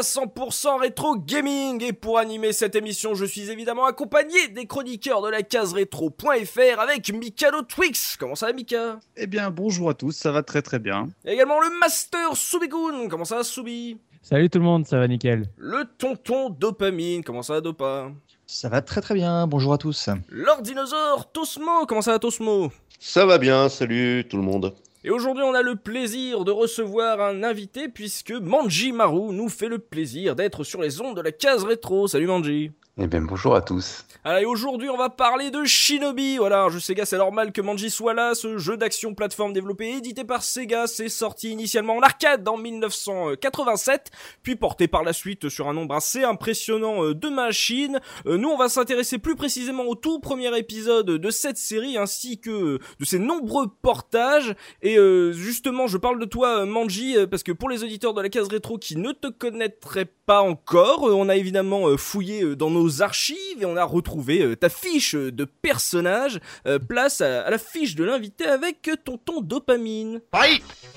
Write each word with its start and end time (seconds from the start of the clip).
Podcast 0.00 0.18
100% 0.18 0.80
rétro 0.80 1.16
gaming 1.16 1.82
et 1.82 1.92
pour 1.92 2.18
animer 2.18 2.52
cette 2.52 2.74
émission 2.74 3.14
je 3.14 3.24
suis 3.24 3.50
évidemment 3.50 3.84
accompagné 3.84 4.48
des 4.48 4.66
chroniqueurs 4.66 5.22
de 5.22 5.28
la 5.28 5.42
case 5.42 5.72
rétro.fr 5.72 6.80
avec 6.80 7.12
Mikado 7.12 7.62
Twix. 7.62 8.16
Comment 8.18 8.34
ça 8.34 8.46
va 8.46 8.52
Mika? 8.52 8.98
Eh 9.16 9.26
bien, 9.26 9.50
bonjour 9.50 9.90
à 9.90 9.94
tous, 9.94 10.12
ça 10.12 10.32
va 10.32 10.42
très 10.42 10.62
très 10.62 10.78
bien. 10.78 11.08
Et 11.24 11.32
également 11.32 11.60
le 11.60 11.78
Master 11.78 12.34
Subigoon. 12.34 13.08
Comment 13.08 13.24
ça 13.24 13.36
va 13.36 13.44
Subi 13.44 13.98
Salut 14.22 14.48
tout 14.50 14.58
le 14.58 14.64
monde, 14.64 14.86
ça 14.86 14.98
va 14.98 15.08
nickel. 15.08 15.46
Le 15.56 15.84
tonton 15.98 16.50
Dopamine. 16.50 17.22
Comment 17.22 17.42
ça 17.42 17.54
va 17.54 17.60
Dopa? 17.60 18.10
Ça 18.46 18.68
va 18.68 18.82
très 18.82 19.00
très 19.00 19.14
bien, 19.14 19.46
bonjour 19.46 19.72
à 19.72 19.78
tous. 19.78 20.08
Lord 20.30 20.62
Dinosaure 20.62 21.30
Tosmo. 21.30 21.86
Comment 21.86 22.02
ça 22.02 22.12
va 22.12 22.18
Tosmo? 22.18 22.72
Ça 22.98 23.26
va 23.26 23.38
bien, 23.38 23.68
salut 23.68 24.26
tout 24.28 24.36
le 24.36 24.42
monde. 24.42 24.74
Et 25.02 25.10
aujourd'hui, 25.10 25.44
on 25.44 25.54
a 25.54 25.62
le 25.62 25.76
plaisir 25.76 26.44
de 26.44 26.50
recevoir 26.50 27.22
un 27.22 27.42
invité 27.42 27.88
puisque 27.88 28.32
Manji 28.32 28.92
Maru 28.92 29.32
nous 29.32 29.48
fait 29.48 29.68
le 29.68 29.78
plaisir 29.78 30.36
d'être 30.36 30.62
sur 30.62 30.82
les 30.82 31.00
ondes 31.00 31.16
de 31.16 31.22
la 31.22 31.32
case 31.32 31.64
rétro. 31.64 32.06
Salut 32.06 32.26
Manji. 32.26 32.72
Eh 32.98 33.06
bien, 33.06 33.22
bonjour 33.22 33.54
à 33.54 33.62
tous. 33.62 34.04
Allez, 34.24 34.44
aujourd'hui, 34.44 34.90
on 34.90 34.96
va 34.96 35.08
parler 35.08 35.50
de 35.50 35.64
Shinobi. 35.64 36.36
Voilà, 36.36 36.68
je 36.70 36.78
sais, 36.78 36.94
gars, 36.94 37.06
c'est 37.06 37.16
normal 37.16 37.52
que 37.52 37.62
Manji 37.62 37.88
soit 37.88 38.12
là. 38.12 38.34
Ce 38.34 38.58
jeu 38.58 38.76
d'action 38.76 39.14
plateforme 39.14 39.52
développé 39.54 39.86
et 39.86 39.96
édité 39.96 40.24
par 40.24 40.42
Sega, 40.42 40.86
c'est 40.86 41.08
sorti 41.08 41.50
initialement 41.50 41.96
en 41.96 42.02
arcade 42.02 42.46
en 42.46 42.58
1987, 42.58 44.10
puis 44.42 44.56
porté 44.56 44.88
par 44.88 45.04
la 45.04 45.14
suite 45.14 45.48
sur 45.48 45.68
un 45.68 45.72
nombre 45.72 45.94
assez 45.94 46.24
impressionnant 46.24 47.04
euh, 47.04 47.14
de 47.14 47.28
machines. 47.28 48.00
Euh, 48.26 48.36
Nous, 48.36 48.48
on 48.48 48.58
va 48.58 48.68
s'intéresser 48.68 49.18
plus 49.18 49.36
précisément 49.36 49.84
au 49.84 49.94
tout 49.94 50.18
premier 50.18 50.54
épisode 50.58 51.06
de 51.06 51.30
cette 51.30 51.56
série, 51.56 51.96
ainsi 51.96 52.40
que 52.40 52.50
euh, 52.50 52.78
de 52.98 53.04
ses 53.06 53.20
nombreux 53.20 53.68
portages. 53.80 54.54
Et 54.82 54.98
justement, 55.32 55.86
je 55.86 55.96
parle 55.96 56.18
de 56.18 56.26
toi, 56.26 56.66
Manji, 56.66 57.16
parce 57.30 57.42
que 57.42 57.52
pour 57.52 57.70
les 57.70 57.84
auditeurs 57.84 58.12
de 58.12 58.20
la 58.20 58.28
case 58.28 58.48
rétro 58.48 58.76
qui 58.76 58.96
ne 58.96 59.12
te 59.12 59.28
connaîtraient 59.28 60.04
pas 60.04 60.19
encore, 60.38 61.08
euh, 61.08 61.14
on 61.14 61.28
a 61.28 61.36
évidemment 61.36 61.88
euh, 61.88 61.96
fouillé 61.96 62.42
euh, 62.42 62.56
dans 62.56 62.70
nos 62.70 63.02
archives 63.02 63.36
et 63.60 63.64
on 63.64 63.76
a 63.76 63.84
retrouvé 63.84 64.56
ta 64.56 64.68
fiche 64.68 65.14
de 65.14 65.44
personnage. 65.44 66.40
Place 66.88 67.20
à, 67.20 67.50
la 67.50 67.58
fiche 67.58 67.94
de 67.94 68.04
l'invité 68.04 68.46
avec 68.46 68.90
tonton 69.04 69.40
Dopamine. 69.40 70.20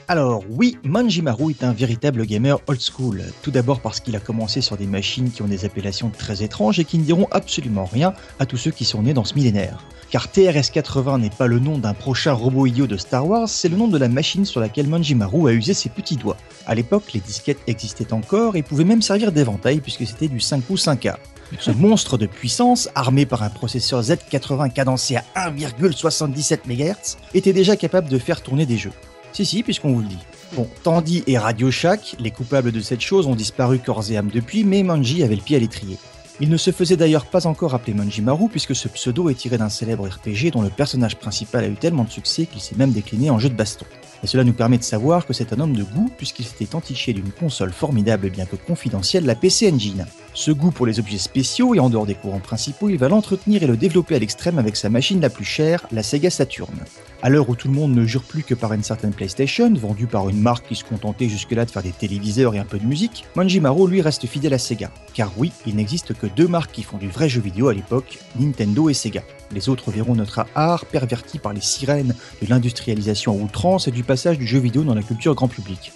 Alors 0.08 0.44
oui, 0.50 0.78
Manjimaru 0.84 1.52
est 1.52 1.64
un 1.64 1.74
véritable 1.74 2.26
gamer 2.26 2.60
old 2.68 2.80
school. 2.80 3.24
Tout 3.42 3.52
d'abord 3.52 3.82
parce 3.82 4.00
qu'il 4.00 4.16
a 4.16 4.20
commencé 4.20 4.62
sur 4.62 4.78
des 4.78 4.88
machines 4.88 5.32
qui 5.32 5.42
ont 5.42 5.48
des 5.48 5.66
appellations 5.66 6.10
très 6.10 6.44
étranges 6.44 6.80
et 6.80 6.86
qui 6.86 6.98
ne 6.98 7.04
diront 7.04 7.28
absolument 7.32 7.86
rien 7.86 8.14
à 8.40 8.46
tous 8.46 8.58
ceux 8.58 8.72
qui 8.72 8.86
sont 8.86 9.04
nés 9.04 9.14
dans 9.14 9.26
ce 9.26 9.36
millénaire. 9.36 9.84
Car 10.14 10.28
TRS-80 10.28 11.22
n'est 11.22 11.32
pas 11.32 11.48
le 11.48 11.58
nom 11.58 11.80
d'un 11.80 11.96
prochain 11.96 12.34
robot 12.34 12.68
idiot 12.68 12.86
de 12.86 12.98
Star 12.98 13.28
Wars, 13.28 13.50
c'est 13.50 13.68
le 13.68 13.76
nom 13.76 13.88
de 13.88 13.98
la 13.98 14.10
machine 14.10 14.46
sur 14.46 14.60
laquelle 14.60 14.86
Manjimaru 14.86 15.50
a 15.50 15.54
usé 15.54 15.74
ses 15.74 15.90
petits 15.90 16.18
doigts. 16.18 16.38
À 16.68 16.76
l'époque, 16.76 17.14
les 17.16 17.20
disquettes 17.20 17.62
existaient 17.66 18.14
encore 18.14 18.56
et 18.56 18.62
pouvaient 18.62 18.84
même 18.84 19.02
servir 19.02 19.32
d'éventail 19.32 19.82
puisque 19.82 20.06
c'était 20.06 20.28
du 20.28 20.40
5 20.40 20.70
ou 20.70 20.76
5A. 20.76 21.16
Ce 21.58 21.72
monstre 21.76 22.20
de 22.20 22.28
puissance, 22.28 22.90
armé 22.94 23.26
par 23.26 23.42
un 23.42 23.50
processeur 23.50 24.04
Z80 24.04 24.72
cadencé 24.72 25.16
à 25.16 25.50
1,77 25.50 26.60
MHz, 26.68 27.18
était 27.34 27.52
déjà 27.52 27.76
capable 27.76 28.08
de 28.08 28.20
faire 28.20 28.44
tourner 28.44 28.68
des 28.68 28.78
jeux. 28.78 28.94
Si, 29.32 29.48
si, 29.48 29.64
puisqu'on 29.64 29.94
vous 29.94 30.02
le 30.02 30.10
dit. 30.10 30.20
Bon, 30.56 30.68
Tandy 30.84 31.24
et 31.26 31.40
Radio 31.40 31.72
Shack, 31.72 32.18
les 32.20 32.30
coupables 32.30 32.72
de 32.72 32.82
cette 32.82 33.02
chose, 33.02 33.26
ont 33.26 33.36
disparu 33.36 33.80
corps 33.80 34.12
et 34.12 34.18
âme 34.18 34.30
depuis, 34.32 34.64
mais 34.64 34.84
Manji 34.84 35.24
avait 35.24 35.38
le 35.38 35.42
pied 35.42 35.58
à 35.58 35.60
l'étrier. 35.60 35.98
Il 36.40 36.50
ne 36.50 36.58
se 36.58 36.72
faisait 36.72 36.98
d'ailleurs 36.98 37.28
pas 37.28 37.46
encore 37.46 37.76
appeler 37.76 37.94
Manjimaru 37.94 38.50
puisque 38.50 38.76
ce 38.76 38.88
pseudo 38.88 39.30
est 39.30 39.36
tiré 39.36 39.60
d'un 39.60 39.70
célèbre 39.70 40.08
RPG 40.08 40.52
dont 40.52 40.64
le 40.64 40.70
personnage 40.70 41.16
principal 41.16 41.64
a 41.64 41.68
eu 41.68 41.76
tellement 41.76 42.06
de 42.06 42.10
succès 42.10 42.48
qu'il 42.48 42.60
s'est 42.60 42.76
même 42.76 42.92
décliné 42.92 43.30
en 43.30 43.38
jeu 43.38 43.50
de 43.50 43.56
baston. 43.56 43.86
Et 44.24 44.28
cela 44.28 44.44
nous 44.44 44.54
permet 44.54 44.80
de 44.80 44.84
savoir 44.84 45.28
que 45.28 45.34
c'est 45.34 45.54
un 45.54 45.60
homme 45.60 45.76
de 45.76 45.84
goût 45.84 46.10
puisqu'il 46.18 46.46
s'était 46.46 46.76
entiché 46.76 47.14
d'une 47.14 47.32
console 47.32 47.72
formidable 47.72 48.32
bien 48.32 48.46
que 48.46 48.56
confidentielle, 48.56 49.26
la 49.26 49.36
PC 49.36 49.72
Engine. 49.72 50.08
Ce 50.36 50.50
goût 50.50 50.72
pour 50.72 50.88
les 50.88 51.00
objets 51.00 51.20
spéciaux 51.20 51.76
et 51.76 51.80
en 51.80 51.92
dehors 51.92 52.08
des 52.08 52.16
courants 52.16 52.40
principaux, 52.40 52.90
il 52.90 52.98
va 52.98 53.08
l'entretenir 53.08 53.62
et 53.62 53.68
le 53.68 53.78
développer 53.78 54.16
à 54.16 54.20
l'extrême 54.20 54.58
avec 54.58 54.76
sa 54.76 54.90
machine 54.90 55.22
la 55.22 55.30
plus 55.30 55.46
chère, 55.46 55.86
la 55.92 56.02
Sega 56.02 56.32
Saturn. 56.32 56.74
À 57.22 57.30
l'heure 57.30 57.50
où 57.50 57.56
tout 57.56 57.68
le 57.68 57.76
monde 57.76 57.94
ne 57.94 58.04
jure 58.04 58.24
plus 58.24 58.44
que 58.44 58.56
par 58.56 58.74
une 58.74 58.82
certaine 58.82 59.14
PlayStation, 59.14 59.72
vendue 59.76 60.08
par 60.08 60.30
une 60.30 60.42
marque 60.42 60.68
qui 60.68 60.76
se 60.76 60.84
contentait 60.84 61.30
jusque-là 61.30 61.66
de 61.66 61.72
faire 61.72 61.84
des 61.84 61.92
téléviseurs 61.92 62.56
et 62.56 62.60
un 62.60 62.66
peu 62.66 62.80
de 62.80 62.86
musique, 62.86 63.26
Manjimaru 63.36 63.88
lui 63.88 64.02
reste 64.02 64.26
fidèle 64.26 64.56
à 64.56 64.58
Sega. 64.58 64.90
Car 65.14 65.32
oui, 65.38 65.52
il 65.68 65.76
n'existe 65.76 66.16
que 66.16 66.26
deux 66.26 66.48
marques 66.48 66.72
qui 66.72 66.84
font 66.84 66.98
du 66.98 67.10
vrai 67.10 67.30
jeu 67.30 67.42
vidéo 67.42 67.68
à 67.68 67.74
l'époque, 67.76 68.18
Nintendo 68.40 68.90
et 68.90 68.96
Sega. 68.96 69.24
Les 69.52 69.70
autres 69.70 69.92
verront 69.92 70.16
notre 70.16 70.48
art 70.56 70.86
perverti 70.88 71.38
par 71.38 71.54
les 71.54 71.62
sirènes 71.62 72.16
de 72.42 72.50
l'industrialisation 72.50 73.34
à 73.34 73.36
outrance 73.36 73.88
et 73.88 73.92
du 73.92 74.04
passage 74.04 74.40
du 74.40 74.48
jeu 74.48 74.60
vidéo 74.60 74.84
dans 74.84 74.96
la 74.96 75.04
culture 75.04 75.36
grand 75.36 75.48
public. 75.48 75.94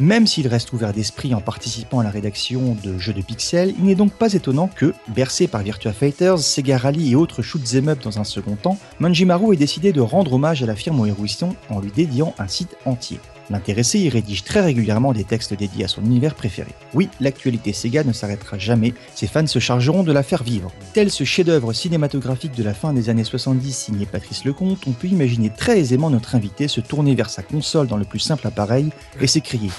Même 0.00 0.28
s'il 0.28 0.46
reste 0.46 0.72
ouvert 0.72 0.92
d'esprit 0.92 1.34
en 1.34 1.40
participant 1.40 1.98
à 1.98 2.04
la 2.04 2.10
rédaction 2.10 2.76
de 2.84 2.98
jeux 2.98 3.12
de 3.12 3.20
pixels, 3.20 3.74
il 3.78 3.84
n'est 3.84 3.96
donc 3.96 4.12
pas 4.12 4.32
étonnant 4.32 4.70
que, 4.72 4.94
bercé 5.08 5.48
par 5.48 5.62
Virtua 5.62 5.92
Fighters, 5.92 6.38
Sega 6.38 6.78
Rally 6.78 7.10
et 7.10 7.14
autres 7.16 7.42
shoot'em 7.42 7.88
up 7.88 7.98
dans 8.04 8.20
un 8.20 8.24
second 8.24 8.54
temps, 8.54 8.78
Manjimaru 9.00 9.54
ait 9.54 9.56
décidé 9.56 9.92
de 9.92 10.00
rendre 10.00 10.34
hommage 10.34 10.62
à 10.62 10.66
la 10.66 10.76
firme 10.76 11.00
au 11.00 11.06
hérouisson 11.06 11.56
en 11.68 11.80
lui 11.80 11.90
dédiant 11.90 12.32
un 12.38 12.46
site 12.46 12.76
entier. 12.84 13.18
L'intéressé 13.50 13.98
y 13.98 14.08
rédige 14.08 14.44
très 14.44 14.60
régulièrement 14.60 15.12
des 15.12 15.24
textes 15.24 15.54
dédiés 15.54 15.84
à 15.84 15.88
son 15.88 16.04
univers 16.04 16.34
préféré. 16.34 16.70
Oui, 16.94 17.08
l'actualité 17.20 17.72
Sega 17.72 18.04
ne 18.04 18.12
s'arrêtera 18.12 18.58
jamais, 18.58 18.92
ses 19.14 19.26
fans 19.26 19.46
se 19.46 19.58
chargeront 19.58 20.02
de 20.02 20.12
la 20.12 20.22
faire 20.22 20.42
vivre. 20.42 20.70
Tel 20.92 21.10
ce 21.10 21.24
chef-d'œuvre 21.24 21.72
cinématographique 21.72 22.54
de 22.54 22.62
la 22.62 22.74
fin 22.74 22.92
des 22.92 23.08
années 23.08 23.24
70 23.24 23.72
signé 23.72 24.06
Patrice 24.06 24.44
Lecomte, 24.44 24.86
on 24.86 24.92
peut 24.92 25.08
imaginer 25.08 25.50
très 25.50 25.78
aisément 25.78 26.10
notre 26.10 26.34
invité 26.34 26.68
se 26.68 26.80
tourner 26.80 27.14
vers 27.14 27.30
sa 27.30 27.42
console 27.42 27.86
dans 27.86 27.96
le 27.96 28.04
plus 28.04 28.18
simple 28.18 28.46
appareil 28.46 28.90
et 29.20 29.26
s'écrier 29.26 29.70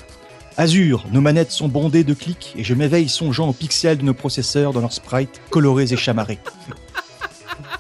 Azur, 0.58 1.06
nos 1.14 1.22
manettes 1.22 1.52
sont 1.52 1.70
bondées 1.70 2.04
de 2.04 2.14
clics 2.14 2.54
et 2.58 2.66
je 2.66 2.74
m'éveille 2.74 3.08
songeant 3.08 3.48
aux 3.48 3.54
pixels 3.54 3.98
de 3.98 4.04
nos 4.04 4.14
processeurs 4.14 4.74
dans 4.74 4.82
leurs 4.82 4.92
sprites 4.92 5.40
colorés 5.50 5.94
et 5.94 5.98
chamarrés. 5.98 6.40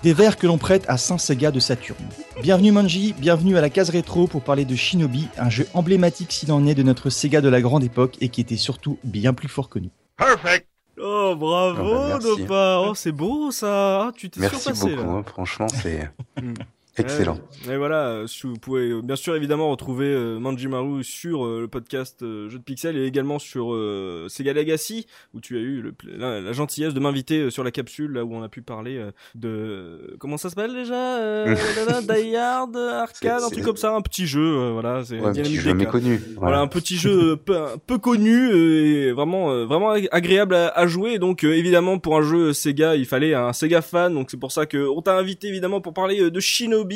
Des 0.03 0.13
vers 0.13 0.38
que 0.38 0.47
l'on 0.47 0.57
prête 0.57 0.85
à 0.88 0.97
Saint 0.97 1.17
Sega 1.17 1.51
de 1.51 1.59
Saturne. 1.59 1.97
Bienvenue 2.41 2.72
Manji, 2.72 3.13
bienvenue 3.17 3.57
à 3.57 3.61
la 3.61 3.69
case 3.69 3.89
rétro 3.89 4.27
pour 4.27 4.41
parler 4.41 4.66
de 4.66 4.75
Shinobi, 4.75 5.27
un 5.38 5.50
jeu 5.50 5.67
emblématique 5.73 6.31
s'il 6.31 6.51
en 6.51 6.66
est 6.66 6.75
de 6.75 6.83
notre 6.83 7.09
Sega 7.09 7.41
de 7.41 7.50
la 7.50 7.61
grande 7.61 7.83
époque 7.83 8.16
et 8.22 8.29
qui 8.29 8.41
était 8.41 8.57
surtout 8.57 8.97
bien 9.03 9.33
plus 9.33 9.47
fort 9.47 9.69
que 9.69 9.79
nous. 9.79 9.89
Oh, 11.01 11.35
bravo, 11.35 11.95
Ah 11.95 12.19
bah. 12.47 12.81
Oh, 12.88 12.94
c'est 12.95 13.11
beau 13.13 13.51
ça. 13.51 14.07
Ah, 14.07 14.11
tu 14.16 14.29
t'es 14.29 14.41
Merci 14.41 14.72
beaucoup, 14.73 14.88
là. 14.95 15.01
hein, 15.03 15.23
franchement, 15.25 15.67
c'est. 15.69 16.09
excellent. 16.99 17.37
Et 17.69 17.77
voilà, 17.77 18.07
euh, 18.07 18.27
si 18.27 18.47
vous 18.47 18.53
pouvez 18.55 18.89
euh, 18.89 19.01
bien 19.01 19.15
sûr 19.15 19.35
évidemment 19.35 19.69
retrouver 19.69 20.07
euh, 20.07 20.39
Manjimaru 20.39 21.03
sur 21.03 21.45
euh, 21.45 21.62
le 21.62 21.68
podcast 21.68 22.19
Jeux 22.21 22.57
de 22.57 22.63
Pixel 22.63 22.97
et 22.97 23.06
également 23.06 23.39
sur 23.39 23.75
Sega 24.29 24.53
Legacy 24.53 25.06
où 25.33 25.39
tu 25.41 25.57
as 25.57 25.62
eu 25.62 25.81
le 25.81 25.94
la, 26.18 26.41
la 26.41 26.51
gentillesse 26.53 26.94
de 26.94 27.00
m'inviter 27.00 27.50
sur 27.50 27.63
la 27.63 27.71
capsule 27.71 28.13
là 28.13 28.24
où 28.25 28.33
on 28.33 28.41
a 28.44 28.50
pu 28.50 28.62
parler 28.62 29.03
de 29.35 30.15
comment 30.19 30.38
ça 30.38 30.50
s'appelle 30.50 30.74
déjà 30.74 31.45
Die 32.01 32.35
Hard 32.35 32.75
arcade 32.77 33.44
un 33.44 33.50
truc 33.50 33.63
comme 33.63 33.77
ça 33.77 33.91
un 33.95 34.01
petit 34.01 34.25
jeu 34.27 34.71
voilà 34.71 35.03
c'est 35.03 35.19
Ouais, 35.19 35.27
un 35.27 35.33
petit 35.33 35.56
jeu 35.56 35.74
méconnu. 35.74 36.18
Voilà, 36.18 36.39
Voilà. 36.39 36.59
un 36.62 36.68
petit 36.68 36.95
jeu 36.97 37.35
peu, 37.38 37.57
peu 37.85 37.97
connu 37.97 38.51
et 38.56 39.12
vraiment 39.12 39.65
vraiment 39.65 39.91
ag- 39.91 40.07
agréable 40.12 40.56
à, 40.56 40.68
à 40.69 40.88
jouer. 40.88 41.19
Donc 41.19 41.44
évidemment 41.44 42.00
pour 42.00 42.18
un 42.18 42.21
jeu 42.21 42.53
Sega, 42.53 42.95
il 42.95 43.06
fallait 43.06 43.33
un 43.33 43.53
Sega 43.53 43.81
fan. 43.81 44.13
Donc 44.13 44.31
c'est 44.31 44.39
pour 44.39 44.51
ça 44.51 44.65
que 44.65 44.88
on 44.88 45.01
t'a 45.01 45.18
invité 45.18 45.47
évidemment 45.47 45.81
pour 45.81 45.94
parler 45.94 46.29
de 46.31 46.39
Shinobi. 46.39 46.88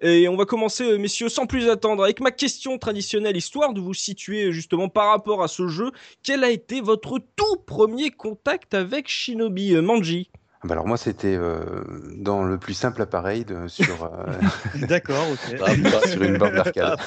Et 0.00 0.28
on 0.28 0.36
va 0.36 0.44
commencer 0.44 0.84
euh, 0.84 0.98
messieurs 0.98 1.28
sans 1.28 1.46
plus 1.46 1.68
attendre 1.68 2.02
avec 2.02 2.20
ma 2.20 2.30
question 2.30 2.78
traditionnelle 2.78 3.36
histoire 3.36 3.72
de 3.72 3.80
vous 3.80 3.94
situer 3.94 4.52
justement 4.52 4.88
par 4.88 5.10
rapport 5.10 5.42
à 5.42 5.48
ce 5.48 5.68
jeu. 5.68 5.92
Quel 6.22 6.44
a 6.44 6.50
été 6.50 6.80
votre 6.80 7.18
tout 7.36 7.56
premier 7.66 8.10
contact 8.10 8.74
avec 8.74 9.08
Shinobi 9.08 9.74
euh, 9.74 9.82
Manji? 9.82 10.30
Bah 10.64 10.72
alors 10.72 10.86
moi 10.86 10.96
c'était 10.96 11.36
euh, 11.36 11.84
dans 12.16 12.42
le 12.42 12.56
plus 12.56 12.72
simple 12.72 13.02
appareil 13.02 13.44
de, 13.44 13.68
sur, 13.68 14.04
euh, 14.04 14.32
D'accord, 14.86 15.26
ok. 15.30 15.60
Ah, 15.60 16.06
sur 16.08 16.22
une 16.22 16.38
borne 16.38 16.54
d'arcade. 16.54 16.98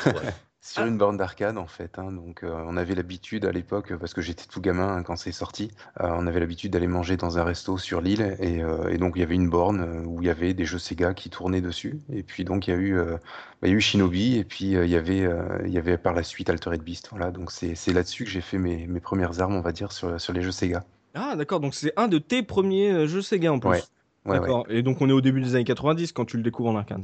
Sur 0.74 0.86
une 0.86 0.98
borne 0.98 1.18
d'arcade 1.18 1.58
en 1.58 1.66
fait. 1.68 1.98
hein. 1.98 2.12
donc 2.12 2.44
euh, 2.44 2.52
on 2.68 2.76
avait 2.78 2.94
l'habitude 2.96 3.46
à 3.46 3.52
l'époque, 3.52 3.94
parce 3.98 4.14
que 4.14 4.22
j'étais 4.22 4.46
tout 4.46 4.60
gamin 4.62 4.98
hein, 4.98 5.04
quand 5.04 5.16
c'est 5.16 5.32
sorti, 5.32 5.72
euh, 6.02 6.10
on 6.12 6.28
avait 6.28 6.40
l'habitude 6.40 6.72
d'aller 6.74 6.88
manger 6.88 7.16
dans 7.18 7.38
un 7.38 7.44
resto 7.44 7.78
sur 7.78 8.02
l'île 8.02 8.36
et, 8.40 8.62
euh, 8.62 8.90
et 8.90 8.98
donc 8.98 9.14
il 9.16 9.20
y 9.20 9.24
avait 9.24 9.36
une 9.36 9.50
borne 9.50 10.04
où 10.06 10.22
il 10.22 10.28
y 10.28 10.30
avait 10.30 10.54
des 10.54 10.66
jeux 10.66 10.78
Sega 10.80 11.14
qui 11.14 11.30
tournaient 11.30 11.62
dessus. 11.62 12.00
Et 12.12 12.22
puis 12.24 12.44
donc 12.44 12.68
il 12.68 12.72
y 12.72 12.74
a 12.74 12.78
eu, 12.78 12.96
bah, 12.96 13.18
il 13.64 13.70
y 13.70 13.72
a 13.72 13.76
eu 13.76 13.82
Shinobi 13.82 14.38
et 14.38 14.44
puis 14.44 14.72
il 14.72 14.90
y 14.90 14.96
avait, 14.96 15.26
il 15.66 15.72
y 15.72 15.78
avait 15.78 15.98
par 15.98 16.14
la 16.14 16.24
suite 16.24 16.50
Altered 16.50 16.82
Beast. 16.82 17.08
Voilà, 17.12 17.32
donc 17.32 17.52
c'est 17.52 17.94
là-dessus 17.94 18.26
que 18.26 18.30
j'ai 18.30 18.42
fait 18.42 18.58
mes, 18.58 18.88
mes 18.88 19.00
premières 19.00 19.40
armes, 19.42 19.56
on 19.56 19.62
va 19.62 19.72
dire, 19.72 19.92
sur, 19.92 20.20
sur 20.20 20.34
les 20.34 20.42
jeux 20.42 20.52
Sega. 20.52 20.84
Ah 21.16 21.36
d'accord, 21.36 21.60
donc 21.60 21.74
c'est 21.74 21.94
un 21.98 22.08
de 22.08 22.18
tes 22.18 22.44
premiers 22.44 23.08
jeux 23.08 23.22
Sega 23.22 23.52
en 23.54 23.60
plus. 23.60 23.70
Ouais, 23.70 23.82
Ouais, 24.26 24.34
ouais. 24.34 24.40
d'accord. 24.42 24.66
Et 24.70 24.82
donc 24.84 25.00
on 25.02 25.08
est 25.08 25.14
au 25.14 25.22
début 25.22 25.40
des 25.42 25.56
années 25.56 25.64
90 25.64 26.12
quand 26.12 26.26
tu 26.26 26.36
le 26.36 26.44
découvres 26.44 26.70
en 26.70 26.76
arcade. 26.76 27.04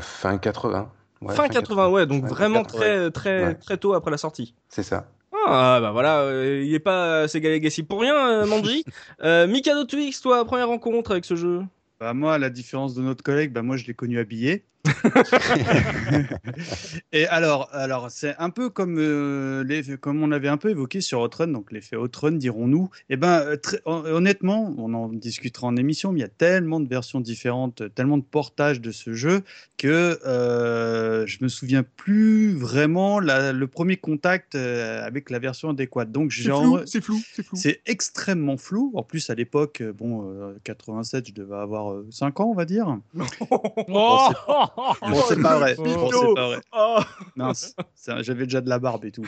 Fin 0.00 0.38
80. 0.38 0.90
Ouais, 1.22 1.34
fin 1.34 1.48
80, 1.48 1.88
ouais, 1.88 2.06
donc 2.06 2.24
Ouais, 2.24 2.28
vraiment 2.30 2.62
80. 2.62 2.78
très 2.78 3.10
très 3.10 3.44
Ouais. 3.46 3.54
très 3.54 3.76
tôt 3.78 3.94
après 3.94 4.10
la 4.10 4.18
sortie. 4.18 4.54
C'est 4.68 4.82
ça. 4.82 5.08
Ah 5.48 5.78
bah 5.80 5.92
voilà, 5.92 6.20
euh, 6.22 6.62
il 6.64 6.74
est 6.74 6.80
pas 6.80 7.28
Sega 7.28 7.48
Legacy 7.50 7.82
pour 7.84 8.00
rien, 8.00 8.14
euh, 8.16 8.46
Manji. 8.46 8.84
euh, 9.22 9.46
Mikado 9.46 9.84
Twix, 9.84 10.20
toi, 10.20 10.44
première 10.44 10.66
rencontre 10.68 11.12
avec 11.12 11.24
ce 11.24 11.36
jeu? 11.36 11.62
Bah, 12.00 12.12
moi, 12.14 12.34
à 12.34 12.38
la 12.38 12.50
différence 12.50 12.94
de 12.94 13.02
notre 13.02 13.22
collègue, 13.22 13.52
bah, 13.52 13.62
moi, 13.62 13.76
je 13.76 13.86
l'ai 13.86 13.94
connu 13.94 14.18
habillé. 14.18 14.64
Et 17.12 17.26
alors, 17.26 17.68
alors 17.72 18.10
c'est 18.10 18.34
un 18.38 18.50
peu 18.50 18.70
comme, 18.70 18.96
euh, 18.98 19.64
les, 19.64 19.96
comme 19.96 20.22
on 20.22 20.32
avait 20.32 20.48
un 20.48 20.56
peu 20.56 20.70
évoqué 20.70 21.00
sur 21.00 21.20
Outrun, 21.20 21.48
donc 21.48 21.72
l'effet 21.72 21.96
Outrun, 21.96 22.32
dirons-nous. 22.32 22.90
Et 23.10 23.16
ben, 23.16 23.40
euh, 23.40 23.56
très- 23.56 23.80
honnêtement, 23.84 24.74
on 24.78 24.92
en 24.94 25.08
discutera 25.08 25.66
en 25.68 25.76
émission, 25.76 26.12
mais 26.12 26.20
il 26.20 26.22
y 26.22 26.26
a 26.26 26.28
tellement 26.28 26.80
de 26.80 26.88
versions 26.88 27.20
différentes, 27.20 27.82
tellement 27.94 28.18
de 28.18 28.22
portages 28.24 28.80
de 28.80 28.90
ce 28.92 29.14
jeu 29.14 29.42
que 29.78 30.18
euh, 30.26 31.26
je 31.26 31.38
me 31.42 31.48
souviens 31.48 31.82
plus 31.82 32.54
vraiment 32.54 33.20
la- 33.20 33.52
le 33.52 33.66
premier 33.66 33.96
contact 33.96 34.54
euh, 34.54 35.04
avec 35.06 35.30
la 35.30 35.38
version 35.38 35.70
adéquate. 35.70 36.10
Donc, 36.12 36.32
c'est 36.86 37.00
flou, 37.02 37.16
c'est 37.34 37.42
flou. 37.44 37.56
c'est 37.56 37.80
extrêmement 37.86 38.56
flou. 38.56 38.92
En 38.94 39.02
plus, 39.02 39.30
à 39.30 39.34
l'époque, 39.34 39.82
bon, 39.96 40.30
euh, 40.30 40.54
87, 40.64 41.28
je 41.28 41.32
devais 41.34 41.56
avoir 41.56 41.94
5 42.10 42.40
ans, 42.40 42.50
on 42.50 42.54
va 42.54 42.64
dire. 42.64 42.98
Oh 43.50 43.62
Bon, 44.76 45.22
c'est 45.28 45.40
pas 45.40 45.58
vrai. 45.58 45.74
Oh. 45.78 45.82
Bon, 45.84 46.10
c'est 46.10 46.34
pas 46.34 46.46
vrai. 46.48 46.60
Oh 46.72 47.52
ça, 47.94 48.22
j'avais 48.22 48.44
déjà 48.44 48.60
de 48.60 48.68
la 48.68 48.78
barbe 48.78 49.04
et 49.04 49.12
tout. 49.12 49.26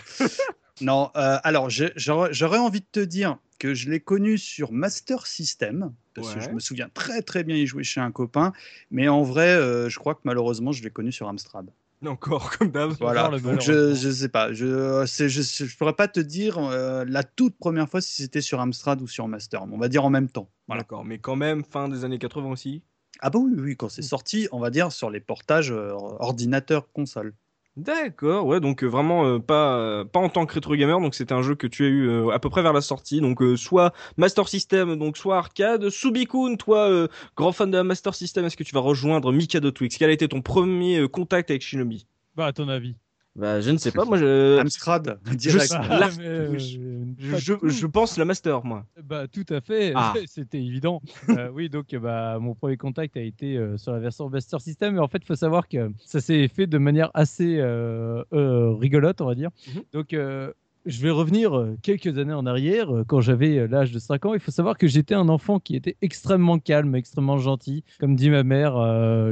Non, 0.80 1.10
euh, 1.16 1.38
alors 1.42 1.68
j'aurais 1.70 2.58
envie 2.58 2.80
de 2.80 2.86
te 2.90 3.00
dire 3.00 3.38
que 3.58 3.74
je 3.74 3.90
l'ai 3.90 4.00
connu 4.00 4.38
sur 4.38 4.72
Master 4.72 5.26
System, 5.26 5.92
parce 6.14 6.34
que 6.34 6.40
je 6.40 6.50
me 6.50 6.60
souviens 6.60 6.88
très 6.92 7.22
très 7.22 7.44
bien 7.44 7.56
y 7.56 7.66
jouer 7.66 7.82
chez 7.82 8.00
un 8.00 8.12
copain, 8.12 8.52
mais 8.90 9.08
en 9.08 9.22
vrai, 9.22 9.48
euh, 9.48 9.88
je 9.88 9.98
crois 9.98 10.14
que 10.14 10.20
malheureusement, 10.24 10.72
je 10.72 10.82
l'ai 10.82 10.90
connu 10.90 11.10
sur 11.10 11.28
Amstrad. 11.28 11.70
Encore 12.06 12.56
comme 12.56 12.70
d'hab. 12.70 12.92
Voilà, 13.00 13.28
donc 13.40 13.60
je, 13.60 13.94
je 13.94 14.10
sais 14.10 14.28
pas, 14.28 14.52
je, 14.52 15.04
je 15.04 15.76
pourrais 15.76 15.94
pas 15.94 16.06
te 16.06 16.20
dire 16.20 16.58
euh, 16.58 17.04
la 17.08 17.24
toute 17.24 17.58
première 17.58 17.88
fois 17.88 18.00
si 18.00 18.22
c'était 18.22 18.40
sur 18.40 18.60
Amstrad 18.60 19.02
ou 19.02 19.08
sur 19.08 19.26
Master, 19.26 19.66
mais 19.66 19.74
on 19.74 19.78
va 19.78 19.88
dire 19.88 20.04
en 20.04 20.10
même 20.10 20.28
temps. 20.28 20.48
Voilà. 20.68 20.82
D'accord, 20.82 21.04
mais 21.04 21.18
quand 21.18 21.34
même 21.34 21.64
fin 21.64 21.88
des 21.88 22.04
années 22.04 22.18
80 22.18 22.50
aussi. 22.50 22.82
Ah 23.20 23.30
bah 23.30 23.38
oui, 23.38 23.52
oui, 23.56 23.76
quand 23.76 23.88
c'est 23.88 24.02
sorti, 24.02 24.48
on 24.52 24.60
va 24.60 24.70
dire 24.70 24.92
sur 24.92 25.10
les 25.10 25.20
portages 25.20 25.72
euh, 25.72 25.92
ordinateur-console. 26.20 27.34
D'accord, 27.76 28.44
ouais, 28.46 28.58
donc 28.58 28.82
euh, 28.82 28.88
vraiment 28.88 29.24
euh, 29.24 29.38
pas 29.38 29.76
euh, 29.76 30.04
pas 30.04 30.18
en 30.18 30.28
tant 30.28 30.46
que 30.46 30.54
rétro 30.54 30.74
gamer, 30.74 31.00
donc 31.00 31.14
c'était 31.14 31.32
un 31.32 31.42
jeu 31.42 31.54
que 31.54 31.68
tu 31.68 31.84
as 31.84 31.88
eu 31.88 32.08
euh, 32.08 32.30
à 32.30 32.40
peu 32.40 32.50
près 32.50 32.60
vers 32.60 32.72
la 32.72 32.80
sortie, 32.80 33.20
donc 33.20 33.40
euh, 33.40 33.56
soit 33.56 33.92
Master 34.16 34.48
System, 34.48 34.96
donc 34.96 35.16
soit 35.16 35.38
arcade. 35.38 35.88
Subikun, 35.88 36.56
toi, 36.56 36.90
euh, 36.90 37.06
grand 37.36 37.52
fan 37.52 37.70
de 37.70 37.76
la 37.76 37.84
Master 37.84 38.16
System, 38.16 38.44
est-ce 38.44 38.56
que 38.56 38.64
tu 38.64 38.74
vas 38.74 38.80
rejoindre 38.80 39.32
Mikado 39.32 39.70
Twix? 39.70 39.96
Quel 39.96 40.10
a 40.10 40.12
été 40.12 40.26
ton 40.26 40.42
premier 40.42 40.98
euh, 40.98 41.06
contact 41.06 41.50
avec 41.50 41.62
Shinobi? 41.62 42.06
Bah, 42.34 42.46
à 42.46 42.52
ton 42.52 42.68
avis. 42.68 42.96
Bah, 43.38 43.60
je 43.60 43.70
ne 43.70 43.76
sais 43.76 43.92
pas, 43.92 44.04
moi, 44.04 44.18
je, 44.18 44.58
Amstrad, 44.58 45.20
direct. 45.36 45.70
là, 45.70 46.08
mais, 46.18 46.26
euh, 46.26 46.58
je, 46.58 47.36
je, 47.36 47.54
je 47.62 47.86
pense 47.86 48.18
la 48.18 48.24
Master, 48.24 48.64
moi. 48.64 48.84
Bah, 49.00 49.28
tout 49.28 49.46
à 49.50 49.60
fait. 49.60 49.92
Ah. 49.94 50.12
C'était 50.26 50.58
évident. 50.58 51.00
Euh, 51.28 51.48
oui, 51.52 51.68
donc, 51.68 51.94
bah, 51.94 52.38
mon 52.40 52.54
premier 52.54 52.76
contact 52.76 53.16
a 53.16 53.20
été 53.20 53.56
euh, 53.56 53.76
sur 53.76 53.92
la 53.92 54.00
version 54.00 54.28
Master 54.28 54.60
System. 54.60 54.96
Et 54.96 54.98
en 54.98 55.06
fait, 55.06 55.18
il 55.18 55.26
faut 55.26 55.36
savoir 55.36 55.68
que 55.68 55.90
ça 56.04 56.20
s'est 56.20 56.48
fait 56.48 56.66
de 56.66 56.78
manière 56.78 57.12
assez 57.14 57.58
euh, 57.58 58.24
euh, 58.32 58.74
rigolote, 58.74 59.20
on 59.20 59.26
va 59.26 59.36
dire. 59.36 59.50
Mhm. 59.72 59.82
Donc, 59.92 60.12
euh, 60.12 60.52
je 60.86 61.02
vais 61.02 61.10
revenir 61.10 61.56
euh, 61.56 61.76
quelques 61.82 62.18
années 62.18 62.32
en 62.32 62.46
arrière, 62.46 62.94
euh, 62.94 63.04
quand 63.06 63.20
j'avais 63.20 63.58
euh, 63.58 63.66
l'âge 63.68 63.92
de 63.92 63.98
5 63.98 64.24
ans. 64.26 64.34
Il 64.34 64.40
faut 64.40 64.50
savoir 64.50 64.78
que 64.78 64.86
j'étais 64.86 65.14
un 65.14 65.28
enfant 65.28 65.58
qui 65.60 65.76
était 65.76 65.96
extrêmement 66.02 66.58
calme, 66.58 66.94
extrêmement 66.94 67.38
gentil. 67.38 67.84
Comme 68.00 68.16
dit 68.16 68.30
ma 68.30 68.42
mère, 68.42 68.74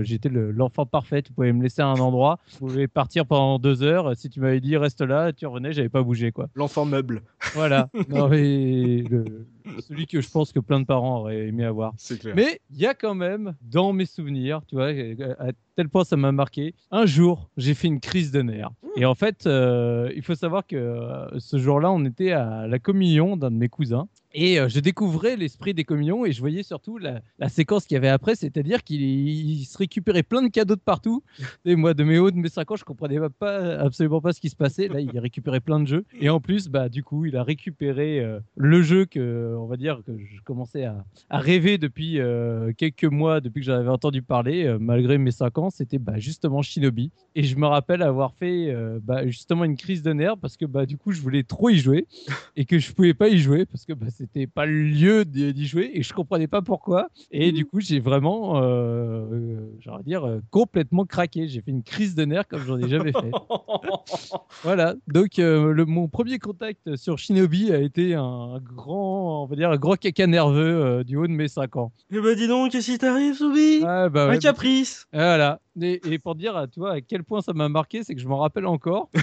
j'étais 0.03 0.29
le- 0.29 0.51
l'enfant 0.51 0.87
parfait. 0.87 1.23
Tu 1.23 1.33
pouvais 1.33 1.53
me 1.53 1.63
laisser 1.63 1.83
à 1.83 1.87
un 1.87 1.95
endroit, 2.01 2.39
tu 2.51 2.59
pouvais 2.59 2.89
partir 2.89 3.27
pendant 3.27 3.59
deux 3.59 3.83
heures. 3.83 4.17
Si 4.17 4.29
tu 4.31 4.41
m'avais 4.41 4.61
dit 4.61 4.77
reste 4.77 5.01
là, 5.01 5.33
tu 5.33 5.47
revenais, 5.47 5.73
j'avais 5.73 5.89
pas 5.89 6.03
bougé. 6.03 6.33
quoi. 6.33 6.49
L'enfant 6.55 6.85
meuble. 6.85 7.23
Voilà. 7.55 7.89
Non, 8.09 8.29
mais 8.31 9.03
le- 9.09 9.47
celui 9.81 10.07
que 10.07 10.21
je 10.21 10.31
pense 10.31 10.53
que 10.53 10.61
plein 10.61 10.81
de 10.81 10.85
parents 10.87 11.19
auraient 11.21 11.49
aimé 11.49 11.65
avoir. 11.65 11.93
C'est 11.97 12.19
clair. 12.19 12.35
Mais 12.37 12.61
il 12.71 12.79
y 12.79 12.87
a 12.87 12.95
quand 12.95 13.15
même, 13.15 13.55
dans 13.63 13.93
mes 13.93 14.07
souvenirs, 14.07 14.61
tu 14.69 14.77
vois, 14.77 14.89
à 15.39 15.51
tel 15.75 15.89
point 15.89 16.05
ça 16.05 16.17
m'a 16.17 16.33
marqué, 16.33 16.75
un 16.91 17.05
jour, 17.07 17.51
j'ai 17.57 17.75
fait 17.75 17.89
une 17.89 18.01
crise 18.01 18.31
de 18.31 18.43
nerfs. 18.43 18.71
Et 18.97 19.05
en 19.05 19.15
fait, 19.15 19.47
euh, 19.47 20.11
il 20.15 20.23
faut 20.23 20.35
savoir 20.35 20.67
que 20.67 20.77
euh, 20.77 21.27
ce 21.39 21.59
jour-là, 21.59 21.91
on 21.91 22.05
était 22.05 22.33
à 22.33 22.67
la 22.67 22.79
communion 22.79 23.37
d'un 23.37 23.51
de 23.51 23.57
mes 23.57 23.69
cousins. 23.69 24.09
Et 24.39 24.61
euh, 24.61 24.69
je 24.69 24.81
découvrais 24.81 25.35
l'esprit 25.35 25.73
des 25.73 25.85
communions 25.85 26.27
et 26.27 26.33
je 26.33 26.41
voyais 26.41 26.63
surtout 26.63 26.99
la, 26.99 27.23
séquence 27.49 27.87
qu'il 27.87 27.95
y 27.95 27.97
avait 27.97 28.11
après, 28.11 28.35
c'est-à-dire 28.35 28.85
qu'il 28.85 29.01
il 29.01 29.65
se 29.65 29.79
récupérait 29.79 30.23
plein 30.23 30.43
de 30.43 30.49
cadeaux 30.49 30.77
de 30.77 30.81
partout. 30.81 31.23
Et 31.65 31.75
moi, 31.75 31.95
de 31.95 32.05
mes 32.05 32.19
hauts, 32.19 32.31
de 32.31 32.37
mes 32.37 32.51
5 32.51 32.71
ans, 32.71 32.77
je 32.77 32.85
comprenais 32.85 33.19
pas- 33.39 33.79
absolument 33.79 34.21
pas 34.21 34.35
ce 34.35 34.43
qui 34.43 34.51
se 34.51 34.57
passait. 34.57 34.89
Là, 34.89 35.01
il 35.01 35.19
récupérait 35.19 35.61
plein 35.61 35.81
de 35.81 35.87
jeux. 35.87 36.05
Et 36.21 36.29
en 36.29 36.41
plus, 36.41 36.69
bah, 36.69 36.91
du 36.91 37.03
coup, 37.03 37.25
il 37.25 37.35
a 37.35 37.43
récupéré 37.43 38.21
euh, 38.21 38.39
le 38.57 38.83
jeu 38.83 39.07
que, 39.07 39.57
on 39.59 39.65
va 39.65 39.79
dire, 39.79 40.03
que 40.07 40.13
je 40.19 40.43
commençais 40.43 40.85
à, 40.85 41.03
rêver 41.31 41.79
depuis 41.79 42.21
euh, 42.21 42.73
quelques 42.77 43.05
mois, 43.05 43.41
depuis 43.41 43.61
que 43.61 43.67
j'en 43.67 43.79
avais 43.79 43.89
entendu 43.89 44.21
parler, 44.21 44.77
malgré 44.79 45.17
mes 45.17 45.31
5 45.31 45.57
ans, 45.57 45.71
c'était 45.71 45.99
bah, 45.99 46.19
justement 46.19 46.61
Shinobi. 46.61 47.11
Et 47.37 47.43
je 47.43 47.57
me 47.57 47.67
rappelle 47.67 48.03
avoir 48.03 48.35
fait 48.35 48.71
bah, 49.03 49.27
justement 49.27 49.65
une 49.65 49.79
crise 49.79 50.03
de 50.03 50.13
nerfs 50.13 50.37
parce 50.37 50.59
que 50.59 50.67
bah, 50.67 50.85
du 50.85 50.99
coup, 50.99 51.13
je 51.13 51.23
voulais 51.23 51.43
trop 51.43 51.71
y 51.71 51.79
jouer 51.79 52.07
et 52.55 52.67
que 52.67 52.79
je 52.79 52.93
pouvais 52.93 53.15
pas 53.15 53.29
y 53.29 53.39
jouer 53.39 53.65
parce 53.65 53.87
que 53.87 53.95
bah, 53.95 54.09
c'était 54.33 54.47
pas 54.47 54.67
le 54.67 54.83
lieu 54.83 55.25
d'y 55.25 55.67
jouer 55.67 55.91
et 55.95 56.03
je 56.03 56.13
comprenais 56.13 56.47
pas 56.47 56.63
pourquoi. 56.63 57.09
Et 57.31 57.53
du 57.53 57.65
coup, 57.67 57.81
j'ai 57.81 58.01
vraiment, 58.01 58.63
euh, 58.63 59.25
euh, 59.33 60.03
dire, 60.05 60.27
euh, 60.27 60.41
complètement 60.51 61.05
craqué. 61.05 61.49
J'ai 61.49 61.61
fait 61.63 61.71
une 61.71 61.83
crise 61.83 62.15
de 62.15 62.25
nerfs 62.25 62.47
comme 62.49 62.65
j'en 62.65 62.79
ai 62.79 62.89
jamais 62.89 63.13
fait. 63.13 63.31
Voilà, 64.63 64.95
donc 65.09 65.39
euh, 65.39 65.73
le, 65.73 65.85
mon 65.85 66.09
premier 66.09 66.39
contact 66.39 66.97
sur 66.97 67.19
Shinobi 67.19 67.73
a 67.73 67.79
été 67.79 68.15
un 68.15 68.59
grand, 68.61 69.43
on 69.43 69.47
va 69.47 69.57
dire, 69.57 69.71
un 69.71 69.77
gros 69.77 69.97
caca 69.97 70.27
nerveux 70.27 70.85
euh, 70.85 71.05
du 71.05 71.17
haut 71.17 71.27
de 71.27 71.33
mes 71.33 71.49
5 71.49 71.77
ans. 71.77 71.93
Eh 72.11 72.21
bah 72.21 72.35
dis 72.35 72.49
donc, 72.49 72.73
qu'est-ce 72.73 72.91
qui 72.93 72.99
t'arrive, 72.99 73.35
Soubi? 73.35 73.83
Ah, 73.85 74.09
bah, 74.09 74.31
Un 74.31 74.39
caprice 74.39 75.07
voilà. 75.13 75.61
Et, 75.81 76.01
et 76.11 76.19
pour 76.19 76.35
dire, 76.35 76.67
tu 76.73 76.81
vois, 76.81 76.93
à 76.95 77.01
quel 77.01 77.23
point 77.25 77.41
ça 77.43 77.53
m'a 77.53 77.69
marqué, 77.69 78.03
c'est 78.03 78.15
que 78.15 78.21
je 78.21 78.29
m'en 78.29 78.39
rappelle 78.39 78.67
encore. 78.67 79.11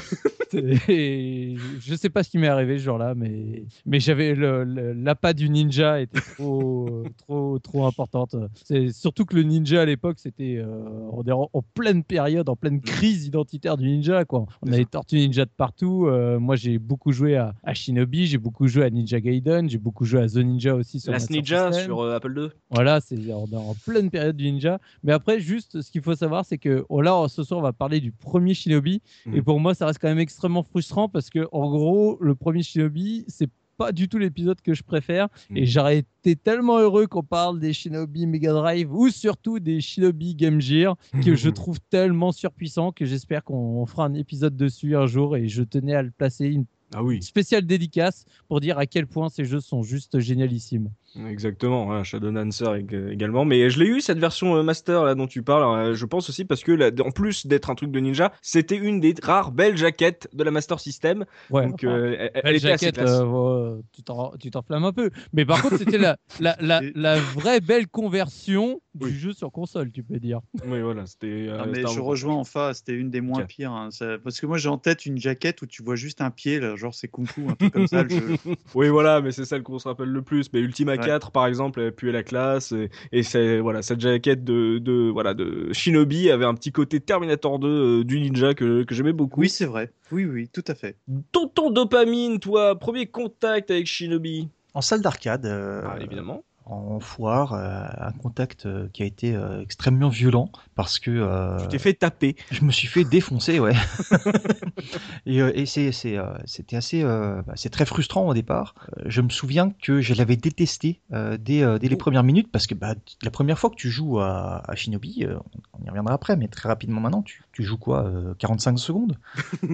Et 0.87 1.55
je 1.79 1.95
sais 1.95 2.09
pas 2.09 2.21
ce 2.23 2.29
qui 2.29 2.37
m'est 2.37 2.47
arrivé 2.47 2.77
ce 2.77 2.83
jour-là, 2.83 3.15
mais, 3.15 3.63
mais 3.87 3.99
j'avais 3.99 4.35
le, 4.35 4.63
le- 4.63 4.93
l'appât 4.93 5.33
du 5.33 5.49
ninja 5.49 5.99
était 6.01 6.19
trop, 6.35 7.03
trop, 7.17 7.57
trop 7.59 7.85
importante. 7.87 8.35
C'est 8.63 8.91
surtout 8.91 9.25
que 9.25 9.35
le 9.35 9.43
ninja 9.43 9.81
à 9.81 9.85
l'époque, 9.85 10.17
c'était 10.19 10.57
euh, 10.57 11.09
en, 11.09 11.49
en 11.51 11.61
pleine 11.73 12.03
période, 12.03 12.49
en 12.49 12.55
pleine 12.55 12.81
crise 12.81 13.25
identitaire 13.25 13.77
du 13.77 13.87
ninja. 13.89 14.25
Quoi. 14.25 14.45
On 14.61 14.67
avait 14.71 14.83
ça. 14.83 14.89
Tortue 14.91 15.15
Ninja 15.15 15.45
de 15.45 15.49
partout. 15.55 16.05
Euh, 16.07 16.37
moi, 16.39 16.55
j'ai 16.55 16.77
beaucoup 16.77 17.11
joué 17.11 17.35
à, 17.35 17.55
à 17.63 17.73
Shinobi, 17.73 18.27
j'ai 18.27 18.37
beaucoup 18.37 18.67
joué 18.67 18.83
à 18.83 18.89
Ninja 18.91 19.19
Gaiden, 19.19 19.67
j'ai 19.69 19.77
beaucoup 19.79 20.05
joué 20.05 20.21
à 20.21 20.27
The 20.27 20.35
Ninja 20.37 20.75
aussi 20.75 20.99
sur 20.99 21.11
Last 21.11 21.31
Ninja 21.31 21.71
System. 21.71 21.85
sur 21.85 22.01
euh, 22.01 22.15
Apple 22.15 22.33
II. 22.37 22.49
Voilà, 22.69 23.01
c'est 23.01 23.17
on 23.33 23.47
est 23.47 23.55
en 23.55 23.75
pleine 23.85 24.09
période 24.11 24.35
du 24.35 24.51
ninja. 24.51 24.79
Mais 25.03 25.13
après, 25.13 25.39
juste 25.39 25.81
ce 25.81 25.89
qu'il 25.91 26.01
faut 26.01 26.13
savoir, 26.15 26.42
c'est 26.43 26.57
que 26.57 26.85
oh 26.89 27.01
là, 27.01 27.27
ce 27.29 27.43
soir, 27.43 27.59
on 27.59 27.63
va 27.63 27.73
parler 27.73 27.99
du 27.99 28.11
premier 28.11 28.53
Shinobi. 28.53 29.01
Et 29.33 29.41
pour 29.41 29.59
moi, 29.59 29.73
ça 29.73 29.85
reste 29.87 29.99
quand 29.99 30.09
même 30.09 30.19
extrêmement 30.19 30.63
frustrant 30.63 31.09
parce 31.09 31.29
que, 31.29 31.47
en 31.51 31.69
gros, 31.69 32.17
le 32.21 32.35
premier 32.35 32.63
Shinobi, 32.63 33.25
c'est 33.27 33.49
pas 33.75 33.91
du 33.91 34.07
tout 34.07 34.19
l'épisode 34.19 34.61
que 34.61 34.75
je 34.75 34.83
préfère. 34.83 35.29
Mhm. 35.49 35.57
Et 35.57 35.65
j'aurais 35.65 35.97
été 35.99 36.35
tellement 36.35 36.77
heureux 36.77 37.07
qu'on 37.07 37.23
parle 37.23 37.59
des 37.59 37.73
Shinobi 37.73 38.27
Mega 38.27 38.53
Drive 38.53 38.93
ou 38.93 39.09
surtout 39.09 39.59
des 39.59 39.81
Shinobi 39.81 40.35
Game 40.35 40.61
Gear 40.61 40.95
que 41.23 41.35
je 41.35 41.49
trouve 41.49 41.79
tellement 41.89 42.31
surpuissant 42.31 42.91
que 42.91 43.05
j'espère 43.05 43.43
qu'on 43.43 43.83
fera 43.87 44.05
un 44.05 44.13
épisode 44.13 44.55
dessus 44.55 44.95
un 44.95 45.07
jour. 45.07 45.35
Et 45.37 45.47
je 45.47 45.63
tenais 45.63 45.95
à 45.95 46.03
le 46.03 46.11
placer 46.11 46.45
une 46.49 46.65
Ah 46.93 47.03
oui. 47.03 47.23
spéciale 47.23 47.65
dédicace 47.65 48.25
pour 48.47 48.59
dire 48.61 48.77
à 48.77 48.85
quel 48.85 49.07
point 49.07 49.29
ces 49.29 49.43
jeux 49.43 49.59
sont 49.59 49.81
juste 49.81 50.19
génialissimes. 50.19 50.91
Exactement, 51.29 51.91
hein, 51.93 52.03
Shadowlancer 52.03 52.65
ég- 52.65 53.09
également. 53.09 53.45
Mais 53.45 53.69
je 53.69 53.79
l'ai 53.79 53.87
eu 53.87 54.01
cette 54.01 54.17
version 54.17 54.55
euh, 54.55 54.63
master 54.63 55.03
là 55.03 55.13
dont 55.15 55.27
tu 55.27 55.43
parles. 55.43 55.63
euh, 55.91 55.93
je 55.95 56.05
pense 56.05 56.29
aussi 56.29 56.43
parce 56.45 56.63
que 56.63 56.71
là, 56.71 56.89
en 57.05 57.11
plus 57.11 57.45
d'être 57.45 57.69
un 57.69 57.75
truc 57.75 57.91
de 57.91 57.99
ninja, 57.99 58.31
c'était 58.41 58.77
une 58.77 58.99
des 58.99 59.13
rares 59.21 59.51
belles 59.51 59.77
jaquettes 59.77 60.27
de 60.33 60.43
la 60.43 60.51
Master 60.51 60.79
System. 60.79 61.25
Ouais. 61.51 61.67
Donc 61.67 61.83
euh, 61.83 62.15
elle, 62.17 62.31
elle 62.33 62.41
Belle 62.43 62.55
était 62.55 62.67
jaquette, 62.69 62.97
euh, 62.99 63.77
tu 63.91 64.01
t'en- 64.03 64.33
tu 64.39 64.49
t'enflammes 64.51 64.85
un 64.85 64.93
peu. 64.93 65.11
Mais 65.33 65.45
par 65.45 65.61
contre, 65.61 65.77
c'était 65.77 65.97
la, 65.99 66.17
la, 66.39 66.55
la, 66.95 67.19
vraie 67.19 67.61
belle 67.61 67.87
conversion 67.87 68.81
du 68.95 69.05
Oui. 69.07 69.11
jeu 69.13 69.33
sur 69.33 69.51
console, 69.51 69.91
tu 69.91 70.03
peux 70.03 70.19
dire. 70.19 70.39
Oui, 70.67 70.81
voilà, 70.81 71.05
c'était. 71.05 71.27
euh, 71.49 71.57
Ah, 71.59 71.65
mais 71.67 71.81
je 71.81 71.99
rejoins 71.99 72.35
en 72.35 72.43
face, 72.43 72.77
c'était 72.77 72.93
une 72.93 73.09
des 73.09 73.21
moins 73.21 73.43
pires. 73.45 73.71
hein, 73.71 73.89
ça- 73.91 74.17
Parce 74.23 74.39
que 74.39 74.45
moi 74.45 74.57
j'ai 74.57 74.69
en 74.69 74.77
tête 74.77 75.05
une 75.05 75.17
jaquette 75.17 75.61
où 75.61 75.65
tu 75.67 75.83
vois 75.83 75.95
juste 75.95 76.21
un 76.21 76.31
pied, 76.31 76.59
là, 76.59 76.75
genre 76.75 76.93
c'est 76.93 77.07
Kung 77.07 77.27
Fu, 77.27 77.47
un 77.47 77.53
truc 77.55 77.73
comme 77.73 77.87
ça. 77.87 78.03
le 78.03 78.09
jeu. 78.09 78.17
Oui, 78.75 78.89
voilà, 78.89 79.21
mais 79.21 79.31
c'est 79.31 79.45
celle 79.45 79.61
qu'on 79.63 79.77
se 79.79 79.87
rappelle 79.87 80.09
le 80.09 80.21
plus. 80.21 80.51
Mais 80.53 80.59
Ultima 80.59 80.97
Ouais. 81.03 81.07
4, 81.07 81.31
par 81.31 81.45
exemple, 81.47 81.79
elle 81.81 81.93
puait 81.93 82.11
la 82.11 82.23
classe. 82.23 82.71
Et, 82.71 82.89
et 83.11 83.23
c'est 83.23 83.59
voilà, 83.59 83.81
cette 83.81 83.99
jaquette 84.01 84.43
de, 84.43 84.79
de 84.79 85.09
voilà 85.11 85.33
de 85.33 85.71
Shinobi 85.71 86.29
avait 86.31 86.45
un 86.45 86.55
petit 86.55 86.71
côté 86.71 86.99
Terminator 86.99 87.59
2 87.59 87.67
euh, 87.67 88.03
du 88.03 88.19
ninja 88.19 88.53
que, 88.53 88.83
que 88.83 88.95
j'aimais 88.95 89.13
beaucoup. 89.13 89.41
Oui, 89.41 89.49
c'est 89.49 89.65
vrai. 89.65 89.91
Oui, 90.11 90.25
oui, 90.25 90.49
tout 90.51 90.63
à 90.67 90.75
fait. 90.75 90.95
Tonton 91.31 91.69
dopamine, 91.69 92.39
toi, 92.39 92.77
premier 92.77 93.07
contact 93.07 93.71
avec 93.71 93.87
Shinobi? 93.87 94.49
En 94.73 94.81
salle 94.81 95.01
d'arcade, 95.01 95.45
euh, 95.45 95.83
Ah, 95.85 95.97
évidemment. 96.01 96.43
En 96.65 96.99
foire, 96.99 97.53
euh, 97.53 97.83
un 98.07 98.11
contact 98.13 98.65
euh, 98.65 98.87
qui 98.93 99.03
a 99.03 99.05
été 99.05 99.35
euh, 99.35 99.61
extrêmement 99.61 100.09
violent 100.09 100.49
parce 100.75 100.97
que 100.99 101.11
euh, 101.11 101.57
Tu 101.61 101.67
t'es 101.67 101.77
fait 101.79 101.93
taper. 101.93 102.35
je 102.51 102.63
me 102.63 102.71
suis 102.71 102.87
fait 102.87 103.03
défoncer, 103.03 103.59
ouais. 103.59 103.73
et 105.25 105.37
et 105.37 105.65
c'était 105.65 106.75
assez, 106.75 107.03
euh, 107.03 107.41
bah, 107.45 107.53
c'est 107.55 107.69
très 107.69 107.85
frustrant 107.85 108.27
au 108.27 108.33
départ. 108.33 108.75
Je 109.05 109.21
me 109.21 109.29
souviens 109.29 109.71
que 109.81 110.01
je 110.01 110.13
l'avais 110.13 110.35
détesté 110.35 111.01
euh, 111.11 111.37
dès, 111.37 111.61
dès 111.79 111.87
les 111.87 111.95
Oh. 111.95 111.97
premières 111.97 112.23
minutes 112.23 112.51
parce 112.51 112.67
que 112.67 112.75
bah, 112.75 112.95
la 113.21 113.31
première 113.31 113.57
fois 113.59 113.69
que 113.69 113.75
tu 113.75 113.89
joues 113.89 114.19
à, 114.19 114.61
à 114.69 114.75
Shinobi, 114.75 115.25
on 115.73 115.85
y 115.85 115.89
reviendra 115.89 116.13
après, 116.13 116.35
mais 116.35 116.47
très 116.47 116.67
rapidement 116.69 116.99
maintenant, 117.01 117.21
tu, 117.21 117.43
tu 117.53 117.63
joues 117.63 117.77
quoi 117.77 118.05
euh, 118.05 118.33
45 118.39 118.77
secondes 118.79 119.17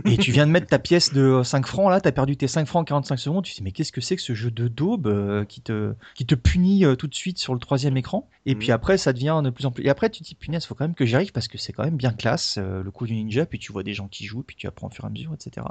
Et 0.05 0.17
tu 0.17 0.31
viens 0.31 0.45
de 0.45 0.51
mettre 0.51 0.67
ta 0.67 0.79
pièce 0.79 1.13
de 1.13 1.41
5 1.43 1.65
francs 1.65 1.89
là, 1.89 2.01
t'as 2.01 2.11
perdu 2.11 2.37
tes 2.37 2.47
5 2.47 2.67
francs 2.67 2.81
en 2.81 2.85
45 2.85 3.17
secondes, 3.17 3.43
tu 3.45 3.53
te 3.53 3.57
dis 3.57 3.63
mais 3.63 3.71
qu'est-ce 3.71 3.93
que 3.93 4.01
c'est 4.01 4.17
que 4.17 4.21
ce 4.21 4.33
jeu 4.33 4.51
de 4.51 4.67
daube 4.67 5.07
euh, 5.07 5.45
qui, 5.45 5.61
te, 5.61 5.93
qui 6.13 6.25
te 6.25 6.35
punit 6.35 6.85
euh, 6.85 6.95
tout 6.95 7.07
de 7.07 7.15
suite 7.15 7.39
sur 7.39 7.53
le 7.53 7.59
troisième 7.59 7.95
écran 7.95 8.29
Et 8.45 8.55
puis 8.55 8.71
après, 8.71 8.97
ça 8.97 9.13
devient 9.13 9.41
de 9.43 9.49
plus 9.49 9.65
en 9.65 9.71
plus. 9.71 9.85
Et 9.85 9.89
après, 9.89 10.09
tu 10.09 10.21
te 10.21 10.27
dis 10.27 10.35
punaise, 10.35 10.65
faut 10.65 10.75
quand 10.75 10.83
même 10.83 10.95
que 10.95 11.05
j'y 11.05 11.15
arrive 11.15 11.31
parce 11.31 11.47
que 11.47 11.57
c'est 11.57 11.71
quand 11.71 11.85
même 11.85 11.97
bien 11.97 12.11
classe 12.11 12.57
euh, 12.57 12.83
le 12.83 12.91
coup 12.91 13.07
du 13.07 13.13
ninja, 13.13 13.45
puis 13.45 13.59
tu 13.59 13.71
vois 13.71 13.83
des 13.83 13.93
gens 13.93 14.07
qui 14.07 14.25
jouent, 14.25 14.43
puis 14.43 14.55
tu 14.57 14.67
apprends 14.67 14.87
au 14.87 14.89
fur 14.89 15.05
et 15.05 15.07
à 15.07 15.09
mesure, 15.09 15.33
etc. 15.33 15.65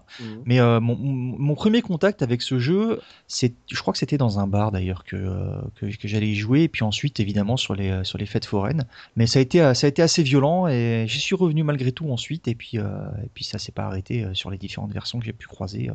Mais 0.44 0.60
euh, 0.60 0.80
mon, 0.80 1.54
premier 1.54 1.82
contact 1.82 2.22
avec 2.22 2.42
ce 2.42 2.58
jeu, 2.58 3.00
c'est, 3.26 3.52
je 3.70 3.80
crois 3.80 3.92
que 3.92 3.98
c'était 3.98 4.16
dans 4.16 4.38
un 4.38 4.46
bar 4.46 4.70
d'ailleurs 4.70 5.04
que, 5.04 5.16
euh, 5.16 5.60
que, 5.74 5.86
que 5.86 6.08
j'allais 6.08 6.28
y 6.28 6.34
jouer, 6.34 6.62
et 6.62 6.68
puis 6.68 6.84
ensuite 6.84 7.20
évidemment 7.20 7.56
sur 7.56 7.74
les, 7.74 7.90
euh, 7.90 8.04
sur 8.04 8.18
les 8.18 8.26
fêtes 8.26 8.44
foraines. 8.44 8.86
Mais 9.16 9.26
ça 9.26 9.38
a 9.38 9.42
été, 9.42 9.60
euh, 9.60 9.74
ça 9.74 9.86
a 9.86 9.88
été 9.88 10.02
assez 10.02 10.22
violent 10.22 10.68
et 10.68 11.04
j'y 11.08 11.20
suis 11.20 11.34
revenu 11.34 11.62
malgré 11.62 11.92
tout 11.92 11.97
ensuite, 12.06 12.48
et 12.48 12.54
puis, 12.54 12.78
euh, 12.78 12.84
et 13.24 13.28
puis 13.34 13.44
ça 13.44 13.58
s'est 13.58 13.72
pas 13.72 13.84
arrêté 13.84 14.24
euh, 14.24 14.34
sur 14.34 14.50
les 14.50 14.58
différentes 14.58 14.92
versions 14.92 15.18
que 15.18 15.24
j'ai 15.24 15.32
pu 15.32 15.46
croiser. 15.46 15.90
euh. 15.90 15.94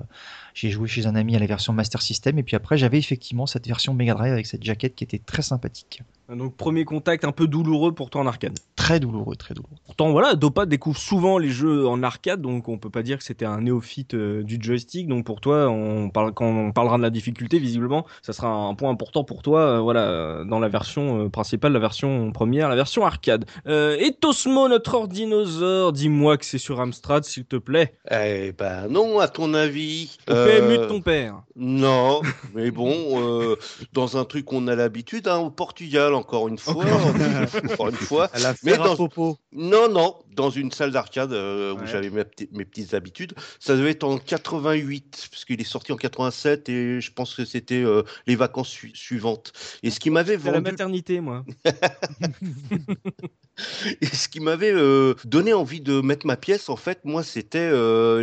J'ai 0.53 0.69
joué 0.69 0.87
chez 0.87 1.05
un 1.05 1.15
ami 1.15 1.35
à 1.35 1.39
la 1.39 1.45
version 1.45 1.73
Master 1.73 2.01
System, 2.01 2.37
et 2.37 2.43
puis 2.43 2.55
après 2.55 2.77
j'avais 2.77 2.97
effectivement 2.97 3.45
cette 3.45 3.67
version 3.67 3.93
Mega 3.93 4.13
Drive 4.13 4.33
avec 4.33 4.45
cette 4.45 4.63
jaquette 4.63 4.95
qui 4.95 5.03
était 5.03 5.19
très 5.19 5.41
sympathique. 5.41 6.01
Donc 6.29 6.55
premier 6.55 6.85
contact 6.85 7.25
un 7.25 7.31
peu 7.31 7.47
douloureux 7.47 7.93
pour 7.93 8.09
toi 8.09 8.21
en 8.21 8.27
arcade. 8.27 8.57
Très 8.83 8.99
douloureux, 8.99 9.37
très 9.37 9.53
douloureux. 9.53 9.77
Pourtant 9.85 10.11
voilà, 10.11 10.35
Dopa 10.35 10.65
découvre 10.65 10.97
souvent 10.97 11.37
les 11.37 11.51
jeux 11.51 11.87
en 11.87 12.03
arcade, 12.03 12.41
donc 12.41 12.67
on 12.67 12.77
peut 12.77 12.89
pas 12.89 13.01
dire 13.01 13.17
que 13.17 13.23
c'était 13.23 13.45
un 13.45 13.61
néophyte 13.61 14.13
euh, 14.13 14.43
du 14.43 14.57
joystick. 14.59 15.07
Donc 15.07 15.25
pour 15.25 15.39
toi, 15.39 15.69
on 15.69 16.09
parle, 16.09 16.33
quand 16.33 16.47
on 16.47 16.73
parlera 16.73 16.97
de 16.97 17.01
la 17.01 17.09
difficulté, 17.09 17.59
visiblement, 17.59 18.05
ça 18.21 18.33
sera 18.33 18.49
un 18.49 18.75
point 18.75 18.89
important 18.89 19.23
pour 19.23 19.41
toi, 19.41 19.61
euh, 19.61 19.79
voilà, 19.79 20.01
euh, 20.09 20.43
dans 20.43 20.59
la 20.59 20.67
version 20.67 21.23
euh, 21.23 21.29
principale, 21.29 21.71
la 21.71 21.79
version 21.79 22.33
première, 22.33 22.67
la 22.67 22.75
version 22.75 23.05
arcade. 23.05 23.45
Euh, 23.67 23.95
et 24.01 24.11
Tosmo, 24.11 24.67
notre 24.67 24.95
ordinosaure, 24.95 25.93
dis-moi 25.93 26.35
que 26.35 26.43
c'est 26.43 26.57
sur 26.57 26.81
Amstrad, 26.81 27.23
s'il 27.23 27.45
te 27.45 27.55
plaît. 27.55 27.93
Eh 28.11 28.51
ben 28.51 28.89
non, 28.89 29.19
à 29.19 29.29
ton 29.29 29.53
avis. 29.53 30.17
Au 30.29 30.33
Euh, 30.33 30.59
PMU 30.59 30.77
de 30.77 30.85
ton 30.87 30.99
père. 30.99 31.41
Non, 31.55 32.21
mais 32.53 32.69
bon, 32.69 32.93
euh, 33.21 33.55
dans 33.93 34.17
un 34.17 34.25
truc 34.25 34.43
qu'on 34.43 34.67
a 34.67 34.75
l'habitude, 34.75 35.29
hein, 35.29 35.37
au 35.37 35.51
Portugal, 35.51 36.13
encore 36.15 36.49
une 36.49 36.57
fois. 36.57 36.83
encore 37.71 37.87
une 37.87 37.95
fois. 37.95 38.29
Mais 38.63 38.72
dans- 38.77 38.95
popo. 38.95 39.37
Non, 39.51 39.89
non, 39.89 40.15
dans 40.35 40.49
une 40.49 40.71
salle 40.71 40.91
d'arcade 40.91 41.33
euh, 41.33 41.73
où 41.73 41.85
j'avais 41.85 42.09
mes, 42.09 42.23
petites 42.65 42.93
habitudes. 42.93 43.33
Ça 43.59 43.75
devait 43.75 43.91
être 43.91 44.03
en 44.03 44.17
88, 44.17 45.27
parce 45.31 45.45
qu'il 45.45 45.59
est 45.61 45.65
sorti 45.65 45.91
en 45.91 45.97
87 45.97 46.69
et 46.69 47.01
je 47.01 47.11
pense 47.11 47.35
que 47.35 47.45
c'était 47.45 47.83
euh, 47.83 48.03
les 48.27 48.35
vacances 48.35 48.69
su- 48.69 48.95
suivantes. 48.95 49.53
Et 49.83 49.89
ce 49.91 49.99
qui 49.99 50.09
m'avait 50.09 50.37
C'est 50.39 50.49
à 50.49 50.51
la 50.53 50.61
maternité, 50.61 51.19
moi. 51.21 51.45
et 54.01 54.05
ce 54.07 54.27
qui 54.27 54.39
m'avait 54.39 54.73
euh, 54.73 55.13
donné 55.25 55.53
envie 55.53 55.81
de 55.81 56.01
mettre 56.01 56.25
ma 56.25 56.37
pièce, 56.37 56.69
en 56.69 56.75
fait, 56.75 57.05
moi, 57.05 57.23
c'était, 57.23 57.71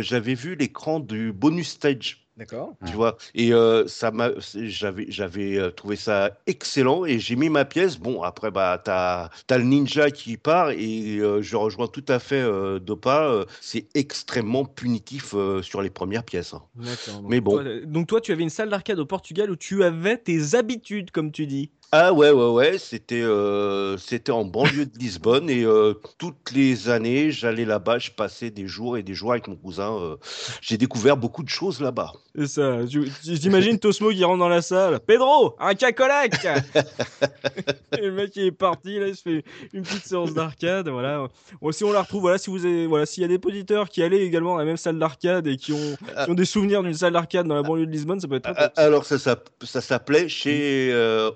j'avais 0.01 0.33
vu 0.35 0.55
l'écran 0.55 0.99
du 0.99 1.31
bonus 1.31 1.69
stage. 1.69 2.27
D'accord. 2.41 2.73
Tu 2.87 2.93
vois, 2.93 3.17
et 3.35 3.53
euh, 3.53 3.85
ça 3.87 4.09
m'a, 4.09 4.31
c'est- 4.39 4.67
j'avais, 4.67 5.05
j'avais 5.09 5.59
euh, 5.59 5.69
trouvé 5.69 5.95
ça 5.95 6.39
excellent 6.47 7.05
et 7.05 7.19
j'ai 7.19 7.35
mis 7.35 7.49
ma 7.49 7.65
pièce. 7.65 7.99
Bon, 7.99 8.23
après, 8.23 8.49
bah, 8.49 8.81
t'as, 8.83 9.29
t'as 9.45 9.59
le 9.59 9.63
ninja 9.63 10.09
qui 10.09 10.37
part 10.37 10.71
et 10.71 11.17
euh, 11.19 11.43
je 11.43 11.55
rejoins 11.55 11.85
tout 11.85 12.03
à 12.07 12.17
fait 12.17 12.41
euh, 12.41 12.79
Dopa. 12.79 13.25
euh, 13.25 13.45
c'est 13.61 13.85
extrêmement 13.93 14.65
punitif 14.65 15.35
euh, 15.35 15.61
sur 15.61 15.83
les 15.83 15.91
premières 15.91 16.23
pièces. 16.23 16.55
hein. 16.55 16.63
D'accord. 16.73 17.21
Mais 17.29 17.41
bon. 17.41 17.51
toi, 17.59 17.63
donc 17.85 18.07
toi, 18.07 18.19
tu 18.19 18.31
avais 18.31 18.41
une 18.41 18.49
salle 18.49 18.71
d'arcade 18.71 18.97
au 18.97 19.05
Portugal 19.05 19.51
où 19.51 19.55
tu 19.55 19.83
avais 19.83 20.17
tes 20.17 20.55
habitudes, 20.55 21.11
comme 21.11 21.31
tu 21.31 21.45
dis. 21.45 21.69
Ah 21.93 22.13
ouais, 22.13 22.31
ouais, 22.31 22.49
ouais, 22.51 22.77
c'était, 22.77 23.21
euh, 23.21 23.97
c'était 23.97 24.31
en 24.31 24.45
banlieue 24.45 24.85
de 24.85 24.97
Lisbonne 24.97 25.49
et 25.49 25.65
euh, 25.65 25.93
toutes 26.17 26.53
les 26.53 26.87
années, 26.87 27.31
j'allais 27.31 27.65
là-bas, 27.65 27.99
je 27.99 28.11
passais 28.11 28.49
des 28.49 28.65
jours 28.65 28.95
et 28.97 29.03
des 29.03 29.13
jours 29.13 29.31
avec 29.33 29.49
mon 29.49 29.57
cousin. 29.57 29.97
euh, 29.99 30.15
j'ai 30.61 30.77
découvert 30.77 31.17
beaucoup 31.17 31.43
de 31.43 31.49
choses 31.49 31.81
là-bas. 31.81 32.13
C'est 32.33 32.47
ça. 32.47 32.77
J'imagine 33.21 33.77
Tosmo 33.77 34.09
qui 34.11 34.23
rentre 34.23 34.39
dans 34.39 34.47
la 34.47 34.61
salle. 34.61 35.01
Pedro, 35.05 35.57
un 35.59 35.73
cacolac 35.75 36.31
Et 37.97 38.01
le 38.05 38.13
mec 38.13 38.31
il 38.37 38.45
est 38.45 38.51
parti, 38.53 38.97
là, 38.97 39.07
il 39.09 39.15
se 39.17 39.23
fait 39.23 39.43
une 39.73 39.81
petite 39.83 40.05
séance 40.05 40.33
d'arcade. 40.33 40.87
Voilà. 40.87 41.27
Bon, 41.61 41.73
si 41.73 41.83
on 41.83 41.91
la 41.91 42.03
retrouve, 42.03 42.21
voilà, 42.21 42.37
si 42.37 42.49
vous 42.49 42.65
avez, 42.65 42.87
voilà, 42.87 43.05
s'il 43.05 43.21
y 43.21 43.25
a 43.25 43.27
des 43.27 43.39
auditeurs 43.45 43.89
qui 43.89 44.01
allaient 44.01 44.25
également 44.25 44.55
à 44.55 44.59
la 44.59 44.65
même 44.65 44.77
salle 44.77 44.97
d'arcade 44.97 45.45
et 45.47 45.57
qui 45.57 45.73
ont, 45.73 45.97
qui 46.23 46.31
ont 46.31 46.35
des 46.35 46.45
souvenirs 46.45 46.83
d'une 46.83 46.93
salle 46.93 47.11
d'arcade 47.11 47.47
dans 47.47 47.55
la 47.55 47.63
banlieue 47.63 47.85
de 47.85 47.91
Lisbonne, 47.91 48.21
ça 48.21 48.29
peut 48.29 48.35
être 48.35 48.49
Ah, 48.55 48.69
top. 48.69 48.73
Alors, 48.77 49.03
ça, 49.03 49.19
s'app- 49.19 49.49
ça 49.61 49.81
s'appelait 49.81 50.29
chez 50.29 50.89
euh, 50.93 51.31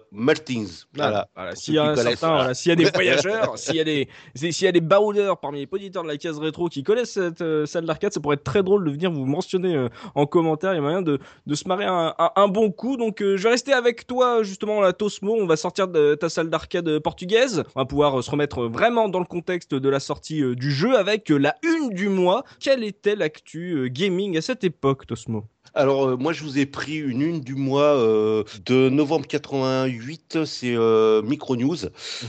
Voilà. 0.93 1.27
Voilà, 1.35 1.55
s'il 1.55 1.73
y 1.73 1.79
a 1.79 1.93
voilà. 1.93 2.53
y 2.73 2.75
des 2.75 2.85
voyageurs, 2.93 3.57
s'il 3.57 3.75
y 3.75 3.79
a 3.79 3.83
des, 3.83 4.07
s'il 4.35 4.65
y 4.65 4.67
a 4.67 4.71
des 4.71 4.81
baroudeurs 4.81 5.39
parmi 5.39 5.59
les 5.59 5.67
auditeurs 5.71 6.03
de 6.03 6.07
la 6.07 6.17
case 6.17 6.37
rétro 6.39 6.67
qui 6.69 6.83
connaissent 6.83 7.13
cette 7.13 7.41
euh, 7.41 7.65
salle 7.65 7.85
d'arcade, 7.85 8.13
ça 8.13 8.19
pourrait 8.19 8.35
être 8.35 8.43
très 8.43 8.63
drôle 8.63 8.85
de 8.85 8.91
venir 8.91 9.11
vous 9.11 9.25
mentionner 9.25 9.75
euh, 9.75 9.89
en 10.15 10.25
commentaire. 10.25 10.73
Il 10.73 10.75
y 10.75 10.79
a 10.79 10.81
moyen 10.81 11.01
de, 11.01 11.19
de 11.45 11.55
se 11.55 11.67
marrer 11.67 11.85
un, 11.85 12.13
un- 12.17 12.31
un 12.35 12.47
bon 12.47 12.71
coup. 12.71 12.97
Donc, 12.97 13.21
euh, 13.21 13.37
je 13.37 13.43
vais 13.43 13.49
rester 13.49 13.73
avec 13.73 14.07
toi 14.07 14.43
justement, 14.43 14.81
la 14.81 14.93
Tosmo. 14.93 15.35
On 15.35 15.45
va 15.47 15.57
sortir 15.57 15.87
de 15.87 16.15
ta 16.15 16.29
salle 16.29 16.49
d'arcade 16.49 16.99
portugaise. 16.99 17.63
On 17.75 17.81
va 17.81 17.85
pouvoir 17.85 18.23
se 18.23 18.31
remettre 18.31 18.63
vraiment 18.65 19.09
dans 19.09 19.19
le 19.19 19.25
contexte 19.25 19.73
de 19.75 19.89
la 19.89 19.99
sortie 19.99 20.41
du 20.55 20.71
jeu 20.71 20.97
avec 20.97 21.29
la 21.29 21.55
une 21.63 21.89
du 21.89 22.09
mois. 22.09 22.43
Quelle 22.59 22.83
était 22.83 23.15
l'actu 23.15 23.89
gaming 23.91 24.37
à 24.37 24.41
cette 24.41 24.63
époque, 24.63 25.05
Tosmo? 25.07 25.45
Alors, 25.75 26.07
euh, 26.07 26.17
moi, 26.17 26.31
je 26.31 26.43
vous 26.43 26.57
ai 26.57 26.65
pris 26.65 26.97
une 26.97 27.21
une 27.21 27.41
du 27.41 27.55
mois 27.55 27.97
euh, 27.97 28.43
de 28.65 28.89
novembre 28.89 29.27
88, 29.27 30.45
c'est 30.45 30.73
euh, 30.73 31.21
Micro 31.21 31.57
News. 31.57 31.75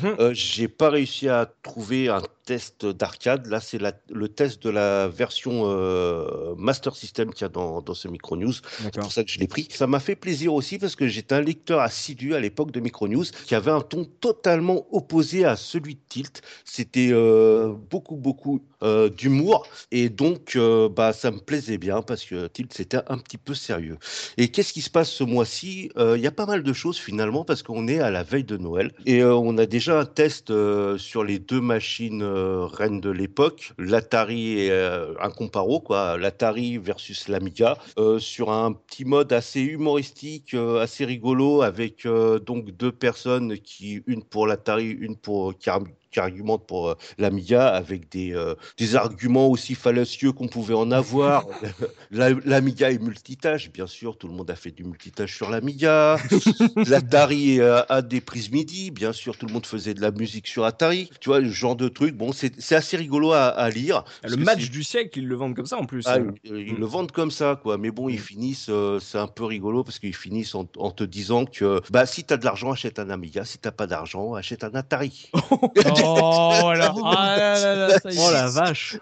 Mhm. 0.02 0.16
Euh, 0.18 0.34
j'ai 0.34 0.66
pas 0.66 0.90
réussi 0.90 1.28
à 1.28 1.48
trouver 1.62 2.08
un 2.08 2.22
test 2.46 2.86
d'arcade. 2.86 3.46
Là, 3.48 3.60
c'est 3.60 3.78
le 4.08 4.28
test 4.28 4.62
de 4.62 4.70
la 4.70 5.08
version 5.08 5.64
euh, 5.64 6.54
Master 6.56 6.94
System 6.96 7.34
qu'il 7.34 7.42
y 7.42 7.44
a 7.44 7.48
dans, 7.48 7.82
dans 7.82 7.92
ce 7.92 8.08
Micro 8.08 8.36
News. 8.36 8.54
C'est 8.78 8.98
pour 8.98 9.12
ça 9.12 9.24
que 9.24 9.30
je 9.30 9.38
l'ai 9.38 9.48
pris. 9.48 9.68
Ça 9.70 9.86
m'a 9.86 10.00
fait 10.00 10.14
plaisir 10.14 10.54
aussi 10.54 10.78
parce 10.78 10.96
que 10.96 11.08
j'étais 11.08 11.34
un 11.34 11.40
lecteur 11.42 11.80
assidu 11.80 12.34
à 12.34 12.40
l'époque 12.40 12.70
de 12.70 12.80
Micro 12.80 13.08
News 13.08 13.24
qui 13.46 13.54
avait 13.54 13.72
un 13.72 13.80
ton 13.80 14.04
totalement 14.04 14.86
opposé 14.92 15.44
à 15.44 15.56
celui 15.56 15.96
de 15.96 16.00
Tilt. 16.08 16.40
C'était 16.64 17.10
euh, 17.10 17.74
beaucoup, 17.90 18.16
beaucoup 18.16 18.62
euh, 18.82 19.10
d'humour 19.10 19.66
et 19.90 20.08
donc 20.08 20.56
bah, 20.94 21.12
ça 21.12 21.32
me 21.32 21.38
plaisait 21.38 21.78
bien 21.78 22.00
parce 22.00 22.24
que 22.24 22.46
Tilt 22.46 22.72
c'était 22.72 23.00
un 23.08 23.18
petit 23.18 23.38
peu 23.38 23.54
sérieux. 23.54 23.98
Et 24.36 24.48
qu'est-ce 24.48 24.72
qui 24.72 24.82
se 24.82 24.90
passe 24.90 25.10
ce 25.10 25.24
mois-ci? 25.24 25.90
Il 25.96 26.20
y 26.20 26.26
a 26.28 26.32
pas 26.32 26.46
mal 26.46 26.62
de 26.62 26.72
choses 26.72 26.96
finalement 26.96 27.44
parce 27.44 27.64
qu'on 27.64 27.88
est 27.88 27.98
à 27.98 28.10
la 28.10 28.22
veille 28.22 28.44
de 28.44 28.56
Noël 28.56 28.92
et 29.04 29.24
on 29.24 29.58
a 29.58 29.66
déjà 29.66 29.98
un 29.98 30.04
test 30.04 30.52
sur 30.96 31.24
les 31.24 31.40
deux 31.40 31.60
machines 31.60 32.22
euh, 32.36 32.66
reines 32.66 33.00
de 33.00 33.08
l'époque, 33.08 33.72
l'Atari 33.78 34.60
et 34.60 34.70
euh, 34.70 35.14
un 35.20 35.30
comparo 35.30 35.80
quoi, 35.80 36.18
l'Atari 36.18 36.76
versus 36.76 37.28
l'Amiga 37.28 37.78
euh, 37.98 38.18
sur 38.18 38.52
un 38.52 38.72
petit 38.72 39.06
mode 39.06 39.32
assez 39.32 39.62
humoristique, 39.62 40.54
assez 40.54 41.04
rigolo 41.06 41.62
avec 41.62 42.06
donc 42.06 42.70
deux 42.72 42.92
personnes 42.92 43.58
qui 43.58 44.02
une 44.06 44.22
pour 44.22 44.46
l'Atari, 44.46 44.90
une 44.90 45.16
pour 45.16 45.56
qui, 45.56 45.70
qui 46.10 46.20
argumentent 46.20 46.66
pour 46.66 46.88
euh, 46.90 46.94
l'Amiga 47.18 47.68
avec 47.68 48.08
des, 48.10 48.34
euh, 48.34 48.54
des 48.78 48.96
arguments 48.96 49.48
aussi 49.48 49.74
fallacieux 49.74 50.32
qu'on 50.32 50.48
pouvait 50.48 50.74
en 50.74 50.90
avoir. 50.90 51.46
La- 52.10 52.30
L'Amiga 52.44 52.90
est 52.90 53.02
multitâche, 53.02 53.70
bien 53.72 53.86
sûr, 53.86 54.16
tout 54.16 54.28
le 54.28 54.34
monde 54.34 54.50
a 54.50 54.56
fait 54.56 54.70
du 54.70 54.84
multitâche 54.84 55.34
sur 55.36 55.50
l'Amiga. 55.50 56.18
L'Atari 56.86 57.60
euh, 57.60 57.82
a 57.88 58.02
des 58.02 58.20
prises 58.20 58.50
MIDI, 58.50 58.90
bien 58.90 59.12
sûr, 59.12 59.36
tout 59.36 59.46
le 59.46 59.52
monde 59.52 59.66
faisait 59.66 59.94
de 59.94 60.00
la 60.00 60.10
musique 60.10 60.46
sur 60.46 60.64
Atari. 60.64 61.10
Tu 61.20 61.28
vois, 61.28 61.40
le 61.40 61.50
genre 61.50 61.76
de 61.76 61.88
truc, 61.88 62.14
bon, 62.14 62.32
c'est 62.32 62.72
assez 62.72 62.96
rigolo 62.96 63.32
à, 63.32 63.46
à 63.48 63.70
lire. 63.70 64.04
parce 64.22 64.34
Le 64.34 64.42
match 64.44 64.70
du 64.70 64.82
siècle, 64.84 65.18
ils 65.18 65.26
le 65.26 65.34
vendent 65.36 65.54
comme 65.56 65.66
ça 65.66 65.76
en 65.78 65.86
plus. 65.86 66.04
ah, 66.06 66.16
euh. 66.16 66.30
ils, 66.44 66.56
ils 66.68 66.74
Mm. 66.74 66.78
le 66.78 66.86
vendent 66.86 67.12
comme 67.12 67.30
ça, 67.30 67.58
quoi. 67.60 67.78
Mais 67.78 67.90
bon, 67.90 68.08
ils 68.08 68.18
finissent, 68.20 68.68
euh, 68.68 68.98
c'est 69.00 69.18
un 69.18 69.26
peu 69.26 69.44
rigolo 69.44 69.82
parce 69.84 69.98
qu'ils 69.98 70.14
finissent 70.14 70.54
en, 70.54 70.66
en 70.78 70.90
te 70.90 71.04
disant 71.04 71.44
que 71.46 71.80
bah, 71.90 72.06
si 72.06 72.24
tu 72.24 72.32
as 72.34 72.36
de 72.36 72.44
l'argent, 72.44 72.70
achète 72.72 72.98
un 72.98 73.10
Amiga. 73.10 73.44
Si 73.44 73.58
t'as 73.58 73.70
pas 73.72 73.86
d'argent, 73.86 74.34
achète 74.34 74.64
un 74.64 74.74
Atari. 74.74 75.30
Oh, 76.02 76.58
voilà. 76.62 76.94
Ah 77.04 77.36
là 77.38 77.58
là. 77.58 77.98
Oh 78.18 78.30
la 78.30 78.48
vache 78.48 78.96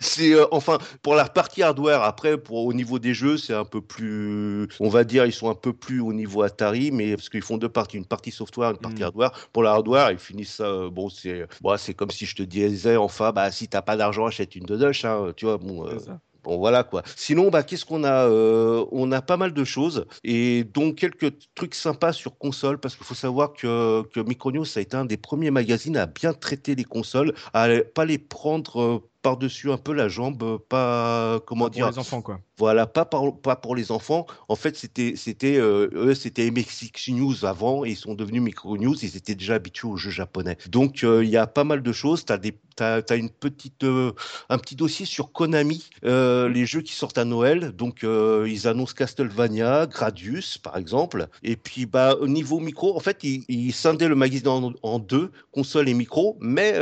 C'est 0.00 0.32
euh, 0.34 0.46
enfin 0.50 0.78
pour 1.02 1.14
la 1.14 1.24
partie 1.28 1.62
hardware. 1.62 2.02
Après, 2.02 2.38
pour 2.38 2.64
au 2.64 2.72
niveau 2.72 2.98
des 2.98 3.14
jeux, 3.14 3.36
c'est 3.36 3.54
un 3.54 3.64
peu 3.64 3.80
plus, 3.80 4.68
on 4.80 4.88
va 4.88 5.04
dire, 5.04 5.26
ils 5.26 5.32
sont 5.32 5.50
un 5.50 5.54
peu 5.54 5.72
plus 5.72 6.00
au 6.00 6.12
niveau 6.12 6.42
Atari, 6.42 6.90
mais 6.92 7.16
parce 7.16 7.28
qu'ils 7.28 7.42
font 7.42 7.58
deux 7.58 7.68
parties, 7.68 7.96
une 7.96 8.06
partie 8.06 8.30
software, 8.30 8.70
une 8.70 8.78
partie 8.78 9.02
Mm. 9.02 9.06
hardware. 9.06 9.32
Pour 9.52 9.62
la 9.62 9.72
hardware, 9.72 10.10
ils 10.12 10.18
finissent 10.18 10.54
ça. 10.56 10.64
euh, 10.64 10.90
bon, 10.90 11.08
c'est, 11.08 11.46
bon, 11.60 11.76
c'est 11.76 11.94
comme 11.94 12.10
si 12.10 12.26
je 12.26 12.36
te 12.36 12.42
disais, 12.42 12.96
enfin, 12.96 13.32
bah 13.32 13.50
si 13.50 13.68
t'as 13.68 13.82
pas 13.82 13.96
d'argent, 13.96 14.26
achète 14.26 14.54
une 14.56 14.64
Dodoche. 14.64 15.04
Hein, 15.04 15.32
tu 15.36 15.46
vois, 15.46 15.58
bon. 15.58 15.86
euh, 15.86 15.98
C'est 15.98 16.06
ça. 16.06 16.18
Bon, 16.44 16.58
voilà 16.58 16.84
quoi. 16.84 17.02
Sinon, 17.16 17.50
bah, 17.50 17.62
qu'est-ce 17.62 17.84
qu'on 17.84 18.04
a 18.04 18.28
Euh, 18.28 18.84
On 18.92 19.10
a 19.12 19.22
pas 19.22 19.36
mal 19.36 19.52
de 19.52 19.64
choses 19.64 20.06
et 20.22 20.64
donc 20.64 20.96
quelques 20.96 21.32
trucs 21.54 21.74
sympas 21.74 22.12
sur 22.12 22.36
console 22.38 22.78
parce 22.78 22.94
qu'il 22.96 23.06
faut 23.06 23.14
savoir 23.14 23.52
que, 23.54 24.02
que 24.12 24.20
Micronews 24.20 24.64
ça 24.64 24.80
a 24.80 24.82
été 24.82 24.96
un 24.96 25.04
des 25.04 25.16
premiers 25.16 25.50
magazines 25.50 25.96
à 25.96 26.06
bien 26.06 26.32
traiter 26.32 26.74
les 26.74 26.84
consoles, 26.84 27.34
à 27.52 27.68
pas 27.94 28.04
les 28.04 28.18
prendre 28.18 28.80
euh, 28.80 28.98
par-dessus 29.22 29.72
un 29.72 29.78
peu 29.78 29.92
la 29.92 30.08
jambe, 30.08 30.42
euh, 30.42 30.58
pas 30.68 31.40
comment 31.46 31.64
Pour 31.64 31.70
dire, 31.70 31.90
les 31.90 31.98
enfants 31.98 32.22
quoi. 32.22 32.40
Voilà, 32.58 32.86
pas, 32.86 33.04
par- 33.04 33.36
pas 33.40 33.56
pour 33.56 33.74
les 33.74 33.90
enfants. 33.90 34.26
En 34.48 34.56
fait, 34.56 34.76
c'était, 34.76 35.14
c'était, 35.16 35.56
euh, 35.58 35.88
eux, 35.94 36.14
c'était 36.14 36.46
MX 36.50 37.08
News 37.08 37.44
avant 37.44 37.84
et 37.84 37.90
ils 37.90 37.96
sont 37.96 38.14
devenus 38.14 38.42
Micro 38.42 38.76
News. 38.78 38.94
Ils 39.02 39.16
étaient 39.16 39.34
déjà 39.34 39.54
habitués 39.54 39.88
aux 39.88 39.96
jeux 39.96 40.10
japonais. 40.10 40.56
Donc, 40.68 41.02
euh, 41.04 41.24
il 41.24 41.30
y 41.30 41.36
a 41.36 41.46
pas 41.46 41.64
mal 41.64 41.82
de 41.82 41.92
choses. 41.92 42.24
T'as 42.24 42.38
des, 42.38 42.56
t'as, 42.76 43.02
t'as 43.02 43.16
une 43.16 43.30
petite, 43.30 43.82
euh, 43.84 44.12
un 44.48 44.58
petit 44.58 44.76
dossier 44.76 45.04
sur 45.06 45.32
Konami, 45.32 45.88
les 46.02 46.66
jeux 46.66 46.80
qui 46.82 46.92
sortent 46.94 47.18
à 47.18 47.24
Noël. 47.24 47.72
Donc, 47.72 48.04
ils 48.04 48.68
annoncent 48.68 48.94
Castlevania, 48.94 49.86
Gradius, 49.86 50.58
par 50.58 50.76
exemple. 50.76 51.26
Et 51.42 51.56
puis, 51.56 51.86
bah, 51.86 52.16
au 52.20 52.28
niveau 52.28 52.60
micro, 52.60 52.96
en 52.96 53.00
fait, 53.00 53.18
ils, 53.24 53.44
ils 53.48 53.72
scindaient 53.72 54.08
le 54.08 54.14
magazine 54.14 54.48
en, 54.48 54.72
en 54.82 54.98
deux, 54.98 55.30
console 55.52 55.88
et 55.88 55.94
micro, 55.94 56.36
mais 56.40 56.74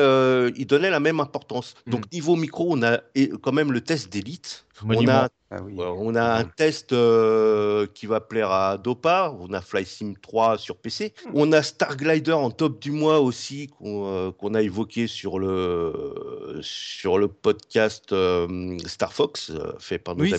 ils 0.56 0.66
donnaient 0.66 0.90
la 0.90 1.00
même 1.00 1.20
importance. 1.20 1.74
Donc, 1.88 2.10
niveau 2.12 2.36
micro, 2.36 2.66
on 2.70 2.82
a 2.82 3.00
et- 3.14 3.30
quand 3.42 3.52
même 3.52 3.72
le 3.72 3.80
test 3.80 4.12
d'élite. 4.12 4.66
On 4.84 5.06
a 5.08 5.28
Ah 5.50 5.62
oui. 5.62 5.74
Ouais, 5.74 5.84
On 5.98 6.14
a 6.14 6.24
un 6.38 6.44
test 6.44 6.92
euh, 6.94 7.86
qui 7.94 8.06
va 8.06 8.20
plaire 8.20 8.50
à 8.50 8.78
Dopa. 8.78 9.36
On 9.38 9.52
a 9.52 9.60
Fly 9.60 9.84
Sim 9.84 10.14
3 10.20 10.56
sur 10.56 10.76
PC. 10.78 11.12
On 11.34 11.52
a 11.52 11.62
Star 11.62 11.96
Glider 11.96 12.32
en 12.32 12.50
top 12.50 12.80
du 12.80 12.90
mois 12.90 13.20
aussi 13.20 13.66
qu'on 13.66 14.06
euh, 14.06 14.30
qu'on 14.32 14.54
a 14.54 14.62
évoqué 14.62 15.06
sur 15.06 15.38
le 15.38 16.58
sur 16.62 17.18
le 17.18 17.28
podcast 17.28 18.12
euh, 18.12 18.78
Star 18.86 19.12
Fox 19.12 19.50
euh, 19.50 19.72
fait 19.78 19.98
par 19.98 20.16
nos 20.16 20.22
Oui, 20.24 20.34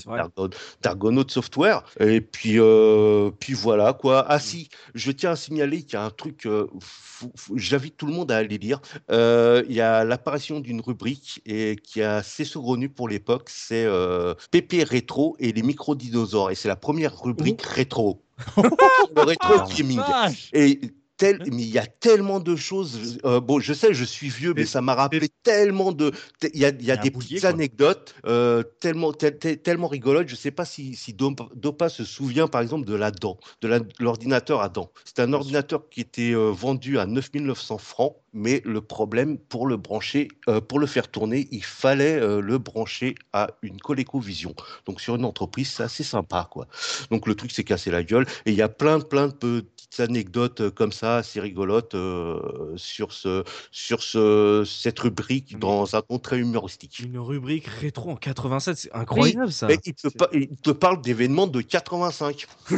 d'Argonaut 0.81 1.27
Software. 1.29 1.83
Et 1.99 2.19
puis 2.21 2.55
euh, 2.59 3.29
puis 3.39 3.53
voilà 3.53 3.93
quoi. 3.93 4.25
Ah 4.27 4.39
si, 4.39 4.69
je 4.95 5.11
tiens 5.11 5.31
à 5.31 5.35
signaler 5.35 5.83
qu'il 5.83 5.93
y 5.93 5.97
a 5.97 6.03
un 6.05 6.09
truc. 6.09 6.47
euh, 6.47 6.65
J'invite 7.55 7.95
tout 7.97 8.05
le 8.07 8.13
monde 8.13 8.31
à 8.31 8.37
aller 8.37 8.57
lire. 8.57 8.81
Euh, 9.11 9.63
Il 9.69 9.75
y 9.75 9.81
a 9.81 10.03
l'apparition 10.03 10.59
d'une 10.59 10.81
rubrique 10.81 11.41
et 11.45 11.75
qui 11.81 12.01
est 12.01 12.03
assez 12.03 12.43
saugrenue 12.45 12.89
pour 12.89 13.07
l'époque. 13.07 13.49
C'est 13.49 13.85
euh, 13.85 14.32
PP 14.51 14.83
rétro 14.83 15.35
et 15.39 15.51
les 15.51 15.61
micro-dinosaures. 15.63 16.51
Et 16.51 16.55
c'est 16.55 16.67
la 16.67 16.75
première 16.75 17.19
rubrique 17.21 17.61
rétro. 17.61 18.21
le 18.57 19.21
rétro 19.21 19.53
gaming. 19.75 19.97
Vache. 19.97 20.49
Et 20.53 20.81
tel, 21.17 21.39
mais 21.45 21.61
il 21.61 21.69
y 21.69 21.77
a 21.77 21.85
tellement 21.85 22.39
de 22.39 22.55
choses. 22.55 23.19
euh, 23.23 23.39
bon, 23.39 23.59
je 23.59 23.71
sais, 23.73 23.93
je 23.93 24.03
suis 24.03 24.29
vieux, 24.29 24.53
mais 24.55 24.65
ça 24.65 24.81
m'a 24.81 24.95
rappelé 24.95 25.29
tellement 25.43 25.91
de. 25.91 26.11
Il 26.53 26.59
y 26.59 26.65
a, 26.65 26.69
y 26.69 26.91
a 26.91 26.97
des 26.97 27.11
boulier, 27.11 27.27
petites 27.27 27.41
quoi. 27.41 27.49
anecdotes 27.51 28.15
euh, 28.25 28.63
tellement, 28.63 29.13
tel- 29.13 29.37
tel- 29.37 29.59
tellement 29.59 29.87
rigolotes. 29.87 30.27
Je 30.27 30.35
sais 30.35 30.49
pas 30.51 30.65
si, 30.65 30.95
si 30.95 31.13
Dopa, 31.13 31.47
Dopa 31.55 31.89
se 31.89 32.03
souvient, 32.03 32.47
par 32.47 32.61
exemple, 32.61 32.85
de 32.85 32.95
la 32.95 33.11
dent, 33.11 33.37
de 33.61 33.85
l'ordinateur 33.99 34.61
à 34.61 34.69
dents. 34.69 34.91
C'était 35.05 35.21
un 35.21 35.33
ordinateur 35.33 35.87
qui 35.89 36.01
était 36.01 36.33
euh, 36.33 36.49
vendu 36.49 36.97
à 36.97 37.05
9900 37.05 37.77
francs, 37.77 38.15
mais 38.33 38.61
le 38.65 38.81
problème, 38.81 39.37
pour 39.37 39.67
le 39.67 39.77
brancher, 39.77 40.27
euh, 40.49 40.59
pour 40.59 40.79
le 40.79 40.87
faire 40.87 41.09
tourner, 41.09 41.47
il 41.51 41.63
fallait 41.63 42.19
euh, 42.19 42.41
le 42.41 42.57
brancher 42.57 43.15
à 43.31 43.51
une 43.61 43.79
ColecoVision. 43.79 44.55
Donc, 44.85 45.01
sur 45.01 45.15
une 45.15 45.25
entreprise, 45.25 45.69
c'est 45.69 45.83
assez 45.83 46.03
sympa, 46.03 46.47
quoi. 46.49 46.67
Donc, 47.11 47.27
le 47.27 47.35
truc 47.35 47.51
s'est 47.51 47.63
cassé 47.63 47.91
la 47.91 48.03
gueule. 48.03 48.25
Et 48.45 48.51
il 48.51 48.57
y 48.57 48.61
a 48.61 48.69
plein, 48.69 48.99
plein 48.99 49.27
de 49.27 49.33
petites 49.61 49.99
anecdotes 49.99 50.61
euh, 50.61 50.71
comme 50.71 50.91
ça, 50.91 51.17
assez 51.17 51.39
rigolotes, 51.39 51.93
euh, 51.95 52.39
sur, 52.75 53.13
ce, 53.13 53.43
sur 53.71 54.01
ce, 54.01 54.63
cette 54.65 54.99
rubrique 54.99 55.51
Mais- 55.53 55.59
dans 55.59 55.95
un 55.95 56.01
ton 56.01 56.17
très 56.17 56.39
humoristique. 56.39 56.99
Une 56.99 57.19
rubrique 57.19 57.67
rétro 57.67 58.09
en 58.11 58.15
87, 58.15 58.77
c'est 58.77 58.93
incroyable 58.93 59.51
ça. 59.51 59.67
Mais 59.67 59.77
il 59.85 59.93
te, 59.93 60.07
pa- 60.07 60.29
il 60.33 60.47
te 60.55 60.71
parle 60.71 61.01
d'événements 61.01 61.45
de 61.47 61.61
85. 61.61 62.47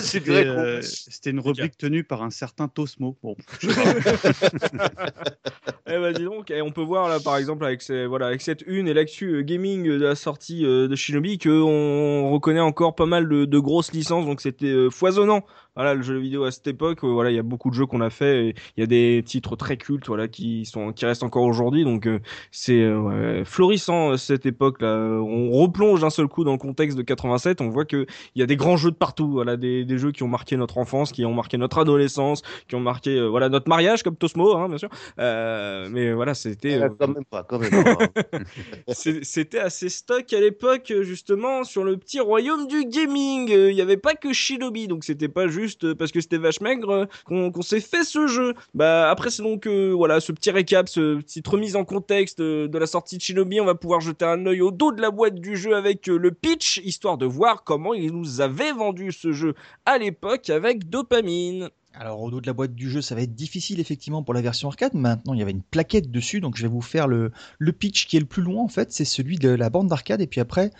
C'était- 0.00 0.46
euh, 0.46 0.80
une 1.26 1.40
rubrique 1.40 1.76
tenue 1.76 2.04
par 2.04 2.22
un 2.22 2.30
certain 2.30 2.68
Tosmo. 2.68 3.16
Bon, 3.22 3.34
je. 3.60 3.68
Eh 5.86 5.98
ben 5.98 6.14
on 6.62 6.72
peut 6.72 6.82
voir 6.82 7.08
là 7.08 7.20
par 7.20 7.36
exemple 7.36 7.64
avec, 7.64 7.82
cette 7.82 8.62
une 8.66 8.88
et 8.88 8.94
l'actu 8.94 9.34
euh, 9.34 9.42
gaming 9.42 9.84
de 9.84 10.02
la 10.02 10.14
sortie 10.14 10.64
euh, 10.64 10.88
de 10.88 10.96
Shinobi 10.96 11.38
que 11.38 11.50
on 11.50 12.32
reconnaît 12.32 12.60
encore 12.60 12.94
pas 12.94 13.06
mal 13.06 13.28
de, 13.28 13.44
de 13.44 13.58
grosses 13.58 13.92
licences, 13.92 14.24
donc 14.24 14.40
c'était 14.40 14.66
euh, 14.66 14.90
foisonnant. 14.90 15.44
Voilà, 15.76 15.94
le 15.94 16.02
jeu 16.02 16.18
vidéo 16.18 16.44
à 16.44 16.52
cette 16.52 16.68
époque, 16.68 17.02
euh, 17.02 17.08
voilà, 17.08 17.30
il 17.32 17.34
y 17.34 17.38
a 17.38 17.42
beaucoup 17.42 17.68
de 17.68 17.74
jeux 17.74 17.84
qu'on 17.86 18.00
a 18.00 18.08
fait, 18.10 18.50
il 18.76 18.80
y 18.80 18.82
a 18.84 18.86
des 18.86 19.24
titres 19.26 19.56
très 19.56 19.76
cultes, 19.76 20.06
voilà, 20.06 20.28
qui 20.28 20.64
sont 20.66 20.92
qui 20.92 21.04
restent 21.04 21.24
encore 21.24 21.42
aujourd'hui, 21.42 21.82
donc 21.82 22.06
euh, 22.06 22.20
c'est 22.52 22.80
euh, 22.80 23.00
ouais, 23.40 23.44
florissant 23.44 24.16
cette 24.16 24.46
époque 24.46 24.80
là. 24.80 24.94
On 24.96 25.50
replonge 25.50 26.02
d'un 26.02 26.10
seul 26.10 26.28
coup 26.28 26.44
dans 26.44 26.52
le 26.52 26.58
contexte 26.58 26.96
de 26.96 27.02
87, 27.02 27.60
on 27.60 27.70
voit 27.70 27.84
que 27.84 28.06
il 28.36 28.38
y 28.40 28.42
a 28.42 28.46
des 28.46 28.54
grands 28.54 28.76
jeux 28.76 28.92
de 28.92 28.96
partout, 28.96 29.32
voilà, 29.32 29.56
des, 29.56 29.84
des 29.84 29.98
jeux 29.98 30.12
qui 30.12 30.22
ont 30.22 30.28
marqué 30.28 30.56
notre 30.56 30.78
enfance, 30.78 31.10
qui 31.10 31.24
ont 31.24 31.34
marqué 31.34 31.58
notre 31.58 31.78
adolescence, 31.78 32.42
qui 32.68 32.76
ont 32.76 32.80
marqué 32.80 33.10
euh, 33.18 33.26
voilà 33.28 33.48
notre 33.48 33.68
mariage 33.68 34.04
comme 34.04 34.14
Tosmo, 34.14 34.54
hein, 34.56 34.68
bien 34.68 34.78
sûr. 34.78 34.90
Euh, 35.18 35.88
mais 35.90 36.12
voilà, 36.12 36.34
c'était 36.34 36.74
Euh, 36.76 36.84
euh, 36.84 36.88
quand 36.96 37.08
même 37.08 37.24
pas, 37.24 37.42
quand 37.42 37.58
même 37.58 37.70
pas. 37.82 37.98
c'est- 38.88 39.24
C'était 39.24 39.58
assez 39.58 39.88
stock 39.88 40.32
à 40.32 40.40
l'époque, 40.40 40.92
justement, 41.02 41.64
sur 41.64 41.82
le 41.82 41.96
petit 41.96 42.20
royaume 42.20 42.68
du 42.68 42.84
gaming. 42.84 43.48
Il 43.50 43.74
n'y 43.74 43.80
avait 43.80 43.96
pas 43.96 44.14
que 44.14 44.32
Shinobi, 44.32 44.86
donc 44.86 45.02
c'était 45.04 45.28
pas 45.28 45.48
juste 45.48 45.63
euh, 45.84 45.94
parce 45.94 46.12
que 46.12 46.20
c'était 46.20 46.38
vache 46.38 46.60
maigre 46.60 47.08
euh, 47.30 47.50
qu'on 47.50 47.62
s'est 47.62 47.80
fait 47.80 48.04
ce 48.04 48.26
jeu. 48.26 48.54
Bah 48.74 49.10
après 49.10 49.30
c'est 49.30 49.42
donc 49.42 49.66
euh, 49.66 49.92
voilà 49.92 50.20
ce 50.20 50.32
petit 50.32 50.50
récap, 50.50 50.88
ce 50.88 51.20
remise 51.46 51.76
en 51.76 51.84
contexte 51.84 52.40
euh, 52.40 52.68
de 52.68 52.78
la 52.78 52.86
sortie 52.86 53.16
de 53.16 53.22
Shinobi. 53.22 53.60
On 53.60 53.64
va 53.64 53.74
pouvoir 53.74 54.00
jeter 54.00 54.24
un 54.24 54.44
œil 54.46 54.60
au 54.60 54.70
dos 54.70 54.92
de 54.92 55.00
la 55.00 55.10
boîte 55.10 55.36
du 55.36 55.56
jeu 55.56 55.74
avec 55.74 56.06
le 56.06 56.30
pitch, 56.30 56.80
histoire 56.84 57.18
de 57.18 57.26
voir 57.26 57.64
comment 57.64 57.94
ils 57.94 58.12
nous 58.12 58.40
avaient 58.40 58.72
vendu 58.72 59.12
ce 59.12 59.32
jeu 59.32 59.54
à 59.86 59.98
l'époque 59.98 60.50
avec 60.50 60.88
Dopamine. 60.88 61.70
Alors 61.96 62.20
au 62.20 62.30
dos 62.30 62.40
de 62.40 62.46
la 62.46 62.52
boîte 62.52 62.74
du 62.74 62.90
jeu, 62.90 63.00
ça 63.00 63.14
va 63.14 63.22
être 63.22 63.34
difficile 63.34 63.78
effectivement 63.78 64.24
pour 64.24 64.34
la 64.34 64.42
version 64.42 64.68
arcade. 64.68 64.94
Maintenant, 64.94 65.32
il 65.32 65.38
y 65.38 65.42
avait 65.42 65.52
une 65.52 65.62
plaquette 65.62 66.10
dessus, 66.10 66.40
donc 66.40 66.56
je 66.56 66.62
vais 66.62 66.68
vous 66.68 66.80
faire 66.80 67.06
le, 67.06 67.30
le 67.58 67.72
pitch 67.72 68.06
qui 68.06 68.16
est 68.16 68.20
le 68.20 68.26
plus 68.26 68.42
loin 68.42 68.62
en 68.62 68.68
fait, 68.68 68.92
c'est 68.92 69.04
celui 69.04 69.38
de 69.38 69.48
la 69.48 69.70
bande 69.70 69.88
d'arcade. 69.88 70.20
Et 70.20 70.26
puis 70.26 70.40
après, 70.40 70.70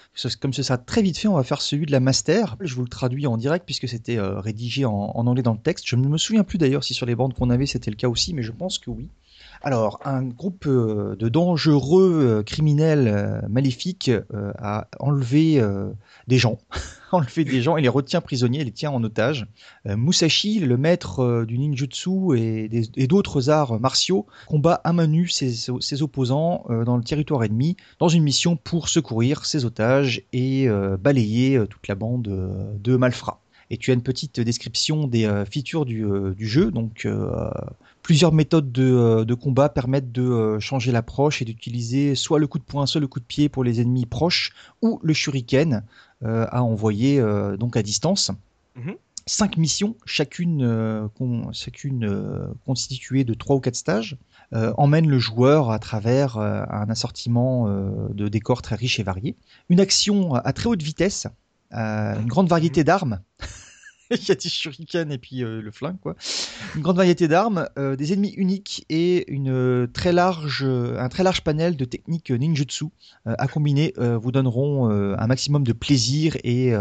comme 0.41 0.53
ce 0.53 0.63
sera 0.65 0.77
très 0.77 1.03
vite 1.03 1.17
fait, 1.17 1.29
on 1.29 1.37
va 1.37 1.45
faire 1.45 1.63
celui 1.63 1.87
de 1.87 1.93
la 1.93 2.01
master. 2.01 2.57
Je 2.61 2.75
vous 2.75 2.83
le 2.83 2.89
traduis 2.89 3.27
en 3.29 3.37
direct 3.37 3.65
puisque 3.65 3.89
c'était 3.89 4.19
euh, 4.19 4.41
rédigé 4.41 4.85
en 4.85 5.27
anglais 5.27 5.43
dans 5.43 5.53
le 5.53 5.59
texte. 5.59 5.87
Je 5.87 5.97
ne 5.97 6.09
me 6.09 6.19
souviens 6.19 6.43
plus 6.43 6.59
d'ailleurs 6.59 6.83
si 6.83 6.95
sur 6.95 7.07
les 7.07 7.15
bandes 7.15 7.35
qu'on 7.35 7.51
avait 7.51 7.67
c'était 7.67 7.91
le 7.91 7.97
cas 7.97 8.09
aussi, 8.09 8.35
mais 8.35 8.43
je 8.43 8.53
pense 8.53 8.79
que 8.79 8.91
oui. 8.91 9.09
Alors, 9.67 9.99
un 10.05 10.25
groupe 10.25 10.67
euh, 10.67 11.17
de 11.17 11.31
dangereux 11.31 12.13
euh, 12.13 12.43
criminels 12.43 13.09
euh, 13.09 13.41
maléfiques 13.49 14.11
a 14.59 14.89
enlevé 15.01 15.59
des 16.29 16.37
gens, 16.37 16.59
enlevé 17.13 17.45
des 17.45 17.63
gens 17.63 17.79
et 17.79 17.83
les 17.83 17.89
retient 17.89 18.21
prisonniers, 18.21 18.63
les 18.63 18.73
tient 18.73 18.91
en 18.91 19.03
otage. 19.03 19.47
Musashi, 19.87 20.61
le 20.61 20.77
maître 20.77 21.45
du 21.47 21.59
ninjutsu 21.59 22.37
et 22.37 23.07
d'autres 23.07 23.49
arts 23.49 23.81
martiaux, 23.81 24.27
combat 24.47 24.83
à 24.85 24.93
main 24.93 25.07
nue 25.07 25.29
ses, 25.29 26.03
opposants 26.03 26.67
dans 26.85 26.97
le 26.97 27.03
territoire 27.03 27.43
ennemi 27.45 27.77
dans 27.99 28.09
une 28.09 28.23
mission 28.23 28.57
pour 28.57 28.89
secourir 28.89 29.47
ses 29.47 29.65
otages 29.65 30.23
et 30.33 30.69
balayer 31.01 31.63
toute 31.71 31.89
la 31.89 31.95
bande 31.95 32.79
de 32.83 32.97
malfrats. 32.97 33.41
Et 33.71 33.79
tu 33.79 33.91
as 33.91 33.95
une 33.95 34.03
petite 34.03 34.41
description 34.41 35.07
des 35.07 35.45
features 35.51 35.87
du, 35.87 36.05
jeu. 36.39 36.71
Donc, 36.71 37.07
plusieurs 38.05 38.33
méthodes 38.33 38.71
de, 38.71 38.85
euh, 38.85 39.25
de 39.25 39.35
combat 39.35 39.69
permettent 39.69 40.13
de 40.13 40.23
euh, 40.23 40.61
changer 40.61 40.93
l'approche 40.93 41.43
et 41.43 41.45
d'utiliser 41.45 42.15
soit 42.15 42.39
le 42.39 42.47
coup 42.47 42.59
de 42.61 42.65
poing, 42.65 42.87
soit 42.87 43.01
le 43.01 43.09
coup 43.09 43.19
de 43.19 43.25
pied 43.25 43.49
pour 43.49 43.65
les 43.65 43.81
ennemis 43.81 44.07
proches, 44.07 44.53
ou 44.83 45.01
le 45.03 45.15
shuriken 45.15 45.83
euh, 46.23 46.47
à 46.51 46.63
envoyer 46.63 47.19
euh, 47.19 47.57
donc 47.57 47.77
à 47.77 47.83
distance. 47.83 48.31
Mhm. 48.77 48.95
cinq 49.27 49.57
missions, 49.57 49.97
chacune, 50.05 50.63
euh, 50.63 51.09
con- 51.17 51.51
chacune 51.53 52.07
constituée 52.67 53.25
de 53.25 53.33
trois 53.35 53.57
ou 53.57 53.61
quatre 53.61 53.77
stages, 53.77 54.17
emmènent 54.77 55.09
le 55.09 55.19
joueur 55.19 55.71
à 55.73 55.81
travers 55.81 56.37
un 56.39 56.89
assortiment 56.91 57.67
de 58.21 58.29
décors 58.29 58.63
très 58.63 58.77
riches 58.77 59.01
et 59.01 59.03
variés. 59.03 59.35
Une 59.69 59.81
action 59.81 60.35
à 60.35 60.53
très 60.53 60.69
haute 60.69 60.83
vitesse, 60.83 61.27
une 61.73 62.27
grande 62.27 62.49
variété 62.49 62.85
d'armes. 62.85 63.19
Il 64.11 64.29
y 64.29 64.33
a 64.33 64.35
des 64.35 64.49
shurikens 64.49 65.11
et 65.13 65.19
puis 65.19 65.43
euh, 65.43 65.61
le 65.63 65.71
flingue, 65.71 65.99
quoi. 66.01 66.15
Une 66.77 66.83
grande 66.83 66.97
variété 66.97 67.27
d'armes, 67.29 67.69
euh, 67.79 67.97
des 67.97 68.13
ennemis 68.13 68.35
uniques 68.37 68.85
et 68.91 69.31
une 69.33 69.49
euh, 69.51 69.87
très 69.87 70.13
large, 70.13 70.63
un 70.65 71.09
très 71.09 71.23
large 71.23 71.41
panel 71.43 71.77
de 71.77 71.85
techniques 71.85 72.31
ninjutsu 72.31 72.85
euh, 73.27 73.35
à 73.39 73.49
combiner 73.49 73.95
vous 73.99 74.33
donneront 74.33 74.89
un 74.91 75.27
maximum 75.27 75.65
de 75.65 75.73
plaisir 75.73 76.37
et, 76.45 76.73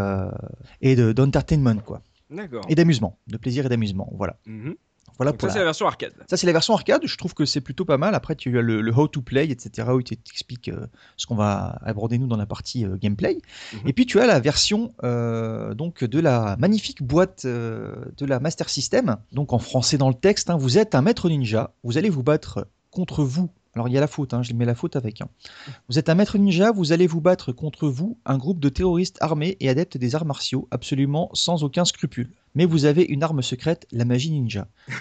et 0.82 0.96
de- 0.96 1.12
d'entertainment, 1.14 1.78
quoi. 1.86 2.02
D'accord. 2.30 2.66
Et 2.70 2.76
d'amusement, 2.76 3.18
de 3.28 3.38
plaisir 3.38 3.66
et 3.66 3.70
d'amusement. 3.70 4.10
Voilà. 4.16 4.38
Mhm. 4.46 4.76
Voilà 5.18 5.32
Donc 5.32 5.40
pour 5.40 5.50
ça, 5.50 5.50
la- 5.50 5.54
c'est 5.54 5.60
la 5.60 5.66
version 5.66 5.88
arcade. 5.88 6.14
ça, 6.30 6.38
c'est 6.38 6.48
la 6.48 6.54
version 6.54 6.74
arcade. 6.74 7.02
Je 7.06 7.18
trouve 7.18 7.34
que 7.34 7.46
c'est 7.46 7.62
plutôt 7.62 7.86
pas 7.86 7.98
mal. 7.98 8.16
Après, 8.16 8.36
tu 8.36 8.58
as 8.58 8.62
le, 8.62 8.82
le 8.82 8.92
how 8.94 9.08
to 9.08 9.22
play, 9.22 9.50
etc., 9.50 9.88
où 9.94 10.02
tu 10.02 10.18
t'expliques 10.18 10.70
euh, 10.70 10.88
ce 11.18 11.26
qu'on 11.28 11.36
va 11.36 11.78
aborder 11.84 12.18
nous 12.18 12.28
dans 12.28 12.38
la 12.38 12.46
partie 12.46 12.86
euh, 12.86 12.98
gameplay. 12.98 13.38
Mhm. 13.74 13.80
Et 13.88 13.94
puis, 13.94 14.06
tu 14.06 14.20
as 14.20 14.26
la 14.26 14.40
version 14.40 14.94
euh, 15.04 15.74
donc 15.74 16.04
de 16.04 16.20
la 16.20 16.56
magnifique 16.60 17.04
boîte 17.04 17.46
de 17.46 18.26
la 18.26 18.40
Master 18.40 18.70
System. 18.70 19.18
Donc, 19.32 19.54
en 19.54 19.60
français 19.60 19.98
dans 19.98 20.10
le 20.10 20.16
texte, 20.16 20.50
hein, 20.50 20.58
vous 20.58 20.78
êtes 20.78 20.96
un 20.96 21.02
maître 21.02 21.30
ninja. 21.30 21.74
Vous 21.84 21.98
allez 21.98 22.10
vous 22.10 22.24
battre 22.24 22.68
contre 22.92 23.24
vous. 23.24 23.50
Alors, 23.76 23.88
il 23.88 23.94
y 23.94 23.98
a 23.98 24.02
la 24.02 24.08
faute, 24.08 24.34
hein, 24.34 24.44
je 24.44 24.54
mets 24.54 24.66
la 24.66 24.76
faute 24.76 24.96
avec. 24.96 25.22
hein. 25.22 25.28
Vous 25.90 25.98
êtes 25.98 26.08
un 26.10 26.16
maître 26.16 26.38
ninja, 26.38 26.72
vous 26.72 26.92
allez 26.92 27.08
vous 27.08 27.22
battre 27.22 27.52
contre 27.52 27.88
vous, 27.88 28.18
un 28.26 28.38
groupe 28.38 28.60
de 28.60 28.70
terroristes 28.70 29.18
armés 29.22 29.58
et 29.60 29.70
adeptes 29.70 29.98
des 29.98 30.14
arts 30.16 30.26
martiaux, 30.26 30.68
absolument 30.72 31.30
sans 31.34 31.64
aucun 31.64 31.84
scrupule. 31.86 32.30
Mais 32.56 32.66
vous 32.66 32.86
avez 32.86 33.04
une 33.04 33.24
arme 33.24 33.42
secrète, 33.42 33.88
la 33.92 34.06
magie 34.06 34.32
ninja. 34.32 34.68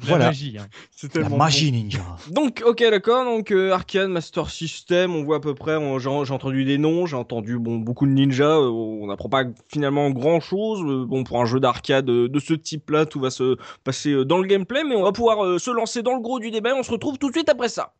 La 0.00 0.06
Voilà. 0.08 0.24
magie. 0.28 0.56
hein. 0.58 0.66
C'est 0.96 1.14
La 1.16 1.28
magie 1.28 1.70
ninja. 1.70 2.00
Donc, 2.30 2.62
ok, 2.64 2.78
d'accord. 2.80 3.26
Donc, 3.26 3.50
euh, 3.52 3.72
Arcade, 3.72 4.08
Master 4.08 4.48
System, 4.48 5.14
on 5.14 5.22
voit 5.22 5.36
à 5.36 5.40
peu 5.40 5.54
près. 5.54 5.76
J'ai 5.98 6.08
entendu 6.08 6.64
des 6.64 6.78
noms, 6.78 7.04
j'ai 7.04 7.14
entendu 7.16 7.58
bon 7.58 7.76
beaucoup 7.76 8.06
de 8.06 8.12
ninjas. 8.12 8.42
euh, 8.58 8.70
on 8.70 9.06
n'apprend 9.08 9.28
pas 9.28 9.44
finalement 9.68 10.08
grand 10.10 10.40
chose. 10.40 10.80
bon, 11.06 11.24
pour 11.24 11.42
un 11.42 11.44
jeu 11.44 11.60
d'arcade 11.60 12.08
euh, 12.08 12.26
de 12.26 12.38
ce 12.40 12.54
type-là, 12.54 13.04
tout 13.04 13.20
va 13.20 13.28
se 13.28 13.58
passer 13.84 14.12
euh, 14.12 14.24
dans 14.24 14.38
le 14.38 14.46
gameplay, 14.48 14.82
mais 14.82 14.96
on 14.96 15.02
va 15.02 15.12
pouvoir 15.12 15.44
euh, 15.44 15.58
se 15.58 15.70
lancer 15.70 16.02
dans 16.02 16.14
le 16.14 16.22
gros 16.22 16.38
du 16.40 16.50
débat. 16.50 16.70
et 16.70 16.72
On 16.72 16.82
se 16.82 16.90
retrouve 16.90 17.18
tout 17.18 17.28
de 17.28 17.34
suite 17.34 17.50
après 17.50 17.68
ça. 17.68 17.92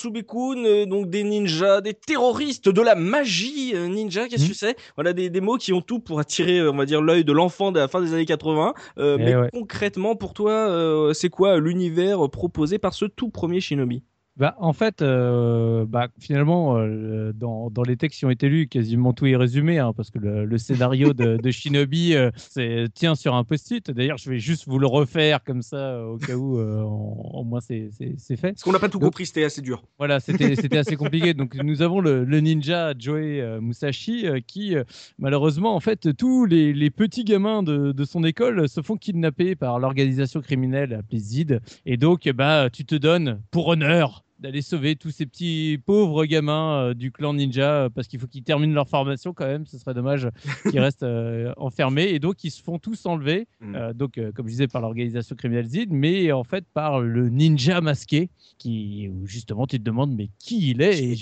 Subikun, 0.00 0.64
euh, 0.64 0.86
donc 0.86 1.10
des 1.10 1.22
ninjas, 1.24 1.80
des 1.82 1.94
terroristes, 1.94 2.68
de 2.68 2.80
la 2.80 2.94
magie 2.94 3.72
euh, 3.74 3.86
ninja, 3.86 4.28
qu'est-ce 4.28 4.44
que 4.44 4.48
Mhm. 4.50 4.54
c'est? 4.54 4.76
Voilà, 4.96 5.12
des, 5.12 5.28
des 5.30 5.40
mots 5.40 5.56
qui 5.56 5.72
ont 5.72 5.82
tout 5.82 6.00
pour 6.00 6.18
attirer, 6.20 6.58
euh, 6.58 6.72
on 6.72 6.76
va 6.76 6.86
dire, 6.86 7.02
l'œil 7.02 7.24
de 7.24 7.32
l'enfant 7.32 7.70
de 7.72 7.78
la 7.78 7.88
fin 7.88 8.00
des 8.00 8.14
années 8.14 8.24
80. 8.26 8.74
Euh, 8.98 9.16
Eh 9.18 9.22
mais 9.22 9.36
ouais. 9.36 9.48
concrètement, 9.52 10.16
pour 10.16 10.32
toi, 10.32 10.52
euh, 10.52 11.12
c'est 11.12 11.28
quoi 11.28 11.58
l'univers 11.58 12.28
proposé 12.30 12.78
par 12.78 12.94
ce 12.94 13.04
tout 13.04 13.28
premier 13.28 13.60
Shinobi? 13.60 14.02
Bah, 14.40 14.56
en 14.58 14.72
fait, 14.72 15.02
euh, 15.02 15.84
bah, 15.86 16.08
finalement, 16.18 16.78
euh, 16.78 17.32
dans, 17.34 17.68
dans 17.70 17.82
les 17.82 17.98
textes 17.98 18.18
qui 18.20 18.24
ont 18.24 18.30
été 18.30 18.48
lus, 18.48 18.68
quasiment 18.68 19.12
tout 19.12 19.26
est 19.26 19.36
résumé, 19.36 19.78
hein, 19.78 19.92
parce 19.94 20.10
que 20.10 20.18
le, 20.18 20.46
le 20.46 20.56
scénario 20.58 21.12
de, 21.12 21.36
de 21.42 21.50
Shinobi 21.50 22.14
euh, 22.14 22.30
c'est- 22.38 22.86
tient 22.94 23.14
sur 23.14 23.34
un 23.34 23.44
post-it. 23.44 23.90
D'ailleurs, 23.90 24.16
je 24.16 24.30
vais 24.30 24.38
juste 24.38 24.66
vous 24.66 24.78
le 24.78 24.86
refaire 24.86 25.44
comme 25.44 25.60
ça, 25.60 26.02
au 26.06 26.16
cas 26.16 26.36
où, 26.36 26.58
euh, 26.58 26.80
en- 26.80 27.30
au 27.34 27.44
moins 27.44 27.60
c'est 27.60 27.90
c'est- 27.92 28.14
c'est 28.16 28.36
fait. 28.36 28.52
Parce 28.52 28.62
qu'on 28.62 28.72
n'a 28.72 28.78
pas 28.78 28.88
tout 28.88 28.98
Donc- 28.98 29.10
compris, 29.10 29.26
c'était 29.26 29.44
assez 29.44 29.60
dur. 29.60 29.82
Voilà, 29.98 30.20
c'était 30.20 30.56
c'était 30.56 30.78
assez 30.78 30.96
compliqué. 30.96 31.34
Donc 31.34 31.54
nous 31.56 31.82
avons 31.82 32.00
le, 32.00 32.24
le 32.24 32.40
ninja 32.40 32.94
Joey 32.98 33.42
euh, 33.42 33.60
Musashi 33.60 34.26
euh, 34.26 34.40
qui 34.46 34.74
euh, 34.74 34.84
malheureusement 35.18 35.74
en 35.74 35.80
fait 35.80 36.16
tous 36.16 36.46
les, 36.46 36.72
les 36.72 36.88
petits 36.90 37.24
gamins 37.24 37.62
de, 37.62 37.92
de 37.92 38.04
son 38.04 38.24
école 38.24 38.70
se 38.70 38.80
font 38.80 38.96
kidnapper 38.96 39.54
par 39.54 39.78
l'organisation 39.78 40.40
criminelle 40.40 40.94
appelée 40.94 41.18
ZID 41.18 41.60
et 41.84 41.98
donc 41.98 42.26
bah 42.30 42.68
tu 42.72 42.86
te 42.86 42.94
donnes 42.94 43.42
pour 43.50 43.68
honneur 43.68 44.24
d'aller 44.40 44.62
sauver 44.62 44.96
tous 44.96 45.10
ces 45.10 45.26
petits 45.26 45.78
pauvres 45.84 46.24
gamins 46.24 46.72
euh, 46.72 46.94
du 46.94 47.12
clan 47.12 47.34
ninja 47.34 47.84
euh, 47.84 47.88
parce 47.90 48.08
qu'il 48.08 48.18
faut 48.18 48.26
qu'ils 48.26 48.42
terminent 48.42 48.74
leur 48.74 48.88
formation 48.88 49.34
quand 49.34 49.46
même. 49.46 49.66
Ce 49.66 49.78
serait 49.78 49.94
dommage 49.94 50.28
qu'ils 50.70 50.80
restent 50.80 51.02
euh, 51.02 51.52
enfermés 51.56 52.08
et 52.08 52.18
donc 52.18 52.42
ils 52.42 52.50
se 52.50 52.62
font 52.62 52.78
tous 52.78 53.04
enlever. 53.06 53.46
Mm. 53.60 53.74
Euh, 53.74 53.92
donc, 53.92 54.20
comme 54.34 54.46
je 54.46 54.52
disais, 54.52 54.68
par 54.68 54.80
l'organisation 54.80 55.36
criminelle 55.36 55.66
ZID, 55.66 55.92
mais 55.92 56.32
en 56.32 56.44
fait 56.44 56.64
par 56.72 57.00
le 57.00 57.28
ninja 57.28 57.80
masqué, 57.80 58.30
qui 58.58 59.08
où 59.08 59.26
justement 59.26 59.66
tu 59.66 59.78
te 59.78 59.84
demandes 59.84 60.14
mais 60.14 60.30
qui 60.38 60.70
il 60.70 60.82
est, 60.82 61.02
et 61.02 61.16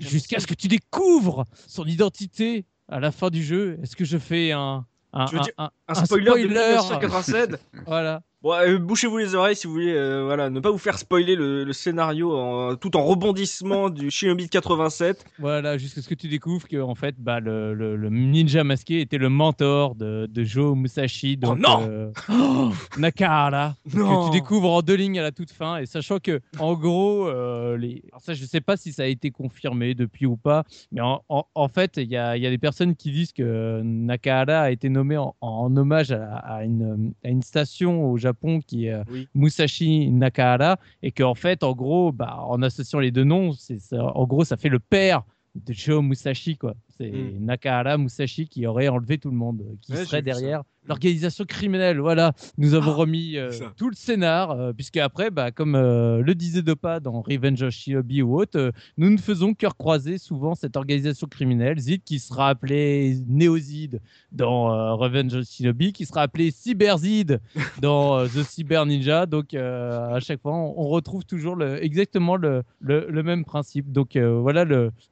jusqu'à 0.00 0.40
ce 0.40 0.46
que 0.46 0.54
tu 0.54 0.68
découvres 0.68 1.44
son 1.66 1.84
identité 1.84 2.64
à 2.88 3.00
la 3.00 3.12
fin 3.12 3.30
du 3.30 3.42
jeu. 3.42 3.78
Est-ce 3.82 3.96
que 3.96 4.04
je 4.04 4.18
fais 4.18 4.52
un 4.52 4.84
un, 5.12 5.26
Tu 5.26 5.36
veux 5.36 5.40
dire 5.42 5.52
un- 5.58 5.70
un 5.88 5.92
un 6.00 6.04
spoiler, 6.04 6.42
de 6.42 6.48
1987 6.48 7.60
Voilà. 7.86 8.20
Bon, 8.40 8.52
euh, 8.52 8.78
bouchez-vous 8.78 9.18
les 9.18 9.34
oreilles 9.34 9.56
si 9.56 9.66
vous 9.66 9.72
voulez, 9.72 9.92
euh, 9.92 10.22
voilà, 10.24 10.48
ne 10.48 10.60
pas 10.60 10.70
vous 10.70 10.78
faire 10.78 10.96
spoiler 10.96 11.34
le, 11.34 11.64
le 11.64 11.72
scénario 11.72 12.38
en- 12.38 12.76
tout 12.76 12.96
en 12.96 13.02
rebondissement 13.04 13.90
du 13.90 14.12
Shinobi 14.12 14.44
de 14.44 14.48
87. 14.50 15.24
Voilà, 15.40 15.76
jusqu'à 15.76 16.02
ce 16.02 16.08
que 16.08 16.14
tu 16.14 16.28
découvres 16.28 16.68
que 16.68 16.80
en 16.80 16.94
fait, 16.94 17.16
bah, 17.18 17.40
le, 17.40 17.74
le- 17.74 17.96
le 17.96 18.10
ninja 18.10 18.62
masqué 18.62 19.00
était 19.00 19.18
le 19.18 19.28
mentor 19.28 19.96
de, 19.96 20.26
de 20.30 20.44
Joe 20.44 20.76
Musashi. 20.76 21.36
Donc, 21.36 21.58
non 21.58 21.84
euh, 21.90 22.12
oh, 22.30 22.70
Nakahara. 22.98 23.74
Non. 23.92 24.26
que 24.28 24.32
tu 24.32 24.38
découvres 24.40 24.70
en 24.70 24.82
deux 24.82 24.94
lignes 24.94 25.18
à 25.18 25.22
la 25.22 25.32
toute 25.32 25.50
fin. 25.50 25.78
Et 25.78 25.86
sachant 25.86 26.20
que, 26.20 26.40
en 26.60 26.74
gros, 26.74 27.26
euh, 27.26 27.76
les... 27.76 28.04
Alors 28.12 28.20
ça, 28.22 28.34
je 28.34 28.44
sais 28.44 28.60
pas 28.60 28.76
si 28.76 28.92
ça 28.92 29.02
a 29.02 29.06
été 29.06 29.32
confirmé 29.32 29.94
depuis 29.96 30.26
ou 30.26 30.36
pas, 30.36 30.62
mais 30.92 31.00
en, 31.00 31.24
en- 31.28 31.46
en 31.56 31.68
fait, 31.68 31.96
il 31.96 32.08
y 32.08 32.16
a, 32.16 32.36
y 32.36 32.46
a 32.46 32.50
des 32.50 32.58
personnes 32.58 32.94
qui 32.94 33.10
disent 33.10 33.32
que 33.32 33.80
Nakahara 33.82 34.60
a 34.60 34.70
été 34.70 34.88
nommé 34.90 35.16
en, 35.16 35.34
en 35.40 35.76
hommage 35.78 36.12
à, 36.12 36.36
à 36.38 36.64
une, 36.64 37.12
à 37.24 37.28
une 37.28 37.42
station 37.42 38.10
au 38.10 38.16
Japon 38.18 38.60
qui 38.60 38.86
est 38.86 38.92
euh, 38.92 39.04
Oui. 39.10 39.28
Musashi 39.34 40.10
Nakahara, 40.10 40.78
et 41.02 41.12
qu'en 41.12 41.34
fait, 41.34 41.62
en 41.62 41.72
gros, 41.72 42.12
bah, 42.12 42.38
en 42.42 42.60
associant 42.62 42.98
les 42.98 43.10
deux 43.10 43.24
noms, 43.24 43.52
c'est 43.52 43.78
ça- 43.78 44.04
en 44.16 44.26
gros, 44.26 44.44
ça 44.44 44.56
fait 44.56 44.68
le 44.68 44.78
père 44.78 45.22
de 45.54 45.72
Joe 45.72 46.02
Musashi, 46.02 46.56
quoi. 46.56 46.74
C'est 46.98 47.10
Mm. 47.10 47.44
Nakahara 47.44 47.96
Musashi 47.98 48.48
qui 48.48 48.66
aurait 48.66 48.88
enlevé 48.88 49.18
tout 49.18 49.30
le 49.30 49.36
monde, 49.36 49.62
euh, 49.62 49.74
qui 49.80 49.92
Ouais, 49.92 50.04
serait 50.04 50.22
derrière 50.22 50.62
l'organisation 50.88 51.44
criminelle. 51.44 51.98
Voilà, 52.00 52.32
nous 52.56 52.72
avons 52.74 52.92
Ah, 52.92 52.94
remis 52.94 53.36
euh, 53.36 53.50
tout 53.76 53.90
le 53.90 53.94
scénar, 53.94 54.50
euh, 54.52 54.72
puisque 54.72 54.96
après, 54.96 55.30
bah, 55.30 55.50
comme 55.50 55.74
euh, 55.74 56.22
le 56.22 56.34
disait 56.34 56.62
Dopa 56.62 56.98
dans 56.98 57.20
Revenge 57.20 57.62
of 57.62 57.70
Shinobi 57.74 58.22
ou 58.22 58.40
autre, 58.40 58.72
nous 58.96 59.10
ne 59.10 59.18
faisons 59.18 59.52
que 59.54 59.66
recroiser 59.66 60.16
souvent 60.18 60.54
cette 60.54 60.76
organisation 60.76 61.26
criminelle, 61.26 61.78
Zid, 61.78 62.02
qui 62.04 62.18
sera 62.18 62.48
appelée 62.48 63.18
Néozid 63.28 64.00
dans 64.32 64.96
Revenge 64.96 65.34
of 65.34 65.44
Shinobi, 65.46 65.92
qui 65.92 66.06
sera 66.06 66.22
appelée 66.22 66.50
Cyberzid 66.50 67.38
dans 67.82 68.24
The 68.26 68.42
Cyber 68.42 68.86
Ninja. 68.86 69.26
Donc, 69.26 69.52
à 69.54 70.18
chaque 70.20 70.40
fois, 70.40 70.54
on, 70.54 70.74
on 70.78 70.88
retrouve 70.88 71.24
toujours 71.26 71.54
le, 71.54 71.82
exactement 71.84 72.36
le, 72.36 72.62
le, 72.80 73.06
le 73.10 73.22
même 73.22 73.44
principe. 73.44 73.92
Donc, 73.92 74.16
voilà 74.16 74.64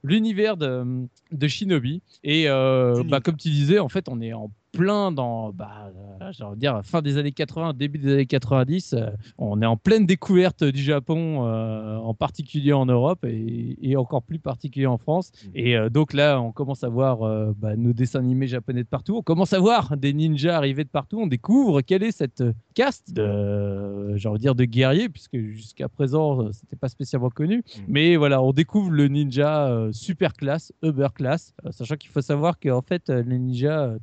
l'univers 0.03 0.57
de, 0.57 1.07
de 1.33 1.49
Shinobi. 1.49 1.76
Et 2.25 2.49
euh, 2.49 3.03
bah, 3.05 3.21
comme 3.21 3.37
tu 3.37 3.49
disais, 3.49 3.79
en 3.79 3.89
fait, 3.89 4.09
on 4.09 4.21
est 4.21 4.33
en 4.33 4.51
plein 4.77 5.13
dans, 5.13 5.53
bah, 5.53 5.91
euh, 6.23 6.33
j'ai 6.33 6.45
envie 6.45 6.57
de 6.57 6.61
dire, 6.61 6.81
fin 6.85 7.03
des 7.03 7.17
années 7.19 7.33
80, 7.33 7.73
début 7.75 7.99
des 7.99 8.13
années 8.13 8.27
90. 8.27 8.93
euh, 8.95 9.11
on 9.39 9.61
est 9.63 9.67
en 9.67 9.77
pleine 9.77 10.07
découverte 10.07 10.65
du 10.65 10.83
Japon, 10.83 11.47
euh, 11.47 11.97
en 11.97 12.15
particulier 12.15 12.73
en 12.73 12.87
Europe 12.87 13.25
et, 13.25 13.77
et 13.83 13.97
encore 13.97 14.23
plus 14.23 14.39
particulier 14.39 14.87
en 14.87 14.99
France. 14.99 15.33
Et 15.55 15.77
euh, 15.77 15.89
donc 15.89 16.13
là, 16.13 16.41
on 16.41 16.53
commence 16.53 16.85
à 16.85 16.89
voir 16.89 17.19
bah, 17.57 17.77
nos 17.77 17.93
dessins 17.93 18.21
animés 18.21 18.47
japonais 18.47 18.83
de 18.83 18.89
partout. 18.89 19.17
On 19.17 19.23
commence 19.23 19.53
à 19.53 19.59
voir 19.59 19.97
des 19.97 20.13
ninjas 20.13 20.57
arriver 20.57 20.85
de 20.85 20.89
partout. 20.89 21.21
On 21.21 21.27
découvre 21.27 21.81
quelle 21.81 22.03
est 22.03 22.13
cette 22.13 22.45
caste 22.75 23.13
de, 23.13 24.15
j'ai 24.17 24.29
envie 24.29 24.39
de 24.39 24.43
dire, 24.43 24.55
de 24.55 24.65
guerriers, 24.65 25.09
puisque 25.09 25.39
jusqu'à 25.39 25.89
présent, 25.89 26.53
c'était 26.53 26.77
pas 26.77 26.89
spécialement 26.89 27.31
connu. 27.31 27.63
Mais 27.89 28.17
voilà, 28.17 28.43
on 28.43 28.53
découvre 28.53 28.91
le 28.91 29.09
ninja 29.09 29.89
super 29.93 30.35
classe, 30.35 30.73
uber 30.83 31.09
class, 31.15 31.55
euh, 31.65 31.73
sachant 31.73 31.97
qu'il 31.97 32.11
faut 32.11 32.21
savoir 32.21 32.59
qu'en 32.59 32.83
fait, 32.83 33.11
euh, 33.11 33.23
le 33.23 33.37
ninja 33.37 33.95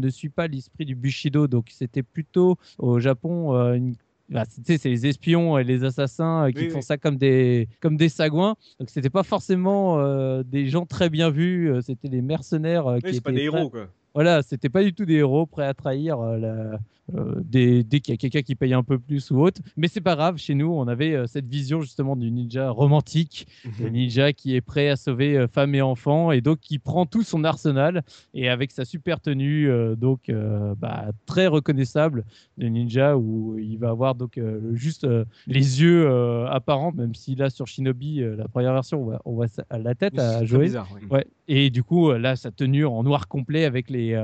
ne 0.00 0.08
suit 0.10 0.28
pas 0.28 0.46
l'esprit 0.46 0.84
du 0.84 0.94
Bushido. 0.94 1.46
Donc, 1.46 1.66
c'était 1.70 2.02
plutôt 2.02 2.56
au 2.78 3.00
Japon 3.00 3.54
euh, 3.54 3.74
une 3.74 3.94
bah, 4.30 4.46
tu 4.46 4.62
sais, 4.64 4.78
c'est 4.78 4.88
les 4.88 5.06
espions 5.06 5.58
et 5.58 5.64
les 5.64 5.84
assassins 5.84 6.46
euh, 6.46 6.50
qui 6.50 6.60
Oui, 6.64 6.70
font 6.70 6.78
oui. 6.78 6.82
ça 6.82 6.96
comme 6.96 7.18
des, 7.18 7.68
comme 7.80 7.98
des 7.98 8.08
sagouins. 8.08 8.56
Donc, 8.80 8.88
c'était 8.88 9.10
pas 9.10 9.22
forcément 9.22 9.98
euh, 10.00 10.42
des 10.42 10.66
gens 10.68 10.86
très 10.86 11.10
bien 11.10 11.28
vus. 11.28 11.70
C'était 11.82 12.08
des 12.08 12.22
mercenaires 12.22 12.86
euh, 12.86 12.98
qui 13.00 13.04
Oui, 13.06 13.10
c'est 13.12 13.16
étaient 13.18 13.20
pas 13.20 13.32
des 13.32 13.48
prêts- 13.48 13.58
héros, 13.58 13.68
quoi. 13.70 13.88
Voilà, 14.14 14.42
c'était 14.42 14.70
pas 14.70 14.82
du 14.82 14.94
tout 14.94 15.04
des 15.04 15.16
héros 15.16 15.44
prêts 15.44 15.66
à 15.66 15.74
trahir 15.74 16.20
euh, 16.20 16.38
la- 16.38 16.78
euh, 17.14 17.34
dès, 17.44 17.82
dès 17.84 18.00
qu'il 18.00 18.12
y 18.12 18.14
a 18.14 18.16
quelqu'un 18.16 18.40
qui 18.42 18.54
paye 18.54 18.72
un 18.72 18.82
peu 18.82 18.98
plus 18.98 19.30
ou 19.30 19.40
autre. 19.42 19.60
Mais 19.76 19.88
c'est 19.88 20.00
pas 20.00 20.14
grave, 20.16 20.38
chez 20.38 20.54
nous, 20.54 20.72
on 20.72 20.88
avait 20.88 21.14
euh, 21.14 21.26
cette 21.26 21.46
vision 21.46 21.80
justement 21.82 22.16
du 22.16 22.30
ninja 22.30 22.70
romantique, 22.70 23.46
le 23.80 23.90
ninja 23.90 24.32
qui 24.32 24.54
est 24.54 24.60
prêt 24.60 24.88
à 24.88 24.96
sauver 24.96 25.36
euh, 25.36 25.46
femmes 25.46 25.74
et 25.74 25.82
enfants 25.82 26.30
et 26.32 26.40
donc 26.40 26.60
qui 26.60 26.78
prend 26.78 27.04
tout 27.06 27.22
son 27.22 27.44
arsenal 27.44 28.02
et 28.32 28.48
avec 28.48 28.70
sa 28.72 28.84
super 28.84 29.20
tenue, 29.20 29.68
donc 29.96 30.30
bah, 30.78 31.06
très 31.26 31.46
reconnaissable 31.46 32.24
de 32.58 32.68
ninja 32.68 33.16
où 33.16 33.58
il 33.58 33.76
va 33.78 33.90
avoir 33.90 34.14
donc 34.14 34.40
juste 34.72 35.06
les 35.46 35.82
yeux 35.82 36.08
apparents, 36.48 36.92
même 36.92 37.14
si 37.14 37.34
là 37.34 37.50
sur 37.50 37.66
Shinobi, 37.66 38.20
la 38.36 38.48
première 38.48 38.72
version, 38.72 39.00
on 39.00 39.04
voit, 39.04 39.22
on 39.24 39.32
voit 39.34 39.48
sa- 39.48 39.64
la 39.78 39.94
tête 39.94 40.18
à 40.18 40.44
jouer. 40.44 40.64
bizarre, 40.66 40.88
oui. 40.94 41.06
Ouais. 41.10 41.26
Et 41.48 41.70
du 41.70 41.82
coup, 41.82 42.10
là, 42.12 42.36
sa 42.36 42.50
tenue 42.50 42.86
en 42.86 43.02
noir 43.02 43.28
complet 43.28 43.64
avec 43.64 43.90
les, 43.90 44.18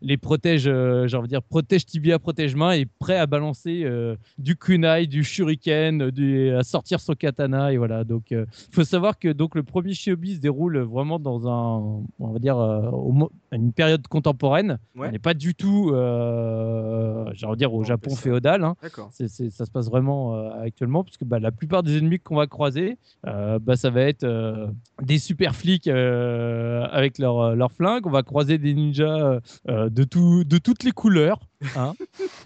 les 0.00 0.16
protèges, 0.16 0.62
j'ai 0.62 1.16
envie 1.16 1.26
de 1.26 1.32
dire, 1.32 1.42
protège 1.42 1.84
tibia, 1.84 2.18
protège 2.22 2.54
main 2.54 2.72
et 2.72 2.86
prêt 2.86 3.18
à 3.18 3.26
balancer 3.26 3.82
euh, 3.84 4.16
du 4.38 4.56
kunai, 4.56 5.06
du 5.06 5.22
shuriken, 5.24 6.10
du, 6.10 6.50
à 6.50 6.62
sortir 6.62 7.00
son 7.00 7.14
katana. 7.14 7.72
Et 7.72 7.76
voilà. 7.76 8.04
Donc, 8.04 8.30
il 8.30 8.46
faut 8.72 8.84
savoir 8.84 9.18
que 9.18 9.28
donc, 9.32 9.54
le 9.54 9.62
premier 9.62 9.92
Shinobi 9.92 10.36
se 10.36 10.40
déroule 10.40 10.78
vraiment 10.78 11.18
dans 11.18 11.46
un, 11.46 12.02
on 12.18 12.32
va 12.32 12.38
dire, 12.38 12.56
euh, 12.58 12.88
au 12.90 13.12
une 13.52 13.72
période 13.74 14.06
contemporaine. 14.08 14.78
Ouais. 14.96 15.08
On 15.08 15.12
n'est 15.12 15.18
pas 15.18 15.34
du 15.34 15.54
tout, 15.54 15.90
euh, 15.92 17.24
j'ai 17.34 17.44
envie 17.46 17.56
de 17.56 17.58
dire, 17.58 17.74
au 17.74 17.84
Japon 17.84 18.16
féodal. 18.16 18.64
hein. 18.64 18.74
Ça 19.10 19.66
se 19.66 19.70
passe 19.70 19.90
vraiment 19.90 20.34
euh, 20.34 20.50
actuellement, 20.62 21.04
puisque 21.04 21.24
bah, 21.24 21.38
la 21.38 21.50
plupart 21.50 21.82
des 21.82 21.98
ennemis 21.98 22.18
qu'on 22.18 22.36
va 22.36 22.46
croiser, 22.46 22.96
euh, 23.26 23.58
bah, 23.58 23.76
ça 23.76 23.90
va 23.90 24.02
être 24.02 24.24
euh, 24.24 24.68
des 25.02 25.18
super 25.18 25.54
flics 25.54 25.88
euh, 25.88 26.86
avec 26.90 27.18
leurs 27.18 27.54
leur 27.56 27.72
flingues. 27.72 28.06
On 28.06 28.10
va 28.10 28.22
croiser 28.22 28.56
des 28.58 28.72
ninjas 28.74 29.40
euh, 29.68 29.90
de, 29.90 30.04
tout, 30.04 30.44
de 30.44 30.58
toutes 30.58 30.84
les 30.84 30.92
couleurs, 30.92 31.40
hein, 31.76 31.94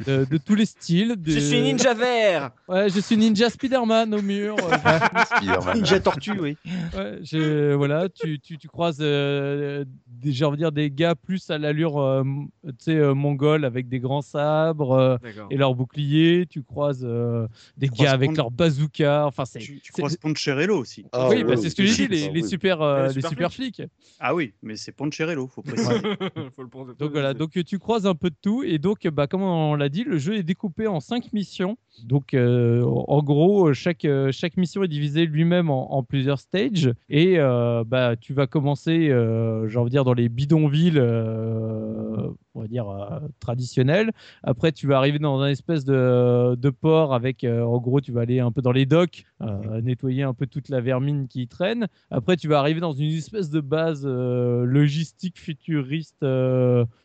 de, 0.07 0.24
de 0.24 0.37
tous 0.38 0.55
les 0.55 0.66
styles. 0.66 1.14
de- 1.16 1.31
Je 1.31 1.38
suis 1.38 1.61
ninja 1.61 1.94
vert 1.94 2.50
Ouais, 2.68 2.88
je 2.88 3.00
suis 3.00 3.16
ninja 3.16 3.50
Spider-Man 3.50 4.14
au 4.14 4.22
mur. 4.22 4.57
euh. 4.61 4.76
Ninja 5.74 6.00
Tortue, 6.00 6.38
oui. 6.38 6.57
Ouais, 6.94 7.18
je- 7.22 7.74
voilà, 7.74 8.09
tu, 8.09 8.38
tu, 8.40 8.59
tu 8.59 8.68
croises 8.68 8.98
euh, 9.00 9.85
des, 10.07 10.33
j'ai 10.33 10.44
envie 10.44 10.57
de 10.57 10.62
dire 10.62 10.72
des 10.72 10.90
gars 10.90 11.14
plus 11.14 11.50
à 11.50 11.59
l'allure 11.59 11.98
euh, 12.00 12.22
tu 12.64 12.72
sais, 12.79 12.96
euh, 12.96 13.14
mongole 13.14 13.64
avec 13.64 13.88
des 13.88 14.00
grands 14.00 14.22
sabres 14.22 14.92
euh, 14.92 15.16
et 15.50 15.57
leurs 15.57 15.74
boucliers. 15.74 16.46
Tu 16.48 16.62
croises 16.62 17.02
euh, 17.05 17.46
des 17.76 17.88
gars 17.88 18.12
avec 18.12 18.31
Pon- 18.31 18.37
leurs 18.37 18.50
bazookas. 18.50 19.26
Enfin, 19.26 19.44
c'est, 19.44 19.59
Tu, 19.61 19.81
croises 19.92 20.16
Poncherello 20.16 20.79
aussi. 20.79 21.05
Ah, 21.12 21.29
oui, 21.29 21.42
bah, 21.42 21.50
ouais, 21.50 21.57
c'est 21.57 21.70
ce 21.70 21.74
que 21.76 21.85
j'ai 21.85 21.94
dit, 21.94 22.02
oui. 22.02 22.09
les, 22.18 22.24
Ah, 22.26 22.31
les 22.33 22.42
oui. 22.42 22.48
super, 22.48 22.83
euh, 22.83 23.07
les 23.09 23.12
super 23.14 23.31
super 23.31 23.52
flics. 23.52 23.83
Ah 24.20 24.35
oui, 24.35 24.52
mais 24.62 24.76
c'est 24.76 24.92
Poncherello, 24.92 25.46
faut 25.48 25.62
préciser. 25.62 25.94
Faut 26.57 26.62
le 26.62 26.68
prendre- 26.68 26.94
Donc 26.96 27.11
voilà, 27.12 27.35
donc 27.35 27.52
tu 27.64 27.79
croises 27.79 28.07
un 28.07 28.14
peu 28.14 28.31
de 28.31 28.37
tout 28.40 28.62
et 28.62 28.79
donc 28.79 29.06
bah, 29.09 29.27
comme 29.27 29.42
on 29.42 29.75
l'a 29.75 29.88
dit, 29.88 30.05
le 30.05 30.19
jeu 30.19 30.37
est 30.37 30.42
découpé 30.42 30.87
en 30.87 31.01
cinq 31.01 31.33
missions. 31.33 31.77
Donc 32.04 32.35
euh, 32.35 32.82
en 32.85 33.22
gros, 33.22 33.72
chaque 33.72 34.04
euh, 34.04 34.30
chaque 34.32 34.56
mission 34.56 34.82
est 34.82 34.88
divisée 34.88 35.26
lui-même 35.26 35.70
en, 35.70 36.02
plusieurs 36.02 36.38
stages 36.38 36.92
et 37.09 37.38
euh, 37.38 37.85
bah 37.87 38.16
tu 38.16 38.35
vas 38.35 38.46
commencer, 38.46 39.09
j'ai 39.09 39.78
envie 39.78 39.90
de 39.90 39.94
dire 39.94 40.04
dans 40.04 40.14
les 40.14 40.28
bidonvilles, 40.28 41.00
on 41.00 42.61
va 42.61 42.68
dire 42.68 42.87
traditionnels. 43.40 44.12
Après 44.42 44.72
tu 44.72 44.87
vas 44.87 44.98
arriver 44.98 45.18
dans 45.18 45.40
un 45.40 45.48
espèce 45.48 45.85
de, 45.85 46.54
de 46.54 46.70
port 46.70 47.14
avec, 47.14 47.44
en 47.44 47.78
gros 47.78 48.00
tu 48.00 48.12
vas 48.12 48.22
aller 48.22 48.40
un 48.40 48.52
peu 48.52 48.62
dans 48.62 48.72
les 48.72 48.87
docks, 48.87 49.24
nettoyer 49.82 50.22
un 50.22 50.35
peu 50.35 50.46
toute 50.46 50.68
la 50.68 50.80
vermine 50.80 51.28
qui 51.28 51.42
y 51.42 51.48
traîne. 51.48 51.87
Après, 52.11 52.37
tu 52.37 52.48
vas 52.48 52.59
arriver 52.59 52.80
dans 52.80 52.92
une 52.92 53.11
espèce 53.11 53.50
de 53.50 53.61
base 53.61 54.06
logistique 54.06 55.38
futuriste 55.38 56.24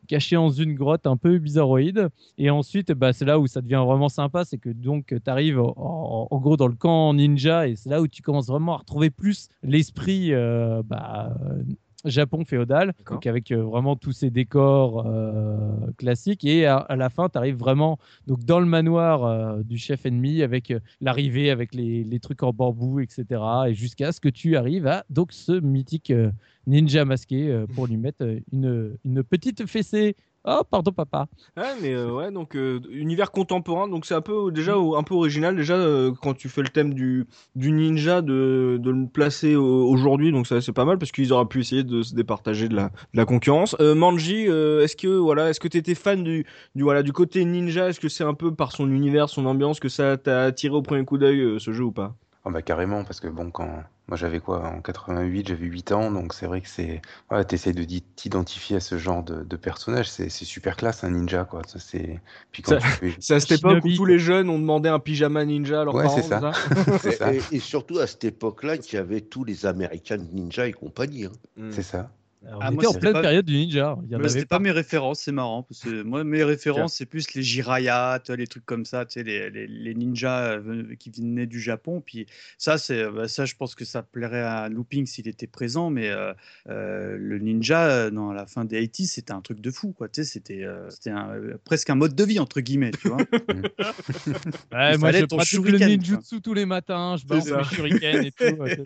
cachée 0.07 0.35
dans 0.35 0.49
une 0.49 0.73
grotte 0.73 1.07
un 1.07 1.17
peu 1.17 1.37
bizarroïde. 1.37 2.09
Et 2.37 2.49
ensuite, 2.49 2.91
bah, 2.91 3.13
c'est 3.13 3.25
là 3.25 3.39
où 3.39 3.47
ça 3.47 3.61
devient 3.61 3.83
vraiment 3.85 4.09
sympa, 4.09 4.43
c'est 4.43 4.57
que 4.57 4.69
donc 4.81 5.07
tu 5.07 5.29
arrives 5.29 5.59
en, 5.59 6.27
gros 6.31 6.57
dans 6.57 6.67
le 6.67 6.75
camp 6.75 7.13
ninja 7.13 7.67
et 7.67 7.75
c'est 7.75 7.89
là 7.89 8.01
où 8.01 8.07
tu 8.07 8.21
commences 8.21 8.47
vraiment 8.47 8.73
à 8.73 8.77
retrouver 8.77 9.09
plus 9.09 9.47
l'esprit 9.63 10.33
euh, 10.33 10.81
bah, 10.83 11.35
euh, 11.41 11.63
Japon 12.05 12.43
féodal, 12.45 12.93
donc 13.09 13.27
avec 13.27 13.51
euh, 13.51 13.61
vraiment 13.63 13.95
tous 13.95 14.11
ces 14.11 14.29
décors 14.29 15.05
euh, 15.05 15.57
classiques. 15.97 16.43
Et 16.45 16.65
à, 16.65 16.77
à 16.77 16.95
la 16.95 17.09
fin, 17.09 17.29
tu 17.29 17.37
arrives 17.37 17.57
vraiment 17.57 17.99
donc 18.27 18.43
dans 18.43 18.59
le 18.59 18.65
manoir 18.65 19.23
euh, 19.23 19.61
du 19.63 19.77
chef 19.77 20.05
ennemi 20.05 20.41
avec 20.41 20.71
euh, 20.71 20.79
l'arrivée, 20.99 21.51
avec 21.51 21.75
les, 21.75 22.03
les 22.03 22.19
trucs 22.19 22.43
en 22.43 22.53
bambou, 22.53 22.99
etc. 22.99 23.25
Et 23.67 23.73
jusqu'à 23.73 24.11
ce 24.11 24.19
que 24.19 24.29
tu 24.29 24.55
arrives 24.57 24.87
à 24.87 25.05
donc 25.09 25.31
ce 25.31 25.59
mythique 25.59 26.11
euh, 26.11 26.31
ninja 26.67 27.05
masqué 27.05 27.49
euh, 27.49 27.65
pour 27.75 27.87
lui 27.87 27.97
mettre 27.97 28.23
euh, 28.23 28.39
une, 28.51 28.97
une 29.05 29.23
petite 29.23 29.65
fessée. 29.67 30.15
Oh, 30.43 30.61
pardon, 30.71 30.91
papa. 30.91 31.27
Ouais, 31.55 31.73
mais 31.83 31.93
euh, 31.93 32.11
ouais, 32.11 32.31
donc 32.31 32.55
euh, 32.55 32.79
univers 32.89 33.31
contemporain, 33.31 33.87
donc 33.87 34.07
c'est 34.07 34.15
un 34.15 34.21
peu 34.21 34.51
déjà 34.51 34.73
un 34.75 35.03
peu 35.03 35.13
original 35.13 35.55
déjà 35.55 35.75
euh, 35.75 36.11
quand 36.19 36.33
tu 36.33 36.49
fais 36.49 36.63
le 36.63 36.69
thème 36.69 36.95
du 36.95 37.27
du 37.55 37.71
ninja 37.71 38.23
de 38.23 38.79
de 38.81 38.89
le 38.89 39.05
placer 39.07 39.55
au- 39.55 39.87
aujourd'hui, 39.87 40.31
donc 40.31 40.47
ça 40.47 40.59
c'est 40.59 40.71
pas 40.73 40.83
mal 40.85 40.97
parce 40.97 41.11
qu'ils 41.11 41.31
auraient 41.31 41.45
pu 41.45 41.59
essayer 41.59 41.83
de 41.83 42.01
se 42.01 42.15
départager 42.15 42.69
de 42.69 42.75
la 42.75 42.85
de 42.85 43.17
la 43.17 43.25
concurrence. 43.25 43.75
Euh, 43.79 43.93
Manji, 43.93 44.47
euh, 44.49 44.83
est-ce 44.83 44.95
que 44.95 45.07
voilà, 45.07 45.51
est-ce 45.51 45.59
que 45.59 45.67
t'étais 45.67 45.93
fan 45.93 46.23
du 46.23 46.47
du 46.73 46.81
voilà 46.81 47.03
du 47.03 47.13
côté 47.13 47.45
ninja, 47.45 47.89
est-ce 47.89 47.99
que 47.99 48.09
c'est 48.09 48.23
un 48.23 48.33
peu 48.33 48.51
par 48.55 48.71
son 48.71 48.89
univers, 48.89 49.29
son 49.29 49.45
ambiance 49.45 49.79
que 49.79 49.89
ça 49.89 50.17
t'a 50.17 50.41
attiré 50.45 50.73
au 50.73 50.81
premier 50.81 51.05
coup 51.05 51.19
d'œil 51.19 51.39
euh, 51.39 51.59
ce 51.59 51.71
jeu 51.71 51.83
ou 51.83 51.91
pas? 51.91 52.15
Ah 52.43 52.49
bah 52.49 52.63
carrément, 52.63 53.03
parce 53.03 53.19
que 53.19 53.27
bon, 53.27 53.51
quand 53.51 53.69
moi 54.11 54.17
j'avais 54.17 54.41
quoi, 54.41 54.67
en 54.67 54.81
88, 54.81 55.47
j'avais 55.47 55.65
8 55.67 55.93
ans, 55.93 56.11
donc 56.11 56.33
c'est 56.33 56.45
vrai 56.45 56.59
que 56.59 56.67
c'est. 56.67 57.01
Ouais, 57.31 57.45
t'essayes 57.45 57.71
de 57.73 57.85
t'identifier 58.17 58.75
à 58.75 58.79
ce 58.81 58.97
genre 58.97 59.23
de, 59.23 59.43
de 59.43 59.55
personnage, 59.55 60.11
c'est 60.11 60.27
c'est 60.27 60.43
super 60.43 60.75
classe, 60.75 61.05
un 61.05 61.11
ninja, 61.11 61.45
quoi. 61.45 61.61
Ça, 61.65 61.79
c'est. 61.79 62.19
Puis 62.51 62.61
quand 62.61 62.71
Ça- 62.71 62.79
tu 62.79 62.87
fais. 62.87 63.15
C'est 63.21 63.35
à 63.35 63.39
cette 63.39 63.53
époque 63.53 63.85
où 63.85 63.95
tous 63.95 64.03
les 64.03 64.19
jeunes 64.19 64.49
ont 64.49 64.59
demandé 64.59 64.89
un 64.89 64.99
pyjama 64.99 65.45
ninja 65.45 65.79
à 65.79 65.85
leurs 65.85 65.95
Ouais, 65.95 66.03
parents, 66.03 66.17
c'est 66.17 66.27
ça. 66.27 66.51
c'est 67.01 67.11
ça. 67.13 67.33
Et, 67.33 67.41
et 67.53 67.59
surtout 67.59 67.99
à 67.99 68.07
cette 68.07 68.25
époque-là, 68.25 68.77
qu'il 68.77 68.95
y 68.95 69.01
avait 69.01 69.21
tous 69.21 69.45
les 69.45 69.65
American 69.65 70.17
Ninja 70.33 70.67
et 70.67 70.73
compagnie. 70.73 71.23
hein. 71.27 71.31
Mm. 71.55 71.71
C'est 71.71 71.83
ça. 71.83 72.11
Alors, 72.43 72.59
Ah, 72.63 72.69
on 72.69 72.73
moi, 72.73 72.83
était 72.83 72.87
en 72.87 72.99
pleine 72.99 73.13
pas- 73.13 73.21
période 73.21 73.45
du 73.45 73.53
ninja. 73.55 73.97
Avait 74.13 74.29
c'était 74.29 74.45
pas 74.47 74.57
mes 74.57 74.71
références, 74.71 75.19
c'est 75.21 75.31
marrant. 75.31 75.61
Parce 75.61 75.81
que 75.81 76.01
moi, 76.01 76.23
mes 76.23 76.43
références, 76.43 76.95
c'est 76.95 77.05
plus 77.05 77.35
les 77.35 77.43
vois, 77.43 78.29
les 78.31 78.47
trucs 78.47 78.65
comme 78.65 78.83
ça, 78.83 79.05
tu 79.05 79.13
sais, 79.13 79.23
les, 79.23 79.51
les, 79.51 79.67
les 79.67 79.93
ninjas 79.93 80.53
euh, 80.57 80.95
qui 80.95 81.11
venaient 81.11 81.45
du 81.45 81.59
Japon. 81.59 82.01
Puis 82.03 82.25
ça, 82.57 82.79
c'est, 82.79 83.07
bah, 83.11 83.27
ça, 83.27 83.45
je 83.45 83.53
pense 83.55 83.75
que 83.75 83.85
ça 83.85 84.01
plairait 84.01 84.41
à 84.41 84.69
Looping 84.69 85.05
s'il 85.05 85.27
était 85.27 85.45
présent. 85.45 85.91
Mais 85.91 86.09
euh, 86.09 86.33
euh, 86.67 87.15
le 87.15 87.37
ninja, 87.37 87.85
euh, 87.87 88.09
dans 88.09 88.33
la 88.33 88.47
fin 88.47 88.65
des 88.65 88.81
80s, 88.87 89.05
c'était 89.05 89.33
un 89.33 89.41
truc 89.41 89.61
de 89.61 89.69
fou. 89.69 89.93
Quoi. 89.93 90.09
Tu 90.09 90.23
sais, 90.23 90.29
c'était, 90.31 90.63
euh, 90.63 90.89
euh, 91.07 91.57
presque 91.63 91.91
un 91.91 91.95
mode 91.95 92.15
de 92.15 92.23
vie, 92.23 92.39
entre 92.39 92.59
guillemets. 92.61 92.91
Tu 92.99 93.07
vois 93.07 93.17
Ouais, 94.71 94.97
moi, 94.97 95.11
je 95.11 95.25
ton 95.25 95.37
pratique 95.37 95.59
le 95.65 95.77
ninjutsu 95.77 96.41
tous 96.41 96.53
les 96.55 96.65
matins. 96.65 97.17
Je 97.17 97.25
balance 97.27 97.49
mes 97.51 97.63
shurikens 97.75 98.25
et 98.25 98.31
tout. 98.31 98.55
ouais. 98.59 98.79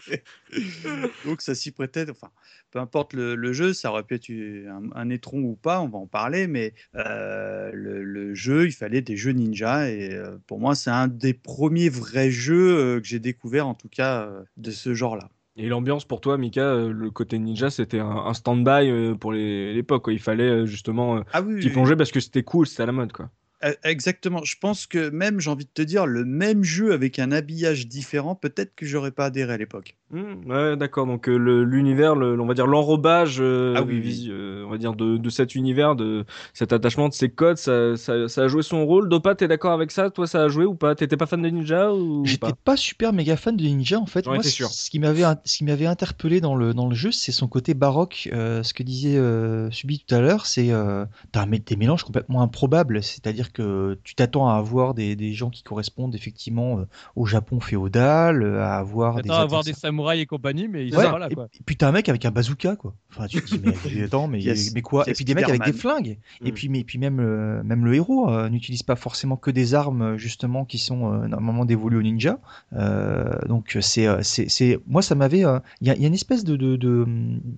Donc 1.25 1.41
ça 1.41 1.55
s'y 1.55 1.71
prêtait. 1.71 2.05
Enfin, 2.09 2.29
peu 2.71 2.79
importe 2.79 3.13
le, 3.13 3.35
le 3.35 3.44
jeu, 3.53 3.73
ça 3.73 3.91
aurait 3.91 4.03
pu 4.03 4.15
être 4.15 4.29
un, 4.29 4.89
un 4.95 5.09
étron 5.09 5.39
ou 5.39 5.55
pas, 5.55 5.81
on 5.81 5.87
va 5.87 5.97
en 5.97 6.07
parler, 6.07 6.47
mais 6.47 6.73
euh, 6.95 7.71
le, 7.73 8.03
le 8.03 8.33
jeu, 8.33 8.65
il 8.65 8.71
fallait 8.71 9.01
des 9.01 9.17
jeux 9.17 9.31
ninja 9.31 9.89
et 9.89 10.13
euh, 10.13 10.37
pour 10.47 10.59
moi, 10.59 10.75
c'est 10.75 10.89
un 10.89 11.07
des 11.07 11.33
premiers 11.33 11.89
vrais 11.89 12.31
jeux 12.31 12.77
euh, 12.77 12.99
que 12.99 13.07
j'ai 13.07 13.19
découvert, 13.19 13.67
en 13.67 13.73
tout 13.73 13.89
cas, 13.89 14.29
de 14.57 14.71
ce 14.71 14.93
genre-là. 14.93 15.29
Et 15.57 15.67
l'ambiance 15.69 16.03
pour 16.03 16.19
toi, 16.19 16.37
Mika, 16.37 16.75
le 16.75 17.11
côté 17.11 17.39
ninja, 17.39 17.69
c'était 17.69 17.99
un, 17.99 18.09
un 18.09 18.33
stand-by 18.33 19.15
pour 19.19 19.31
l'époque. 19.31 20.05
Il 20.09 20.19
fallait 20.19 20.65
justement 20.67 21.23
Ah 21.31 21.41
oui, 21.41 21.61
t'y 21.61 21.67
oui, 21.67 21.73
plonger 21.73 21.95
parce 21.95 22.11
que 22.11 22.19
c'était 22.19 22.43
cool, 22.43 22.67
c'était 22.67 22.83
à 22.83 22.87
la 22.87 22.91
mode, 22.91 23.13
quoi. 23.13 23.29
Euh, 23.63 23.73
Exactement. 23.83 24.43
Je 24.43 24.55
pense 24.59 24.85
que 24.85 25.09
même, 25.09 25.39
j'ai 25.39 25.49
envie 25.49 25.65
de 25.65 25.69
te 25.73 25.81
dire, 25.81 26.05
le 26.05 26.25
même 26.25 26.63
jeu 26.63 26.93
avec 26.93 27.19
un 27.19 27.31
habillage 27.31 27.87
différent, 27.87 28.35
peut-être 28.35 28.75
que 28.75 28.85
j'aurais 28.85 29.11
pas 29.11 29.25
adhéré 29.25 29.53
à 29.53 29.57
l'époque. 29.57 29.95
Hmm, 30.11 30.45
ouais, 30.45 30.77
d'accord. 30.77 31.07
Donc 31.07 31.27
euh, 31.27 31.35
le- 31.37 31.63
l'univers, 31.63 32.15
le- 32.15 32.39
on 32.39 32.45
va 32.45 32.53
dire 32.53 32.67
l'enrobage, 32.67 33.37
euh, 33.39 33.73
Ah 33.75 33.81
oui, 33.81 33.93
oui. 33.95 33.99
vis- 34.01 34.29
euh, 34.29 34.63
on 34.67 34.69
va 34.69 34.77
dire 34.77 34.93
de, 34.93 35.17
de 35.17 35.29
cet 35.29 35.55
univers, 35.55 35.95
de 35.95 36.25
cet 36.53 36.73
attachement 36.73 37.09
de 37.09 37.13
ces 37.13 37.29
codes, 37.29 37.57
ça, 37.57 37.97
ça, 37.97 38.27
ça 38.27 38.43
a 38.43 38.47
joué 38.47 38.61
son 38.61 38.85
rôle. 38.85 39.09
Dopa, 39.09 39.33
t'es 39.33 39.47
d'accord 39.47 39.71
avec 39.71 39.89
ça? 39.89 40.11
Toi, 40.11 40.27
ça 40.27 40.43
a 40.43 40.47
joué 40.47 40.65
ou 40.65 40.75
pas? 40.75 40.93
T'étais 40.93 41.17
pas 41.17 41.25
fan 41.25 41.41
de 41.41 41.49
Ninja 41.49 41.91
ou 41.91 42.23
J'étais 42.25 42.37
pas 42.39 42.53
pas 42.63 42.77
super 42.77 43.13
méga 43.13 43.35
fan 43.35 43.55
de 43.57 43.63
Ninja 43.63 43.99
en 43.99 44.05
fait. 44.05 44.25
Moi, 44.27 44.43
sûr. 44.43 44.67
ce 44.69 44.89
qui 44.91 44.99
m'avait 44.99 45.23
ce 45.43 45.57
qui 45.57 45.63
m'avait 45.63 45.87
interpellé 45.87 46.39
dans 46.39 46.55
le 46.55 46.73
dans 46.73 46.87
le 46.87 46.95
jeu, 46.95 47.11
c'est 47.11 47.31
son 47.31 47.47
côté 47.47 47.73
baroque. 47.73 48.29
Euh, 48.31 48.61
ce 48.63 48.73
que 48.73 48.83
disait 48.83 49.17
euh, 49.17 49.71
Subi 49.71 50.03
tout 50.05 50.13
à 50.13 50.19
l'heure, 50.19 50.45
c'est 50.45 50.71
euh, 50.71 51.05
t'as 51.31 51.45
des 51.45 51.75
mélanges 51.75 52.03
complètement 52.03 52.41
improbables. 52.41 53.01
C'est-à-dire 53.01 53.44
C'est-à-dire 53.45 53.53
que 53.53 53.99
tu 54.03 54.15
t'attends 54.15 54.47
à 54.49 54.55
avoir 54.55 54.93
des, 54.93 55.15
des 55.15 55.33
gens 55.33 55.49
qui 55.49 55.63
correspondent 55.63 56.15
effectivement 56.15 56.79
euh, 56.79 56.85
au 57.15 57.25
Japon 57.25 57.59
féodal, 57.59 58.41
euh, 58.43 58.61
à 58.63 58.77
avoir 58.77 59.21
des, 59.21 59.29
à 59.29 59.35
avoir 59.41 59.63
des 59.63 59.73
samouraïs 59.73 60.21
et 60.21 60.25
compagnie, 60.25 60.67
mais 60.67 60.87
ils 60.87 60.95
Ouais, 60.95 61.05
sont 61.05 61.11
pas 61.11 61.19
là, 61.19 61.27
et, 61.29 61.35
quoi. 61.35 61.47
et 61.53 61.63
puis 61.65 61.75
t'as 61.77 61.87
un 61.87 61.91
mec 61.91 62.09
avec 62.09 62.25
un 62.25 62.31
bazooka 62.31 62.75
quoi. 62.75 62.93
Enfin 63.11 63.27
tu 63.27 63.41
te 63.41 63.45
dis 63.47 63.59
mais 63.63 64.03
attends 64.03 64.27
mais, 64.27 64.41
Yes. 64.41 64.73
mais 64.73 64.81
quoi? 64.81 65.07
Et 65.09 65.13
puis 65.13 65.25
des 65.25 65.35
mecs 65.35 65.47
avec 65.49 65.63
des 65.63 65.73
flingues. 65.73 66.17
Et 66.43 66.51
Mm. 66.51 66.53
puis 66.53 66.69
mais 66.69 66.83
puis 66.83 66.97
même 66.97 67.17
le, 67.21 67.61
même 67.63 67.85
le 67.85 67.93
héros 67.95 68.29
euh, 68.29 68.49
n'utilise 68.49 68.83
pas 68.83 68.95
forcément 68.95 69.37
que 69.37 69.51
des 69.51 69.73
armes 69.73 70.01
euh, 70.01 70.17
justement 70.17 70.65
qui 70.65 70.77
sont 70.77 71.11
euh, 71.13 71.27
normalement 71.27 71.65
dévolues 71.65 71.97
aux 71.97 72.01
ninjas. 72.01 72.39
Euh, 72.73 73.31
donc 73.47 73.77
c'est 73.81 74.07
euh, 74.07 74.19
c'est 74.23 74.49
c'est 74.49 74.79
moi 74.87 75.01
ça 75.01 75.15
m'avait 75.15 75.45
euh, 75.45 75.59
il 75.81 75.87
y, 75.87 75.89
a, 75.89 75.95
il 75.95 76.01
y 76.01 76.05
a 76.05 76.07
une 76.07 76.13
espèce 76.13 76.43
de 76.43 76.55
de- 76.55 76.75
de- 76.75 77.05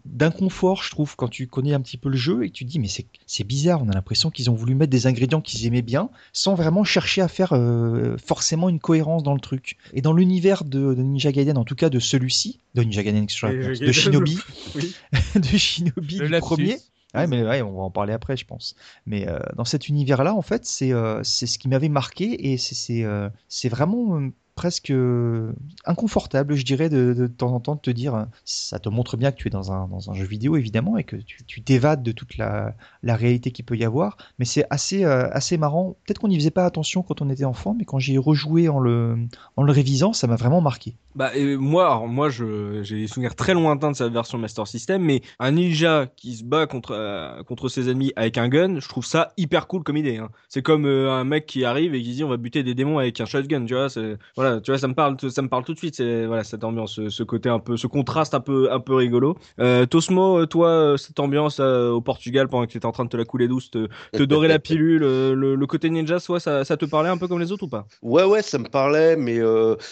d'inconfort 0.06 0.84
je 0.84 0.92
trouve 0.92 1.16
quand 1.16 1.28
tu 1.28 1.48
connais 1.48 1.74
un 1.74 1.82
petit 1.82 1.98
peu 1.98 2.10
le 2.10 2.18
jeu 2.18 2.44
et 2.44 2.50
que 2.50 2.54
tu 2.54 2.66
te 2.66 2.70
dis 2.70 2.80
mais 2.80 2.88
c'est 2.88 3.06
c'est 3.26 3.44
bizarre 3.44 3.82
on 3.84 3.90
a 3.90 3.94
l'impression 3.94 4.30
qu'ils 4.30 4.50
ont 4.50 4.54
voulu 4.56 4.76
mettre 4.76 4.92
des 4.92 5.08
ingrédients 5.08 5.42
qu'ils 5.42 5.66
aimaient 5.66 5.77
bien 5.82 6.10
sans 6.34 6.56
vraiment 6.56 6.84
chercher 6.84 7.22
à 7.22 7.28
faire 7.28 7.54
euh, 7.54 8.18
forcément 8.18 8.70
une 8.70 8.80
cohérence 8.80 9.24
dans 9.24 9.34
le 9.34 9.40
truc. 9.40 9.78
Et 9.94 10.02
dans 10.02 10.14
l'univers 10.14 10.64
de, 10.64 10.94
de 10.94 11.02
Ninja 11.02 11.32
Gaiden, 11.32 11.58
en 11.58 11.66
tout 11.66 11.76
cas 11.76 11.90
de 11.90 12.00
celui-ci, 12.00 12.60
de 12.76 12.84
Ninja 12.84 13.04
Gaiden 13.04 13.24
Extra, 13.24 13.52
de 13.52 13.92
Shinobi, 13.92 14.40
oui. 14.76 14.96
de 15.36 15.58
Shinobi 15.58 16.18
Le 16.18 16.30
du 16.30 16.40
premier. 16.40 16.78
Ouais, 17.14 17.26
mais 17.26 17.44
ouais, 17.44 17.62
on 17.62 17.74
va 17.74 17.84
en 17.84 17.92
parler 17.92 18.14
après, 18.14 18.36
je 18.36 18.46
pense. 18.46 18.76
Mais 19.06 19.28
euh, 19.28 19.40
dans 19.56 19.66
cet 19.66 19.88
univers-là, 19.88 20.36
en 20.36 20.42
fait, 20.42 20.66
c'est 20.66 20.92
euh, 20.92 21.24
c'est 21.24 21.48
ce 21.48 21.58
qui 21.58 21.70
m'avait 21.70 21.90
marqué 21.90 22.52
et 22.52 22.58
c'est 22.58 22.76
c'est 22.76 23.04
euh, 23.04 23.30
vraiment 23.70 24.20
euh, 24.20 24.30
presque 24.58 24.90
euh, 24.90 25.54
inconfortable, 25.86 26.56
je 26.56 26.66
dirais, 26.66 26.90
de, 26.90 27.28
temps 27.28 27.54
en 27.54 27.62
temps 27.62 27.76
de 27.76 27.80
te 27.80 27.92
dire, 27.92 28.28
ça 28.44 28.80
te 28.80 28.90
montre 28.90 29.16
bien 29.16 29.32
que 29.32 29.38
tu 29.38 29.48
es 29.48 29.52
dans 29.52 29.72
un, 29.72 30.14
jeu 30.14 30.26
vidéo, 30.26 30.58
évidemment, 30.58 30.98
et 30.98 31.06
que 31.06 31.16
tu 31.16 31.62
t'évades 31.62 32.04
de 32.04 32.12
toute 32.12 32.38
la, 32.38 32.76
la 33.04 33.16
réalité 33.16 33.52
qu'il 33.52 33.64
peut 33.64 33.78
y 33.78 33.86
avoir. 33.86 34.18
Mais 34.40 34.46
c'est 34.46 34.66
assez, 34.70 35.06
euh, 35.06 35.30
assez 35.32 35.58
marrant. 35.58 35.96
Peut-être 36.06 36.20
qu'on 36.20 36.28
n'y 36.28 36.38
faisait 36.38 36.52
pas 36.52 36.66
attention 36.66 37.04
quand 37.04 37.22
on 37.22 37.30
était 37.30 37.46
enfant, 37.46 37.76
mais 37.78 37.86
quand 37.86 38.00
j'y 38.00 38.16
ai 38.16 38.18
rejoué 38.18 38.68
en 38.68 38.80
le, 38.80 39.18
en 39.56 39.64
le 39.64 39.72
révisant, 39.72 40.12
ça 40.12 40.28
m'a 40.28 40.36
vraiment 40.36 40.60
marqué. 40.60 40.96
Bah 41.18 41.32
et 41.36 41.58
moi, 41.58 41.86
alors, 41.86 42.08
moi, 42.08 42.30
j'ai 42.30 42.96
des 42.96 43.08
souvenirs 43.08 43.36
très 43.36 43.56
lointains 43.56 43.90
de 43.90 43.96
sa 43.96 44.08
version 44.08 44.38
Master 44.38 44.68
System, 44.68 45.02
mais 45.02 45.22
un 45.40 45.50
ninja 45.50 46.06
qui 46.16 46.36
se 46.36 46.44
bat 46.44 46.68
contre 46.68 46.92
euh, 46.92 47.42
contre 47.42 47.70
ses 47.70 47.90
ennemis 47.90 48.14
avec 48.16 48.38
un 48.38 48.48
gun, 48.48 48.80
je 48.80 48.88
trouve 48.88 49.04
ça 49.04 49.34
hyper 49.36 49.66
cool 49.66 49.82
comme 49.82 49.98
idée. 49.98 50.18
Hein. 50.18 50.30
C'est 50.48 50.62
comme 50.62 50.86
euh, 50.86 51.12
un 51.12 51.24
mec 51.24 51.48
qui 51.48 51.66
arrive 51.66 51.96
et 51.96 52.04
qui 52.04 52.12
dit 52.12 52.24
on 52.24 52.30
va 52.30 52.38
buter 52.38 52.62
des 52.62 52.76
démons 52.76 53.00
avec 53.00 53.20
un 53.20 53.26
shotgun, 53.26 53.66
tu 53.66 53.74
vois. 53.74 53.88
Voilà, 54.36 54.62
tu 54.62 54.70
vois, 54.70 54.78
ça 54.78 54.88
me 54.88 54.94
parle, 54.94 55.18
ça 55.32 55.42
me 55.42 55.50
parle 55.50 55.64
tout 55.64 55.74
de 55.74 55.80
suite. 55.80 55.96
C'est 55.96 56.28
voilà 56.28 56.44
cette 56.44 56.64
ambiance, 56.64 56.94
ce, 56.94 57.10
ce 57.10 57.24
côté 57.24 57.50
un 57.50 57.58
peu, 57.58 57.78
ce 57.78 57.88
contraste 57.88 58.36
un 58.36 58.40
peu 58.40 58.72
un 58.72 58.80
peu 58.80 58.94
rigolo. 58.94 59.40
Euh, 59.60 59.88
Tosmo, 59.88 60.46
toi, 60.46 60.98
cette 61.00 61.20
ambiance 61.20 61.60
au 61.60 62.00
Portugal 62.00 62.48
pendant 62.48 62.68
que 62.68 62.72
tu 62.72 62.78
étais 62.78 62.86
en 62.86 62.92
train 62.92 63.06
de 63.06 63.10
te 63.10 63.18
la 63.18 63.26
couler 63.26 63.48
douce, 63.48 63.72
te, 63.72 63.88
te 64.12 64.22
dorer 64.22 64.50
la 64.50 64.60
pilule, 64.68 65.00
le, 65.00 65.56
le 65.56 65.66
côté 65.66 65.90
ninja, 65.90 66.20
soit 66.20 66.40
ça, 66.40 66.64
ça 66.64 66.78
te 66.78 66.86
parlait 66.86 67.10
un 67.10 67.18
peu 67.18 67.28
comme 67.28 67.40
les 67.40 67.52
autres 67.52 67.64
ou 67.64 67.70
pas? 67.70 67.88
Ouais, 68.04 68.24
ouais, 68.24 68.44
ça 68.44 68.60
me 68.60 68.70
parlait, 68.70 69.16
mais 69.16 69.40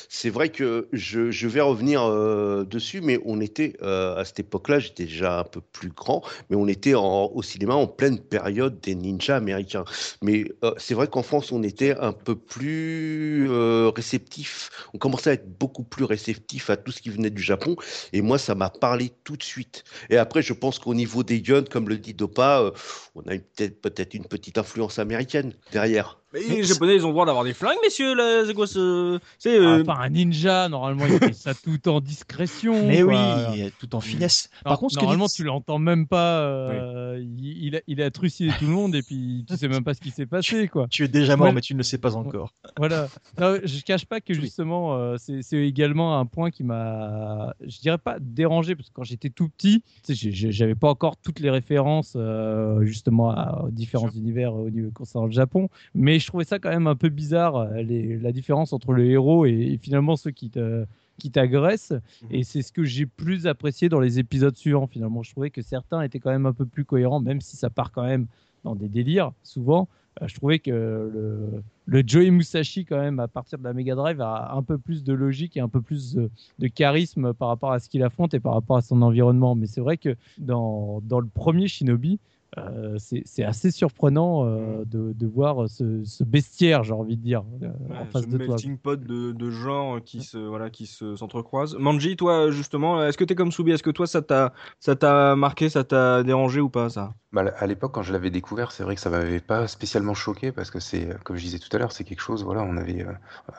c'est 0.08 0.30
vrai 0.30 0.50
que 0.50 0.88
je, 0.94 1.15
je 1.32 1.48
vais 1.48 1.62
revenir 1.62 2.04
euh, 2.04 2.64
dessus, 2.64 3.02
mais 3.02 3.20
on 3.26 3.42
était, 3.42 3.74
euh, 3.82 4.16
à 4.18 4.26
cette 4.26 4.40
époque-là, 4.40 4.80
j'étais 4.80 5.06
déjà 5.06 5.40
un 5.40 5.44
peu 5.44 5.62
plus 5.62 5.90
grand, 5.90 6.24
mais 6.50 6.56
on 6.56 6.68
était 6.68 6.94
au 6.96 7.42
cinéma 7.42 7.76
en 7.76 7.88
pleine 7.88 8.20
période 8.20 8.80
des 8.82 8.96
ninjas 8.96 9.36
américains. 9.36 9.86
Mais 10.22 10.46
euh, 10.64 10.74
c'est 10.78 10.94
vrai 10.94 11.08
qu'en 11.08 11.24
France, 11.24 11.52
on 11.52 11.64
était 11.64 11.96
un 11.98 12.14
peu 12.14 12.36
plus 12.36 13.50
réceptif, 13.96 14.70
on 14.94 14.98
commençait 14.98 15.30
à 15.32 15.34
être 15.34 15.58
beaucoup 15.58 15.84
plus 15.84 16.06
réceptif 16.06 16.70
à 16.70 16.78
tout 16.78 16.92
ce 16.92 17.02
qui 17.02 17.10
venait 17.10 17.30
du 17.30 17.42
Japon, 17.42 17.76
et 18.14 18.22
moi, 18.22 18.38
ça 18.38 18.56
m'a 18.56 18.70
parlé 18.70 19.12
tout 19.24 19.38
de 19.38 19.44
suite. 19.44 19.84
Et 20.10 20.18
après, 20.18 20.42
je 20.42 20.54
pense 20.54 20.80
qu'au 20.80 20.94
niveau 20.94 21.24
des 21.24 21.42
guns, 21.42 21.64
comme 21.64 21.90
le 21.90 21.98
dit 21.98 22.14
Dopa, 22.14 22.72
on 23.16 23.22
a 23.22 23.38
peut-être 23.38 24.14
une 24.14 24.26
petite 24.26 24.58
influence 24.58 25.00
américaine 25.00 25.54
derrière. 25.72 26.20
Mais 26.50 26.56
les 26.58 26.64
Japonais, 26.64 26.96
ils 26.96 27.04
ont 27.06 27.10
le 27.10 27.14
droit 27.14 27.26
d'avoir 27.26 27.44
des 27.44 27.54
flingues, 27.54 27.78
messieurs. 27.84 28.14
Là, 28.16 28.44
c'est 28.46 28.54
quoi 28.54 28.68
ce 28.68 29.20
C'est 29.40 29.58
euh, 29.58 29.78
Ah, 29.88 29.92
Enfin, 29.92 30.02
un 30.02 30.10
ninja, 30.10 30.68
normalement, 30.70 31.06
il 31.06 31.18
fait 31.20 31.34
ça 31.34 31.54
tout 31.54 31.88
en 31.88 32.02
discrétion. 32.02 32.86
Mais 32.88 33.02
quoi. 33.02 33.52
oui, 33.54 33.72
tout 33.80 33.96
en 33.96 34.02
finesse. 34.02 34.50
Par 34.64 34.78
contre, 34.80 34.96
normalement, 34.96 35.28
dit- 35.28 35.34
tu 35.34 35.44
l'entends 35.44 35.80
même 35.80 36.08
pas. 36.08 36.40
euh, 36.42 37.24
il, 37.40 37.66
il 37.68 37.76
a, 37.78 37.80
il 37.88 38.02
a 38.02 38.12
trucidé 38.12 38.52
tout 38.60 38.66
le 38.66 38.72
monde 38.72 38.96
et 38.96 39.02
puis 39.02 39.46
tu 39.48 39.56
sais 39.56 39.68
même 39.68 39.84
pas 39.84 39.94
ce 39.94 40.02
qui 40.02 40.12
s'est 40.12 40.26
passé, 40.26 40.68
quoi. 40.68 40.88
tu 40.90 41.04
es 41.04 41.08
déjà 41.08 41.36
mort, 41.38 41.48
Ouais. 41.48 41.54
mais 41.54 41.62
tu 41.62 41.74
ne 41.74 41.78
le 41.80 41.84
sais 41.84 41.98
pas 41.98 42.16
encore. 42.16 42.54
Voilà. 42.78 43.08
Non, 43.40 43.58
je 43.64 43.82
cache 43.84 44.06
pas 44.06 44.20
que 44.22 44.34
justement, 44.34 44.96
euh, 44.96 45.16
c'est 45.18 45.42
c'est 45.42 45.58
également 45.66 46.20
un 46.20 46.26
point 46.26 46.52
qui 46.52 46.64
m'a, 46.64 47.54
je 47.66 47.80
dirais 47.80 47.98
pas 47.98 48.18
dérangé, 48.20 48.76
parce 48.76 48.90
que 48.90 48.94
quand 48.94 49.04
j'étais 49.04 49.30
tout 49.30 49.50
petit, 49.50 49.84
j'avais 50.10 50.76
pas 50.76 50.90
encore 50.90 51.18
toutes 51.18 51.40
les 51.40 51.50
références 51.50 52.14
euh, 52.16 52.84
justement 52.86 53.30
à, 53.32 53.64
aux 53.66 53.70
différents 53.70 54.10
univers 54.10 54.54
au 54.54 54.70
niveau 54.70 54.90
concernant 54.92 55.26
le 55.28 55.32
Japon, 55.32 55.70
mais 55.94 56.20
je 56.26 56.30
trouvais 56.32 56.44
ça 56.44 56.60
quand 56.60 56.70
même 56.70 56.88
un 56.88 56.96
peu 56.96 57.10
bizarre, 57.10 57.56
euh, 57.56 57.82
les- 57.82 58.18
la 58.18 58.32
différence 58.32 58.74
entre 58.74 58.92
le 58.94 59.06
héros 59.06 59.46
et, 59.46 59.52
et 59.74 59.78
finalement 59.78 60.16
ceux 60.16 60.32
qui 60.32 60.50
te 60.50 60.86
qui 61.18 61.32
t'agressent. 61.32 61.94
Et 62.30 62.44
c'est 62.44 62.62
ce 62.62 62.74
que 62.74 62.84
j'ai 62.84 63.06
plus 63.06 63.48
apprécié 63.48 63.88
dans 63.88 64.02
les 64.02 64.20
épisodes 64.20 64.58
suivants 64.58 64.86
finalement. 64.88 65.24
Je 65.24 65.32
trouvais 65.32 65.50
que 65.50 65.62
certains 65.62 66.02
étaient 66.02 66.20
quand 66.20 66.32
même 66.32 66.46
un 66.46 66.52
peu 66.52 66.66
plus 66.66 66.84
cohérents 66.84 67.22
même 67.22 67.40
si 67.40 67.56
ça 67.56 67.70
part 67.70 67.92
quand 67.94 68.04
même 68.04 68.26
dans 68.66 68.76
des 68.76 68.90
délires 68.90 69.32
souvent. 69.44 69.88
Euh, 70.22 70.28
je 70.28 70.36
trouvais 70.36 70.60
que 70.60 70.72
le, 70.72 71.64
le 71.86 72.04
Joey 72.06 72.32
Musashi, 72.32 72.84
quand 72.86 72.98
même, 73.00 73.20
à 73.20 73.28
partir 73.28 73.60
de 73.60 73.64
la 73.64 73.74
Mega 73.74 73.96
Drive, 73.96 74.20
a 74.22 74.54
un 74.54 74.64
peu 74.64 74.78
plus 74.78 75.04
de 75.04 75.14
logique 75.14 75.56
et 75.58 75.60
un 75.62 75.68
peu 75.70 75.82
plus 75.82 76.14
de, 76.16 76.30
de 76.60 76.68
charisme 76.68 77.34
par 77.34 77.48
rapport 77.50 77.72
à 77.74 77.80
ce 77.80 77.88
qu'il 77.90 78.02
affronte 78.04 78.34
et 78.34 78.40
par 78.40 78.54
rapport 78.54 78.78
à 78.78 78.82
son 78.82 79.02
environnement. 79.02 79.56
Mais 79.56 79.68
c'est 79.68 79.82
vrai 79.82 79.98
que 79.98 80.16
dans, 80.38 81.02
dans 81.02 81.20
le 81.20 81.28
premier 81.28 81.68
Shinobi, 81.68 82.20
euh, 82.58 82.96
c'est 83.00 83.22
c'est 83.26 83.44
assez 83.44 83.72
surprenant 83.72 84.46
euh, 84.46 84.84
de, 84.86 85.14
de 85.14 85.28
voir 85.28 85.70
ce, 85.70 86.04
ce 86.04 86.24
bestiaire, 86.24 86.84
j'ai 86.84 86.94
envie 86.94 87.18
de 87.18 87.22
dire, 87.24 87.44
euh, 87.64 87.70
en 87.94 88.06
Ouais, 88.06 88.06
face 88.06 88.26
ce 88.26 88.28
de 88.28 88.38
toi. 88.38 88.62
melting 88.62 88.78
pot 88.78 89.00
de, 89.04 89.32
de 89.32 89.50
genres 89.52 90.04
qui 90.04 90.22
se 90.22 90.38
voilà 90.38 90.70
qui 90.70 90.86
se 90.88 91.16
s'entrecroisent. 91.16 91.76
Manji, 91.80 92.16
toi 92.16 92.52
justement, 92.52 93.04
est-ce 93.06 93.18
que 93.18 93.24
t'es 93.24 93.36
comme 93.36 93.52
Soubi? 93.52 93.72
Est-ce 93.72 93.84
que 93.84 93.92
toi 93.92 94.08
ça 94.08 94.22
t'a 94.22 94.54
ça 94.80 94.96
t'a 94.96 95.36
marqué, 95.36 95.70
ça 95.70 95.84
t'a 95.84 96.24
dérangé 96.24 96.60
ou 96.62 96.70
pas 96.70 96.90
ça? 96.90 97.14
Bah, 97.32 97.44
à 97.58 97.68
l'époque, 97.68 97.92
quand 97.94 98.02
je 98.02 98.14
l'avais 98.14 98.30
découvert, 98.30 98.72
c'est 98.72 98.84
vrai 98.84 98.96
que 98.96 99.02
ça 99.02 99.10
m'avait 99.10 99.42
pas 99.42 99.68
spécialement 99.68 100.14
choqué 100.14 100.54
parce 100.54 100.72
que 100.72 100.80
c'est, 100.80 101.10
euh, 101.10 101.16
comme 101.24 101.36
je 101.36 101.42
disais 101.44 101.60
tout 101.60 101.68
à 101.76 101.80
l'heure, 101.80 101.92
c'est 101.92 102.06
quelque 102.06 102.22
chose. 102.22 102.46
Voilà, 102.46 102.64
on 102.64 102.78
avait 102.78 103.04
euh, 103.04 103.12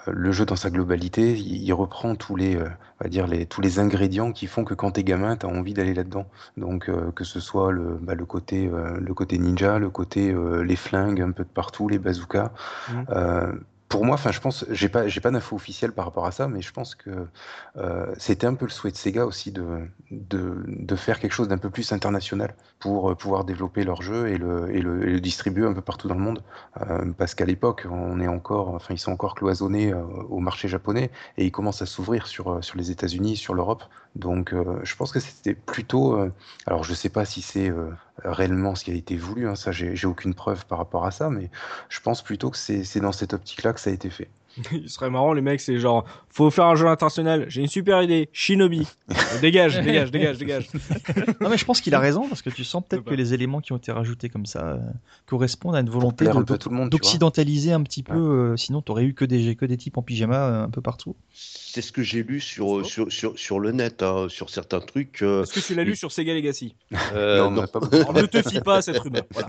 euh, 0.09 0.13
le 0.15 0.33
jeu 0.33 0.47
dans 0.47 0.57
sa 0.57 0.71
globalité. 0.71 1.37
Il, 1.37 1.63
il 1.63 1.73
reprend 1.75 2.15
tous 2.17 2.37
les, 2.37 2.57
euh, 2.57 2.69
on 3.01 3.05
va 3.05 3.11
dire 3.11 3.27
les, 3.27 3.45
tous 3.45 3.61
les 3.61 3.79
ingrédients 3.79 4.33
qui 4.33 4.47
font 4.47 4.65
que 4.65 4.73
quand 4.73 4.93
t'es 4.93 5.05
gamin, 5.05 5.37
t'as 5.37 5.49
envie 5.49 5.75
d'aller 5.75 5.93
là-dedans. 5.93 6.27
Donc 6.57 6.89
euh, 6.89 7.13
que 7.13 7.25
ce 7.25 7.39
soit 7.39 7.71
le, 7.71 7.99
bah, 8.01 8.15
le 8.15 8.25
côté, 8.25 8.67
euh, 8.67 8.86
le 8.99 9.15
côté 9.15 9.39
ninja, 9.39 9.79
le 9.79 9.91
côté 9.91 10.33
euh, 10.33 10.63
les 10.63 10.77
flingues 10.77 11.21
un 11.21 11.33
peu 11.33 11.45
de 11.45 11.49
partout, 11.49 11.89
les 11.89 11.99
bazookas. 11.99 12.53
Mhm. 12.89 13.07
Euh, 13.11 13.53
pour 13.89 14.05
moi, 14.05 14.15
enfin, 14.15 14.33
je 14.33 14.41
pense, 14.41 14.65
j'ai 14.71 14.89
pas, 14.89 15.07
j'ai 15.07 15.21
pas 15.21 15.31
d'infos 15.31 15.55
officielles 15.55 15.93
par 15.93 16.07
rapport 16.07 16.27
à 16.27 16.33
ça, 16.33 16.49
mais 16.49 16.61
je 16.61 16.73
pense 16.73 16.97
que 16.97 17.29
euh, 17.77 18.07
c'était 18.19 18.47
un 18.47 18.55
peu 18.55 18.65
le 18.65 18.71
souhait 18.71 18.91
de 18.91 18.97
Sega 18.97 19.25
aussi 19.25 19.53
de, 19.53 19.65
de, 20.11 20.65
de 20.67 20.97
faire 20.97 21.21
quelque 21.21 21.33
chose 21.33 21.47
d'un 21.47 21.59
peu 21.59 21.71
plus 21.71 21.93
international 21.93 22.55
pour 22.81 23.11
euh, 23.11 23.15
pouvoir 23.15 23.45
développer 23.45 23.85
leur 23.85 24.03
jeu 24.03 24.27
et 24.29 24.39
le, 24.39 24.75
et 24.75 24.83
le, 24.83 25.09
et 25.09 25.13
le 25.13 25.21
distribuer 25.21 25.67
un 25.67 25.73
peu 25.73 25.83
partout 25.83 26.09
dans 26.09 26.17
le 26.17 26.21
monde. 26.21 26.43
Euh, 26.81 27.13
parce 27.17 27.37
qu'à 27.37 27.45
l'époque, 27.45 27.87
on 27.89 28.21
est 28.21 28.29
encore, 28.29 28.71
enfin, 28.75 28.93
ils 28.93 28.99
sont 28.99 29.13
encore 29.13 29.37
cloisonnés 29.37 29.93
euh, 29.93 30.03
au 30.29 30.41
marché 30.41 30.67
japonais 30.67 31.13
et 31.37 31.45
ils 31.45 31.53
commencent 31.53 31.83
à 31.83 31.87
s'ouvrir 31.87 32.27
sur, 32.27 32.55
euh, 32.55 32.63
sur 32.63 32.77
les 32.77 32.91
États-Unis, 32.91 33.37
sur 33.37 33.55
l'Europe. 33.55 33.85
Donc, 34.17 34.53
euh, 34.53 34.81
je 34.83 34.97
pense 34.97 35.13
que 35.13 35.21
c'était 35.21 35.55
plutôt. 35.55 36.15
euh, 36.19 36.33
alors, 36.67 36.85
je 36.85 36.95
sais 36.95 37.09
pas 37.11 37.25
si 37.25 37.43
c'est 37.43 37.71
euh, 37.71 37.91
réellement 38.25 38.75
ce 38.75 38.85
qui 38.85 38.91
a 38.91 38.95
été 38.95 39.17
voulu, 39.17 39.49
hein, 39.49 39.55
ça, 39.55 39.73
j'ai 39.73 40.07
aucune 40.07 40.35
preuve 40.35 40.67
par 40.67 40.79
rapport 40.79 41.05
à 41.05 41.11
ça, 41.11 41.31
mais 41.31 41.51
je 41.89 42.01
pense 42.01 42.23
plutôt 42.23 42.51
que 42.51 42.57
c'est 42.57 43.01
dans 43.01 43.13
cette 43.13 43.35
optique-là 43.35 43.73
que 43.73 43.81
ça 43.81 43.91
a 43.91 43.93
été 43.93 44.11
fait. 44.11 44.29
Il 44.73 44.89
serait 44.89 45.11
marrant 45.11 45.35
les 45.35 45.43
mecs, 45.43 45.61
c'est 45.61 45.79
genre 45.79 46.05
faut 46.31 46.51
faire 46.51 46.67
un 46.67 46.77
jeu 46.77 46.87
international. 46.87 47.45
J'ai 47.49 47.61
une 47.61 47.69
super 47.69 48.03
idée, 48.03 48.29
Shinobi. 48.33 48.87
dégage, 49.43 49.81
dégage, 49.81 50.11
dégage, 50.11 50.39
dégage. 50.39 50.71
Non, 51.41 51.51
mais 51.51 51.59
je 51.59 51.65
pense 51.65 51.81
qu'il 51.81 51.95
a 51.95 52.01
raison 52.01 52.29
parce 52.29 52.43
que 52.43 52.51
tu 52.51 52.65
sens 52.65 52.83
peut-être 52.89 53.05
que 53.05 53.15
les 53.15 53.35
éléments 53.35 53.61
qui 53.61 53.73
ont 53.73 53.77
été 53.77 53.93
rajoutés 53.93 54.29
comme 54.29 54.47
ça 54.47 54.67
euh, 54.67 54.79
correspondent 55.27 55.77
à 55.77 55.81
une 55.81 55.91
volonté 55.91 56.27
un 56.27 56.43
d'occidentaliser 56.89 57.73
un 57.73 57.83
petit 57.83 58.03
peu. 58.03 58.15
euh, 58.15 58.57
sinon, 58.57 58.81
t'aurais 58.81 59.05
eu 59.05 59.15
que 59.15 59.25
des, 59.25 59.57
que 59.57 59.67
des 59.67 59.77
types 59.77 59.99
en 59.99 60.03
pyjama 60.03 60.37
euh, 60.37 60.65
un 60.65 60.71
peu 60.71 60.81
partout. 60.81 61.17
C'est 61.77 61.83
ce 61.83 61.93
que 61.93 62.03
j'ai 62.03 62.23
lu 62.23 62.41
sur, 62.41 62.87
sur, 62.87 63.13
sur, 63.13 63.39
sur 63.39 63.61
le 63.61 63.71
net, 63.71 64.03
hein, 64.03 64.29
sur 64.31 64.49
certains 64.49 64.81
trucs. 64.81 65.21
euh, 65.21 65.43
Est-ce 65.43 65.53
que 65.53 65.61
tu 65.61 65.75
l'as 65.75 65.85
lu 65.85 65.95
sur 65.95 66.11
Sega 66.11 66.33
Legacy 66.33 66.75
euh, 67.13 67.37
Non, 67.41 67.49
on 67.49 67.51
non. 67.51 67.61
n'a 67.61 67.67
pas. 67.67 67.81
Alors 67.93 68.15
ne 68.15 68.23
te 68.23 68.41
fie 68.49 68.63
pas 68.63 68.77
à 68.77 68.81
cette 68.81 68.97
rumeur. 68.99 69.25
Voilà. 69.31 69.49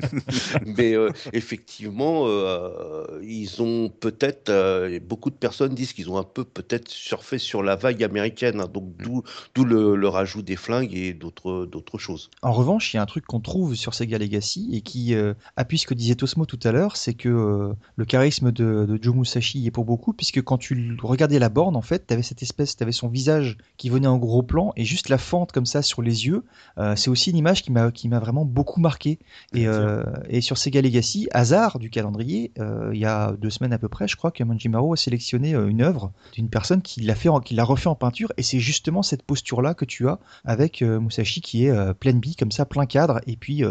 Mais 0.64 0.94
euh, 0.94 1.10
effectivement, 1.34 2.22
euh, 2.26 3.04
ils 3.22 3.60
ont 3.60 3.90
peut-être, 3.90 4.48
euh, 4.48 4.98
beaucoup 4.98 5.28
de 5.28 5.34
personnes 5.34 5.74
disent 5.74 5.92
qu'ils 5.92 6.08
ont 6.08 6.16
un 6.16 6.22
peu 6.24 6.42
peut-être 6.42 6.88
surfé 6.88 7.36
sur 7.36 7.62
la 7.62 7.76
vague 7.76 8.02
américaine, 8.02 8.60
hein, 8.62 8.70
donc 8.72 8.96
d'où 8.96 9.22
d'où 9.54 9.64
le, 9.66 9.94
le 9.94 10.08
rajout 10.08 10.40
des 10.40 10.56
flingues 10.56 10.94
et 10.94 11.12
d'autres 11.12 11.66
d'autres 11.66 11.98
choses. 11.98 12.30
En 12.40 12.52
revanche, 12.54 12.94
il 12.94 12.96
y 12.96 12.98
a 12.98 13.02
un 13.02 13.06
truc 13.06 13.26
qu'on 13.26 13.40
trouve 13.40 13.74
sur 13.74 13.92
Sega 13.92 14.16
Legacy 14.16 14.70
et 14.72 14.80
qui 14.80 15.14
euh, 15.14 15.34
appuie 15.56 15.76
ce 15.76 15.86
que 15.86 15.92
disait 15.92 16.14
Tosmo 16.14 16.46
tout 16.46 16.58
à 16.64 16.72
l'heure, 16.72 16.96
c'est 16.96 17.12
que 17.12 17.28
euh, 17.28 17.74
le 17.96 18.04
charisme 18.06 18.52
de, 18.52 18.86
de 18.88 18.98
Joe 19.02 19.14
Musashi 19.14 19.58
y 19.58 19.66
est 19.66 19.70
pour 19.70 19.84
beaucoup, 19.84 20.14
puisque 20.14 20.40
quand 20.40 20.56
tu 20.56 20.96
regardais 21.02 21.38
la 21.38 21.50
borne, 21.58 21.74
en 21.76 21.82
fait, 21.82 22.06
t'avais 22.06 22.22
cette 22.22 22.42
espèce, 22.42 22.76
t'avais 22.76 22.92
son 22.92 23.08
visage 23.08 23.56
qui 23.78 23.88
venait 23.90 24.06
en 24.06 24.16
gros 24.18 24.42
plan 24.44 24.72
et 24.76 24.84
juste 24.84 25.08
la 25.08 25.18
fente 25.18 25.50
comme 25.50 25.66
ça 25.66 25.82
sur 25.82 26.02
les 26.02 26.26
yeux. 26.26 26.44
Euh, 26.78 26.94
c'est 26.94 27.10
aussi 27.10 27.30
une 27.30 27.36
image 27.36 27.62
qui 27.62 27.72
m'a 27.72 27.90
qui 27.90 28.08
m'a 28.08 28.20
vraiment 28.20 28.44
beaucoup 28.44 28.80
marqué. 28.80 29.18
Et, 29.54 29.66
euh, 29.66 30.04
et 30.28 30.40
sur 30.40 30.56
Sega 30.56 30.80
Legacy, 30.80 31.28
hasard 31.32 31.80
du 31.80 31.90
calendrier, 31.90 32.52
euh, 32.60 32.90
il 32.94 33.00
y 33.00 33.04
a 33.04 33.32
deux 33.32 33.50
semaines 33.50 33.72
à 33.72 33.78
peu 33.78 33.88
près, 33.88 34.06
je 34.06 34.14
crois 34.14 34.30
que 34.30 34.44
Manjimaro 34.44 34.92
a 34.92 34.96
sélectionné 34.96 35.52
une 35.54 35.82
œuvre 35.82 36.12
d'une 36.34 36.48
personne 36.48 36.80
qui 36.82 37.00
l'a 37.00 37.14
fait, 37.16 37.28
en- 37.28 37.40
qui 37.40 37.54
l'a 37.54 37.64
refait 37.64 37.88
en 37.88 37.96
peinture. 37.96 38.32
Et 38.36 38.42
c'est 38.44 38.60
justement 38.60 39.02
cette 39.02 39.22
posture-là 39.24 39.74
que 39.74 39.84
tu 39.84 40.08
as 40.08 40.18
avec 40.44 40.82
Musashi 40.82 41.40
qui 41.40 41.66
est 41.66 41.94
pleine 41.94 42.20
bille 42.20 42.36
comme 42.36 42.52
ça, 42.52 42.64
plein 42.66 42.86
cadre, 42.86 43.20
et 43.26 43.36
puis 43.36 43.64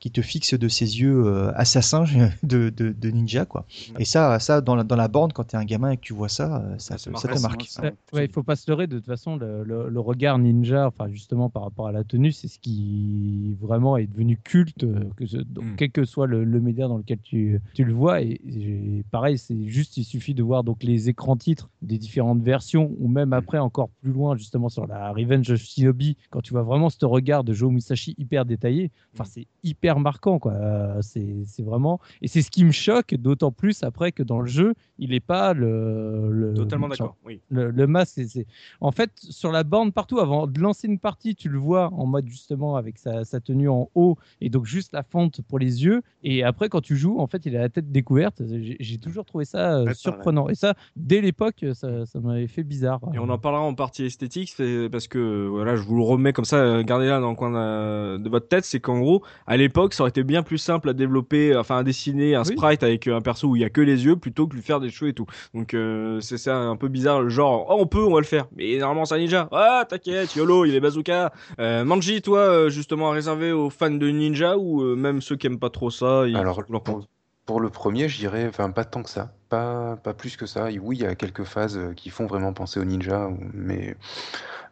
qui 0.00 0.10
te 0.10 0.22
fixe 0.22 0.54
de 0.54 0.68
ses 0.68 0.98
yeux 1.00 1.26
euh, 1.26 1.52
assassins 1.56 2.04
de, 2.42 2.70
de, 2.70 2.90
de 2.98 3.10
ninja 3.10 3.44
quoi. 3.44 3.66
Et 3.98 4.06
ça, 4.06 4.38
ça 4.40 4.62
dans 4.62 4.74
la, 4.74 4.82
dans 4.82 4.96
la 4.96 5.08
borne 5.08 5.30
quand 5.32 5.44
t'es 5.44 5.58
un 5.58 5.64
gamin 5.64 5.90
et 5.90 5.96
que 5.98 6.02
tu 6.02 6.14
vois 6.14 6.30
ça, 6.30 6.62
ça, 6.78 6.94
ça 7.19 7.19
te 7.28 7.34
c'est 7.36 7.42
marque. 7.42 7.66
marrant. 7.78 7.94
Ouais, 8.12 8.18
ouais, 8.18 8.24
il 8.26 8.32
faut 8.32 8.42
pas 8.42 8.56
se 8.56 8.70
leurrer. 8.70 8.86
De 8.86 8.96
toute 8.96 9.06
façon, 9.06 9.36
le, 9.36 9.62
le- 9.64 9.88
le 9.88 10.00
regard 10.00 10.38
ninja, 10.38 10.86
enfin 10.86 11.08
justement 11.08 11.48
par 11.50 11.62
rapport 11.64 11.86
à 11.88 11.92
la 11.92 12.04
tenue, 12.04 12.32
c'est 12.32 12.48
ce 12.48 12.58
qui 12.58 13.56
vraiment 13.60 13.96
est 13.96 14.06
devenu 14.06 14.38
culte, 14.42 14.84
euh, 14.84 15.00
que 15.16 15.26
ce- 15.26 15.36
donc, 15.38 15.64
Mm. 15.64 15.76
quel 15.76 15.90
que 15.90 16.04
soit 16.04 16.26
le, 16.26 16.44
le 16.44 16.60
média 16.60 16.88
dans 16.88 16.98
lequel 16.98 17.18
tu, 17.22 17.60
tu 17.74 17.84
le 17.84 17.92
vois. 17.92 18.22
Et, 18.22 18.40
et 18.46 19.04
pareil, 19.10 19.38
c'est 19.38 19.66
juste, 19.68 19.96
il 19.96 20.04
suffit 20.04 20.34
de 20.34 20.42
voir 20.42 20.64
donc 20.64 20.82
les 20.82 21.08
écrans 21.08 21.36
titres 21.36 21.68
des 21.82 21.98
différentes 21.98 22.42
versions, 22.42 22.92
ou 22.98 23.08
même 23.08 23.32
après 23.32 23.58
encore 23.58 23.90
plus 24.02 24.12
loin, 24.12 24.36
justement 24.36 24.68
sur 24.68 24.86
la 24.86 25.12
Revenge 25.12 25.50
of 25.50 25.60
Shinobi, 25.60 26.16
quand 26.30 26.40
tu 26.40 26.52
vois 26.52 26.62
vraiment 26.62 26.90
ce 26.90 27.04
regard 27.04 27.44
de 27.44 27.52
Joe 27.52 27.70
Musashi 27.72 28.14
hyper 28.18 28.44
détaillé. 28.44 28.90
Enfin, 29.14 29.24
c'est 29.24 29.46
hyper 29.62 29.98
marquant, 29.98 30.38
quoi. 30.38 30.52
Euh, 30.52 30.98
c'est 31.02 31.36
c'est 31.46 31.62
vraiment, 31.62 32.00
et 32.22 32.28
c'est 32.28 32.42
ce 32.42 32.50
qui 32.50 32.64
me 32.64 32.70
choque, 32.72 33.14
d'autant 33.14 33.50
plus 33.52 33.82
après 33.82 34.12
que 34.12 34.22
dans 34.22 34.40
le 34.40 34.46
jeu, 34.46 34.74
il 34.98 35.10
n'est 35.10 35.20
pas 35.20 35.52
le, 35.54 36.30
le 36.30 36.54
Totalement 36.54 36.88
d'accord. 36.88 37.09
Oui. 37.24 37.40
le, 37.50 37.70
le 37.70 37.86
masque, 37.86 38.20
c'est-. 38.26 38.46
En 38.80 38.92
fait, 38.92 39.10
sur 39.18 39.52
la 39.52 39.62
borne 39.62 39.92
partout, 39.92 40.18
avant 40.18 40.46
de 40.46 40.60
lancer 40.60 40.86
une 40.88 40.98
partie, 40.98 41.34
tu 41.34 41.48
le 41.48 41.58
vois 41.58 41.92
en 41.92 42.06
mode 42.06 42.26
justement 42.26 42.76
avec 42.76 42.98
sa, 42.98 43.24
sa 43.24 43.40
tenue 43.40 43.68
en 43.68 43.90
haut 43.94 44.16
et 44.40 44.50
donc 44.50 44.66
juste 44.66 44.92
la 44.92 45.02
fente 45.02 45.42
pour 45.42 45.58
les 45.58 45.84
yeux. 45.84 46.02
Et 46.22 46.42
après, 46.42 46.68
quand 46.68 46.80
tu 46.80 46.96
joues, 46.96 47.18
en 47.18 47.26
fait, 47.26 47.46
il 47.46 47.56
a 47.56 47.60
la 47.60 47.68
tête 47.68 47.90
découverte. 47.90 48.42
J'ai 48.80 48.98
toujours 48.98 49.24
trouvé 49.24 49.44
ça 49.44 49.78
euh, 49.78 49.94
surprenant. 49.94 50.48
Et 50.48 50.54
ça, 50.54 50.74
dès 50.96 51.20
l'époque, 51.20 51.64
ça, 51.74 52.06
ça 52.06 52.20
m'avait 52.20 52.46
fait 52.46 52.62
bizarre. 52.62 53.00
Et 53.14 53.18
on 53.18 53.28
en 53.28 53.38
parlera 53.38 53.62
en 53.62 53.74
partie 53.74 54.04
esthétique, 54.04 54.52
c'est 54.56 54.88
parce 54.90 55.08
que 55.08 55.46
voilà, 55.46 55.76
je 55.76 55.82
vous 55.82 55.96
le 55.96 56.02
remets 56.02 56.32
comme 56.32 56.44
ça, 56.44 56.56
euh, 56.56 56.82
gardez-la 56.82 57.20
dans 57.20 57.30
le 57.30 57.36
coin 57.36 57.50
de, 57.50 58.28
votre 58.28 58.48
tête, 58.48 58.64
c'est 58.64 58.80
qu'en 58.80 58.98
gros, 59.00 59.22
à 59.46 59.56
l'époque, 59.56 59.94
ça 59.94 60.02
aurait 60.02 60.10
été 60.10 60.22
bien 60.22 60.42
plus 60.42 60.58
simple 60.58 60.88
à 60.88 60.92
développer, 60.92 61.56
enfin 61.56 61.78
à 61.78 61.82
dessiner 61.82 62.34
un 62.34 62.42
Oui. 62.42 62.56
sprite 62.56 62.82
avec 62.82 63.06
euh, 63.06 63.16
un 63.16 63.20
perso 63.20 63.48
où 63.48 63.56
il 63.56 63.62
y 63.62 63.64
a 63.64 63.70
que 63.70 63.80
les 63.80 64.04
yeux 64.04 64.16
plutôt 64.16 64.46
que 64.46 64.54
lui 64.54 64.62
faire 64.62 64.80
des 64.80 64.90
cheveux 64.90 65.10
et 65.10 65.14
tout. 65.14 65.26
Donc 65.54 65.74
euh, 65.74 66.20
c'est 66.20 66.38
ça 66.38 66.56
un 66.56 66.76
peu 66.76 66.88
bizarre, 66.88 66.99
genre, 67.28 67.66
oh 67.68 67.76
on 67.80 67.86
peut, 67.86 68.02
on 68.04 68.12
va 68.12 68.20
le 68.20 68.26
faire, 68.26 68.46
mais 68.56 68.78
normalement 68.78 69.04
c'est 69.04 69.14
un 69.14 69.18
ninja. 69.18 69.48
Ah 69.52 69.84
t'inquiète, 69.88 70.34
YOLO, 70.34 70.64
il 70.64 70.74
est 70.74 70.80
bazooka. 70.80 71.32
Euh, 71.58 71.84
Manji, 71.84 72.22
toi, 72.22 72.38
euh, 72.40 72.70
justement 72.70 73.10
réservé 73.10 73.52
aux 73.52 73.70
fans 73.70 73.90
de 73.90 74.08
ninja 74.08 74.56
ou 74.58 74.82
euh, 74.82 74.96
même 74.96 75.20
ceux 75.20 75.36
qui 75.36 75.46
aiment 75.46 75.58
pas 75.58 75.70
trop 75.70 75.90
ça, 75.90 76.26
ils 76.26 76.36
Alors, 76.36 76.62
leur 76.68 76.82
pour, 76.82 77.06
pour 77.46 77.60
le 77.60 77.70
premier, 77.70 78.08
je 78.08 78.18
dirais, 78.18 78.46
enfin, 78.48 78.70
pas 78.70 78.84
tant 78.84 79.02
que 79.02 79.10
ça, 79.10 79.32
pas, 79.48 79.96
pas 79.96 80.14
plus 80.14 80.36
que 80.36 80.46
ça. 80.46 80.70
Et 80.70 80.78
oui, 80.78 80.98
il 80.98 81.02
y 81.02 81.06
a 81.06 81.14
quelques 81.14 81.44
phases 81.44 81.76
euh, 81.76 81.92
qui 81.94 82.10
font 82.10 82.26
vraiment 82.26 82.52
penser 82.52 82.78
au 82.78 82.84
ninja, 82.84 83.28
mais, 83.52 83.96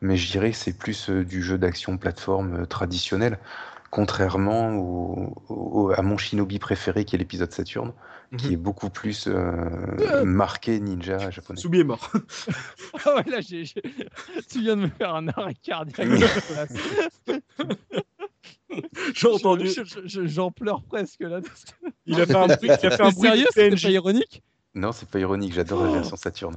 mais 0.01 0.17
je 0.17 0.31
dirais 0.31 0.51
que 0.53 0.57
c'est 0.57 0.77
plus 0.79 1.11
du 1.11 1.43
jeu 1.43 1.59
d'action 1.59 1.97
plateforme 1.97 2.67
traditionnel, 2.67 3.39
contrairement 3.91 4.75
au, 4.77 5.35
au- 5.49 5.91
à 5.97 6.03
mon 6.03 6.17
shinobi 6.17 6.59
préféré 6.59 7.05
qui 7.05 7.17
est 7.17 7.19
l'épisode 7.19 7.51
Saturne, 7.53 7.93
qui 8.37 8.47
Mhm. 8.49 8.53
est 8.53 8.57
beaucoup 8.57 8.91
plus 8.91 9.27
euh, 9.27 10.25
marqué 10.25 10.79
ninja 10.81 11.31
japonais. 11.31 11.59
Soubi 11.61 11.81
est 11.81 11.85
mort. 11.85 12.13
Ah 13.07 13.15
ouais, 13.17 13.25
là, 13.31 13.41
j'ai- 13.41 13.65
j'ai- 13.65 13.83
tu 14.51 14.61
viens 14.61 14.77
de 14.77 14.83
me 14.83 14.89
faire 14.89 15.15
un 15.15 15.29
arrêt 15.29 15.55
cardiaque. 15.55 16.09
J'ai 19.15 19.29
entendu. 19.29 19.67
Je- 19.69 19.85
je- 19.85 20.01
je- 20.07 20.27
J'en 20.27 20.51
pleure 20.51 20.83
presque 20.83 21.21
là. 21.21 21.41
Il 22.07 22.21
a 22.21 22.27
fait 22.27 22.35
un 22.35 22.47
bruit, 22.47 22.59
il 22.63 22.71
a 22.71 22.79
fait 22.79 23.01
un 23.01 23.11
bruit 23.11 23.29
sérieux, 23.29 23.47
PNJ. 23.55 23.83
pas 23.85 23.91
ironique 23.91 24.43
Non, 24.75 24.93
c'est 24.93 25.09
pas 25.09 25.19
ironique, 25.19 25.53
j'adore 25.55 25.83
la 25.85 25.93
version 25.93 26.17
Saturne. 26.17 26.57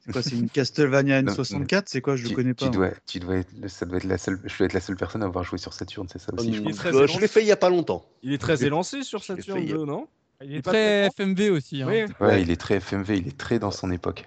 C'est 0.00 0.12
quoi, 0.12 0.22
c'est 0.22 0.36
une 0.36 0.48
Castlevania 0.48 1.22
Non, 1.22 1.32
N64 1.32 1.82
C'est 1.86 2.00
quoi 2.00 2.14
Je 2.16 2.24
tu, 2.24 2.28
le 2.30 2.34
connais 2.36 2.54
tu 2.54 2.64
pas. 2.66 2.70
moi. 2.70 2.88
dois, 2.88 2.96
tu 3.06 3.18
dois 3.20 3.36
être, 3.36 3.68
ça 3.68 3.86
doit 3.86 3.96
être 3.96 4.04
la 4.04 4.18
seule, 4.18 4.38
je 4.44 4.56
dois 4.56 4.66
être 4.66 4.72
la 4.74 4.80
seule 4.80 4.96
personne 4.96 5.22
à 5.22 5.26
avoir 5.26 5.44
joué 5.44 5.58
sur 5.58 5.72
Saturne, 5.72 6.06
c'est 6.10 6.18
ça 6.20 6.32
aussi, 6.34 6.52
je 6.52 6.60
il 6.60 6.68
est 6.68 6.70
crois. 6.72 6.72
très 6.74 6.88
Euh, 6.90 6.98
élancé. 6.98 7.14
je 7.14 7.20
l'ai 7.20 7.28
fait 7.28 7.40
il 7.42 7.46
y 7.46 7.52
a 7.52 7.56
pas 7.56 7.70
longtemps. 7.70 8.04
Il 8.22 8.32
est 8.32 8.38
très 8.38 8.64
élancé 8.64 9.02
sur 9.02 9.20
Je 9.20 9.32
l'ai 9.32 9.40
Saturn 9.42 9.60
fait, 9.66 9.72
2, 9.72 9.84
non? 9.84 10.06
Il 10.42 10.54
est 10.54 10.62
très 10.62 11.06
FMV 11.10 11.50
aussi. 11.50 11.82
hein. 11.82 11.86
Oui, 11.88 12.04
Ouais, 12.26 12.42
il 12.42 12.50
est 12.50 12.56
très 12.56 12.76
FMV, 12.80 13.18
il 13.18 13.28
est 13.28 13.36
très 13.36 13.58
dans 13.58 13.70
son 13.70 13.90
époque. 13.90 14.24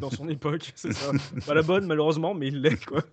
dans 0.00 0.10
son 0.10 0.28
époque, 0.28 0.72
c'est 0.76 0.92
ça. 0.92 1.10
Pas 1.46 1.54
la 1.54 1.62
bonne 1.62 1.86
malheureusement, 1.86 2.34
mais 2.34 2.48
il 2.48 2.60
l'est 2.62 2.84
quoi. 2.84 3.02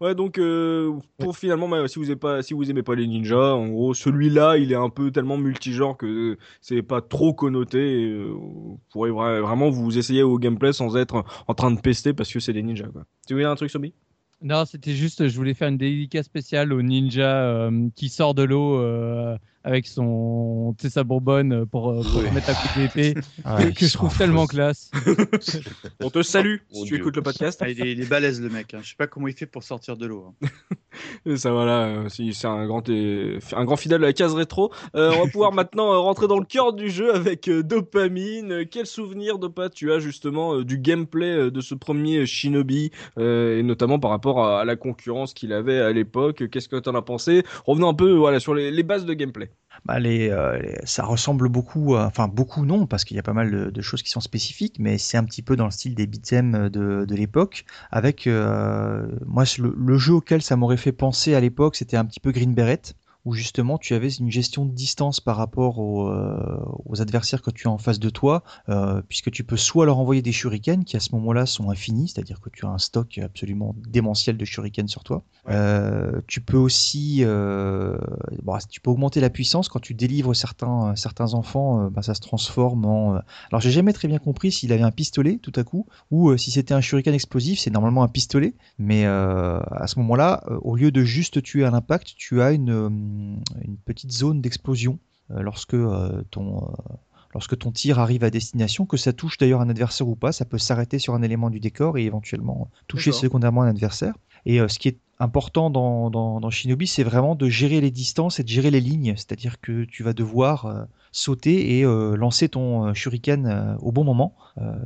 Ouais, 0.00 0.14
donc 0.14 0.38
euh, 0.38 0.92
pour 1.18 1.38
finalement, 1.38 1.68
bah, 1.68 1.86
si 1.88 1.98
vous 1.98 2.06
aimez 2.06 2.16
pas, 2.16 2.42
si 2.42 2.52
vous 2.54 2.68
aimez 2.70 2.82
pas 2.82 2.94
les 2.94 3.06
ninjas, 3.06 3.54
en 3.54 3.68
gros, 3.68 3.94
celui-là, 3.94 4.58
il 4.58 4.72
est 4.72 4.76
un 4.76 4.90
peu 4.90 5.10
tellement 5.10 5.38
multigenre 5.38 5.96
que 5.96 6.36
c'est 6.60 6.82
pas 6.82 7.00
trop 7.00 7.32
connoté. 7.32 8.02
Et, 8.02 8.10
euh, 8.10 8.32
vous 8.32 8.80
pourrez 8.92 9.10
vra- 9.10 9.40
vraiment 9.40 9.70
vous 9.70 9.96
essayer 9.96 10.22
au 10.22 10.38
gameplay 10.38 10.72
sans 10.72 10.96
être 10.96 11.24
en 11.46 11.54
train 11.54 11.70
de 11.70 11.80
pester 11.80 12.12
parce 12.12 12.30
que 12.32 12.40
c'est 12.40 12.52
des 12.52 12.62
ninjas 12.62 12.88
quoi. 12.88 13.04
Tu 13.26 13.34
veux 13.34 13.40
dire 13.40 13.50
un 13.50 13.54
truc, 13.54 13.70
Sobi? 13.70 13.94
Non, 14.42 14.64
c'était 14.66 14.92
juste, 14.92 15.28
je 15.28 15.36
voulais 15.36 15.54
faire 15.54 15.68
une 15.68 15.78
dédicace 15.78 16.26
spéciale 16.26 16.72
au 16.74 16.82
ninja 16.82 17.42
euh, 17.44 17.88
qui 17.94 18.10
sort 18.10 18.34
de 18.34 18.42
l'eau 18.42 18.78
euh, 18.78 19.38
avec 19.66 19.86
son, 19.88 20.74
tu 20.80 20.88
sa 20.88 21.02
bourbonne 21.02 21.66
pour, 21.66 21.90
euh, 21.90 22.00
pour 22.02 22.20
Ouais. 22.22 22.28
se 22.28 22.34
mettre 22.34 22.50
à 22.50 22.54
coup 22.54 22.78
d'épée, 22.78 23.14
Ah, 23.44 23.58
que, 23.72 23.84
je 23.84 23.92
trouve 23.92 24.16
tellement 24.16 24.46
classe. 24.46 24.92
On 26.02 26.08
te 26.08 26.22
salue 26.22 26.58
Mon 26.72 26.76
si 26.76 26.82
tu 26.84 26.88
Dieu. 26.94 26.98
écoutes 26.98 27.16
le 27.16 27.22
podcast. 27.22 27.60
Ah, 27.62 27.68
il, 27.68 27.80
est, 27.84 27.90
il 27.92 28.00
est 28.00 28.08
balèze 28.08 28.40
le 28.40 28.48
mec. 28.48 28.72
hein. 28.74 28.78
Je 28.82 28.90
sais 28.90 28.94
pas 28.96 29.08
comment 29.08 29.26
il 29.26 29.34
fait 29.34 29.46
pour 29.46 29.64
sortir 29.64 29.96
de 29.96 30.06
l'eau. 30.06 30.26
hein. 30.42 30.48
Et 31.26 31.36
ça 31.36 31.50
voilà, 31.52 31.86
euh, 31.88 32.08
c'est 32.08 32.46
un 32.46 32.66
grand 32.66 32.88
et- 32.88 33.38
un 33.54 33.64
grand 33.66 33.76
fidèle 33.76 34.00
de 34.00 34.06
la 34.06 34.12
case 34.14 34.32
rétro. 34.34 34.72
Euh, 34.94 35.12
on 35.18 35.24
va 35.24 35.30
pouvoir 35.30 35.52
maintenant 35.52 35.92
euh, 35.92 35.98
rentrer 35.98 36.26
dans 36.28 36.38
le 36.38 36.46
cœur 36.46 36.72
du 36.72 36.88
jeu 36.88 37.14
avec 37.14 37.48
euh, 37.48 37.62
dopamine. 37.62 38.52
Euh, 38.52 38.64
Quel 38.70 38.86
souvenir 38.86 39.38
Dopa 39.38 39.68
tu 39.68 39.92
as 39.92 39.98
justement 39.98 40.54
euh, 40.54 40.64
du 40.64 40.78
gameplay 40.78 41.26
euh, 41.36 41.50
de 41.50 41.60
ce 41.60 41.74
premier 41.74 42.24
Shinobi 42.24 42.92
euh, 43.18 43.58
et 43.58 43.62
notamment 43.62 43.98
par 43.98 44.10
rapport 44.10 44.42
à, 44.42 44.60
à 44.60 44.64
la 44.64 44.76
concurrence 44.76 45.34
qu'il 45.34 45.52
avait 45.52 45.80
à 45.80 45.92
l'époque? 45.92 46.48
Qu'est-ce 46.50 46.68
que 46.68 46.76
t'en 46.76 46.94
as 46.94 47.02
pensé? 47.02 47.42
Revenons 47.66 47.88
un 47.88 47.94
peu 47.94 48.12
voilà 48.12 48.40
sur 48.40 48.54
les, 48.54 48.70
les 48.70 48.82
bases 48.82 49.04
de 49.04 49.12
gameplay. 49.12 49.50
Bah, 49.84 49.98
euh, 50.00 50.60
ça 50.84 51.04
ressemble 51.04 51.48
beaucoup, 51.48 51.94
à- 51.96 52.06
enfin 52.06 52.28
beaucoup 52.28 52.64
non, 52.64 52.86
parce 52.86 53.04
qu'il 53.04 53.16
y 53.16 53.20
a 53.20 53.22
pas 53.22 53.32
mal 53.34 53.70
de, 53.72 53.82
choses 53.82 54.02
qui 54.02 54.10
sont 54.10 54.20
spécifiques, 54.20 54.76
mais 54.80 54.98
c'est 54.98 55.16
un 55.16 55.24
petit 55.24 55.42
peu 55.42 55.54
dans 55.54 55.66
le 55.66 55.70
style 55.70 55.94
des 55.94 56.06
beat'em 56.06 56.68
de, 56.68 57.04
de 57.06 57.14
l'époque. 57.14 57.64
Avec 57.90 58.26
euh, 58.26 59.06
moi, 59.26 59.44
le 59.58 59.98
jeu 59.98 60.14
auquel 60.14 60.42
ça 60.42 60.56
m'aurait 60.56 60.76
fait 60.76 60.92
penser 60.92 61.34
à 61.34 61.40
l'époque, 61.40 61.76
c'était 61.76 61.96
un 61.96 62.04
petit 62.04 62.20
peu 62.20 62.32
Green 62.32 62.54
Beret, 62.54 62.82
où 63.26 63.32
justement 63.32 63.76
tu 63.76 63.92
avais 63.92 64.08
une 64.08 64.30
gestion 64.30 64.64
de 64.64 64.70
distance 64.70 65.20
par 65.20 65.36
rapport 65.36 65.80
aux, 65.80 66.08
euh, 66.08 66.60
aux 66.86 67.02
adversaires 67.02 67.42
que 67.42 67.50
tu 67.50 67.66
as 67.66 67.70
en 67.70 67.76
face 67.76 67.98
de 67.98 68.08
toi, 68.08 68.44
euh, 68.68 69.02
puisque 69.08 69.32
tu 69.32 69.42
peux 69.42 69.56
soit 69.56 69.84
leur 69.84 69.98
envoyer 69.98 70.22
des 70.22 70.30
shurikens 70.30 70.84
qui 70.84 70.96
à 70.96 71.00
ce 71.00 71.12
moment-là 71.16 71.44
sont 71.44 71.68
infinis, 71.68 72.08
c'est-à-dire 72.08 72.40
que 72.40 72.48
tu 72.50 72.64
as 72.64 72.68
un 72.68 72.78
stock 72.78 73.18
absolument 73.18 73.74
démentiel 73.88 74.36
de 74.36 74.44
shurikens 74.44 74.88
sur 74.88 75.02
toi. 75.02 75.24
Euh, 75.48 76.20
tu 76.28 76.40
peux 76.40 76.56
aussi, 76.56 77.24
bon, 77.24 78.58
tu 78.70 78.80
peux 78.80 78.90
augmenter 78.90 79.20
la 79.20 79.30
puissance 79.30 79.68
quand 79.68 79.80
tu 79.80 79.94
délivres 79.94 80.34
certains 80.34 80.94
certains 80.94 81.34
enfants, 81.34 81.90
bah, 81.90 82.02
ça 82.02 82.14
se 82.14 82.20
transforme 82.20 82.84
en. 82.84 83.20
Alors 83.50 83.60
j'ai 83.60 83.72
jamais 83.72 83.92
très 83.92 84.06
bien 84.06 84.18
compris 84.18 84.52
s'il 84.52 84.72
avait 84.72 84.82
un 84.82 84.92
pistolet 84.92 85.38
tout 85.42 85.52
à 85.56 85.64
coup 85.64 85.86
ou 86.12 86.36
si 86.36 86.52
c'était 86.52 86.74
un 86.74 86.80
shuriken 86.80 87.12
explosif, 87.12 87.58
c'est 87.58 87.70
normalement 87.70 88.04
un 88.04 88.08
pistolet, 88.08 88.54
mais 88.78 89.04
à 89.04 89.86
ce 89.88 89.98
moment-là, 89.98 90.44
au 90.62 90.76
lieu 90.76 90.92
de 90.92 91.02
juste 91.02 91.42
tuer 91.42 91.64
à 91.64 91.70
l'impact, 91.70 92.14
tu 92.16 92.40
as 92.40 92.52
une 92.52 93.15
une 93.62 93.76
petite 93.84 94.12
zone 94.12 94.40
d'explosion 94.40 94.98
euh, 95.30 95.42
lorsque 95.42 95.74
euh, 95.74 96.22
ton 96.30 96.58
euh, 96.58 96.94
lorsque 97.34 97.58
ton 97.58 97.72
tir 97.72 97.98
arrive 97.98 98.24
à 98.24 98.30
destination, 98.30 98.86
que 98.86 98.96
ça 98.96 99.12
touche 99.12 99.38
d'ailleurs 99.38 99.60
un 99.60 99.68
adversaire 99.68 100.08
ou 100.08 100.16
pas, 100.16 100.32
ça 100.32 100.44
peut 100.44 100.58
s'arrêter 100.58 100.98
sur 100.98 101.14
un 101.14 101.22
élément 101.22 101.50
du 101.50 101.60
décor 101.60 101.98
et 101.98 102.04
éventuellement 102.04 102.70
toucher 102.86 103.12
secondairement 103.12 103.62
un 103.62 103.68
adversaire. 103.68 104.14
Et 104.46 104.60
euh, 104.60 104.68
ce 104.68 104.78
qui 104.78 104.88
est 104.88 104.98
important 105.18 105.70
dans, 105.70 106.10
dans, 106.10 106.50
Shinobi, 106.50 106.86
c'est 106.86 107.02
vraiment 107.02 107.34
de 107.34 107.48
gérer 107.48 107.80
les 107.80 107.90
distances 107.90 108.38
et 108.38 108.42
de 108.42 108.48
gérer 108.48 108.70
les 108.70 108.82
lignes. 108.82 109.14
C'est-à-dire 109.16 109.60
que 109.60 109.84
tu 109.84 110.02
vas 110.02 110.12
devoir 110.12 110.66
euh, 110.66 110.84
sauter 111.10 111.78
et 111.78 111.86
euh, 111.86 112.16
lancer 112.16 112.50
ton 112.50 112.92
shuriken 112.92 113.78
au 113.80 113.92
bon 113.92 114.04
moment. 114.04 114.34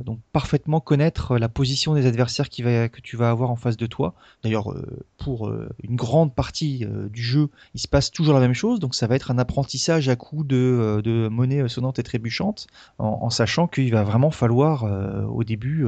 Donc 0.03 0.19
parfaitement 0.33 0.81
connaître 0.81 1.37
la 1.37 1.47
position 1.47 1.93
des 1.93 2.05
adversaires 2.05 2.49
que 2.49 3.01
tu 3.01 3.15
vas 3.15 3.29
avoir 3.29 3.51
en 3.51 3.55
face 3.55 3.77
de 3.77 3.85
toi. 3.85 4.15
D'ailleurs, 4.43 4.75
pour 5.17 5.49
une 5.81 5.95
grande 5.95 6.35
partie 6.35 6.85
du 7.09 7.23
jeu, 7.23 7.47
il 7.73 7.79
se 7.79 7.87
passe 7.87 8.11
toujours 8.11 8.33
la 8.33 8.41
même 8.41 8.53
chose. 8.53 8.81
Donc 8.81 8.95
ça 8.95 9.07
va 9.07 9.15
être 9.15 9.31
un 9.31 9.37
apprentissage 9.37 10.09
à 10.09 10.17
coup 10.17 10.43
de, 10.43 11.01
de 11.01 11.29
monnaie 11.29 11.69
sonnante 11.69 11.99
et 11.99 12.03
trébuchante, 12.03 12.67
en, 12.99 13.29
sachant 13.29 13.67
qu'il 13.67 13.91
va 13.93 14.03
vraiment 14.03 14.31
falloir 14.31 14.83
au 15.29 15.45
début 15.45 15.85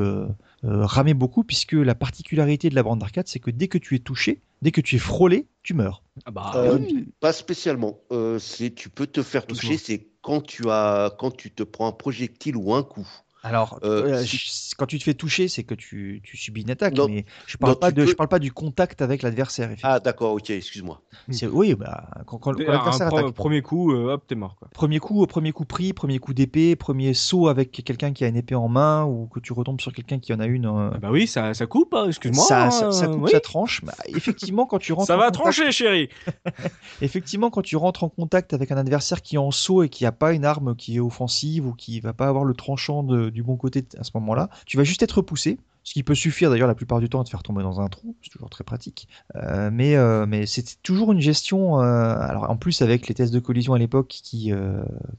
euh, 0.65 0.85
ramer 0.85 1.13
beaucoup, 1.13 1.43
puisque 1.43 1.73
la 1.73 1.95
particularité 1.95 2.69
de 2.69 2.75
la 2.75 2.83
bande 2.83 2.99
d'arcade, 2.99 3.27
c'est 3.27 3.39
que 3.39 3.51
dès 3.51 3.67
que 3.67 3.77
tu 3.77 3.95
es 3.95 3.99
touché, 3.99 4.41
dès 4.61 4.71
que 4.71 4.81
tu 4.81 4.95
es 4.95 4.99
frôlé, 4.99 5.47
tu 5.61 5.73
meurs. 5.73 6.03
Ah 6.25 6.31
bah 6.31 6.51
Euh, 6.55 6.77
oui. 6.79 7.07
Pas 7.19 7.33
spécialement. 7.33 7.99
Euh, 8.11 8.39
tu 8.75 8.89
peux 8.89 9.07
te 9.07 9.21
faire 9.23 9.45
toucher, 9.45 9.77
c'est 9.77 10.07
quand 10.21 10.41
tu 10.41 10.69
as 10.69 11.13
quand 11.19 11.31
tu 11.31 11.51
te 11.51 11.63
prends 11.63 11.87
un 11.87 11.91
projectile 11.91 12.55
ou 12.55 12.73
un 12.73 12.83
coup. 12.83 13.07
Alors, 13.45 13.77
Euh, 13.83 14.05
euh, 14.21 14.23
si- 14.23 14.71
quand 14.77 14.85
tu 14.85 14.97
te 14.99 15.03
fais 15.03 15.13
toucher, 15.13 15.49
c'est 15.49 15.63
que 15.63 15.75
tu, 15.75 16.21
tu 16.23 16.37
subis 16.37 16.61
une 16.61 16.71
attaque, 16.71 16.95
Non, 16.95 17.07
mais 17.07 17.25
je 17.45 17.57
parle 17.57 17.73
non, 17.73 17.79
pas 17.79 17.89
tu 17.91 17.95
de, 17.95 18.03
peux- 18.05 18.09
je 18.11 18.15
parle 18.15 18.29
pas 18.29 18.39
du 18.39 18.53
contact 18.53 19.01
avec 19.01 19.21
l'adversaire. 19.21 19.69
Ah, 19.83 19.99
d'accord, 19.99 20.31
ok, 20.33 20.49
excuse-moi. 20.49 21.01
C'est- 21.29 21.47
oui, 21.47 21.75
bah, 21.75 22.05
quand, 22.25 22.37
quand- 22.37 22.53
quand 22.53 22.61
Un 22.61 22.71
l'adversaire 22.71 23.07
attaque. 23.07 23.31
premier 23.33 23.61
coup, 23.61 23.91
euh, 23.91 24.13
hop, 24.13 24.23
t'es 24.27 24.35
mort 24.35 24.55
quoi. 24.55 24.69
Premier 24.73 24.99
coup, 24.99 25.25
premier 25.27 25.51
coup 25.51 25.65
pris, 25.65 25.91
premier 25.91 26.19
coup 26.19 26.33
d'épée, 26.33 26.75
premier 26.77 27.13
saut 27.13 27.49
avec 27.49 27.71
quelqu'un 27.83 28.13
qui 28.13 28.23
a 28.23 28.27
une 28.29 28.37
épée 28.37 28.55
en 28.55 28.69
main 28.69 29.03
ou 29.03 29.27
que 29.27 29.39
tu 29.41 29.51
retombes 29.51 29.81
sur 29.81 29.91
quelqu'un 29.91 30.19
qui 30.19 30.33
en 30.33 30.39
a 30.39 30.45
une. 30.45 30.65
euh, 30.65 30.91
Ah 30.93 30.97
bah 30.99 31.09
oui, 31.11 31.27
ça, 31.27 31.53
ça 31.53 31.65
coupe, 31.65 31.93
hein, 31.93 32.05
excuse-moi. 32.07 32.45
ça, 32.45 32.71
ça, 32.71 32.91
ça 32.93 33.05
hein, 33.05 33.11
coupe, 33.13 33.23
oui. 33.25 33.31
ça 33.31 33.41
tranche. 33.41 33.83
Bah, 33.83 33.93
effectivement, 34.07 34.65
quand 34.65 34.79
tu 34.79 34.93
rentres, 34.93 35.07
Ça 35.07 35.15
en 35.15 35.19
va 35.19 35.25
contact- 35.31 35.41
trancher, 35.43 35.71
chérie. 35.73 36.07
Effectivement, 37.01 37.49
quand 37.49 37.61
tu 37.61 37.75
rentres 37.75 38.03
en 38.03 38.09
contact 38.09 38.53
avec 38.53 38.71
un 38.71 38.77
adversaire 38.77 39.21
qui 39.21 39.35
est 39.35 39.39
en 39.39 39.51
saut 39.51 39.83
et 39.83 39.89
qui 39.89 40.03
n'a 40.05 40.11
pas 40.11 40.33
une 40.33 40.45
arme 40.45 40.75
qui 40.75 40.95
est 40.95 40.99
offensive 40.99 41.67
ou 41.67 41.73
qui 41.73 41.99
va 41.99 42.13
pas 42.13 42.27
avoir 42.27 42.45
le 42.45 42.53
tranchant 42.53 43.03
de- 43.03 43.29
du 43.33 43.43
bon 43.43 43.57
côté 43.57 43.83
à 43.99 44.03
ce 44.03 44.11
moment-là, 44.15 44.49
tu 44.65 44.77
vas 44.77 44.83
juste 44.83 45.03
être 45.03 45.17
repoussé. 45.17 45.57
Ce 45.85 45.91
qui 45.91 46.01
peut 46.03 46.15
suffire 46.15 46.49
d'ailleurs 46.49 46.69
la 46.69 46.75
plupart 46.75 47.01
du 47.01 47.09
temps 47.09 47.19
à 47.19 47.25
te 47.25 47.29
faire 47.29 47.43
tomber 47.43 47.61
dans 47.61 47.81
un 47.81 47.89
trou, 47.89 48.15
c'est 48.23 48.29
toujours 48.29 48.49
très 48.49 48.63
pratique. 48.63 49.09
Euh, 49.35 49.69
mais 49.69 49.97
euh, 49.97 50.25
mais 50.25 50.45
c'est 50.45 50.81
toujours 50.81 51.11
une 51.11 51.19
gestion. 51.19 51.81
euh, 51.81 51.83
alors 51.83 52.49
en 52.49 52.55
plus 52.55 52.81
avec 52.81 53.09
les 53.09 53.13
tests 53.13 53.33
de 53.33 53.39
collision 53.41 53.73
à 53.73 53.77
l'époque 53.77 54.07
qui 54.07 54.53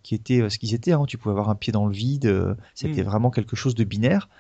qui 0.03 0.15
étaient 0.15 0.49
ce 0.49 0.59
qu'ils 0.59 0.73
étaient, 0.73 0.93
hein, 0.93 1.05
tu 1.07 1.19
pouvais 1.19 1.33
avoir 1.33 1.51
un 1.51 1.55
pied 1.55 1.71
dans 1.71 1.85
le 1.87 1.93
vide, 1.93 2.57
c'était 2.75 3.03
Mm. 3.03 3.07
vraiment 3.07 3.31
quelque 3.31 3.57
chose 3.57 3.75
de 3.75 3.85
binaire. 3.85 4.31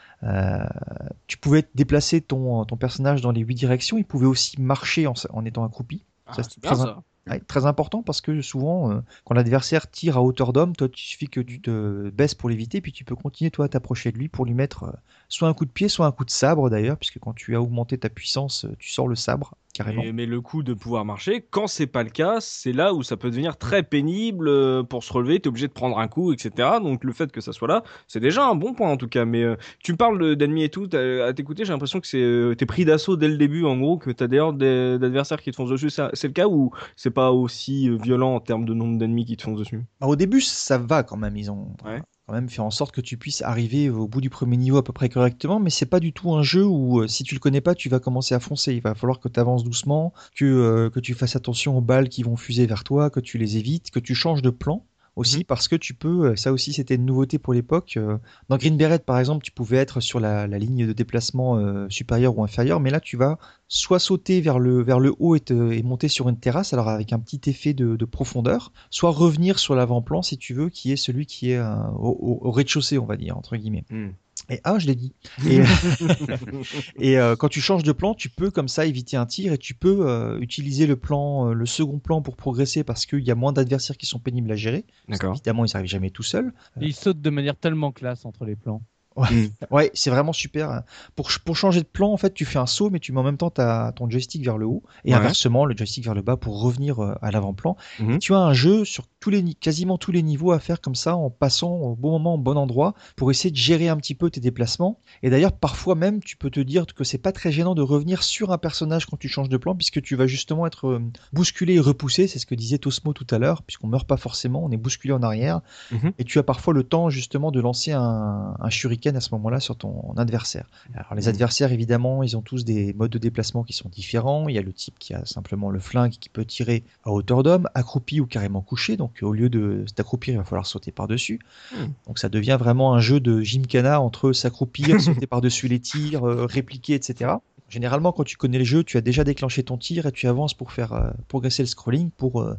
Tu 1.27 1.37
pouvais 1.39 1.65
déplacer 1.75 2.21
ton 2.23 2.65
ton 2.65 2.77
personnage 2.79 3.21
dans 3.21 3.31
les 3.33 3.43
huit 3.43 3.55
directions, 3.55 3.99
il 3.99 4.05
pouvait 4.05 4.27
aussi 4.27 4.61
marcher 4.61 5.07
en, 5.07 5.15
en 5.31 5.45
étant 5.45 5.65
accroupi. 5.65 6.05
Ah, 6.27 6.35
Ça, 6.37 6.43
très, 6.63 6.75
ça. 6.77 7.03
Très 7.49 7.65
important 7.65 8.03
parce 8.03 8.21
que 8.21 8.43
souvent, 8.43 8.93
euh, 8.93 9.01
quand 9.25 9.33
l'adversaire 9.35 9.91
tire 9.91 10.19
à 10.19 10.23
hauteur 10.23 10.53
d'homme, 10.53 10.77
toi, 10.77 10.89
il 10.95 11.01
suffit 11.01 11.29
que 11.29 11.41
tu 11.41 11.61
te 11.63 12.11
baisses 12.11 12.35
pour 12.35 12.51
l'éviter, 12.51 12.83
puis 12.83 12.93
tu 12.93 13.05
peux 13.05 13.17
continuer 13.17 13.51
toi 13.51 13.65
à 13.65 13.69
t'approcher 13.69 14.13
de 14.13 14.19
lui 14.19 14.29
pour 14.29 14.45
lui 14.45 14.53
mettre 14.53 14.85
euh, 14.85 14.93
soit 15.35 15.49
un 15.49 15.55
coup 15.55 15.65
de 15.65 15.71
pied, 15.71 15.89
soit 15.89 16.07
un 16.07 16.13
coup 16.13 16.25
de 16.25 16.31
sabre 16.31 16.71
d'ailleurs, 16.71 16.97
puisque 16.97 17.19
quand 17.19 17.33
tu 17.35 17.55
as 17.57 17.61
augmenté 17.61 17.99
ta 17.99 18.09
puissance, 18.09 18.65
euh, 18.65 18.75
tu 18.79 18.91
sors 18.91 19.09
le 19.09 19.15
sabre 19.15 19.55
carrément. 19.75 20.03
Mais, 20.03 20.13
mais 20.13 20.27
le 20.27 20.41
coup 20.41 20.63
de 20.63 20.73
pouvoir 20.73 21.05
marcher, 21.05 21.45
quand 21.51 21.67
c'est 21.67 21.89
pas 21.89 22.05
le 22.05 22.11
cas, 22.11 22.37
c'est 22.41 22.73
là 22.73 22.95
où 22.95 23.03
ça 23.03 23.17
peut 23.17 23.29
devenir 23.31 23.57
très 23.57 23.83
pénible 23.83 24.47
euh, 24.49 24.85
pour 24.85 25.03
se 25.03 25.13
relever. 25.13 25.41
T'es 25.41 25.49
obligé 25.49 25.67
de 25.67 25.73
prendre 25.73 25.99
un 25.99 26.07
coup, 26.07 26.33
etc. 26.33 26.79
Donc 26.81 27.03
le 27.03 27.13
fait 27.13 27.33
que 27.33 27.41
ça 27.41 27.53
soit 27.53 27.67
là, 27.67 27.83
c'est 28.07 28.21
déjà 28.21 28.47
un 28.47 28.55
bon 28.55 28.75
point 28.75 28.89
en 28.89 28.97
tout 28.97 29.09
cas. 29.09 29.25
Mais 29.25 29.43
euh, 29.43 29.57
tu 29.81 29.91
me 29.93 29.97
parles 29.97 30.19
de- 30.21 30.35
d'ennemis 30.35 30.63
et 30.63 30.69
tout, 30.69 30.89
à 30.95 31.33
t'écouter, 31.33 31.65
j'ai 31.65 31.73
l'impression 31.73 32.01
que 32.01 32.07
c'est 32.07 32.23
euh, 32.23 32.55
t'es 32.55 32.67
pris 32.67 32.85
d'assaut 32.85 33.17
dès 33.17 33.27
le 33.29 33.37
début, 33.37 33.65
en 33.65 33.77
gros, 33.77 33.99
que 33.99 34.11
t'as 34.13 34.29
d'ailleurs 34.29 34.53
des 34.53 34.99
d'adversaires 34.99 35.43
qui 35.43 35.51
te 35.51 35.57
foncent 35.57 35.71
dessus. 35.71 35.91
C'est 35.91 36.05
c'est 36.13 36.29
le 36.29 36.35
cas 36.35 36.47
ou 36.47 36.71
c'est 36.95 37.11
pas 37.11 37.33
aussi 37.33 37.91
violent 37.99 38.37
en 38.37 38.41
termes 38.41 38.65
de 38.65 38.75
nombre 38.75 38.97
d'ennemis 38.99 39.25
qui 39.25 39.37
te 39.37 39.43
foncent 39.43 39.59
dessus? 39.59 39.85
Alors, 40.01 40.13
au 40.13 40.17
début, 40.17 40.41
ça 40.41 40.79
va 40.79 41.03
quand 41.03 41.17
même, 41.17 41.37
ils 41.37 41.51
ont 41.51 41.75
Ouais. 41.85 42.01
Quand 42.27 42.33
même 42.33 42.49
fait 42.49 42.61
en 42.61 42.71
sorte 42.71 42.95
que 42.95 43.03
tu 43.03 43.19
puisses 43.19 43.43
arriver 43.43 43.91
au 43.91 44.09
bout 44.09 44.23
du 44.23 44.31
premier 44.31 44.57
niveau 44.57 44.79
à 44.79 44.85
peu 44.85 44.93
près 44.93 45.11
correctement, 45.11 45.61
mais 45.61 45.69
c'est 45.71 45.87
pas 45.87 46.01
du 46.01 46.13
tout 46.13 46.33
un 46.33 46.43
jeu 46.43 46.65
où 46.65 47.01
euh, 47.01 47.07
si 47.07 47.23
tu 47.23 47.35
le 47.35 47.41
connais 47.41 47.61
pas, 47.61 47.75
tu 47.75 47.89
vas 47.91 48.01
commencer 48.01 48.35
à 48.35 48.41
foncer. 48.41 48.73
Il 48.75 48.81
va 48.81 48.95
falloir 48.95 49.21
que 49.21 49.29
tu 49.29 49.39
avances 49.39 49.63
doucement, 49.63 50.15
que, 50.35 50.45
euh, 50.45 50.91
que 50.91 51.01
tu 51.01 51.13
fasses 51.15 51.37
attention 51.37 51.77
aux 51.77 51.83
balles 51.83 52.09
qui 52.09 52.23
vont 52.23 52.37
fuser 52.37 52.67
vers 52.67 52.83
toi, 52.83 53.11
que 53.11 53.21
tu 53.21 53.37
les 53.37 53.59
évites, 53.59 53.91
que 53.91 54.01
tu 54.01 54.15
changes 54.15 54.43
de 54.43 54.51
plan 54.51 54.87
aussi 55.17 55.45
parce 55.45 55.69
que 55.69 55.77
tu 55.77 55.95
peux, 55.95 56.31
euh, 56.31 56.37
ça 56.37 56.53
aussi 56.53 56.73
c'était 56.73 56.97
une 56.97 57.05
nouveauté 57.05 57.39
pour 57.39 57.53
l'époque. 57.55 57.95
euh, 57.97 58.19
Dans 58.49 58.57
Green 58.57 58.77
Beret 58.77 58.99
par 59.01 59.19
exemple, 59.19 59.45
tu 59.45 59.53
pouvais 59.53 59.77
être 59.77 60.01
sur 60.01 60.21
la, 60.21 60.47
la 60.47 60.59
ligne 60.59 60.87
de 60.87 60.93
déplacement 60.93 61.57
euh, 61.59 61.87
supérieure 61.89 62.37
ou 62.39 62.43
inférieure, 62.45 62.81
mais 62.81 62.91
là 62.91 63.01
tu 63.01 63.17
vas 63.17 63.39
soit 63.69 63.99
sauter 63.99 64.41
vers 64.41 64.59
le, 64.59 64.83
vers 64.83 65.01
le 65.01 65.15
haut 65.19 65.37
et, 65.37 65.41
te- 65.41 65.73
et 65.73 65.83
monter 65.83 66.09
sur 66.09 66.29
une 66.29 66.39
terrasse, 66.39 66.73
alors 66.73 66.89
avec 66.89 67.13
un 67.13 67.19
petit 67.19 67.41
effet 67.49 67.75
de, 67.75 67.97
de 67.97 68.05
profondeur, 68.05 68.73
soit 68.91 69.11
revenir 69.11 69.59
sur 69.59 69.75
l'avant-plan 69.75 70.23
si 70.23 70.37
tu 70.39 70.55
veux, 70.55 70.69
qui 70.69 70.93
est 70.93 70.97
celui 70.97 71.27
qui 71.27 71.51
est 71.53 71.59
euh, 71.59 71.75
au, 71.99 72.11
au- 72.43 72.49
au 72.49 72.51
rez-de-chaussée, 72.51 72.99
on 72.99 73.07
va 73.07 73.17
dire, 73.17 73.37
entre 73.37 73.57
guillemets. 73.57 73.85
Hmm. 73.91 74.11
Et 74.51 74.61
ah, 74.65 74.79
je 74.79 74.87
l'ai 74.87 74.95
dit. 74.95 75.15
Et, 75.47 75.61
et 76.99 77.19
euh, 77.19 77.35
quand 77.37 77.49
tu 77.49 77.61
changes 77.61 77.83
de 77.83 77.93
plan, 77.93 78.15
tu 78.15 78.29
peux 78.29 78.51
comme 78.51 78.69
ça 78.69 78.87
éviter 78.87 79.17
un 79.17 79.27
tir 79.27 79.53
et 79.53 79.59
tu 79.59 79.75
peux 79.75 80.07
euh, 80.07 80.39
utiliser 80.41 80.87
le 80.87 80.97
plan, 80.97 81.49
euh, 81.51 81.55
le 81.55 81.67
second 81.67 81.99
plan 81.99 82.21
pour 82.21 82.37
progresser 82.37 82.85
parce 82.85 83.07
qu'il 83.07 83.21
y 83.21 83.31
a 83.31 83.35
moins 83.35 83.53
d'adversaires 83.53 83.97
qui 83.97 84.07
sont 84.07 84.19
pénibles 84.19 84.51
à 84.53 84.57
gérer. 84.57 84.85
D'accord. 85.09 85.33
qu'évidemment, 85.33 85.65
ils 85.65 85.71
n'arrivent 85.73 85.89
jamais 85.89 86.11
tout 86.11 86.23
seuls. 86.23 86.53
Et 86.81 86.87
il 86.87 86.95
saute 86.95 87.21
de 87.21 87.31
manière 87.31 87.57
tellement 87.57 87.93
classe 87.93 88.25
entre 88.25 88.45
les 88.45 88.57
plans. 88.57 88.83
Ouais, 89.71 89.91
c'est 89.95 90.11
vraiment 90.11 90.33
super. 90.33 90.83
Pour, 91.17 91.29
pour 91.45 91.57
changer 91.57 91.81
de 91.81 91.87
plan, 91.87 92.13
en 92.13 92.17
fait, 92.17 92.35
tu 92.35 92.45
fais 92.45 92.59
un 92.59 92.67
saut, 92.67 92.91
mais 92.91 92.99
tu 93.01 93.13
mets 93.13 93.21
en 93.21 93.25
même 93.25 93.37
temps 93.37 93.51
ta, 93.51 93.93
ton 93.97 94.09
joystick 94.11 94.45
vers 94.45 94.59
le 94.59 94.67
haut 94.67 94.83
et 95.05 95.11
Ouais. 95.11 95.15
inversement 95.21 95.65
le 95.65 95.77
joystick 95.77 96.05
vers 96.05 96.15
le 96.15 96.23
bas 96.23 96.37
pour 96.37 96.61
revenir 96.61 97.03
euh, 97.03 97.15
à 97.23 97.31
l'avant-plan. 97.31 97.77
Mhm. 98.01 98.19
Tu 98.19 98.35
as 98.35 98.39
un 98.39 98.53
jeu 98.53 98.85
sur 98.85 99.05
tous 99.21 99.31
les, 99.31 99.43
quasiment 99.55 99.97
tous 99.99 100.13
les 100.13 100.23
niveaux 100.23 100.53
à 100.53 100.59
faire 100.59 100.81
comme 100.81 100.95
ça 100.95 101.17
en 101.17 101.31
passant 101.31 101.71
au 101.73 101.95
bon 101.97 102.11
moment, 102.13 102.35
au 102.35 102.39
bon 102.39 102.57
endroit 102.57 102.95
pour 103.17 103.31
essayer 103.31 103.51
de 103.51 103.57
gérer 103.57 103.89
un 103.89 103.97
petit 103.97 104.15
peu 104.15 104.31
tes 104.31 104.41
déplacements. 104.41 104.99
Et 105.23 105.31
d'ailleurs, 105.31 105.53
parfois 105.53 105.95
même, 105.95 106.21
tu 106.23 106.37
peux 106.37 106.51
te 106.51 106.61
dire 106.61 106.85
que 106.87 107.05
c'est 107.05 107.19
pas 107.19 107.33
très 107.33 107.53
gênant 107.53 107.75
de 107.75 107.83
revenir 107.83 108.23
sur 108.23 108.53
un 108.53 108.59
personnage 108.59 109.07
quand 109.07 109.17
tu 109.17 109.29
changes 109.29 109.49
de 109.49 109.57
plan 109.57 109.75
puisque 109.75 110.03
tu 110.03 110.17
vas 110.17 110.27
justement 110.27 110.67
être 110.67 110.89
euh, 110.89 111.03
bousculé 111.33 111.75
et 111.75 111.81
repoussé. 111.81 112.27
C'est 112.27 112.39
ce 112.39 112.47
que 112.47 112.55
disait 112.55 112.79
Tosmo 112.79 113.13
tout 113.13 113.27
à 113.31 113.39
l'heure, 113.39 113.63
puisqu'on 113.63 113.87
meurt 113.89 114.07
pas 114.07 114.17
forcément, 114.17 114.65
on 114.65 114.71
est 114.71 114.77
bousculé 114.77 115.15
en 115.15 115.23
arrière. 115.23 115.61
Mhm. 115.93 116.13
Et 116.19 116.25
tu 116.25 116.39
as 116.39 116.43
parfois 116.43 116.75
le 116.75 116.83
temps 116.83 117.09
justement 117.11 117.51
de 117.51 117.61
lancer 117.61 117.93
un, 117.93 118.55
un 118.59 118.71
shuriken 118.71 119.04
à 119.09 119.21
ce 119.21 119.31
moment-là 119.33 119.61
sur 119.61 119.77
ton 119.77 120.15
adversaire. 120.17 120.67
Alors 120.95 121.15
les 121.15 121.29
adversaires 121.29 121.73
évidemment, 121.73 122.23
ils 122.23 122.37
ont 122.37 122.43
tous 122.43 122.65
des 122.65 122.93
modes 122.95 123.11
de 123.11 123.19
déplacement 123.19 123.63
qui 123.63 123.73
sont 123.73 123.89
différents. 123.89 124.49
Il 124.49 124.55
y 124.55 124.59
a 124.59 124.63
le 124.63 124.73
type 124.73 124.99
qui 124.99 125.15
a 125.15 125.25
simplement 125.25 125.71
le 125.71 125.81
flingue 125.81 126.13
qui 126.13 126.29
peut 126.29 126.45
tirer 126.45 126.85
à 127.05 127.11
hauteur 127.11 127.43
d'homme, 127.43 127.69
accroupi 127.75 128.21
ou 128.21 128.27
carrément 128.27 128.63
couché. 128.63 128.97
Donc 128.97 129.19
au 129.23 129.33
lieu 129.33 129.49
de 129.49 129.85
s'accroupir, 129.97 130.35
il 130.35 130.37
va 130.39 130.45
falloir 130.45 130.67
sauter 130.67 130.93
par-dessus. 130.93 131.41
Hmm. 131.73 131.87
Donc 132.07 132.19
ça 132.19 132.29
devient 132.29 132.57
vraiment 132.59 132.95
un 132.95 133.01
jeu 133.01 133.21
de 133.21 133.41
gymkhana 133.43 134.01
entre 134.01 134.33
s'accroupir, 134.33 135.01
sauter 135.01 135.27
par-dessus 135.27 135.69
les 135.69 135.81
tirs, 135.81 136.25
euh, 136.25 136.47
répliquer, 136.47 136.95
etc. 136.95 137.33
Généralement, 137.69 138.13
quand 138.13 138.25
tu 138.25 138.37
connais 138.37 138.59
le 138.59 138.65
jeu, 138.65 138.85
tu 138.85 138.97
as 138.97 139.01
déjà 139.01 139.25
déclenché 139.25 139.63
ton 139.63 139.79
tir 139.79 140.07
et 140.07 140.13
tu 140.13 140.29
avances 140.29 140.55
pour 140.55 140.73
faire 140.73 140.93
euh, 140.93 141.11
progresser 141.29 141.63
le 141.63 141.67
scrolling 141.67 142.11
pour 142.11 142.43
euh, 142.43 142.55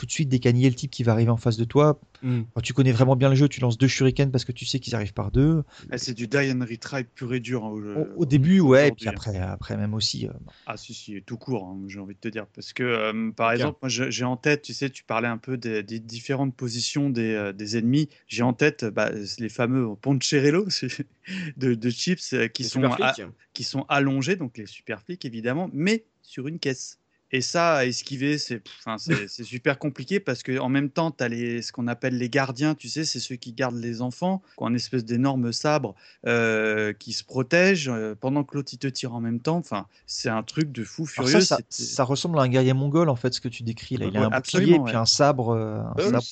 tout 0.00 0.06
de 0.06 0.10
suite 0.12 0.30
décaniller 0.30 0.70
le 0.70 0.74
type 0.74 0.90
qui 0.90 1.02
va 1.02 1.12
arriver 1.12 1.30
en 1.30 1.36
face 1.36 1.58
de 1.58 1.64
toi. 1.64 2.00
Hmm. 2.22 2.42
Quand 2.54 2.62
tu 2.62 2.72
connais 2.72 2.92
vraiment 2.92 3.16
bien 3.16 3.28
le 3.28 3.34
jeu, 3.34 3.48
tu 3.48 3.60
lances 3.60 3.76
deux 3.76 3.86
shurikens 3.86 4.30
parce 4.32 4.46
que 4.46 4.52
tu 4.52 4.64
sais 4.64 4.78
qu'ils 4.80 4.94
arrivent 4.94 5.12
par 5.12 5.30
deux. 5.30 5.62
Ah, 5.90 5.98
c'est 5.98 6.14
du 6.14 6.26
die 6.26 6.50
and 6.50 6.60
retry 6.60 7.04
pur 7.04 7.34
et 7.34 7.40
dur. 7.40 7.64
hein, 7.66 7.68
au, 7.68 8.00
Au, 8.00 8.22
au 8.22 8.24
début, 8.26 8.60
ouais, 8.60 8.88
et 8.88 8.92
puis 8.92 9.08
hein. 9.08 9.12
après, 9.14 9.36
après 9.38 9.76
même 9.76 9.92
aussi. 9.92 10.26
euh, 10.26 10.32
Ah 10.66 10.78
si, 10.78 10.94
si, 10.94 11.22
tout 11.22 11.36
court, 11.36 11.66
hein, 11.66 11.78
j'ai 11.86 11.98
envie 12.00 12.14
de 12.14 12.20
te 12.20 12.28
dire. 12.28 12.46
Parce 12.46 12.72
que, 12.72 12.82
euh, 12.82 13.30
par 13.32 13.52
exemple, 13.52 13.78
moi 13.82 13.88
j'ai 13.90 14.24
en 14.24 14.38
tête, 14.38 14.62
tu 14.62 14.72
sais, 14.72 14.88
tu 14.88 15.04
parlais 15.04 15.28
un 15.28 15.36
peu 15.38 15.58
des, 15.58 15.82
des 15.82 16.00
différentes 16.00 16.56
positions 16.56 17.10
des, 17.10 17.34
euh, 17.34 17.52
des 17.52 17.76
ennemis. 17.76 18.08
J'ai 18.26 18.42
en 18.42 18.54
tête 18.54 18.86
bah, 18.86 19.10
les 19.38 19.48
fameux 19.50 19.94
Poncherello 20.00 20.66
de, 21.58 21.74
de 21.74 21.90
chips 21.90 22.32
euh, 22.32 22.48
qui, 22.48 22.62
Les 22.62 22.68
sont 22.70 22.84
à- 22.84 23.14
qui 23.52 23.64
sont 23.64 23.84
allongés, 23.88 24.36
donc 24.36 24.56
les 24.56 24.66
super 24.66 25.02
flics 25.02 25.24
évidemment, 25.24 25.68
mais 25.72 26.04
sur 26.22 26.46
une 26.48 26.58
caisse. 26.58 26.99
Et 27.32 27.40
ça, 27.40 27.74
à 27.76 27.84
esquiver, 27.86 28.38
c'est 28.38 28.58
pff, 28.60 28.74
enfin, 28.80 28.98
c'est 28.98 29.28
c'est 29.28 29.44
super 29.44 29.78
compliqué 29.78 30.20
parce 30.20 30.42
que 30.42 30.58
en 30.58 30.68
même 30.68 30.90
temps, 30.90 31.10
tu 31.10 31.22
as 31.24 31.28
les, 31.28 31.62
ce 31.62 31.72
qu'on 31.72 31.86
appelle 31.86 32.16
les 32.18 32.28
gardiens, 32.28 32.74
tu 32.74 32.88
sais, 32.88 33.04
c'est 33.04 33.20
ceux 33.20 33.36
qui 33.36 33.52
gardent 33.52 33.76
les 33.80 34.02
enfants, 34.02 34.38
qui 34.56 34.62
ont 34.62 34.66
un 34.66 34.74
espèce 34.74 35.04
d'énorme 35.04 35.52
sabre 35.52 35.94
euh, 36.26 36.92
qui 36.92 37.12
se 37.12 37.24
protège 37.24 37.88
euh, 37.88 38.14
pendant 38.18 38.44
que 38.44 38.56
l'autre 38.56 38.70
il 38.72 38.78
te 38.78 38.86
tire 38.88 39.14
en 39.14 39.20
même 39.20 39.40
temps. 39.40 39.56
Enfin, 39.58 39.86
c'est 40.06 40.28
un 40.28 40.42
truc 40.42 40.72
de 40.72 40.84
fou 40.84 41.06
furieux. 41.06 41.40
ça, 41.40 41.40
ça, 41.40 41.56
c'était- 41.68 41.84
ça 41.94 42.04
ressemble 42.04 42.38
à 42.38 42.42
un 42.42 42.48
guerrier 42.48 42.72
mongol 42.72 43.08
en 43.08 43.16
fait, 43.16 43.32
ce 43.34 43.40
que 43.40 43.48
tu 43.48 43.62
décris 43.62 43.96
là. 43.96 44.06
Il 44.06 44.16
a 44.16 44.20
Ouais, 44.20 44.26
un 44.26 44.30
bouclier, 44.30 44.36
absolument, 44.36 44.84
puis 44.84 44.94
ouais. 44.94 45.00
un 45.00 45.06
sabre, 45.06 45.50
euh, 45.50 45.80
un 45.80 45.94
Ouais, 45.96 46.10
sabre, 46.20 46.26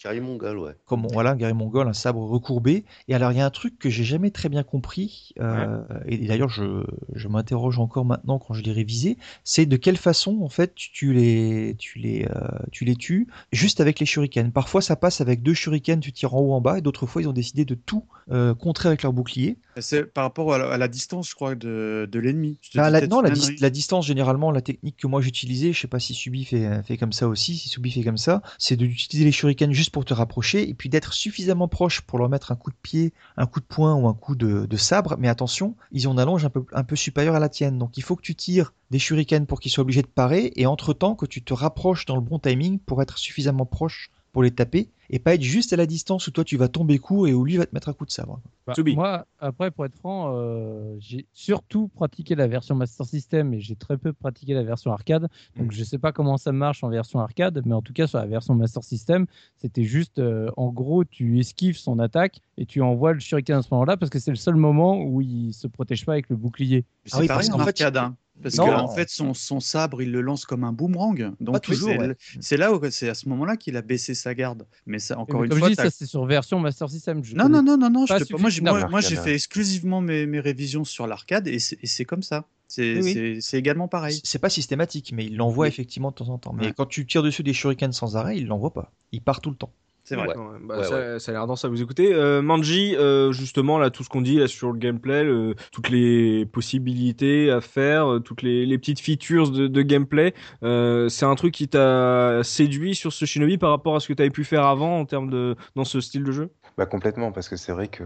carrés 0.00 0.20
mongols, 0.20 0.58
ouais. 0.58 0.72
comme 0.84 1.06
voilà, 1.12 1.30
un 1.32 1.36
guerrier 1.36 1.54
mongol, 1.54 1.88
un 1.88 1.92
sabre 1.92 2.20
recourbé. 2.24 2.84
Et 3.08 3.14
alors 3.14 3.32
il 3.32 3.38
y 3.38 3.40
a 3.40 3.46
un 3.46 3.50
truc 3.50 3.78
que 3.78 3.90
j'ai 3.90 4.04
jamais 4.04 4.30
très 4.30 4.48
bien 4.48 4.62
compris, 4.62 5.32
euh, 5.40 5.82
et 6.06 6.18
d'ailleurs 6.26 6.48
je, 6.48 6.84
je 7.14 7.28
m'interroge 7.28 7.78
encore 7.78 8.04
maintenant 8.04 8.38
quand 8.38 8.54
je 8.54 8.62
l'ai 8.62 8.72
révisé, 8.72 9.16
c'est 9.44 9.66
de 9.66 9.76
quelle 9.76 9.96
façon 9.96 10.35
en 10.44 10.48
fait 10.48 10.74
tu, 10.74 11.12
les 11.12 11.74
tu 11.78 11.98
les 11.98 12.26
euh, 12.26 12.48
tu 12.72 12.84
les 12.84 12.96
tues 12.96 13.28
juste 13.52 13.80
avec 13.80 14.00
les 14.00 14.06
shurikens. 14.06 14.52
Parfois 14.52 14.82
ça 14.82 14.96
passe 14.96 15.20
avec 15.20 15.42
deux 15.42 15.54
shurikens, 15.54 16.00
tu 16.00 16.12
tires 16.12 16.34
en 16.34 16.40
haut 16.40 16.52
en 16.52 16.60
bas, 16.60 16.78
et 16.78 16.80
d'autres 16.82 17.06
fois 17.06 17.22
ils 17.22 17.28
ont 17.28 17.32
décidé 17.32 17.64
de 17.64 17.74
tout 17.74 18.04
euh, 18.30 18.54
contrer 18.54 18.88
avec 18.88 19.02
leur 19.02 19.12
bouclier. 19.12 19.58
C'est 19.80 20.04
par 20.04 20.24
rapport 20.24 20.54
à 20.54 20.58
la, 20.58 20.70
à 20.70 20.78
la 20.78 20.88
distance, 20.88 21.28
je 21.30 21.34
crois, 21.34 21.54
de, 21.54 22.08
de 22.10 22.18
l'ennemi. 22.18 22.58
Bah, 22.74 22.86
dis 22.86 22.92
la- 22.92 23.06
non, 23.06 23.20
la, 23.20 23.70
distance, 23.70 24.06
généralement, 24.06 24.50
la 24.50 24.62
technique 24.62 24.96
que 24.96 25.06
moi 25.06 25.20
j'utilisais, 25.20 25.72
je 25.72 25.80
sais 25.80 25.88
pas 25.88 25.98
si 26.00 26.14
Subi 26.14 26.44
fait, 26.44 26.82
fait 26.82 26.96
comme 26.96 27.12
ça 27.12 27.28
aussi, 27.28 27.56
si 27.56 27.68
Subi 27.68 27.90
fait 27.90 28.02
comme 28.02 28.16
ça, 28.16 28.42
c'est 28.58 28.76
d'utiliser 28.76 29.24
les 29.24 29.32
shurikens 29.32 29.72
juste 29.74 29.90
pour 29.90 30.04
te 30.04 30.14
rapprocher 30.14 30.68
et 30.68 30.74
puis 30.74 30.88
d'être 30.88 31.12
suffisamment 31.12 31.68
proche 31.68 32.00
pour 32.00 32.18
leur 32.18 32.28
mettre 32.28 32.52
un 32.52 32.56
coup 32.56 32.70
de 32.70 32.76
pied, 32.82 33.12
un 33.36 33.46
coup 33.46 33.60
de 33.60 33.66
poing 33.66 33.94
ou 33.94 34.08
un 34.08 34.14
coup 34.14 34.34
de, 34.34 34.66
de 34.66 34.76
sabre. 34.76 35.16
Mais 35.18 35.28
attention, 35.28 35.76
ils 35.92 36.08
ont 36.08 36.12
une 36.12 36.20
allonge 36.20 36.44
un 36.44 36.50
peu, 36.50 36.64
un 36.72 36.84
peu 36.84 36.96
supérieure 36.96 37.34
à 37.34 37.40
la 37.40 37.48
tienne. 37.48 37.78
Donc 37.78 37.96
il 37.98 38.02
faut 38.02 38.16
que 38.16 38.22
tu 38.22 38.34
tires 38.34 38.72
des 38.90 38.98
shurikens 38.98 39.46
pour 39.46 39.60
qu'ils 39.60 39.70
soient 39.72 39.82
obligés 39.82 40.02
de 40.02 40.06
parer 40.06 40.52
et 40.56 40.66
entre-temps 40.66 41.14
que 41.14 41.26
tu 41.26 41.42
te 41.42 41.52
rapproches 41.52 42.06
dans 42.06 42.14
le 42.14 42.22
bon 42.22 42.38
timing 42.38 42.78
pour 42.78 43.02
être 43.02 43.18
suffisamment 43.18 43.66
proche 43.66 44.10
pour 44.36 44.42
les 44.42 44.50
taper 44.50 44.90
et 45.08 45.18
pas 45.18 45.32
être 45.32 45.40
juste 45.40 45.72
à 45.72 45.76
la 45.76 45.86
distance 45.86 46.26
où 46.26 46.30
toi 46.30 46.44
tu 46.44 46.58
vas 46.58 46.68
tomber 46.68 46.98
court 46.98 47.26
et 47.26 47.32
où 47.32 47.42
lui 47.42 47.56
va 47.56 47.64
te 47.64 47.74
mettre 47.74 47.88
un 47.88 47.94
coup 47.94 48.04
de 48.04 48.10
sabre. 48.10 48.38
Bah, 48.66 48.74
moi, 48.94 49.26
après, 49.38 49.70
pour 49.70 49.86
être 49.86 49.96
franc, 49.96 50.34
euh, 50.34 50.94
j'ai 50.98 51.24
surtout 51.32 51.88
pratiqué 51.88 52.34
la 52.34 52.46
version 52.46 52.74
Master 52.74 53.06
System 53.06 53.54
et 53.54 53.60
j'ai 53.60 53.76
très 53.76 53.96
peu 53.96 54.12
pratiqué 54.12 54.52
la 54.52 54.62
version 54.62 54.92
arcade. 54.92 55.28
Donc, 55.56 55.72
je 55.72 55.82
sais 55.82 55.96
pas 55.96 56.12
comment 56.12 56.36
ça 56.36 56.52
marche 56.52 56.84
en 56.84 56.90
version 56.90 57.18
arcade, 57.18 57.62
mais 57.64 57.72
en 57.72 57.80
tout 57.80 57.94
cas, 57.94 58.06
sur 58.06 58.18
la 58.18 58.26
version 58.26 58.54
Master 58.54 58.84
System, 58.84 59.24
c'était 59.56 59.84
juste, 59.84 60.18
euh, 60.18 60.50
en 60.58 60.68
gros, 60.68 61.02
tu 61.04 61.38
esquives 61.38 61.78
son 61.78 61.98
attaque 61.98 62.42
et 62.58 62.66
tu 62.66 62.82
envoies 62.82 63.14
le 63.14 63.20
shuriken 63.20 63.56
à 63.56 63.62
ce 63.62 63.68
moment-là 63.70 63.96
parce 63.96 64.10
que 64.10 64.18
c'est 64.18 64.32
le 64.32 64.36
seul 64.36 64.56
moment 64.56 65.00
où 65.00 65.22
il 65.22 65.54
se 65.54 65.66
protège 65.66 66.04
pas 66.04 66.12
avec 66.12 66.28
le 66.28 66.36
bouclier. 66.36 66.84
C'est 67.06 67.16
Ah 67.16 67.20
oui, 67.20 67.26
pareil 67.26 67.48
parce 67.48 67.54
en 67.54 67.58
qu'en 67.58 67.64
fait, 67.64 67.82
arcade, 67.82 67.96
hein. 67.96 68.16
Parce 68.42 68.56
Non. 68.56 68.66
que 68.66 68.70
en 68.72 68.88
fait, 68.88 69.08
son, 69.08 69.34
son 69.34 69.60
sabre, 69.60 70.02
il 70.02 70.12
le 70.12 70.20
lance 70.20 70.44
comme 70.44 70.64
un 70.64 70.72
boomerang. 70.72 71.32
Donc 71.40 71.64
c'est 71.66 71.82
ouais. 71.98 72.56
là 72.58 72.72
où 72.72 72.80
c'est 72.90 73.08
à 73.08 73.14
ce 73.14 73.28
moment-là 73.28 73.56
qu'il 73.56 73.76
a 73.76 73.82
baissé 73.82 74.14
sa 74.14 74.34
garde. 74.34 74.66
Mais 74.86 74.98
ça, 74.98 75.18
encore 75.18 75.40
Mais 75.40 75.46
une 75.46 75.50
comme 75.50 75.58
fois, 75.60 75.68
je 75.68 75.74
dis, 75.74 75.76
ça 75.82 75.90
c'est 75.90 76.06
sur 76.06 76.24
version 76.26 76.60
Master 76.60 76.90
System. 76.90 77.24
Je 77.24 77.34
non, 77.34 77.48
non, 77.48 77.62
non, 77.62 77.76
non, 77.76 77.90
non, 77.90 78.06
je 78.06 78.14
te- 78.24 78.36
moi, 78.40 78.50
j'ai- 78.50 78.60
moi, 78.60 78.88
moi, 78.88 79.02
fait 79.02 79.34
exclusivement 79.34 80.00
mes, 80.00 80.26
mes 80.26 80.40
révisions 80.40 80.84
sur 80.84 81.06
l'arcade 81.06 81.48
et 81.48 81.58
c'est 81.58 82.04
comme 82.04 82.22
ça. 82.22 82.44
C'est 82.68 83.00
Oui, 83.00 83.12
oui. 83.16 83.40
également 83.52 83.86
pareil. 83.88 84.20
C'est 84.24 84.40
pas 84.40 84.50
systématique, 84.50 85.12
mais 85.14 85.24
il 85.24 85.36
l'envoie 85.36 85.64
Oui. 85.64 85.68
effectivement 85.68 86.10
de 86.10 86.16
temps 86.16 86.28
en 86.30 86.38
temps. 86.38 86.52
Mais 86.52 86.66
Ouais. 86.66 86.72
quand 86.76 86.86
tu 86.86 87.06
tires 87.06 87.22
dessus 87.22 87.42
des 87.44 87.52
shurikens 87.52 87.96
sans 87.96 88.16
arrêt, 88.16 88.36
il 88.36 88.46
l'envoie 88.46 88.72
pas. 88.72 88.92
Il 89.12 89.22
part 89.22 89.40
tout 89.40 89.50
le 89.50 89.56
temps. 89.56 89.72
C'est 90.08 90.14
vrai. 90.14 90.28
Ouais. 90.28 90.58
Bah, 90.62 90.76
Ouais, 90.78 90.84
ça, 90.84 91.18
ça 91.18 91.32
a 91.32 91.34
l'air 91.34 91.46
dense 91.48 91.64
à 91.64 91.68
vous 91.68 91.82
écouter. 91.82 92.14
Euh, 92.14 92.40
Manji, 92.40 92.94
euh, 92.96 93.32
justement, 93.32 93.78
là, 93.78 93.90
tout 93.90 94.04
ce 94.04 94.08
qu'on 94.08 94.22
dit 94.22 94.36
là 94.38 94.46
sur 94.46 94.70
le 94.72 94.78
gameplay, 94.78 95.24
le- 95.24 95.56
toutes 95.72 95.88
les 95.88 96.46
possibilités 96.46 97.50
à 97.50 97.60
faire, 97.60 98.06
euh, 98.12 98.20
toutes 98.20 98.42
les, 98.42 98.66
les 98.66 98.78
petites 98.78 99.00
features 99.00 99.50
de, 99.50 99.66
de 99.66 99.82
gameplay, 99.82 100.32
euh, 100.62 101.08
c'est 101.08 101.26
un 101.26 101.34
truc 101.34 101.52
qui 101.52 101.66
t'a 101.68 102.40
séduit 102.44 102.94
sur 102.94 103.12
ce 103.12 103.24
Shinobi 103.24 103.58
par 103.58 103.70
rapport 103.70 103.96
à 103.96 104.00
ce 104.00 104.06
que 104.08 104.12
tu 104.12 104.22
avais 104.22 104.30
pu 104.30 104.44
faire 104.44 104.64
avant 104.66 104.98
en 105.00 105.04
termes 105.06 105.28
de 105.30 105.56
dans 105.74 105.84
ce 105.84 106.00
style 106.00 106.22
de 106.22 106.30
jeu? 106.32 106.50
Bah 106.78 106.84
complètement, 106.84 107.32
parce 107.32 107.48
que 107.48 107.56
c'est 107.56 107.72
vrai 107.72 107.88
que 107.88 108.02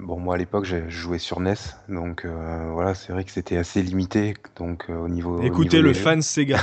bon 0.00 0.18
moi 0.18 0.36
à 0.36 0.38
l'époque 0.38 0.64
j'ai 0.64 0.88
joué 0.88 1.18
sur 1.18 1.40
NES, 1.40 1.56
donc 1.90 2.24
euh, 2.24 2.70
voilà 2.72 2.94
c'est 2.94 3.12
vrai 3.12 3.22
que 3.22 3.30
c'était 3.30 3.58
assez 3.58 3.82
limité, 3.82 4.32
donc 4.56 4.86
euh, 4.88 4.94
au 4.96 5.08
niveau. 5.10 5.40
au 5.40 5.42
Écoutez 5.42 5.76
niveau 5.76 5.88
le 5.88 5.92
jeux. 5.92 6.00
fan 6.00 6.22
Sega. 6.22 6.58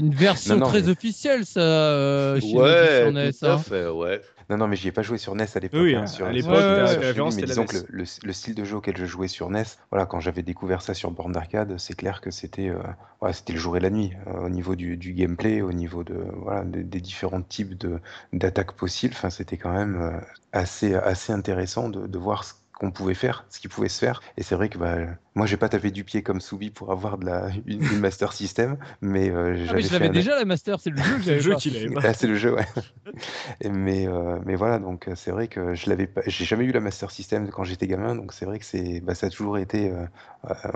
Une 0.00 0.12
version 0.12 0.54
Non, 0.56 0.62
non, 0.62 0.66
très 0.66 0.82
mais- 0.82 0.88
officielle, 0.88 1.46
ça, 1.46 1.60
euh, 1.60 2.40
Shinobi 2.40 2.58
Ouais, 2.58 2.98
sur 3.02 3.12
NES, 3.12 3.30
tout 3.32 3.46
à 3.46 3.52
hein. 3.52 3.58
fait, 3.58 3.86
ouais. 3.86 4.20
Non 4.50 4.56
non 4.56 4.66
mais 4.68 4.76
j'y 4.76 4.88
ai 4.88 4.92
pas 4.92 5.02
joué 5.02 5.18
sur 5.18 5.32
NES 5.34 5.56
à 5.56 5.60
l'époque. 5.60 5.82
Oui, 5.82 5.94
hein, 5.94 6.06
à 6.06 6.06
sur, 6.06 6.26
l'époque, 6.32 6.68
Shinobi, 7.00 7.32
référence, 7.34 7.34
mais 7.34 7.42
disons 7.42 7.62
la 7.62 7.66
que 7.66 7.76
NES. 7.76 7.76
le, 7.76 7.84
le- 7.88 8.04
le 8.22 8.32
style 8.32 8.54
de 8.54 8.64
jeu 8.64 8.76
auquel 8.76 8.96
je 8.96 9.04
jouais 9.04 9.28
sur 9.28 9.48
NES, 9.48 9.78
voilà 9.90 10.06
quand 10.06 10.20
j'avais 10.20 10.42
découvert 10.42 10.80
ça 10.82 10.94
sur 10.94 11.10
borne 11.10 11.32
d'arcade, 11.32 11.76
c'est 11.78 11.94
clair 11.94 12.20
que 12.20 12.30
c'était 12.30 12.68
euh, 12.68 12.78
ouais, 13.20 13.32
c'était 13.32 13.52
le 13.52 13.58
jour 13.58 13.76
et 13.76 13.80
la 13.80 13.90
nuit 13.90 14.12
euh, 14.26 14.46
au 14.46 14.48
niveau 14.48 14.74
du, 14.74 14.96
du 14.96 15.12
gameplay, 15.12 15.60
au 15.62 15.72
niveau 15.72 16.02
de 16.04 16.14
voilà 16.36 16.64
des, 16.64 16.82
des 16.82 17.00
différents 17.00 17.42
types 17.42 17.76
de 17.78 18.00
d'attaques 18.32 18.72
possibles. 18.72 19.14
Enfin 19.16 19.30
c'était 19.30 19.58
quand 19.58 19.72
même 19.72 19.96
euh, 20.00 20.18
assez 20.52 20.94
assez 20.94 21.32
intéressant 21.32 21.88
de, 21.90 22.06
de 22.06 22.18
voir 22.18 22.44
ce 22.44 22.54
qu'on 22.78 22.90
pouvait 22.92 23.14
faire, 23.14 23.44
ce 23.50 23.58
qui 23.60 23.68
pouvait 23.68 23.88
se 23.88 23.98
faire. 23.98 24.22
Et 24.36 24.42
c'est 24.42 24.54
vrai 24.54 24.68
que 24.68 24.78
bah, 24.78 24.96
moi, 25.34 25.46
j'ai 25.46 25.56
pas 25.56 25.68
tapé 25.68 25.90
du 25.90 26.04
pied 26.04 26.22
comme 26.22 26.40
Soubi 26.40 26.70
pour 26.70 26.92
avoir 26.92 27.18
de 27.18 27.26
la, 27.26 27.48
une, 27.66 27.82
une 27.82 27.98
Master 28.00 28.32
System, 28.32 28.76
mais 29.00 29.30
euh, 29.30 29.56
Ah, 29.60 29.66
j'avais 29.66 29.82
je 29.82 29.86
fait 29.88 29.92
l'avais 29.94 30.06
un- 30.08 30.12
déjà 30.12 30.36
la 30.36 30.44
Master, 30.44 30.78
c'est 30.80 30.90
le 30.90 30.96
jeu 31.02 31.18
le 31.34 31.40
jeu 31.40 31.54
qu'il 31.56 31.76
avait. 31.76 32.06
Ah, 32.06 32.14
c'est 32.14 32.26
le 32.28 32.36
jeu, 32.36 32.54
ouais. 32.54 32.64
Mais, 33.64 34.06
euh, 34.06 34.38
mais 34.44 34.54
voilà, 34.54 34.78
donc 34.78 35.08
euh, 35.08 35.14
c'est 35.16 35.30
vrai 35.30 35.48
que 35.48 35.74
je 35.74 35.88
l'avais 35.88 36.06
pas, 36.06 36.20
j'ai 36.26 36.44
jamais 36.44 36.64
eu 36.64 36.72
la 36.72 36.80
Master 36.80 37.10
System 37.10 37.48
quand 37.50 37.64
j'étais 37.64 37.86
gamin, 37.86 38.14
donc 38.14 38.32
c'est 38.32 38.44
vrai 38.44 38.58
que 38.58 38.64
c'est, 38.64 39.00
bah, 39.00 39.14
ça 39.14 39.26
a 39.26 39.30
toujours 39.30 39.58
été, 39.58 39.90
euh, 39.90 40.04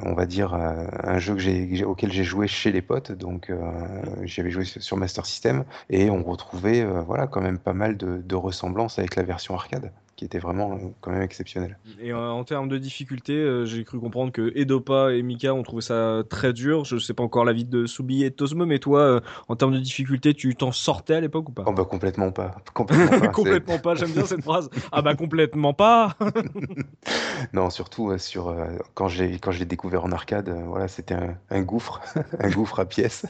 on 0.03 0.15
va 0.15 0.27
dire, 0.27 0.55
euh, 0.55 0.87
un 1.05 1.19
jeu 1.19 1.35
que 1.35 1.41
j'ai, 1.41 1.85
auquel 1.85 2.11
j'ai 2.11 2.25
joué 2.25 2.47
chez 2.49 2.73
les 2.73 2.83
potes, 2.83 3.13
donc 3.13 3.51
euh, 3.51 3.61
j'avais 4.23 4.51
joué 4.51 4.65
sur, 4.65 4.83
sur 4.83 4.97
Master 4.97 5.27
System 5.27 5.65
et 5.91 6.11
on 6.11 6.23
retrouvait, 6.23 6.83
euh, 6.83 7.03
voilà, 7.03 7.27
quand 7.27 7.41
même 7.43 7.59
pas 7.59 7.75
mal 7.75 7.97
de, 7.97 8.19
de 8.19 8.35
ressemblances 8.35 8.99
avec 8.99 9.17
la 9.17 9.23
version 9.23 9.55
arcade, 9.55 9.93
qui 10.23 10.27
était 10.27 10.39
vraiment 10.39 10.75
euh, 10.75 10.77
quand 11.01 11.11
même 11.11 11.23
exceptionnelle. 11.23 11.77
Et 12.01 12.13
euh, 12.13 12.31
en 12.31 12.45
termes 12.45 12.69
de 12.69 12.79
difficulté, 12.79 13.33
euh, 13.33 13.65
j'ai 13.67 13.83
cru 13.83 13.99
comprendre 13.99 14.31
que 14.31 14.53
Edopa 14.55 15.13
et 15.13 15.23
Mika 15.23 15.53
ont 15.53 15.65
trouvé 15.65 15.83
ça 15.83 16.23
très 16.31 16.53
dur. 16.53 16.85
Je 16.85 16.99
sais 16.99 17.13
pas 17.13 17.25
encore 17.25 17.45
l'avis 17.45 17.65
de 17.65 17.87
Subi 17.87 18.23
et 18.23 18.31
de 18.31 18.35
Tosmo, 18.37 18.65
mais 18.65 18.79
toi, 18.79 19.21
en 19.49 19.57
termes 19.57 19.73
de 19.73 19.81
difficulté, 19.81 20.33
tu 20.33 20.55
t'en 20.55 20.71
sortais 20.71 21.15
à 21.15 21.21
l'époque 21.21 21.49
ou 21.49 21.53
pas? 21.53 21.65
Oh 21.67 21.73
bah 21.73 21.85
complètement 21.85 22.31
pas, 22.31 22.55
complètement 22.73 23.09
pas. 23.19 23.19
c'est- 23.21 23.33
Complètement 23.33 23.79
pas, 23.81 23.95
j'aime 23.97 24.13
bien 24.13 24.25
cette 24.27 24.43
phrase. 24.45 24.71
Ah 24.93 25.03
bah 25.03 25.17
complètement 25.17 25.75
pas. 25.75 26.17
Non, 27.53 27.71
surtout 27.71 28.17
sur 28.19 28.55
quand 28.95 29.09
j'ai 29.09 29.39
quand 29.39 29.51
je 29.51 29.59
l'ai 29.59 29.65
découvert 29.65 30.05
en 30.05 30.13
arcade, 30.13 30.49
voilà, 30.67 30.87
c'était 30.89 31.15
un, 31.15 31.37
un 31.51 31.63
gouffre, 31.63 32.01
un 32.39 32.51
gouffre 32.51 32.79
à 32.81 32.85
pièces. 32.85 33.27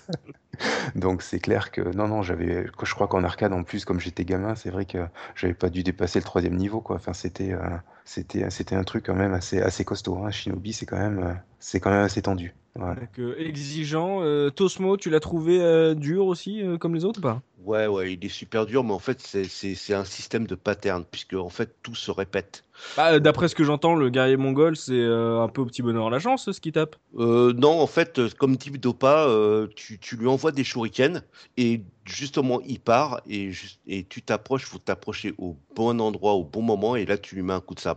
Donc 0.95 1.23
c'est 1.23 1.39
clair 1.41 1.71
que 1.71 1.81
non 1.97 2.09
non, 2.09 2.23
j'avais 2.23 2.67
je 2.83 2.95
crois 2.95 3.09
qu'en 3.09 3.25
arcade 3.25 3.53
en 3.53 3.63
plus 3.63 3.85
comme 3.85 4.01
j'étais 4.01 4.25
gamin, 4.25 4.55
c'est 4.55 4.71
vrai 4.71 4.85
que 4.85 4.99
j'avais 5.35 5.55
pas 5.55 5.71
dû 5.71 5.83
dépasser 5.83 6.19
le 6.19 6.25
troisième 6.25 6.57
niveau 6.57 6.81
quoi. 6.83 6.97
Enfin 6.97 7.13
c'était 7.13 7.53
euh, 7.53 7.61
c'était 8.05 8.51
c'était 8.51 8.75
un 8.75 8.85
truc 8.85 9.07
quand 9.07 9.15
même 9.15 9.33
assez 9.35 9.61
assez 9.61 9.85
costaud. 9.85 10.19
Hein. 10.25 10.31
Shinobi 10.31 10.73
c'est 10.73 10.87
quand 10.87 10.99
même 10.99 11.19
euh, 11.19 11.35
c'est 11.59 11.81
quand 11.81 11.91
même 11.91 12.05
assez 12.05 12.23
tendu. 12.23 12.55
Voilà. 12.75 12.95
Donc, 12.95 13.19
euh, 13.19 13.35
exigeant. 13.39 14.23
Euh, 14.23 14.49
Tosmo, 14.49 14.97
tu 14.97 15.11
l'as 15.11 15.21
trouvé 15.21 15.61
euh, 15.61 15.95
dur 15.95 16.25
aussi, 16.27 16.63
euh, 16.63 16.79
comme 16.79 16.95
les 16.95 17.05
autres 17.05 17.19
ou 17.19 17.23
pas? 17.23 17.43
Ouais, 17.65 17.87
ouais, 17.87 18.15
il 18.15 18.25
est 18.25 18.29
super 18.31 18.65
dur, 18.65 18.83
mais 18.83 18.93
en 18.93 18.99
fait, 18.99 19.21
c'est- 19.21 19.93
un 19.93 20.05
système 20.05 20.47
de 20.47 20.55
pattern, 20.55 21.05
puisque 21.05 21.35
en 21.35 21.51
fait, 21.51 21.77
tout 21.83 21.95
se 21.95 22.11
répète. 22.11 22.65
bah, 22.97 23.21
D'après 23.21 23.49
ce 23.49 23.55
que 23.55 23.63
j'entends, 23.63 23.95
le 23.95 24.09
guerrier 24.09 24.39
mongol, 24.39 24.75
c'est 24.77 24.95
euh, 24.95 25.43
un 25.43 25.49
peu 25.49 25.61
au 25.61 25.67
petit 25.67 25.83
bonheur 25.83 26.09
la 26.09 26.19
chance, 26.19 26.51
ce 26.51 26.61
qui 26.61 26.73
tape. 26.73 26.97
Euh, 27.19 27.53
non, 27.53 27.79
en 27.81 27.87
fait, 27.87 28.19
euh, 28.19 28.31
comme 28.39 28.57
type 28.57 28.79
Dopa, 28.79 29.27
euh, 29.29 29.69
tu, 29.77 29.99
tu 29.99 30.17
lui 30.17 30.27
envoies 30.27 30.51
des 30.53 30.65
shurikens 30.65 31.23
et 31.59 31.83
justement, 32.05 32.61
il 32.63 32.81
part 32.81 33.21
et, 33.29 33.53
et 33.87 34.05
tu 34.05 34.23
t'approches, 34.23 34.65
faut 34.65 34.79
t'approcher 34.79 35.35
au 35.39 35.57
bon 35.77 36.01
endroit, 36.01 36.33
au 36.33 36.45
bon 36.45 36.63
moment, 36.63 36.97
et 36.97 37.05
là, 37.05 37.19
tu 37.19 37.35
lui 37.35 37.43
mets 37.43 37.53
un 37.53 37.61
coup 37.61 37.75
de 37.75 37.81
sabre. 37.81 37.92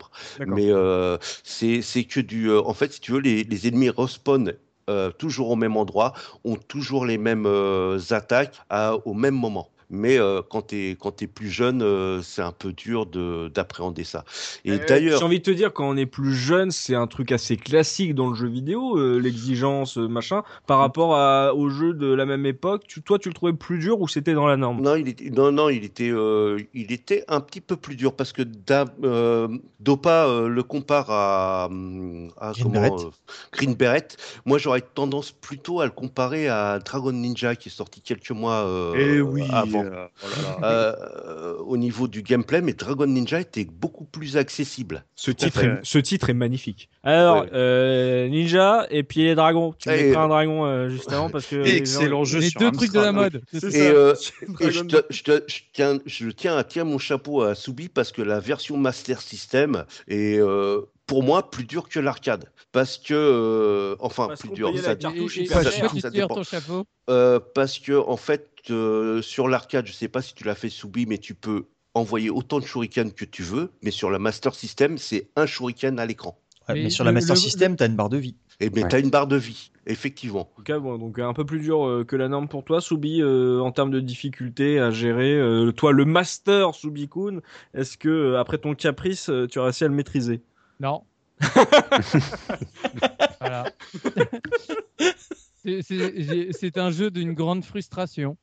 Mais 0.46 0.72
euh, 0.72 1.18
c'est 1.44 1.82
que 2.06 2.20
du. 2.20 2.50
euh, 2.50 2.62
en 2.62 2.74
fait, 2.74 2.94
si 2.94 3.00
tu 3.02 3.12
veux, 3.14 3.20
les, 3.20 3.44
les 3.44 3.68
ennemis 3.68 3.90
respawnent. 3.90 4.54
euh, 4.90 5.10
toujours 5.12 5.50
au 5.50 5.56
même 5.56 5.78
endroit, 5.78 6.14
ont 6.44 6.56
toujours 6.58 7.06
les 7.08 7.18
mêmes 7.18 7.48
attaques 8.12 8.56
à- 8.70 8.96
au 9.08 9.14
même 9.16 9.34
moment. 9.36 9.72
Mais 9.90 10.18
euh, 10.18 10.42
quand 10.48 10.64
tu 10.68 10.76
es, 10.92 10.96
quand 10.96 11.12
t'es 11.12 11.28
plus 11.28 11.50
jeune, 11.50 11.82
euh, 11.82 12.22
c'est 12.22 12.42
un 12.42 12.52
peu 12.52 12.74
dur 12.74 13.06
de- 13.06 13.50
d'appréhender 13.54 14.04
ça. 14.04 14.24
Et 14.66 14.72
Euh, 14.72 14.78
d'ailleurs, 14.80 15.20
J'ai 15.20 15.26
envie 15.26 15.40
de 15.40 15.44
te 15.44 15.52
dire, 15.52 15.74
quand 15.74 15.88
on 15.88 15.96
est 15.98 16.06
plus 16.06 16.34
jeune, 16.34 16.72
c'est 16.72 16.96
un 16.96 17.08
truc 17.08 17.32
assez 17.32 17.56
classique 17.58 18.16
dans 18.16 18.30
le 18.30 18.36
jeu 18.36 18.48
vidéo, 18.48 18.98
euh, 18.98 19.20
l'exigence, 19.20 19.98
machin. 19.98 20.44
Par 20.66 20.80
rapport 20.80 21.16
à, 21.16 21.54
au 21.54 21.70
jeu 21.70 21.94
de 21.94 22.08
la 22.08 22.26
même 22.26 22.46
époque, 22.46 22.84
tu, 22.88 23.02
toi, 23.04 23.20
tu 23.20 23.30
le 23.30 23.34
trouvais 23.36 23.54
plus 23.54 23.78
dur 23.80 24.02
ou 24.02 24.08
c'était 24.08 24.34
dans 24.34 24.48
la 24.48 24.58
norme? 24.58 24.82
Non, 24.82 24.96
il 24.98 25.08
était, 25.08 25.30
non, 25.30 25.52
non, 25.54 25.70
il 25.70 25.86
était, 25.86 26.10
euh, 26.12 26.60
il 26.74 26.92
était 26.92 27.24
un 27.30 27.40
petit 27.40 27.62
peu 27.62 27.78
plus 27.78 27.96
dur 27.96 28.14
parce 28.14 28.34
que 28.34 28.42
Da- 28.42 28.86
euh, 29.04 29.48
Dopa 29.80 30.28
euh, 30.28 30.50
le 30.50 30.64
compare 30.64 31.10
à, 31.10 31.68
hum, 31.72 32.30
à 32.38 32.52
Green 32.54 32.64
comment, 32.64 32.72
Beret. 32.72 33.06
euh, 33.08 33.10
Green 33.54 33.74
Beret. 33.74 34.08
Moi, 34.46 34.58
j'aurais 34.58 34.82
tendance 34.82 35.32
plutôt 35.32 35.80
à 35.80 35.86
le 35.86 35.92
comparer 35.92 36.50
à 36.50 36.80
Dragon 36.80 37.14
Ninja 37.14 37.56
qui 37.56 37.70
est 37.70 37.72
sorti 37.72 38.02
quelques 38.02 38.32
mois 38.32 38.66
euh, 38.66 38.98
Eh 39.00 39.22
oui, 39.22 39.44
avant. 39.54 39.75
Euh, 39.84 40.06
oh 40.24 40.28
là 40.28 40.58
là. 40.62 40.68
Euh, 40.70 41.58
au 41.60 41.78
niveau 41.78 42.08
du 42.08 42.22
gameplay, 42.22 42.62
mais 42.62 42.74
Dragon 42.74 43.06
Ninja 43.08 43.40
était 43.40 43.66
beaucoup 43.66 44.06
plus 44.06 44.38
accessible. 44.38 45.04
Ce 45.16 45.32
titre, 45.32 45.64
est, 45.64 45.80
ce 45.84 45.98
titre 46.00 46.30
est 46.30 46.34
magnifique. 46.34 46.90
Alors, 47.04 47.42
Ouais. 47.44 47.50
euh, 47.54 48.28
Ninja 48.30 48.88
et 48.90 49.04
puis 49.04 49.24
les 49.24 49.36
dragons. 49.36 49.74
Tu 49.78 49.90
Et- 49.90 50.06
mettras 50.08 50.24
un 50.24 50.28
dragon 50.28 50.66
euh, 50.66 50.90
juste 50.90 51.12
avant 51.12 51.30
parce 51.30 51.48
que. 51.48 51.56
les 51.64 51.70
gens- 51.72 51.76
Excellent 51.78 52.24
jeu 52.24 52.40
Les 52.40 52.50
sur 52.50 52.60
deux 52.62 52.72
trucs 52.72 52.92
de 52.94 53.00
la 53.00 53.12
mode. 53.12 53.42
C'est 53.52 53.60
c'est. 53.72 53.78
Et, 53.78 53.88
euh, 53.88 54.14
je, 54.62 54.82
te- 54.82 55.06
je 55.10 55.24
te- 55.24 55.44
je 55.48 55.60
tiens, 55.74 56.00
je 56.06 56.30
tiens 56.30 56.58
à 56.58 56.64
tirer 56.64 56.86
mon 56.86 56.98
chapeau 56.98 57.42
à 57.44 57.56
Soubi 57.56 57.90
parce 57.90 58.12
que 58.12 58.22
la 58.22 58.40
version 58.40 58.78
Master 58.78 59.22
System 59.22 59.86
est 60.08 60.40
euh, 60.40 60.82
pour 61.08 61.24
moi 61.24 61.50
plus 61.50 61.64
dure 61.66 61.88
que 61.90 62.00
l'arcade. 62.00 62.52
Parce 62.72 62.98
que, 62.98 63.14
euh, 63.14 63.96
enfin, 64.00 64.28
Parce 64.28 64.42
plus 64.42 64.50
dur, 64.50 64.78
ça, 64.78 64.90
la 64.90 64.96
cartouche 64.96 65.38
Et- 65.38 65.42
et- 65.42 65.44
hyper 65.46 65.64
ça- 65.64 65.72
tu 65.72 66.10
dépend. 66.12 66.36
ton 66.36 66.44
chapeau. 66.44 66.84
euh, 67.10 67.40
parce 67.54 67.78
que 67.80 67.94
en 67.94 68.18
fait, 68.18 68.50
euh, 68.72 69.22
sur 69.22 69.48
l'arcade, 69.48 69.86
je 69.86 69.92
sais 69.94 70.08
pas 70.08 70.22
si 70.22 70.34
tu 70.34 70.44
l'as 70.44 70.56
fait 70.56 70.70
Soubi, 70.70 71.06
mais 71.06 71.18
tu 71.20 71.36
peux 71.36 71.66
envoyer 71.94 72.30
autant 72.30 72.60
de 72.60 72.66
shurikens 72.66 73.14
que 73.14 73.26
tu 73.26 73.44
veux, 73.44 73.70
mais 73.84 73.92
sur 73.92 74.10
la 74.10 74.20
Master 74.20 74.54
System, 74.56 74.98
c'est 74.98 75.30
un 75.36 75.46
shuriken 75.46 76.00
à 76.00 76.06
l'écran. 76.06 76.38
Ouais, 76.68 76.74
Mais 76.76 76.84
mais 76.84 76.90
sur 76.90 77.04
le- 77.04 77.10
la 77.10 77.14
Master 77.14 77.36
le- 77.36 77.40
System, 77.42 77.76
t'as 77.76 77.86
une 77.88 77.96
barre 77.96 78.10
de 78.10 78.18
vie. 78.18 78.36
Et 78.60 78.70
mais 78.72 78.82
Ouais. 78.84 78.90
tu 78.90 78.96
as 78.96 79.00
une 79.00 79.12
barre 79.12 79.28
de 79.28 79.36
vie, 79.36 79.72
effectivement. 79.86 80.42
En 80.52 80.56
tout 80.56 80.64
cas, 80.64 80.80
bon, 80.80 80.98
donc 80.98 81.20
un 81.20 81.34
peu 81.34 81.46
plus 81.46 81.60
dur 81.60 81.86
euh, 81.86 82.04
que 82.04 82.16
la 82.16 82.28
norme 82.28 82.48
pour 82.48 82.64
toi, 82.64 82.82
Soubi, 82.82 83.22
euh, 83.22 83.60
en 83.60 83.72
termes 83.72 83.92
de 83.92 84.00
difficulté 84.00 84.80
à 84.80 84.90
gérer. 84.90 85.34
euh, 85.36 85.72
toi, 85.72 85.92
le 85.92 86.06
master 86.06 86.74
Soubi-kun, 86.74 87.42
est-ce 87.76 87.98
que 87.98 88.36
après 88.36 88.58
ton 88.58 88.74
caprice, 88.74 89.30
euh, 89.30 89.46
tu 89.48 89.60
as 89.60 89.64
réussi 89.66 89.84
à 89.84 89.88
le 89.88 89.94
maîtriser? 89.94 90.42
Non. 90.80 91.04
voilà. 93.40 93.66
C'est- 95.64 95.82
un 96.78 96.92
jeu 96.92 97.12
d'une 97.12 97.34
grande 97.34 97.64
frustration. 97.64 98.38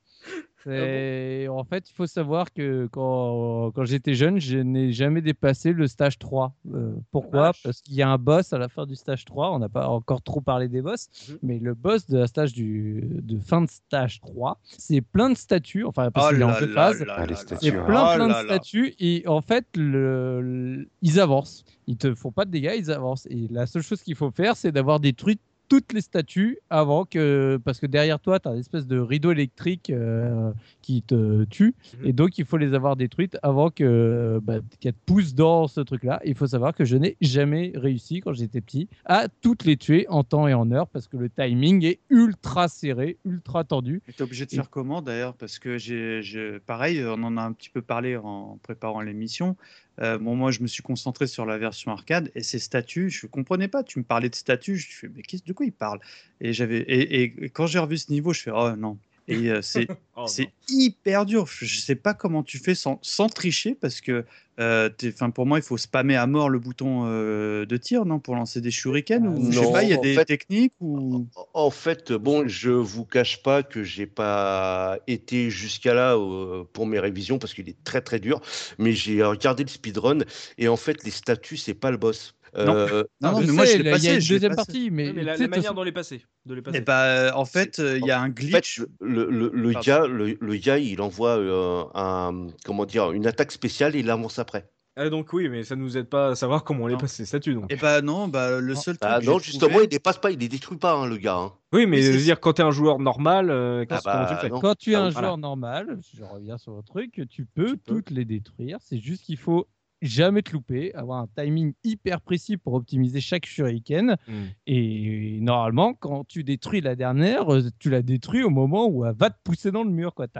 C'est- 0.65 1.49
En 1.49 1.65
fait, 1.65 1.89
il 1.91 1.93
faut 1.95 2.07
savoir 2.07 2.53
que 2.53 2.87
quand, 2.91 3.71
quand 3.75 3.85
j'étais 3.85 4.15
jeune, 4.15 4.41
je 4.41 4.59
n'ai 4.59 4.93
jamais 4.93 5.21
dépassé 5.21 5.73
le 5.73 5.87
stage 5.87 6.19
3. 6.19 6.55
Euh, 6.75 6.93
pourquoi? 7.11 7.49
Vache. 7.49 7.63
Parce 7.63 7.81
qu'il 7.81 7.95
y 7.95 8.03
a 8.03 8.09
un 8.09 8.19
boss 8.19 8.53
à 8.53 8.59
la 8.59 8.69
fin 8.69 8.87
du 8.87 8.95
stage 8.97 9.25
3. 9.25 9.53
On 9.53 9.59
n'a 9.59 9.69
pas 9.69 9.89
encore 9.89 10.23
trop 10.23 10.41
parlé 10.41 10.69
des 10.69 10.83
boss, 10.83 11.09
Mhm. 11.31 11.39
mais 11.43 11.59
le 11.59 11.75
boss 11.75 12.07
de 12.09 12.19
la 12.19 12.27
stage 12.27 12.53
du, 12.53 13.03
de 13.23 13.39
fin 13.39 13.63
de 13.63 13.69
stage 13.71 14.21
3, 14.21 14.59
c'est 14.65 15.01
plein 15.01 15.31
de 15.31 15.37
statues. 15.37 15.85
Enfin, 15.85 16.11
parce 16.11 16.27
Oh 16.27 16.33
qu'il 16.33 16.41
est 16.41 16.45
en 16.45 16.59
deux 16.59 16.69
phases. 16.69 17.05
Ah, 17.09 17.25
C'est 17.61 17.71
plein, 17.73 17.83
Oh 18.13 18.15
plein 18.17 18.27
de 18.29 18.33
là. 18.33 18.45
statues 18.45 18.95
et 18.99 19.25
en 19.27 19.41
fait, 19.41 19.67
le, 19.77 20.41
le- 20.41 20.89
ils 21.03 21.21
avancent. 21.21 21.65
Ils 21.87 21.97
te 21.97 22.15
font 22.15 22.31
pas 22.33 22.45
de 22.45 22.51
dégâts, 22.51 22.75
ils 22.79 22.91
avancent. 22.91 23.27
Et 23.31 23.49
la 23.51 23.67
seule 23.67 23.83
chose 23.83 24.03
qu'il 24.03 24.15
faut 24.15 24.31
faire, 24.31 24.57
c'est 24.57 24.73
d'avoir 24.73 25.01
détruit 25.01 25.39
toutes 25.73 25.95
les 25.95 26.03
statues 26.03 26.59
avant 26.68 27.07
que. 27.07 27.59
Parce 27.64 27.81
que 27.81 27.87
derrière 27.87 28.20
toi, 28.20 28.39
tu 28.39 28.47
as 28.49 28.53
une 28.53 28.61
espèce 28.61 28.87
de 28.87 28.99
rideau 28.99 29.33
électrique 29.33 29.89
euh, 29.89 30.53
qui 30.83 31.01
te 31.03 31.45
tue. 31.45 31.75
Mhm. 32.01 32.07
Et 32.09 32.12
donc, 32.12 32.37
il 32.37 32.45
faut 32.45 32.59
les 32.59 32.75
avoir 32.75 32.95
détruites 32.95 33.39
avant 33.43 33.70
que 33.70 34.39
bah, 34.43 34.57
qu'elles 34.81 34.93
te 34.93 34.99
poussent 35.07 35.35
dans 35.35 35.68
ce 35.68 35.81
truc-là. 35.81 36.20
Il 36.27 36.35
faut 36.35 36.47
savoir 36.47 36.75
que 36.75 36.85
je 36.85 36.99
n'ai 36.99 37.16
jamais 37.23 37.73
réussi, 37.75 38.20
quand 38.20 38.35
j'étais 38.35 38.61
petit, 38.61 38.87
à 39.07 39.29
toutes 39.41 39.64
les 39.64 39.79
tuer 39.79 40.05
en 40.11 40.25
temps 40.25 40.47
et 40.47 40.53
en 40.53 40.70
heure 40.73 40.89
parce 40.89 41.09
que 41.09 41.16
le 41.16 41.31
timing 41.31 41.83
est 41.87 42.01
ultra 42.11 42.68
serré, 42.68 43.16
ultra 43.25 43.64
tendu. 43.64 44.03
Mais 44.07 44.12
t'es 44.12 44.23
obligé 44.25 44.45
de 44.45 44.53
Et- 44.53 44.57
faire 44.57 44.68
comment 44.68 45.01
d'ailleurs? 45.01 45.33
Parce 45.35 45.59
que 45.59 45.79
j'ai- 45.79 46.20
pareil, 46.66 47.03
on 47.07 47.23
en 47.23 47.39
a 47.39 47.43
un 47.43 47.53
petit 47.53 47.70
peu 47.70 47.81
parlé 47.81 48.16
en 48.16 48.59
préparant 48.62 49.01
l'émission. 49.01 49.57
Euh, 50.01 50.18
bon, 50.18 50.34
moi, 50.36 50.51
je 50.51 50.61
me 50.61 50.66
suis 50.66 50.82
concentré 50.82 51.26
sur 51.26 51.45
la 51.47 51.59
version 51.59 51.93
arcade 51.93 52.30
et 52.34 52.43
ces 52.43 52.59
statues, 52.59 53.11
je 53.11 53.26
comprenais 53.26 53.68
pas. 53.68 53.82
Tu 53.84 53.99
me 53.99 54.05
parlais 54.05 54.28
de 54.30 54.34
statues, 54.34 54.78
je 54.78 54.88
fais, 54.90 55.09
mais 55.09 55.22
qu'est-ce 55.22 55.45
de 55.45 55.53
quoi 55.53 55.66
il 55.66 55.72
parle 55.72 56.01
Et 56.40 56.51
et, 56.51 57.45
et 57.45 57.51
quand 57.51 57.66
j'ai 57.66 57.78
revu 57.78 57.99
ce 57.99 58.11
niveau, 58.11 58.32
je 58.32 58.43
fais, 58.43 58.51
oh 58.55 58.74
non. 58.76 58.99
Et 59.29 59.51
euh, 59.51 59.62
c'est, 59.62 59.87
Oh, 60.16 60.27
c'est 60.27 60.43
non. 60.45 60.49
hyper 60.68 61.25
dur. 61.25 61.47
Je 61.47 61.81
sais 61.81 61.95
pas 61.95 62.12
comment 62.12 62.43
tu 62.43 62.59
fais 62.59 62.75
sans, 62.75 62.99
sans 63.03 63.29
tricher 63.29 63.75
parce 63.75 64.01
que, 64.03 64.25
euh, 64.61 64.91
pour 65.35 65.47
moi, 65.47 65.59
il 65.59 65.62
faut 65.62 65.79
spammer 65.79 66.16
à 66.16 66.27
mort 66.27 66.51
le 66.51 66.59
bouton 66.59 67.05
euh, 67.07 67.64
de 67.64 67.77
tir, 67.79 68.05
non, 68.05 68.18
pour 68.18 68.35
lancer 68.35 68.61
des 68.61 68.70
shurikens 68.70 69.27
ou 69.27 69.51
je 69.51 69.59
sais 69.59 69.64
Non, 69.64 69.73
pas, 69.73 69.83
il 69.85 69.89
y 69.89 69.95
a 69.95 69.99
en 69.99 70.03
des 70.03 70.14
fait- 70.14 70.25
techniques 70.27 70.75
ou. 70.81 71.27
En 71.55 71.70
fait, 71.70 72.12
bon, 72.12 72.47
je 72.47 72.70
vous 72.70 73.07
cache 73.07 73.43
pas 73.43 73.62
que 73.62 73.83
j'ai 73.85 74.07
pas 74.07 74.99
été 75.07 75.49
jusqu'à 75.49 75.95
là 75.95 76.14
euh, 76.16 76.64
pour 76.73 76.87
mes 76.87 76.99
révisions 76.99 77.39
parce 77.39 77.55
qu'il 77.55 77.68
est 77.70 77.83
très 77.85 78.03
très 78.03 78.18
dur, 78.20 78.41
mais 78.79 78.93
j'ai 78.93 79.23
regardé 79.23 79.62
le 79.62 79.70
speedrun 79.70 80.18
et 80.59 80.68
en 80.68 80.77
fait, 80.77 81.03
les 81.05 81.11
statuts, 81.11 81.57
c'est 81.57 81.75
pas 81.75 81.91
le 81.91 81.97
boss. 81.97 82.35
Non. 82.55 82.74
Euh, 82.76 83.05
Non, 83.20 83.32
non, 83.32 83.40
mais 83.40 83.46
moi, 83.46 83.64
sais, 83.66 83.78
je 83.78 83.82
l'ai 83.82 83.90
là, 83.90 83.96
il 83.96 84.05
y 84.05 84.09
a 84.09 84.12
passé, 84.14 84.14
une 84.14 84.18
l'ai 84.20 84.28
deuxième 84.28 84.55
partie, 84.57 84.90
mais, 84.90 85.12
mais 85.12 85.22
la, 85.22 85.36
la 85.36 85.48
manière 85.48 85.62
façon- 85.64 85.74
dont 85.74 85.82
les 85.84 85.92
passer. 85.92 86.24
De 86.44 86.55
les 86.55 86.61
passer. 86.62 86.78
Eh 86.78 86.80
ben, 86.82 86.92
euh, 86.92 87.30
en 87.34 87.44
fait, 87.46 87.78
euh, 87.78 87.98
il 87.98 88.07
y 88.07 88.11
a 88.11 88.20
un 88.20 88.24
En 88.30 88.34
fait, 88.34 88.42
glitch. 88.42 88.82
le, 89.00 89.24
le, 89.30 89.72
gars, 89.82 90.07
le, 90.07 90.36
le 90.38 90.57
gars, 90.57 90.76
il 90.78 91.00
envoie 91.00 91.38
euh, 91.38 91.84
un, 91.94 92.48
comment 92.64 92.84
dire, 92.84 93.12
une 93.12 93.26
attaque 93.26 93.53
spéciale 93.53 93.96
et 93.96 94.00
il 94.00 94.11
avance 94.11 94.38
après. 94.38 94.68
Ah, 94.94 95.09
donc 95.09 95.32
oui, 95.32 95.48
mais 95.48 95.64
ça 95.64 95.74
nous 95.74 95.96
aide 95.96 96.11
pas 96.11 96.28
à 96.32 96.34
savoir 96.34 96.64
comment 96.64 96.84
on 96.84 96.86
les 96.88 96.92
Non. 96.92 97.00
passe 97.00 97.14
ces 97.14 97.24
statues. 97.24 97.55
Donc. 97.55 97.72
Et 97.72 97.76
bah 97.76 98.03
non, 98.03 98.28
bah 98.28 98.61
le 98.61 98.74
seul 98.74 98.98
truc. 98.98 99.11
Ah 99.11 99.20
non, 99.22 99.38
justement, 99.38 99.70
trouvé- 99.70 99.84
il 99.84 99.88
dépasse 99.88 100.18
pas, 100.18 100.30
il 100.30 100.38
les 100.38 100.50
détruit 100.50 100.76
pas, 100.76 100.92
hein, 100.92 101.07
le 101.07 101.16
gars. 101.16 101.36
hein. 101.38 101.53
Oui, 101.72 101.86
mais 101.86 101.96
Oui, 101.96 102.03
je 102.03 102.11
veux 102.12 102.18
dire, 102.22 102.38
quand 102.38 102.53
t'es 102.53 102.62
un 102.62 102.70
joueur 102.72 102.98
normal, 102.98 103.48
euh, 103.48 103.86
Ah 103.88 103.98
tu 104.03 104.07
le 104.07 104.12
bah, 104.12 104.38
fais 104.42 104.48
non. 104.50 104.61
Quand 104.61 104.74
tu 104.74 104.92
es 104.92 104.94
Ah, 104.96 105.05
un 105.05 105.09
voilà. 105.09 105.28
joueur 105.28 105.38
normal, 105.38 105.98
je 106.14 106.22
reviens 106.22 106.59
sur 106.59 106.76
le 106.76 106.82
truc, 106.82 107.22
tu 107.30 107.46
peux 107.46 107.68
Tu 107.70 107.76
peux. 107.78 107.94
toutes 107.94 108.11
les 108.11 108.26
détruire. 108.26 108.76
C'est 108.82 108.98
juste 108.98 109.24
qu'il 109.24 109.38
faut 109.38 109.66
jamais 110.03 110.42
te 110.42 110.53
louper, 110.53 110.92
avoir 110.94 111.20
un 111.20 111.28
timing 111.36 111.72
hyper 111.84 112.20
précis 112.20 112.57
pour 112.57 112.74
optimiser 112.74 113.20
chaque 113.20 113.46
shuriken. 113.46 114.16
Hmm. 114.28 114.46
Et 114.66 115.38
normalement, 115.40 115.94
quand 115.94 116.24
tu 116.24 116.44
détruis 116.44 116.80
la 116.80 116.96
dernière, 116.96 117.53
euh, 117.53 117.62
tu 117.78 117.88
la 117.88 118.03
détruis 118.03 118.42
au 118.42 118.50
moment 118.50 118.86
où 118.86 119.07
elle 119.07 119.14
va 119.14 119.30
te 119.30 119.38
pousser 119.42 119.70
dans 119.70 119.84
le 119.84 119.90
mur. 119.90 120.12
Tu 120.16 120.38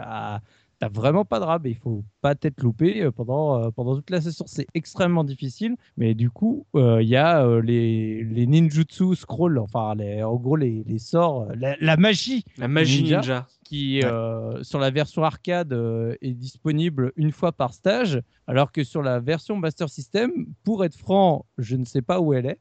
n'as 0.83 0.89
vraiment 0.89 1.25
pas 1.25 1.39
de 1.39 1.45
rab. 1.45 1.65
Il 1.67 1.75
faut 1.75 2.03
pas 2.21 2.35
t'être 2.35 2.61
loupé 2.61 3.01
euh, 3.01 3.11
pendant, 3.11 3.61
euh, 3.61 3.69
pendant 3.71 3.95
toute 3.95 4.09
la 4.09 4.21
session. 4.21 4.45
C'est 4.47 4.67
extrêmement 4.73 5.23
difficile. 5.23 5.75
Mais 5.97 6.13
du 6.13 6.29
coup, 6.29 6.65
euh, 6.75 7.01
il 7.01 7.09
y 7.09 7.15
a 7.15 7.45
euh, 7.45 7.61
les, 7.61 8.23
les 8.23 8.45
ninjutsu 8.47 9.15
scroll, 9.15 9.57
enfin, 9.59 9.95
les, 9.95 10.23
en 10.23 10.35
gros, 10.35 10.55
les, 10.55 10.83
les 10.87 10.99
sorts, 10.99 11.43
euh, 11.43 11.53
la, 11.55 11.75
la 11.79 11.97
magie 11.97 12.43
La 12.57 12.67
magie 12.67 13.01
Ninja. 13.03 13.17
ninja. 13.17 13.47
qui 13.63 13.99
Ouais. 13.99 14.05
euh, 14.05 14.61
sur 14.63 14.79
la 14.79 14.91
version 14.91 15.23
arcade 15.23 15.73
euh, 15.73 16.15
est 16.21 16.33
disponible 16.33 17.11
une 17.15 17.31
fois 17.31 17.51
par 17.51 17.73
stage, 17.73 18.21
alors 18.47 18.71
que 18.71 18.83
sur 18.83 19.01
la 19.01 19.19
version 19.19 19.55
Master 19.55 19.89
System, 19.89 20.31
pour 20.63 20.83
être 20.85 20.95
franc, 20.97 21.45
je 21.57 21.75
ne 21.75 21.85
sais 21.85 22.01
pas 22.01 22.19
où 22.19 22.33
elle 22.33 22.45
est. 22.45 22.59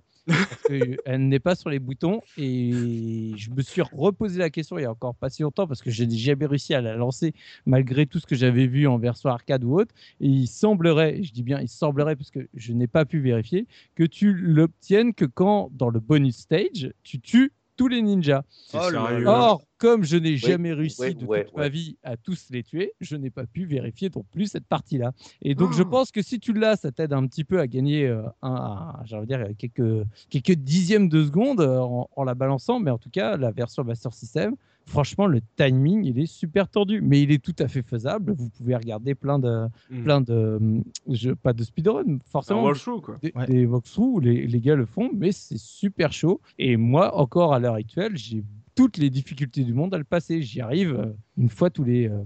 que 0.69 0.97
elle 1.05 1.29
n'est 1.29 1.41
pas 1.41 1.55
sur 1.55 1.69
les 1.69 1.79
boutons 1.79 2.21
et 2.39 3.33
je 3.37 3.51
me 3.51 3.61
suis 3.63 3.83
reposé 3.83 4.39
la 4.39 4.51
question 4.51 4.79
il 4.79 4.83
y 4.83 4.85
a 4.85 4.91
encore 4.91 5.15
pas 5.15 5.31
si 5.31 5.43
longtemps 5.43 5.67
parce 5.67 5.83
que 5.83 5.91
je 5.91 6.05
n'ai 6.05 6.17
jamais 6.17 6.47
réussi 6.47 6.75
à 6.75 6.81
la 6.81 6.95
lancer 6.95 7.35
malgré 7.67 8.07
tout 8.07 8.21
ce 8.21 8.27
que 8.27 8.35
j'avais 8.35 8.67
vu 8.67 8.87
en 8.87 8.99
version 8.99 9.31
arcade 9.31 9.65
ou 9.65 9.79
autre. 9.79 9.95
Et 10.21 10.27
il 10.27 10.47
semblerait, 10.47 11.23
je 11.23 11.33
dis 11.33 11.43
bien 11.43 11.61
il 11.61 11.69
semblerait 11.69 12.17
parce 12.17 12.31
que 12.31 12.49
je 12.55 12.73
n'ai 12.73 12.87
pas 12.87 13.05
pu 13.05 13.21
vérifier 13.21 13.67
que 13.95 14.05
tu 14.05 14.33
l'obtiennes 14.33 15.15
que 15.15 15.25
quand 15.25 15.71
dans 15.73 15.91
le 15.91 16.01
bonus 16.01 16.37
stage 16.37 16.93
tu 17.03 17.21
tues 17.21 17.53
tous 17.83 17.89
les 17.89 18.01
ninjas. 18.01 18.43
Oh 18.75 18.79
sérieux. 18.91 19.27
Or, 19.27 19.63
comme 19.77 20.05
je 20.05 20.17
n'ai 20.17 20.37
jamais 20.37 20.73
réussi 20.73 21.01
ouais, 21.01 21.15
de 21.15 21.25
ouais, 21.25 21.45
toute 21.47 21.57
ma 21.57 21.69
vie 21.69 21.97
à 22.05 22.17
tous 22.17 22.47
les 22.51 22.63
tuer, 22.63 22.93
je 23.01 23.17
n'ai 23.17 23.31
pas 23.31 23.45
pu 23.45 23.65
vérifier 23.65 24.09
non 24.15 24.23
plus 24.23 24.47
cette 24.47 24.67
partie-là. 24.67 25.11
Et 25.43 25.57
donc, 25.57 25.73
je 25.73 25.83
Oh. 25.83 25.87
pense 25.87 26.13
que 26.13 26.23
si 26.23 26.39
tu 26.39 26.53
l'as, 26.53 26.77
ça 26.77 26.93
t'aide 26.93 27.13
un 27.13 27.27
petit 27.27 27.43
peu 27.43 27.59
à 27.59 27.67
gagner 27.67 28.07
euh, 28.07 28.23
un, 28.41 28.95
un- 29.11 29.25
dire, 29.25 29.49
quelques, 29.59 30.07
quelques 30.31 30.53
dixièmes 30.53 31.09
de 31.09 31.25
seconde 31.25 31.61
euh, 31.61 31.81
en, 31.81 32.09
en 32.15 32.23
la 32.25 32.35
balançant. 32.35 32.79
Mais 32.79 32.93
en 32.93 32.99
tout 32.99 33.11
cas, 33.11 33.37
la 33.37 33.51
version 33.51 33.83
Master 33.83 34.13
System, 34.15 34.55
franchement, 34.87 35.27
le 35.27 35.41
timing, 35.57 36.05
il 36.05 36.19
est 36.19 36.27
super 36.27 36.69
tendu. 36.69 37.01
Mais 37.03 37.23
il 37.23 37.31
est 37.33 37.43
tout 37.43 37.55
à 37.59 37.69
fait 37.69 37.83
faisable. 37.83 38.33
Vous 38.33 38.49
pouvez 38.51 38.77
regarder 38.77 39.15
plein 39.15 39.39
de, 39.39 39.67
Hmm. 39.91 40.03
plein 40.03 40.21
de, 40.21 40.61
je, 41.09 41.31
pas 41.33 41.53
de 41.53 41.63
speedrun, 41.65 42.03
C'est 42.05 42.13
un 42.13 42.19
forcément, 42.31 42.65
walkthrough, 42.65 43.01
quoi. 43.01 43.19
des, 43.23 43.33
Ouais. 43.35 43.47
des 43.47 43.67
walkthroughs 43.67 44.21
les, 44.21 44.47
les 44.47 44.61
gars 44.61 44.75
le 44.77 44.87
font, 44.87 45.11
mais 45.15 45.33
c'est 45.33 45.59
super 45.59 46.13
chaud. 46.13 46.41
Et 46.59 46.77
moi, 46.77 47.17
encore 47.17 47.55
à 47.55 47.59
l'heure 47.59 47.75
actuelle, 47.75 48.17
j'ai 48.17 48.43
toutes 48.75 48.97
les 48.97 49.11
difficultés 49.11 49.65
du 49.65 49.75
monde 49.75 49.95
à 49.95 49.99
le 49.99 50.05
passer. 50.05 50.43
J'y 50.43 50.61
arrive 50.61 50.95
euh, 50.95 51.13
une 51.37 51.49
fois 51.49 51.71
tous 51.71 51.85
les, 51.85 52.09
euh, 52.09 52.23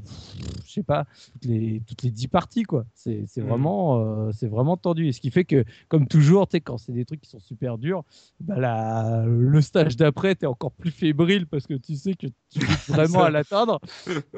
je 0.65 0.73
sais 0.73 0.83
pas, 0.83 1.05
toutes 1.33 1.45
les, 1.47 1.83
toutes 1.87 2.03
les 2.03 2.11
10 2.11 2.29
parties, 2.29 2.63
quoi. 2.63 2.85
C'est 2.95 3.25
c'est 3.27 3.41
Mhm. 3.41 3.49
vraiment, 3.49 3.99
euh, 4.01 4.31
c'est 4.33 4.47
vraiment 4.49 4.77
tendu. 4.77 5.07
Et 5.09 5.13
ce 5.13 5.21
qui 5.21 5.31
fait 5.31 5.45
que, 5.45 5.65
comme 5.89 6.07
toujours, 6.07 6.47
tu 6.49 6.61
quand 6.61 6.79
c'est 6.79 6.93
des 6.93 7.05
trucs 7.05 7.21
qui 7.21 7.31
sont 7.31 7.41
super 7.41 7.79
durs, 7.79 8.03
bah, 8.41 8.59
la- 8.59 9.25
le 9.27 9.61
stage 9.61 9.97
d'après, 9.97 10.35
tu 10.37 10.45
es 10.45 10.47
encore 10.47 10.73
plus 10.73 10.91
fébrile 10.91 11.47
parce 11.47 11.67
que 11.67 11.75
tu 11.75 11.95
sais 11.97 12.15
que 12.15 12.27
tu 12.51 12.61
veux 12.61 12.67
vraiment 12.89 13.23
à 13.25 13.31
l'atteindre. 13.31 13.81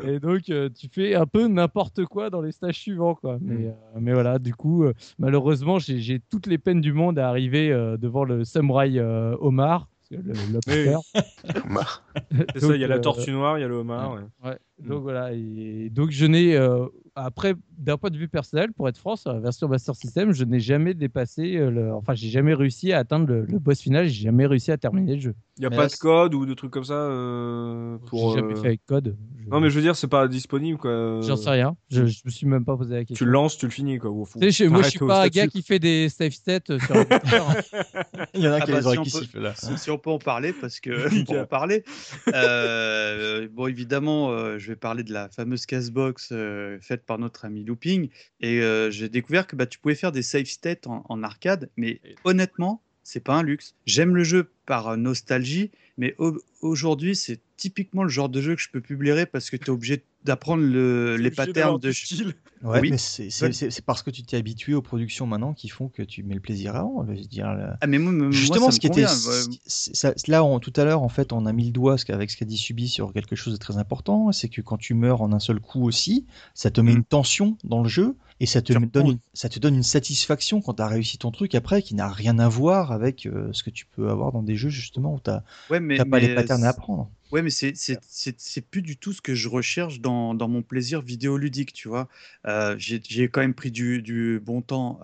Et 0.03 0.19
donc, 0.21 0.49
euh, 0.51 0.69
tu 0.71 0.89
fais 0.91 1.15
un 1.15 1.27
peu 1.27 1.47
n'importe 1.49 2.05
quoi 2.07 2.31
dans 2.31 2.41
les 2.41 2.53
stages 2.53 2.79
suivants, 2.79 3.15
quoi. 3.17 3.39
Mais, 3.41 3.67
euh, 3.67 3.73
mais 4.01 4.13
voilà, 4.13 4.39
du 4.39 4.55
coup, 4.55 4.85
malheureusement, 5.19 5.79
j'ai 5.79 6.21
toutes 6.31 6.47
les 6.47 6.59
peines 6.59 6.81
du 6.81 6.93
monde 6.93 7.19
à 7.19 7.29
arriver 7.29 7.69
devant 7.99 8.25
le 8.25 8.45
samouraï 8.45 8.99
Omar. 9.41 9.89
Le, 10.11 10.53
lobster. 10.53 10.97
Omar. 11.67 12.03
C'est 12.55 12.61
ça, 12.61 12.75
il 12.75 12.81
y 12.81 12.85
a 12.85 12.89
la 12.89 12.99
tortue 12.99 13.31
noire, 13.31 13.59
il 13.59 13.61
y 13.61 13.65
a 13.65 13.69
le 13.69 13.75
homard. 13.75 14.15
ouais. 14.15 14.21
Ouais, 14.43 14.59
donc 14.79 15.03
voilà. 15.03 15.33
Et 15.33 15.91
donc 15.91 16.11
je 16.11 16.25
n'ai, 16.25 16.57
euh, 16.57 16.87
après, 17.25 17.55
d'un 17.77 17.97
point 17.97 18.11
de 18.11 18.17
vue 18.19 18.29
personnel, 18.29 18.73
pour 18.73 18.89
être 18.89 18.99
franc, 18.99 19.17
sur 19.17 19.33
la 19.33 19.41
version 19.41 19.69
Master 19.69 19.95
System, 19.95 20.33
je 20.33 20.45
n'ai 20.45 20.61
jamais 20.61 20.95
dépassé, 20.95 21.57
euh, 21.57 21.71
le... 21.71 21.93
enfin, 21.95 22.15
j'ai 22.15 22.29
jamais 22.31 22.55
réussi 22.55 22.93
à 22.93 22.99
atteindre 22.99 23.27
le, 23.27 23.45
le 23.45 23.59
boss 23.59 23.81
final, 23.81 24.07
j'ai 24.09 24.25
jamais 24.25 24.47
réussi 24.47 24.71
à 24.73 24.77
terminer 24.79 25.15
le 25.17 25.21
jeu. 25.21 25.35
Il 25.59 25.63
y 25.63 25.67
a 25.67 25.71
Mais 25.71 25.77
pas 25.77 25.83
là, 25.83 25.89
de 25.89 25.95
code 25.97 26.35
ou 26.35 26.47
de 26.47 26.55
trucs 26.55 26.71
comme 26.71 26.85
ça 26.85 26.95
euh, 26.95 27.99
pour. 28.07 28.31
J'ai 28.31 28.41
jamais 28.41 28.53
euh, 28.53 28.57
fait 28.61 28.67
avec 28.69 28.87
code. 28.87 29.17
Je- 29.45 29.49
Non, 29.51 29.61
mais 29.61 29.71
je 29.71 29.75
veux 29.75 29.83
dire, 29.83 29.97
c'est 29.97 30.07
pas 30.07 30.29
disponible, 30.29 30.79
quoi. 30.79 31.21
J'en 31.23 31.37
sais 31.37 31.51
rien. 31.51 31.77
Je, 31.91 32.07
je 32.07 32.21
me 32.25 32.31
suis 32.31 32.47
même 32.47 32.65
pas 32.65 32.77
posé 32.77 32.95
la 32.95 33.01
question. 33.01 33.17
Tu 33.17 33.25
le 33.25 33.33
lances, 33.33 33.57
tu 33.59 33.67
le 33.67 33.73
finis, 33.73 33.99
quoi. 33.99 34.11
Au 34.11 34.25
fond. 34.25 34.39
Moi, 34.39 34.51
je 34.51 34.89
suis 34.91 34.99
pas 35.01 35.25
un 35.25 35.29
gars 35.29 35.49
qui 35.49 35.63
fait 35.63 35.81
des 35.81 36.09
save 36.09 36.31
stats 36.31 36.61
euh, 36.71 36.79
sur. 36.79 36.95
Il 38.35 38.43
y 38.43 38.49
en 38.49 38.53
a 38.53 38.57
Ah 38.57 38.61
qui 38.61 38.71
bah, 38.73 38.79
les 38.81 38.83
si 38.93 38.99
on 38.99 39.03
qui 39.03 39.11
peut- 39.11 39.19
sifflent 39.21 39.41
là. 39.41 39.55
Si, 39.57 39.77
si 39.79 39.91
on 39.91 39.99
peut 39.99 40.11
en 40.11 40.19
parler, 40.19 40.53
parce 40.53 40.79
que 40.79 40.91
on 41.21 41.25
peut 41.25 41.41
en 41.41 41.47
parler. 41.47 41.83
Euh, 42.35 43.49
bon, 43.53 43.67
évidemment, 43.67 44.31
euh, 44.31 44.59
je 44.59 44.69
vais 44.69 44.77
parler 44.77 45.03
de 45.03 45.13
la 45.13 45.29
fameuse 45.29 45.67
Castbox 45.67 46.29
euh, 46.33 46.79
faite 46.81 47.05
par 47.09 47.19
notre 47.19 47.45
ami 47.45 47.65
Looping. 47.65 48.11
Et 48.41 48.61
euh, 48.61 48.93
j'ai 48.93 49.09
découvert 49.09 49.49
que 49.49 49.57
bah, 49.57 49.67
tu 49.67 49.81
pouvais 49.81 49.97
faire 49.97 50.13
des 50.13 50.23
save 50.23 50.45
stats 50.45 50.87
en, 50.87 51.05
en 51.09 51.23
arcade, 51.25 51.71
mais 51.77 52.01
honnêtement, 52.23 52.83
c'est 53.03 53.25
pas 53.25 53.35
un 53.35 53.43
luxe. 53.43 53.75
J'aime 53.87 54.15
le 54.15 54.23
jeu 54.23 54.51
par 54.67 54.89
euh, 54.91 54.97
nostalgie, 54.97 55.73
mais 55.97 56.15
au- 56.19 56.39
aujourd'hui, 56.61 57.17
c'est 57.17 57.41
typiquement 57.57 58.05
le 58.05 58.11
genre 58.11 58.29
de 58.29 58.41
jeu 58.41 58.55
que 58.55 58.63
je 58.63 58.69
peux 58.71 58.81
publier 58.83 59.27
parce 59.27 59.51
que 59.51 59.57
tu 59.57 59.65
es 59.65 59.71
obligé 59.71 60.05
d'apprendre 60.25 60.63
le- 60.63 61.17
les 61.17 61.31
patterns 61.31 61.79
de. 61.79 61.93
style. 61.93 62.35
Ouais, 62.65 62.81
Oui. 62.81 62.91
mais 62.91 62.97
c'est 62.99 63.85
parce 63.87 64.03
que 64.03 64.11
tu 64.11 64.25
t'es 64.25 64.37
habitué 64.37 64.75
aux 64.75 64.83
productions 64.83 65.27
maintenant 65.27 65.55
qui 65.55 65.69
font 65.69 65.89
que 65.89 66.03
tu 66.03 66.25
mets 66.25 66.35
le 66.35 66.41
plaisir 66.41 66.75
avant. 66.75 67.05
Je 67.07 67.13
veux 67.13 67.17
dire, 67.25 67.47
Ah, 67.81 67.87
mais 67.87 67.99
moi, 67.99 68.11
moi, 68.11 68.31
Justement, 68.33 68.67
ça 68.67 68.73
ce 68.73 68.77
me 68.77 68.81
qui 68.81 68.87
était, 68.89 69.05
convient. 69.05 69.31
Ouais. 69.31 69.57
c'est- 69.67 69.95
ça- 69.95 70.13
là, 70.27 70.43
on- 70.43 70.59
tout 70.59 70.73
à 70.75 70.85
l'heure, 70.85 71.03
en 71.03 71.09
fait, 71.09 71.33
on 71.33 71.47
a 71.47 71.53
mis 71.53 71.67
le 71.67 71.71
doigt 71.71 71.97
avec 72.09 72.31
ce 72.31 72.37
qu'a 72.37 72.45
dit 72.45 72.57
Subi 72.59 72.89
sur 72.89 73.13
quelque 73.13 73.37
chose 73.37 73.53
de 73.53 73.59
très 73.59 73.77
important, 73.79 74.33
c'est 74.33 74.49
que 74.49 74.61
quand 74.61 74.77
tu 74.77 74.95
meurs 74.95 75.23
en 75.23 75.33
un 75.33 75.39
seul 75.39 75.61
coup 75.61 75.85
aussi, 75.85 76.27
ça 76.53 76.71
te 76.73 76.81
met 76.81 76.93
Mm. 76.93 76.97
une 76.97 77.05
tension 77.05 77.57
dans 77.63 77.83
le 77.85 77.89
jeu 77.89 78.17
et 78.41 78.47
ça 78.47 78.61
te 78.61 78.73
donne, 78.73 79.07
une, 79.07 79.19
ça 79.35 79.49
te 79.49 79.61
donne 79.61 79.77
une 79.77 79.83
satisfaction 79.85 80.61
quand 80.61 80.75
tu 80.75 80.83
as 80.83 80.89
réussi 80.89 81.17
ton 81.19 81.31
truc 81.31 81.55
après, 81.55 81.81
qui 81.81 81.95
n'a 81.95 82.09
rien 82.09 82.41
à 82.41 82.49
voir 82.49 82.91
avec 82.91 83.27
euh, 83.27 83.51
ce 83.53 83.63
que 83.63 83.71
tu 83.71 83.87
peux 83.87 84.11
avoir 84.11 84.33
dans 84.33 84.43
des 84.43 84.57
jeux 84.57 84.69
justement 84.69 85.15
où 85.15 85.21
tu 85.21 85.31
n'as 85.31 85.43
Ouais, 85.71 85.79
mais, 85.79 86.05
pas 86.05 86.19
les 86.19 86.35
patterns 86.35 86.65
à 86.65 86.71
apprendre. 86.71 87.09
Ouais, 87.31 87.43
mais 87.43 87.51
c'est 87.51 88.71
plus 88.71 88.81
du 88.83 88.97
tout 88.97 89.13
ce 89.13 89.21
que 89.21 89.35
je 89.35 89.49
recherche 89.49 90.01
dans 90.01 90.35
dans 90.35 90.49
mon 90.49 90.63
plaisir 90.63 91.03
vidéoludique, 91.03 91.73
tu 91.75 91.89
vois? 91.89 92.09
Heu, 92.47 92.77
j'ai 92.79 93.29
quand 93.29 93.41
même 93.43 93.55
pris 93.55 93.71
du 93.71 94.01
du 94.03 94.41
bon 94.43 94.63
temps 94.63 95.01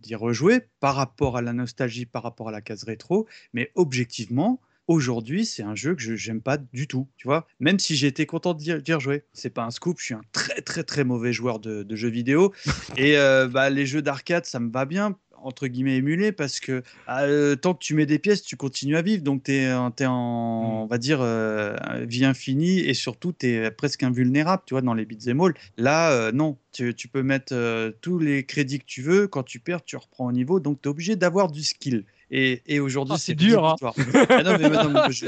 d'y 0.00 0.14
rejouer 0.14 0.62
par 0.80 0.94
rapport 0.96 1.36
à 1.36 1.42
la 1.42 1.52
nostalgie, 1.52 2.06
par 2.06 2.22
rapport 2.22 2.48
à 2.48 2.52
la 2.52 2.60
case 2.62 2.84
rétro, 2.84 3.26
mais 3.52 3.70
objectivement, 3.74 4.60
aujourd'hui, 4.86 5.44
c'est 5.44 5.62
un 5.62 5.74
jeu 5.74 5.94
que 5.94 6.00
je 6.00 6.16
j'aime 6.16 6.40
pas 6.40 6.56
du 6.56 6.86
tout, 6.88 7.08
tu 7.18 7.26
vois? 7.28 7.46
Même 7.60 7.78
si 7.78 7.96
j'ai 7.96 8.06
été 8.06 8.24
content 8.24 8.54
d'y 8.54 8.72
rejouer. 8.94 9.24
C'est 9.34 9.50
pas 9.50 9.64
un 9.64 9.70
scoop, 9.70 9.98
je 10.00 10.04
suis 10.06 10.14
un 10.14 10.22
très, 10.32 10.62
très, 10.62 10.84
très 10.84 11.04
mauvais 11.04 11.34
joueur 11.34 11.60
de 11.60 11.82
de 11.82 11.96
jeux 11.96 12.08
vidéo 12.08 12.54
et 12.96 13.16
heu, 13.18 13.46
bah, 13.48 13.68
les 13.70 13.84
jeux 13.86 14.00
d'arcade, 14.02 14.46
ça 14.46 14.58
me 14.60 14.70
va 14.70 14.86
bien 14.86 15.18
entre 15.42 15.66
guillemets 15.66 15.96
émulé 15.96 16.32
parce 16.32 16.60
que 16.60 16.82
ah, 17.06 17.24
euh, 17.24 17.56
tant 17.56 17.74
que 17.74 17.80
tu 17.80 17.94
mets 17.94 18.06
des 18.06 18.18
pièces, 18.18 18.42
tu 18.42 18.56
continues 18.56 18.96
à 18.96 19.02
vivre. 19.02 19.22
Donc 19.22 19.44
tu 19.44 19.52
es, 19.52 19.72
en, 19.72 19.92
on 20.02 20.86
va 20.86 20.98
dire, 20.98 21.20
euh, 21.20 21.76
vie 22.02 22.24
infinie 22.24 22.80
et 22.80 22.94
surtout 22.94 23.32
tu 23.32 23.46
es 23.46 23.70
presque 23.70 24.02
invulnérable, 24.02 24.62
tu 24.66 24.74
vois, 24.74 24.82
dans 24.82 24.94
les 24.94 25.04
beat'em 25.04 25.40
all. 25.40 25.54
Là, 25.76 26.10
euh, 26.12 26.32
non, 26.32 26.58
tu, 26.72 26.94
tu, 26.94 27.08
peux 27.08 27.22
mettre 27.22 27.54
tous 28.00 28.18
les 28.18 28.44
crédits 28.44 28.78
que 28.78 28.84
tu 28.86 29.02
veux. 29.02 29.28
Quand 29.28 29.42
tu 29.42 29.60
perds, 29.60 29.84
tu 29.84 29.96
reprends 29.96 30.26
au 30.26 30.32
niveau. 30.32 30.60
Donc 30.60 30.80
tu 30.82 30.88
es 30.88 30.90
obligé 30.90 31.16
d'avoir 31.16 31.50
du 31.50 31.62
skill. 31.62 32.04
Et, 32.30 32.62
et 32.66 32.78
aujourd'hui, 32.78 33.14
Ah, 33.16 33.18
c'est 33.18 33.34
dur, 33.34 33.64
hein. 33.66 33.76
ah 33.80 34.42
non, 34.42 34.58
mais, 34.58 34.68
non, 34.68 34.90
mais 34.92 35.12
je- 35.12 35.26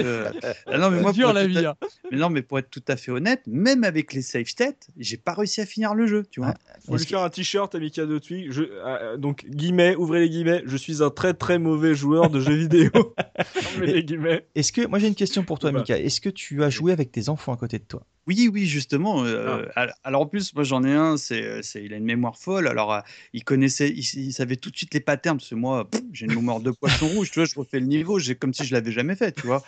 ah 0.67 0.77
non, 0.79 0.91
mais 0.91 1.01
moi, 1.01 1.13
dur 1.13 1.29
pour 1.29 1.35
la 1.35 1.45
être 1.45 1.49
tout 1.53 1.59
vie. 1.59 1.65
à- 1.67 1.71
hein. 1.71 1.87
mais 2.13 2.19
non, 2.19 2.29
mais 2.29 2.43
pour 2.43 2.59
être 2.59 2.69
tout 2.69 2.83
à 2.89 2.97
fait 2.97 3.11
honnête, 3.11 3.41
même 3.47 3.85
avec 3.85 4.13
les 4.13 4.21
save 4.21 4.45
stats, 4.45 4.73
j'ai 4.99 5.17
pas 5.17 5.33
réussi 5.33 5.63
à 5.63 5.67
finir 5.67 5.95
le 5.95 6.07
jeu, 6.07 6.25
tu 6.31 6.41
vois. 6.41 6.55
Faut 6.87 6.97
lui 6.97 7.05
faire 7.07 7.23
un 7.23 7.31
t-shirt, 7.31 7.75
Amika 7.75 8.05
de 8.05 8.19
Twig. 8.19 8.53
Je, 8.53 8.65
euh, 8.65 9.17
donc, 9.17 9.47
guillemets, 9.49 9.97
ouvrez 9.97 10.21
les 10.21 10.29
guillemets. 10.29 10.63
Je 10.67 10.77
suis 10.77 11.03
un 11.03 11.09
très 11.11 11.33
très 11.33 11.59
mauvais 11.59 11.95
joueur 11.95 12.29
de 12.29 12.39
jeux 12.41 12.55
vidéo. 12.57 12.91
Est-ce 14.55 14.73
que 14.73 14.87
moi 14.87 14.99
j'ai 14.99 15.09
une 15.09 15.15
question 15.15 15.43
pour 15.43 15.59
toi, 15.59 15.73
Bah. 15.73 15.79
Mika. 15.81 15.99
Est-ce 15.99 16.21
que 16.21 16.29
tu 16.29 16.63
as 16.65 16.71
joué 16.71 16.93
avec 16.93 17.11
tes 17.13 17.29
enfants 17.29 17.53
à 17.53 17.57
côté 17.57 17.79
de 17.79 17.85
toi? 17.85 18.03
Oui, 18.27 18.49
oui, 18.53 18.67
justement. 18.67 19.25
euh, 19.25 19.65
Ah. 19.75 19.81
al- 19.83 19.95
Alors 20.05 20.23
en 20.23 20.27
plus, 20.27 20.55
moi 20.55 20.63
j'en 20.63 20.85
ai 20.85 20.93
un, 20.93 21.17
c'est, 21.17 21.63
c'est, 21.63 21.83
il 21.85 21.93
a 21.95 21.97
une 21.97 22.05
mémoire 22.05 22.37
folle. 22.39 22.69
Alors 22.69 22.93
euh, 22.93 23.01
il 23.33 23.43
connaissait, 23.45 23.89
il, 23.91 24.05
il 24.15 24.33
savait 24.33 24.57
tout 24.57 24.71
de 24.71 24.77
suite 24.77 24.93
les 24.95 25.01
patterns. 25.01 25.39
Parce 25.39 25.51
que 25.51 25.55
moi, 25.55 25.89
j'ai 26.13 26.27
une 26.27 26.35
mémoire 26.35 26.61
de 26.61 26.71
poisson 26.71 27.09
rouge. 27.09 27.31
Tu 27.31 27.39
vois, 27.41 27.47
je 27.47 27.59
refais 27.59 27.81
le 27.81 27.87
niveau, 27.87 28.19
j'ai 28.19 28.35
comme 28.37 28.55
si 28.55 28.65
je 28.65 28.75
l'avais 28.75 28.93
jamais 28.93 29.17
fait. 29.17 29.33
Tu 29.33 29.47
vois. 29.47 29.63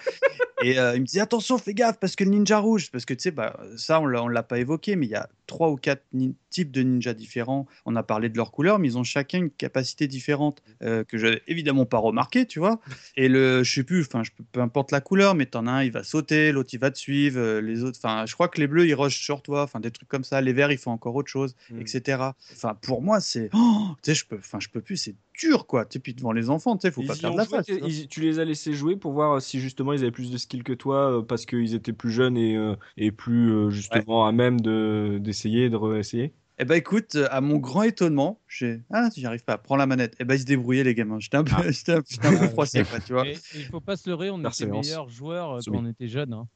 Et 0.62 0.78
euh, 0.78 0.94
il 0.94 1.00
me 1.02 1.06
dit 1.06 1.20
attention, 1.20 1.58
fais 1.58 1.74
gaffe 1.74 1.98
parce 1.98 2.16
que 2.16 2.24
le 2.24 2.30
ninja 2.30 2.58
rouge, 2.58 2.90
parce 2.90 3.04
que 3.04 3.14
tu 3.14 3.22
sais, 3.22 3.30
bah, 3.30 3.58
ça 3.76 4.00
on 4.00 4.06
l'a, 4.06 4.22
on 4.22 4.28
l'a 4.28 4.42
pas 4.42 4.58
évoqué, 4.58 4.96
mais 4.96 5.06
il 5.06 5.10
y 5.10 5.14
a 5.14 5.28
trois 5.46 5.70
ou 5.70 5.76
quatre 5.76 6.04
types 6.50 6.70
de 6.70 6.82
ninjas 6.82 7.14
différents. 7.14 7.66
On 7.86 7.96
a 7.96 8.02
parlé 8.02 8.28
de 8.28 8.36
leur 8.36 8.52
couleur, 8.52 8.78
mais 8.78 8.88
ils 8.88 8.98
ont 8.98 9.04
chacun 9.04 9.38
une 9.38 9.50
capacité 9.50 10.06
différente 10.06 10.62
euh, 10.82 11.04
que 11.04 11.18
j'avais 11.18 11.42
évidemment 11.46 11.84
pas 11.86 11.98
remarqué, 11.98 12.46
tu 12.46 12.58
vois. 12.58 12.80
Et 13.16 13.28
le, 13.28 13.62
je 13.62 13.72
sais 13.74 13.84
plus, 13.84 14.02
enfin, 14.02 14.22
je 14.22 14.30
peu 14.52 14.60
importe 14.60 14.92
la 14.92 15.00
couleur, 15.00 15.34
mais 15.34 15.46
t'en 15.46 15.66
as 15.66 15.70
un, 15.72 15.82
il 15.82 15.92
va 15.92 16.04
sauter, 16.04 16.52
l'autre 16.52 16.70
il 16.72 16.80
va 16.80 16.90
te 16.90 16.98
suivre, 16.98 17.38
euh, 17.38 17.60
les 17.60 17.82
autres, 17.82 17.98
enfin, 18.02 18.24
je 18.26 18.34
crois 18.34 18.48
que 18.48 18.60
les 18.60 18.66
bleus 18.66 18.86
ils 18.86 18.94
rushent 18.94 19.22
sur 19.22 19.42
toi, 19.42 19.62
enfin, 19.62 19.80
des 19.80 19.90
trucs 19.90 20.08
comme 20.08 20.24
ça. 20.24 20.40
Les 20.40 20.52
verts 20.52 20.72
ils 20.72 20.78
font 20.78 20.90
encore 20.92 21.14
autre 21.14 21.30
chose, 21.30 21.54
Mm. 21.70 21.80
etc. 21.80 22.22
Enfin, 22.52 22.74
pour 22.80 23.02
moi 23.02 23.20
c'est, 23.20 23.50
oh, 23.54 23.88
tu 24.02 24.10
sais, 24.10 24.14
je 24.14 24.26
peux, 24.26 24.36
enfin, 24.36 24.58
je 24.60 24.68
peux 24.68 24.80
plus, 24.80 24.96
c'est 24.96 25.14
dur 25.38 25.66
quoi. 25.66 25.84
Tu 25.86 25.98
puis 26.00 26.14
devant 26.14 26.32
les 26.32 26.50
enfants, 26.50 26.76
tu 26.76 26.82
sais, 26.82 26.90
faut 26.92 27.02
Ils 27.02 27.06
pas 27.06 27.14
de 27.14 27.22
la 27.36 27.44
face. 27.44 27.66
tu 27.66 27.78
vois. 27.78 27.88
ils- 27.88 28.08
tu 28.08 28.20
les 28.20 28.38
as 28.38 28.44
laissés 28.44 28.72
jouer 28.74 28.96
pour 28.96 29.12
voir 29.12 29.40
si 29.40 29.60
justement 29.60 29.92
ils 29.92 30.00
avaient 30.02 30.10
plus 30.10 30.30
de 30.30 30.36
skill 30.38 30.62
que 30.62 30.72
toi 30.72 31.18
euh, 31.18 31.22
parce 31.22 31.46
qu'ils 31.46 31.74
étaient 31.74 31.92
plus 31.92 32.10
jeunes 32.10 32.36
et, 32.36 32.56
euh, 32.56 32.74
et 32.96 33.12
plus 33.12 33.50
euh, 33.52 33.70
justement 33.70 34.26
à 34.26 34.32
même 34.32 34.60
de 34.60 35.18
d'essayer 35.20 35.70
de 35.70 35.76
réessayer. 35.76 36.32
Eh 36.58 36.64
ben 36.64 36.74
écoute, 36.76 37.16
à 37.30 37.40
mon 37.40 37.56
grand 37.56 37.82
étonnement, 37.82 38.38
j'ai, 38.46 38.82
ah, 38.92 39.08
j'y 39.16 39.24
arrive 39.26 39.42
pas, 39.42 39.58
prends 39.58 39.76
la 39.76 39.86
manette. 39.86 40.14
Eh 40.20 40.24
ben 40.24 40.34
ils 40.34 40.40
se 40.40 40.44
débrouillaient 40.44 40.84
les 40.84 40.94
gamins. 40.94 41.18
J'étais 41.18 41.38
un 41.38 41.44
peu, 41.44 41.50
j'étais 41.72 41.92
un, 41.92 41.98
un 41.98 42.38
peu 42.38 42.48
froissé 42.52 42.84
quoi, 42.84 43.00
tu 43.00 43.14
vois. 43.14 43.24
Il 43.54 43.64
faut 43.70 43.80
pas 43.80 43.96
se 43.96 44.08
leurrer, 44.08 44.30
on 44.30 44.38
était 44.44 44.66
meilleurs 44.66 45.08
joueurs 45.08 45.58
quand 45.66 45.72
on 45.74 45.86
était 45.88 46.08
jeunes. 46.08 46.34
hein. 46.34 46.46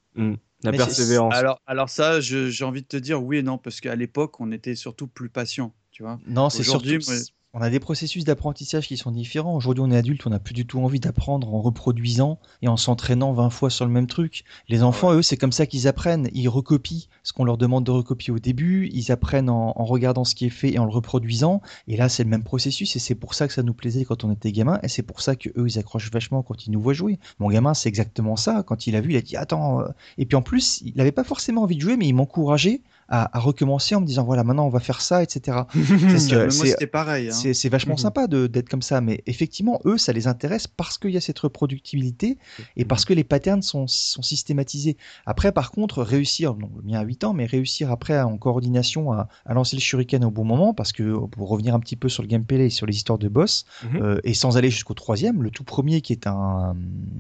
La 0.63 0.71
Mais 0.71 0.79
c'est- 0.79 0.85
persévérance. 0.85 1.35
Alors, 1.35 1.61
alors 1.67 1.89
ça, 1.91 2.21
j'ai 2.21 2.65
envie 2.65 2.83
de 2.83 2.87
te 2.87 2.97
dire 2.97 3.23
oui 3.23 3.39
et 3.39 3.43
non, 3.43 3.59
parce 3.59 3.81
qu'à 3.81 3.95
l'époque, 3.97 4.41
on 4.41 4.53
était 4.53 4.75
surtout 4.75 5.07
plus 5.09 5.29
patient, 5.29 5.75
tu 5.91 6.03
vois. 6.03 6.19
Non, 6.27 6.51
c'est 6.51 6.63
surtout. 6.63 6.89
Moi- 6.89 7.17
On 7.59 7.63
a 7.63 7.71
des 7.71 7.81
processus 7.81 8.25
d'apprentissage 8.25 8.87
qui 8.87 8.99
sont 8.99 9.11
différents. 9.11 9.57
Aujourd'hui, 9.57 9.83
on 9.83 9.91
est 9.91 9.97
adulte, 9.97 10.27
on 10.27 10.31
n'a 10.31 10.39
plus 10.39 10.53
du 10.53 10.67
tout 10.67 10.79
envie 10.81 11.01
d'apprendre 11.01 11.55
en 11.55 11.63
reproduisant 11.63 12.39
et 12.61 12.69
en 12.69 12.77
s'entraînant 12.77 13.33
20 13.33 13.49
fois 13.49 13.71
sur 13.71 13.87
le 13.87 13.91
même 13.91 14.07
truc. 14.07 14.45
Les 14.69 14.83
enfants, 14.83 15.15
eux, 15.15 15.23
c'est 15.23 15.39
comme 15.39 15.53
ça 15.53 15.65
qu'ils 15.65 15.89
apprennent. 15.89 16.29
Ils 16.35 16.51
recopient 16.51 17.09
ce 17.23 17.33
qu'on 17.33 17.45
leur 17.45 17.57
demande 17.57 17.85
de 17.85 17.91
recopier 17.91 18.31
au 18.31 18.39
début. 18.39 18.91
Ils 18.93 19.11
apprennent 19.11 19.49
en, 19.49 19.73
en 19.75 19.85
regardant 19.87 20.25
ce 20.25 20.35
qui 20.35 20.45
est 20.45 20.51
fait 20.51 20.75
et 20.75 20.79
en 20.79 20.85
le 20.85 20.91
reproduisant. 20.91 21.63
Et 21.89 21.97
là, 21.97 22.11
c'est 22.11 22.25
le 22.25 22.29
même 22.29 22.45
processus 22.45 22.95
et 22.95 22.99
c'est 22.99 23.15
pour 23.15 23.33
ça 23.33 23.49
que 23.49 23.55
ça 23.55 23.63
nous 23.63 23.73
plaisait 23.73 24.05
quand 24.05 24.23
on 24.25 24.33
était 24.33 24.53
gamin. 24.53 24.79
Et 24.83 24.89
c'est 24.89 25.03
pour 25.03 25.23
ça 25.23 25.35
que 25.35 25.49
eux, 25.57 25.67
ils 25.67 25.79
accrochent 25.79 26.11
vachement 26.13 26.43
quand 26.43 26.67
ils 26.67 26.73
nous 26.73 26.83
voient 26.83 26.93
jouer. 26.93 27.19
Mon 27.39 27.49
gamin, 27.49 27.73
c'est 27.73 27.89
exactement 27.89 28.37
ça. 28.37 28.65
Quand 28.65 28.87
il 28.87 28.95
a 28.97 29.01
vu, 29.01 29.13
il 29.13 29.17
a 29.17 29.23
dit 29.23 29.39
attends. 29.39 29.81
euh. 29.81 29.89
Et 30.19 30.27
puis 30.27 30.37
en 30.37 30.43
plus, 30.43 30.83
il 30.83 30.95
n'avait 30.97 31.11
pas 31.11 31.25
forcément 31.25 31.63
envie 31.63 31.77
de 31.77 31.81
jouer, 31.81 31.97
mais 31.97 32.07
il 32.07 32.13
m'encourageait 32.13 32.83
à, 33.09 33.37
à 33.37 33.41
recommencer 33.41 33.95
en 33.95 34.01
me 34.01 34.07
disant 34.07 34.25
voilà, 34.25 34.43
maintenant 34.45 34.67
on 34.67 34.71
va 34.71 34.81
faire 34.81 35.01
ça, 35.01 35.23
etc. 35.23 35.59
C'est- 36.19 36.51
c'était 36.51 36.87
pareil. 36.87 37.29
hein. 37.29 37.33
c'est 37.33 37.55
c'est 37.55 37.69
vachement 37.69 37.95
Mhm. 37.95 37.99
sympa 37.99 38.27
de- 38.27 38.47
d'être 38.47 38.69
comme 38.69 38.83
ça, 38.83 39.01
mais 39.01 39.23
effectivement, 39.27 39.81
eux, 39.85 39.97
ça 39.99 40.13
les 40.13 40.27
intéresse 40.27 40.67
parce 40.67 40.99
qu'il 40.99 41.11
y 41.11 41.17
a 41.17 41.21
cette 41.21 41.39
reproductibilité 41.39 42.39
et 42.77 42.85
parce 42.85 43.05
que 43.05 43.13
les 43.15 43.25
patterns 43.25 43.63
sont, 43.63 43.87
sont 43.87 44.23
systématisés. 44.23 44.97
Après, 45.25 45.53
par 45.53 45.71
contre, 45.71 46.03
réussir, 46.03 46.55
donc, 46.55 46.71
le 46.77 46.83
mien 46.83 47.01
à 47.01 47.03
8 47.05 47.25
ans, 47.25 47.33
mais 47.33 47.47
réussir 47.47 47.91
après 47.91 48.21
en 48.21 48.37
coordination 48.39 49.13
à, 49.13 49.29
à 49.45 49.55
lancer 49.55 49.77
le 49.77 49.81
shuriken 49.81 50.25
au 50.25 50.31
bon 50.31 50.45
moment, 50.45 50.75
parce 50.75 50.93
que 50.93 51.17
pour 51.27 51.49
revenir 51.49 51.75
un 51.75 51.81
petit 51.81 51.97
peu 51.97 52.09
sur 52.09 52.23
le 52.23 52.29
gameplay 52.29 52.67
et 52.67 52.71
sur 52.71 52.87
les 52.87 52.97
histoires 52.97 53.19
de 53.19 53.29
boss, 53.29 53.65
Mhm. 53.85 54.03
euh, 54.03 54.21
et 54.25 54.35
sans 54.35 54.57
aller 54.57 54.71
jusqu'au 54.71 54.95
troisième, 54.95 55.43
le 55.43 55.51
tout 55.51 55.65
premier 55.65 56.01
qui 56.01 56.13
est 56.13 56.27
un, 56.27 56.77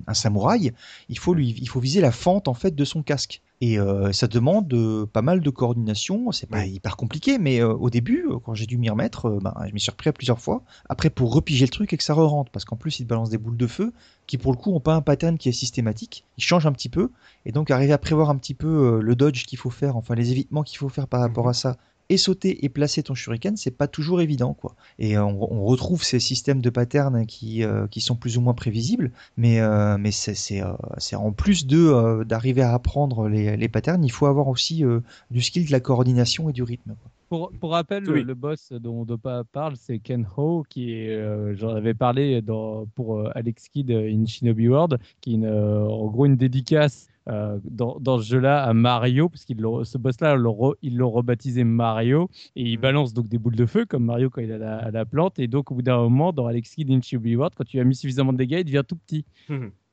un 0.06 0.14
samouraï, 0.14 0.72
il 1.08 1.18
faut 1.18 1.34
lui, 1.34 1.54
il 1.58 1.68
faut 1.68 1.80
viser 1.80 2.00
la 2.00 2.12
fente 2.12 2.48
en 2.48 2.54
fait 2.54 2.74
de 2.74 2.84
son 2.84 3.02
casque. 3.02 3.40
Et 3.60 3.78
euh, 3.78 4.12
ça 4.12 4.26
demande 4.26 4.72
euh, 4.74 5.06
pas 5.06 5.22
mal 5.22 5.40
de 5.40 5.50
coordination. 5.50 6.30
C'est 6.30 6.48
pas 6.48 6.66
hyper 6.66 6.96
compliqué, 6.96 7.38
mais 7.38 7.60
euh, 7.60 7.72
au 7.72 7.88
début, 7.88 8.26
euh, 8.28 8.38
quand 8.38 8.54
j'ai 8.54 8.66
dû 8.66 8.76
m'y 8.76 8.90
remettre, 8.90 9.38
ben, 9.40 9.54
je 9.66 9.72
m'y 9.72 9.80
suis 9.80 9.90
repris 9.90 10.10
à 10.10 10.12
plusieurs 10.12 10.40
fois. 10.40 10.62
Après, 10.88 11.08
pour 11.08 11.32
repiger 11.32 11.64
le 11.64 11.70
truc 11.70 11.92
et 11.92 11.96
que 11.96 12.04
ça 12.04 12.12
re-rentre, 12.12 12.50
parce 12.50 12.64
qu'en 12.66 12.76
plus, 12.76 13.00
il 13.00 13.04
te 13.04 13.08
balance 13.08 13.30
des 13.30 13.38
boules 13.38 13.56
de 13.56 13.66
feu 13.66 13.92
qui, 14.26 14.36
pour 14.36 14.52
le 14.52 14.58
coup, 14.58 14.74
ont 14.74 14.80
pas 14.80 14.94
un 14.94 15.00
pattern 15.00 15.38
qui 15.38 15.48
est 15.48 15.52
systématique. 15.52 16.24
Ils 16.36 16.44
changent 16.44 16.66
un 16.66 16.72
petit 16.72 16.90
peu, 16.90 17.10
et 17.46 17.52
donc 17.52 17.70
arriver 17.70 17.92
à 17.92 17.98
prévoir 17.98 18.28
un 18.28 18.36
petit 18.36 18.54
peu 18.54 19.00
le 19.00 19.16
dodge 19.16 19.46
qu'il 19.46 19.58
faut 19.58 19.70
faire, 19.70 19.96
enfin 19.96 20.14
les 20.14 20.32
évitements 20.32 20.62
qu'il 20.62 20.78
faut 20.78 20.88
faire 20.88 21.08
par 21.08 21.20
rapport 21.20 21.48
à 21.48 21.54
ça. 21.54 21.76
Et 22.08 22.18
sauter 22.18 22.64
et 22.64 22.68
placer 22.68 23.02
ton 23.02 23.14
shuriken, 23.14 23.56
c'est 23.56 23.72
pas 23.76 23.88
toujours 23.88 24.20
évident, 24.20 24.54
quoi. 24.54 24.76
Et 25.00 25.16
euh, 25.16 25.24
on, 25.24 25.48
on 25.50 25.64
retrouve 25.64 26.04
ces 26.04 26.20
systèmes 26.20 26.60
de 26.60 26.70
patterns 26.70 27.26
qui, 27.26 27.64
euh, 27.64 27.88
qui 27.88 28.00
sont 28.00 28.14
plus 28.14 28.38
ou 28.38 28.40
moins 28.40 28.54
prévisibles, 28.54 29.10
mais, 29.36 29.58
euh, 29.60 29.98
mais 29.98 30.12
c'est 30.12 30.34
c'est, 30.34 30.62
euh, 30.62 30.72
c'est 30.98 31.16
en 31.16 31.32
plus 31.32 31.66
de 31.66 31.78
euh, 31.78 32.24
d'arriver 32.24 32.62
à 32.62 32.72
apprendre 32.74 33.28
les, 33.28 33.56
les 33.56 33.68
patterns, 33.68 34.04
il 34.04 34.12
faut 34.12 34.26
avoir 34.26 34.46
aussi 34.46 34.84
euh, 34.84 35.00
du 35.32 35.42
skill, 35.42 35.66
de 35.66 35.72
la 35.72 35.80
coordination 35.80 36.48
et 36.48 36.52
du 36.52 36.62
rythme. 36.62 36.94
quoi. 37.02 37.10
Pour, 37.28 37.50
pour 37.58 37.70
rappel, 37.72 38.08
Oui. 38.08 38.20
le, 38.20 38.22
le 38.22 38.34
boss 38.34 38.70
dont 38.70 39.04
Dopa 39.04 39.42
parle, 39.50 39.74
c'est 39.76 39.98
Ken 39.98 40.24
Ho, 40.36 40.64
qui 40.68 40.92
est, 40.92 41.08
euh, 41.10 41.56
j'en 41.56 41.70
avais 41.70 41.92
parlé 41.94 42.40
dans, 42.40 42.86
pour 42.94 43.18
euh, 43.18 43.32
Alex 43.34 43.68
Kidd 43.68 43.90
in 43.90 44.26
Shinobi 44.26 44.68
World, 44.68 45.00
qui 45.20 45.32
est 45.32 45.34
une, 45.34 45.46
euh, 45.46 45.88
en 45.88 46.06
gros 46.06 46.26
une 46.26 46.36
dédicace 46.36 47.08
euh, 47.28 47.58
dans, 47.64 47.98
dans 48.00 48.18
ce 48.18 48.24
jeu-là 48.28 48.62
à 48.62 48.72
Mario, 48.72 49.28
parce 49.28 49.44
l'ont- 49.60 49.82
ce 49.84 49.98
boss-là, 49.98 50.36
ils 50.82 50.96
l'ont 50.96 51.10
rebaptisé 51.10 51.64
Mario, 51.64 52.28
et 52.54 52.62
il 52.62 52.76
balance 52.78 53.12
donc 53.14 53.28
des 53.28 53.38
boules 53.38 53.56
de 53.56 53.66
feu, 53.66 53.84
comme 53.84 54.04
Mario 54.04 54.30
quand 54.30 54.40
il 54.42 54.52
a 54.52 54.58
la, 54.58 54.90
la 54.90 55.04
plante, 55.04 55.38
et 55.38 55.48
donc 55.48 55.70
au 55.70 55.74
bout 55.74 55.82
d'un 55.82 55.98
moment, 55.98 56.32
dans 56.32 56.46
Alex 56.46 56.74
Kidd 56.74 56.90
in 56.90 57.00
World, 57.36 57.54
quand 57.56 57.64
tu 57.64 57.80
as 57.80 57.84
mis 57.84 57.94
suffisamment 57.96 58.32
de 58.32 58.38
dégâts, 58.38 58.58
il 58.60 58.64
devient 58.64 58.82
tout 58.86 58.96
petit. 58.96 59.24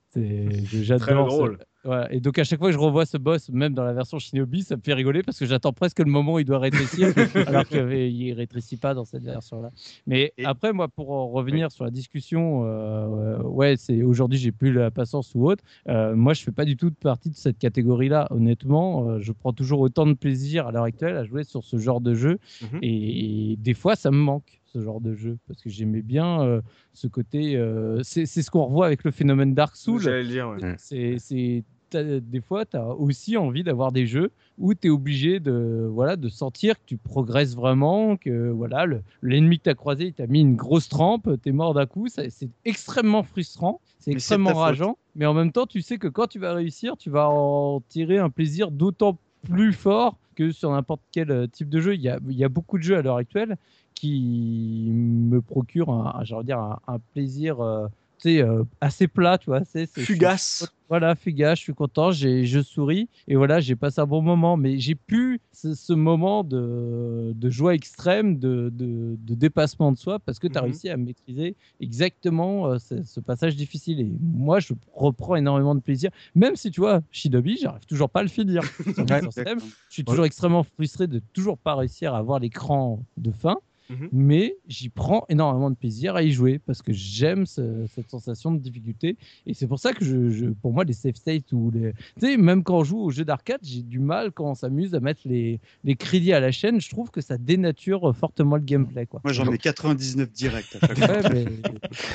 C'est- 0.09 0.83
J'adore. 0.83 1.05
Très 1.05 1.15
ça. 1.57 1.63
Et 2.11 2.19
donc 2.21 2.39
à 2.39 2.43
chaque 2.43 2.59
fois 2.59 2.69
que 2.69 2.73
je 2.73 2.79
revois 2.79 3.05
ce 3.05 3.17
boss, 3.17 3.49
même 3.49 3.73
dans 3.73 3.83
la 3.83 3.93
version 3.93 4.17
Shinobi, 4.19 4.63
ça 4.63 4.75
me 4.77 4.81
fait 4.81 4.93
rigoler 4.93 5.21
parce 5.21 5.37
que 5.37 5.45
j'attends 5.45 5.73
presque 5.73 5.99
le 5.99 6.05
moment 6.09 6.35
où 6.35 6.39
il 6.39 6.45
doit 6.45 6.59
rétrécir, 6.59 7.07
alors 7.47 7.65
qu'il 7.65 7.79
ne 7.85 8.35
rétrécit 8.35 8.77
pas 8.77 8.93
dans 8.93 9.05
cette 9.05 9.23
version-là. 9.23 9.69
Mais 10.07 10.33
Et- 10.37 10.45
après, 10.45 10.71
moi, 10.73 10.87
pour 10.87 11.11
en 11.11 11.27
revenir 11.29 11.71
sur 11.71 11.83
la 11.83 11.91
discussion, 11.91 12.63
euh, 12.65 13.37
ouais, 13.43 13.75
c'est 13.77 14.01
aujourd'hui 14.03 14.39
j'ai 14.39 14.51
plus 14.51 14.71
la 14.71 14.91
patience 14.91 15.33
ou 15.35 15.45
autre. 15.45 15.63
Euh, 15.89 16.15
moi, 16.15 16.33
je 16.33 16.43
fais 16.43 16.51
pas 16.51 16.65
du 16.65 16.77
tout 16.77 16.91
partie 16.91 17.29
de 17.29 17.35
cette 17.35 17.57
catégorie-là. 17.57 18.27
Honnêtement, 18.31 19.09
euh, 19.09 19.19
je 19.19 19.31
prends 19.33 19.53
toujours 19.53 19.81
autant 19.81 20.05
de 20.05 20.13
plaisir 20.13 20.67
à 20.67 20.71
l'heure 20.71 20.83
actuelle 20.83 21.17
à 21.17 21.23
jouer 21.25 21.43
sur 21.43 21.63
ce 21.63 21.77
genre 21.77 21.99
de 22.01 22.13
jeu, 22.13 22.39
Mhm. 22.61 22.79
et, 22.81 23.51
et 23.51 23.55
des 23.57 23.73
fois, 23.73 23.95
ça 23.95 24.09
me 24.11 24.17
manque 24.17 24.61
ce 24.65 24.81
genre 24.81 25.01
de 25.01 25.13
jeu 25.13 25.37
parce 25.47 25.61
que 25.61 25.69
j'aimais 25.69 26.01
bien 26.01 26.41
euh, 26.41 26.61
ce 26.93 27.07
côté. 27.07 27.55
euh, 27.55 27.99
c'est 28.03 28.25
ce 28.25 28.49
qu'on 28.49 28.63
revoit 28.65 28.87
avec 28.87 29.03
le 29.03 29.11
phénomène 29.11 29.53
Dark 29.53 29.75
Souls. 29.75 30.01
J'allais 30.01 30.23
le 30.23 30.29
dire. 30.29 30.49
ouais. 30.49 30.75
C'est, 30.79 31.17
des 31.97 32.41
fois, 32.41 32.65
tu 32.65 32.77
as 32.77 32.87
aussi 32.95 33.37
envie 33.37 33.63
d'avoir 33.63 33.91
des 33.91 34.05
jeux 34.07 34.31
où 34.57 34.73
tu 34.73 34.87
es 34.87 34.89
obligé 34.89 35.39
de, 35.39 35.87
voilà, 35.91 36.15
de 36.15 36.29
sentir 36.29 36.75
que 36.75 36.83
tu 36.85 36.97
progresses 36.97 37.55
vraiment, 37.55 38.17
que 38.17 38.49
voilà, 38.49 38.85
le- 38.85 39.01
l'ennemi 39.21 39.57
que 39.59 39.63
tu 39.63 39.69
as 39.69 39.75
croisé, 39.75 40.05
il 40.07 40.13
t'a 40.13 40.27
mis 40.27 40.41
une 40.41 40.55
grosse 40.55 40.89
trempe, 40.89 41.29
tu 41.41 41.49
es 41.49 41.51
mort 41.51 41.73
d'un 41.73 41.85
coup. 41.85 42.07
c'est 42.07 42.49
extrêmement 42.65 43.23
frustrant, 43.23 43.81
c'est 43.99 44.11
extrêmement 44.11 44.51
rageant, 44.55 44.97
mais 45.15 45.25
en 45.25 45.33
même 45.33 45.51
temps, 45.51 45.65
tu 45.65 45.81
sais 45.81 45.97
que 45.97 46.07
quand 46.07 46.27
tu 46.27 46.39
vas 46.39 46.53
réussir, 46.53 46.97
tu 46.97 47.09
vas 47.09 47.29
en 47.29 47.81
tirer 47.89 48.17
un 48.19 48.29
plaisir 48.29 48.71
d'autant 48.71 49.17
plus 49.43 49.73
fort 49.73 50.17
que 50.35 50.51
sur 50.51 50.71
n'importe 50.71 51.01
quel 51.11 51.29
euh, 51.31 51.47
type 51.47 51.69
de 51.69 51.79
jeu. 51.79 51.93
Il 51.95 52.01
y 52.01 52.09
a, 52.09 52.19
il 52.29 52.35
y 52.37 52.43
a 52.43 52.49
beaucoup 52.49 52.77
de 52.77 52.83
jeux 52.83 52.97
à 52.97 53.01
l'heure 53.01 53.17
actuelle 53.17 53.55
qui 53.93 54.89
me 54.91 55.41
procurent 55.41 55.89
un, 55.91 56.23
dire 56.43 56.59
un, 56.59 56.79
un 56.87 56.99
plaisir. 57.13 57.59
euh, 57.61 57.87
euh, 58.27 58.63
assez 58.81 59.07
plat, 59.07 59.37
tu 59.37 59.45
vois. 59.49 59.63
c'est 59.65 59.87
Fugace. 59.87 60.65
Voilà, 60.89 61.15
fugace, 61.15 61.57
je 61.59 61.63
suis 61.63 61.73
content, 61.73 62.11
j'ai, 62.11 62.45
je 62.45 62.59
souris 62.61 63.09
et 63.27 63.35
voilà, 63.35 63.59
j'ai 63.59 63.75
passé 63.75 63.99
un 64.01 64.05
bon 64.05 64.21
moment. 64.21 64.57
Mais 64.57 64.77
j'ai 64.79 64.93
pu 64.95 65.39
ce, 65.51 65.73
ce 65.73 65.93
moment 65.93 66.43
de, 66.43 67.31
de 67.35 67.49
joie 67.49 67.73
extrême, 67.73 68.37
de, 68.37 68.69
de, 68.71 69.15
de 69.17 69.33
dépassement 69.33 69.91
de 69.91 69.97
soi, 69.97 70.19
parce 70.19 70.37
que 70.39 70.47
tu 70.47 70.57
as 70.57 70.61
Mhm. 70.61 70.65
réussi 70.65 70.89
à 70.89 70.97
maîtriser 70.97 71.55
exactement 71.79 72.67
euh, 72.67 72.77
ce, 72.79 73.01
ce 73.01 73.19
passage 73.19 73.55
difficile. 73.55 74.01
Et 74.01 74.11
moi, 74.19 74.59
je 74.59 74.73
reprends 74.93 75.35
énormément 75.35 75.73
de 75.73 75.79
plaisir, 75.81 76.11
même 76.35 76.55
si 76.55 76.69
tu 76.69 76.81
vois, 76.81 77.01
Shinobi, 77.11 77.57
j'arrive 77.57 77.85
toujours 77.85 78.09
pas 78.09 78.19
à 78.19 78.23
le 78.23 78.29
finir. 78.29 78.61
Je 79.89 79.93
suis 79.95 80.05
toujours 80.05 80.25
extrêmement 80.25 80.63
frustré 80.63 81.07
de 81.07 81.19
toujours 81.33 81.57
pas 81.57 81.75
réussir 81.75 82.13
à 82.13 82.17
avoir 82.19 82.39
l'écran 82.39 83.03
de 83.17 83.31
fin. 83.31 83.55
Mhm. 83.89 84.09
Mais 84.13 84.55
j'y 84.67 84.87
prends 84.89 85.25
énormément 85.27 85.69
de 85.69 85.75
plaisir 85.75 86.15
à 86.15 86.23
y 86.23 86.31
jouer 86.31 86.57
parce 86.59 86.81
que 86.81 86.93
j'aime 86.93 87.45
ce- 87.45 87.85
cette 87.93 88.09
sensation 88.09 88.51
de 88.51 88.57
difficulté 88.59 89.17
et 89.45 89.53
c'est 89.53 89.67
pour 89.67 89.77
ça 89.79 89.93
que 89.93 90.05
je, 90.05 90.29
je- 90.29 90.45
pour 90.45 90.71
moi 90.71 90.83
les 90.85 90.93
save 90.93 91.15
states 91.15 91.51
ou 91.51 91.69
les 91.71 91.91
tu 92.17 92.25
sais 92.27 92.37
même 92.37 92.63
quand 92.63 92.77
on 92.79 92.83
joue 92.85 92.99
aux 92.99 93.11
jeux 93.11 93.25
d'arcade 93.25 93.59
j'ai 93.61 93.81
du 93.81 93.99
mal 93.99 94.31
quand 94.31 94.49
on 94.49 94.55
s'amuse 94.55 94.95
à 94.95 94.99
mettre 95.01 95.21
les, 95.25 95.59
les 95.83 95.95
crédits 95.95 96.31
à 96.33 96.39
la 96.39 96.51
chaîne 96.51 96.79
je 96.79 96.89
trouve 96.89 97.11
que 97.11 97.19
ça 97.21 97.37
dénature 97.37 98.15
fortement 98.15 98.55
le 98.55 98.61
gameplay 98.63 99.05
quoi 99.05 99.19
Moi, 99.23 99.33
j'en 99.33 99.51
ai 99.51 99.57
99 99.57 100.31
direct 100.31 100.77
à 100.81 100.87
chaque 100.87 100.97
fois. 100.97 101.07
Ouais, 101.13 101.29
mais- 101.33 101.45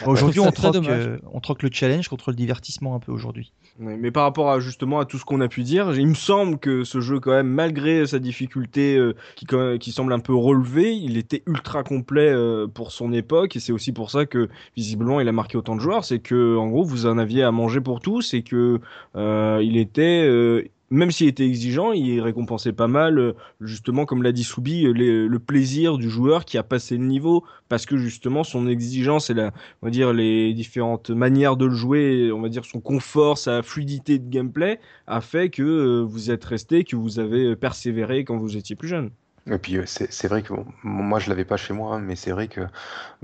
Aujourd'hui, 0.07 0.41
on 0.41 0.51
troque, 0.51 0.77
euh, 0.87 1.19
on 1.33 1.41
troque 1.41 1.63
le 1.63 1.71
challenge 1.73 2.09
contre 2.09 2.31
le 2.31 2.37
divertissement 2.37 2.95
un 2.95 2.99
peu 3.01 3.13
aujourd'hui. 3.13 3.53
Mais 3.79 4.11
par 4.11 4.25
rapport 4.25 4.51
à 4.51 4.61
justement 4.61 5.01
à 5.01 5.05
tout 5.05 5.19
ce 5.19 5.25
qu'on 5.25 5.41
a 5.41 5.49
pu 5.49 5.63
dire, 5.63 5.95
il 5.99 6.07
me 6.07 6.15
semble 6.15 6.59
que 6.59 6.85
ce 6.85 7.01
jeu 7.01 7.21
quand 7.21 7.31
même, 7.33 7.49
malgré 7.49 8.07
sa 8.07 8.19
difficulté 8.19 8.97
euh, 8.97 9.15
qui, 9.37 9.45
quand 9.45 9.59
même- 9.59 9.79
qui 9.79 9.93
semble 9.93 10.13
un 10.13 10.19
peu 10.19 10.35
relevée, 10.35 10.95
il 10.97 11.17
était 11.17 11.43
ultra 11.47 11.59
complet 11.85 12.29
euh, 12.31 12.67
pour 12.67 12.93
son 12.93 13.13
époque 13.13 13.57
et 13.57 13.61
c'est 13.61 13.73
aussi 13.73 13.93
pour 13.93 14.11
ça 14.11 14.27
que 14.27 14.49
visiblement 14.77 15.21
il 15.21 15.29
a 15.29 15.33
marqué 15.33 15.57
autant 15.57 15.77
de 15.77 15.81
joueurs. 15.81 16.05
C'est 16.05 16.19
que 16.19 16.57
en 16.57 16.69
gros 16.69 16.85
vous 16.85 17.07
en 17.07 17.19
aviez 17.19 17.43
à 17.43 17.53
manger 17.53 17.81
pour 17.81 18.01
tous 18.01 18.35
et 18.35 18.43
que 18.43 18.81
euh, 19.17 19.61
il 19.63 19.77
était 19.77 20.25
euh, 20.27 20.65
même 20.91 21.11
s'il 21.11 21.29
était 21.29 21.45
exigeant, 21.47 21.93
il 21.93 22.19
récompensait 22.23 22.73
pas 22.73 22.89
mal, 22.89 23.35
justement, 23.61 24.07
comme 24.07 24.23
l'a 24.23 24.33
dit 24.33 24.43
Soubi, 24.43 24.85
le 24.85 25.39
plaisir 25.39 25.99
du 25.99 26.09
joueur 26.09 26.47
qui 26.47 26.57
a 26.57 26.63
passé 26.63 26.97
le 26.97 27.05
niveau, 27.05 27.45
parce 27.69 27.85
que 27.85 27.99
justement 27.99 28.43
son 28.43 28.67
exigence 28.67 29.29
et 29.29 29.35
la, 29.35 29.53
on 29.83 29.87
va 29.87 29.91
dire 29.91 30.15
les 30.15 30.55
différentes 30.55 31.11
manières 31.11 31.59
de 31.59 31.67
le 31.67 31.75
jouer, 31.75 32.33
on 32.33 32.41
va 32.41 32.49
dire 32.49 32.65
son 32.65 32.81
confort, 32.81 33.37
sa 33.37 33.63
fluidité 33.63 34.19
de 34.19 34.31
gameplay, 34.31 34.81
a 35.07 35.21
fait 35.21 35.51
que 35.51 36.01
vous 36.01 36.31
êtes 36.31 36.47
resté, 36.47 36.85
que 36.85 36.97
vous 36.97 37.19
avez 37.19 37.55
persévéré 37.55 38.25
quand 38.25 38.39
vous 38.39 38.57
étiez 38.57 38.75
plus 38.75 38.89
jeune. 38.89 39.11
Et 39.51 39.59
puis 39.59 39.77
euh, 39.77 39.85
c'est 39.87 40.29
vrai 40.29 40.43
que 40.43 40.53
bon, 40.53 40.67
moi 40.83 41.19
je 41.19 41.29
l'avais 41.29 41.45
pas 41.45 41.57
chez 41.57 41.73
moi, 41.73 41.95
hein, 41.95 42.01
mais 42.01 42.17
c'est 42.17 42.31
vrai 42.31 42.49
que 42.49 42.61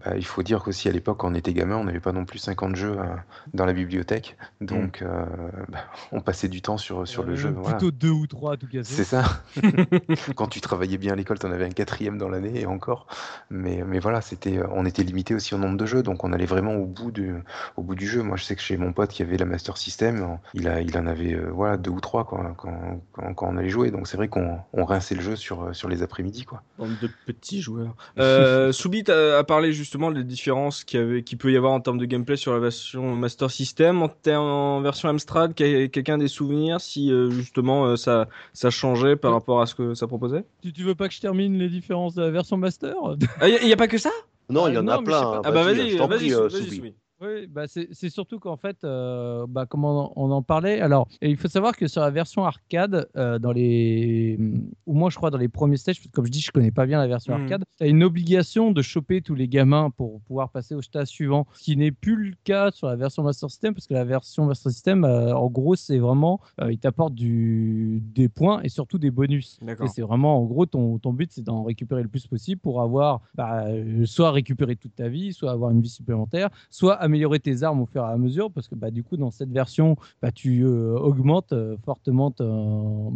bah, 0.04 0.12
il 0.16 0.24
faut 0.24 0.42
dire 0.42 0.62
qu'aussi 0.62 0.88
à 0.88 0.92
l'époque 0.92 1.18
quand 1.18 1.30
on 1.30 1.34
était 1.34 1.52
gamin, 1.52 1.76
on 1.76 1.84
n'avait 1.84 2.00
pas 2.00 2.12
non 2.12 2.24
plus 2.24 2.38
50 2.38 2.76
jeux 2.76 2.96
euh, 2.98 3.04
dans 3.52 3.66
la 3.66 3.72
bibliothèque, 3.72 4.36
donc 4.60 5.02
euh, 5.02 5.24
bah, 5.68 5.80
on 6.12 6.20
passait 6.20 6.48
du 6.48 6.62
temps 6.62 6.78
sur, 6.78 7.06
sur 7.06 7.24
le 7.24 7.36
jeu. 7.36 7.50
voilà. 7.50 7.76
plutôt 7.76 7.90
deux 7.90 8.10
ou 8.10 8.26
trois 8.26 8.54
à 8.54 8.56
tout 8.56 8.66
casser 8.66 8.94
C'est 8.94 9.04
ça. 9.04 9.24
Quand 10.36 10.48
tu 10.48 10.60
travaillais 10.60 10.98
bien 10.98 11.12
à 11.12 11.16
l'école, 11.16 11.38
tu 11.38 11.46
en 11.46 11.52
avais 11.52 11.64
un 11.64 11.70
quatrième 11.70 12.18
dans 12.18 12.28
l'année 12.28 12.60
et 12.60 12.66
encore. 12.66 13.06
Mais, 13.50 13.82
mais 13.86 13.98
voilà, 13.98 14.20
c'était, 14.20 14.60
on 14.72 14.86
était 14.86 15.02
limité 15.02 15.34
aussi 15.34 15.54
au 15.54 15.58
nombre 15.58 15.76
de 15.76 15.86
jeux, 15.86 16.02
donc 16.02 16.24
on 16.24 16.32
allait 16.32 16.46
vraiment 16.46 16.74
au 16.74 16.86
bout 16.86 17.10
du, 17.10 17.34
au 17.76 17.82
bout 17.82 17.94
du 17.94 18.06
jeu. 18.06 18.22
Moi, 18.22 18.36
je 18.36 18.44
sais 18.44 18.56
que 18.56 18.62
chez 18.62 18.76
mon 18.76 18.92
pote 18.92 19.10
qui 19.10 19.22
avait 19.22 19.36
la 19.36 19.44
Master 19.44 19.76
System, 19.76 20.38
il, 20.54 20.68
a, 20.68 20.80
il 20.80 20.96
en 20.96 21.06
avait 21.06 21.34
voilà, 21.34 21.76
deux 21.76 21.90
ou 21.90 22.00
trois 22.00 22.24
quand, 22.24 22.54
quand, 22.54 23.00
quand 23.34 23.46
on 23.46 23.56
allait 23.56 23.68
jouer. 23.68 23.90
Donc 23.90 24.06
c'est 24.06 24.16
vrai 24.16 24.28
qu'on 24.28 24.58
on 24.72 24.84
rinçait 24.84 25.14
le 25.14 25.22
jeu 25.22 25.36
sur, 25.36 25.74
sur 25.74 25.88
les 25.88 26.02
après-midi. 26.14 26.44
Quoi. 26.44 26.62
Bande 26.78 26.96
de 26.98 27.08
petits 27.08 27.60
joueurs. 27.60 27.96
Euh, 28.18 28.70
Soubit 28.72 29.04
a, 29.10 29.38
a 29.38 29.44
parlé 29.44 29.72
justement 29.72 30.12
des 30.12 30.22
différences 30.22 30.84
qu'il 30.84 31.00
y 31.00 31.02
avait- 31.02 31.22
qu'il 31.24 31.38
peut 31.38 31.50
y 31.52 31.56
avoir 31.56 31.72
en 31.72 31.80
termes 31.80 31.98
de 31.98 32.04
gameplay 32.04 32.36
sur 32.36 32.52
la 32.52 32.60
version 32.60 33.16
Master 33.16 33.50
System. 33.50 34.00
En, 34.02 34.08
ter- 34.08 34.40
en 34.40 34.80
version 34.80 35.08
Amstrad, 35.08 35.54
quel- 35.54 35.90
quelqu'un 35.90 36.18
des 36.18 36.28
souvenirs 36.28 36.80
si 36.80 37.10
euh, 37.10 37.30
justement 37.30 37.86
euh, 37.86 37.96
ça, 37.96 38.28
ça 38.52 38.70
changeait 38.70 39.16
par 39.16 39.32
rapport 39.32 39.60
à 39.60 39.66
ce 39.66 39.74
que 39.74 39.94
ça 39.94 40.06
proposait? 40.06 40.44
Tu, 40.62 40.72
tu 40.72 40.82
veux 40.84 40.94
pas 40.94 41.08
que 41.08 41.14
je 41.14 41.20
termine 41.20 41.58
les 41.58 41.68
différences 41.68 42.14
de 42.14 42.22
la 42.22 42.30
version 42.30 42.56
master? 42.56 42.94
Ah, 43.40 43.48
Il 43.48 43.66
n'y 43.66 43.72
a, 43.72 43.76
pas 43.76 43.88
que 43.88 43.98
ça? 43.98 44.10
Non, 44.50 44.68
il 44.68 44.74
y 44.74 44.76
Euh, 44.76 44.80
en 44.80 44.84
non, 44.84 44.92
a 44.92 44.98
plein. 45.02 45.20
pas. 45.20 45.36
hein. 45.38 45.42
Ah 45.44 45.50
bah 45.50 45.64
Vas-y, 45.64 45.96
vas-y, 45.96 46.30
je 46.30 46.80
Oui, 47.24 47.46
bah 47.46 47.62
c'est 47.66 48.10
surtout 48.10 48.38
qu'en 48.38 48.56
fait, 48.56 48.76
euh, 48.84 49.46
bah, 49.48 49.64
comme 49.66 49.84
on, 49.84 50.12
on 50.16 50.30
en 50.30 50.42
parlait, 50.42 50.80
alors 50.80 51.08
et 51.22 51.30
il 51.30 51.36
faut 51.36 51.48
savoir 51.48 51.76
que 51.76 51.86
sur 51.88 52.02
la 52.02 52.10
version 52.10 52.44
arcade, 52.44 53.08
euh, 53.16 53.38
dans 53.38 53.52
les, 53.52 54.38
au 54.86 54.92
moins 54.92 55.08
je 55.10 55.16
crois 55.16 55.30
dans 55.30 55.38
les 55.38 55.48
premiers 55.48 55.76
stages, 55.78 56.00
comme 56.12 56.26
je 56.26 56.30
dis, 56.30 56.40
je 56.40 56.52
connais 56.52 56.70
pas 56.70 56.84
bien 56.86 56.98
la 56.98 57.06
version 57.06 57.32
Mhm. 57.34 57.40
arcade, 57.42 57.64
tu 57.78 57.84
as 57.84 57.86
une 57.86 58.02
obligation 58.04 58.70
de 58.72 58.82
choper 58.82 59.22
tous 59.22 59.34
les 59.34 59.48
gamins 59.48 59.90
pour 59.90 60.20
pouvoir 60.22 60.50
passer 60.50 60.74
au 60.74 60.82
stage 60.82 61.08
suivant, 61.08 61.46
ce 61.54 61.64
qui 61.64 61.76
n'est 61.78 61.92
plus 61.92 62.16
le 62.30 62.34
cas 62.44 62.70
sur 62.70 62.88
la 62.88 62.96
version 62.96 63.22
Master 63.22 63.48
System, 63.50 63.72
parce 63.74 63.86
que 63.86 63.94
la 63.94 64.04
version 64.04 64.44
Master 64.44 64.70
System, 64.70 65.04
euh, 65.04 65.34
en 65.34 65.46
gros, 65.48 65.76
c'est 65.76 65.98
vraiment, 65.98 66.40
euh, 66.60 66.70
il 66.72 66.78
t'apporte 66.78 67.14
du, 67.14 68.02
des 68.14 68.28
points 68.28 68.60
et 68.62 68.68
surtout 68.68 68.98
des 68.98 69.10
bonus. 69.10 69.58
C'est 69.88 70.02
vraiment, 70.02 70.38
en 70.38 70.44
gros, 70.44 70.66
ton, 70.66 70.98
ton 70.98 71.12
but, 71.14 71.30
c'est 71.32 71.42
d'en 71.42 71.62
récupérer 71.62 72.02
le 72.02 72.08
plus 72.08 72.26
possible 72.26 72.60
pour 72.60 72.82
avoir 72.82 73.20
bah, 73.34 73.64
soit 74.04 74.30
récupérer 74.30 74.76
toute 74.76 74.94
ta 74.94 75.08
vie, 75.08 75.32
soit 75.32 75.50
avoir 75.50 75.70
une 75.70 75.80
vie 75.80 75.88
supplémentaire, 75.88 76.50
soit 76.70 76.94
améliorer 76.94 77.13
tes 77.42 77.62
armes 77.62 77.80
au 77.80 77.86
fur 77.86 78.02
et 78.02 78.12
à 78.12 78.16
mesure, 78.16 78.50
parce 78.50 78.68
que 78.68 78.74
bah, 78.74 78.90
du 78.90 79.02
coup, 79.02 79.16
dans 79.16 79.30
cette 79.30 79.50
version, 79.50 79.96
bah, 80.22 80.30
tu 80.32 80.64
euh, 80.64 80.96
augmentes 80.98 81.52
euh, 81.52 81.76
fortement 81.84 82.32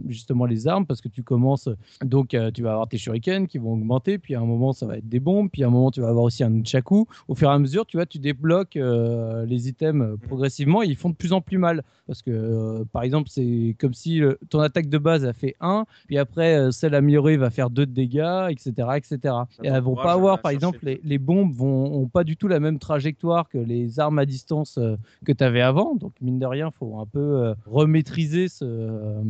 justement 0.06 0.44
les 0.44 0.68
armes, 0.68 0.86
parce 0.86 1.00
que 1.00 1.08
tu 1.08 1.22
commences, 1.22 1.68
donc 2.04 2.34
euh, 2.34 2.50
tu 2.50 2.62
vas 2.62 2.72
avoir 2.72 2.88
tes 2.88 2.98
shurikens 2.98 3.48
qui 3.48 3.58
vont 3.58 3.72
augmenter, 3.72 4.18
puis 4.18 4.34
à 4.34 4.40
un 4.40 4.44
moment, 4.44 4.72
ça 4.72 4.86
va 4.86 4.98
être 4.98 5.08
des 5.08 5.20
bombes, 5.20 5.48
puis 5.50 5.64
à 5.64 5.68
un 5.68 5.70
moment, 5.70 5.90
tu 5.90 6.00
vas 6.00 6.08
avoir 6.08 6.24
aussi 6.24 6.44
un 6.44 6.50
nunchaku. 6.50 7.06
Au 7.28 7.34
fur 7.34 7.50
et 7.50 7.52
à 7.52 7.58
mesure, 7.58 7.86
tu 7.86 7.96
vois, 7.96 8.06
tu 8.06 8.18
débloques 8.18 8.74
les 8.74 9.68
items 9.68 10.02
euh, 10.02 10.16
progressivement, 10.16 10.82
et 10.82 10.86
ils 10.86 10.96
font 10.96 11.10
de 11.10 11.14
plus 11.14 11.32
en 11.32 11.40
plus 11.40 11.58
mal, 11.58 11.82
parce 12.06 12.22
que 12.22 12.84
par 12.92 13.02
exemple, 13.02 13.28
c'est 13.30 13.76
comme 13.78 13.94
si 13.94 14.20
ton 14.50 14.60
attaque 14.60 14.88
de 14.88 14.98
base 14.98 15.24
a 15.24 15.32
fait 15.32 15.54
1, 15.60 15.84
puis 16.06 16.18
après, 16.18 16.70
celle 16.72 16.94
améliorée 16.94 17.36
va 17.36 17.50
faire 17.50 17.70
2 17.70 17.86
de 17.86 17.92
dégâts, 17.92 18.48
etc. 18.50 18.72
etc. 18.96 19.34
Et 19.62 19.68
elles 19.68 19.82
vont 19.82 19.96
pas 19.96 20.12
avoir, 20.12 20.40
par 20.40 20.50
exemple, 20.50 20.78
les, 20.82 21.00
les 21.04 21.18
bombes 21.18 21.52
vont 21.52 21.98
ont 21.98 22.08
pas 22.08 22.24
du 22.24 22.36
tout 22.36 22.48
la 22.48 22.60
même 22.60 22.78
trajectoire 22.78 23.48
que 23.48 23.58
les 23.58 23.77
armes 23.98 24.18
à 24.18 24.26
distance 24.26 24.78
euh, 24.78 24.96
que 25.24 25.32
tu 25.32 25.44
avais 25.44 25.60
avant. 25.60 25.94
Donc, 25.94 26.12
mine 26.20 26.38
de 26.38 26.46
rien, 26.46 26.70
faut 26.70 26.98
un 26.98 27.06
peu 27.06 27.18
euh, 27.18 27.54
remaîtriser 27.66 28.46
euh, 28.62 29.22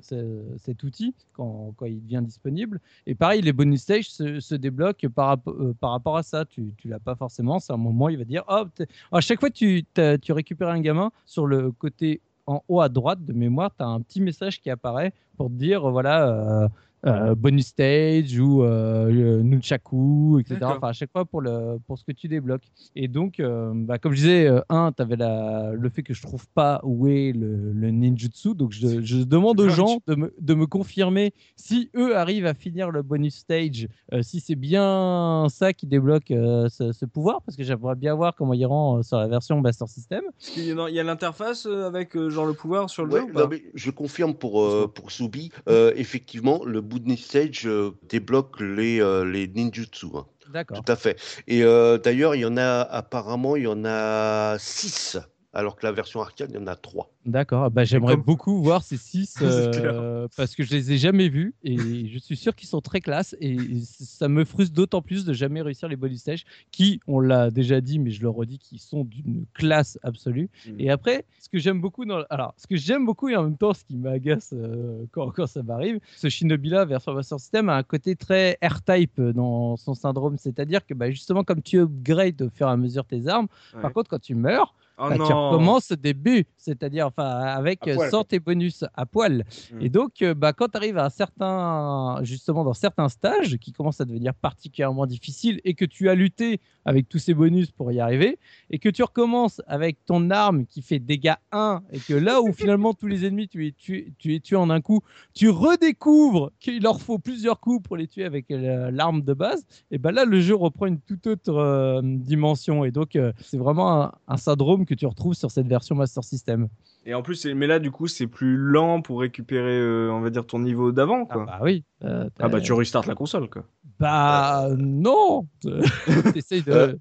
ce- 0.00 0.44
cet 0.58 0.82
outil 0.82 1.14
quand, 1.32 1.74
il 1.86 2.02
devient 2.02 2.22
disponible. 2.24 2.80
Et 3.06 3.14
pareil, 3.14 3.42
les 3.42 3.52
bonus 3.52 3.82
stages 3.82 4.10
se, 4.10 4.54
débloquent 4.54 5.08
par, 5.08 5.28
rapp- 5.28 5.72
par 5.80 5.90
rapport 5.90 6.16
à 6.16 6.22
ça. 6.22 6.44
Tu, 6.44 6.72
l'as 6.84 7.00
pas 7.00 7.14
forcément. 7.14 7.58
C'est 7.58 7.72
un 7.72 7.76
moment, 7.78 8.08
il 8.08 8.18
va 8.18 8.24
dire, 8.24 8.44
hop, 8.48 8.68
t'es- 8.74 8.86
à 9.12 9.20
chaque 9.20 9.40
fois 9.40 9.50
tu, 9.50 9.84
tu 10.22 10.32
récupères 10.32 10.68
un 10.68 10.80
gamin 10.80 11.10
sur 11.24 11.46
le 11.46 11.72
côté 11.72 12.20
en 12.46 12.62
haut 12.68 12.80
à 12.80 12.88
droite 12.88 13.24
de 13.24 13.32
mémoire, 13.32 13.72
tu 13.76 13.82
as 13.82 13.88
un 13.88 14.00
petit 14.00 14.20
message 14.20 14.60
qui 14.60 14.70
apparaît 14.70 15.12
pour 15.36 15.48
te 15.48 15.54
dire, 15.54 15.90
voilà, 15.90 16.68
euh, 17.04 17.34
bonus 17.34 17.66
stage 17.68 18.38
ou 18.38 18.62
euh, 18.62 19.10
euh, 19.10 19.42
nunchaku, 19.42 20.40
etc. 20.40 20.58
Enfin, 20.62 20.88
à 20.88 20.92
chaque 20.92 21.12
fois 21.12 21.24
pour, 21.24 21.40
le, 21.40 21.78
pour 21.86 21.98
ce 21.98 22.04
que 22.04 22.12
tu 22.12 22.28
débloques. 22.28 22.64
Et 22.94 23.08
donc, 23.08 23.38
euh, 23.40 23.72
bah, 23.74 23.98
comme 23.98 24.12
je 24.12 24.18
disais, 24.18 24.46
euh, 24.46 24.60
un, 24.68 24.92
tu 24.92 25.02
avais 25.02 25.16
le 25.16 25.88
fait 25.88 26.02
que 26.02 26.14
je 26.14 26.22
trouve 26.22 26.46
pas 26.48 26.80
où 26.84 27.06
est 27.06 27.32
le, 27.32 27.72
le 27.72 27.90
ninjutsu. 27.90 28.54
Donc, 28.54 28.72
je, 28.72 29.02
je 29.02 29.18
demande 29.24 29.60
aux 29.60 29.68
gens 29.68 29.98
de 30.06 30.14
me, 30.14 30.34
de 30.40 30.54
me 30.54 30.66
confirmer 30.66 31.32
si 31.56 31.90
eux 31.96 32.16
arrivent 32.16 32.46
à 32.46 32.54
finir 32.54 32.90
le 32.90 33.02
bonus 33.02 33.36
stage, 33.36 33.88
euh, 34.12 34.22
si 34.22 34.40
c'est 34.40 34.54
bien 34.54 35.46
ça 35.48 35.72
qui 35.72 35.86
débloque 35.86 36.30
euh, 36.30 36.68
ce, 36.68 36.92
ce 36.92 37.04
pouvoir, 37.04 37.42
parce 37.42 37.56
que 37.56 37.62
j'aimerais 37.62 37.94
bien 37.96 38.14
voir 38.14 38.34
comment 38.34 38.54
il 38.54 38.66
rend 38.66 38.98
euh, 38.98 39.02
sur 39.02 39.18
la 39.18 39.28
version 39.28 39.60
Master 39.60 39.88
System. 39.88 40.22
Il 40.56 40.64
y 40.64 41.00
a 41.00 41.02
l'interface 41.04 41.66
avec 41.66 42.16
euh, 42.16 42.30
genre 42.30 42.46
le 42.46 42.54
pouvoir 42.54 42.90
sur 42.90 43.04
le 43.04 43.12
Ouais, 43.12 43.20
jeu 43.20 43.32
non, 43.32 43.48
mais 43.50 43.62
je 43.74 43.90
confirme 43.90 44.34
pour, 44.34 44.62
euh, 44.62 44.90
pour 44.92 45.10
Soubi, 45.10 45.50
euh, 45.68 45.92
effectivement, 45.96 46.64
le 46.64 46.80
bonus 46.86 47.24
stage 47.24 47.66
euh, 47.66 47.90
débloque 48.08 48.60
les, 48.60 49.00
euh, 49.00 49.24
les 49.24 49.46
ninjutsu. 49.48 50.06
hein. 50.14 50.26
D'accord. 50.48 50.82
Tout 50.82 50.92
à 50.92 50.96
fait. 50.96 51.18
Et 51.48 51.64
euh, 51.64 51.98
d'ailleurs, 51.98 52.34
il 52.36 52.40
y 52.42 52.44
en 52.44 52.56
a 52.56 52.80
apparemment, 52.80 53.56
il 53.56 53.64
y 53.64 53.66
en 53.66 53.84
a 53.84 54.56
6, 54.58 55.18
alors 55.56 55.76
que 55.76 55.86
la 55.86 55.92
version 55.92 56.20
arcade, 56.20 56.50
il 56.52 56.56
y 56.56 56.62
en 56.62 56.66
a 56.66 56.76
3. 56.76 57.10
D'accord, 57.24 57.70
bah, 57.70 57.84
j'aimerais 57.84 58.14
comme- 58.14 58.22
beaucoup 58.24 58.62
voir 58.62 58.82
ces 58.82 58.96
six 58.98 59.36
euh, 59.42 60.28
parce 60.36 60.54
que 60.54 60.62
je 60.62 60.70
les 60.72 60.92
ai 60.92 60.98
jamais 60.98 61.28
vus 61.28 61.54
et 61.64 62.06
je 62.08 62.18
suis 62.18 62.36
sûr 62.36 62.54
qu'ils 62.54 62.68
sont 62.68 62.80
très 62.80 63.00
classe 63.00 63.34
et 63.40 63.56
ça 63.82 64.28
me 64.28 64.44
frustre 64.44 64.74
d'autant 64.74 65.00
plus 65.02 65.24
de 65.24 65.32
jamais 65.32 65.62
réussir 65.62 65.88
les 65.88 65.96
bonus 65.96 66.20
stages 66.20 66.44
qui, 66.70 67.00
on 67.06 67.20
l'a 67.20 67.50
déjà 67.50 67.80
dit 67.80 67.98
mais 67.98 68.10
je 68.10 68.20
le 68.22 68.28
redis, 68.28 68.58
qui 68.58 68.78
sont 68.78 69.04
d'une 69.04 69.46
classe 69.54 69.98
absolue. 70.02 70.50
Mm. 70.66 70.70
Et 70.78 70.90
après, 70.90 71.24
ce 71.40 71.48
que 71.48 71.58
j'aime 71.58 71.80
beaucoup 71.80 72.04
dans, 72.04 72.22
alors 72.30 72.52
ce 72.58 72.66
que 72.66 72.76
j'aime 72.76 73.06
beaucoup 73.06 73.28
et 73.28 73.36
en 73.36 73.44
même 73.44 73.56
temps 73.56 73.72
ce 73.72 73.82
qui 73.84 73.96
m'agace 73.96 74.50
euh, 74.52 75.04
quand, 75.10 75.30
quand 75.30 75.46
ça 75.46 75.62
m'arrive, 75.62 76.00
ce 76.16 76.28
Shinobi 76.28 76.68
là 76.68 76.84
version 76.84 77.14
Master 77.14 77.40
System 77.40 77.68
a 77.70 77.76
un 77.76 77.82
côté 77.82 78.14
très 78.14 78.58
R-Type 78.62 79.20
dans 79.20 79.76
son 79.76 79.94
syndrome, 79.94 80.36
c'est-à-dire 80.36 80.84
que 80.86 80.92
bah, 80.94 81.10
justement 81.10 81.44
comme 81.44 81.62
tu 81.62 81.78
upgrades 81.80 82.42
au 82.42 82.50
fur 82.50 82.68
et 82.68 82.70
à 82.70 82.76
mesure 82.76 83.04
tes 83.06 83.26
armes, 83.26 83.48
Ouais. 83.74 83.80
par 83.82 83.92
contre 83.92 84.10
quand 84.10 84.20
tu 84.20 84.34
meurs 84.34 84.74
Oh 84.98 85.08
bah, 85.10 85.16
tu 85.16 85.32
recommences 85.32 85.90
au 85.90 85.96
début, 85.96 86.46
c'est-à-dire 86.56 87.06
enfin 87.06 87.24
avec 87.24 87.80
sans 88.10 88.24
tes 88.24 88.40
bonus 88.40 88.84
à 88.94 89.04
poil. 89.04 89.44
Mm. 89.72 89.82
Et 89.82 89.88
donc, 89.90 90.22
euh, 90.22 90.32
bah, 90.32 90.54
quand 90.54 90.68
tu 90.68 90.76
arrives 90.78 90.96
à 90.96 91.04
un 91.04 91.10
certain, 91.10 92.18
justement 92.22 92.64
dans 92.64 92.72
certains 92.72 93.10
stages 93.10 93.58
qui 93.58 93.72
commencent 93.72 94.00
à 94.00 94.06
devenir 94.06 94.32
particulièrement 94.34 95.04
difficiles 95.04 95.60
et 95.64 95.74
que 95.74 95.84
tu 95.84 96.08
as 96.08 96.14
lutté 96.14 96.60
avec 96.86 97.08
tous 97.08 97.18
ces 97.18 97.34
bonus 97.34 97.72
pour 97.72 97.92
y 97.92 98.00
arriver, 98.00 98.38
et 98.70 98.78
que 98.78 98.88
tu 98.88 99.02
recommences 99.02 99.60
avec 99.66 100.04
ton 100.06 100.30
arme 100.30 100.64
qui 100.66 100.80
fait 100.80 100.98
dégâts 100.98 101.34
1, 101.52 101.82
et 101.92 101.98
que 101.98 102.14
là 102.14 102.40
où 102.40 102.52
finalement 102.52 102.94
tous 102.94 103.08
les 103.08 103.26
ennemis 103.26 103.48
tu 103.48 103.60
les 103.60 103.72
tues, 103.72 104.14
tu 104.18 104.28
les 104.28 104.40
tues 104.40 104.56
en 104.56 104.70
un 104.70 104.80
coup, 104.80 105.00
tu 105.34 105.50
redécouvres 105.50 106.52
qu'il 106.60 106.82
leur 106.82 107.00
faut 107.00 107.18
plusieurs 107.18 107.60
coups 107.60 107.82
pour 107.82 107.96
les 107.96 108.06
tuer 108.06 108.24
avec 108.24 108.50
euh, 108.50 108.90
l'arme 108.90 109.22
de 109.22 109.34
base, 109.34 109.66
et 109.90 109.98
ben 109.98 110.12
là 110.12 110.24
le 110.24 110.40
jeu 110.40 110.54
reprend 110.54 110.86
une 110.86 111.00
toute 111.00 111.26
autre 111.26 111.54
euh, 111.54 112.00
dimension. 112.02 112.84
Et 112.84 112.92
donc, 112.92 113.16
euh, 113.16 113.32
c'est 113.42 113.58
vraiment 113.58 114.02
un, 114.02 114.12
un 114.28 114.36
syndrome 114.36 114.85
que 114.86 114.94
tu 114.94 115.06
retrouves 115.06 115.34
sur 115.34 115.50
cette 115.50 115.66
version 115.66 115.94
Master 115.94 116.24
System. 116.24 116.68
Et 117.04 117.14
en 117.14 117.22
plus, 117.22 117.44
mais 117.46 117.66
là, 117.66 117.78
du 117.78 117.90
coup, 117.90 118.06
c'est 118.08 118.26
plus 118.26 118.56
lent 118.56 119.02
pour 119.02 119.20
récupérer, 119.20 119.78
euh, 119.78 120.10
on 120.12 120.20
va 120.20 120.30
dire, 120.30 120.46
ton 120.46 120.58
niveau 120.58 120.90
d'avant, 120.92 121.26
Ah 121.30 121.38
bah 121.38 121.58
oui. 121.62 121.84
euh, 122.02 122.28
Ah 122.38 122.48
bah, 122.48 122.60
tu 122.60 122.72
restartes 122.72 123.06
la 123.06 123.14
console, 123.14 123.48
quoi. 123.50 123.64
Bah 124.00 124.68
non 124.76 125.46
T'essayes 126.34 126.62
de, 126.62 126.72
Euh, 126.72 126.94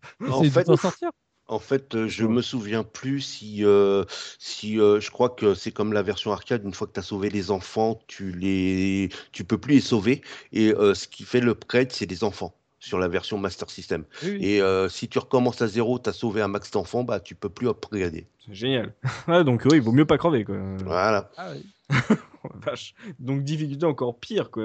fait- 0.49 0.63
t'en 0.63 0.77
sortir. 0.77 1.09
En 1.47 1.59
fait, 1.59 2.07
je 2.07 2.25
me 2.25 2.41
souviens 2.41 2.83
plus 2.83 3.21
si, 3.21 3.63
euh, 3.63 4.03
si 4.39 4.79
euh, 4.79 4.99
je 4.99 5.11
crois 5.11 5.29
que 5.29 5.53
c'est 5.53 5.71
comme 5.71 5.93
la 5.93 6.01
version 6.01 6.31
arcade, 6.31 6.63
une 6.65 6.73
fois 6.73 6.87
que 6.87 6.93
tu 6.93 6.99
as 6.99 7.03
sauvé 7.03 7.29
les 7.29 7.51
enfants, 7.51 7.99
tu 8.07 8.31
les, 8.31 9.09
tu 9.31 9.43
peux 9.43 9.59
plus 9.59 9.75
les 9.75 9.81
sauver. 9.81 10.21
Et 10.53 10.73
euh, 10.73 10.95
ce 10.95 11.07
qui 11.07 11.23
fait 11.23 11.41
l'upgrade, 11.41 11.91
c'est 11.91 12.09
les 12.09 12.23
enfants 12.23 12.55
sur 12.85 12.99
la 12.99 13.07
version 13.07 13.37
Master 13.37 13.69
System. 13.69 14.05
Oui. 14.23 14.37
Et 14.41 14.61
euh, 14.61 14.87
si 14.89 15.09
tu 15.09 15.17
recommences 15.17 15.61
à 15.61 15.67
zéro, 15.67 15.97
tu 15.97 16.09
as 16.09 16.13
sauvé 16.13 16.41
un 16.41 16.47
max 16.47 16.69
d'enfants, 16.69 17.03
bah 17.03 17.19
tu 17.19 17.33
peux 17.33 17.49
plus 17.49 17.67
upgrader. 17.67 18.27
C'est 18.45 18.53
génial. 18.53 18.93
donc, 19.27 19.63
oui, 19.65 19.77
il 19.77 19.81
vaut 19.81 19.91
mieux 19.91 20.05
pas 20.05 20.17
crever, 20.17 20.45
quoi. 20.45 20.55
Voilà. 20.85 21.31
Ah 21.37 21.49
oui. 21.53 21.65
Oh, 22.43 22.49
vache. 22.63 22.93
Donc 23.17 23.43
difficulté 23.43 23.87
encore 23.87 24.19
pire 24.19 24.51
quoi 24.51 24.63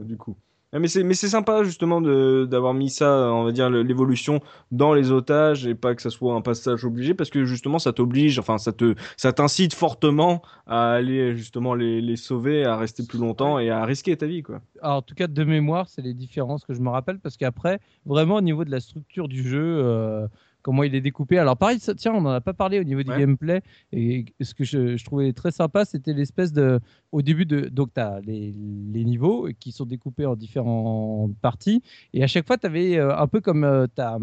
du 0.00 0.16
coup. 0.16 0.36
Ah, 0.72 0.78
mais 0.78 0.88
c'est 0.88 1.04
mais 1.04 1.14
c'est 1.14 1.28
sympa 1.28 1.62
justement 1.62 2.00
de 2.00 2.46
d'avoir 2.50 2.74
mis 2.74 2.90
ça 2.90 3.32
on 3.32 3.44
va 3.44 3.52
dire 3.52 3.70
l'évolution 3.70 4.40
dans 4.72 4.94
les 4.94 5.12
otages 5.12 5.66
et 5.66 5.74
pas 5.74 5.94
que 5.94 6.02
ça 6.02 6.10
soit 6.10 6.34
un 6.34 6.40
passage 6.42 6.84
obligé 6.84 7.14
parce 7.14 7.30
que 7.30 7.44
justement 7.44 7.78
ça 7.78 7.92
t'oblige 7.92 8.38
enfin 8.38 8.58
ça 8.58 8.72
te 8.72 8.94
ça 9.16 9.32
t'incite 9.32 9.74
fortement 9.74 10.42
à 10.66 10.90
aller 10.90 11.36
justement 11.36 11.74
les, 11.74 12.00
les 12.00 12.16
sauver 12.16 12.64
à 12.64 12.76
rester 12.76 13.06
plus 13.06 13.18
longtemps 13.18 13.58
et 13.58 13.70
à 13.70 13.84
risquer 13.84 14.16
ta 14.16 14.26
vie 14.26 14.42
quoi. 14.42 14.60
Alors, 14.82 14.96
en 14.98 15.02
tout 15.02 15.14
cas, 15.14 15.26
de 15.26 15.44
mémoire, 15.44 15.88
c'est 15.88 16.02
les 16.02 16.14
différences 16.14 16.64
que 16.64 16.74
je 16.74 16.80
me 16.80 16.88
rappelle 16.88 17.18
parce 17.18 17.36
qu'après, 17.36 17.80
vraiment 18.04 18.36
au 18.36 18.40
niveau 18.40 18.64
de 18.64 18.70
la 18.70 18.80
structure 18.80 19.28
du 19.28 19.48
jeu, 19.48 19.78
euh, 19.82 20.28
comment 20.66 20.82
il 20.82 20.96
est 20.96 21.00
découpé. 21.00 21.38
Alors, 21.38 21.56
pareil, 21.56 21.78
ça, 21.78 21.94
tiens, 21.94 22.12
on 22.12 22.20
n'en 22.20 22.30
a 22.30 22.40
pas 22.40 22.52
parlé 22.52 22.80
au 22.80 22.82
niveau 22.82 23.04
du 23.04 23.10
Ouais. 23.12 23.20
gameplay. 23.20 23.62
Et 23.92 24.24
ce 24.40 24.52
que 24.52 24.64
je, 24.64 24.96
je 24.96 25.04
trouvais 25.04 25.32
très 25.32 25.52
sympa, 25.52 25.84
c'était 25.84 26.12
l'espèce 26.12 26.52
de. 26.52 26.80
Au 27.12 27.22
début 27.22 27.46
de. 27.46 27.68
Donc, 27.68 27.94
tu 27.94 28.00
as 28.00 28.20
les, 28.26 28.52
les 28.92 29.04
niveaux 29.04 29.48
qui 29.60 29.70
sont 29.70 29.84
découpés 29.84 30.26
en 30.26 30.34
différentes 30.34 31.36
parties. 31.40 31.82
Et 32.12 32.24
à 32.24 32.26
chaque 32.26 32.48
fois, 32.48 32.58
tu 32.58 32.66
avais 32.66 32.98
un 32.98 33.28
peu 33.28 33.40
comme 33.40 33.62
euh, 33.62 33.86
ta, 33.86 34.18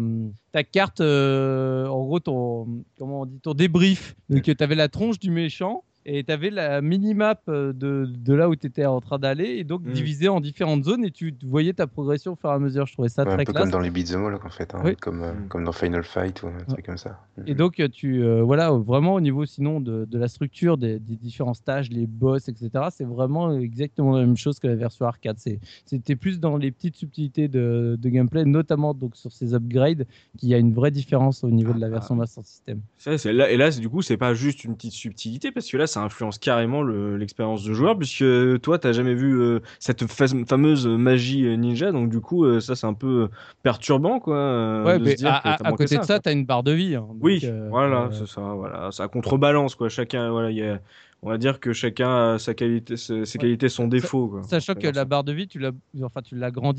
ta 0.52 0.62
carte, 0.64 1.00
euh, 1.00 1.86
en 1.86 2.04
gros, 2.04 2.20
ton. 2.20 2.84
Comment 2.98 3.22
on 3.22 3.26
dit 3.26 3.40
Ton 3.40 3.54
débrief. 3.54 4.14
Donc, 4.28 4.42
tu 4.42 4.54
avais 4.60 4.74
la 4.74 4.88
tronche 4.90 5.18
du 5.18 5.30
méchant. 5.30 5.82
Et 6.06 6.22
tu 6.24 6.32
avais 6.32 6.50
la 6.50 6.82
mini-map 6.82 7.40
euh, 7.48 7.72
de, 7.72 8.04
de 8.06 8.34
là 8.34 8.48
où 8.48 8.56
tu 8.56 8.66
étais 8.66 8.84
en 8.84 9.00
train 9.00 9.18
d'aller, 9.18 9.56
et 9.56 9.64
donc 9.64 9.82
Mm. 9.84 9.92
divisé 9.92 10.28
en 10.28 10.40
différentes 10.40 10.84
zones, 10.84 11.04
et 11.04 11.10
tu 11.10 11.34
voyais 11.44 11.72
ta 11.72 11.86
progression 11.86 12.32
au 12.32 12.36
fur 12.36 12.50
et 12.50 12.52
à 12.52 12.58
mesure. 12.58 12.86
Je 12.86 12.92
trouvais 12.92 13.08
ça 13.08 13.22
Ouais, 13.24 13.30
un 13.32 13.36
très 13.36 13.44
peu 13.44 13.52
classe. 13.52 13.62
comme 13.62 13.70
dans 13.70 13.80
les 13.80 13.90
beat'em 13.90 14.24
all 14.24 14.34
en 14.34 14.50
fait, 14.50 14.74
hein, 14.74 14.82
Oui. 14.84 14.96
comme, 14.96 15.22
euh, 15.22 15.32
Mm. 15.32 15.48
comme 15.48 15.64
dans 15.64 15.72
Final 15.72 16.02
Fight 16.04 16.42
ou 16.42 16.48
un 16.48 16.64
truc 16.64 16.84
comme 16.84 16.98
ça. 16.98 17.20
Et 17.46 17.54
donc, 17.54 17.82
tu, 17.92 18.22
euh, 18.22 18.42
voilà, 18.42 18.70
vraiment 18.72 19.14
au 19.14 19.20
niveau 19.20 19.46
sinon 19.46 19.80
de, 19.80 20.04
de 20.04 20.18
la 20.18 20.28
structure 20.28 20.76
des, 20.76 20.98
des 20.98 21.16
différents 21.16 21.54
stages, 21.54 21.88
les 21.90 22.06
boss, 22.06 22.48
etc., 22.48 22.70
c'est 22.90 23.04
vraiment 23.04 23.56
exactement 23.58 24.16
la 24.16 24.26
même 24.26 24.36
chose 24.36 24.58
que 24.58 24.66
la 24.66 24.76
version 24.76 25.06
arcade. 25.06 25.36
C'est- 25.38 25.58
C'était 25.86 26.16
plus 26.16 26.38
dans 26.40 26.56
les 26.56 26.70
petites 26.70 26.96
subtilités 26.96 27.48
de, 27.48 27.96
de 27.98 28.08
gameplay, 28.08 28.44
notamment 28.44 28.94
donc 28.94 29.16
sur 29.16 29.32
ces 29.32 29.54
upgrades, 29.54 30.06
qu'il 30.38 30.48
y 30.48 30.54
a 30.54 30.58
une 30.58 30.72
vraie 30.74 30.90
différence 30.90 31.44
au 31.44 31.50
niveau 31.50 31.72
de 31.72 31.80
la 31.80 31.88
version 31.88 32.14
Master 32.14 32.44
System. 32.44 32.80
Ça, 32.98 33.16
c'est 33.18 33.32
là, 33.32 33.50
et 33.50 33.56
là, 33.56 33.70
du 33.70 33.88
coup, 33.88 34.02
c'est 34.02 34.16
pas 34.16 34.34
juste 34.34 34.64
une 34.64 34.74
petite 34.74 34.92
subtilité, 34.92 35.50
parce 35.52 35.68
que 35.70 35.76
là, 35.76 35.86
ça 35.94 36.02
influence 36.02 36.38
carrément 36.38 36.82
le- 36.82 37.16
l'expérience 37.16 37.64
de 37.64 37.72
joueur, 37.72 37.96
puisque 37.98 38.24
toi, 38.60 38.78
t'as 38.78 38.92
jamais 38.92 39.14
vu 39.14 39.40
euh, 39.40 39.60
cette 39.78 40.06
fa- 40.06 40.26
fameuse 40.46 40.86
magie 40.86 41.46
euh, 41.46 41.56
ninja, 41.56 41.92
donc 41.92 42.10
du 42.10 42.20
coup, 42.20 42.44
euh, 42.44 42.60
ça, 42.60 42.74
c'est 42.76 42.86
un 42.86 42.94
peu 42.94 43.28
perturbant, 43.62 44.20
quoi. 44.20 44.36
euh, 44.36 44.84
ouais, 44.84 44.98
de 44.98 45.04
mais 45.04 45.10
se 45.12 45.16
dire 45.16 45.32
à, 45.32 45.56
t'as 45.58 45.70
côté 45.72 45.96
de 45.98 46.02
ça, 46.02 46.18
tu 46.20 46.28
as 46.28 46.32
une 46.32 46.44
barre 46.44 46.62
de 46.62 46.72
vie. 46.72 46.94
hein. 46.94 47.06
Donc, 47.08 47.18
Oui, 47.20 47.40
euh, 47.44 47.68
voilà, 47.70 48.04
euh, 48.04 48.10
c'est 48.12 48.26
ça, 48.26 48.40
voilà, 48.54 48.90
ça 48.92 49.08
contrebalance, 49.08 49.74
quoi. 49.74 49.88
Chacun, 49.88 50.30
voilà, 50.30 50.50
il 50.50 50.56
y 50.58 50.62
a, 50.62 50.80
on 51.22 51.30
va 51.30 51.38
dire 51.38 51.58
que 51.60 51.72
chacun 51.72 52.34
a 52.34 52.38
sa 52.38 52.54
qualité, 52.54 52.96
ses, 52.96 53.24
ses 53.24 53.38
Ouais. 53.38 53.42
qualités, 53.42 53.68
son 53.68 53.88
défaut, 53.88 54.28
quoi. 54.28 54.42
Sachant 54.42 54.74
que 54.74 54.88
la 54.88 55.04
barre 55.04 55.24
de 55.24 55.32
vie, 55.32 55.48
tu 55.48 55.58
l'as, 55.58 55.72
enfin, 56.02 56.20
tu 56.22 56.36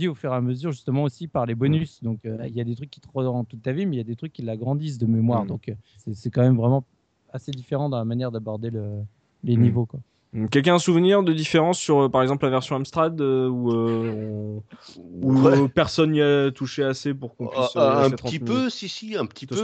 au 0.08 0.16
fur 0.16 0.32
et 0.32 0.36
à 0.36 0.42
mesure, 0.42 0.72
justement 0.72 1.04
aussi 1.04 1.28
par 1.28 1.46
les 1.46 1.56
bonus. 1.56 2.04
Donc, 2.04 2.20
euh, 2.26 2.38
il 2.48 2.56
y 2.56 2.62
a 2.62 2.64
des 2.64 2.76
trucs 2.76 2.92
qui 2.92 3.02
te 3.02 3.08
rendent 3.14 3.48
toute 3.48 3.64
ta 3.64 3.72
vie, 3.72 3.86
mais 3.86 3.96
il 3.96 4.00
y 4.00 4.02
a 4.02 4.06
des 4.06 4.16
trucs 4.16 4.34
qui 4.34 4.42
l'agrandissent 4.44 4.98
de 5.00 5.08
mémoire. 5.08 5.46
Mm. 5.46 5.48
Donc, 5.48 5.70
euh, 5.70 5.74
c'est 6.14 6.30
quand 6.30 6.42
même 6.44 6.58
vraiment 6.58 6.86
assez 7.36 7.52
différent 7.52 7.90
dans 7.90 7.98
la 7.98 8.06
manière 8.06 8.32
d'aborder 8.32 8.70
le- 8.70 9.04
les 9.44 9.56
Mm. 9.58 9.62
niveaux. 9.62 9.86
Quoi. 9.86 10.00
Quelqu'un 10.52 10.74
a 10.74 10.76
un 10.76 10.80
souvenir 10.80 11.24
de 11.24 11.32
différence 11.34 11.80
sur, 11.80 12.04
euh, 12.04 12.10
par 12.10 12.22
exemple, 12.22 12.46
la 12.46 12.52
version 12.52 12.76
Amstrad, 12.76 13.20
euh, 13.22 13.48
où, 13.48 13.72
euh, 13.72 14.12
on- 14.12 14.64
où, 15.22 15.42
Ouais. 15.44 15.68
personne 15.70 16.12
n'y 16.12 16.22
a 16.22 16.52
touché 16.52 16.84
assez 16.84 17.14
pour 17.14 17.36
qu'on 17.36 17.48
puisse. 17.48 17.76
Euh, 17.76 17.80
euh, 17.80 18.04
un 18.06 18.10
petit 18.12 18.40
peu, 18.40 18.70
si, 18.70 18.90
si, 18.90 19.16
un 19.18 19.26
petit 19.26 19.48
peu. 19.48 19.56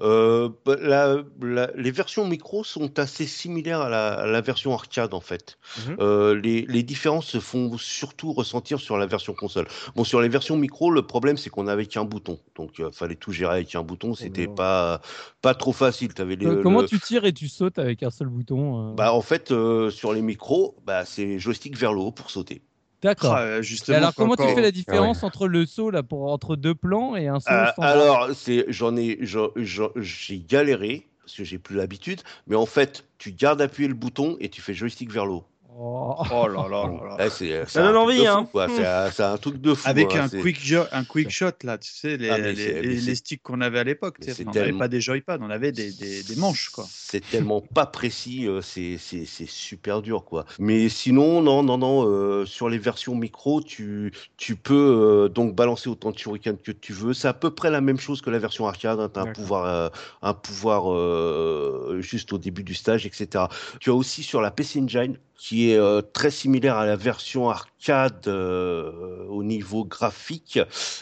Euh, 0.00 0.48
bah, 0.66 0.76
la- 0.80 1.16
la- 1.40 1.70
les 1.74 1.90
versions 1.90 2.26
micro 2.26 2.64
sont 2.64 2.98
assez 2.98 3.26
similaires 3.26 3.80
à 3.80 3.88
la, 3.88 4.08
à 4.08 4.26
la 4.26 4.40
version 4.40 4.74
arcade 4.74 5.14
en 5.14 5.20
fait. 5.20 5.58
Mhm. 5.86 5.96
Euh, 6.00 6.34
les, 6.40 6.62
les 6.68 6.82
différences 6.82 7.26
se 7.26 7.40
font 7.40 7.76
surtout 7.78 8.32
ressentir 8.32 8.80
sur 8.80 8.98
la 8.98 9.06
version 9.06 9.32
console. 9.34 9.66
Bon, 9.96 10.04
sur 10.04 10.20
les 10.20 10.28
versions 10.28 10.56
micro, 10.56 10.90
le 10.90 11.02
problème 11.02 11.36
c'est 11.36 11.50
qu'on 11.50 11.64
n'avait 11.64 11.86
qu'un 11.86 12.04
bouton, 12.04 12.38
donc 12.56 12.78
il 12.78 12.86
fallait 12.92 13.14
tout 13.16 13.32
gérer 13.32 13.54
avec 13.54 13.74
un 13.74 13.82
bouton. 13.82 14.14
C'était 14.14 14.46
non. 14.46 14.54
pas 14.54 15.00
pas 15.42 15.54
trop 15.54 15.72
facile. 15.72 16.10
Avais 16.18 16.36
les, 16.36 16.46
Euh, 16.46 16.62
comment 16.62 16.82
le- 16.82 16.88
tu 16.88 16.98
tires 16.98 17.24
et 17.24 17.32
tu 17.32 17.48
sautes 17.48 17.78
avec 17.78 18.02
un 18.02 18.10
seul 18.10 18.28
bouton 18.28 18.90
euh? 18.90 18.94
Bah 18.94 19.12
en 19.12 19.22
fait, 19.22 19.52
euh, 19.52 19.90
sur 19.90 20.12
les 20.12 20.17
micros, 20.22 20.76
bah, 20.84 21.04
c'est 21.04 21.38
joystick 21.38 21.76
vers 21.76 21.92
le 21.92 22.00
haut 22.00 22.12
pour 22.12 22.30
sauter. 22.30 22.62
D'accord. 23.02 23.36
Ah, 23.36 23.60
alors, 23.88 24.14
comment 24.14 24.32
encore- 24.32 24.48
tu 24.48 24.54
fais 24.54 24.60
la 24.60 24.72
différence 24.72 25.22
entre 25.22 25.46
le 25.46 25.66
saut 25.66 25.90
là, 25.90 26.02
pour, 26.02 26.32
entre 26.32 26.56
deux 26.56 26.74
plans 26.74 27.14
et 27.14 27.28
un 27.28 27.38
saut 27.38 27.50
Euh, 27.52 27.66
alors, 27.78 28.30
c'est, 28.34 28.64
j'en 28.68 28.96
ai, 28.96 29.20
j'ai 29.96 30.38
galéré 30.40 31.06
parce 31.22 31.36
que 31.36 31.44
j'ai 31.44 31.58
plus 31.58 31.76
l'habitude, 31.76 32.22
mais 32.46 32.56
en 32.56 32.64
fait, 32.66 33.04
tu 33.18 33.32
gardes 33.32 33.60
appuyé 33.60 33.86
le 33.86 33.94
bouton 33.94 34.36
et 34.40 34.48
tu 34.48 34.62
fais 34.62 34.72
joystick 34.74 35.12
vers 35.12 35.26
le 35.26 35.32
haut. 35.32 35.44
Oh. 35.80 36.16
Oh 36.32 36.48
là 36.48 36.66
là 36.68 36.86
là 36.88 37.16
là. 37.18 37.26
Eh, 37.26 37.30
c'est 37.30 37.68
Ça 37.68 37.82
donne 37.82 37.96
envie, 37.96 38.26
hein. 38.26 38.48
C'est, 39.12 39.22
un- 39.22 39.36
truc 39.36 39.60
de 39.60 39.74
fou. 39.74 39.88
Avec 39.88 40.12
hein. 40.16 40.24
un 40.32 40.40
quick, 40.40 40.58
jo- 40.60 40.82
un 40.90 41.04
quick 41.04 41.30
shot, 41.30 41.52
là, 41.62 41.78
tu 41.78 41.92
sais, 41.92 42.16
les, 42.16 42.30
Ah, 42.30 42.38
les- 42.38 42.52
les- 42.82 43.14
sticks 43.14 43.42
qu'on 43.42 43.60
avait 43.60 43.78
à 43.78 43.84
l'époque. 43.84 44.16
On 44.20 44.26
n'avait 44.26 44.44
tellement- 44.52 44.78
pas 44.80 44.88
des 44.88 45.00
joypads, 45.00 45.38
on 45.40 45.50
avait 45.50 45.70
des, 45.70 45.92
des, 45.92 46.24
des 46.24 46.36
manches, 46.36 46.70
quoi. 46.70 46.84
C'est 46.90 47.20
tellement 47.30 47.60
pas 47.60 47.86
précis, 47.86 48.48
euh, 48.48 48.60
c'est, 48.60 48.96
c'est, 48.98 49.24
c'est 49.24 49.48
super 49.48 50.02
dur, 50.02 50.24
quoi. 50.24 50.46
Mais 50.58 50.88
sinon, 50.88 51.42
non, 51.42 51.62
non, 51.62 51.78
non, 51.78 52.04
euh, 52.08 52.44
sur 52.44 52.68
les 52.68 52.78
versions 52.78 53.14
micro, 53.14 53.60
tu, 53.62 54.12
tu 54.36 54.56
peux 54.56 54.74
euh, 54.74 55.28
donc 55.28 55.54
balancer 55.54 55.88
autant 55.88 56.10
de 56.10 56.18
shuriken 56.18 56.56
que 56.58 56.72
tu 56.72 56.92
veux. 56.92 57.14
C'est 57.14 57.28
à 57.28 57.34
peu 57.34 57.50
près 57.50 57.70
la 57.70 57.80
même 57.80 58.00
chose 58.00 58.20
que 58.20 58.30
la 58.30 58.40
version 58.40 58.66
arcade. 58.66 58.98
hein. 58.98 59.10
Tu 59.14 59.20
as 59.20 59.22
un 59.22 59.32
pouvoir, 59.32 59.64
euh, 59.66 59.88
un 60.22 60.34
pouvoir 60.34 60.92
euh, 60.92 61.98
juste 62.00 62.32
au 62.32 62.38
début 62.38 62.64
du 62.64 62.74
stage, 62.74 63.06
etc. 63.06 63.44
Tu 63.80 63.90
as 63.90 63.94
aussi 63.94 64.22
sur 64.22 64.40
la 64.40 64.50
PC 64.50 64.80
Engine, 64.80 65.16
qui 65.36 65.67
est 65.67 65.67
euh, 65.76 66.00
très 66.00 66.30
similaire 66.30 66.76
à 66.76 66.86
la 66.86 66.96
version 66.96 67.48
arcade 67.50 68.26
euh, 68.26 69.24
au 69.28 69.42
niveau 69.42 69.84
graphique, 69.84 70.58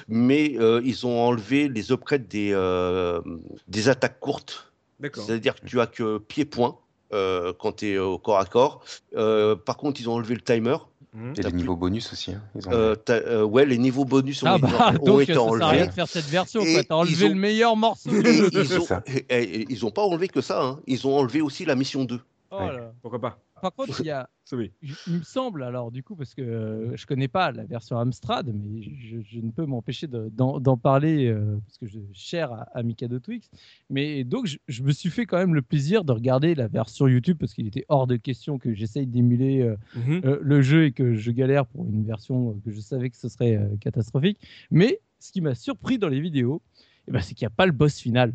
mais 0.09 0.55
euh, 0.59 0.81
ils 0.85 1.07
ont 1.07 1.19
enlevé 1.21 1.69
les 1.69 1.93
upgrades 1.93 2.27
des, 2.29 2.51
euh, 2.53 3.21
des 3.69 3.89
attaques 3.89 4.21
courtes. 4.21 4.73
C'est-à-dire 5.15 5.55
que 5.61 5.67
tu 5.67 5.81
as 5.81 5.87
que 5.87 6.19
pied-point 6.19 6.77
euh, 7.13 7.53
quand 7.59 7.77
tu 7.77 7.89
es 7.93 7.99
au 7.99 8.19
corps 8.19 8.39
à 8.39 8.47
corps. 8.47 8.83
Euh, 9.17 9.55
par 9.55 9.77
contre, 9.77 10.01
ils 10.01 10.09
ont 10.09 10.15
enlevé 10.15 10.35
le 10.35 10.41
timer. 10.41 10.77
Mhm. 11.13 11.31
Et 11.31 11.35
T'as 11.35 11.43
les 11.45 11.49
plus- 11.51 11.59
niveaux 11.59 11.77
bonus 11.77 12.13
aussi. 12.13 12.33
hein, 12.33 12.43
ils 12.55 12.67
ont- 12.69 12.73
Euh, 12.73 12.95
t'as- 12.95 13.15
euh, 13.15 13.43
ouais, 13.45 13.65
les 13.65 13.79
niveaux 13.79 14.05
bonus 14.05 14.43
ont, 14.43 14.47
Ah 14.49 14.57
été, 14.59 14.67
bah, 14.67 14.93
donc 15.05 15.23
été 15.23 15.33
ça 15.35 15.41
sert 15.41 15.53
à 15.53 15.57
rien 15.57 15.67
enlevés. 15.69 15.87
de 15.87 15.93
faire 15.93 16.09
cette 16.09 16.25
version. 16.27 16.63
T'as 16.89 16.95
enlevé 16.95 17.27
ont- 17.27 17.29
le 17.31 17.35
meilleur 17.35 17.77
morceau. 17.77 18.11
Et 18.11 18.23
jeu. 18.35 18.51
ils 18.53 18.79
ont, 18.81 18.85
ça. 18.85 19.03
et- 19.07 19.25
et- 19.43 19.67
ils 19.71 19.87
ont 19.87 19.91
pas 19.91 20.03
enlevé 20.03 20.29
que 20.29 20.41
ça. 20.43 20.63
hein. 20.63 20.81
Ils 20.87 21.07
ont 21.07 21.17
enlevé 21.17 21.41
aussi 21.41 21.65
la 21.65 21.75
mission 21.75 22.05
2. 22.05 22.21
Oh 22.51 22.59
là. 22.59 22.93
Pourquoi 23.03 23.21
pas? 23.21 23.39
Par 23.61 23.73
contre, 23.73 24.01
il 24.01 24.07
y 24.07 24.11
a, 24.11 24.29
Ça, 24.45 24.57
oui. 24.57 24.71
il 24.83 24.95
il 25.09 25.19
me 25.19 25.23
semble, 25.23 25.63
alors 25.65 25.91
du 25.91 26.03
coup, 26.05 26.15
parce 26.15 26.35
que 26.35 26.43
euh, 26.43 26.97
je 26.97 27.05
connais 27.07 27.27
pas 27.27 27.51
la 27.51 27.65
version 27.65 27.99
Amstrad, 27.99 28.47
mais 28.55 28.81
je, 28.83 29.17
je 29.21 29.41
ne 29.41 29.51
peux 29.51 29.67
m'empêcher 29.67 30.07
de- 30.07 30.29
d'en 30.31 30.77
parler 30.77 31.27
euh, 31.27 31.59
parce 31.67 31.79
que 31.79 31.87
je 31.87 31.99
cher 32.13 32.53
à, 32.53 32.63
à 32.75 32.83
Mikado 32.85 33.19
Twix. 33.19 33.51
Mais 33.91 34.23
donc, 34.25 34.47
je, 34.47 34.59
je 34.69 34.83
me 34.85 34.93
suis 34.93 35.11
fait 35.11 35.27
quand 35.27 35.39
même 35.39 35.55
le 35.55 35.63
plaisir 35.63 36.05
de 36.05 36.13
regarder 36.13 36.55
la 36.55 36.69
version 36.69 37.09
YouTube 37.09 37.39
parce 37.41 37.55
qu'il 37.55 37.67
était 37.67 37.85
hors 37.89 38.07
de 38.07 38.17
question 38.17 38.59
que 38.59 38.73
j'essaye 38.75 39.07
d'émuler 39.07 39.63
euh, 39.63 39.77
Mhm. 39.97 40.21
euh, 40.25 40.39
le 40.43 40.63
jeu 40.63 40.85
et 40.85 40.93
que 40.93 41.15
je 41.15 41.31
galère 41.33 41.67
pour 41.67 41.85
une 41.87 42.05
version 42.05 42.61
que 42.65 42.71
je 42.71 42.81
savais 42.81 43.11
que 43.11 43.17
ce 43.17 43.29
serait 43.29 43.59
catastrophique. 43.81 44.39
Mais 44.71 45.01
ce 45.19 45.33
qui 45.33 45.41
m'a 45.41 45.55
surpris 45.57 45.99
dans 45.99 46.09
les 46.09 46.21
vidéos, 46.21 46.63
eh 47.09 47.11
ben, 47.11 47.21
c'est 47.21 47.35
qu'il 47.35 47.45
n'y 47.47 47.53
a 47.53 47.57
pas 47.57 47.67
le 47.67 47.73
boss 47.73 47.99
final. 47.99 48.33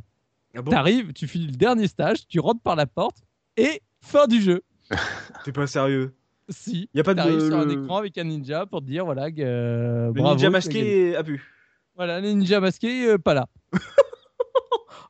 Ah 0.56 0.62
bon? 0.62 0.72
T'arrives, 0.72 1.14
tu 1.14 1.28
finis 1.28 1.46
le 1.48 1.54
dernier 1.56 1.88
stage, 1.88 2.28
tu 2.28 2.40
rentres 2.42 2.60
par 2.62 2.76
la 2.76 2.86
porte 2.86 3.24
et 3.56 3.82
fin 4.02 4.28
du 4.28 4.42
jeu. 4.42 4.62
T'es 5.46 5.52
pas 5.52 5.68
sérieux. 5.68 6.14
Si. 6.50 6.90
Y 6.94 7.00
a 7.00 7.04
pas 7.04 7.14
de 7.14 7.20
T'arrives 7.20 7.46
sur 7.46 7.58
un 7.58 7.70
écran 7.84 7.98
avec 7.98 8.18
un 8.18 8.24
ninja 8.26 8.66
pour 8.66 8.82
te 8.82 8.86
dire 8.86 9.06
voilà 9.06 9.28
euh, 9.40 10.08
Le 10.08 10.12
bravo, 10.14 10.36
ninja 10.36 10.50
masqué 10.50 11.16
a 11.16 11.24
pu. 11.24 11.42
Voilà, 11.96 12.20
le 12.20 12.32
ninja 12.32 12.60
masqué 12.60 13.08
euh, 13.08 13.18
pas 13.18 13.34
là. 13.34 13.48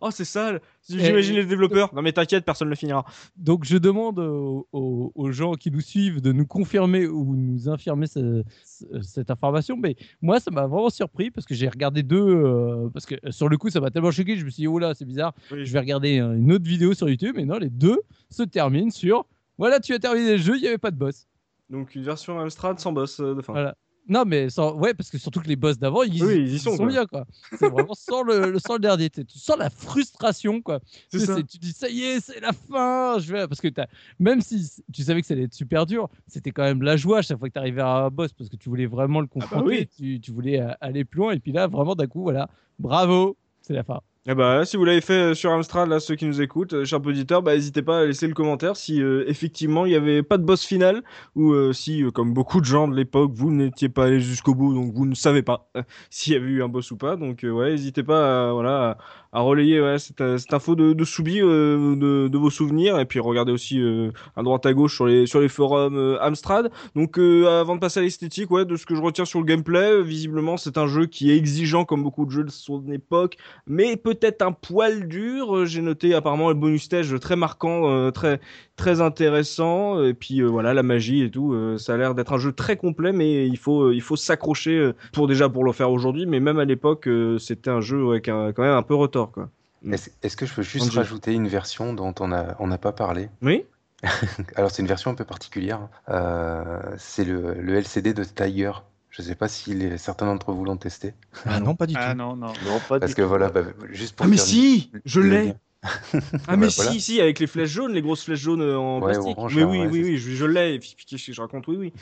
Oh, 0.04 0.10
c'est 0.10 0.26
sale. 0.26 0.62
J'imagine 0.90 1.36
les 1.36 1.46
développeurs. 1.46 1.94
Non, 1.94 2.02
mais 2.02 2.12
t'inquiète, 2.12 2.44
personne 2.44 2.68
ne 2.68 2.72
le 2.72 2.76
finira. 2.76 3.06
Donc 3.38 3.66
je 3.66 3.78
demande 3.78 4.18
aux, 4.18 4.68
aux- 4.72 5.12
aux 5.14 5.32
gens 5.32 5.54
qui 5.54 5.70
nous 5.70 5.80
suivent 5.82 6.22
de 6.22 6.32
nous 6.32 6.48
confirmer 6.48 7.06
ou 7.06 7.36
nous 7.36 7.70
infirmer 7.70 8.08
ce- 8.08 8.44
ce- 8.66 9.00
cette 9.04 9.30
information. 9.30 9.78
Mais 9.78 9.96
moi, 10.24 10.40
ça 10.40 10.50
m'a 10.50 10.66
vraiment 10.66 10.90
surpris 10.90 11.30
parce 11.30 11.46
que 11.46 11.54
j'ai 11.54 11.70
regardé 11.70 12.02
deux. 12.02 12.18
euh, 12.20 12.90
parce 12.92 13.06
que 13.06 13.14
sur 13.30 13.48
le 13.48 13.58
coup, 13.60 13.70
ça 13.70 13.80
m'a 13.80 13.92
tellement 13.92 14.10
choqué. 14.10 14.38
Je 14.38 14.44
me 14.46 14.50
suis 14.50 14.62
dit, 14.62 14.68
oh 14.68 14.80
là, 14.80 14.96
c'est 14.96 15.06
bizarre. 15.06 15.36
Je 15.52 15.72
vais 15.72 15.80
regarder 15.80 16.20
euh, 16.20 16.34
une 16.36 16.52
autre 16.52 16.66
vidéo 16.66 16.96
sur 16.96 17.08
YouTube. 17.08 17.36
Mais 17.38 17.46
non, 17.46 17.60
les 17.60 17.70
deux 17.70 18.00
se 18.32 18.42
terminent 18.42 18.90
sur. 18.90 19.26
Voilà, 19.62 19.80
tu 19.80 19.94
as 19.94 20.00
terminé 20.00 20.32
le 20.32 20.38
jeu, 20.40 20.56
il 20.58 20.62
n'y 20.64 20.68
avait 20.68 20.80
pas 20.80 20.90
de 20.90 20.98
boss. 20.98 21.28
Donc, 21.70 21.94
une 21.94 22.02
version 22.04 22.40
Amstrad 22.40 22.80
sans 22.80 22.92
boss 22.92 23.20
euh, 23.20 23.36
de 23.36 23.42
fin. 23.44 23.54
Voilà. 23.54 23.76
Non, 24.10 24.24
mais 24.26 24.50
sans... 24.50 24.74
ouais, 24.74 24.96
parce 24.96 25.12
que 25.12 25.20
surtout 25.20 25.40
que 25.40 25.48
les 25.48 25.56
boss 25.56 25.78
d'avant, 25.78 26.02
ils, 26.02 26.24
Oui, 26.24 26.38
ils 26.40 26.56
y 26.56 26.60
sont, 26.60 26.84
bien, 26.88 27.06
quoi. 27.06 27.26
C'est 27.60 27.70
vraiment 27.70 27.94
sans 27.94 28.24
le, 28.24 28.50
le- 28.50 28.58
sans 28.58 28.74
le 28.74 28.80
dernier. 28.80 29.12
Tu 29.12 29.24
sens 29.38 29.56
la 29.60 29.70
frustration, 29.70 30.64
quoi. 30.64 30.80
Tu 31.12 31.20
sais, 31.20 31.26
ça. 31.28 31.36
c'est- 31.36 31.44
Tu 31.44 31.60
dis, 31.60 31.72
ça 31.74 31.88
y 31.90 32.02
est, 32.02 32.20
c'est 32.20 32.40
la 32.40 32.54
fin. 32.54 33.20
Je 33.20 33.32
vais... 33.32 33.48
Parce 33.48 33.62
que 33.62 33.68
t'as- 33.68 33.86
même 34.18 34.42
si 34.42 34.68
tu 34.92 35.04
savais 35.04 35.22
que 35.22 35.28
ça 35.28 35.36
allait 35.36 35.44
être 35.44 35.54
super 35.54 35.86
dur, 35.86 36.10
c'était 36.26 36.50
quand 36.50 36.64
même 36.64 36.82
la 36.82 36.98
joie 36.98 37.20
à 37.20 37.22
chaque 37.22 37.38
fois 37.38 37.48
que 37.48 37.54
tu 37.54 37.60
arrivais 37.60 37.82
à 37.84 38.06
un 38.06 38.10
boss 38.10 38.34
parce 38.34 38.50
que 38.50 38.56
tu 38.56 38.68
voulais 38.68 38.88
vraiment 38.88 39.22
le 39.22 39.28
confronter. 39.28 39.64
oui. 39.66 39.88
tu, 39.96 40.20
tu 40.20 40.32
voulais 40.32 40.60
euh, 40.60 40.72
aller 40.82 41.06
plus 41.06 41.20
loin. 41.20 41.34
Et 41.34 41.40
puis 41.40 41.52
là, 41.52 41.68
vraiment, 41.68 41.94
d'un 41.94 42.08
coup, 42.08 42.24
voilà, 42.24 42.50
bravo, 42.80 43.38
c'est 43.62 43.74
la 43.74 43.84
fin. 43.84 44.02
Eh 44.28 44.36
bah, 44.36 44.66
si 44.66 44.78
vous 44.78 44.86
l'avez 44.86 45.02
fait 45.02 45.32
euh, 45.32 45.34
sur 45.34 45.50
Amstrad, 45.52 45.90
là, 45.90 46.00
ceux 46.00 46.16
qui 46.16 46.26
nous 46.26 46.42
écoutent, 46.42 46.74
euh, 46.74 46.86
chers 46.86 47.04
auditeurs, 47.04 47.42
bah, 47.42 47.56
n'hésitez 47.56 47.82
pas 47.82 48.02
à 48.02 48.06
laisser 48.06 48.28
le 48.28 48.36
commentaire 48.36 48.76
si 48.78 49.02
euh, 49.02 49.24
effectivement 49.28 49.84
il 49.88 49.90
n'y 49.90 49.96
avait 49.96 50.22
pas 50.22 50.38
de 50.38 50.44
boss 50.44 50.64
final 50.64 51.02
ou 51.34 51.54
euh, 51.54 51.74
si, 51.74 52.04
euh, 52.04 52.12
comme 52.12 52.32
beaucoup 52.32 52.60
de 52.60 52.66
gens 52.66 52.88
de 52.88 52.96
l'époque, 52.96 53.32
vous 53.34 53.50
n'étiez 53.50 53.90
pas 53.90 54.06
allé 54.06 54.20
jusqu'au 54.20 54.54
bout, 54.54 54.76
donc 54.76 54.94
vous 54.94 55.08
ne 55.08 55.16
savez 55.16 55.42
pas 55.42 55.72
euh, 55.76 55.82
s'il 56.12 56.34
y 56.34 56.36
avait 56.36 56.46
eu 56.46 56.62
un 56.62 56.68
boss 56.70 56.92
ou 56.92 56.98
pas. 56.98 57.16
Donc, 57.16 57.40
ouais, 57.44 57.72
n'hésitez 57.72 58.04
pas 58.04 58.54
voilà, 58.54 59.00
à, 59.32 59.42
relayer 59.42 59.82
ouais, 59.82 60.00
cette, 60.00 60.22
euh, 60.22 60.38
cette 60.38 60.54
info 60.54 60.76
de, 60.76 60.94
de 60.94 61.04
Soubi, 61.04 61.42
euh, 61.42 61.96
de, 61.96 62.28
de 62.28 62.38
vos 62.38 62.50
souvenirs, 62.50 63.00
et 63.00 63.06
puis 63.06 63.20
regardez 63.20 63.52
aussi 63.52 63.80
euh, 63.80 64.12
à 64.36 64.44
droite 64.44 64.66
à 64.66 64.74
gauche 64.74 64.96
sur 64.96 65.06
les, 65.06 65.26
sur 65.26 65.40
les 65.40 65.50
forums 65.50 66.18
Amstrad. 66.22 66.72
Donc, 66.96 67.18
avant 67.18 67.76
de 67.76 67.80
passer 67.80 68.00
à 68.00 68.04
l'esthétique, 68.04 68.52
ouais, 68.52 68.66
de 68.66 68.76
ce 68.76 68.86
que 68.86 68.96
je 68.96 69.02
retiens 69.02 69.26
sur 69.26 69.40
le 69.40 69.46
gameplay, 69.46 70.02
visiblement, 70.02 70.58
c'est 70.58 70.78
un 70.78 70.88
jeu 70.88 71.06
qui 71.06 71.32
est 71.32 71.38
exigeant 71.38 71.86
comme 71.86 72.04
beaucoup 72.04 72.26
de 72.26 72.32
jeux 72.32 72.44
de 72.44 72.52
son 72.52 72.92
époque 72.92 73.38
mais 73.68 73.96
peut-être 73.96 74.42
un 74.42 74.52
poil 74.52 75.08
dur. 75.08 75.66
J'ai 75.66 75.82
noté 75.82 76.14
apparemment 76.14 76.50
le 76.50 76.56
bonus 76.56 76.84
stage 76.84 77.18
très 77.20 77.36
marquant, 77.36 78.12
très 78.12 78.40
très 78.82 79.00
intéressant. 79.02 80.04
Et 80.04 80.14
puis 80.14 80.42
euh, 80.42 80.48
voilà 80.48 80.74
la 80.74 80.84
magie 80.84 81.22
et 81.24 81.30
tout. 81.32 81.54
euh, 81.54 81.78
ça 81.78 81.94
a 81.94 81.98
l'air 81.98 82.16
d'être 82.16 82.34
un 82.34 82.38
jeu 82.38 82.52
très 82.52 82.78
complet, 82.78 83.12
mais 83.12 83.48
il 83.48 83.58
faut 83.58 83.84
euh, 83.84 83.94
il 83.96 84.02
faut 84.02 84.16
s'accrocher 84.16 84.78
euh, 84.78 84.94
pour 85.14 85.28
déjà 85.28 85.48
pour 85.50 85.64
le 85.64 85.72
faire 85.72 85.92
aujourd'hui. 85.92 86.26
Mais 86.26 86.40
même 86.40 86.60
à 86.60 86.66
l'époque, 86.66 87.08
euh, 87.08 87.38
c'était 87.38 87.70
un 87.70 87.82
jeu 87.82 88.10
avec 88.10 88.28
un, 88.28 88.52
quand 88.54 88.64
même 88.64 88.74
un 88.76 88.84
peu 88.84 88.96
retort 88.96 89.32
quoi. 89.32 89.50
Mm. 89.84 89.96
Est-ce 90.24 90.36
que 90.38 90.46
je 90.46 90.54
peux 90.54 90.62
juste 90.62 90.92
rajouter 90.94 91.34
une 91.34 91.48
version 91.48 91.94
dont 91.94 92.14
on 92.20 92.32
a- 92.32 92.56
on 92.60 92.68
n'a 92.68 92.78
pas 92.78 92.92
parlé? 92.92 93.30
Oui. 93.42 93.66
Alors, 94.56 94.72
c'est 94.72 94.82
une 94.82 94.88
version 94.88 95.12
un 95.12 95.16
peu 95.16 95.26
particulière. 95.26 95.88
Euh, 96.10 96.80
c'est 96.98 97.24
le, 97.24 97.54
le 97.54 97.76
LCD 97.76 98.14
de 98.14 98.24
Tiger. 98.24 98.72
Je 99.10 99.22
ne 99.22 99.28
sais 99.28 99.36
pas 99.36 99.48
si 99.48 99.74
les- 99.74 99.98
certains 99.98 100.26
d'entre 100.26 100.52
vous 100.54 100.66
l'ont 100.66 100.78
testé. 100.78 101.14
Ah 101.46 101.60
non, 101.60 101.76
pas 101.76 101.86
du 101.86 101.96
Ah 101.98 102.12
tout. 102.12 102.18
non, 102.18 102.36
non. 102.36 102.48
Non, 102.48 102.80
pas 102.90 103.00
Parce 103.00 103.12
du 103.12 103.16
que 103.16 103.22
tout. 103.22 103.28
voilà, 103.28 103.50
bah, 103.50 103.62
juste 103.92 104.16
pour 104.16 104.26
Ah 104.26 104.30
mais 104.30 104.38
si, 104.38 104.92
je 105.06 105.20
l'ai. 105.22 105.54
Ah 106.48 106.58
mais 106.58 106.68
Bah, 106.68 106.74
voilà. 106.76 106.92
si 106.92 107.02
si 107.02 107.22
avec 107.22 107.40
les 107.40 107.48
flèches 107.48 107.70
jaunes, 107.72 107.94
les 107.94 108.02
grosses 108.02 108.24
flèches 108.24 108.40
jaunes 108.40 108.62
euh, 108.62 108.78
en 108.78 109.00
Ouais, 109.00 109.14
plastique. 109.14 109.38
orange, 109.38 109.56
mais 109.56 109.64
oui 109.64 109.80
ouais, 109.80 109.88
oui 109.88 110.04
oui, 110.04 110.18
je, 110.18 110.32
je 110.32 110.46
l'ai. 110.46 110.80
Que 110.80 111.34
je 111.34 111.42
raconte? 111.42 111.68
Oui 111.68 111.78
oui. 111.78 111.94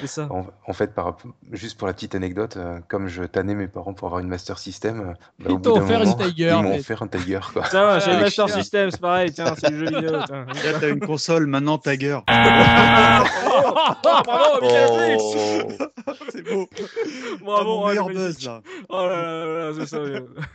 C'est 0.00 0.06
ça. 0.06 0.28
En, 0.30 0.46
en 0.66 0.72
fait, 0.72 0.94
par, 0.94 1.16
juste 1.52 1.78
pour 1.78 1.86
la 1.86 1.94
petite 1.94 2.14
anecdote, 2.14 2.56
euh, 2.56 2.78
comme 2.88 3.08
je 3.08 3.24
tannais 3.24 3.54
mes 3.54 3.68
parents 3.68 3.94
pour 3.94 4.06
avoir 4.08 4.20
une 4.20 4.28
Master 4.28 4.58
System, 4.58 5.00
euh, 5.00 5.12
bah, 5.38 5.50
Ils 5.50 5.60
t'ont 5.60 5.78
offert 5.78 6.02
une 6.02 6.10
moment, 6.10 6.24
Tiger, 6.24 6.56
Ils 6.58 6.62
m'ont 6.62 6.76
offert 6.78 7.02
un 7.02 7.08
Tiger, 7.08 7.40
quoi. 7.52 7.64
Tiens, 7.70 7.98
j'ai 7.98 8.10
Ah, 8.10 8.14
le 8.16 8.20
Master. 8.22 8.48
System, 8.48 8.90
c'est 8.90 9.00
pareil. 9.00 9.32
Tiens, 9.32 9.54
c'est 9.58 9.70
le 9.70 9.78
jeu 9.78 9.86
vidéo. 9.86 10.18
tiens. 10.26 10.46
Là, 10.46 10.78
t'as 10.80 10.88
une 10.88 11.00
console, 11.00 11.46
maintenant 11.46 11.78
Tiger. 11.78 12.18
Oh, 13.50 14.22
bravo, 14.24 14.60
Oh. 15.18 15.68
C'est 16.30 16.42
beau. 16.42 16.68
Bravo, 17.42 17.86
mon 17.94 18.06
buzz 18.10 18.44
là. 18.44 18.62
Oh 18.88 19.06
là 19.06 19.22
là 19.22 19.44
là 19.44 19.70
là, 19.70 19.72
c'est 19.78 19.86
ça. 19.86 19.98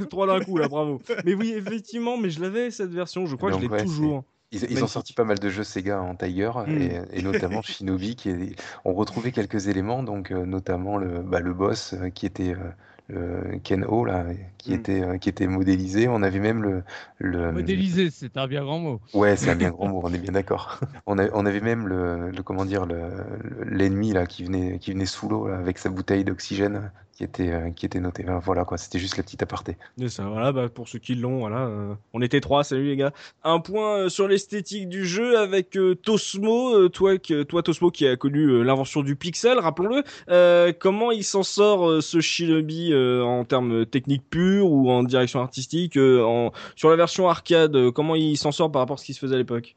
Trois 0.10 0.27
d'un 0.27 0.39
coup 0.39 0.57
là, 0.57 0.68
bravo. 0.68 1.01
Mais 1.26 1.34
oui, 1.34 1.53
effectivement, 1.55 2.18
mais 2.18 2.30
je 2.30 2.41
l'avais 2.41 2.72
cette 2.72 2.91
version. 2.91 3.26
Je 3.26 3.35
crois 3.35 3.51
que 3.51 3.57
je 3.57 3.61
l'ai 3.61 3.68
ouais, 3.68 3.84
toujours. 3.84 4.23
Ils, 4.54 4.72
ils 4.72 4.84
ont 4.84 4.88
sorti 4.88 5.14
pas 5.14 5.24
mal 5.26 5.40
de 5.40 5.50
jeux 5.50 5.64
Sega 5.64 6.02
en 6.02 6.16
Tiger, 6.16 6.52
Mm. 6.68 6.78
et, 6.78 7.02
et 7.14 7.22
notamment 7.22 7.62
Shinobi, 7.64 8.16
qui 8.16 8.30
est, 8.30 8.56
on 8.86 8.94
retrouvait 8.94 9.32
quelques 9.32 9.68
éléments, 9.68 10.04
donc 10.04 10.32
euh, 10.32 10.46
notamment 10.46 10.98
le, 10.98 11.22
bah, 11.22 11.40
le 11.42 11.54
boss 11.54 11.94
euh, 11.94 12.10
qui 12.10 12.26
était 12.26 12.54
euh, 12.54 12.72
le 13.10 13.60
Ken 13.60 13.84
Ho, 13.84 14.06
là, 14.06 14.26
qui, 14.58 14.72
Mm. 14.72 14.76
était, 14.76 15.20
qui 15.20 15.30
était 15.30 15.48
modélisé. 15.48 16.08
On 16.08 16.24
avait 16.24 16.40
même 16.40 16.64
le. 16.64 16.84
le 17.18 17.52
Modélisé, 17.52 18.10
c'est 18.10 18.38
un 18.38 18.48
bien 18.48 18.64
grand 18.64 18.80
mot. 18.80 19.02
Ouais, 19.14 19.36
c'est 19.36 19.50
un 19.50 19.56
bien 19.56 19.72
grand 19.72 19.88
mot, 19.90 20.02
on 20.04 20.14
est 20.14 20.18
bien 20.20 20.32
d'accord. 20.32 20.80
On, 21.06 21.18
a- 21.20 21.30
on 21.34 21.46
avait 21.46 21.60
même 21.62 21.88
le, 21.88 22.30
le 22.32 22.44
comment 22.44 22.64
dire 22.66 22.86
le- 22.86 23.10
le- 23.44 23.64
l'ennemi 23.66 24.14
là 24.14 24.26
qui 24.26 24.46
venait 24.46 24.80
qui 24.80 24.92
venait 24.94 25.06
sous 25.06 25.28
l'eau 25.28 25.48
avec 25.48 25.78
sa 25.80 25.90
bouteille 25.90 26.24
d'oxygène 26.24 26.92
qui 27.15 27.23
était 27.23 27.52
euh, 27.52 27.69
qui 27.72 27.85
était 27.85 27.99
noté. 27.99 28.23
Enfin, 28.27 28.40
Voilà 28.44 28.65
quoi, 28.65 28.77
c'était 28.77 28.99
juste 28.99 29.18
la 29.18 29.23
petite 29.23 29.44
aparté. 29.44 29.77
Et 30.02 30.10
ça, 30.10 30.23
voilà, 30.23 30.52
bah, 30.52 30.68
pour 30.69 30.88
ceux 30.88 30.99
qui 30.99 31.15
l'ont, 31.15 31.40
voilà. 31.40 31.68
euh, 31.68 31.94
on 32.14 32.22
était 32.22 32.41
trois, 32.41 32.64
salut 32.64 32.88
les 32.88 32.95
gars. 32.98 33.14
Un 33.44 33.60
point 33.60 33.98
euh, 33.99 34.10
sur 34.10 34.27
l'esthétique 34.27 34.90
du 34.90 35.06
jeu 35.06 35.38
avec 35.38 35.77
euh, 35.77 35.95
Tosmo, 35.95 36.76
euh, 36.76 36.90
toi, 36.90 37.18
que, 37.18 37.44
toi 37.44 37.61
Tosmo 37.64 37.91
qui 37.91 38.07
a 38.07 38.15
connu 38.18 38.45
euh, 38.48 38.64
l'invention 38.64 39.02
du 39.03 39.15
pixel, 39.15 39.60
rappelons-le. 39.60 40.72
Comment 40.80 41.11
il 41.11 41.23
s'en 41.23 41.44
sort 41.44 42.02
ce 42.02 42.19
Shinobi 42.19 42.94
en 42.95 43.45
termes 43.45 43.85
techniques 43.85 44.30
purs 44.30 44.72
ou 44.72 44.90
en 44.90 45.03
direction 45.03 45.40
artistique 45.40 45.98
en, 45.98 46.52
Sur 46.76 46.90
la 46.90 46.95
version 46.95 47.30
arcade, 47.30 47.91
comment 47.91 48.15
il 48.15 48.38
s'en 48.38 48.52
sort 48.52 48.72
par 48.72 48.81
rapport 48.81 48.95
à 48.95 48.98
ce 48.98 49.06
qui 49.06 49.14
se 49.14 49.19
faisait 49.19 49.35
à 49.35 49.38
l'époque? 49.38 49.76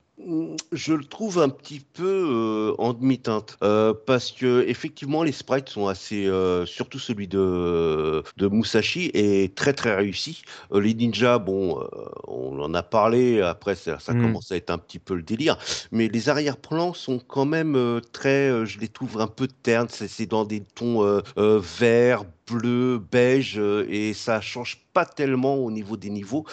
Je 0.73 0.95
le 0.95 1.05
trouve 1.05 1.39
un 1.41 1.51
petit 1.51 1.79
peu 1.81 2.05
euh, 2.07 2.75
en 2.79 2.95
demi-teinte 2.95 3.59
euh, 3.63 3.93
parce 4.07 4.33
que 4.33 4.65
effectivement 4.67 5.23
les 5.23 5.31
sprites 5.31 5.69
sont 5.69 5.89
assez, 5.89 6.27
euh, 6.27 6.65
surtout 6.65 6.99
celui 6.99 7.29
de 7.29 8.23
de 8.39 8.49
Musashi 8.49 9.11
est 9.13 9.55
très 9.55 9.75
très 9.75 9.95
réussi. 9.95 10.43
Les 10.73 10.95
ninjas, 10.95 11.39
bon, 11.39 11.87
on 12.27 12.59
en 12.61 12.73
a 12.75 12.83
parlé. 12.83 13.43
Après, 13.43 13.75
ça, 13.75 13.99
ça 13.99 14.15
Mm. 14.15 14.23
commence 14.23 14.51
à 14.53 14.57
être 14.57 14.71
un 14.71 14.79
petit 14.79 14.99
peu 14.99 15.15
le 15.15 15.23
délire, 15.23 15.59
mais 15.93 16.09
les 16.09 16.29
arrière-plans 16.31 16.95
sont 16.95 17.19
quand 17.19 17.45
même 17.45 18.01
très, 18.13 18.65
je 18.65 18.79
les 18.79 18.89
trouve 18.89 19.21
un 19.21 19.27
peu 19.27 19.47
ternes. 19.49 19.89
C'est 19.91 20.27
dans 20.27 20.45
des 20.47 20.63
tons 20.63 21.05
euh, 21.05 21.21
euh, 21.39 21.61
vert, 21.79 22.25
bleu, 22.47 22.99
beige 22.99 23.59
et 23.59 24.15
ça 24.15 24.41
change 24.41 24.83
pas 24.95 25.05
tellement 25.05 25.57
au 25.57 25.71
niveau 25.71 25.97
des 25.97 26.11
niveaux. 26.11 26.47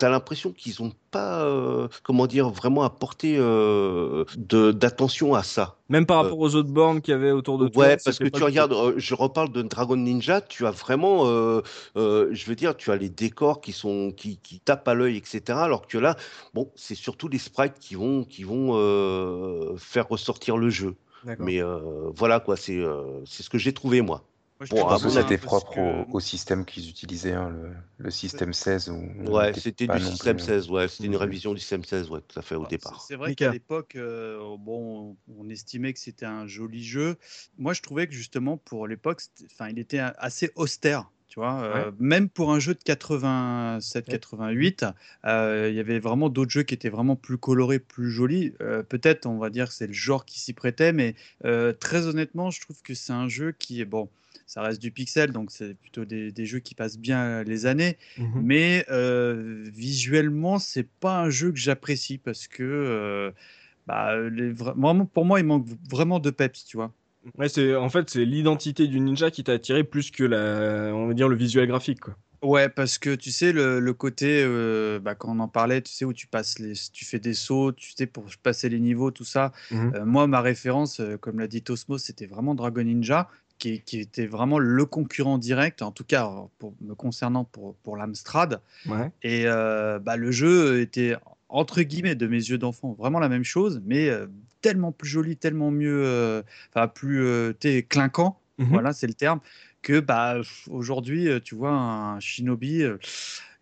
T'as 0.00 0.08
l'impression 0.08 0.50
qu'ils 0.52 0.82
ont 0.82 0.92
pas, 1.10 1.42
euh, 1.44 1.86
comment 2.04 2.26
dire, 2.26 2.48
vraiment 2.48 2.84
apporté 2.84 3.36
euh, 3.38 4.24
d'attention 4.38 5.34
à 5.34 5.42
ça. 5.42 5.76
Même 5.90 6.06
par 6.06 6.20
Euh, 6.20 6.22
rapport 6.22 6.38
aux 6.38 6.54
autres 6.54 6.70
bornes 6.70 7.02
qu'il 7.02 7.12
y 7.12 7.14
avait 7.14 7.32
autour 7.32 7.58
de 7.58 7.68
toi 7.68 7.84
Ouais, 7.84 7.96
parce 8.02 8.18
que 8.18 8.24
tu 8.24 8.42
regardes, 8.42 8.72
euh, 8.72 8.94
je 8.96 9.14
reparle 9.14 9.52
de 9.52 9.60
Dragon 9.60 9.96
Ninja, 9.96 10.40
tu 10.40 10.66
as 10.66 10.70
vraiment, 10.70 11.24
euh, 11.26 11.60
je 11.94 12.46
veux 12.46 12.54
dire, 12.56 12.74
tu 12.78 12.90
as 12.90 12.96
les 12.96 13.10
décors 13.10 13.60
qui 13.60 13.72
sont, 13.72 14.10
qui, 14.16 14.38
qui 14.38 14.58
tapent 14.60 14.88
à 14.88 14.94
l'œil, 14.94 15.18
etc. 15.18 15.58
Alors 15.58 15.86
que 15.86 15.98
là, 15.98 16.16
bon, 16.54 16.70
c'est 16.76 16.94
surtout 16.94 17.28
les 17.28 17.36
sprites 17.38 17.78
qui 17.78 17.94
vont, 17.94 18.24
qui 18.24 18.42
vont 18.42 19.76
faire 19.76 20.08
ressortir 20.08 20.56
le 20.56 20.70
jeu. 20.70 20.96
Mais 21.38 21.60
voilà 22.16 22.40
quoi, 22.40 22.56
c'est, 22.56 22.80
c'est 23.26 23.42
ce 23.42 23.50
que 23.50 23.58
j'ai 23.58 23.74
trouvé 23.74 24.00
moi. 24.00 24.24
Bon, 24.68 24.98
c'était 24.98 25.38
parce 25.38 25.46
propre 25.46 25.74
que- 25.74 26.10
au, 26.10 26.16
au 26.16 26.20
système 26.20 26.66
qu'ils 26.66 26.90
utilisaient, 26.90 27.32
hein, 27.32 27.48
le, 27.48 27.70
le 27.96 28.10
système 28.10 28.52
16. 28.52 28.90
Où 28.90 29.02
on 29.20 29.32
Ouais, 29.32 29.50
était 29.50 29.60
c'était 29.60 29.86
du 29.86 30.00
système 30.00 30.36
plus- 30.36 30.44
16, 30.44 30.70
ouais, 30.70 30.86
c'était 30.86 31.06
une 31.06 31.16
révision 31.16 31.54
du 31.54 31.60
système 31.60 31.82
16, 31.82 32.10
ouais, 32.10 32.20
tout 32.20 32.38
à 32.38 32.42
fait 32.42 32.56
au 32.56 32.58
Alors, 32.58 32.68
départ. 32.68 33.02
C'est 33.08 33.16
vrai 33.16 33.34
qu'à 33.34 33.52
l'époque, 33.52 33.96
euh, 33.96 34.38
bon, 34.58 35.16
on 35.34 35.48
estimait 35.48 35.94
que 35.94 35.98
c'était 35.98 36.26
un 36.26 36.46
joli 36.46 36.84
jeu. 36.84 37.16
Moi, 37.56 37.72
je 37.72 37.80
trouvais 37.80 38.06
que 38.06 38.12
justement 38.12 38.58
pour 38.58 38.86
l'époque, 38.86 39.22
il 39.70 39.78
était 39.78 39.98
assez 39.98 40.50
austère. 40.56 41.10
Tu 41.28 41.38
vois, 41.38 41.62
euh, 41.62 41.92
même 42.00 42.28
pour 42.28 42.52
un 42.52 42.58
jeu 42.58 42.74
de 42.74 42.80
87-88, 42.82 44.84
euh, 45.24 45.68
il 45.70 45.76
y 45.76 45.80
avait 45.80 46.00
vraiment 46.00 46.28
d'autres 46.28 46.50
jeux 46.50 46.64
qui 46.64 46.74
étaient 46.74 46.88
vraiment 46.88 47.14
plus 47.16 47.38
colorés, 47.38 47.78
plus 47.78 48.10
jolis. 48.10 48.52
Euh, 48.60 48.82
Peut-être, 48.82 49.26
on 49.26 49.38
va 49.38 49.48
dire, 49.48 49.68
que 49.68 49.74
c'est 49.74 49.86
le 49.86 49.92
genre 49.92 50.24
qui 50.24 50.40
s'y 50.40 50.52
prêtait, 50.52 50.92
mais 50.92 51.14
euh, 51.44 51.72
très 51.72 52.06
honnêtement, 52.06 52.50
je 52.50 52.60
trouve 52.60 52.82
que 52.82 52.94
c'est 52.94 53.12
un 53.12 53.28
jeu 53.28 53.52
qui 53.52 53.80
est 53.80 53.84
bon. 53.84 54.08
Ça 54.46 54.62
reste 54.62 54.80
du 54.80 54.90
pixel, 54.90 55.32
donc 55.32 55.50
c'est 55.50 55.74
plutôt 55.74 56.04
des, 56.04 56.32
des 56.32 56.46
jeux 56.46 56.58
qui 56.58 56.74
passent 56.74 56.98
bien 56.98 57.42
les 57.44 57.66
années. 57.66 57.98
Mhm. 58.18 58.40
Mais 58.42 58.84
euh, 58.90 59.64
visuellement, 59.72 60.58
c'est 60.58 60.88
pas 60.88 61.20
un 61.20 61.30
jeu 61.30 61.52
que 61.52 61.58
j'apprécie 61.58 62.18
parce 62.18 62.48
que 62.48 62.62
euh, 62.62 63.30
bah, 63.86 64.16
les 64.18 64.50
vraiment, 64.52 65.06
pour 65.06 65.24
moi, 65.24 65.40
il 65.40 65.46
manque 65.46 65.66
vraiment 65.88 66.18
de 66.18 66.30
peps, 66.30 66.64
tu 66.64 66.76
vois. 66.76 66.92
Ouais, 67.36 67.48
c'est 67.48 67.76
en 67.76 67.90
fait 67.90 68.08
c'est 68.08 68.24
l'identité 68.24 68.86
du 68.86 68.98
ninja 68.98 69.30
qui 69.30 69.44
t'a 69.44 69.52
attiré 69.52 69.84
plus 69.84 70.10
que 70.10 70.24
la, 70.24 70.94
on 70.94 71.06
va 71.06 71.14
dire 71.14 71.28
le 71.28 71.36
visuel 71.36 71.66
graphique 71.66 72.00
quoi. 72.00 72.16
Ouais, 72.42 72.70
parce 72.70 72.96
que 72.96 73.14
tu 73.14 73.30
sais, 73.30 73.52
le, 73.52 73.80
le 73.80 73.92
côté, 73.92 74.42
euh, 74.42 74.98
bah, 74.98 75.14
quand 75.14 75.28
on 75.30 75.40
en 75.40 75.48
parlait, 75.48 75.82
tu 75.82 75.92
sais, 75.92 76.06
où 76.06 76.14
tu 76.14 76.26
passes 76.26 76.58
les, 76.58 76.72
tu 76.90 77.04
fais 77.04 77.18
des 77.18 77.34
sauts, 77.34 77.72
tu 77.72 77.92
sais, 77.92 78.06
pour 78.06 78.24
passer 78.42 78.70
les 78.70 78.80
niveaux, 78.80 79.10
tout 79.10 79.24
ça. 79.24 79.52
Mhm. 79.70 79.92
Euh, 79.94 80.04
moi, 80.06 80.26
ma 80.26 80.40
référence, 80.40 81.00
euh, 81.00 81.18
comme 81.18 81.38
l'a 81.38 81.46
dit 81.46 81.62
Tosmo, 81.62 81.98
c'était 81.98 82.24
vraiment 82.24 82.54
Dragon 82.54 82.82
Ninja, 82.82 83.28
qui, 83.60 83.82
qui 83.82 84.00
était 84.00 84.26
vraiment 84.26 84.58
le 84.58 84.84
concurrent 84.84 85.38
direct, 85.38 85.82
en 85.82 85.92
tout 85.92 86.02
cas, 86.02 86.28
pour, 86.58 86.74
me 86.80 86.94
concernant 86.94 87.44
pour, 87.44 87.76
pour 87.76 87.96
l'Amstrad. 87.96 88.60
Ouais. 88.88 89.12
Et 89.22 89.44
euh, 89.46 90.00
bah, 90.00 90.16
le 90.16 90.32
jeu 90.32 90.80
était, 90.80 91.14
entre 91.48 91.82
guillemets, 91.82 92.16
de 92.16 92.26
mes 92.26 92.38
yeux 92.38 92.58
d'enfant, 92.58 92.94
vraiment 92.98 93.20
la 93.20 93.28
même 93.28 93.44
chose, 93.44 93.80
mais 93.84 94.08
euh, 94.08 94.26
tellement 94.62 94.90
plus 94.90 95.08
joli, 95.08 95.36
tellement 95.36 95.70
mieux, 95.70 96.02
euh, 96.04 96.42
enfin, 96.74 96.88
plus 96.88 97.22
euh, 97.24 97.52
clinquant, 97.88 98.40
Mhm. 98.58 98.68
voilà, 98.68 98.92
c'est 98.92 99.06
le 99.06 99.14
terme, 99.14 99.40
que 99.82 100.00
bah, 100.00 100.36
aujourd'hui, 100.68 101.28
euh, 101.28 101.40
tu 101.40 101.54
vois, 101.54 101.72
un 101.72 102.20
Shinobi, 102.20 102.82
euh, 102.82 102.98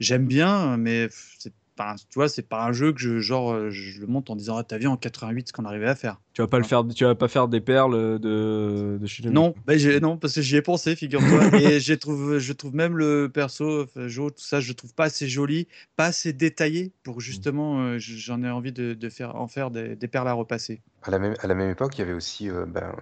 j'aime 0.01 0.27
bien, 0.27 0.77
mais 0.77 1.09
c'est 1.39 1.53
pas, 1.79 1.95
tu 2.11 2.15
vois, 2.17 2.29
c'est 2.29 2.43
pas 2.47 2.65
un 2.67 2.73
jeu 2.73 2.93
que 2.93 3.01
je, 3.01 3.21
genre, 3.21 3.53
euh, 3.53 3.71
je 3.71 4.01
le 4.01 4.07
monte 4.07 4.29
en 4.29 4.37
disant, 4.37 4.57
ah, 4.59 4.65
t'as 4.65 4.77
vu 4.77 4.87
en 4.89 4.97
88 4.97 5.49
ce 5.49 5.53
qu'on 5.53 5.65
arrivait 5.65 5.87
à 5.89 5.95
faire. 5.95 6.21
Tu 6.35 6.43
vas 6.43 6.49
pas 6.49 6.59
le 6.59 6.65
faire, 6.65 6.85
tu 6.87 7.05
vas 7.05 7.15
pas 7.15 7.29
faire 7.29 7.49
des 7.49 7.61
perles 7.61 8.19
de, 8.21 8.99
de. 9.01 9.31
Non, 9.31 9.55
bah, 9.67 9.77
j'ai- 9.79 10.01
non, 10.01 10.17
parce 10.17 10.35
que 10.35 10.43
j'y 10.43 10.57
ai 10.57 10.63
pensé, 10.63 10.95
figure-toi. 10.97 11.57
et 11.63 11.81
j'ai 11.81 11.97
trouve, 11.97 12.39
je 12.39 12.53
trouve 12.53 12.75
même 12.75 12.97
le 12.97 13.31
perso, 13.33 13.87
Jo, 14.07 14.31
tout 14.31 14.43
ça, 14.43 14.61
je 14.61 14.73
trouve 14.73 14.93
pas 14.95 15.05
assez 15.05 15.29
joli, 15.29 15.69
pas 15.97 16.07
assez 16.07 16.33
détaillé 16.33 16.93
pour 17.03 17.21
justement, 17.21 17.81
euh, 17.81 17.97
j'en 17.99 18.43
ai 18.43 18.51
envie 18.51 18.73
de, 18.73 18.95
de 18.95 19.09
faire, 19.09 19.37
en 19.37 19.49
faire 19.49 19.71
des, 19.71 19.97
des 19.97 20.09
perles 20.09 20.29
à 20.29 20.33
repasser. 20.35 20.83
À 21.03 21.11
la 21.13 21.19
même, 21.21 21.35
à 21.41 21.47
la 21.47 21.55
même 21.55 21.71
époque, 21.71 21.97
il 21.97 22.01
y 22.01 22.03
avait 22.03 22.13
aussi, 22.13 22.51
euh, 22.51 22.67
ben, 22.67 22.93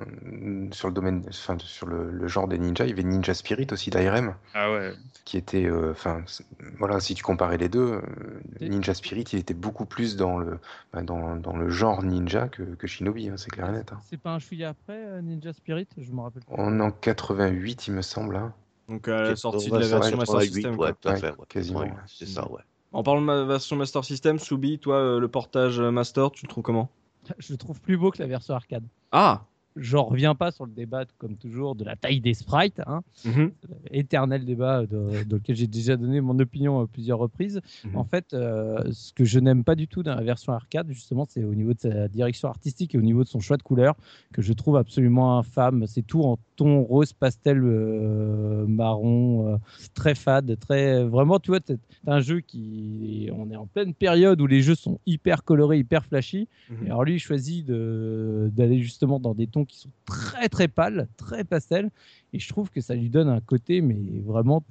sur 0.73 0.89
le 0.89 0.95
domaine, 0.95 1.25
enfin, 1.29 1.57
sur 1.59 1.87
le, 1.87 2.11
le 2.11 2.29
genre 2.29 2.47
des 2.47 2.59
ninjas, 2.59 2.85
il 2.85 2.91
y 2.91 2.93
avait 2.93 3.03
Ninja 3.03 3.33
Spirit 3.33 3.67
aussi 3.73 3.89
d'IRM, 3.91 4.35
Ah 4.53 4.71
ouais. 4.71 4.93
qui 5.25 5.39
était, 5.39 5.65
euh, 5.65 5.93
enfin, 5.93 6.23
voilà, 6.79 7.01
si 7.01 7.15
tu 7.15 7.23
comparais 7.25 7.57
les 7.57 7.71
deux, 7.71 7.93
euh, 7.95 8.41
Ninja 8.61 8.93
Spirit, 8.93 9.25
il 9.33 9.39
était 9.39 9.55
beaucoup 9.55 9.87
plus 9.87 10.17
dans 10.17 10.37
le, 10.39 10.59
ben, 10.93 11.03
dans, 11.05 11.37
dans 11.37 11.57
le 11.57 11.71
genre 11.71 12.03
ninja 12.03 12.49
que, 12.49 12.63
que 12.63 12.87
Shinobi, 12.87 13.31
hein, 13.31 13.37
c'est 13.39 13.51
clair 13.51 13.69
et 13.71 13.73
net. 13.73 13.93
hein. 13.93 13.99
C'est 14.11 14.21
pas 14.21 14.31
un 14.35 14.39
chouïa 14.39 14.69
après 14.69 15.23
Ninja 15.23 15.53
Spirit? 15.55 15.89
Je 15.97 16.13
me 16.13 16.21
rappelle 16.21 16.45
pas. 16.45 16.55
On 16.59 16.79
est 16.79 16.83
en 16.83 16.91
88, 16.91 17.87
il 17.89 17.95
me 17.95 18.03
semble. 18.03 18.37
hein. 18.37 18.53
Donc 18.89 19.09
à 19.09 19.23
la 19.23 19.37
sortie 19.37 19.71
de 19.71 19.79
la 19.79 19.89
85, 19.89 19.99
version 19.99 20.17
Master 20.19 20.35
88, 20.41 20.53
System. 20.53 20.79
Ouais, 20.79 20.93
tout 20.93 21.09
à 21.09 21.13
Ouais, 21.13 21.19
fait. 21.19 21.31
ouais. 21.31 21.47
quasiment, 21.49 21.81
88, 21.81 21.97
ouais. 21.97 22.03
C'est 22.07 22.27
ça, 22.27 22.51
ouais. 22.53 22.61
En 22.93 23.03
parlant 23.03 23.21
de 23.21 23.27
ma 23.27 23.45
version 23.45 23.77
Master 23.77 24.05
System, 24.05 24.39
Soubi, 24.39 24.79
toi, 24.79 24.97
euh, 24.97 25.19
le 25.19 25.29
portage 25.29 25.81
Master, 25.81 26.31
tu 26.31 26.45
le 26.47 26.49
trouves 26.51 26.63
comment? 26.63 26.91
Je 27.39 27.53
le 27.53 27.59
trouve 27.59 27.81
plus 27.81 27.97
beau 27.97 28.11
que 28.11 28.19
la 28.19 28.27
version 28.27 28.55
arcade. 28.55 28.87
Ah 29.13 29.47
J'en 29.77 30.05
reviens 30.05 30.35
pas 30.35 30.51
sur 30.51 30.65
le 30.67 30.73
débat, 30.73 31.05
comme 31.19 31.37
toujours, 31.37 31.75
de 31.75 31.85
la 31.85 31.97
taille 31.97 32.21
des 32.21 32.35
sprites. 32.35 32.81
Hein. 32.87 33.03
Mhm. 33.25 33.51
éternel 33.91 34.45
débat 34.45 34.87
de- 34.87 35.25
dans 35.25 35.37
lequel 35.37 35.57
j'ai 35.57 35.67
déjà 35.67 35.97
donné 35.97 36.21
mon 36.21 36.39
opinion 36.39 36.81
à 36.81 36.87
plusieurs 36.87 37.19
reprises. 37.19 37.61
Mhm. 37.85 37.97
En 37.97 38.05
fait, 38.05 38.33
euh, 38.35 38.83
ce 38.93 39.13
que 39.13 39.25
je 39.25 39.39
n'aime 39.39 39.65
pas 39.65 39.75
du 39.75 39.87
tout 39.89 40.03
dans 40.03 40.15
la 40.15 40.23
version 40.23 40.53
arcade, 40.53 40.89
justement, 40.91 41.27
c'est 41.29 41.45
au 41.45 41.55
niveau 41.55 41.75
de 41.75 41.81
sa 41.81 42.09
direction 42.09 42.49
artistique 42.49 42.95
et 42.95 42.99
au 42.99 43.03
niveau 43.03 43.23
de 43.23 43.29
son 43.29 43.41
choix 43.41 43.57
de 43.57 43.63
couleurs 43.63 43.95
que 44.33 44.41
je 44.43 44.53
trouve 44.53 44.77
absolument 44.77 45.39
infâme. 45.39 45.87
C'est 45.87 46.03
tout 46.03 46.23
en 46.23 46.39
ton 46.57 46.81
rose, 46.83 47.13
pastel, 47.13 47.61
euh, 47.63 48.67
marron, 48.67 49.55
euh, 49.55 49.57
très 49.95 50.15
fade, 50.15 50.59
très 50.59 51.05
vraiment. 51.05 51.39
Tu 51.39 51.51
vois, 51.51 51.61
c'est 51.67 51.79
un 52.07 52.21
jeu 52.21 52.41
qui, 52.41 53.29
on 53.37 53.51
est 53.51 53.57
en 53.57 53.67
pleine 53.67 53.93
période 53.93 54.41
où 54.41 54.47
les 54.47 54.63
jeux 54.63 54.75
sont 54.75 54.99
hyper 55.07 55.45
colorés, 55.45 55.79
hyper 55.79 56.07
flashy. 56.07 56.49
Mhm. 56.71 56.77
Et 56.87 56.87
alors 56.87 57.05
lui, 57.05 57.15
il 57.17 57.19
choisit 57.19 57.67
d'aller 57.67 58.81
justement 58.81 59.21
dans 59.21 59.35
des 59.35 59.47
tons 59.47 59.66
qui 59.67 59.79
sont 59.79 59.91
très 60.05 60.49
très 60.49 60.69
pâles, 60.69 61.09
très 61.17 61.45
pastels. 61.45 61.91
Et 62.33 62.39
je 62.39 62.49
trouve 62.49 62.71
que 62.71 62.81
ça 62.81 62.95
lui 62.95 63.11
donne 63.11 63.29
un 63.29 63.41
côté, 63.41 63.81
mais 63.81 63.97
vraiment 64.25 64.63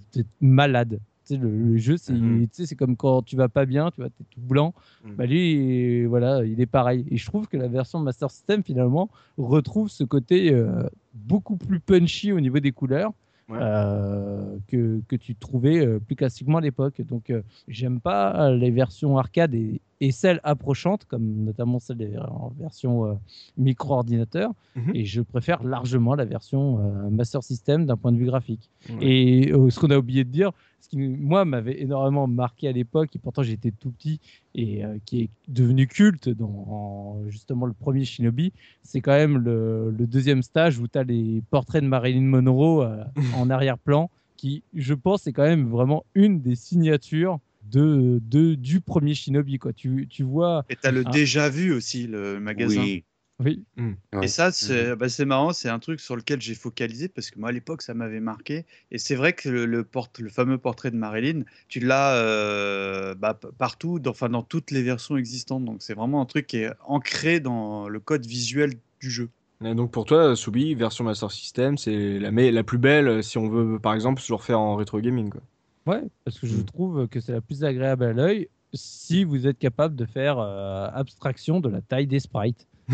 malade. 0.42 1.00
Tu 1.28 1.34
sais, 1.34 1.40
le, 1.40 1.50
le 1.50 1.78
jeu, 1.78 1.98
c'est 1.98 2.14
c'est 2.52 2.76
comme 2.76 2.96
quand 2.96 3.24
tu 3.24 3.36
vas 3.36 3.50
pas 3.50 3.66
bien, 3.66 3.90
tu 3.92 4.02
vois, 4.02 4.10
t'es 4.10 4.24
tout 4.30 4.42
blanc. 4.42 4.74
Mhm. 5.04 5.16
Bah 5.16 5.26
lui, 5.26 6.06
voilà, 6.06 6.46
il 6.46 6.62
est 6.62 6.68
pareil. 6.68 7.06
Et 7.10 7.18
je 7.18 7.26
trouve 7.26 7.48
que 7.48 7.58
la 7.58 7.68
version 7.68 8.00
Master 8.00 8.30
System, 8.30 8.64
finalement, 8.64 9.10
retrouve 9.38 9.90
ce 9.90 10.04
côté 10.04 10.54
euh, 10.54 10.84
beaucoup 11.14 11.58
plus 11.58 11.80
punchy 11.80 12.32
au 12.32 12.40
niveau 12.40 12.60
des 12.60 12.72
couleurs. 12.72 13.12
Ouais. 13.48 13.60
euh, 13.62 14.58
que, 14.68 15.02
que 15.08 15.16
tu 15.16 15.36
trouvais 15.36 15.86
euh, 15.86 16.00
plus 16.00 16.16
classiquement 16.16 16.58
à 16.58 16.62
l'époque. 16.62 17.00
Donc, 17.02 17.32
j'aime 17.68 18.00
pas 18.00 18.50
les 18.52 18.72
versions 18.72 19.20
arcade 19.20 19.54
et, 19.54 19.82
et 20.02 20.12
celles 20.12 20.40
approchantes, 20.44 21.06
comme 21.06 21.24
notamment 21.46 21.80
celle 21.80 21.98
des 21.98 22.18
en 22.18 22.50
version 22.60 23.06
euh, 23.06 23.14
micro-ordinateur. 23.58 24.52
Mhm. 24.76 24.92
Et 24.94 25.06
je 25.06 25.22
préfère 25.22 25.64
largement 25.64 26.16
la 26.16 26.26
version 26.26 26.80
euh, 26.80 27.10
Master 27.10 27.44
System 27.44 27.86
d'un 27.86 27.98
point 27.98 28.12
de 28.12 28.18
vue 28.18 28.26
graphique. 28.26 28.70
Et 29.02 29.52
euh, 29.52 29.70
ce 29.70 29.80
qu'on 29.80 29.90
a 29.92 29.98
oublié 29.98 30.24
de 30.24 30.30
dire, 30.30 30.52
ce 30.80 30.90
qui 30.90 30.98
moi 30.98 31.46
m'avait 31.46 31.82
énormément 31.82 32.28
marqué 32.28 32.68
à 32.68 32.72
l'époque, 32.72 33.16
et 33.16 33.20
pourtant 33.20 33.42
j'étais 33.44 33.72
tout 33.72 33.92
petit, 33.92 34.20
et 34.54 34.86
euh, 34.86 34.98
qui 35.06 35.22
est 35.24 35.30
devenu 35.48 35.88
culte 35.88 36.30
dans 36.30 36.46
en- 36.68 37.22
justement 37.30 37.66
le 37.66 37.74
premier 37.74 38.06
Shinobi, 38.06 38.54
c'est 38.84 39.02
quand 39.02 39.12
même 39.16 39.38
le, 39.38 39.92
le 39.98 40.08
deuxième 40.08 40.44
stage 40.44 40.78
où 40.80 40.88
tu 40.88 40.98
as 41.00 41.04
les 41.04 41.42
portraits 41.50 41.82
de 41.84 41.88
Marilyn 41.88 42.22
Monroe 42.22 42.86
en 43.38 43.50
arrière-plan, 43.50 44.10
qui 44.38 44.64
je 44.74 44.94
pense 44.94 45.26
est 45.28 45.34
quand 45.34 45.44
même 45.44 45.68
vraiment 45.70 46.04
une 46.14 46.42
des 46.42 46.56
signatures 46.56 47.40
de, 47.72 48.20
de, 48.22 48.56
du 48.56 48.82
premier 48.82 49.14
Shinobi. 49.14 49.60
Quoi. 49.60 49.74
Tu, 49.74 50.08
tu 50.10 50.24
vois, 50.24 50.66
Et 50.70 50.76
t'as 50.76 50.92
le 50.92 51.04
Ah. 51.06 51.10
déjà 51.12 51.50
vu 51.50 51.74
aussi, 51.74 52.08
le 52.08 52.40
magasin. 52.40 52.82
Oui. 52.82 53.04
oui, 53.40 53.66
Et 53.78 54.18
Ouais. 54.18 54.28
ça, 54.28 54.52
c'est 54.52 54.96
bah, 54.96 55.10
c'est 55.10 55.26
marrant, 55.26 55.52
c'est 55.52 55.68
un 55.68 55.80
truc 55.80 56.00
sur 56.00 56.16
lequel 56.16 56.42
j'ai 56.42 56.56
focalisé 56.56 57.10
parce 57.10 57.30
que 57.32 57.38
moi, 57.38 57.50
à 57.50 57.52
l'époque, 57.52 57.82
ça 57.82 57.94
m'avait 57.94 58.22
marqué. 58.22 58.66
Et 58.92 58.98
c'est 58.98 59.16
vrai 59.16 59.34
que 59.34 59.50
le, 59.50 59.66
le, 59.66 59.84
porte- 59.84 60.20
le 60.20 60.30
fameux 60.30 60.58
portrait 60.58 60.90
de 60.90 60.96
Marilyn, 60.96 61.42
tu 61.68 61.82
l'as 61.82 62.16
euh, 62.16 63.14
bah, 63.16 63.38
partout, 63.58 64.00
dans, 64.00 64.12
enfin, 64.12 64.30
dans 64.30 64.44
toutes 64.44 64.72
les 64.72 64.84
versions 64.84 65.18
existantes. 65.18 65.66
Donc, 65.66 65.82
c'est 65.82 65.94
vraiment 65.96 66.22
un 66.22 66.26
truc 66.26 66.48
qui 66.48 66.58
est 66.58 66.72
ancré 66.86 67.40
dans 67.42 67.90
le 67.90 68.00
code 68.00 68.26
visuel 68.26 68.74
du 69.02 69.12
jeu. 69.12 69.30
Et 69.64 69.74
donc 69.74 69.92
pour 69.92 70.06
toi, 70.06 70.36
Soubi, 70.36 70.76
version 70.76 71.06
Master 71.06 71.32
System, 71.32 71.78
c'est 71.78 72.20
la, 72.20 72.30
la 72.32 72.64
plus 72.64 72.78
belle 72.78 73.24
si 73.24 73.38
on 73.38 73.50
veut, 73.50 73.80
par 73.80 73.94
exemple, 73.94 74.22
se 74.22 74.32
le 74.32 74.36
refaire 74.36 74.60
en 74.60 74.76
rétro 74.76 75.00
gaming. 75.00 75.30
Quoi. 75.30 75.42
Ouais, 75.86 76.02
parce 76.24 76.40
que 76.40 76.48
je 76.48 76.56
Mm. 76.58 76.66
trouve 76.66 77.08
que 77.08 77.20
c'est 77.20 77.32
la 77.32 77.42
plus 77.42 77.64
agréable 77.64 78.04
à 78.06 78.14
l'œil 78.14 78.50
si 78.74 79.24
vous 79.24 79.48
êtes 79.48 79.60
capable 79.60 79.96
de 79.96 80.06
faire 80.06 80.40
euh, 80.40 80.88
abstraction 80.94 81.60
de 81.60 81.70
la 81.70 81.82
taille 81.82 82.08
des 82.08 82.20
sprites. 82.20 82.68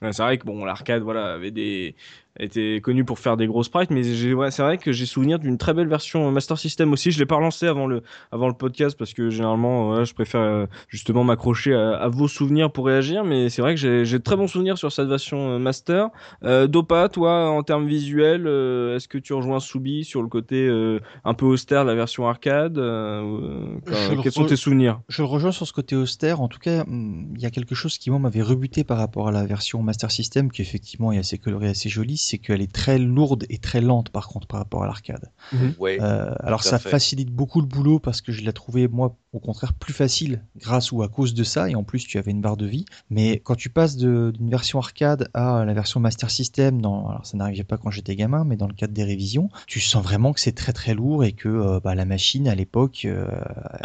C'est 0.00 0.18
vrai 0.18 0.38
que 0.38 0.44
bon, 0.44 0.64
l'arcade, 0.64 1.02
voilà, 1.02 1.34
avait 1.34 1.50
des 1.50 1.94
était 2.38 2.80
connu 2.82 3.04
pour 3.04 3.18
faire 3.18 3.36
des 3.36 3.46
gros 3.46 3.62
sprites, 3.62 3.90
mais 3.90 4.02
ouais, 4.34 4.50
c'est 4.50 4.62
vrai 4.62 4.78
que 4.78 4.92
j'ai 4.92 5.06
souvenir 5.06 5.38
d'une 5.38 5.58
très 5.58 5.72
belle 5.72 5.88
version 5.88 6.30
Master 6.30 6.58
System 6.58 6.92
aussi. 6.92 7.10
Je 7.10 7.18
l'ai 7.18 7.26
pas 7.26 7.36
relancé 7.36 7.66
avant 7.66 7.86
le 7.86 8.02
avant 8.32 8.48
le 8.48 8.54
podcast 8.54 8.96
parce 8.98 9.12
que 9.14 9.30
généralement, 9.30 9.90
ouais, 9.90 10.04
je 10.04 10.14
préfère 10.14 10.40
euh, 10.40 10.66
justement 10.88 11.24
m'accrocher 11.24 11.74
à, 11.74 11.96
à 11.96 12.08
vos 12.08 12.28
souvenirs 12.28 12.72
pour 12.72 12.86
réagir, 12.86 13.24
mais 13.24 13.50
c'est 13.50 13.62
vrai 13.62 13.74
que 13.74 13.80
j'ai, 13.80 14.04
de 14.04 14.18
très 14.18 14.36
bons 14.36 14.48
souvenirs 14.48 14.78
sur 14.78 14.90
cette 14.92 15.08
version 15.08 15.50
euh, 15.50 15.58
Master. 15.58 16.08
Euh, 16.42 16.66
Dopa, 16.66 17.08
toi, 17.08 17.50
en 17.50 17.62
termes 17.62 17.86
visuels, 17.86 18.46
euh, 18.46 18.96
est-ce 18.96 19.08
que 19.08 19.18
tu 19.18 19.32
rejoins 19.32 19.60
Soubi 19.60 20.04
sur 20.04 20.22
le 20.22 20.28
côté 20.28 20.66
euh, 20.66 21.00
un 21.24 21.34
peu 21.34 21.46
austère 21.46 21.84
de 21.84 21.90
la 21.90 21.94
version 21.94 22.28
arcade 22.28 22.78
euh, 22.78 23.76
Quels 24.22 24.32
sont 24.32 24.46
tes 24.46 24.56
souvenirs? 24.56 25.00
Je 25.08 25.22
le 25.22 25.26
rejoins 25.26 25.52
sur 25.52 25.66
ce 25.66 25.72
côté 25.72 25.96
austère. 25.96 26.40
En 26.40 26.48
tout 26.48 26.58
cas, 26.58 26.82
hum, 26.82 27.32
il 27.36 27.42
y 27.42 27.46
a 27.46 27.50
quelque 27.50 27.74
chose 27.74 27.98
qui 27.98 28.10
moi 28.10 28.18
m'avait 28.18 28.42
rebuté 28.42 28.84
par 28.84 28.98
rapport 28.98 29.28
à 29.28 29.32
la 29.32 29.44
version 29.44 29.82
Master 29.82 30.10
System, 30.10 30.50
qui 30.50 30.62
effectivement 30.62 31.12
est 31.12 31.18
assez 31.18 31.38
colorée, 31.38 31.68
assez 31.68 31.88
jolie, 31.88 32.16
c'est 32.24 32.38
qu'elle 32.38 32.62
est 32.62 32.72
très 32.72 32.98
lourde 32.98 33.44
et 33.50 33.58
très 33.58 33.80
lente 33.80 34.08
par 34.10 34.28
contre 34.28 34.46
par 34.46 34.58
rapport 34.60 34.82
à 34.82 34.86
l'arcade. 34.86 35.30
Ouais. 35.78 35.98
Euh, 36.00 36.34
alors 36.40 36.62
ça 36.62 36.78
fait. 36.78 36.88
facilite 36.90 37.30
beaucoup 37.30 37.60
le 37.60 37.66
boulot 37.66 37.98
parce 37.98 38.20
que 38.20 38.32
je 38.32 38.42
l'ai 38.42 38.52
trouvé 38.52 38.88
moi 38.88 39.16
au 39.32 39.40
contraire 39.40 39.72
plus 39.74 39.92
facile 39.92 40.42
grâce 40.56 40.92
ou 40.92 41.02
à 41.02 41.08
cause 41.08 41.34
de 41.34 41.42
ça 41.44 41.68
et 41.68 41.74
en 41.74 41.82
plus 41.82 42.04
tu 42.06 42.18
avais 42.18 42.30
une 42.30 42.40
barre 42.40 42.56
de 42.56 42.66
vie. 42.66 42.84
Mais 43.10 43.40
quand 43.40 43.56
tu 43.56 43.68
passes 43.68 43.96
d'une 43.96 44.48
version 44.50 44.78
arcade 44.78 45.28
à 45.34 45.64
la 45.64 45.74
version 45.74 45.98
Master 46.00 46.30
System, 46.30 46.80
dans, 46.80 47.08
alors 47.08 47.26
ça 47.26 47.36
n'arrivait 47.36 47.64
pas 47.64 47.76
quand 47.76 47.90
j'étais 47.90 48.14
gamin, 48.16 48.44
mais 48.44 48.56
dans 48.56 48.68
le 48.68 48.74
cadre 48.74 48.92
des 48.94 49.04
révisions, 49.04 49.48
tu 49.66 49.80
sens 49.80 50.02
vraiment 50.04 50.32
que 50.32 50.40
c'est 50.40 50.52
très 50.52 50.72
très 50.72 50.94
lourd 50.94 51.24
et 51.24 51.32
que 51.32 51.48
euh, 51.48 51.80
bah, 51.82 51.94
la 51.94 52.04
machine 52.04 52.46
à 52.48 52.54
l'époque. 52.54 53.02
euh, 53.06 53.26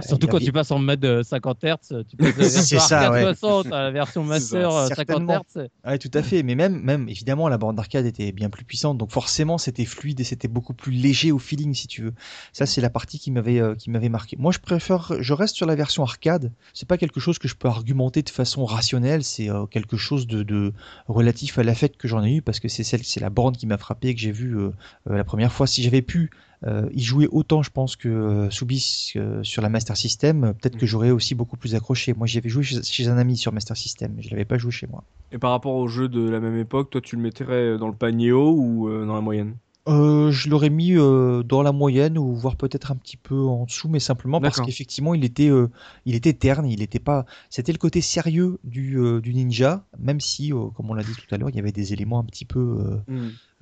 Surtout 0.05 0.27
quand 0.27 0.37
avait- 0.37 0.45
tu 0.45 0.51
passes 0.51 0.71
en 0.71 0.79
mode 0.79 1.03
euh, 1.05 1.23
50 1.23 1.63
Hz, 1.63 2.03
tu 2.07 2.15
passes 2.17 2.35
de 2.35 2.41
la 2.41 2.47
version 2.47 2.61
C'est 2.61 2.79
ça, 2.79 2.99
arcade 3.01 3.13
ouais. 3.27 3.35
60 3.35 3.73
à 3.73 3.83
la 3.83 3.91
version 3.91 4.23
Master 4.23 4.69
euh, 4.71 4.87
50 4.87 4.95
certainement. 4.95 5.45
Hz. 5.55 5.67
Ouais, 5.85 5.97
tout 5.97 6.11
à 6.13 6.21
fait. 6.21 6.43
Mais 6.43 6.55
même, 6.55 6.79
même 6.81 7.09
évidemment, 7.09 7.49
la 7.49 7.57
bande 7.57 7.75
d'arcade 7.75 8.05
était 8.05 8.28
bien 8.31 8.49
plus 8.49 8.65
puissante, 8.65 8.97
donc 8.97 9.11
forcément, 9.11 9.57
c'était 9.57 9.85
fluide 9.85 10.19
et 10.19 10.23
c'était 10.23 10.47
beaucoup 10.47 10.73
plus 10.73 10.91
léger 10.91 11.31
au 11.31 11.39
feeling, 11.39 11.73
si 11.73 11.87
tu 11.87 12.03
veux. 12.03 12.13
Ça, 12.53 12.65
c'est 12.65 12.81
la 12.81 12.89
partie 12.89 13.19
qui 13.19 13.31
m'avait, 13.31 13.59
euh, 13.59 13.75
qui 13.75 13.89
m'avait 13.89 14.09
marqué. 14.09 14.35
Moi, 14.37 14.51
je 14.51 14.59
préfère, 14.59 15.11
je 15.19 15.33
reste 15.33 15.55
sur 15.55 15.65
la 15.65 15.75
version 15.75 16.03
arcade. 16.03 16.51
C'est 16.73 16.87
pas 16.87 16.97
quelque 16.97 17.19
chose 17.19 17.39
que 17.39 17.47
je 17.47 17.55
peux 17.55 17.67
argumenter 17.67 18.21
de 18.21 18.29
façon 18.29 18.65
rationnelle. 18.65 19.23
C'est 19.23 19.49
euh, 19.49 19.65
quelque 19.65 19.97
chose 19.97 20.27
de, 20.27 20.43
de 20.43 20.73
relatif 21.07 21.57
à 21.57 21.63
l'affect 21.63 21.97
que 21.97 22.07
j'en 22.07 22.23
ai 22.23 22.35
eu 22.35 22.41
parce 22.41 22.59
que 22.59 22.67
c'est 22.67 22.83
celle, 22.83 23.03
c'est 23.03 23.19
la 23.19 23.29
borne 23.29 23.55
qui 23.55 23.67
m'a 23.67 23.77
frappé 23.77 24.13
que 24.13 24.21
j'ai 24.21 24.31
vue 24.31 24.57
euh, 24.57 24.71
euh, 25.09 25.17
la 25.17 25.23
première 25.23 25.51
fois. 25.51 25.67
Si 25.67 25.83
j'avais 25.83 26.01
pu 26.01 26.29
euh, 26.65 26.89
y 26.93 27.01
jouer 27.01 27.27
autant, 27.31 27.63
je 27.63 27.69
pense 27.69 27.95
que 27.95 28.09
euh, 28.09 28.49
Soubis 28.49 29.13
euh, 29.15 29.41
sur 29.43 29.61
la 29.61 29.69
Master 29.69 29.95
System, 29.95 30.43
euh, 30.43 30.53
peut-être 30.53 30.77
que 30.77 30.85
j'aurais 30.85 31.11
aussi 31.11 31.35
beaucoup 31.35 31.57
plus 31.57 31.75
accroché. 31.75 32.13
Moi, 32.13 32.27
j'y 32.27 32.37
avais 32.37 32.49
joué 32.49 32.63
chez, 32.63 32.83
chez 32.83 33.07
un 33.07 33.17
ami 33.17 33.37
sur 33.37 33.53
Master 33.53 33.77
System, 33.77 34.13
mais 34.15 34.21
je 34.21 34.29
l'avais 34.31 34.45
pas 34.45 34.57
joué 34.57 34.71
chez 34.71 34.87
moi. 34.87 35.03
Et 35.31 35.37
par 35.37 35.51
rapport 35.51 35.75
aux 35.75 35.87
jeux 35.87 36.09
de 36.09 36.29
la 36.29 36.39
même 36.39 36.57
époque, 36.57 36.89
toi, 36.89 37.01
tu 37.01 37.15
le 37.15 37.21
mettrais 37.21 37.77
dans 37.77 37.87
le 37.87 37.95
panier 37.95 38.31
haut 38.31 38.55
ou 38.57 38.89
euh, 38.89 39.05
dans 39.05 39.15
la 39.15 39.21
moyenne? 39.21 39.55
Euh, 39.87 40.29
je 40.29 40.49
l'aurais 40.49 40.69
mis 40.69 40.95
euh, 40.95 41.41
dans 41.41 41.63
la 41.63 41.71
moyenne 41.71 42.17
ou 42.17 42.35
voire 42.35 42.55
peut-être 42.57 42.91
un 42.91 42.95
petit 42.95 43.17
peu 43.17 43.39
en 43.39 43.65
dessous, 43.65 43.87
mais 43.87 43.99
simplement 43.99 44.39
parce 44.39 44.61
qu'effectivement 44.61 45.15
il 45.15 45.23
était, 45.23 45.49
euh, 45.49 45.69
il 46.05 46.13
était 46.13 46.33
terne, 46.33 46.67
il 46.67 46.83
était 46.83 46.99
pas. 46.99 47.25
C'était 47.49 47.71
le 47.71 47.79
côté 47.79 48.01
sérieux 48.01 48.59
du, 48.63 48.99
euh, 48.99 49.19
du 49.19 49.33
ninja, 49.33 49.85
même 49.97 50.19
si, 50.19 50.53
euh, 50.53 50.67
comme 50.75 50.91
on 50.91 50.93
l'a 50.93 51.01
dit 51.01 51.13
tout 51.13 51.33
à 51.33 51.37
l'heure, 51.37 51.49
il 51.49 51.55
y 51.55 51.59
avait 51.59 51.71
des 51.71 51.93
éléments 51.93 52.19
un 52.19 52.23
petit 52.23 52.45
peu 52.45 52.59
euh, 53.09 53.15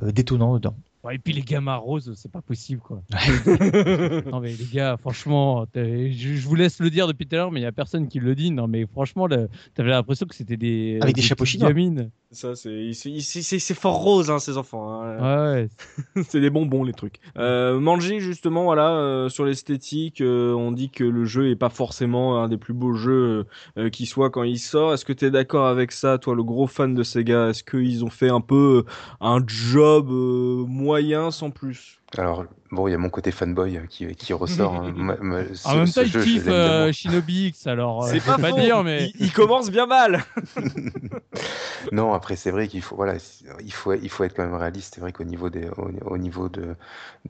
euh, 0.03 0.11
détonnants 0.11 0.55
dedans. 0.55 0.75
Ouais, 1.07 1.15
et 1.15 1.19
puis 1.19 1.33
les 1.33 1.41
gamins 1.41 1.75
roses, 1.77 2.13
c'est 2.15 2.31
pas 2.31 2.41
possible 2.41 2.81
quoi. 2.81 3.01
non 4.31 4.39
mais 4.39 4.53
les 4.53 4.65
gars, 4.71 4.97
franchement, 4.97 5.65
je, 5.75 6.09
je 6.11 6.47
vous 6.47 6.55
laisse 6.55 6.79
le 6.79 6.89
dire 6.89 7.07
depuis 7.07 7.25
tout 7.27 7.35
à 7.35 7.39
l'heure, 7.39 7.51
mais 7.51 7.59
il 7.61 7.63
y 7.63 7.67
a 7.67 7.71
personne 7.71 8.07
qui 8.07 8.19
le 8.19 8.35
dit. 8.35 8.51
Non 8.51 8.67
mais 8.67 8.85
franchement, 8.85 9.27
le- 9.27 9.49
t'avais 9.73 9.89
l'impression 9.91 10.25
que 10.25 10.35
c'était 10.35 10.57
des 10.57 10.99
Avec 11.01 11.15
des 11.15 11.21
chapeaux 11.21 11.43
petites 11.43 11.59
chinois. 11.59 11.69
gamines. 11.69 12.11
Ça, 12.29 12.55
c'est 12.55 13.73
fort 13.73 13.99
rose, 14.03 14.29
hein, 14.29 14.39
ces 14.39 14.57
enfants. 14.57 15.01
hein. 15.01 15.53
Ouais, 15.55 15.69
ouais. 16.15 16.23
c'est 16.27 16.41
des 16.41 16.49
bonbons, 16.49 16.83
les 16.83 16.91
trucs. 16.91 17.19
Euh, 17.37 17.79
Manji, 17.79 18.19
justement, 18.19 18.65
voilà, 18.65 18.89
euh, 18.97 19.29
sur 19.29 19.45
l'esthétique, 19.45 20.19
euh, 20.19 20.51
on 20.53 20.73
dit 20.73 20.89
que 20.89 21.05
le 21.05 21.23
jeu 21.23 21.49
est 21.49 21.55
pas 21.55 21.69
forcément 21.69 22.43
un 22.43 22.49
des 22.49 22.57
plus 22.57 22.73
beaux 22.73 22.91
jeux 22.95 23.45
euh, 23.77 23.89
qui 23.89 24.05
soit 24.05 24.29
quand 24.29 24.43
il 24.43 24.59
sort. 24.59 24.93
Est-ce 24.93 25.05
que 25.05 25.13
tu 25.13 25.23
es 25.23 25.31
d'accord 25.31 25.67
avec 25.67 25.93
ça, 25.93 26.17
toi, 26.17 26.35
le 26.35 26.43
gros 26.43 26.67
fan 26.67 26.93
de 26.93 27.01
Sega? 27.03 27.47
Est-ce 27.51 27.63
qu'ils 27.63 28.03
ont 28.03 28.09
fait 28.09 28.29
un 28.29 28.41
peu 28.41 28.83
un 29.21 29.39
job 29.47 30.09
euh, 30.11 30.65
moyen 31.01 31.31
sans 31.31 31.51
plus 31.51 31.99
Alors, 32.17 32.45
bon, 32.71 32.87
il 32.87 32.91
y 32.91 32.93
a 32.93 32.97
mon 32.97 33.09
côté 33.09 33.31
fanboy 33.31 33.77
euh, 33.77 33.85
qui, 33.87 34.15
qui 34.15 34.33
ressort. 34.33 34.73
hein. 34.75 34.93
Moi- 34.95 35.17
moi, 35.21 35.41
ce- 35.53 35.67
En 35.67 35.75
même 35.75 35.91
temps, 35.91 36.01
il 36.01 36.07
jeu, 36.11 36.23
kiffe 36.23 36.47
euh. 36.47 36.91
Shinobi 36.91 37.47
X, 37.47 37.67
alors 37.67 38.03
euh, 38.05 38.11
C'est 38.11 38.25
pas 38.25 38.37
faux. 38.37 38.55
dire, 38.55 38.83
mais 38.83 39.11
il, 39.19 39.25
il 39.25 39.31
commence 39.33 39.69
bien 39.69 39.85
mal. 39.85 40.23
Non, 41.91 42.13
après, 42.13 42.35
c'est 42.35 42.51
vrai 42.51 42.67
qu'il 42.67 42.81
faut, 42.81 42.95
voilà, 42.95 43.15
il 43.61 43.73
faut, 43.73 43.93
il 43.93 44.09
faut 44.09 44.23
être 44.23 44.35
quand 44.35 44.43
même 44.43 44.55
réaliste. 44.55 44.95
C'est 44.95 45.01
vrai 45.01 45.11
qu'au 45.11 45.23
niveau 45.23 45.49
des, 45.49 45.67
au, 45.77 45.89
au 46.05 46.17
niveau 46.17 46.49
de, 46.49 46.61
de 46.61 46.75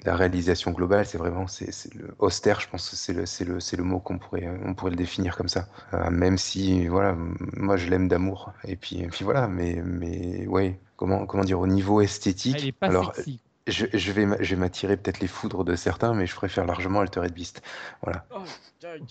la 0.06 0.16
réalisation 0.16 0.72
globale, 0.72 1.06
c'est 1.06 1.18
vraiment, 1.18 1.48
c'est, 1.48 1.72
c'est 1.72 1.94
le 1.96 2.14
austère, 2.20 2.60
je 2.60 2.70
pense 2.70 2.90
que 2.90 2.96
c'est 2.96 3.14
le, 3.14 3.26
c'est 3.26 3.46
le, 3.46 3.60
c'est 3.60 3.78
le 3.78 3.84
mot 3.84 4.00
qu'on 4.00 4.18
pourrait, 4.18 4.48
on 4.66 4.74
pourrait 4.74 4.92
le 4.92 4.98
définir 4.98 5.36
comme 5.38 5.50
ça. 5.50 5.68
Euh, 5.94 6.10
même 6.10 6.38
si, 6.38 6.88
voilà, 6.88 7.16
moi, 7.58 7.78
je 7.78 7.88
l'aime 7.90 8.08
d'amour. 8.08 8.52
Et 8.66 8.76
puis, 8.76 9.00
et 9.02 9.08
puis 9.08 9.24
voilà, 9.26 9.48
mais, 9.48 9.82
mais, 9.84 10.48
ouais, 10.48 10.80
comment, 10.96 11.26
comment 11.26 11.44
dire, 11.44 11.60
au 11.60 11.68
niveau 11.68 12.02
Ah, 12.02 12.04
esthétique, 12.04 12.62
il 12.62 12.68
est 12.68 12.72
pas 12.72 12.88
alors, 12.88 13.14
sexy. 13.16 13.40
Je, 13.68 13.86
je 13.94 14.12
vais, 14.12 14.26
m'a- 14.26 14.38
je 14.42 14.56
vais 14.56 14.60
m'attirer 14.60 14.98
peut-être 14.98 15.20
les 15.20 15.28
foudres 15.28 15.64
de 15.64 15.76
certains, 15.76 16.14
mais 16.14 16.26
je 16.26 16.36
préfère 16.36 16.66
largement 16.66 17.02
Altered 17.02 17.32
Beast. 17.34 17.62
Voilà. 18.02 18.26
Oh, 18.34 18.40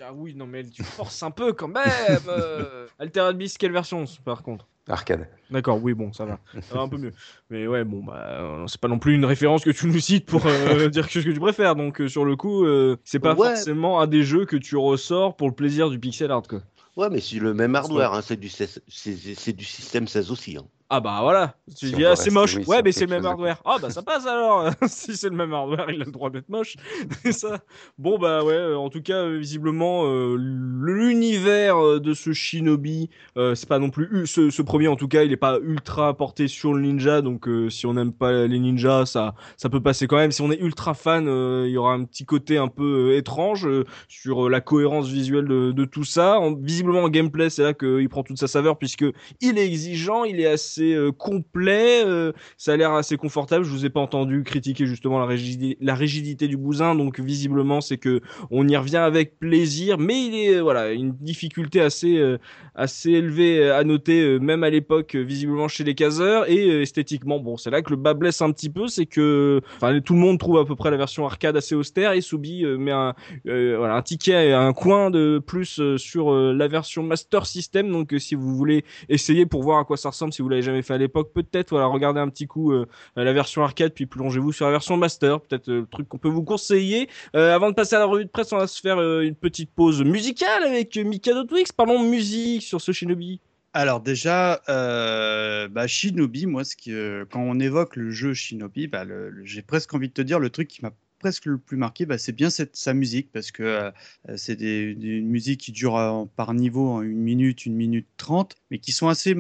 ah, 0.01 0.13
oui, 0.15 0.35
non, 0.35 0.47
mais 0.47 0.65
tu 0.65 0.83
forces 0.83 1.23
un 1.23 1.31
peu 1.31 1.53
quand 1.53 1.69
même. 1.69 2.23
euh. 2.29 2.87
Altered 2.99 3.37
Beast, 3.37 3.59
quelle 3.59 3.73
version, 3.73 4.05
par 4.25 4.43
contre? 4.43 4.67
Arcade. 4.89 5.29
D'accord, 5.51 5.83
oui, 5.83 5.95
bon, 5.95 6.13
ça 6.13 6.25
va. 6.25 6.39
Ça 6.63 6.75
va 6.77 6.81
un 6.83 6.89
peu 6.89 6.97
mieux. 6.97 7.13
Mais 7.51 7.67
ouais, 7.67 7.83
bon, 7.85 8.05
bah, 8.05 8.25
euh, 8.41 8.67
c'est 8.69 8.81
pas 8.81 8.87
non 8.89 9.01
plus 9.01 9.15
une 9.15 9.25
référence 9.25 9.65
que 9.65 9.71
tu 9.71 9.89
nous 9.89 9.99
cites 9.99 10.27
pour 10.27 10.47
euh, 10.47 10.89
dire 10.91 11.07
que 11.09 11.21
ce 11.21 11.27
que 11.27 11.33
tu 11.33 11.41
préfères. 11.41 11.75
Donc, 11.75 12.01
euh, 12.01 12.09
sur 12.09 12.25
le 12.25 12.37
coup, 12.37 12.65
euh, 12.65 12.97
c'est 13.05 13.19
pas 13.19 13.35
Ouais. 13.35 13.49
forcément 13.49 14.01
un 14.01 14.07
des 14.07 14.23
jeux 14.23 14.45
que 14.47 14.57
tu 14.57 14.77
ressors 14.77 15.37
pour 15.37 15.49
le 15.49 15.55
plaisir 15.55 15.91
du 15.91 15.99
pixel 15.99 16.31
art, 16.31 16.43
quoi. 16.49 16.61
Ouais, 16.97 17.11
mais 17.11 17.21
c'est 17.21 17.39
le 17.41 17.53
même 17.53 17.75
hardware, 17.75 18.15
hein, 18.15 18.23
c'est 18.23 18.37
du, 18.39 18.49
16 18.49 18.81
c'est 18.89 19.17
c'est 19.17 19.53
du 19.53 19.65
système 19.65 20.07
16 20.09 20.31
aussi. 20.31 20.57
hein. 20.57 20.65
Ah 20.89 21.01
bah 21.01 21.19
voilà, 21.21 21.57
tu 21.77 21.89
Si 21.89 21.93
dis 21.95 22.05
ah 22.05 22.15
c'est 22.15 22.31
moche, 22.31 22.55
oui, 22.59 22.65
ouais 22.67 22.81
mais 22.85 22.93
c'est 22.93 23.07
le 23.07 23.11
même 23.11 23.27
hardware. 23.27 23.61
Ah 23.65 23.79
bah 23.83 23.91
ça 23.91 24.03
passe 24.03 24.25
alors, 24.25 24.71
si 24.87 25.17
c'est 25.17 25.29
le 25.29 25.35
même 25.35 25.53
hardware 25.53 25.91
il 25.91 26.01
a 26.01 26.05
le 26.05 26.13
droit 26.13 26.31
d'être 26.31 26.49
moche. 26.49 26.77
Ça. 27.33 27.59
Bon 27.99 28.19
bah 28.19 28.45
ouais, 28.45 28.53
euh, 28.55 28.79
en 28.79 28.89
tout 28.89 29.03
cas 29.03 29.25
euh, 29.25 29.37
visiblement 29.39 30.05
euh, 30.07 30.37
l'univers 30.39 32.01
de 32.01 32.15
ce 32.15 32.33
Shinobi, 32.33 33.11
euh, 33.37 33.57
c'est 33.57 33.69
pas 33.69 33.81
non 33.81 33.91
plus 33.91 34.27
ce, 34.29 34.51
ce 34.51 34.63
premier 34.63 34.87
en 34.87 34.95
tout 34.95 35.09
cas 35.09 35.25
il 35.25 35.33
est 35.33 35.37
pas 35.37 35.59
ultra 35.61 36.17
porté 36.17 36.47
sur 36.47 36.73
le 36.73 36.81
ninja 36.83 37.21
donc 37.21 37.49
euh, 37.49 37.69
si 37.69 37.85
on 37.87 37.95
n'aime 37.95 38.13
pas 38.13 38.47
les 38.47 38.59
ninjas 38.61 39.07
ça 39.07 39.35
ça 39.57 39.69
peut 39.69 39.83
passer 39.83 40.07
quand 40.07 40.17
même. 40.17 40.31
Si 40.31 40.41
on 40.43 40.53
est 40.53 40.61
ultra 40.61 40.95
fan, 40.95 41.25
il 41.67 41.71
y 41.71 41.77
aura 41.79 41.95
un 41.95 42.05
petit 42.05 42.25
côté 42.25 42.59
un 42.59 42.69
peu 42.69 43.15
étrange 43.17 43.69
sur 44.09 44.49
la 44.49 44.61
cohérence 44.61 45.09
visuelle 45.09 45.49
de, 45.49 45.73
de 45.73 45.85
tout 45.85 46.05
ça. 46.05 46.39
En- 46.39 46.55
visiblement 46.55 47.01
en 47.03 47.09
gameplay 47.09 47.51
c'est 47.51 47.63
là 47.65 47.75
qu'il 47.75 48.09
prend 48.09 48.23
toute 48.23 48.39
sa 48.39 48.47
saveur 48.47 48.79
puisque 48.79 49.05
il 49.41 49.59
est 49.59 49.67
exigeant, 49.67 50.23
il 50.25 50.39
est 50.41 50.47
assez 50.47 50.76
euh, 50.83 51.13
complet, 51.13 52.05
euh, 52.05 52.33
ça 52.57 52.73
a 52.73 52.77
l'air 52.77 52.93
assez 52.93 53.17
confortable. 53.17 53.65
Je 53.65 53.71
vous 53.71 53.87
ai 53.87 53.91
pas 53.91 54.01
entendu 54.01 54.43
critiquer 54.43 54.87
justement 54.87 55.19
la 55.19 55.37
la 55.81 55.95
rigidité 55.95 56.49
du 56.49 56.57
bousin, 56.57 56.95
donc 56.95 57.21
visiblement 57.21 57.81
c'est 57.81 57.99
que 57.99 58.21
on 58.51 58.67
y 58.69 58.77
revient 58.77 58.97
avec 58.97 59.39
plaisir, 59.39 59.99
mais 59.99 60.27
il 60.27 60.35
est 60.35 60.57
euh, 60.57 60.63
voilà 60.63 60.93
une 60.93 61.13
difficulté 61.13 61.81
assez 61.81 62.37
assez 62.75 63.11
élevée 63.11 63.71
à 63.71 63.85
noter 63.85 64.39
même 64.39 64.63
à 64.65 64.71
l'époque 64.71 65.15
visiblement 65.15 65.69
chez 65.69 65.85
les 65.85 65.95
caseurs 65.95 66.49
et 66.51 66.83
esthétiquement 66.83 67.39
bon 67.39 67.57
c'est 67.57 67.71
là 67.71 67.83
que 67.83 67.91
le 67.91 67.97
bas 67.97 68.15
blesse 68.15 68.43
un 68.43 68.53
petit 68.53 68.69
peu, 68.71 68.89
c'est 68.89 69.07
que 69.07 69.61
tout 70.05 70.15
le 70.15 70.21
monde 70.21 70.39
trouve 70.39 70.59
à 70.59 70.65
peu 70.65 70.77
près 70.77 70.91
la 70.91 70.97
version 70.97 71.27
arcade 71.27 71.57
assez 71.57 71.75
austère 71.75 72.13
et 72.13 72.21
Soubi 72.21 72.65
met 72.65 72.93
un 72.93 74.03
ticket 74.05 74.53
un 74.53 74.73
coin 74.73 75.11
de 75.11 75.43
plus 75.45 75.81
sur 75.97 76.33
la 76.35 76.69
version 76.69 77.03
Master 77.03 77.47
System 77.47 77.91
donc 77.91 78.15
si 78.19 78.35
vous 78.35 78.55
voulez 78.55 78.85
essayer 79.09 79.47
pour 79.47 79.63
voir 79.63 79.79
à 79.79 79.85
quoi 79.85 79.97
ça 79.97 80.11
ressemble 80.11 80.33
si 80.33 80.43
vous 80.43 80.49
l'avez 80.49 80.63
jamais 80.67 80.83
fait 80.83 80.95
à 80.95 80.99
l'époque 80.99 81.33
peut-être 81.33 81.71
voilà 81.71 81.87
regardez 81.87 82.21
un 82.21 82.29
petit 82.29 82.47
coup 82.47 82.73
euh, 82.73 82.87
la 83.17 83.33
version 83.33 83.63
arcade 83.63 83.93
puis 83.93 84.07
plongez-vous 84.07 84.53
sur 84.53 84.67
la 84.67 84.73
version 84.73 84.97
master 84.97 85.41
peut-être 85.41 85.69
euh, 85.69 85.81
le 85.81 85.87
truc 85.87 86.09
qu'on 86.09 86.19
peut 86.19 86.29
vous 86.29 86.43
conseiller. 86.43 87.09
Euh, 87.35 87.55
avant 87.55 87.71
de 87.71 87.75
passer 87.75 87.97
à 87.97 87.99
la 87.99 88.05
revue 88.05 88.25
de 88.25 88.31
presse 88.31 88.53
on 88.53 88.59
va 88.59 88.67
se 88.67 88.81
faire 88.81 89.01
une 89.21 89.35
petite 89.35 89.71
pause 89.71 90.03
musicale 90.03 90.65
avec 90.65 90.97
Mikado 90.97 91.45
Twix 91.45 91.73
parlons 91.73 92.03
musique 92.03 92.63
sur 92.63 92.81
ce 92.81 92.93
Shinobi. 92.93 93.41
Alors 93.73 94.01
déjà, 94.01 94.63
bah, 94.67 95.87
Shinobi, 95.87 96.47
moi, 96.47 96.65
ce 96.65 96.77
qui, 96.77 96.93
quand 97.31 97.41
on 97.41 97.61
évoque 97.61 97.97
le 97.97 98.11
jeu 98.11 98.33
Shinobi, 98.33 98.87
bah, 98.87 99.05
j'ai 99.45 99.61
presque 99.61 99.93
envie 99.93 100.09
de 100.09 100.15
te 100.15 100.23
dire 100.23 100.39
le 100.39 100.49
truc 100.49 100.69
qui 100.69 100.83
m'a 100.83 100.93
presque 101.19 101.47
le 101.47 101.59
plus 101.59 101.77
marqué, 101.77 102.07
bah, 102.07 102.19
c'est 102.19 102.33
bien 102.33 102.49
sa 102.51 102.95
musique 102.95 103.31
parce 103.33 103.51
que 103.51 103.63
euh, 103.63 103.91
c'est 104.37 104.61
une 104.61 105.29
musique 105.29 105.61
qui 105.61 105.73
dure 105.73 106.29
par 106.37 106.55
niveau 106.55 106.89
en 106.91 107.03
une 107.03 107.19
minute, 107.19 107.67
une 107.67 107.75
minute 107.75 108.07
trente, 108.17 108.55
mais 108.71 108.79
qui 108.79 108.93
sont 108.93 109.09
assez 109.09 109.35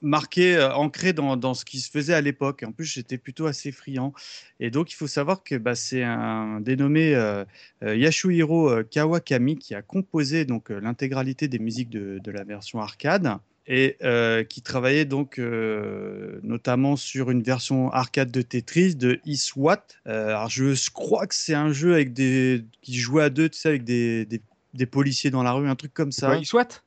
marquées, 0.00 0.56
euh, 0.56 0.72
ancrées 0.74 1.12
dans, 1.12 1.36
dans 1.36 1.54
ce 1.54 1.64
qui 1.64 1.80
se 1.80 1.90
faisait 1.90 2.14
à 2.14 2.20
l'époque. 2.20 2.64
En 2.66 2.72
plus, 2.72 2.84
j'étais 2.84 3.18
plutôt 3.18 3.46
assez 3.46 3.72
friand. 3.72 4.12
Et 4.60 4.70
donc, 4.70 4.92
il 4.92 4.94
faut 4.94 5.06
savoir 5.06 5.42
que 5.42 5.56
bah, 5.56 5.74
c'est 5.74 6.02
un 6.02 6.60
dénommé 6.60 7.14
euh, 7.14 7.44
euh, 7.82 7.96
Yasuhiro 7.96 8.70
euh, 8.70 8.82
Kawakami 8.82 9.56
qui 9.56 9.74
a 9.74 9.82
composé 9.82 10.44
donc 10.44 10.70
l'intégralité 10.70 11.48
des 11.48 11.58
musiques 11.58 11.90
de, 11.90 12.18
de 12.22 12.30
la 12.30 12.44
version 12.44 12.80
arcade 12.80 13.38
et 13.70 13.96
euh, 14.02 14.44
qui 14.44 14.62
travaillait 14.62 15.04
donc 15.04 15.38
euh, 15.38 16.40
notamment 16.42 16.96
sur 16.96 17.30
une 17.30 17.42
version 17.42 17.92
arcade 17.92 18.30
de 18.30 18.40
Tetris 18.40 18.94
de 18.94 19.20
Iswat. 19.26 19.84
Euh, 20.06 20.28
alors 20.28 20.48
je 20.48 20.90
crois 20.90 21.26
que 21.26 21.34
c'est 21.34 21.54
un 21.54 21.70
jeu 21.70 21.92
avec 21.92 22.14
des 22.14 22.64
qui 22.80 22.98
jouait 22.98 23.24
à 23.24 23.30
deux, 23.30 23.50
tu 23.50 23.58
sais, 23.58 23.68
avec 23.68 23.84
des, 23.84 24.24
des, 24.24 24.40
des 24.72 24.86
policiers 24.86 25.30
dans 25.30 25.42
la 25.42 25.52
rue, 25.52 25.68
un 25.68 25.76
truc 25.76 25.92
comme 25.92 26.12
ça. 26.12 26.28
Soit 26.28 26.40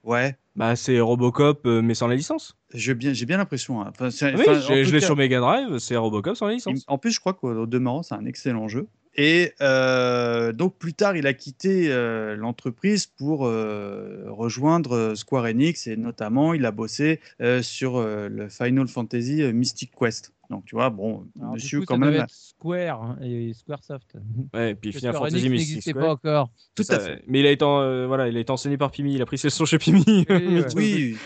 Ouais. 0.03 0.35
Bah 0.55 0.75
c'est 0.75 0.99
Robocop 0.99 1.65
euh, 1.65 1.81
mais 1.81 1.93
sans 1.93 2.07
la 2.07 2.15
licence 2.15 2.57
J'ai 2.73 2.93
bien, 2.93 3.13
j'ai 3.13 3.25
bien 3.25 3.37
l'impression. 3.37 3.81
hein. 3.81 3.91
Enfin, 3.91 4.09
oui 4.35 4.43
enfin, 4.47 4.59
je 4.59 4.91
l'ai 4.93 4.99
sur 4.99 5.15
Mega 5.15 5.39
Drive 5.39 5.77
c'est 5.79 5.95
Robocop 5.95 6.35
sans 6.35 6.47
la 6.47 6.53
licence 6.53 6.83
En 6.87 6.97
plus, 6.97 7.11
je 7.11 7.19
crois 7.19 7.33
qu'au 7.33 7.65
demeurant, 7.65 8.03
c'est 8.03 8.15
un 8.15 8.25
excellent 8.25 8.67
jeu. 8.67 8.87
Et 9.15 9.53
euh, 9.61 10.53
donc 10.53 10.77
plus 10.77 10.93
tard, 10.93 11.17
il 11.17 11.27
a 11.27 11.33
quitté 11.33 11.91
euh, 11.91 12.35
l'entreprise 12.35 13.05
pour 13.05 13.41
rejoindre 13.41 15.13
Square 15.15 15.45
Enix 15.45 15.87
et 15.87 15.95
notamment, 15.97 16.53
il 16.53 16.65
a 16.65 16.71
bossé 16.71 17.19
sur 17.61 18.01
le 18.01 18.49
Final 18.49 18.87
Fantasy 18.87 19.43
Mystic 19.53 19.91
Quest. 19.97 20.33
Donc 20.51 20.65
tu 20.65 20.75
vois, 20.75 20.89
bon, 20.89 21.25
Alors, 21.39 21.51
du 21.53 21.55
monsieur 21.55 21.79
coup, 21.79 21.85
quand 21.85 21.93
ça 21.95 21.99
même. 21.99 22.13
être 22.21 22.29
Square 22.29 23.01
hein, 23.01 23.17
et 23.23 23.53
Squaresoft. 23.53 24.15
ouais 24.53 24.71
et 24.71 24.75
puis 24.75 24.91
Final 24.91 25.13
Fantasy 25.15 25.49
n'existait 25.49 25.93
pas 25.93 26.11
encore. 26.11 26.51
Tout 26.75 26.83
Ça, 26.83 26.97
à 26.97 26.99
fait. 26.99 27.23
mais 27.25 27.39
il 27.39 27.45
a 27.47 27.51
été 27.51 27.63
en- 27.63 27.79
euh, 27.81 28.05
voilà 28.05 28.27
il 28.27 28.35
a 28.35 28.39
été 28.41 28.51
enseigné 28.51 28.77
par 28.77 28.91
Pimi 28.91 29.13
il 29.15 29.21
a 29.21 29.25
pris 29.25 29.37
ses 29.37 29.47
leçons 29.47 29.65
chez 29.65 29.77
Pimi 29.79 30.03
Oui. 30.29 30.61
Oui, 30.75 31.17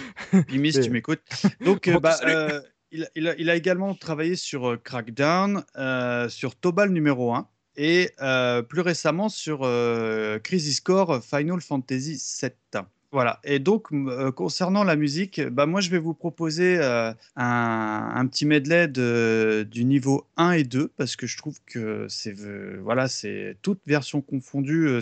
Pimis, 0.48 0.72
C'est- 0.74 0.82
tu 0.84 0.92
m'écoutes. 0.92 1.22
Donc, 1.66 1.86
On 1.92 1.96
euh, 1.96 2.00
bah, 2.00 2.18
euh, 2.26 2.62
il, 2.92 3.10
il 3.16 3.28
a, 3.28 3.36
il 3.38 3.50
a 3.50 3.56
également 3.56 3.94
travaillé 3.96 4.36
sur 4.36 4.70
euh, 4.70 4.78
Crackdown, 4.78 5.64
euh, 5.76 6.30
sur 6.30 6.56
Tobal 6.56 6.92
numéro 6.92 7.34
1 7.34 7.48
et 7.78 8.12
euh, 8.22 8.62
plus 8.62 8.82
récemment 8.82 9.28
sur 9.28 9.62
euh, 9.64 10.38
Crisis 10.40 10.80
Core 10.82 11.22
Final 11.24 11.60
Fantasy 11.62 12.22
VII. 12.42 12.82
Voilà. 13.12 13.40
Et 13.46 13.60
donc, 13.60 13.94
euh, 13.94 14.32
concernant 14.32 14.84
la 14.84 14.96
musique, 14.98 15.42
bah, 15.42 15.66
moi, 15.66 15.80
je 15.80 15.90
vais 15.90 16.00
vous 16.00 16.14
proposer 16.14 16.78
euh, 16.80 17.14
un, 17.38 18.12
un 18.14 18.28
petit 18.28 18.46
medley 18.46 18.88
de, 18.90 19.66
du 19.70 19.86
niveau 19.86 20.28
1 20.36 20.52
et 20.52 20.64
2 20.66 20.90
parce 20.98 21.16
que 21.16 21.26
je 21.26 21.38
trouve 21.38 21.58
que 21.66 22.08
c'est 22.10 22.38
euh, 22.42 22.78
voilà, 22.84 23.08
c'est 23.08 23.58
toute 23.62 23.80
version 23.86 24.22
confondue. 24.22 24.88
euh, 24.88 25.00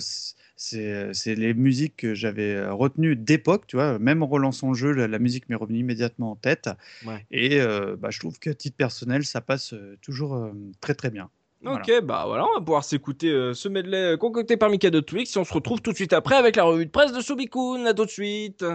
c'est- 0.55 1.35
les 1.35 1.53
musiques 1.55 1.97
que 1.97 2.13
j'avais 2.13 2.63
retenues 2.69 3.15
d'époque, 3.15 3.65
tu 3.67 3.75
vois. 3.77 3.97
Même 3.99 4.21
en 4.21 4.27
relançant 4.27 4.69
le 4.69 4.75
jeu, 4.75 4.91
la, 4.91 5.07
la 5.07 5.19
musique 5.19 5.49
m'est 5.49 5.55
revenue 5.55 5.80
immédiatement 5.80 6.31
en 6.31 6.35
tête. 6.35 6.69
Ouais. 7.05 7.25
Et 7.31 7.59
bah, 7.99 8.09
je 8.11 8.19
trouve 8.19 8.38
qu'à 8.39 8.53
titre 8.53 8.77
personnel, 8.77 9.25
ça 9.25 9.41
passe 9.41 9.73
toujours 10.01 10.51
très 10.80 10.93
très 10.93 11.09
bien. 11.09 11.30
Ok, 11.65 12.02
bah 12.03 12.26
voilà, 12.27 12.45
on 12.45 12.53
va 12.56 12.60
pouvoir 12.60 12.84
s'écouter 12.84 13.30
euh, 13.30 13.53
ce 13.53 13.69
medley 13.69 14.14
euh, 14.14 14.18
concocté 14.18 14.57
par 14.57 14.69
Mikado 14.69 15.02
Twix 15.02 15.35
et 15.35 15.40
on 15.40 15.45
se 15.45 15.53
retrouve 15.53 15.81
tout 15.81 15.91
de 15.91 15.95
suite 15.95 16.11
après 16.11 16.35
avec 16.35 16.57
la 16.57 16.64
revue 16.64 16.85
de 16.85 16.91
presse 16.91 17.14
de 17.14 17.22
Subikun. 17.22 17.85
À 17.85 17.94
tout 17.94 18.06
de 18.06 18.10
suite. 18.10 18.65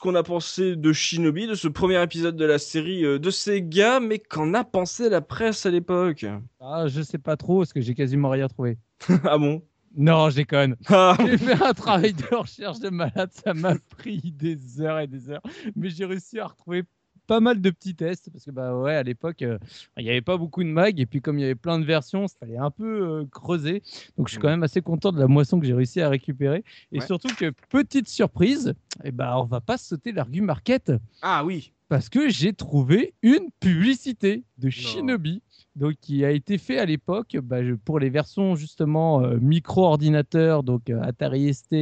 Qu'on 0.00 0.14
a 0.14 0.22
pensé 0.22 0.76
de 0.76 0.92
Shinobi, 0.92 1.46
de 1.46 1.54
ce 1.54 1.68
premier 1.68 2.02
épisode 2.02 2.34
de 2.34 2.44
la 2.46 2.58
série 2.58 3.04
euh, 3.04 3.18
de 3.18 3.30
Sega, 3.30 4.00
mais 4.00 4.18
qu'en 4.18 4.54
a 4.54 4.64
pensé 4.64 5.08
la 5.10 5.20
presse 5.20 5.66
à 5.66 5.70
l'époque? 5.70 6.24
Ah, 6.58 6.86
je 6.88 7.02
sais 7.02 7.18
pas 7.18 7.36
trop, 7.36 7.58
parce 7.58 7.72
que 7.72 7.80
j'ai 7.80 7.94
quasiment 7.94 8.30
rien 8.30 8.48
trouvé. 8.48 8.78
Ah 9.24 9.38
bon? 9.38 9.62
Non, 9.96 10.30
je 10.30 10.36
déconne. 10.36 10.76
Ah, 10.88 11.16
J'ai 11.20 11.36
fait 11.36 11.62
un 11.62 11.74
travail 11.74 12.14
de 12.14 12.34
recherche 12.34 12.78
de 12.78 12.90
malade, 12.90 13.30
ça 13.32 13.54
m'a 13.54 13.74
pris 13.96 14.32
des 14.32 14.80
heures 14.80 15.00
et 15.00 15.06
des 15.06 15.30
heures. 15.30 15.42
Mais 15.76 15.90
j'ai 15.90 16.04
réussi 16.04 16.38
à 16.38 16.46
retrouver 16.46 16.84
pas 17.30 17.38
mal 17.38 17.60
de 17.60 17.70
petits 17.70 17.94
tests, 17.94 18.28
parce 18.32 18.44
que 18.44 18.50
bah 18.50 18.76
ouais, 18.76 18.96
à 18.96 19.04
l'époque, 19.04 19.42
euh, 19.42 19.56
il 19.96 20.02
n'y 20.02 20.10
avait 20.10 20.20
pas 20.20 20.36
beaucoup 20.36 20.64
de 20.64 20.68
mags, 20.68 20.98
et 20.98 21.06
puis 21.06 21.20
comme 21.20 21.38
il 21.38 21.42
y 21.42 21.44
avait 21.44 21.54
plein 21.54 21.78
de 21.78 21.84
versions, 21.84 22.26
il 22.26 22.38
fallait 22.40 22.58
un 22.58 22.72
peu 22.72 23.20
euh, 23.20 23.24
creuser. 23.30 23.84
Donc 24.18 24.26
je 24.26 24.32
suis 24.32 24.40
quand 24.40 24.48
même 24.48 24.64
assez 24.64 24.82
content 24.82 25.12
de 25.12 25.20
la 25.20 25.28
moisson 25.28 25.60
que 25.60 25.64
j'ai 25.64 25.72
réussi 25.72 26.00
à 26.00 26.08
récupérer. 26.08 26.64
Et 26.90 26.98
Ouais. 26.98 27.06
surtout 27.06 27.32
que, 27.38 27.52
petite 27.68 28.08
surprise, 28.08 28.74
eh 29.04 29.12
ben, 29.12 29.36
on 29.36 29.44
va 29.44 29.60
pas 29.60 29.78
sauter 29.78 30.10
l'argument 30.10 30.48
market, 30.48 30.92
ah 31.22 31.44
oui 31.44 31.72
parce 31.88 32.08
que 32.08 32.28
j'ai 32.28 32.52
trouvé 32.52 33.14
une 33.22 33.50
publicité 33.60 34.44
de 34.58 34.70
Shinobi. 34.70 35.42
Donc, 35.76 35.94
qui 36.00 36.24
a 36.24 36.30
été 36.32 36.58
fait 36.58 36.78
à 36.78 36.84
l'époque 36.84 37.36
bah, 37.42 37.58
pour 37.84 38.00
les 38.00 38.10
versions 38.10 38.56
justement 38.56 39.22
euh, 39.22 39.38
micro-ordinateurs, 39.40 40.62
donc 40.64 40.90
euh, 40.90 41.00
Atari 41.02 41.54
ST, 41.54 41.74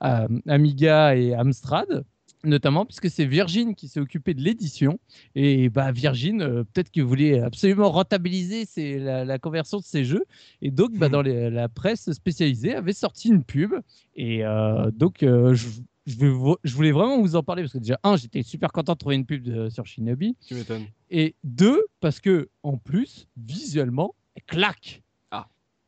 Amiga 0.00 1.16
et 1.16 1.34
Amstrad, 1.34 2.04
notamment 2.44 2.84
puisque 2.86 3.08
c'est 3.10 3.24
Virgin 3.24 3.74
qui 3.74 3.88
s'est 3.88 4.00
occupé 4.00 4.34
de 4.34 4.40
l'édition. 4.42 4.98
Et 5.34 5.68
bah, 5.68 5.92
Virgin, 5.92 6.42
euh, 6.42 6.64
peut-être 6.64 6.90
que 6.90 7.00
voulait 7.00 7.40
absolument 7.40 7.90
rentabiliser 7.90 8.64
ces- 8.66 8.98
la, 8.98 9.24
la 9.24 9.38
conversion 9.38 9.78
de 9.78 9.84
ces 9.84 10.04
jeux. 10.04 10.24
Et 10.60 10.70
donc, 10.70 10.92
bah, 10.96 11.06
Mhm. 11.06 11.12
dans 11.12 11.22
les- 11.22 11.50
la 11.50 11.68
presse 11.68 12.10
spécialisée, 12.12 12.74
avait 12.74 12.92
sorti 12.92 13.28
une 13.28 13.44
pub. 13.44 13.72
Et 14.16 14.44
euh, 14.44 14.90
donc, 14.90 15.22
euh, 15.22 15.54
je, 15.54 15.68
je 16.06 16.16
vais 16.16 16.28
vo- 16.30 16.58
je 16.64 16.74
voulais 16.74 16.90
vraiment 16.92 17.20
vous 17.20 17.36
en 17.36 17.42
parler 17.42 17.62
parce 17.62 17.72
que 17.74 17.78
déjà, 17.78 17.98
un, 18.02 18.16
j'étais 18.16 18.42
super 18.42 18.72
content 18.72 18.94
de 18.94 18.98
trouver 18.98 19.14
une 19.16 19.26
pub 19.26 19.42
de- 19.42 19.68
sur 19.68 19.86
Shinobi. 19.86 20.36
Tu 20.46 20.54
m'étonnes. 20.54 20.86
Et 21.10 21.34
deux, 21.44 21.80
parce 22.00 22.18
que 22.20 22.48
en 22.62 22.76
plus, 22.76 23.28
visuellement, 23.36 24.14
elle 24.34 24.42
claque. 24.44 25.02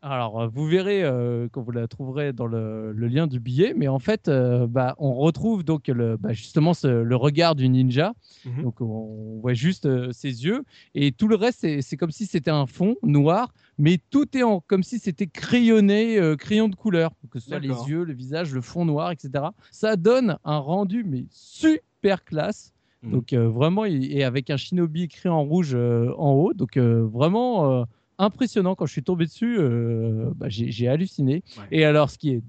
Alors, 0.06 0.38
euh, 0.42 0.46
vous 0.48 0.66
verrez 0.66 1.02
euh, 1.02 1.48
quand 1.50 1.62
vous 1.62 1.70
la 1.70 1.88
trouverez 1.88 2.34
dans 2.34 2.46
le, 2.46 2.92
le 2.92 3.06
lien 3.08 3.26
du 3.26 3.40
billet, 3.40 3.72
mais 3.74 3.88
en 3.88 3.98
fait, 3.98 4.28
euh, 4.28 4.66
bah, 4.66 4.94
on 4.98 5.14
retrouve 5.14 5.64
donc 5.64 5.88
le, 5.88 6.18
bah, 6.18 6.34
justement 6.34 6.74
ce- 6.74 6.86
le 7.02 7.16
regard 7.16 7.54
du 7.54 7.66
ninja. 7.70 8.12
Mhm. 8.44 8.64
Donc, 8.64 8.82
on 8.82 9.38
voit 9.40 9.54
juste 9.54 9.86
euh, 9.86 10.12
ses 10.12 10.44
yeux, 10.44 10.62
et 10.94 11.10
tout 11.12 11.26
le 11.26 11.36
reste, 11.36 11.60
c'est- 11.80 11.96
comme 11.96 12.10
si 12.10 12.26
c'était 12.26 12.50
un 12.50 12.66
fond 12.66 12.96
noir, 13.02 13.54
mais 13.78 13.98
tout 14.10 14.36
est 14.36 14.42
en, 14.42 14.60
comme 14.60 14.82
si 14.82 14.98
c'était 14.98 15.26
crayonné, 15.26 16.20
crayon 16.38 16.68
de 16.68 16.76
couleur, 16.76 17.12
que 17.30 17.38
ce 17.38 17.48
soit 17.48 17.58
les 17.58 17.68
yeux, 17.88 18.04
le 18.04 18.12
visage, 18.12 18.52
le 18.52 18.60
fond 18.60 18.84
noir, 18.84 19.10
etc. 19.10 19.44
Ça 19.70 19.96
donne 19.96 20.36
un 20.44 20.58
rendu 20.58 21.02
mais 21.02 21.24
super 21.30 22.24
classe. 22.24 22.74
Mhm. 23.02 23.10
Donc 23.10 23.32
vraiment, 23.32 23.86
et 23.86 24.22
avec 24.22 24.50
un 24.50 24.58
shinobi 24.58 25.04
écrit 25.04 25.30
en 25.30 25.42
rouge 25.44 25.74
en 25.74 26.32
haut, 26.32 26.52
donc 26.52 26.76
vraiment 26.76 27.86
impressionnant. 28.24 28.74
Quand 28.74 28.86
je 28.86 28.92
suis 28.92 29.02
tombé 29.02 29.26
dessus, 29.26 29.56
euh, 29.58 30.30
bah, 30.36 30.46
j'ai 30.48 30.88
halluciné. 30.88 31.42
Ouais. 31.56 31.64
Et 31.70 31.84
alors, 31.84 32.10
ce 32.10 32.18
qui 32.18 32.30
est 32.30 32.42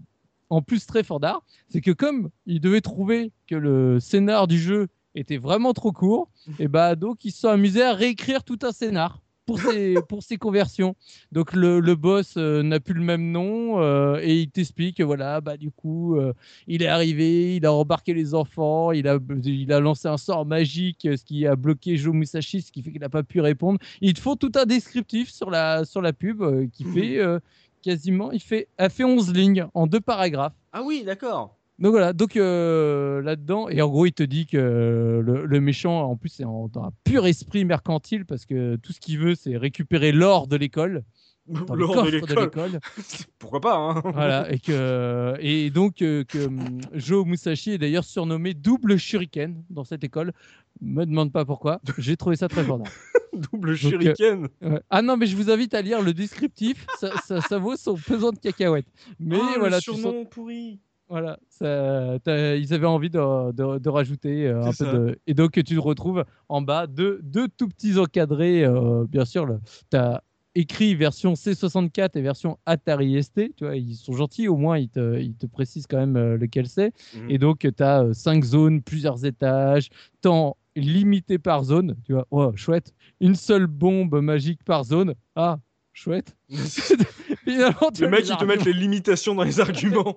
en 0.49 0.61
plus 0.61 0.85
très 0.85 1.03
fort 1.03 1.19
d'art, 1.19 1.43
c'est 1.69 1.81
que 1.81 1.91
comme 1.91 2.29
il 2.45 2.61
devait 2.61 2.81
trouver 2.81 3.31
que 3.47 3.55
le 3.55 3.99
scénar 3.99 4.47
du 4.47 4.59
jeu 4.59 4.87
était 5.15 5.37
vraiment 5.37 5.73
trop 5.73 5.91
court, 5.91 6.29
et 6.59 6.67
bah 6.67 6.95
donc 6.95 7.25
ils 7.25 7.31
se 7.31 7.41
sont 7.41 7.49
amusés 7.49 7.83
à 7.83 7.93
réécrire 7.93 8.43
tout 8.43 8.59
un 8.63 8.71
scénar. 8.71 9.21
Pour 9.45 9.59
ces, 9.59 9.95
pour 10.09 10.23
ces 10.23 10.37
conversions. 10.37 10.95
Donc 11.31 11.53
le, 11.53 11.79
le 11.79 11.95
boss 11.95 12.33
euh, 12.37 12.63
n'a 12.63 12.79
plus 12.79 12.93
le 12.95 13.03
même 13.03 13.31
nom 13.31 13.79
euh, 13.79 14.19
et 14.21 14.39
il 14.41 14.49
t'explique 14.49 14.97
que 14.97 15.03
voilà, 15.03 15.39
bah 15.41 15.55
du 15.57 15.69
coup, 15.71 16.15
euh, 16.15 16.33
il 16.67 16.81
est 16.81 16.87
arrivé, 16.87 17.55
il 17.57 17.65
a 17.65 17.73
embarqué 17.73 18.13
les 18.13 18.33
enfants, 18.33 18.91
il 18.91 19.07
a, 19.07 19.19
il 19.43 19.71
a 19.71 19.79
lancé 19.79 20.07
un 20.07 20.17
sort 20.17 20.45
magique, 20.45 21.01
ce 21.03 21.23
qui 21.23 21.45
a 21.45 21.55
bloqué 21.55 21.95
Joe 21.97 22.13
Musashi, 22.15 22.61
ce 22.61 22.71
qui 22.71 22.81
fait 22.81 22.91
qu'il 22.91 23.01
n'a 23.01 23.09
pas 23.09 23.23
pu 23.23 23.39
répondre. 23.39 23.79
Ils 24.01 24.13
te 24.13 24.19
font 24.19 24.35
tout 24.35 24.51
un 24.55 24.65
descriptif 24.65 25.29
sur 25.31 25.49
la, 25.51 25.85
sur 25.85 26.01
la 26.01 26.13
pub 26.13 26.43
qui 26.71 26.85
Mhm. 26.85 26.93
fait 26.93 27.19
quasiment, 27.83 28.31
il 28.31 28.39
fait, 28.41 28.67
a 28.79 28.89
fait 28.89 29.03
11 29.03 29.31
lignes 29.31 29.67
en 29.75 29.85
deux 29.85 30.01
paragraphes. 30.01 30.55
Ah 30.73 30.81
oui, 30.83 31.03
d'accord. 31.05 31.55
Donc 31.77 31.91
voilà, 31.91 32.13
donc 32.13 32.37
euh, 32.37 33.21
là-dedans, 33.21 33.67
et 33.67 33.81
en 33.81 33.89
gros, 33.89 34.05
il 34.05 34.13
te 34.13 34.23
dit 34.23 34.45
que 34.45 34.55
euh, 34.57 35.21
le, 35.21 35.45
le 35.45 35.59
méchant, 35.59 36.09
en 36.09 36.15
plus, 36.15 36.29
c'est 36.29 36.45
en- 36.45 36.69
dans 36.69 36.83
un 36.85 36.91
pur 37.03 37.25
esprit 37.25 37.65
mercantile 37.65 38.25
parce 38.25 38.45
que 38.45 38.77
tout 38.77 38.93
ce 38.93 38.99
qu'il 39.01 39.19
veut, 39.19 39.35
c'est 39.35 39.57
récupérer 39.57 40.13
l'or 40.13 40.47
de 40.47 40.55
l'école, 40.55 41.03
coffre 41.93 42.27
de 42.27 42.33
l'école. 42.45 42.79
Pourquoi 43.39 43.59
pas, 43.59 43.75
hein 43.77 44.01
Voilà, 44.13 44.49
et, 44.53 44.59
que, 44.59 45.35
et 45.41 45.69
donc 45.69 46.01
euh, 46.01 46.23
que 46.23 46.45
hum, 46.47 46.79
Joe 46.93 47.25
Musashi 47.25 47.71
est 47.71 47.77
d'ailleurs 47.77 48.05
surnommé 48.05 48.53
double 48.53 48.97
shuriken 48.97 49.61
dans 49.69 49.83
cette 49.83 50.05
école. 50.05 50.31
Me 50.81 51.05
demande 51.05 51.33
pas 51.33 51.43
pourquoi. 51.43 51.81
J'ai 51.97 52.15
trouvé 52.15 52.37
ça 52.37 52.47
très 52.47 52.63
fort. 52.63 52.79
Double 53.51 53.67
Donc, 53.71 53.77
shuriken. 53.77 54.47
Ah 54.89 55.01
non, 55.01 55.17
mais 55.17 55.25
je 55.25 55.35
vous 55.35 55.49
invite 55.51 55.73
à 55.73 55.81
lire 55.81 56.01
le 56.01 56.13
descriptif. 56.13 56.85
Ça, 56.99 57.11
ça, 57.25 57.41
ça 57.41 57.57
vaut 57.59 57.75
son 57.75 57.95
pesant 57.95 58.31
de 58.31 58.39
cacahuètes. 58.39 58.87
Mais 59.19 59.37
Ah, 59.41 59.55
voilà, 59.59 59.75
le 59.77 59.81
tu 59.81 59.91
sens- 59.91 59.99
surnom 59.99 60.23
pourri. 60.25 60.79
Voilà, 61.09 61.37
ça- 61.49 62.17
ils 62.55 62.73
avaient 62.73 62.85
envie 62.87 63.09
de, 63.09 63.51
de- 63.51 63.77
de 63.79 63.89
rajouter 63.89 64.47
euh, 64.47 64.61
un 64.63 64.69
peu 64.71 64.85
de. 64.93 65.19
Et 65.27 65.33
donc, 65.33 65.51
tu 65.53 65.63
te 65.63 65.79
retrouves 65.79 66.23
en 66.49 66.61
bas 66.61 66.87
deux, 66.87 67.19
deux 67.23 67.47
tout 67.47 67.67
petits 67.67 67.97
encadrés. 67.99 68.63
euh, 68.65 69.05
bien 69.07 69.25
sûr, 69.25 69.47
tu 69.91 69.97
as 69.97 70.23
écrit 70.55 70.95
version 70.95 71.33
C64 71.33 72.11
et 72.15 72.21
version 72.21 72.57
Atari 72.65 73.21
ST. 73.21 73.53
Tu 73.57 73.65
vois, 73.65 73.75
ils 73.75 73.95
sont 73.95 74.13
gentils, 74.13 74.47
au 74.47 74.55
moins, 74.57 74.77
ils 74.77 74.89
te, 74.89 75.19
ils 75.19 75.35
te 75.35 75.45
précisent 75.45 75.85
quand 75.87 75.97
même 75.97 76.15
euh, 76.15 76.37
lequel 76.37 76.67
c'est. 76.67 76.93
Mhm. 77.15 77.29
Et 77.29 77.37
donc, 77.37 77.59
tu 77.59 77.83
as 77.83 78.13
cinq 78.13 78.43
zones, 78.43 78.81
plusieurs 78.81 79.25
étages, 79.25 79.89
temps 80.21 80.55
limité 80.77 81.37
par 81.39 81.63
zone. 81.63 81.95
Tu 82.05 82.13
vois, 82.13 82.25
oh, 82.31 82.51
chouette. 82.55 82.93
Une 83.21 83.35
seule 83.35 83.67
bombe 83.67 84.19
magique 84.21 84.63
par 84.63 84.83
zone. 84.85 85.13
Ah, 85.35 85.57
chouette. 85.95 86.35
Finalement, 87.45 87.89
tu 87.93 88.01
Le 88.01 88.09
mec, 88.09 88.27
il 88.27 88.37
te 88.37 88.45
met 88.45 88.57
les 88.57 88.73
limitations 88.73 89.33
dans 89.33 89.43
les 89.43 89.59
arguments. 89.61 90.15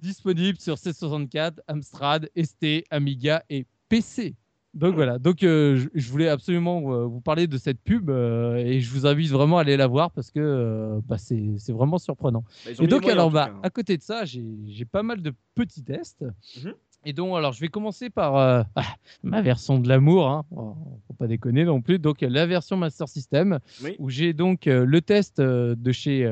disponible 0.00 0.58
sur 0.58 0.76
C64, 0.76 1.58
Amstrad, 1.68 2.30
ST, 2.36 2.84
Amiga 2.90 3.44
et 3.50 3.66
PC. 3.88 4.36
Donc 4.72 4.94
voilà, 4.94 5.18
donc 5.18 5.42
euh, 5.42 5.84
je, 5.94 6.10
voulais 6.10 6.28
absolument 6.28 6.92
euh, 6.92 7.04
vous 7.04 7.20
parler 7.20 7.48
de 7.48 7.58
cette 7.58 7.80
pub 7.80 8.08
euh, 8.08 8.54
et 8.54 8.80
je 8.80 8.88
vous 8.92 9.04
invite 9.04 9.28
vraiment 9.30 9.58
à 9.58 9.62
aller 9.62 9.76
la 9.76 9.88
voir 9.88 10.12
parce 10.12 10.30
que 10.30 10.38
euh, 10.38 11.00
bah, 11.06 11.18
c'est 11.18 11.72
vraiment 11.72 11.98
surprenant. 11.98 12.44
Bah, 12.64 12.70
Et 12.78 12.86
donc 12.86 13.04
alors 13.08 13.32
bah, 13.32 13.50
hein. 13.52 13.60
à 13.64 13.70
côté 13.70 13.96
de 13.96 14.02
ça, 14.02 14.24
j'ai 14.24 14.44
j'ai 14.68 14.84
pas 14.84 15.02
mal 15.02 15.22
de 15.22 15.32
petits 15.56 15.82
tests. 15.82 16.24
Mhm. 16.62 16.74
Et 17.04 17.12
donc 17.14 17.36
alors 17.36 17.52
je 17.52 17.60
vais 17.60 17.68
commencer 17.68 18.10
par 18.10 18.36
euh, 18.36 18.62
ah, 18.76 18.82
ma 19.22 19.40
version 19.40 19.78
de 19.78 19.88
l'amour, 19.88 20.28
hein. 20.28 20.44
Oh, 20.54 20.76
faut 21.06 21.14
pas 21.14 21.26
déconner 21.26 21.64
non 21.64 21.80
plus. 21.80 21.98
Donc 21.98 22.20
la 22.20 22.46
version 22.46 22.76
Master 22.76 23.08
System 23.08 23.58
Oui. 23.82 23.96
où 23.98 24.10
j'ai 24.10 24.32
donc 24.32 24.66
euh, 24.66 24.84
le 24.84 25.00
test 25.00 25.38
euh, 25.40 25.74
de 25.78 25.92
chez 25.92 26.30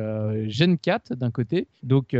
Gen 0.48 0.76
4 0.78 1.14
d'un 1.14 1.30
côté, 1.30 1.68
donc 1.82 2.14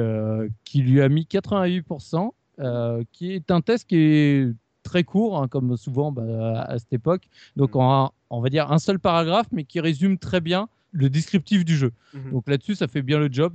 qui 0.64 0.80
lui 0.82 1.00
a 1.02 1.08
mis 1.08 1.24
88%, 1.30 2.30
euh, 2.60 3.04
qui 3.12 3.32
est 3.32 3.50
un 3.50 3.60
test 3.60 3.86
qui 3.88 3.96
est 3.96 4.54
très 4.82 5.04
court, 5.04 5.42
hein, 5.42 5.48
comme 5.48 5.76
souvent 5.76 6.10
bah, 6.12 6.62
à 6.62 6.78
cette 6.78 6.92
époque. 6.92 7.28
Donc 7.56 7.74
Mhm. 7.74 7.80
en 7.82 8.12
on 8.30 8.40
va 8.40 8.50
dire 8.50 8.70
un 8.72 8.78
seul 8.78 8.98
paragraphe, 8.98 9.46
mais 9.52 9.64
qui 9.64 9.80
résume 9.80 10.18
très 10.18 10.40
bien 10.40 10.68
le 10.92 11.10
descriptif 11.10 11.64
du 11.64 11.76
jeu. 11.76 11.92
Mhm. 12.14 12.30
Donc 12.32 12.48
là-dessus, 12.48 12.74
ça 12.74 12.88
fait 12.88 13.02
bien 13.02 13.18
le 13.18 13.28
job. 13.30 13.54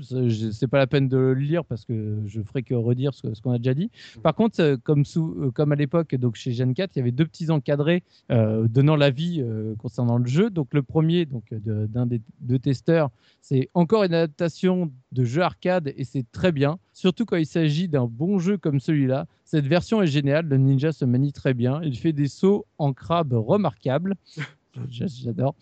C'est 0.52 0.68
pas 0.68 0.78
la 0.78 0.88
peine 0.88 1.08
de 1.10 1.18
le 1.18 1.34
lire 1.34 1.66
parce 1.66 1.84
que 1.86 2.20
je 2.28 2.42
ferai 2.42 2.62
que 2.64 2.74
redire 2.76 3.14
ce 3.14 3.28
qu'on 3.42 3.52
a 3.52 3.58
déjà 3.58 3.74
dit. 3.74 3.90
Par 4.22 4.36
contre, 4.36 4.62
euh, 4.62 4.78
comme, 4.84 5.04
sous, 5.06 5.36
euh, 5.42 5.52
comme 5.52 5.72
à 5.72 5.76
l'époque, 5.76 6.14
donc 6.16 6.36
chez 6.36 6.52
Gen 6.52 6.74
4, 6.74 6.92
il 6.96 7.00
y 7.00 7.02
avait 7.02 7.12
deux 7.12 7.26
petits 7.26 7.50
encadrés 7.50 8.04
euh, 8.32 8.68
donnant 8.68 8.96
l'avis 8.96 9.42
euh, 9.42 9.74
concernant 9.78 10.18
le 10.18 10.28
jeu. 10.28 10.50
Donc 10.50 10.74
le 10.74 10.84
premier, 10.84 11.26
donc 11.26 11.44
de- 11.52 11.88
d'un 11.88 12.06
des 12.06 12.22
deux 12.42 12.60
testeurs, 12.60 13.10
c'est 13.42 13.70
encore 13.74 14.04
une 14.04 14.14
adaptation 14.14 14.92
de 15.12 15.24
jeu 15.24 15.42
arcade 15.42 15.92
et 15.98 16.04
c'est 16.04 16.26
très 16.32 16.52
bien. 16.52 16.78
Surtout 16.94 17.26
quand 17.26 17.38
il 17.38 17.46
s'agit 17.48 17.88
d'un 17.88 18.06
bon 18.06 18.38
jeu 18.40 18.58
comme 18.58 18.80
celui-là. 18.80 19.26
Cette 19.46 19.66
version 19.68 20.02
est 20.02 20.08
géniale. 20.08 20.46
Le 20.48 20.58
ninja 20.58 20.92
se 20.92 21.06
manie 21.06 21.32
très 21.34 21.54
bien. 21.54 21.82
Il 21.84 21.98
fait 21.98 22.14
des 22.14 22.28
sauts 22.28 22.66
en 22.78 22.94
crabe 22.94 23.34
remarquables. 23.34 24.16
J'adore. 24.90 25.56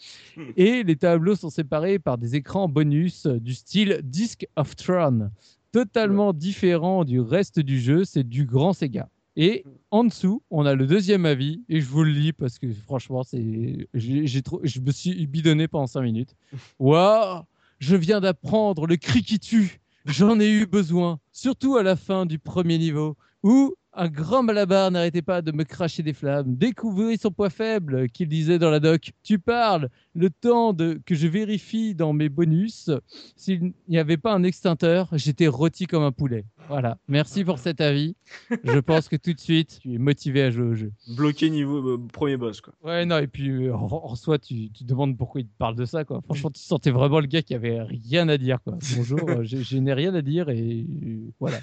Et 0.58 0.84
les 0.84 0.96
tableaux 0.96 1.36
sont 1.36 1.50
séparés 1.50 2.00
par 2.00 2.18
des 2.18 2.36
écrans 2.36 2.68
bonus 2.68 3.28
du 3.28 3.54
style 3.54 4.00
Disc 4.04 4.48
of 4.56 4.76
Tron, 4.76 5.32
totalement 5.72 6.34
différent 6.34 7.04
du 7.04 7.20
reste 7.20 7.60
du 7.60 7.80
jeu. 7.80 8.06
C'est 8.06 8.28
du 8.28 8.46
grand 8.46 8.74
Sega. 8.74 9.10
Et 9.36 9.64
en 9.92 10.04
dessous, 10.04 10.44
on 10.50 10.66
a 10.66 10.76
le 10.76 10.86
deuxième 10.88 11.26
avis, 11.26 11.64
et 11.70 11.80
je 11.80 11.88
vous 11.88 12.04
le 12.04 12.12
lis 12.12 12.34
parce 12.34 12.60
que 12.60 12.72
franchement, 12.74 13.24
c'est, 13.24 13.88
j'ai, 13.94 14.28
j'ai 14.28 14.42
trop, 14.42 14.60
je 14.64 14.82
me 14.82 14.92
suis 14.92 15.26
bidonné 15.26 15.68
pendant 15.68 15.88
5 15.88 16.02
minutes. 16.02 16.36
Waouh, 16.80 17.44
je 17.80 17.96
viens 17.96 18.20
d'apprendre 18.20 18.88
le 18.88 18.98
cri 18.98 19.24
qui 19.24 19.40
tue. 19.40 19.80
J'en 20.06 20.40
ai 20.40 20.50
eu 20.50 20.66
besoin, 20.66 21.20
surtout 21.32 21.78
à 21.78 21.84
la 21.84 21.96
fin 21.96 22.26
du 22.26 22.40
premier 22.40 22.78
niveau, 22.78 23.16
où 23.44 23.74
Un 23.94 24.08
grand 24.08 24.42
malabar 24.42 24.90
n'arrêtait 24.90 25.22
pas 25.22 25.42
de 25.42 25.52
me 25.52 25.66
cracher 25.66 26.02
des 26.02 26.14
flammes. 26.14 26.56
Découvrez 26.56 27.18
son 27.18 27.30
poids 27.30 27.50
faible, 27.50 28.08
qu'il 28.08 28.30
disait 28.30 28.58
dans 28.58 28.70
la 28.70 28.80
doc. 28.80 29.12
Tu 29.22 29.38
parles, 29.38 29.90
le 30.16 30.30
temps 30.30 30.72
de, 30.72 31.02
que 31.06 31.14
je 31.14 31.28
vérifie 31.28 31.94
dans 31.94 32.14
mes 32.14 32.30
bonus. 32.30 32.90
S'il 33.36 33.74
n'y 33.90 33.98
avait 33.98 34.16
pas 34.16 34.34
un 34.34 34.44
extincteur, 34.44 35.10
j'étais 35.12 35.48
rôti 35.48 35.88
comme 35.88 36.04
un 36.04 36.14
poulet. 36.14 36.46
Voilà, 36.68 36.98
merci 37.08 37.44
pour 37.44 37.60
cet 37.60 37.82
avis. 37.82 38.16
Je 38.64 38.80
pense 38.80 39.10
que 39.10 39.16
tout 39.16 39.34
de 39.34 39.40
suite, 39.40 39.80
tu 39.82 39.94
es 39.94 39.98
motivé 39.98 40.42
à 40.44 40.52
jouer 40.52 40.66
au 40.66 40.74
jeu. 40.74 40.92
Bloqué 41.16 41.50
niveau 41.50 41.78
euh, 41.96 42.08
premier 42.14 42.38
boss, 42.38 42.62
quoi. 42.62 42.74
Ouais, 42.84 43.06
non, 43.06 43.18
et 43.18 43.28
puis 43.28 43.50
euh, 43.50 43.76
en, 43.76 43.88
en 43.88 44.16
soi, 44.16 44.40
tu, 44.40 44.70
tu 44.72 44.84
demandes 44.84 45.18
pourquoi 45.18 45.42
il 45.42 45.48
te 45.48 45.58
parle 45.58 45.76
de 45.76 45.86
ça, 45.86 46.06
quoi. 46.06 46.22
Franchement, 46.24 46.50
tu 46.52 46.62
sentais 46.62 46.92
vraiment 46.92 47.20
le 47.20 47.28
gars 47.28 47.42
qui 47.42 47.56
avait 47.56 47.82
rien 47.82 48.30
à 48.30 48.38
dire, 48.38 48.62
quoi. 48.64 48.78
Bonjour, 48.96 49.20
euh, 49.30 49.44
je, 49.44 49.58
je 49.58 49.78
n'ai 49.78 49.94
rien 49.94 50.14
à 50.16 50.22
dire 50.22 50.50
et 50.50 50.86
euh, 51.04 51.32
voilà. 51.40 51.60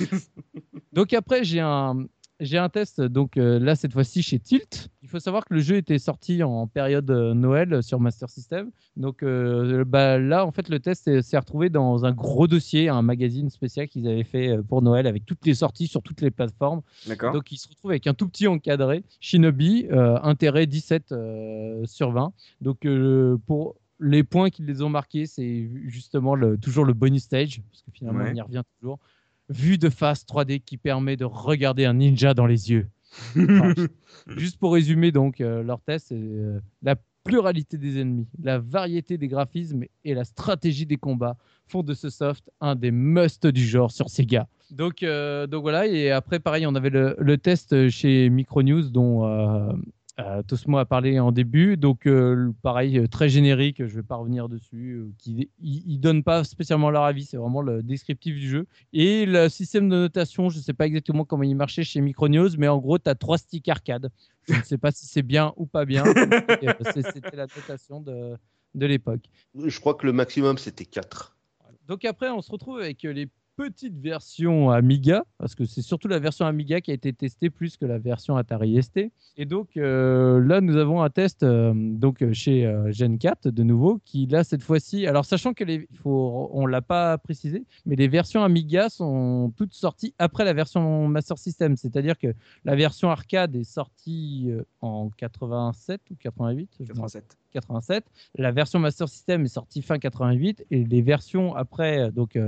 Donc 0.92 1.12
après, 1.12 1.44
j'ai 1.44 1.60
un, 1.60 2.06
j'ai 2.40 2.58
un 2.58 2.68
test, 2.68 3.00
donc 3.00 3.36
euh, 3.36 3.58
là, 3.58 3.76
cette 3.76 3.92
fois-ci 3.92 4.22
chez 4.22 4.38
Tilt. 4.38 4.88
Il 5.02 5.08
faut 5.08 5.18
savoir 5.20 5.44
que 5.44 5.54
le 5.54 5.60
jeu 5.60 5.76
était 5.76 5.98
sorti 5.98 6.42
en 6.42 6.66
période 6.66 7.10
euh, 7.10 7.32
Noël 7.32 7.82
sur 7.82 7.98
Master 8.00 8.28
System. 8.28 8.70
Donc 8.96 9.22
euh, 9.22 9.84
bah, 9.84 10.18
là, 10.18 10.44
en 10.44 10.50
fait, 10.52 10.68
le 10.68 10.78
test 10.80 11.20
s'est- 11.22 11.38
retrouvé 11.38 11.70
dans 11.70 12.04
un 12.04 12.12
gros 12.12 12.46
dossier, 12.46 12.88
un 12.88 13.02
magazine 13.02 13.48
spécial 13.50 13.88
qu'ils 13.88 14.06
avaient 14.08 14.24
fait 14.24 14.58
pour 14.68 14.82
Noël 14.82 15.06
avec 15.06 15.24
toutes 15.24 15.46
les 15.46 15.54
sorties 15.54 15.86
sur 15.86 16.02
toutes 16.02 16.20
les 16.20 16.30
plateformes. 16.30 16.82
D'accord. 17.06 17.32
Donc 17.32 17.50
il 17.52 17.56
se 17.56 17.68
retrouve 17.68 17.90
avec 17.92 18.06
un 18.06 18.14
tout 18.14 18.28
petit 18.28 18.46
encadré. 18.48 19.02
Shinobi, 19.20 19.86
intérêt 19.90 20.66
17 20.66 21.12
euh, 21.12 21.84
sur 21.86 22.10
20. 22.10 22.32
Donc 22.60 22.86
pour 23.46 23.76
les 24.00 24.24
points 24.24 24.50
qui 24.50 24.62
les 24.62 24.82
ont 24.82 24.90
marqués, 24.90 25.24
c'est 25.26 25.70
justement 25.86 26.34
le, 26.34 26.58
toujours 26.58 26.84
le 26.84 26.92
bonus 26.92 27.22
stage, 27.22 27.62
parce 27.70 27.82
que 27.82 27.90
finalement 27.92 28.24
Ouais. 28.24 28.30
on 28.32 28.34
y 28.36 28.40
revient 28.42 28.62
toujours. 28.78 28.98
Vue 29.48 29.78
de 29.78 29.88
face 29.88 30.24
3D 30.24 30.60
qui 30.60 30.76
permet 30.76 31.16
de 31.16 31.24
regarder 31.24 31.84
un 31.84 31.94
ninja 31.94 32.34
dans 32.34 32.46
les 32.46 32.70
yeux. 32.70 32.88
Enfin, 33.36 33.74
juste 34.36 34.58
pour 34.58 34.72
résumer 34.72 35.12
donc 35.12 35.40
euh, 35.40 35.62
leur 35.62 35.80
test, 35.80 36.12
euh, 36.12 36.58
la 36.82 36.96
pluralité 37.24 37.78
des 37.78 38.00
ennemis, 38.00 38.28
la 38.42 38.58
variété 38.58 39.18
des 39.18 39.28
graphismes 39.28 39.84
et 40.04 40.14
la 40.14 40.24
stratégie 40.24 40.86
des 40.86 40.96
combats 40.96 41.36
font 41.66 41.82
de 41.82 41.94
ce 41.94 42.08
soft 42.08 42.50
un 42.60 42.76
des 42.76 42.90
musts 42.90 43.46
du 43.46 43.64
genre 43.64 43.90
sur 43.90 44.10
Sega. 44.10 44.46
Donc, 44.70 45.02
euh, 45.02 45.46
donc 45.46 45.62
voilà, 45.62 45.86
et 45.86 46.10
après 46.10 46.38
pareil, 46.38 46.66
on 46.66 46.74
avait 46.74 46.90
le, 46.90 47.16
le 47.18 47.38
test 47.38 47.88
chez 47.88 48.30
Micronews 48.30 48.90
dont 48.90 49.24
euh, 50.18 50.42
Tosmo 50.42 50.78
a 50.78 50.86
parlé 50.86 51.18
en 51.20 51.30
début. 51.32 51.76
Donc 51.76 52.06
euh, 52.06 52.52
pareil, 52.62 52.98
euh, 52.98 53.06
très 53.06 53.28
générique, 53.28 53.78
je 53.78 53.84
ne 53.84 54.00
vais 54.00 54.02
pas 54.02 54.16
revenir 54.16 54.48
dessus. 54.48 54.92
euh, 54.94 55.12
qui, 55.18 55.50
ils 55.60 55.96
ne 55.96 56.00
donnent 56.00 56.22
pas 56.22 56.42
spécialement 56.44 56.90
leur 56.90 57.04
avis, 57.04 57.24
c'est 57.24 57.36
vraiment 57.36 57.60
le 57.62 57.82
descriptif 57.82 58.34
du 58.34 58.48
jeu. 58.48 58.66
Et 58.92 59.26
le 59.26 59.48
système 59.48 59.88
de 59.88 59.96
notation, 59.96 60.48
je 60.48 60.58
ne 60.58 60.62
sais 60.62 60.72
pas 60.72 60.86
exactement 60.86 61.24
comment 61.24 61.42
il 61.42 61.54
marchait 61.56 61.84
chez 61.84 62.00
Micronews, 62.00 62.50
mais 62.58 62.68
en 62.68 62.78
gros, 62.78 62.98
tu 62.98 63.10
as 63.10 63.14
trois 63.14 63.38
sticks 63.38 63.68
arcade. 63.68 64.10
Je 64.48 64.54
ne 64.54 64.62
sais 64.62 64.78
pas 64.78 64.90
si 64.92 65.06
c'est 65.06 65.22
bien 65.22 65.52
ou 65.56 65.66
pas 65.66 65.84
bien. 65.84 66.04
Euh, 66.06 66.72
C'était 67.12 67.36
la 67.36 67.46
notation 67.54 68.00
de, 68.00 68.36
de 68.74 68.86
l'époque. 68.86 69.22
Je 69.54 69.80
crois 69.80 69.94
que 69.94 70.06
le 70.06 70.12
maximum, 70.12 70.56
c'était 70.58 70.84
4. 70.84 71.36
Donc 71.86 72.04
après, 72.04 72.30
on 72.30 72.40
se 72.42 72.50
retrouve 72.50 72.78
avec 72.78 73.02
les 73.02 73.28
petites 73.56 73.98
versions 73.98 74.70
Amiga, 74.70 75.24
parce 75.38 75.54
que 75.54 75.64
c'est 75.64 75.82
surtout 75.82 76.08
la 76.08 76.18
version 76.18 76.46
Amiga 76.46 76.80
qui 76.80 76.90
a 76.90 76.94
été 76.94 77.12
testée 77.12 77.50
plus 77.50 77.76
que 77.76 77.86
la 77.86 77.98
version 77.98 78.36
Atari 78.36 78.80
ST. 78.82 79.10
Et 79.38 79.46
donc 79.46 79.76
euh, 79.76 80.40
là, 80.40 80.60
nous 80.60 80.76
avons 80.76 81.02
un 81.02 81.10
test 81.10 81.42
euh, 81.42 81.72
donc 81.74 82.22
euh, 82.22 82.32
chez 82.32 82.66
euh, 82.66 82.92
Gen 82.92 83.18
4 83.18 83.48
de 83.48 83.62
nouveau, 83.62 84.00
qui 84.04 84.26
là 84.26 84.44
cette 84.44 84.62
fois-ci, 84.62 85.06
alors 85.06 85.24
sachant 85.24 85.54
que 85.54 85.64
les, 85.64 85.88
faut, 86.02 86.50
on 86.52 86.66
l'a 86.66 86.82
pas 86.82 87.16
précisé, 87.18 87.64
mais 87.86 87.96
les 87.96 88.08
versions 88.08 88.44
Amiga 88.44 88.90
sont 88.90 89.52
toutes 89.56 89.72
sorties 89.72 90.14
après 90.18 90.44
la 90.44 90.52
version 90.52 91.08
Master 91.08 91.38
System, 91.38 91.76
c'est-à-dire 91.76 92.18
que 92.18 92.34
la 92.64 92.76
version 92.76 93.10
arcade 93.10 93.56
est 93.56 93.64
sortie 93.64 94.50
en 94.82 95.08
87 95.16 96.02
ou 96.10 96.14
88, 96.16 96.70
je 96.80 96.92
me 96.92 97.00
rappelle 97.00 97.22
87. 97.22 97.38
87. 97.52 98.04
La 98.36 98.52
version 98.52 98.78
Master 98.78 99.08
System 99.08 99.44
est 99.44 99.48
sortie 99.48 99.80
fin 99.80 99.98
88 99.98 100.66
et 100.70 100.84
les 100.84 101.00
versions 101.00 101.54
après, 101.54 102.12
donc 102.12 102.38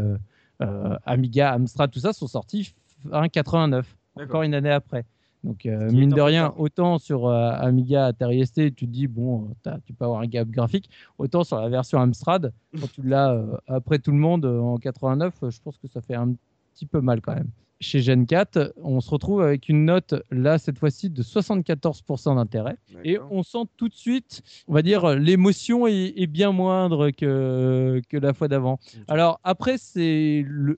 Amiga, 1.05 1.52
Amstrad, 1.52 1.90
tout 1.90 2.01
ça, 2.01 2.12
sont 2.12 2.26
sorties 2.26 2.74
fin 3.10 3.28
89, 3.28 3.97
encore 4.16 4.43
une 4.43 4.55
année 4.55 4.70
après. 4.70 5.05
Donc, 5.44 5.66
euh, 5.66 5.90
mine 5.93 6.10
de 6.10 6.20
rien, 6.20 6.52
autant 6.56 6.98
sur 6.98 7.28
euh, 7.28 7.52
Amiga, 7.52 8.06
Atari 8.06 8.44
ST, 8.44 8.74
tu 8.74 8.86
te 8.86 8.90
dis, 8.90 9.06
bon, 9.06 9.55
tu 9.85 9.93
peux 9.93 10.05
avoir 10.05 10.20
un 10.20 10.26
gap 10.26 10.48
graphique, 10.48 10.90
autant 11.16 11.44
sur 11.44 11.60
la 11.60 11.68
version 11.68 12.01
Amstrad, 12.01 12.52
quand 12.78 12.90
tu 12.90 13.02
l'as 13.02 13.32
euh, 13.32 13.56
après 13.68 14.01
tout 14.01 14.10
le 14.10 14.18
monde 14.18 14.44
euh, 14.44 14.59
en 14.59 14.78
89, 14.78 15.35
euh, 15.43 15.51
je 15.51 15.60
pense 15.60 15.78
que 15.78 15.86
ça 15.86 16.01
fait 16.01 16.16
un 16.16 16.35
petit 16.74 16.86
peu 16.86 17.01
mal 17.01 17.20
quand 17.20 17.35
même. 17.35 17.51
Chez 17.81 18.01
Gen 18.01 18.27
4, 18.27 18.75
on 18.83 19.01
se 19.01 19.09
retrouve 19.11 19.41
avec 19.41 19.69
une 19.69 19.85
note, 19.85 20.15
là, 20.33 20.59
cette 20.59 20.79
fois-ci, 20.79 21.11
de 21.11 21.23
74% 21.23 22.35
d'intérêt. 22.35 22.77
Et 23.05 23.19
on 23.31 23.43
sent 23.45 23.67
tout 23.77 23.89
de 23.89 23.95
suite, 23.95 24.43
on 24.67 24.75
va 24.75 24.83
dire, 24.83 25.15
l'émotion 25.15 25.87
est, 25.87 26.13
est 26.17 26.27
bien 26.27 26.51
moindre 26.51 27.11
que, 27.11 28.01
que 28.09 28.17
la 28.17 28.33
fois 28.35 28.49
d'avant. 28.49 28.81
Alors 29.07 29.39
après, 29.45 29.79
c'est 29.79 30.45
le, 30.47 30.77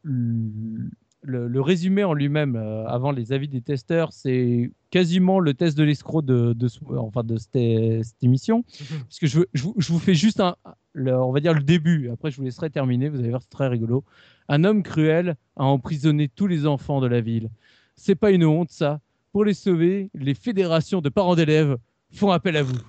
le, 1.22 1.48
le 1.48 1.60
résumé 1.60 2.04
en 2.04 2.12
lui-même, 2.14 2.56
euh, 2.56 2.86
avant 2.86 3.12
les 3.12 3.32
avis 3.32 3.48
des 3.48 3.60
testeurs, 3.60 4.12
c'est 4.12 4.70
quasiment 4.90 5.38
le 5.40 5.54
test 5.54 5.76
de 5.78 5.84
l'escroc 5.84 6.22
de, 6.22 6.52
de, 6.54 6.68
enfin 6.98 7.22
de 7.24 7.36
cette, 7.36 8.04
cette 8.04 8.22
émission. 8.22 8.62
Parce 9.08 9.18
que 9.18 9.26
je, 9.26 9.40
je 9.54 9.92
vous 9.92 9.98
fais 9.98 10.14
juste, 10.14 10.40
un, 10.40 10.56
le- 10.92 11.16
on 11.16 11.30
va 11.32 11.40
dire, 11.40 11.54
le 11.54 11.62
début. 11.62 12.10
Après, 12.10 12.30
je 12.30 12.36
vous 12.36 12.42
laisserai 12.42 12.70
terminer. 12.70 13.08
Vous 13.08 13.20
allez 13.20 13.28
voir, 13.30 13.42
c'est 13.42 13.50
très 13.50 13.68
rigolo. 13.68 14.04
Un 14.52 14.64
homme 14.64 14.82
cruel 14.82 15.36
a 15.54 15.64
emprisonné 15.64 16.26
tous 16.26 16.48
les 16.48 16.66
enfants 16.66 17.00
de 17.00 17.06
la 17.06 17.20
ville. 17.20 17.50
C'est 17.94 18.16
pas 18.16 18.32
une 18.32 18.44
honte, 18.44 18.72
ça. 18.72 19.00
Pour 19.30 19.44
les 19.44 19.54
sauver, 19.54 20.10
les 20.12 20.34
fédérations 20.34 21.00
de 21.00 21.08
parents 21.08 21.36
d'élèves 21.36 21.76
font 22.12 22.32
appel 22.32 22.56
à 22.56 22.64
vous. 22.64 22.80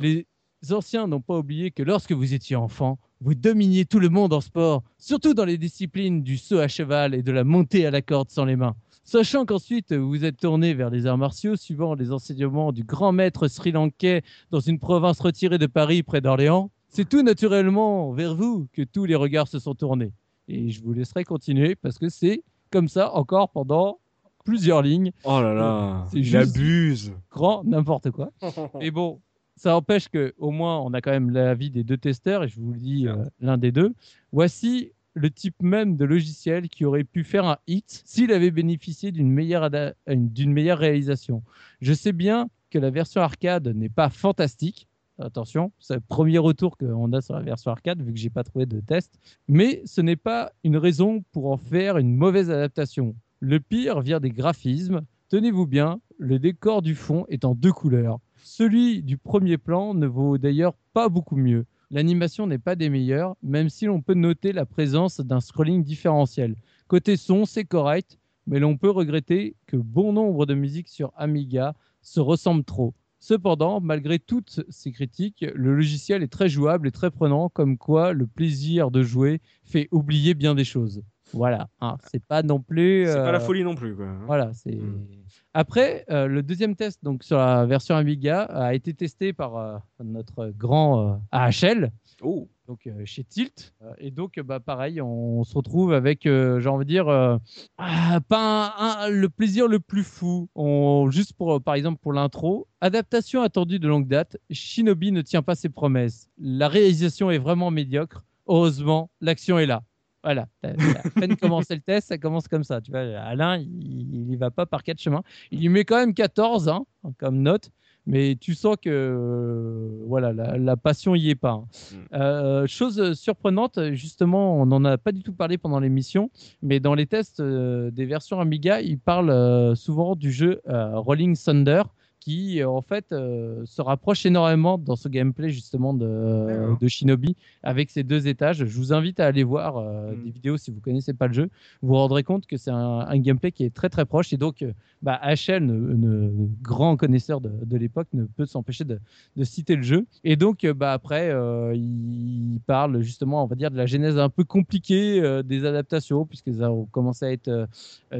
Les 0.00 0.26
anciens 0.72 1.06
n'ont 1.06 1.20
pas 1.20 1.38
oublié 1.38 1.70
que 1.70 1.84
lorsque 1.84 2.10
vous 2.10 2.34
étiez 2.34 2.56
enfant, 2.56 2.98
vous 3.20 3.36
dominiez 3.36 3.84
tout 3.84 4.00
le 4.00 4.08
monde 4.08 4.32
en 4.32 4.40
sport, 4.40 4.82
surtout 4.98 5.32
dans 5.32 5.44
les 5.44 5.58
disciplines 5.58 6.24
du 6.24 6.36
saut 6.36 6.58
à 6.58 6.66
cheval 6.66 7.14
et 7.14 7.22
de 7.22 7.30
la 7.30 7.44
montée 7.44 7.86
à 7.86 7.92
la 7.92 8.02
corde 8.02 8.30
sans 8.30 8.44
les 8.44 8.56
mains. 8.56 8.74
Sachant 9.04 9.46
qu'ensuite 9.46 9.92
vous 9.92 10.08
vous 10.08 10.24
êtes 10.24 10.38
tourné 10.38 10.74
vers 10.74 10.90
les 10.90 11.06
arts 11.06 11.18
martiaux 11.18 11.54
suivant 11.54 11.94
les 11.94 12.10
enseignements 12.10 12.72
du 12.72 12.82
grand 12.82 13.12
maître 13.12 13.46
sri-lankais 13.46 14.22
dans 14.50 14.58
une 14.58 14.80
province 14.80 15.20
retirée 15.20 15.58
de 15.58 15.66
Paris 15.66 16.02
près 16.02 16.20
d'Orléans, 16.20 16.72
c'est 16.88 17.08
tout 17.08 17.22
naturellement 17.22 18.10
vers 18.10 18.34
vous 18.34 18.66
que 18.72 18.82
tous 18.82 19.04
les 19.04 19.14
regards 19.14 19.46
se 19.46 19.60
sont 19.60 19.76
tournés. 19.76 20.10
Et 20.50 20.70
je 20.70 20.82
vous 20.82 20.92
laisserai 20.92 21.24
continuer 21.24 21.74
parce 21.76 21.98
que 21.98 22.08
c'est 22.08 22.42
comme 22.70 22.88
ça 22.88 23.12
encore 23.14 23.50
pendant 23.50 23.98
plusieurs 24.44 24.82
lignes 24.82 25.12
Oh 25.24 25.40
là 25.40 25.54
là, 25.54 26.06
C'est 26.10 26.18
il 26.18 26.24
juste- 26.24 26.56
abuse. 26.56 27.12
grand 27.30 27.62
n'importe 27.64 28.10
quoi. 28.10 28.30
Mais 28.80 28.90
bon, 28.90 29.20
ça 29.56 29.76
empêche 29.76 30.08
que 30.08 30.34
au 30.38 30.50
moins 30.50 30.78
on 30.80 30.92
a 30.94 31.00
quand 31.00 31.10
même 31.12 31.30
l'avis 31.30 31.70
des 31.70 31.84
deux 31.84 31.98
testeurs 31.98 32.42
et 32.44 32.48
je 32.48 32.58
vous 32.58 32.72
le 32.72 32.78
dis 32.78 33.06
euh, 33.06 33.16
l'un 33.40 33.58
des 33.58 33.70
deux. 33.72 33.92
Voici 34.32 34.92
le 35.14 35.30
type 35.30 35.56
même 35.62 35.96
de 35.96 36.04
logiciel 36.04 36.68
qui 36.68 36.84
aurait 36.84 37.04
pu 37.04 37.24
faire 37.24 37.44
un 37.44 37.58
hit 37.66 38.02
s'il 38.04 38.32
avait 38.32 38.50
bénéficié 38.50 39.12
d'une 39.12 39.30
meilleure, 39.30 39.68
euh, 39.74 39.92
d'une 40.08 40.52
meilleure 40.52 40.78
réalisation. 40.78 41.42
Je 41.80 41.92
sais 41.92 42.12
bien 42.12 42.48
que 42.70 42.78
la 42.78 42.90
version 42.90 43.20
arcade 43.20 43.68
n'est 43.68 43.88
pas 43.88 44.08
fantastique. 44.08 44.86
Attention, 45.20 45.70
c'est 45.78 45.94
le 45.94 46.00
premier 46.00 46.38
retour 46.38 46.78
qu'on 46.78 47.12
a 47.12 47.20
sur 47.20 47.34
la 47.34 47.42
version 47.42 47.70
arcade, 47.70 48.02
vu 48.02 48.12
que 48.12 48.18
j'ai 48.18 48.30
pas 48.30 48.42
trouvé 48.42 48.64
de 48.64 48.80
test. 48.80 49.18
Mais 49.48 49.82
ce 49.84 50.00
n'est 50.00 50.16
pas 50.16 50.52
une 50.64 50.78
raison 50.78 51.22
pour 51.32 51.50
en 51.50 51.58
faire 51.58 51.98
une 51.98 52.16
mauvaise 52.16 52.50
adaptation. 52.50 53.14
Le 53.38 53.60
pire 53.60 54.00
vient 54.00 54.18
des 54.20 54.30
graphismes. 54.30 55.02
Tenez-vous 55.28 55.66
bien, 55.66 56.00
le 56.18 56.38
décor 56.38 56.80
du 56.80 56.94
fond 56.94 57.26
est 57.28 57.44
en 57.44 57.54
deux 57.54 57.72
couleurs. 57.72 58.18
Celui 58.42 59.02
du 59.02 59.18
premier 59.18 59.58
plan 59.58 59.92
ne 59.94 60.06
vaut 60.06 60.38
d'ailleurs 60.38 60.74
pas 60.94 61.08
beaucoup 61.08 61.36
mieux. 61.36 61.66
L'animation 61.90 62.46
n'est 62.46 62.58
pas 62.58 62.76
des 62.76 62.88
meilleures, 62.88 63.36
même 63.42 63.68
si 63.68 63.84
l'on 63.84 64.00
peut 64.00 64.14
noter 64.14 64.52
la 64.52 64.64
présence 64.64 65.20
d'un 65.20 65.40
scrolling 65.40 65.82
différentiel. 65.82 66.56
Côté 66.88 67.16
son, 67.16 67.44
c'est 67.44 67.64
correct, 67.64 68.18
mais 68.46 68.58
l'on 68.58 68.76
peut 68.76 68.90
regretter 68.90 69.56
que 69.66 69.76
bon 69.76 70.12
nombre 70.12 70.46
de 70.46 70.54
musiques 70.54 70.88
sur 70.88 71.12
Amiga 71.16 71.74
se 72.00 72.20
ressemblent 72.20 72.64
trop. 72.64 72.94
Cependant, 73.20 73.80
malgré 73.80 74.18
toutes 74.18 74.62
ces 74.70 74.92
critiques, 74.92 75.44
le 75.54 75.76
logiciel 75.76 76.22
est 76.22 76.32
très 76.32 76.48
jouable 76.48 76.88
et 76.88 76.90
très 76.90 77.10
prenant, 77.10 77.50
comme 77.50 77.76
quoi 77.76 78.12
le 78.14 78.26
plaisir 78.26 78.90
de 78.90 79.02
jouer 79.02 79.40
fait 79.62 79.88
oublier 79.92 80.32
bien 80.34 80.54
des 80.54 80.64
choses. 80.64 81.02
Voilà, 81.32 81.68
hein, 81.80 81.96
c'est 82.10 82.22
pas 82.24 82.42
non 82.42 82.60
plus. 82.60 83.06
C'est 83.06 83.14
pas 83.16 83.32
la 83.32 83.38
euh, 83.38 83.40
folie 83.40 83.64
non 83.64 83.74
plus, 83.74 83.94
quoi. 83.94 84.06
voilà, 84.26 84.52
c'est. 84.52 84.74
Mm. 84.74 85.06
Après, 85.54 86.04
euh, 86.10 86.26
le 86.26 86.42
deuxième 86.42 86.76
test 86.76 87.02
donc 87.02 87.24
sur 87.24 87.38
la 87.38 87.66
version 87.66 87.96
Amiga 87.96 88.42
a 88.42 88.74
été 88.74 88.94
testé 88.94 89.32
par 89.32 89.56
euh, 89.56 89.78
notre 90.02 90.52
grand 90.56 91.08
euh, 91.08 91.16
AHL, 91.32 91.90
Oh, 92.22 92.48
donc 92.66 92.86
euh, 92.86 93.02
chez 93.04 93.24
Tilt. 93.24 93.74
Euh, 93.82 93.92
et 93.98 94.10
donc, 94.10 94.36
euh, 94.36 94.42
bah, 94.42 94.60
pareil, 94.60 95.00
on, 95.00 95.42
se 95.44 95.54
retrouve 95.54 95.92
avec, 95.92 96.26
euh, 96.26 96.60
j'ai 96.60 96.68
envie 96.68 96.84
de 96.84 96.90
dire, 96.90 97.08
euh, 97.08 97.38
ah, 97.78 98.20
pas 98.28 98.74
un- 98.78 99.06
un- 99.06 99.08
le 99.08 99.28
plaisir 99.28 99.68
le 99.68 99.80
plus 99.80 100.04
fou. 100.04 100.48
On, 100.54 101.10
juste 101.10 101.32
pour, 101.32 101.54
euh, 101.54 101.60
par 101.60 101.74
exemple, 101.74 101.98
pour 102.02 102.12
l'intro, 102.12 102.68
adaptation 102.80 103.42
attendue 103.42 103.78
de 103.78 103.88
longue 103.88 104.06
date. 104.06 104.36
Shinobi 104.50 105.12
ne 105.12 105.22
tient 105.22 105.42
pas 105.42 105.54
ses 105.54 105.70
promesses. 105.70 106.28
La 106.38 106.68
réalisation 106.68 107.30
est 107.30 107.38
vraiment 107.38 107.70
médiocre. 107.70 108.24
Heureusement, 108.46 109.10
l'action 109.20 109.58
est 109.58 109.66
là. 109.66 109.82
Voilà, 110.22 110.46
à 110.62 111.10
peine 111.18 111.36
commencé 111.36 111.74
le 111.74 111.80
test, 111.80 112.08
ça 112.08 112.18
commence 112.18 112.46
comme 112.46 112.62
ça. 112.64 112.80
Tu 112.82 112.90
vois, 112.90 113.00
Alain, 113.00 113.56
il, 113.56 114.30
il 114.30 114.36
va 114.36 114.50
pas 114.50 114.66
par 114.66 114.82
quatre 114.82 115.00
chemins. 115.00 115.22
Il 115.50 115.60
lui 115.60 115.68
met 115.70 115.84
quand 115.84 115.96
même 115.96 116.12
14 116.12 116.68
hein, 116.68 116.84
comme 117.18 117.40
note, 117.40 117.70
mais 118.06 118.36
tu 118.38 118.54
sens 118.54 118.76
que 118.82 118.90
euh, 118.90 119.88
voilà, 120.06 120.32
la, 120.34 120.58
la 120.58 120.76
passion 120.76 121.14
y 121.14 121.30
est 121.30 121.34
pas. 121.34 121.52
hein. 121.52 121.64
Mm. 121.92 121.96
Euh, 122.16 122.66
chose 122.66 123.14
surprenante, 123.14 123.78
justement, 123.92 124.60
on 124.60 124.66
n'en 124.66 124.84
a 124.84 124.98
pas 124.98 125.12
du 125.12 125.22
tout 125.22 125.32
parlé 125.32 125.56
pendant 125.56 125.80
l'émission, 125.80 126.30
mais 126.60 126.80
dans 126.80 126.94
les 126.94 127.06
tests 127.06 127.40
euh, 127.40 127.90
des 127.90 128.04
versions 128.04 128.40
Amiga, 128.40 128.82
ils 128.82 128.98
parlent 128.98 129.30
euh, 129.30 129.74
souvent 129.74 130.16
du 130.16 130.32
jeu 130.32 130.60
Rolling 130.66 131.34
Thunder 131.36 131.82
qui 132.20 132.60
euh, 132.60 132.68
en 132.68 132.82
fait 132.82 133.06
euh, 133.12 133.62
se 133.64 133.80
rapproche 133.82 134.26
énormément 134.26 134.76
dans 134.78 134.94
ce 134.96 135.08
gameplay 135.08 135.48
justement 135.50 135.94
de, 135.94 136.78
de 136.78 136.88
Shinobi 136.88 137.34
avec 137.62 137.90
ses 137.90 138.02
deux 138.02 138.28
étages. 138.28 138.58
Je 138.58 138.76
vous 138.78 138.92
invite 138.92 139.20
à 139.20 139.26
aller 139.26 139.42
voir 139.42 139.78
euh, 139.78 140.12
Mm. 140.12 140.24
des 140.24 140.30
vidéos 140.30 140.56
si 140.58 140.70
vous 140.70 140.80
connaissez 140.80 141.12
pas 141.14 141.26
le 141.28 141.32
jeu. 141.32 141.50
Vous 141.82 141.88
vous 141.88 141.94
rendrez 141.94 142.22
compte 142.22 142.46
que 142.46 142.56
c'est 142.56 142.70
un, 142.70 142.76
un 143.00 143.18
gameplay 143.18 143.52
qui 143.52 143.64
est 143.64 143.74
très 143.74 143.88
très 143.88 144.04
proche 144.04 144.32
et 144.32 144.36
donc 144.36 144.64
bah, 145.02 145.18
HL, 145.24 145.64
ne, 145.64 145.72
ne- 145.94 146.30
grand 146.62 146.96
connaisseur 146.96 147.40
de, 147.40 147.50
de 147.64 147.76
l'époque, 147.76 148.08
ne 148.12 148.24
peut 148.24 148.44
s'empêcher 148.46 148.84
de, 148.84 148.98
de 149.36 149.44
citer 149.44 149.76
le 149.76 149.82
jeu. 149.82 150.06
Et 150.24 150.36
donc 150.36 150.66
bah, 150.66 150.92
après, 150.92 151.32
il 151.74 152.60
parle 152.66 153.00
justement, 153.02 153.42
on 153.44 153.46
va 153.46 153.56
dire, 153.56 153.70
de 153.70 153.76
la 153.76 153.86
genèse 153.86 154.18
un 154.18 154.28
peu 154.28 154.44
compliquée 154.44 155.40
des 155.44 155.64
adaptations 155.64 156.26
puisqu'elles 156.26 156.62
ont 156.64 156.86
commencé 156.86 157.24
à 157.24 157.32
être 157.32 157.66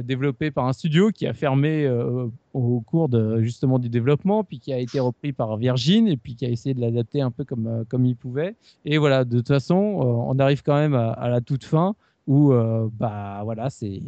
développées 0.03 0.49
par 0.51 0.65
un 0.65 0.73
studio 0.73 1.11
qui 1.11 1.27
a 1.27 1.33
fermé 1.33 1.87
au 2.53 2.81
cours 2.81 3.09
de, 3.09 3.41
justement 3.41 3.79
du 3.79 3.89
développement, 3.89 4.43
puis 4.43 4.59
qui 4.59 4.73
a 4.73 4.79
été 4.79 4.99
repris 4.99 5.33
par 5.33 5.57
Virgin, 5.57 6.07
et 6.07 6.17
puis 6.17 6.35
qui 6.35 6.45
a 6.45 6.49
essayé 6.49 6.73
de 6.75 6.81
l'adapter 6.81 7.21
un 7.21 7.31
peu 7.31 7.43
comme, 7.45 7.67
euh, 7.67 7.83
comme 7.87 8.05
il 8.05 8.15
pouvait. 8.15 8.55
Et 8.85 8.97
voilà, 8.97 9.23
de 9.25 9.37
toute 9.37 9.47
façon, 9.47 9.75
euh, 9.77 10.03
on 10.05 10.37
arrive 10.39 10.61
quand 10.63 10.75
même 10.75 10.93
à, 10.93 11.11
à 11.11 11.29
la 11.29 11.41
toute 11.41 11.63
fin 11.63 11.95
où 12.27 12.53
euh, 12.53 12.87
bah 12.99 13.41
voilà, 13.43 13.69
c'est 13.71 13.99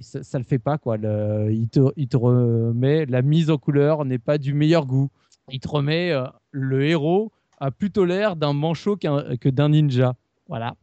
ça, 0.00 0.22
ça 0.22 0.38
le 0.38 0.44
fait 0.44 0.58
pas 0.60 0.78
quoi. 0.78 0.96
Le- 0.96 1.48
il, 1.52 1.68
te, 1.68 1.80
il 1.96 2.06
te 2.08 2.16
remet 2.16 3.04
la 3.06 3.20
mise 3.22 3.50
en 3.50 3.58
couleur 3.58 4.04
n'est 4.04 4.18
pas 4.20 4.38
du 4.38 4.54
meilleur 4.54 4.86
goût. 4.86 5.08
Il 5.50 5.58
te 5.60 5.68
remet 5.68 6.12
euh, 6.12 6.24
le 6.52 6.84
héros 6.84 7.32
a 7.58 7.70
plutôt 7.70 8.04
l'air 8.04 8.36
d'un 8.36 8.52
manchot 8.52 8.96
que 8.96 9.48
d'un 9.48 9.70
ninja. 9.70 10.14
Voilà. 10.48 10.74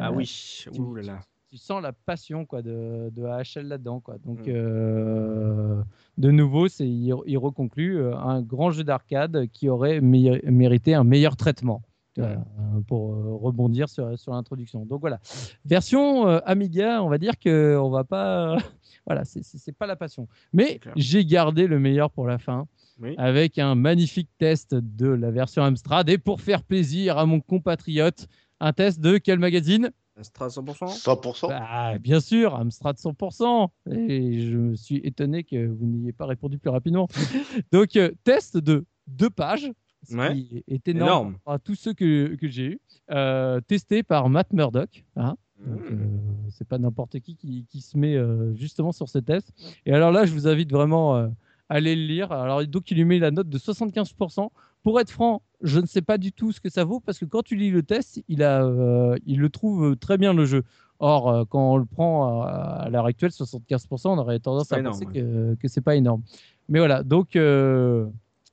Ah 0.00 0.10
Euh, 0.10 0.14
oui, 0.14 0.64
ouh 0.78 0.94
là 0.94 1.02
là. 1.02 1.20
Tu 1.50 1.56
sens 1.56 1.82
la 1.82 1.92
passion 1.92 2.46
quoi 2.46 2.62
de, 2.62 3.10
de 3.10 3.24
AHL 3.24 3.66
là-dedans 3.66 3.98
quoi. 4.00 4.18
Donc 4.24 4.38
Mm. 4.46 4.50
euh, 4.50 5.82
de 6.18 6.30
nouveau, 6.30 6.68
c'est 6.68 6.86
il, 6.88 7.12
il 7.26 7.38
reconclut 7.38 7.98
euh, 7.98 8.16
un 8.16 8.40
grand 8.40 8.70
jeu 8.70 8.84
d'arcade 8.84 9.46
qui 9.52 9.68
aurait 9.68 10.00
mérité 10.00 10.94
un 10.94 11.04
meilleur 11.04 11.36
traitement. 11.36 11.82
euh, 12.18 12.36
pour 12.86 13.14
euh, 13.14 13.34
rebondir 13.36 13.88
sur, 13.88 14.18
sur 14.18 14.32
l'introduction. 14.34 14.84
Donc 14.84 15.00
voilà, 15.00 15.20
version 15.64 16.26
Amiga, 16.44 17.02
on 17.02 17.08
va 17.08 17.16
dire 17.18 17.38
que 17.38 17.78
on 17.80 17.88
va 17.88 18.04
pas, 18.04 18.56
voilà, 19.06 19.24
c'est- 19.24 19.42
c'est 19.42 19.56
c'est 19.58 19.72
pas 19.72 19.86
la 19.86 19.96
passion. 19.96 20.28
Mais 20.52 20.80
j'ai 20.96 21.24
gardé 21.24 21.66
le 21.66 21.78
meilleur 21.78 22.10
pour 22.10 22.26
la 22.26 22.36
fin 22.38 22.66
Oui. 23.00 23.14
avec 23.16 23.58
un 23.58 23.74
magnifique 23.74 24.28
test 24.38 24.74
de 24.74 25.06
la 25.08 25.30
version 25.30 25.62
Amstrad 25.62 26.10
et 26.10 26.18
pour 26.18 26.40
faire 26.42 26.62
plaisir 26.62 27.16
à 27.16 27.24
mon 27.26 27.40
compatriote, 27.40 28.26
un 28.60 28.72
test 28.74 29.00
de 29.00 29.16
quel 29.16 29.38
magazine? 29.38 29.90
Astra 30.18 30.48
100% 30.48 30.86
100%. 31.02 31.48
bah, 31.48 31.98
bien 31.98 32.20
sûr, 32.20 32.54
Amstrad 32.54 32.96
100%. 32.96 33.68
Et 33.90 34.40
je 34.40 34.56
me 34.56 34.76
suis 34.76 34.96
étonné 34.98 35.44
que 35.44 35.66
vous 35.66 35.86
n'ayez 35.86 36.12
pas 36.12 36.26
répondu 36.26 36.58
plus 36.58 36.70
rapidement. 36.70 37.08
Donc, 37.72 37.96
euh, 37.96 38.10
test 38.24 38.56
de 38.58 38.84
deux 39.06 39.30
pages, 39.30 39.70
ce 40.08 40.16
Ouais. 40.16 40.34
qui 40.34 40.64
est 40.68 40.88
énorme, 40.88 41.08
Énorme. 41.08 41.38
à 41.46 41.58
tous 41.58 41.74
ceux 41.74 41.94
que, 41.94 42.34
que 42.36 42.48
j'ai 42.48 42.64
eu, 42.64 42.80
euh, 43.12 43.60
testé 43.60 44.02
par 44.02 44.28
Matt 44.28 44.52
Murdock. 44.52 45.04
hein. 45.16 45.36
Mmh. 45.62 45.72
euh, 45.90 45.96
c'est 46.48 46.66
pas 46.66 46.78
n'importe 46.78 47.20
qui, 47.20 47.36
qui 47.36 47.66
qui 47.68 47.82
se 47.82 47.98
met 47.98 48.16
euh, 48.16 48.54
justement 48.54 48.92
sur 48.92 49.10
ce 49.10 49.18
test. 49.18 49.52
Et 49.84 49.92
alors 49.92 50.10
là, 50.10 50.24
je 50.24 50.32
vous 50.32 50.48
invite 50.48 50.70
vraiment 50.72 51.16
euh, 51.16 51.28
à 51.68 51.74
aller 51.74 51.94
le 51.94 52.02
lire. 52.06 52.32
Alors 52.32 52.66
donc, 52.66 52.90
il 52.90 52.96
lui 52.96 53.04
met 53.04 53.18
la 53.18 53.30
note 53.30 53.48
de 53.50 53.58
75%. 53.58 54.48
Pour 54.82 55.00
être 55.00 55.10
franc, 55.10 55.42
je 55.62 55.78
ne 55.78 55.86
sais 55.86 56.02
pas 56.02 56.18
du 56.18 56.32
tout 56.32 56.52
ce 56.52 56.60
que 56.60 56.70
ça 56.70 56.84
vaut 56.84 57.00
parce 57.00 57.18
que 57.18 57.24
quand 57.24 57.42
tu 57.42 57.56
lis 57.56 57.70
le 57.70 57.82
test, 57.82 58.22
il, 58.28 58.42
a, 58.42 58.64
euh, 58.64 59.16
il 59.26 59.40
le 59.40 59.50
trouve 59.50 59.96
très 59.96 60.18
bien 60.18 60.32
le 60.32 60.46
jeu. 60.46 60.64
Or, 60.98 61.28
euh, 61.28 61.44
quand 61.48 61.72
on 61.72 61.76
le 61.76 61.84
prend 61.84 62.42
à, 62.42 62.48
à 62.48 62.90
l'heure 62.90 63.06
actuelle, 63.06 63.30
75%, 63.30 64.08
on 64.08 64.18
aurait 64.18 64.38
tendance 64.38 64.72
à 64.72 64.82
penser 64.82 65.06
que, 65.06 65.54
que 65.54 65.68
c'est 65.68 65.80
pas 65.80 65.96
énorme. 65.96 66.22
Mais 66.68 66.78
voilà, 66.78 67.02
donc 67.02 67.36
euh, 67.36 68.06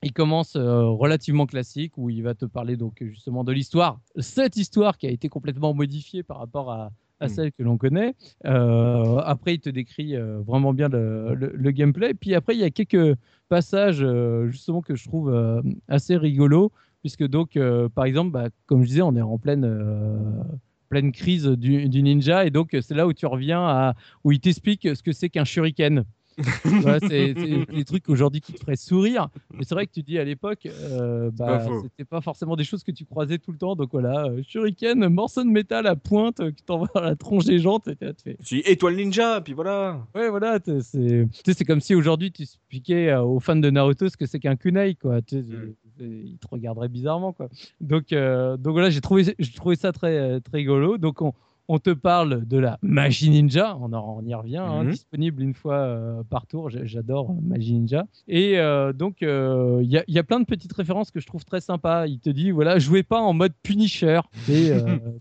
il 0.03 0.13
commence 0.13 0.55
relativement 0.55 1.45
classique 1.45 1.93
où 1.97 2.09
il 2.09 2.23
va 2.23 2.35
te 2.35 2.45
parler 2.45 2.77
donc 2.77 2.97
justement 3.01 3.43
de 3.43 3.51
l'histoire, 3.51 3.99
cette 4.17 4.57
histoire 4.57 4.97
qui 4.97 5.07
a 5.07 5.11
été 5.11 5.29
complètement 5.29 5.73
modifiée 5.73 6.23
par 6.23 6.37
rapport 6.37 6.71
à, 6.71 6.91
à 7.19 7.25
Mm. 7.25 7.29
celle 7.29 7.51
que 7.51 7.63
l'on 7.63 7.77
connaît. 7.77 8.13
Euh, 8.45 9.17
après, 9.25 9.55
il 9.55 9.59
te 9.59 9.69
décrit 9.69 10.15
euh, 10.15 10.39
vraiment 10.45 10.73
bien 10.73 10.87
le, 10.89 11.33
le- 11.35 11.51
le 11.55 11.71
gameplay. 11.71 12.13
Puis 12.13 12.35
après, 12.35 12.55
il 12.55 12.59
y 12.59 12.63
a 12.63 12.69
quelques 12.69 13.15
passages 13.49 14.03
euh, 14.03 14.47
justement 14.49 14.81
que 14.81 14.95
je 14.95 15.03
trouve 15.05 15.61
assez 15.87 16.15
rigolos, 16.17 16.71
puisque 17.01 17.25
donc, 17.27 17.57
par 17.95 18.05
exemple, 18.05 18.31
bah, 18.31 18.49
comme 18.65 18.83
je 18.83 18.87
disais, 18.87 19.01
on 19.01 19.15
est 19.15 19.21
en 19.21 19.37
pleine 19.37 19.65
pleine 20.89 21.11
crise 21.11 21.45
du, 21.45 21.89
du 21.89 22.01
ninja, 22.01 22.45
et 22.45 22.49
donc 22.49 22.69
c'est 22.81 22.95
là 22.95 23.07
où 23.07 23.13
tu 23.13 23.25
reviens 23.25 23.61
à 23.61 23.93
où 24.23 24.31
il 24.31 24.39
t'explique 24.39 24.87
ce 24.95 25.03
que 25.03 25.11
c'est 25.11 25.27
qu'un 25.29 25.43
shuriken. 25.43 26.05
Tu 26.63 26.69
vois, 26.81 26.99
c'est 26.99 27.33
des 27.33 27.85
trucs 27.85 28.07
aujourd'hui 28.09 28.41
qui 28.41 28.53
te 28.53 28.59
feraient 28.59 28.75
sourire, 28.75 29.29
mais 29.53 29.63
c'est 29.63 29.73
vrai 29.73 29.87
que 29.87 29.91
tu 29.91 30.03
dis 30.03 30.19
à 30.19 30.23
l'époque, 30.23 30.65
euh, 30.67 31.31
bah, 31.33 31.65
c'était 31.83 32.05
pas 32.05 32.21
forcément 32.21 32.55
des 32.55 32.63
choses 32.63 32.83
que 32.83 32.91
tu 32.91 33.05
croisais 33.05 33.37
tout 33.39 33.51
le 33.51 33.57
temps. 33.57 33.75
Donc 33.75 33.89
voilà, 33.91 34.25
euh, 34.27 34.41
shuriken, 34.47 35.07
morceau 35.09 35.43
de 35.43 35.49
métal 35.49 35.87
à 35.87 35.95
pointe 35.95 36.39
euh, 36.39 36.51
qui 36.51 36.63
t'envoie 36.63 36.89
à 36.95 37.01
la 37.01 37.15
tronche 37.15 37.45
des 37.45 37.59
gens, 37.59 37.79
t'es- 37.79 37.95
t'es- 37.95 38.37
Tu 38.45 38.59
étoile 38.59 38.95
ninja, 38.95 39.41
puis 39.41 39.53
voilà. 39.53 40.05
Ouais, 40.13 40.29
voilà, 40.29 40.59
c'est 40.81 41.27
tu 41.43 41.65
comme 41.65 41.81
si 41.81 41.95
aujourd'hui 41.95 42.31
tu 42.31 42.43
expliquais 42.43 43.15
aux 43.15 43.39
fans 43.39 43.55
de 43.55 43.69
Naruto 43.69 44.07
ce 44.09 44.17
que 44.17 44.25
c'est 44.25 44.39
qu'un 44.39 44.55
kunai, 44.55 44.95
quoi. 44.95 45.21
Tu 45.21 45.37
Mm. 45.37 45.73
Ils 45.99 46.37
te 46.37 46.47
regarderaient 46.51 46.89
bizarrement, 46.89 47.33
quoi. 47.33 47.49
Donc, 47.81 48.13
euh, 48.13 48.55
donc 48.57 48.73
voilà, 48.73 48.91
j'ai 48.91 49.01
trouvé, 49.01 49.33
trouvé 49.55 49.75
ça 49.75 49.91
très, 49.91 50.39
très 50.41 50.57
rigolo. 50.57 50.99
Donc, 50.99 51.23
on, 51.23 51.33
on 51.69 51.79
te 51.79 51.89
parle 51.89 52.45
de 52.45 52.57
la 52.57 52.77
magie 52.81 53.29
ninja, 53.29 53.75
on, 53.81 53.91
en- 53.93 54.19
on 54.19 54.25
y 54.25 54.33
revient, 54.33 54.57
hein, 54.57 54.83
Mhm. 54.83 54.91
disponible 54.91 55.41
une 55.43 55.53
fois 55.53 55.75
euh, 55.75 56.23
par 56.29 56.47
tour. 56.47 56.69
J'adore 56.69 57.31
euh, 57.31 57.33
magie 57.41 57.73
ninja. 57.73 58.05
Et 58.27 58.57
euh, 58.57 58.93
donc, 58.93 59.21
euh, 59.21 59.79
il 59.83 59.89
y, 59.89 59.97
a, 59.97 60.03
il 60.07 60.13
y 60.13 60.19
a 60.19 60.23
plein 60.23 60.39
de 60.39 60.45
petites 60.45 60.71
références 60.73 61.11
que 61.11 61.19
je 61.19 61.27
trouve 61.27 61.43
très 61.43 61.59
sympas. 61.61 62.07
Il 62.07 62.19
te 62.19 62.29
dit, 62.29 62.51
voilà, 62.51 62.79
jouez 62.79 63.03
pas 63.03 63.19
en 63.21 63.33
mode 63.33 63.53
Punisher. 63.63 64.21
Et, 64.49 64.71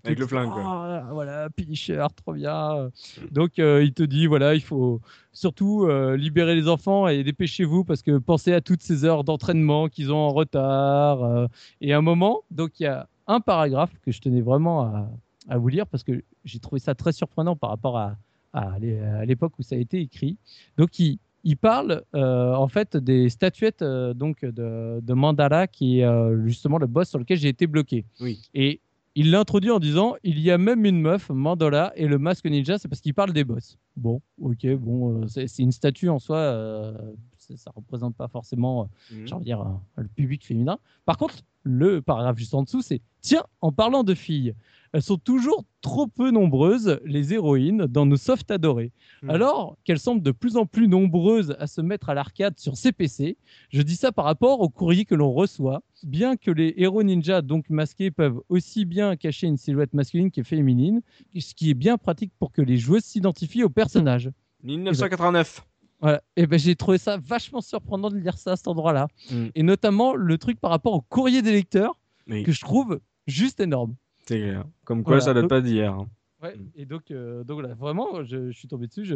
Avec 0.05 0.18
le 0.18 0.27
flingue, 0.27 0.51
quoi. 0.51 0.62
Ah, 0.64 1.09
voilà, 1.12 1.48
Punisher, 1.51 2.05
trop 2.14 2.32
bien. 2.35 2.90
Donc, 3.32 3.59
il 3.59 3.93
te 3.93 4.02
dit, 4.05 4.27
voilà, 4.27 4.55
il 4.55 4.62
faut 4.62 5.01
surtout 5.32 5.86
libérer 6.16 6.55
les 6.55 6.68
enfants 6.68 7.09
et 7.09 7.23
dépêchez-vous 7.24 7.85
parce 7.85 8.02
que 8.02 8.18
pensez 8.18 8.52
à 8.52 8.60
toutes 8.60 8.82
ces 8.82 9.05
heures 9.05 9.24
d'entraînement 9.24 9.89
qu'ils 9.89 10.12
ont 10.12 10.16
en 10.16 10.31
retard. 10.31 11.48
et 11.81 11.93
à 11.93 11.98
un 11.98 12.02
moment, 12.02 12.43
donc 12.51 12.78
il 12.81 12.85
y 12.85 12.86
a 12.86 13.09
un 13.27 13.40
paragraphe 13.40 13.93
que 14.02 14.12
je 14.12 14.20
tenais 14.20 14.40
vraiment 14.40 14.82
à, 14.82 15.09
à 15.48 15.59
vous 15.59 15.68
lire 15.68 15.86
parce 15.86 16.05
que 16.05 16.23
j'ai 16.47 16.59
trouvé 16.60 16.78
ça 16.78 16.94
très 16.94 17.12
surprenant 17.12 17.56
par 17.56 17.68
rapport 17.70 17.98
à, 17.98 18.16
à 18.55 18.78
l'é- 18.78 18.98
à 19.01 19.24
l'époque 19.27 19.52
où 19.59 19.62
ça 19.62 19.74
a 19.74 19.78
été 19.78 20.01
écrit. 20.01 20.39
Donc 20.78 20.98
il, 20.98 21.18
il 21.44 21.56
parle 21.59 22.02
euh, 22.14 22.55
en 22.55 22.68
fait 22.68 22.97
des 22.97 23.28
statuettes 23.28 23.82
euh, 23.82 24.14
donc 24.14 24.44
de, 24.44 25.01
de 25.02 25.12
Mandala 25.14 25.66
qui 25.66 26.01
est 26.01 26.05
euh, 26.05 26.47
justement 26.47 26.78
le 26.78 26.86
boss 26.86 27.09
sur 27.10 27.18
lequel 27.18 27.36
j'ai 27.39 27.48
été 27.51 27.66
bloqué. 27.66 28.05
Oui. 28.20 28.40
Et 28.55 28.81
il 29.18 29.31
l'introduit 29.31 29.70
en 29.70 29.78
disant 29.78 30.14
il 30.24 30.39
y 30.40 30.51
a 30.51 30.59
même 30.59 30.85
une 30.85 31.01
meuf, 31.01 31.31
Mandala, 31.31 31.93
et 31.97 32.06
le 32.06 32.18
masque 32.18 32.44
ninja, 32.47 32.78
c'est 32.78 32.89
parce 32.89 33.01
qu'il 33.01 33.14
parle 33.14 33.32
des 33.32 33.44
boss. 33.44 33.78
Bon, 33.97 34.20
ok, 34.40 34.66
bon, 34.77 35.27
c'est 35.28 35.59
une 35.59 35.73
statue 35.73 36.09
en 36.10 36.18
soi, 36.18 36.93
ça 37.39 37.70
représente 37.74 38.14
pas 38.14 38.28
forcément, 38.28 38.90
j'ai 39.24 39.32
envie 39.32 39.44
de 39.44 39.44
dire, 39.44 39.64
le 39.97 40.09
public 40.09 40.44
féminin. 40.44 40.78
Par 41.06 41.16
contre, 41.16 41.36
le 41.62 42.02
paragraphe 42.02 42.36
juste 42.36 42.52
en 42.55 42.62
dessous, 42.62 42.82
c'est 42.82 43.01
tiens, 43.23 43.44
en 43.62 43.73
parlant 43.73 44.05
de 44.05 44.14
filles, 44.14 44.55
elles 44.97 45.02
sont 45.02 45.18
toujours 45.18 45.62
trop 45.82 46.06
peu 46.06 46.31
nombreuses, 46.31 46.98
les 47.05 47.35
héroïnes, 47.35 47.85
dans 47.85 48.06
nos 48.06 48.16
softs 48.16 48.51
adorés. 48.51 48.93
Mhm. 49.23 49.28
Alors 49.28 49.77
qu'elles 49.85 49.98
semblent 49.98 50.23
de 50.23 50.31
plus 50.31 50.56
en 50.56 50.64
plus 50.64 50.89
nombreuses 50.89 51.55
à 51.59 51.66
se 51.66 51.82
mettre 51.82 52.09
à 52.09 52.14
l'arcade 52.14 52.59
sur 52.59 52.78
CPC, 52.78 53.36
je 53.68 53.82
dis 53.82 53.97
ça 53.97 54.10
par 54.10 54.24
rapport 54.24 54.62
au 54.62 54.70
courrier 54.70 55.05
que 55.05 55.14
l'on 55.14 55.35
reçoit. 55.35 55.82
Bien 56.02 56.39
que 56.39 56.51
les 56.51 56.73
héros 56.78 57.02
ninja, 57.02 57.43
donc 57.43 57.68
masqués, 57.68 58.10
peuvent 58.10 58.40
aussi 58.48 58.86
bien 58.86 59.16
cacher 59.16 59.47
une 59.47 59.59
silhouette 59.59 59.93
masculine 59.93 60.31
que 60.31 60.43
féminine, 60.43 61.02
ce 61.39 61.55
qui 61.55 61.68
est 61.68 61.74
bien 61.74 61.98
pratique 61.98 62.32
pour 62.39 62.51
que 62.51 62.62
les 62.62 62.78
joueuses 62.78 63.05
s'identifient 63.05 63.64
au 63.64 63.68
personnage. 63.68 64.31
1989. 64.62 65.62
Voilà. 66.01 66.23
Et 66.36 66.47
ben 66.47 66.59
j'ai 66.59 66.74
trouvé 66.74 66.97
ça 66.97 67.18
vachement 67.18 67.60
surprenant 67.60 68.09
de 68.09 68.16
lire 68.16 68.39
ça 68.39 68.52
à 68.52 68.56
cet 68.56 68.68
endroit-là. 68.68 69.09
Mm. 69.31 69.47
Et 69.55 69.62
notamment 69.62 70.14
le 70.14 70.39
truc 70.39 70.59
par 70.59 70.70
rapport 70.70 70.94
au 70.94 71.02
courrier 71.02 71.43
des 71.43 71.52
lecteurs 71.52 72.01
Oui, 72.27 72.44
que 72.44 72.52
je 72.52 72.62
trouve 72.62 72.98
juste 73.27 73.60
énorme. 73.60 73.94
Clair. 74.27 74.65
Comme 74.85 75.03
quoi, 75.03 75.12
Voilà. 75.19 75.24
ça 75.24 75.35
date 75.35 75.48
pas 75.48 75.61
d'hier. 75.61 75.93
hein. 75.94 76.07
Ouais, 76.43 76.55
Mm. 76.55 76.66
et 76.77 76.85
donc, 76.85 77.11
euh, 77.11 77.44
donc 77.44 77.61
voilà, 77.61 77.74
vraiment, 77.74 78.23
je, 78.23 78.51
je 78.51 78.57
suis 78.59 78.69
tombé 78.69 78.86
dessus, 78.89 79.07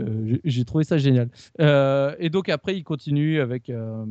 j'ai 0.43 0.65
trouvé 0.65 0.85
ça 0.85 0.97
génial. 0.97 1.29
Euh, 1.61 2.15
et 2.19 2.31
donc 2.31 2.49
après, 2.49 2.75
il 2.77 2.83
continue 2.83 3.41
avec, 3.41 3.69
euh, 3.69 4.05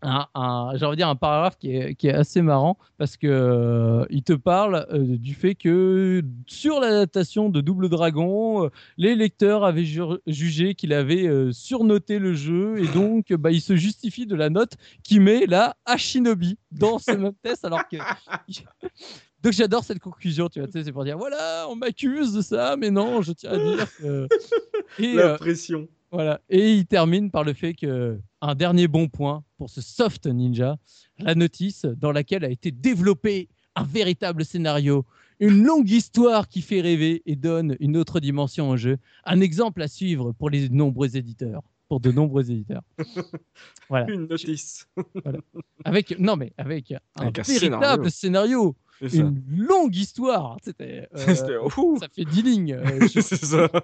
un, 0.00 0.26
un- 0.34 0.70
j'ai 0.76 0.86
envie 0.86 0.94
de 0.96 1.00
dire 1.00 1.08
un 1.08 1.16
paragraphe 1.16 1.58
qui 1.58 1.74
est, 1.76 1.94
qui 1.96 2.06
est 2.06 2.14
assez 2.14 2.40
marrant 2.40 2.78
parce 2.98 3.16
que 3.16 4.06
il 4.10 4.22
te 4.22 4.32
parle 4.32 4.86
du 5.18 5.34
fait 5.34 5.56
que 5.56 6.22
sur 6.46 6.78
l'adaptation 6.80 7.48
de 7.50 7.60
Double 7.60 7.88
Dragon, 7.88 8.70
les 8.96 9.16
lecteurs 9.16 9.64
avaient 9.64 9.84
ju- 9.84 10.00
jugé 10.28 10.74
qu'il 10.76 10.92
avait 10.92 11.28
surnoté 11.52 12.20
le 12.20 12.32
jeu 12.32 12.78
et 12.78 12.86
donc 12.94 13.32
bah, 13.32 13.50
il 13.50 13.60
se 13.60 13.74
justifie 13.74 14.24
de 14.26 14.36
la 14.36 14.50
note 14.50 14.74
qu'il 15.02 15.20
met 15.20 15.46
là 15.46 15.76
à 15.84 15.96
Shinobi 15.96 16.58
dans 16.70 16.98
ce 17.00 17.10
même 17.10 17.34
test 17.42 17.64
alors 17.64 17.86
que 17.88 17.96
donc 19.42 19.52
j'adore 19.52 19.84
cette 19.84 20.00
conclusion, 20.00 20.48
tu 20.48 20.60
vois, 20.60 20.68
c'est 20.70 20.92
pour 20.92 21.04
dire 21.04 21.16
voilà, 21.16 21.66
on 21.68 21.76
m'accuse 21.76 22.32
de 22.32 22.42
ça, 22.42 22.76
mais 22.76 22.90
non, 22.90 23.22
je 23.22 23.32
tiens 23.32 23.52
à 23.52 23.58
dire 23.58 23.96
que 23.96 24.28
et, 24.98 25.14
La 25.14 25.26
euh, 25.26 25.36
pression. 25.36 25.88
voilà. 26.10 26.40
Et 26.48 26.72
il 26.72 26.86
termine 26.86 27.30
par 27.30 27.44
le 27.44 27.52
fait 27.52 27.74
que 27.74 28.18
un 28.40 28.54
dernier 28.54 28.88
bon 28.88 29.08
point 29.08 29.44
pour 29.56 29.70
ce 29.70 29.80
soft 29.80 30.26
ninja, 30.26 30.76
la 31.18 31.34
notice 31.34 31.84
dans 31.84 32.12
laquelle 32.12 32.44
a 32.44 32.50
été 32.50 32.70
développé 32.72 33.48
un 33.76 33.84
véritable 33.84 34.44
scénario, 34.44 35.04
une 35.38 35.62
longue 35.62 35.90
histoire 35.90 36.48
qui 36.48 36.60
fait 36.60 36.80
rêver 36.80 37.22
et 37.26 37.36
donne 37.36 37.76
une 37.78 37.96
autre 37.96 38.18
dimension 38.18 38.70
au 38.70 38.76
jeu, 38.76 38.98
un 39.24 39.40
exemple 39.40 39.82
à 39.82 39.88
suivre 39.88 40.32
pour 40.32 40.50
les 40.50 40.68
nombreux 40.68 41.16
éditeurs, 41.16 41.62
pour 41.88 42.00
de 42.00 42.10
nombreux 42.10 42.50
éditeurs. 42.50 42.82
Voilà. 43.88 44.12
Une 44.12 44.26
notice. 44.26 44.86
Avec 45.82 46.18
non 46.18 46.36
mais 46.36 46.52
avec 46.58 46.92
un 46.92 46.98
Avec 47.14 47.38
un 47.38 47.42
véritable 47.42 48.10
scénario. 48.10 48.76
Une 49.00 49.42
longue 49.48 49.94
histoire. 49.94 50.56
C'était 50.62 51.08
euh, 51.14 51.34
ça 52.00 52.08
fait 52.08 52.24
10 52.24 52.42
lignes. 52.42 52.72
euh, 52.74 53.06
c'est 53.08 53.22
ça. 53.22 53.68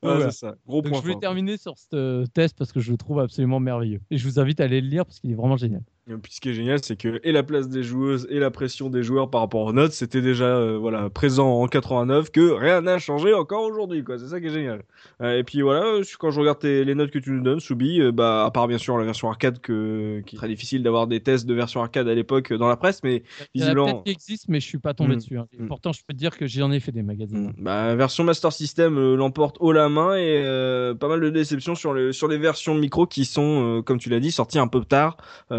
Voilà. 0.00 0.30
c'est 0.30 0.46
ça. 0.46 0.54
Gros 0.64 0.80
Donc, 0.80 0.92
point 0.92 1.00
je 1.00 1.06
voulais 1.06 1.18
terminer 1.18 1.56
sur 1.56 1.76
ce 1.76 2.24
test 2.26 2.56
parce 2.56 2.70
que 2.70 2.78
je 2.78 2.92
le 2.92 2.96
trouve 2.96 3.18
absolument 3.18 3.58
merveilleux. 3.58 4.00
Et 4.10 4.16
je 4.16 4.28
vous 4.28 4.38
invite 4.38 4.60
à 4.60 4.64
aller 4.64 4.80
le 4.80 4.86
lire 4.86 5.04
parce 5.04 5.18
qu'il 5.18 5.32
est 5.32 5.34
vraiment 5.34 5.56
génial. 5.56 5.82
Et 6.10 6.14
puis 6.16 6.32
ce 6.32 6.40
qui 6.40 6.48
est 6.50 6.54
génial, 6.54 6.78
c'est 6.82 6.96
que 6.96 7.20
et 7.22 7.32
la 7.32 7.42
place 7.42 7.68
des 7.68 7.82
joueuses 7.82 8.26
et 8.30 8.38
la 8.38 8.50
pression 8.50 8.88
des 8.88 9.02
joueurs 9.02 9.28
par 9.30 9.42
rapport 9.42 9.62
aux 9.62 9.72
notes, 9.72 9.92
c'était 9.92 10.22
déjà 10.22 10.46
euh, 10.46 10.78
voilà 10.78 11.10
présent 11.10 11.60
en 11.60 11.66
89, 11.66 12.30
que 12.30 12.52
rien 12.52 12.80
n'a 12.80 12.98
changé 12.98 13.34
encore 13.34 13.62
aujourd'hui, 13.64 14.02
quoi. 14.04 14.18
C'est 14.18 14.28
ça 14.28 14.40
qui 14.40 14.46
est 14.46 14.50
génial. 14.50 14.82
Euh, 15.20 15.38
et 15.38 15.44
puis 15.44 15.60
voilà, 15.62 15.84
euh, 15.84 16.02
quand 16.18 16.30
je 16.30 16.40
regarde 16.40 16.58
tes- 16.60 16.84
les 16.84 16.94
notes 16.94 17.10
que 17.10 17.18
tu 17.18 17.30
nous 17.30 17.42
donnes, 17.42 17.60
Soubi, 17.60 18.00
euh, 18.00 18.10
bah 18.12 18.44
à 18.46 18.50
part 18.50 18.68
bien 18.68 18.78
sûr 18.78 18.96
la 18.96 19.04
version 19.04 19.28
arcade 19.28 19.58
que 19.60 20.20
qui 20.26 20.36
est 20.36 20.38
très 20.38 20.48
difficile 20.48 20.82
d'avoir 20.82 21.06
des 21.06 21.20
tests 21.20 21.46
de 21.46 21.54
version 21.54 21.82
arcade 21.82 22.08
à 22.08 22.14
l'époque 22.14 22.52
dans 22.52 22.68
la 22.68 22.76
presse, 22.76 23.02
mais 23.02 23.22
Il 23.54 23.60
y 23.60 23.64
en 23.64 23.66
a 23.66 23.68
Visiblement- 23.70 23.86
peut-être 23.86 24.04
qui 24.04 24.10
existent, 24.12 24.46
mais 24.48 24.60
je 24.60 24.66
suis 24.66 24.78
pas 24.78 24.94
tombé 24.94 25.14
Mm. 25.14 25.18
dessus. 25.18 25.38
hein. 25.38 25.46
Mm. 25.58 25.66
Pourtant, 25.66 25.92
je 25.92 26.00
peux 26.06 26.14
te 26.14 26.18
dire 26.18 26.36
que 26.36 26.46
j'en 26.46 26.70
ai 26.72 26.80
fait 26.80 26.92
des 26.92 27.02
magazines. 27.02 27.52
bah 27.58 27.94
version 27.94 28.24
Master 28.24 28.52
System 28.52 28.98
l'emporte 29.14 29.56
haut 29.60 29.72
la 29.72 29.88
main 29.88 30.16
et 30.16 30.42
pas 30.98 31.08
mal 31.08 31.20
de 31.20 31.30
déceptions 31.30 31.74
sur 31.74 31.92
les 31.94 32.12
sur 32.12 32.28
les 32.28 32.38
versions 32.38 32.74
micro 32.74 33.06
qui 33.06 33.24
sont, 33.24 33.82
comme 33.84 33.98
tu 33.98 34.08
l'as 34.08 34.20
dit, 34.20 34.30
sorties 34.30 34.58
un 34.58 34.68
peu 34.68 34.82
tard 34.84 35.16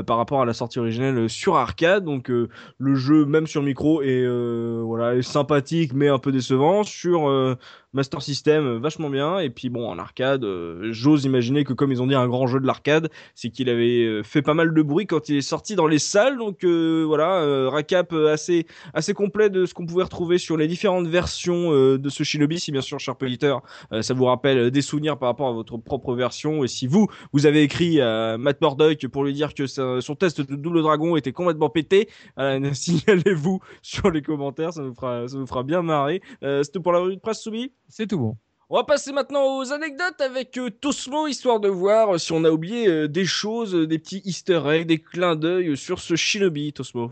par 0.07 0.17
rapport 0.17 0.38
à 0.41 0.45
la 0.45 0.53
sortie 0.53 0.79
originelle 0.79 1.17
euh, 1.17 1.27
sur 1.27 1.55
arcade. 1.55 2.03
Donc 2.03 2.29
euh, 2.29 2.49
le 2.77 2.95
jeu 2.95 3.25
même 3.25 3.47
sur 3.47 3.61
micro 3.61 4.01
est 4.01 4.23
euh, 4.23 4.81
voilà 4.83 5.15
est 5.15 5.21
sympathique 5.21 5.93
mais 5.93 6.07
un 6.07 6.19
peu 6.19 6.31
décevant. 6.31 6.83
Sur 6.83 7.57
Master 7.93 8.21
System 8.21 8.65
euh, 8.65 8.79
vachement 8.79 9.09
bien 9.09 9.39
et 9.39 9.49
puis 9.49 9.69
bon 9.69 9.89
en 9.89 9.97
arcade, 9.97 10.43
euh, 10.43 10.89
j'ose 10.91 11.25
imaginer 11.25 11.63
que 11.63 11.73
comme 11.73 11.91
ils 11.91 12.01
ont 12.01 12.07
dit 12.07 12.13
un 12.13 12.27
grand 12.27 12.45
jeu 12.45 12.59
de 12.59 12.67
l'arcade, 12.67 13.09
c'est 13.33 13.49
qu'il 13.49 13.69
avait 13.69 14.05
euh, 14.05 14.23
fait 14.23 14.43
pas 14.43 14.53
mal 14.53 14.73
de 14.73 14.81
bruit 14.83 15.07
quand 15.07 15.27
il 15.29 15.37
est 15.37 15.41
sorti 15.41 15.75
dans 15.75 15.87
les 15.87 15.97
salles. 15.97 16.37
Donc 16.37 16.63
euh, 16.63 17.03
voilà, 17.07 17.41
euh, 17.41 17.67
recap 17.69 18.13
euh, 18.13 18.31
assez 18.31 18.67
assez 18.93 19.13
complet 19.13 19.49
de 19.49 19.65
ce 19.65 19.73
qu'on 19.73 19.87
pouvait 19.87 20.03
retrouver 20.03 20.37
sur 20.37 20.55
les 20.55 20.67
différentes 20.67 21.07
versions 21.07 21.71
de 21.71 22.09
ce 22.09 22.23
Shinobi. 22.23 22.59
Si 22.59 22.71
bien 22.71 22.81
sûr, 22.81 22.99
cher 22.99 23.15
auditeur, 23.19 23.61
ça 24.01 24.13
vous 24.13 24.25
rappelle 24.25 24.71
des 24.71 24.81
souvenirs 24.81 25.17
par 25.17 25.29
rapport 25.29 25.47
à 25.47 25.51
votre 25.51 25.77
propre 25.77 26.13
version. 26.13 26.63
Et 26.63 26.67
si 26.67 26.87
vous, 26.87 27.07
vous 27.33 27.45
avez 27.45 27.63
écrit 27.63 28.01
à 28.01 28.37
Matt 28.37 28.61
Murdock 28.61 29.07
pour 29.07 29.23
lui 29.23 29.33
dire 29.33 29.53
que 29.53 29.67
son 29.67 30.15
test 30.15 30.41
de 30.41 30.55
Double 30.55 30.81
Dragon 30.81 31.15
était 31.15 31.31
complètement 31.31 31.69
pété, 31.69 32.09
signalez-vous 32.73 33.59
sur 33.81 34.11
les 34.11 34.21
commentaires, 34.21 34.73
ça 34.73 34.81
nous 34.83 34.93
fera, 34.93 35.27
ça 35.27 35.37
nous 35.37 35.47
fera 35.47 35.63
bien 35.63 35.81
marrer. 35.81 36.21
C'était 36.41 36.79
pour 36.79 36.93
la 36.93 36.99
revue 36.99 37.15
de 37.15 37.21
presse, 37.21 37.41
Soubi 37.41 37.71
C'est 37.89 38.07
tout 38.07 38.19
bon. 38.19 38.37
on 38.69 38.77
va 38.77 38.83
passer 38.83 39.11
maintenant 39.11 39.57
aux 39.57 39.71
anecdotes 39.73 40.21
avec 40.21 40.57
euh, 40.57 40.69
Tosmo, 40.69 41.27
histoire 41.27 41.59
de 41.59 41.67
voir 41.69 42.15
euh, 42.15 42.17
si 42.19 42.31
on 42.33 42.43
a 42.43 42.51
oublié 42.51 42.87
euh, 42.87 43.07
des 43.07 43.25
choses, 43.25 43.75
euh, 43.75 43.87
des 43.87 43.99
petits 43.99 44.21
easter 44.25 44.61
eggs, 44.67 44.85
des 44.87 44.99
clins 44.99 45.35
d'œil 45.35 45.75
sur 45.75 45.99
ce 45.99 46.15
Shinobi, 46.15 46.71
Tosmo. 46.73 47.11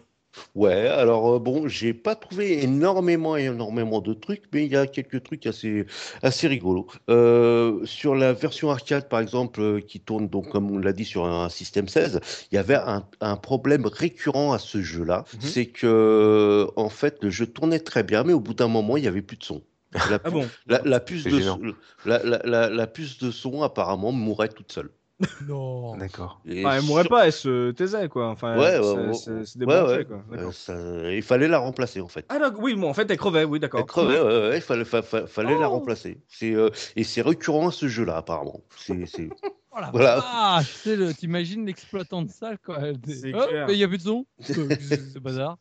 Ouais, 0.56 0.88
alors 0.88 1.36
euh, 1.36 1.40
bon, 1.40 1.68
j'ai 1.68 1.94
pas 1.96 2.16
trouvé 2.16 2.62
énormément, 2.64 3.36
énormément 3.38 4.02
de 4.02 4.14
trucs, 4.14 4.44
mais 4.54 4.66
il 4.66 4.72
y 4.72 4.76
a 4.76 4.86
quelques 4.86 5.24
trucs 5.24 5.48
assez, 5.48 5.86
assez 6.22 6.48
rigolos. 6.48 6.88
Euh, 7.10 7.84
sur 7.86 8.14
la 8.16 8.34
version 8.34 8.70
arcade, 8.70 9.10
par 9.10 9.20
exemple, 9.20 9.62
euh, 9.62 9.80
qui 9.82 10.00
tourne 10.00 10.28
donc, 10.30 10.50
comme 10.50 10.70
on 10.70 10.78
l'a 10.78 10.94
dit, 10.94 11.06
sur 11.06 11.26
un 11.26 11.50
système 11.50 11.88
16, 11.88 12.20
il 12.52 12.56
y 12.56 12.58
avait 12.60 12.76
un, 12.76 13.04
un 13.22 13.36
problème 13.36 13.86
récurrent 13.88 14.54
à 14.54 14.60
ce 14.60 14.82
jeu-là. 14.82 15.26
Mhm. 15.34 15.40
C'est 15.42 15.66
que, 15.68 16.68
en 16.76 16.90
fait, 16.90 17.24
le 17.24 17.30
jeu 17.32 17.48
tournait 17.48 17.80
très 17.80 18.04
bien, 18.04 18.24
mais 18.24 18.34
au 18.34 18.40
bout 18.40 18.54
d'un 18.54 18.68
moment, 18.68 18.96
il 18.98 19.04
y 19.06 19.08
avait 19.08 19.22
plus 19.24 19.38
de 19.38 19.44
son. 19.44 19.64
La, 19.94 20.20
Ah 20.24 20.30
bon 20.30 20.48
la, 20.68 20.82
la 20.84 21.00
puce 21.00 21.24
C'est 21.24 21.30
de, 21.32 21.40
son- 21.40 21.62
la, 22.06 22.22
la, 22.24 22.40
la, 22.44 22.70
la 22.70 22.88
puce 22.88 23.18
de 23.20 23.32
son, 23.32 23.62
apparemment, 23.64 24.12
mourait 24.12 24.50
toute 24.50 24.72
seule. 24.72 24.90
Non. 25.48 25.96
D'accord. 25.98 26.42
Et 26.46 26.64
Ah, 26.66 26.78
elle 26.78 26.84
mourrait 26.84 27.04
sur- 27.04 27.10
pas, 27.10 27.26
elle 27.26 27.32
se 27.34 27.72
taisait 27.72 28.08
quoi. 28.10 28.28
Enfin, 28.30 28.56
Ouais, 28.58 28.78
ouais, 28.78 28.84
c'est- 28.84 28.98
ouais, 29.08 29.14
c'est- 29.14 29.46
c'est 29.46 29.60
ouais, 29.60 29.66
débranché, 29.66 29.98
ouais. 29.98 30.06
quoi. 30.06 30.24
Euh, 30.34 30.52
ça- 30.52 31.12
il 31.12 31.24
fallait 31.24 31.48
la 31.48 31.58
remplacer, 31.58 32.02
en 32.02 32.08
fait. 32.08 32.26
Ah 32.30 32.38
oui, 32.60 32.76
bon, 32.76 32.90
en 32.90 32.94
fait, 32.94 33.10
elle 33.10 33.18
crevait, 33.18 33.44
oui, 33.46 33.60
d'accord. 33.60 33.80
Elle 33.80 33.86
crevait, 33.88 34.20
ouais, 34.20 34.50
ouais, 34.50 34.58
il 34.58 34.62
fallait, 34.62 34.86
fa- 34.86 35.02
fa- 35.02 35.26
fallait 35.26 35.58
la 35.58 35.68
Oh. 35.68 35.74
remplacer. 35.74 36.22
C'est, 36.28 36.54
euh, 36.54 36.70
et 36.96 37.04
c'est 37.04 37.22
récurrent 37.22 37.70
à 37.70 37.72
ce 37.72 37.88
jeu-là, 37.88 38.18
apparemment. 38.18 38.62
C'est, 38.78 39.06
c'est- 39.08 39.30
Oh 39.72 39.80
la 39.80 39.92
Voilà. 39.92 40.62
le- 40.88 41.14
T'imagines 41.14 41.64
l'exploitant 41.66 42.24
de 42.24 42.30
salle 42.32 42.58
quoi. 42.58 42.80
C'est 43.08 43.32
Oh, 43.36 43.46
il 43.70 43.76
y 43.78 43.84
a 43.84 43.88
plus 43.88 44.00
de 44.00 44.04
son. 44.04 44.26
C'est 44.40 45.20
bazar. 45.20 45.58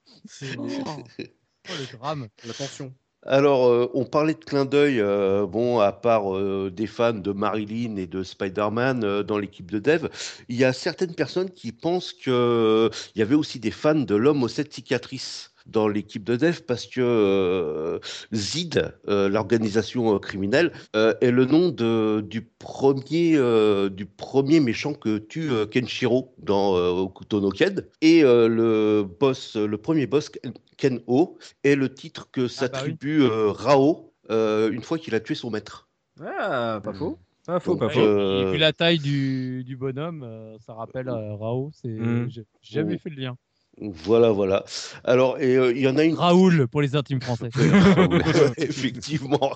Oh, 0.58 0.66
oh, 0.88 1.22
le 1.68 1.98
drame. 1.98 2.28
La 2.46 2.54
tension. 2.54 2.94
Alors, 3.28 3.66
euh, 3.66 3.90
on 3.94 4.04
parlait 4.04 4.34
de 4.34 4.44
clin 4.44 4.64
d'œil, 4.64 5.00
euh, 5.00 5.46
bon, 5.46 5.80
à 5.80 5.90
part 5.92 6.36
euh, 6.36 6.70
des 6.72 6.86
fans 6.86 7.12
de 7.12 7.32
Marilyn 7.32 7.96
et 7.96 8.06
de 8.06 8.22
Spider-Man 8.22 9.02
euh, 9.04 9.22
dans 9.24 9.36
l'équipe 9.38 9.68
de 9.70 9.80
dev, 9.80 10.08
il 10.48 10.56
y 10.56 10.64
a 10.64 10.72
certaines 10.72 11.14
personnes 11.14 11.50
qui 11.50 11.72
pensent 11.72 12.12
qu'il 12.12 12.90
y 13.16 13.22
avait 13.22 13.34
aussi 13.34 13.58
des 13.58 13.72
fans 13.72 13.94
de 13.96 14.14
l'homme 14.14 14.44
aux 14.44 14.48
sept 14.48 14.72
cicatrices 14.72 15.50
dans 15.66 15.88
l'équipe 15.88 16.24
de 16.24 16.36
dev 16.36 16.60
parce 16.66 16.86
que 16.86 17.00
euh, 17.00 17.98
Zid, 18.32 18.92
euh, 19.08 19.28
l'organisation 19.28 20.14
euh, 20.14 20.18
criminelle, 20.18 20.72
euh, 20.94 21.14
est 21.20 21.30
le 21.30 21.44
nom 21.44 21.68
de, 21.70 22.20
du, 22.20 22.42
premier, 22.42 23.36
euh, 23.36 23.88
du 23.88 24.06
premier 24.06 24.60
méchant 24.60 24.94
que 24.94 25.18
tue 25.18 25.50
euh, 25.50 25.66
Kenshiro 25.66 26.34
dans 26.38 26.76
euh, 26.76 26.90
Okuto 26.90 27.40
no 27.40 27.50
Ken. 27.50 27.82
Et 28.00 28.22
euh, 28.24 28.48
le 28.48 29.02
boss, 29.20 29.56
le 29.56 29.76
premier 29.78 30.06
boss, 30.06 30.30
Ken 30.76 31.00
Ho, 31.06 31.38
est 31.64 31.74
le 31.76 31.92
titre 31.92 32.30
que 32.30 32.48
s'attribue 32.48 33.22
euh, 33.22 33.50
Rao 33.50 34.12
euh, 34.30 34.70
une 34.70 34.82
fois 34.82 34.98
qu'il 34.98 35.14
a 35.14 35.20
tué 35.20 35.34
son 35.34 35.50
maître. 35.50 35.88
Ah, 36.20 36.80
pas 36.82 36.92
faux. 36.92 37.18
Pas 37.46 37.60
faux, 37.60 37.72
Donc, 37.72 37.80
pas 37.80 37.88
faux. 37.90 38.00
euh, 38.00 38.42
Et 38.48 38.50
puis 38.50 38.58
la 38.58 38.72
taille 38.72 38.98
du, 38.98 39.62
du 39.64 39.76
bonhomme, 39.76 40.24
euh, 40.24 40.56
ça 40.58 40.74
rappelle 40.74 41.08
euh, 41.08 41.34
Rao. 41.36 41.70
C'est 41.74 41.88
Mm. 41.88 42.28
j'ai 42.28 42.44
jamais 42.62 42.94
Oh. 42.96 42.98
fait 43.02 43.10
le 43.10 43.16
lien. 43.22 43.36
Voilà, 43.80 44.30
voilà. 44.30 44.64
Alors, 45.04 45.38
et 45.38 45.54
euh, 45.54 45.72
il 45.72 45.82
y 45.82 45.88
en 45.88 45.98
a 45.98 46.04
une. 46.04 46.14
Raoul 46.14 46.66
pour 46.66 46.80
les 46.80 46.96
intimes 46.96 47.20
français. 47.20 47.50
Effectivement. 48.56 49.52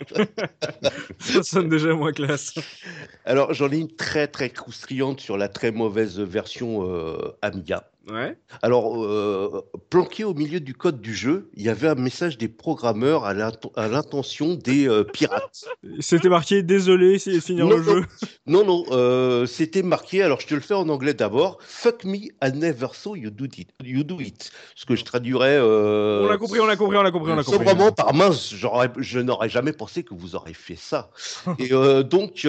Ça 1.18 1.42
sonne 1.42 1.70
déjà 1.70 1.94
moins 1.94 2.12
classe. 2.12 2.55
Alors, 3.24 3.55
j'en 3.55 3.70
ai 3.70 3.78
une 3.78 3.94
très, 3.94 4.26
très 4.26 4.51
croustillante 4.51 5.20
sur 5.20 5.38
la 5.38 5.48
très 5.48 5.70
mauvaise 5.72 6.20
version 6.20 6.86
euh, 6.86 7.34
Amiga. 7.40 7.90
Ouais. 8.11 8.37
Alors, 8.62 9.05
euh, 9.05 9.62
planqué 9.89 10.24
au 10.24 10.35
milieu 10.35 10.59
du 10.61 10.74
code 10.74 11.01
du 11.01 11.15
jeu, 11.15 11.49
il 11.55 11.62
y 11.62 11.69
avait 11.69 11.89
un 11.89 11.95
message 11.95 12.39
des 12.39 12.49
programmeurs 12.49 13.24
à 13.24 13.35
l'inten- 13.35 13.70
à 13.77 13.89
l'intention 13.89 14.55
des 14.55 14.89
euh, 14.89 15.05
pirates. 15.05 15.65
C'était 16.01 16.28
marqué 16.28 16.62
désolé, 16.62 17.19
de 17.24 17.41
finir 17.41 17.66
Non, 17.66 17.77
le 17.77 17.82
non. 17.85 17.93
jeu. 17.93 18.05
Non, 18.47 18.65
non, 18.65 18.85
euh, 18.91 19.47
c'était 19.47 19.82
marqué, 19.82 20.23
alors 20.23 20.41
je 20.41 20.47
te 20.49 20.55
le 20.55 20.61
fais 20.61 20.74
en 20.74 20.89
anglais 20.89 21.15
d'abord. 21.15 21.59
Fuck 21.61 22.05
me, 22.05 22.16
I 22.16 22.53
never 22.53 22.89
saw 22.93 23.15
you 23.15 23.31
do 23.31 23.45
it. 23.45 23.69
You 23.85 24.03
do 24.03 24.19
it. 24.20 24.51
Ce 24.74 24.85
que 24.87 24.97
je 24.97 25.05
traduirais. 25.05 25.61
On 25.61 26.27
l'a 26.27 26.37
compris, 26.37 26.59
on 26.61 26.66
l'a 26.66 26.77
compris, 26.77 26.97
on 26.97 27.03
l'a 27.03 27.11
compris, 27.12 27.32
on 27.32 27.37
l'a 27.37 27.45
compris. 27.45 27.59
Sobrement 27.59 27.93
par 27.93 28.12
mince, 28.15 28.53
je 28.55 29.19
n'aurais 29.20 29.49
jamais 29.49 29.73
pensé 29.73 30.03
que 30.03 30.15
vous 30.15 30.35
aurez 30.35 30.55
fait 30.55 30.77
ça. 30.77 31.11
Et 31.59 31.70
donc, 32.05 32.47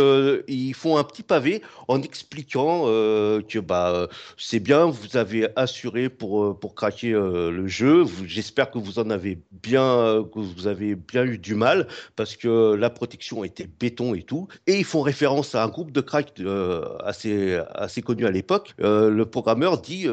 ils 0.47 0.73
font 0.73 0.97
un 0.97 1.03
petit 1.03 1.23
pavé 1.23 1.61
en 1.87 2.01
expliquant 2.01 2.85
que 2.85 3.59
bah, 3.59 4.07
c'est 4.37 4.59
bien, 4.59 4.85
vous 4.85 5.17
avez 5.17 5.47
assuré 5.55 6.09
pour, 6.09 6.43
euh, 6.43 6.53
pour 6.53 6.75
craquer 6.75 7.13
euh, 7.13 7.51
le 7.51 7.67
jeu. 7.67 8.05
J'espère 8.25 8.71
que 8.71 8.77
vous 8.77 8.99
en 8.99 9.09
avez 9.09 9.39
bien, 9.51 9.83
euh, 9.83 10.23
que 10.23 10.39
vous 10.39 10.67
avez 10.67 10.95
bien 10.95 11.23
eu 11.23 11.37
du 11.37 11.55
mal 11.55 11.87
parce 12.15 12.35
que 12.35 12.73
la 12.75 12.89
protection 12.89 13.43
était 13.43 13.67
béton 13.79 14.13
et 14.15 14.23
tout. 14.23 14.47
Et 14.67 14.77
ils 14.77 14.85
font 14.85 15.01
référence 15.01 15.55
à 15.55 15.63
un 15.63 15.67
groupe 15.67 15.91
de 15.91 16.01
crack 16.01 16.33
euh, 16.39 16.85
assez, 17.03 17.59
assez 17.73 18.01
connu 18.01 18.25
à 18.25 18.31
l'époque. 18.31 18.73
Le 18.79 19.23
programmeur 19.23 19.81
dit 19.81 20.07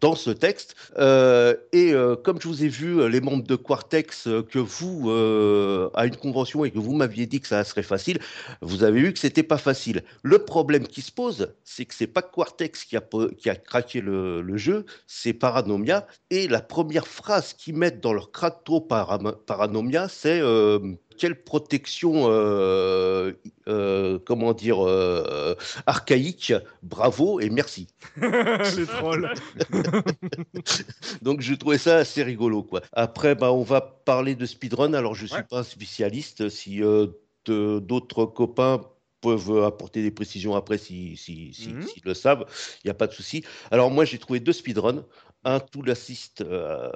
dans 0.00 0.14
ce 0.14 0.30
texte, 0.30 0.74
et 1.72 1.92
comme 2.22 2.40
je 2.40 2.48
vous 2.48 2.64
ai 2.64 2.68
vu, 2.68 3.08
les 3.08 3.20
membres 3.20 3.44
de 3.44 3.56
Quartex, 3.56 4.28
que 4.50 4.58
vous, 4.58 5.10
à 5.94 6.06
une 6.06 6.16
convention 6.16 6.64
et 6.64 6.70
que 6.70 6.78
vous 6.78 6.94
m'aviez 6.94 7.26
dit 7.26 7.40
que 7.40 7.48
ça 7.48 7.64
serait 7.64 7.82
facile, 7.82 8.18
vous 8.60 8.84
avez 8.84 9.00
vu 9.00 9.12
que 9.12 9.18
c'était 9.18 9.42
pas 9.42 9.58
facile. 9.58 10.02
Le 10.22 10.38
problème 10.38 10.86
qui 10.86 11.02
se 11.02 11.12
pose, 11.12 11.54
c'est 11.64 11.84
que 11.84 11.94
c'est 11.94 12.06
pas 12.06 12.22
Quartex 12.22 12.84
qui 12.84 12.96
a, 12.96 13.02
qui 13.36 13.50
a 13.50 13.56
craqué 13.56 14.00
le, 14.00 14.40
le 14.42 14.56
jeu, 14.56 14.83
c'est 15.06 15.32
Paranomia. 15.32 16.06
Et 16.30 16.48
la 16.48 16.60
première 16.60 17.06
phrase 17.06 17.52
qu'ils 17.54 17.76
mettent 17.76 18.00
dans 18.00 18.12
leur 18.12 18.30
Param- 18.30 19.36
Paranomia, 19.46 20.08
c'est 20.08 20.40
euh, 20.40 20.78
quelle 21.16 21.42
protection, 21.44 22.24
euh, 22.28 23.32
euh, 23.68 24.18
comment 24.24 24.52
dire, 24.52 24.84
euh, 24.86 25.54
archaïque, 25.86 26.52
bravo 26.82 27.38
et 27.40 27.50
merci. 27.50 27.86
Les 28.20 28.86
trolls. 28.86 29.30
Donc 31.22 31.40
je 31.40 31.54
trouvais 31.54 31.78
ça 31.78 31.96
assez 31.98 32.22
rigolo 32.22 32.62
quoi. 32.62 32.80
Après 32.92 33.34
bah 33.34 33.52
on 33.52 33.62
va 33.62 33.80
parler 33.80 34.34
de 34.34 34.46
speedrun. 34.46 34.92
Alors 34.94 35.14
je 35.14 35.26
suis 35.26 35.36
Ouais. 35.36 35.42
pas 35.48 35.58
un 35.60 35.62
spécialiste. 35.64 36.48
Si 36.48 36.82
euh, 36.82 37.06
d'autres 37.46 38.24
copains 38.26 38.80
peuvent 39.24 39.64
apporter 39.64 40.02
des 40.02 40.10
précisions 40.20 40.54
après 40.60 40.78
si 40.78 41.16
si 41.16 41.34
si- 41.54 41.70
s'ils 41.88 42.02
le 42.04 42.14
savent, 42.14 42.44
il 42.82 42.86
n'y 42.88 42.90
a 42.90 42.94
pas 43.02 43.06
de 43.06 43.12
souci. 43.12 43.42
Alors 43.70 43.90
moi 43.90 44.04
j'ai 44.04 44.18
trouvé 44.18 44.40
deux 44.40 44.52
speedruns. 44.52 45.04
Un 45.46 45.60
Tool 45.60 45.90
Assist 45.90 46.40
euh, 46.40 46.90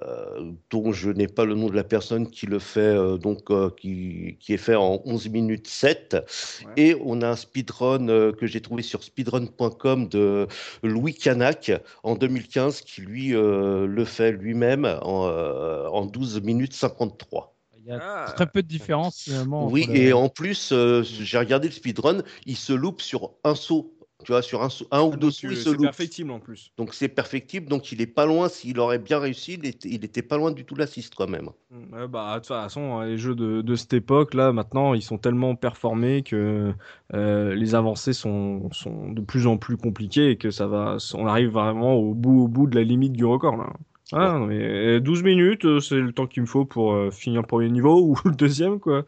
dont 0.70 0.90
je 0.92 1.10
n'ai 1.10 1.26
pas 1.28 1.44
le 1.44 1.54
nom 1.54 1.68
de 1.68 1.74
la 1.76 1.84
personne 1.84 2.24
qui 2.30 2.46
le 2.46 2.58
fait, 2.58 2.80
euh, 2.80 3.18
donc 3.18 3.50
euh, 3.50 3.68
qui, 3.78 4.38
qui 4.40 4.54
est 4.54 4.62
fait 4.68 4.74
en 4.74 5.02
11 5.04 5.28
minutes 5.28 5.66
7. 5.68 6.16
Ouais. 6.64 6.72
Et 6.76 6.96
on 7.04 7.20
a 7.20 7.28
un 7.28 7.36
speedrun 7.36 8.08
euh, 8.08 8.32
que 8.32 8.46
j'ai 8.46 8.62
trouvé 8.62 8.82
sur 8.82 9.02
speedrun.com 9.04 10.08
de 10.08 10.46
Louis 10.82 11.12
Canac 11.14 11.70
en 12.02 12.14
2015 12.14 12.80
qui 12.80 13.02
lui 13.02 13.34
euh, 13.34 13.86
le 13.86 14.04
fait 14.06 14.32
lui-même 14.32 14.86
en, 15.02 15.28
euh, 15.28 15.86
en 15.88 16.06
12 16.06 16.40
minutes 16.42 16.72
53. 16.72 17.54
Il 17.88 17.92
y 17.92 17.96
a 17.96 18.00
Ah. 18.02 18.32
très 18.36 18.46
peu 18.46 18.62
de 18.62 18.68
différence 18.68 19.22
finalement. 19.22 19.66
Oui, 19.68 19.86
le- 19.88 19.96
et 19.96 20.12
en 20.12 20.28
plus, 20.28 20.72
euh, 20.72 21.02
j'ai 21.02 21.38
regardé 21.38 21.68
le 21.68 21.72
speedrun, 21.74 22.18
il 22.44 22.56
se 22.56 22.74
loupe 22.74 23.00
sur 23.00 23.30
un 23.44 23.54
saut. 23.54 23.94
Tu 24.24 24.32
vois, 24.32 24.42
sur 24.42 24.64
un, 24.64 24.68
saut- 24.68 24.88
un 24.90 25.02
ou 25.02 25.10
deux 25.12 25.28
Donc, 25.28 25.32
sauts, 25.32 25.46
il 25.48 25.56
se 25.56 25.62
c'est 25.62 25.70
loupe. 25.70 25.82
perfectible 25.82 26.32
en 26.32 26.40
plus. 26.40 26.72
Donc 26.76 26.92
c'est 26.92 27.06
perfectible, 27.08 27.68
donc 27.68 27.92
il 27.92 28.00
est 28.02 28.06
pas 28.08 28.26
loin. 28.26 28.48
S'il 28.48 28.78
aurait 28.80 28.98
bien 28.98 29.20
réussi, 29.20 29.54
il 29.54 29.64
était, 29.64 29.88
il 29.88 30.04
était 30.04 30.22
pas 30.22 30.36
loin 30.36 30.50
du 30.50 30.64
tout 30.64 30.74
l'assist 30.74 31.14
quand 31.14 31.28
même. 31.28 31.48
Ouais, 31.92 32.08
bah, 32.08 32.34
de 32.34 32.38
toute 32.40 32.48
façon, 32.48 32.98
hein, 32.98 33.06
les 33.06 33.16
jeux 33.16 33.36
de, 33.36 33.62
de 33.62 33.74
cette 33.76 33.92
époque, 33.92 34.34
là, 34.34 34.52
maintenant, 34.52 34.92
ils 34.94 35.02
sont 35.02 35.18
tellement 35.18 35.54
performés 35.54 36.22
que 36.24 36.74
euh, 37.14 37.54
les 37.54 37.74
avancées 37.76 38.12
sont, 38.12 38.68
sont 38.72 39.12
de 39.12 39.20
plus 39.20 39.46
en 39.46 39.56
plus 39.56 39.76
compliquées 39.76 40.30
et 40.32 40.36
que 40.36 40.50
ça 40.50 40.66
va, 40.66 40.96
on 41.14 41.26
arrive 41.28 41.50
vraiment 41.50 41.94
au 41.94 42.12
bout, 42.12 42.42
au 42.42 42.48
bout 42.48 42.66
de 42.66 42.74
la 42.76 42.82
limite 42.82 43.12
du 43.12 43.24
record, 43.24 43.56
là. 43.56 43.72
Ah, 44.12 44.38
mais 44.38 44.96
euh, 44.96 45.00
12 45.00 45.22
minutes, 45.22 45.66
euh, 45.66 45.80
c'est 45.80 45.96
le 45.96 46.12
temps 46.12 46.26
qu'il 46.26 46.42
me 46.42 46.46
faut 46.46 46.64
pour 46.64 46.94
euh, 46.94 47.10
finir 47.10 47.42
le 47.42 47.46
premier 47.46 47.68
niveau 47.68 48.00
ou 48.06 48.16
le 48.24 48.34
deuxième, 48.34 48.80
quoi. 48.80 49.04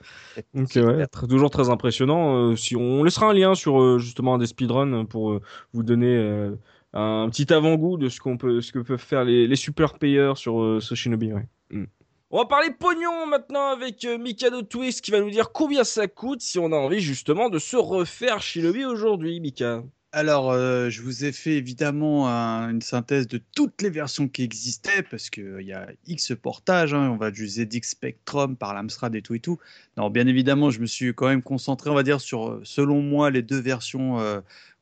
Donc, 0.53 0.77
euh, 0.77 1.07
toujours 1.29 1.51
très 1.51 1.71
impressionnant. 1.71 2.37
Euh, 2.37 2.57
si 2.57 2.77
on 2.77 3.03
laissera 3.03 3.31
un 3.31 3.33
lien 3.33 3.55
sur 3.55 3.81
euh, 3.81 3.99
justement 3.99 4.37
des 4.37 4.47
speedruns 4.47 5.07
pour 5.07 5.33
euh, 5.33 5.41
vous 5.73 5.83
donner 5.83 6.15
euh, 6.15 6.55
un 6.93 7.29
petit 7.31 7.53
avant-goût 7.53 7.97
de 7.97 8.09
ce 8.09 8.21
qu'on 8.21 8.37
peut, 8.37 8.61
ce 8.61 8.73
que 8.73 8.81
peuvent 8.81 8.99
faire 8.99 9.25
les, 9.25 9.57
super 9.57 9.99
payeurs 9.99 10.37
sur 10.37 10.61
euh, 10.61 10.81
ce 10.81 10.95
Shinobi. 10.95 11.33
Mm. 11.71 11.85
On 12.33 12.39
va 12.39 12.45
parler 12.45 12.71
pognon 12.71 13.27
maintenant 13.27 13.71
avec 13.71 14.05
euh, 14.05 14.19
Mikado 14.19 14.63
Twist 14.63 15.01
qui 15.01 15.11
va 15.11 15.21
nous 15.21 15.31
dire 15.31 15.51
combien 15.51 15.83
ça 15.83 16.07
coûte 16.07 16.43
si 16.43 16.59
on 16.59 16.73
a 16.73 16.77
envie 16.77 17.01
justement 17.01 17.49
de 17.49 17.59
se 17.59 17.77
refaire 17.77 18.41
Shinobi 18.41 18.85
aujourd'hui, 18.85 19.41
Mika. 19.41 19.83
Alors, 20.13 20.51
euh, 20.51 20.91
je 20.91 21.03
vous 21.03 21.25
ai 21.25 21.31
fait 21.31 21.53
évidemment 21.57 22.29
un- 22.29 22.69
une 22.71 22.83
synthèse 22.83 23.29
de 23.29 23.39
toutes 23.55 23.81
les 23.81 23.91
versions 23.91 24.27
qui 24.29 24.43
existaient, 24.43 25.05
parce 25.05 25.31
qu'il 25.31 25.61
y 25.63 25.73
a 25.73 25.89
X 26.07 26.33
portages, 26.35 26.93
hein, 26.95 27.11
on 27.11 27.17
va 27.17 27.31
du 27.31 27.47
ZX 27.47 27.83
Spectrum 27.91 28.57
par 28.57 28.75
l'Amstrad 28.75 29.15
et 29.15 29.23
tout 29.23 29.35
et 29.37 29.41
tout. 29.41 29.59
Non, 29.97 30.11
bien 30.11 30.27
évidemment, 30.27 30.71
je 30.71 30.81
me 30.81 30.87
suis 30.87 31.15
quand 31.15 31.29
même 31.29 31.43
concentré, 31.45 31.91
on 31.91 31.95
va 31.95 32.03
dire, 32.03 32.21
sur, 32.21 32.49
euh, 32.51 32.61
selon 32.65 33.03
moi, 33.03 33.31
les 33.31 33.43
deux 33.43 33.61
versions 33.61 34.19
euh, 34.19 34.41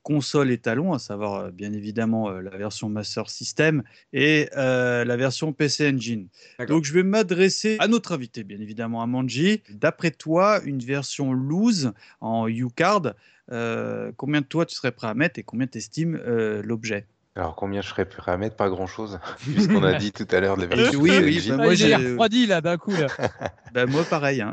console 0.09 0.51
et 0.51 0.57
talon, 0.57 0.95
à 0.95 0.99
savoir, 0.99 1.35
euh, 1.35 1.51
bien 1.51 1.71
évidemment, 1.75 2.31
euh, 2.31 2.41
la 2.41 2.57
version 2.57 2.89
Master 2.89 3.29
System 3.29 3.83
et 4.15 4.49
euh, 4.57 5.05
la 5.05 5.17
version 5.19 5.53
PC 5.53 5.87
Engine. 5.87 6.29
Donc, 6.67 6.85
je 6.85 6.95
vais 6.95 7.03
m'adresser 7.03 7.77
à 7.79 7.89
notre 7.89 8.13
invité, 8.13 8.43
bien 8.43 8.59
évidemment, 8.59 9.03
à 9.03 9.07
Manji. 9.07 9.63
D'après 9.69 10.11
toi, 10.11 10.63
une 10.65 10.79
version 10.79 11.35
loose 11.35 11.93
en 12.23 12.49
U-Card, 12.49 13.13
euh, 13.53 14.11
combien 14.17 14.41
de 14.41 14.47
toi 14.47 14.65
tu 14.65 14.75
serais 14.75 14.93
prêt 14.93 15.09
à 15.09 15.15
mettre 15.15 15.39
et 15.39 15.43
combien 15.43 15.67
t'estimes 15.67 16.19
euh, 16.27 16.63
l'objet? 16.63 17.07
Alors 17.39 17.55
combien 17.55 17.81
je 17.83 17.89
serais 17.89 18.05
prêt 18.05 18.33
à 18.33 18.37
mettre 18.37 18.57
Pas 18.57 18.69
grand-chose, 18.69 19.21
puisqu'on 19.39 19.85
a 19.85 19.95
dit 19.95 20.13
tout 20.13 20.27
à 20.31 20.41
l'heure 20.41 20.57
de 20.57 20.63
la 20.63 20.67
version 20.77 21.01
Oui, 21.01 21.13
oui, 21.23 21.41
bah, 21.49 21.55
Ah, 21.59 21.63
moi, 21.65 21.75
j'ai- 21.75 21.95
refroidi 21.95 22.47
là 22.47 22.61
d'un 22.61 22.77
coup. 22.77 22.91
Là. 22.91 23.07
Ben, 23.73 23.89
Moi, 23.89 24.03
pareil. 24.05 24.41
hein. 24.41 24.53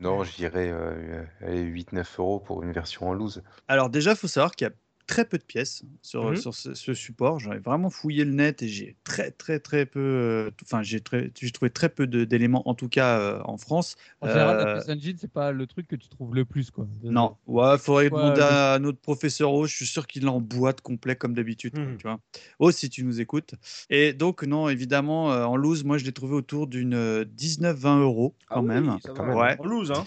Non, 0.00 0.24
je 0.24 0.34
dirais 0.34 0.70
euh, 0.72 1.22
allez, 1.46 1.62
8-9 1.62 2.04
euros 2.18 2.40
pour 2.40 2.62
une 2.64 2.72
version 2.72 3.08
en 3.08 3.14
loose. 3.14 3.42
Alors 3.68 3.88
déjà, 3.90 4.10
il 4.10 4.16
faut 4.16 4.26
savoir 4.28 4.52
qu'il 4.52 4.66
y 4.66 4.70
a 4.70 4.72
très 5.10 5.24
peu 5.24 5.38
de 5.38 5.42
pièces 5.42 5.82
sur, 6.02 6.38
sur 6.38 6.54
ce, 6.54 6.72
ce 6.72 6.94
support. 6.94 7.40
J'avais 7.40 7.58
vraiment 7.58 7.90
fouillé 7.90 8.24
le 8.24 8.30
net 8.32 8.62
et 8.62 8.68
j'ai 8.68 8.96
très 9.02 9.32
très 9.32 9.58
très 9.58 9.84
peu, 9.84 9.98
euh, 9.98 10.50
enfin 10.62 10.82
j'ai 10.84 11.00
trouvé 11.00 11.70
très 11.70 11.88
peu 11.88 12.06
d'éléments, 12.06 12.62
en 12.68 12.74
tout 12.76 12.88
cas 12.88 13.18
euh, 13.18 13.40
en 13.44 13.56
France. 13.58 13.96
En 14.20 14.28
général, 14.28 14.56
la 14.58 14.76
Euh, 14.88 14.94
Engine, 14.94 15.16
c'est 15.20 15.32
pas 15.32 15.50
le 15.50 15.66
truc 15.66 15.88
que 15.88 15.96
tu 15.96 16.08
trouves 16.08 16.32
le 16.34 16.44
plus. 16.44 16.70
Quoi. 16.70 16.86
Non, 17.02 17.36
ouais, 17.48 17.76
faudrait 17.78 18.04
Ouais, 18.04 18.10
demander 18.10 18.40
à 18.40 18.78
notre 18.78 19.00
professeur 19.00 19.52
O. 19.52 19.66
Je 19.66 19.74
suis 19.74 19.86
sûr 19.86 20.06
qu'il 20.06 20.24
l'a 20.24 20.30
en 20.30 20.40
boîte 20.40 20.80
complet 20.80 21.16
comme 21.16 21.34
d'habitude. 21.34 21.76
Mhm. 21.76 21.96
Tu 21.96 22.02
vois. 22.06 22.20
O, 22.60 22.70
si 22.70 22.88
tu 22.88 23.02
nous 23.02 23.20
écoutes. 23.20 23.54
Et 23.90 24.12
donc 24.12 24.44
non, 24.44 24.68
évidemment, 24.68 25.32
euh, 25.32 25.44
en 25.44 25.56
loose, 25.56 25.82
moi 25.82 25.98
je 25.98 26.04
l'ai 26.04 26.12
trouvé 26.12 26.34
autour 26.34 26.68
d'une 26.68 26.94
euh, 26.94 27.24
19-20 27.36 28.00
euros 28.00 28.36
quand 28.48 28.62
même. 28.62 28.96
ça 29.02 29.10
Quand 29.12 29.24
va. 29.24 29.28
même. 29.30 29.36
Ouais. 29.36 29.56
En 29.58 29.64
loose, 29.66 29.90
hein. 29.90 30.06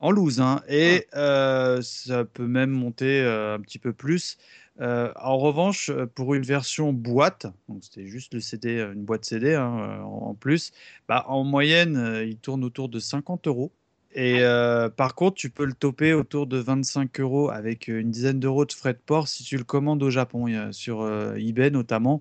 En 0.00 0.10
loose, 0.10 0.40
hein. 0.40 0.60
Et 0.68 1.06
euh, 1.14 1.80
ça 1.82 2.24
peut 2.24 2.46
même 2.46 2.70
monter 2.70 3.20
euh, 3.22 3.54
un 3.54 3.60
petit 3.60 3.78
peu 3.78 3.92
plus. 3.92 4.36
Euh, 4.80 5.12
en 5.16 5.38
revanche, 5.38 5.90
pour 6.14 6.34
une 6.34 6.42
version 6.42 6.92
boîte, 6.92 7.46
donc 7.68 7.78
c'était 7.84 8.06
juste 8.06 8.34
le 8.34 8.40
CD, 8.40 8.80
une 8.92 9.04
boîte 9.04 9.24
CD 9.24 9.54
hein, 9.54 10.00
en 10.02 10.30
en 10.30 10.34
plus, 10.34 10.72
bah, 11.08 11.24
en 11.28 11.44
moyenne, 11.44 12.22
il 12.26 12.36
tourne 12.38 12.64
autour 12.64 12.88
de 12.88 12.98
50 12.98 13.46
euros. 13.46 13.72
Et 14.16 14.42
euh, 14.42 14.88
par 14.90 15.14
contre, 15.14 15.36
tu 15.36 15.50
peux 15.50 15.64
le 15.64 15.72
toper 15.74 16.12
autour 16.12 16.46
de 16.46 16.58
25 16.58 17.18
euros 17.20 17.50
avec 17.50 17.88
une 17.88 18.10
dizaine 18.10 18.40
d'euros 18.40 18.64
de 18.64 18.72
frais 18.72 18.92
de 18.94 18.98
port 19.04 19.28
si 19.28 19.42
tu 19.44 19.56
le 19.56 19.64
commandes 19.64 20.02
au 20.02 20.10
Japon, 20.10 20.46
sur 20.72 21.08
eBay 21.36 21.70
notamment. 21.70 22.20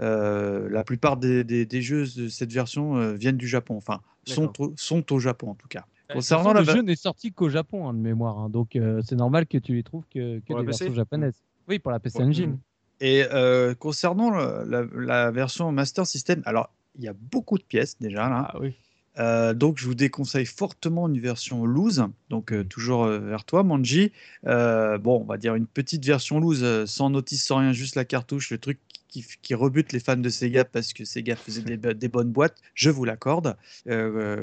Euh, 0.00 0.68
la 0.70 0.84
plupart 0.84 1.16
des, 1.16 1.42
des- 1.44 1.66
des 1.66 1.82
jeux 1.82 2.04
de 2.16 2.28
cette 2.28 2.52
version 2.52 2.96
euh, 2.98 3.14
viennent 3.14 3.36
du 3.36 3.48
Japon, 3.48 3.76
enfin 3.76 4.00
sont 4.24 4.50
sont 4.76 5.12
au 5.12 5.18
Japon 5.18 5.50
en 5.50 5.54
tout 5.56 5.66
cas. 5.68 5.86
Concernant 6.14 6.52
la 6.52 6.60
le 6.60 6.66
jeu 6.66 6.80
n'est 6.82 6.96
sorti 6.96 7.32
qu'au 7.32 7.48
Japon 7.48 7.88
hein, 7.88 7.94
de 7.94 7.98
mémoire, 7.98 8.38
hein, 8.38 8.48
donc 8.48 8.76
euh, 8.76 9.02
c'est 9.04 9.16
normal 9.16 9.46
que 9.46 9.58
tu 9.58 9.74
les 9.74 9.82
trouves 9.82 10.04
que, 10.12 10.40
que 10.40 10.54
des 10.54 10.64
versions 10.64 10.94
japonaises. 10.94 11.42
Oui, 11.68 11.78
pour 11.78 11.90
la 11.92 12.00
PC 12.00 12.18
Ouais. 12.18 12.24
Engine. 12.24 12.58
Et 13.00 13.24
euh, 13.30 13.74
concernant 13.74 14.30
le- 14.30 14.64
la, 14.66 14.84
la 14.94 15.30
version 15.30 15.70
Master 15.70 16.06
System, 16.06 16.42
alors 16.46 16.70
il 16.96 17.04
y 17.04 17.08
a 17.08 17.12
beaucoup 17.12 17.58
de 17.58 17.62
pièces 17.62 17.98
déjà 17.98 18.28
là. 18.28 18.50
Ah 18.52 18.58
oui. 18.60 18.74
Euh, 19.18 19.54
donc 19.54 19.78
je 19.78 19.86
vous 19.86 19.94
déconseille 19.94 20.46
fortement 20.46 21.08
une 21.08 21.20
version 21.20 21.64
loose. 21.64 22.04
Donc 22.30 22.52
euh, 22.52 22.64
toujours 22.64 23.04
euh, 23.04 23.18
vers 23.18 23.44
toi, 23.44 23.62
Manji. 23.62 24.12
Bon, 24.44 25.20
on 25.20 25.24
va 25.24 25.36
dire 25.36 25.54
une 25.54 25.66
petite 25.66 26.04
version 26.04 26.40
loose, 26.40 26.84
sans 26.86 27.10
notice, 27.10 27.44
sans 27.44 27.58
rien, 27.58 27.72
juste 27.72 27.94
la 27.94 28.04
cartouche, 28.04 28.50
le 28.50 28.58
truc 28.58 28.78
qui, 29.08 29.24
qui 29.40 29.54
rebute 29.54 29.92
les 29.92 30.00
fans 30.00 30.16
de 30.16 30.28
Sega 30.28 30.66
parce 30.66 30.92
que 30.92 31.04
Sega 31.04 31.34
faisait 31.34 31.62
des, 31.62 31.94
des 31.94 32.08
bonnes 32.08 32.30
boîtes. 32.30 32.56
Je 32.74 32.90
vous 32.90 33.04
l'accorde. 33.04 33.56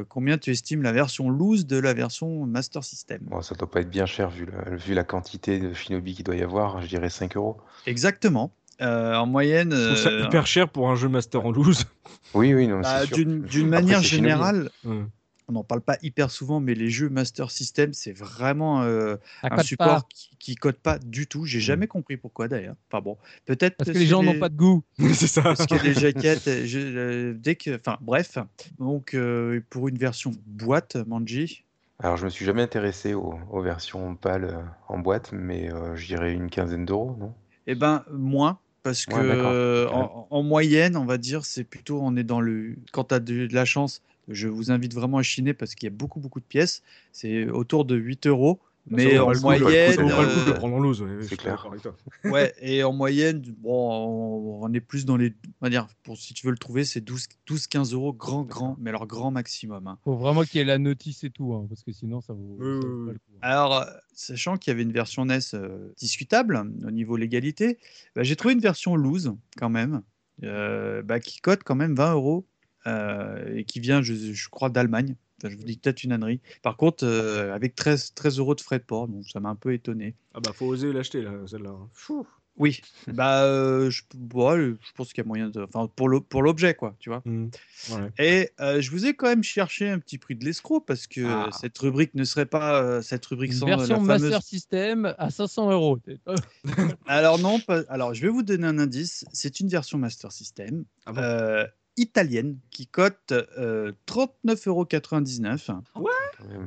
Combien 0.09 0.37
tu 0.37 0.51
estimes 0.51 0.81
la 0.81 0.91
version 0.91 1.29
loose 1.29 1.67
de 1.67 1.77
la 1.77 1.93
version 1.93 2.45
Master 2.45 2.83
System? 2.83 3.19
Bon, 3.21 3.41
ça 3.41 3.55
doit 3.55 3.69
pas 3.69 3.81
être 3.81 3.89
bien 3.89 4.05
cher 4.05 4.29
vu 4.29 4.45
la, 4.45 4.75
vu 4.75 4.93
la 4.93 5.03
quantité 5.03 5.59
de 5.59 5.73
Shinobi 5.73 6.15
qu'il 6.15 6.25
doit 6.25 6.35
y 6.35 6.41
avoir. 6.41 6.81
Je 6.81 6.87
dirais 6.87 7.09
5 7.09 7.37
euros. 7.37 7.57
Exactement. 7.85 8.51
Euh, 8.81 9.15
en 9.15 9.25
moyenne. 9.25 9.71
Je 9.73 9.85
trouve 9.85 9.97
ça 9.97 10.09
euh, 10.09 10.25
hyper 10.25 10.47
cher 10.47 10.69
pour 10.69 10.89
un 10.89 10.95
jeu 10.95 11.07
Master 11.07 11.45
en 11.45 11.51
loose. 11.51 11.85
Oui, 12.33 12.53
oui, 12.53 12.67
non, 12.67 12.81
bah, 12.81 13.05
d'une 13.05 13.45
Après, 13.45 13.63
manière 13.63 14.03
Shinobi. 14.03 14.07
générale, 14.09 14.69
on 14.83 15.53
n'en 15.53 15.63
parle 15.63 15.79
pas 15.79 15.97
hyper 16.01 16.29
souvent, 16.31 16.59
mais 16.59 16.73
les 16.73 16.89
jeux 16.89 17.07
Master 17.07 17.49
System, 17.49 17.93
c'est 17.93 18.11
vraiment 18.11 18.81
euh, 18.81 19.15
un 19.43 19.63
support 19.63 20.01
pas, 20.03 20.07
qui, 20.13 20.35
qui 20.37 20.55
code 20.55 20.75
pas 20.75 20.99
du 20.99 21.27
tout. 21.27 21.45
J'ai 21.45 21.61
jamais 21.61 21.87
compris 21.87 22.17
pourquoi 22.17 22.49
d'ailleurs. 22.49 22.75
Enfin 22.91 23.01
bon, 23.01 23.17
peut-être 23.45 23.77
parce 23.77 23.89
que 23.91 23.97
les 23.97 24.05
gens 24.05 24.21
n'ont 24.21 24.37
pas 24.37 24.49
de 24.49 24.57
goût. 24.57 24.83
c'est 25.13 25.27
ça. 25.27 25.43
parce 25.43 25.65
que 25.65 25.75
les 25.81 25.93
jaquettes, 25.93 26.65
je- 26.65 27.31
dès 27.31 27.55
que, 27.55 27.75
enfin 27.77 27.97
bref. 28.01 28.37
Donc 28.79 29.13
euh, 29.13 29.61
pour 29.69 29.87
une 29.87 29.97
version 29.97 30.31
boîte, 30.45 30.97
Manji, 31.07 31.63
Alors, 31.99 32.17
je 32.17 32.25
me 32.25 32.29
suis 32.29 32.43
jamais 32.43 32.63
intéressé 32.63 33.13
aux, 33.13 33.39
aux 33.49 33.61
versions 33.61 34.15
pâles 34.17 34.43
euh, 34.51 34.61
en 34.89 34.97
boîte, 34.99 35.29
mais 35.31 35.71
euh, 35.71 35.95
je 35.95 36.05
dirais 36.07 36.33
une 36.33 36.49
quinzaine 36.49 36.83
d'euros, 36.85 37.15
non? 37.17 37.33
Eh 37.67 37.75
ben 37.75 38.03
moins. 38.11 38.59
Parce 38.85 39.05
que 39.07 39.15
Ouais, 39.15 39.27
d'accord. 39.27 39.51
en, 39.93 40.27
en 40.29 40.43
moyenne, 40.43 40.95
on 40.95 41.05
va 41.05 41.17
dire, 41.17 41.43
c'est 41.43 41.63
plutôt 41.63 41.99
on 42.01 42.15
est 42.15 42.23
dans 42.23 42.39
le. 42.39 42.75
Quand 42.93 43.05
tu 43.05 43.15
as 43.15 43.19
de, 43.19 43.47
de 43.47 43.53
la 43.53 43.65
chance, 43.65 44.01
je 44.29 44.47
vous 44.47 44.71
invite 44.71 44.93
vraiment 44.93 45.17
à 45.17 45.23
chiner 45.23 45.53
parce 45.55 45.73
qu'il 45.75 45.87
y 45.87 45.91
a 45.91 45.95
beaucoup 45.95 46.19
beaucoup 46.19 46.39
de 46.39 46.45
pièces. 46.45 46.83
C'est 47.11 47.49
autour 47.49 47.85
de 47.85 47.95
8 47.95 48.27
euros. 48.27 48.59
Mais 48.87 49.17
en 49.17 49.33
moyenne, 49.41 49.93
Ça 49.95 50.01
vaut 50.03 50.09
pas 50.09 50.21
le 50.23 50.27
coup 50.27 50.39
de 50.41 50.45
le 50.45 50.51
euh, 50.51 50.57
prendre 50.57 50.75
en 50.75 50.79
loose. 50.79 51.01
ouais, 51.01 51.17
je 51.21 51.25
suis 51.25 51.37
clair. 51.37 51.67
ouais, 52.25 52.53
et 52.61 52.83
en 52.83 52.93
moyenne, 52.93 53.41
bon, 53.57 54.59
on, 54.61 54.73
est 54.73 54.79
plus 54.79 55.05
dans 55.05 55.17
les. 55.17 55.33
On 55.61 55.65
va 55.65 55.69
dire, 55.69 55.87
pour, 56.03 56.17
si 56.17 56.33
tu 56.33 56.45
veux 56.45 56.51
le 56.51 56.57
trouver, 56.57 56.85
c'est 56.85 57.03
12-15 57.03 57.93
euros 57.93 58.13
grand, 58.13 58.43
grand, 58.43 58.77
mais 58.79 58.89
alors 58.91 59.07
grand 59.07 59.31
maximum. 59.31 59.87
hein. 59.87 59.97
Faut 60.03 60.15
vraiment 60.15 60.43
qu'il 60.43 60.59
y 60.59 60.61
ait 60.61 60.65
la 60.65 60.77
notice 60.77 61.23
et 61.23 61.31
tout, 61.31 61.53
hein, 61.53 61.65
parce 61.67 61.81
que 61.83 61.91
sinon 61.91 62.21
ça 62.21 62.33
vaut, 62.33 62.57
Oui, 62.59 62.79
ça 62.81 62.87
vaut 62.87 62.93
oui, 62.99 63.05
pas 63.07 63.11
le 63.13 63.17
coup. 63.19 63.31
hein. 63.35 63.39
Alors, 63.41 63.73
euh, 63.81 63.85
sachant 64.13 64.57
qu'il 64.57 64.71
y 64.71 64.73
avait 64.73 64.83
une 64.83 64.91
version 64.93 65.25
NES 65.25 65.39
euh, 65.55 65.91
discutable 65.97 66.57
au 66.85 66.91
niveau 66.91 67.17
légalité, 67.17 67.79
bah, 68.15 68.21
j'ai 68.23 68.35
trouvé 68.35 68.53
une 68.53 68.59
version 68.61 68.95
loose 68.95 69.33
quand 69.57 69.69
même, 69.69 70.03
euh, 70.43 71.01
bah, 71.01 71.19
qui 71.19 71.39
cote 71.39 71.63
quand 71.63 71.75
même 71.75 71.95
20 71.95 72.13
euros 72.13 72.45
euh, 72.85 73.55
et 73.55 73.63
qui 73.65 73.79
vient, 73.79 74.03
je, 74.03 74.13
je 74.13 74.49
crois, 74.49 74.69
d'Allemagne. 74.69 75.15
Enfin, 75.39 75.49
je 75.51 75.57
vous 75.57 75.63
dis 75.63 75.77
peut-être 75.77 76.03
une 76.03 76.13
ânnerie. 76.13 76.39
Par 76.61 76.77
contre, 76.77 77.03
euh, 77.05 77.53
avec 77.53 77.75
13, 77.75 78.13
13 78.15 78.39
euros 78.39 78.55
de 78.55 78.61
frais 78.61 78.79
de 78.79 78.83
port, 78.85 79.07
donc 79.07 79.25
ça 79.29 79.39
m'a 79.39 79.49
un 79.49 79.55
peu 79.55 79.73
étonné. 79.73 80.15
Ah 80.33 80.39
bah 80.39 80.51
faut 80.53 80.65
oser 80.65 80.93
l'acheter 80.93 81.21
là, 81.21 81.31
celle-là. 81.47 81.73
Fou. 81.93 82.25
Oui, 82.57 82.79
bah, 83.07 83.43
euh, 83.43 83.89
je, 83.89 84.03
bon, 84.15 84.55
je 84.57 84.91
pense 84.95 85.09
qu'il 85.11 85.21
y 85.21 85.25
a 85.25 85.27
moyen 85.27 85.49
de. 85.49 85.61
Enfin, 85.63 85.89
pour 85.93 86.07
l'o- 86.07 86.21
pour 86.21 86.41
l'objet, 86.41 86.73
quoi, 86.73 86.95
tu 86.99 87.09
vois. 87.09 87.21
Ouais. 87.25 88.11
Et 88.17 88.49
euh, 88.61 88.79
je 88.79 88.91
vous 88.91 89.05
ai 89.05 89.13
quand 89.13 89.27
même 89.27 89.43
cherché 89.43 89.89
un 89.89 89.99
petit 89.99 90.17
prix 90.17 90.35
de 90.37 90.45
l'escroc 90.45 90.79
parce 90.79 91.05
que 91.05 91.19
Ah. 91.27 91.49
cette 91.59 91.77
rubrique 91.77 92.15
ne 92.15 92.23
serait 92.23 92.45
pas 92.45 92.81
euh, 92.81 93.01
cette 93.01 93.25
rubrique 93.25 93.51
Une 93.51 93.57
sans 93.57 93.65
version 93.65 93.95
la 93.95 93.99
fameuse 94.05 94.21
Master 94.21 94.41
System 94.41 95.13
à 95.17 95.29
500 95.31 95.69
euros. 95.71 95.99
Alors 97.07 97.39
non, 97.39 97.59
pas- 97.59 97.83
alors 97.89 98.13
je 98.13 98.21
vais 98.21 98.29
vous 98.29 98.41
donner 98.43 98.67
un 98.67 98.79
indice. 98.79 99.25
C'est 99.33 99.59
une 99.59 99.67
version 99.67 99.97
Master 99.97 100.31
System 100.31 100.85
Ah 101.05 101.11
bon? 101.11 101.21
Euh, 101.21 101.65
italienne 101.97 102.57
qui 102.71 102.87
cote 102.87 103.31
euh, 103.31 103.91
39,99 104.07 104.69
euros 104.69 104.85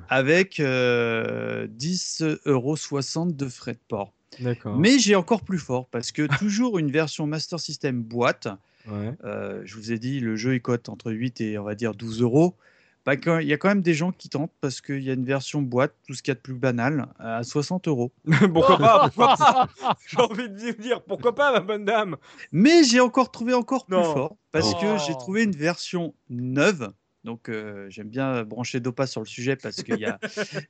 avec 0.09 0.60
euh, 0.60 1.66
10,60 1.68 2.38
euros 2.46 3.32
de 3.32 3.48
frais 3.48 3.74
de 3.74 3.80
port. 3.88 4.12
Mais 4.78 4.98
j'ai 4.98 5.14
encore 5.14 5.42
plus 5.42 5.59
fort 5.59 5.86
parce 5.86 6.12
que 6.12 6.26
toujours 6.38 6.78
une 6.78 6.90
version 6.90 7.26
Master 7.26 7.60
System 7.60 8.02
boîte. 8.02 8.48
Ouais. 8.88 9.12
euh, 9.24 9.60
je 9.64 9.74
vous 9.74 9.92
ai 9.92 9.98
dit, 9.98 10.20
le 10.20 10.36
jeu 10.36 10.55
il 10.55 10.62
cote 10.62 10.88
entre 10.88 11.12
8 11.12 11.40
et 11.42 11.59
on 11.59 11.64
va 11.64 11.74
dire 11.74 11.94
12 11.94 12.22
euros. 12.22 12.56
Bah, 13.09 13.16
quand- 13.16 13.39
Il 13.39 13.48
y 13.48 13.55
a 13.55 13.56
quand 13.56 13.68
même 13.68 13.80
des 13.80 13.94
gens 13.94 14.12
qui 14.12 14.28
tentent 14.28 14.52
parce 14.60 14.82
qu'il 14.82 15.02
y 15.02 15.09
a 15.09 15.14
une 15.14 15.24
version 15.24 15.62
boîte, 15.62 15.94
tout 16.06 16.12
ce 16.12 16.20
qu'il 16.22 16.30
y 16.30 16.32
a 16.32 16.35
de 16.35 16.40
plus 16.40 16.52
banal, 16.52 17.09
à 17.18 17.43
60 17.43 17.89
euros. 17.89 18.12
pourquoi 18.52 18.76
pas 18.76 19.09
pourquoi 19.14 19.35
pas 19.39 19.68
J'ai 20.06 20.20
envie 20.20 20.51
de 20.51 20.72
dire 20.72 21.01
pourquoi 21.02 21.35
pas, 21.35 21.51
ma 21.52 21.60
bonne 21.60 21.86
dame. 21.86 22.16
Mais 22.52 22.85
j'ai 22.85 23.01
encore 23.01 23.30
trouvé 23.30 23.55
encore 23.55 23.86
plus 23.86 23.97
Non. 23.97 24.12
fort 24.12 24.36
parce 24.52 24.74
Oh. 24.74 24.78
que 24.82 24.98
j'ai 25.06 25.14
trouvé 25.14 25.44
une 25.44 25.56
version 25.56 26.12
neuve. 26.28 26.93
Donc 27.24 27.48
euh, 27.48 27.86
j'aime 27.90 28.08
bien 28.08 28.44
brancher 28.44 28.80
Dopa 28.80 29.06
sur 29.06 29.20
le 29.20 29.26
sujet 29.26 29.56
parce 29.56 29.82
qu'il 29.82 29.98
y 29.98 30.04
a 30.04 30.18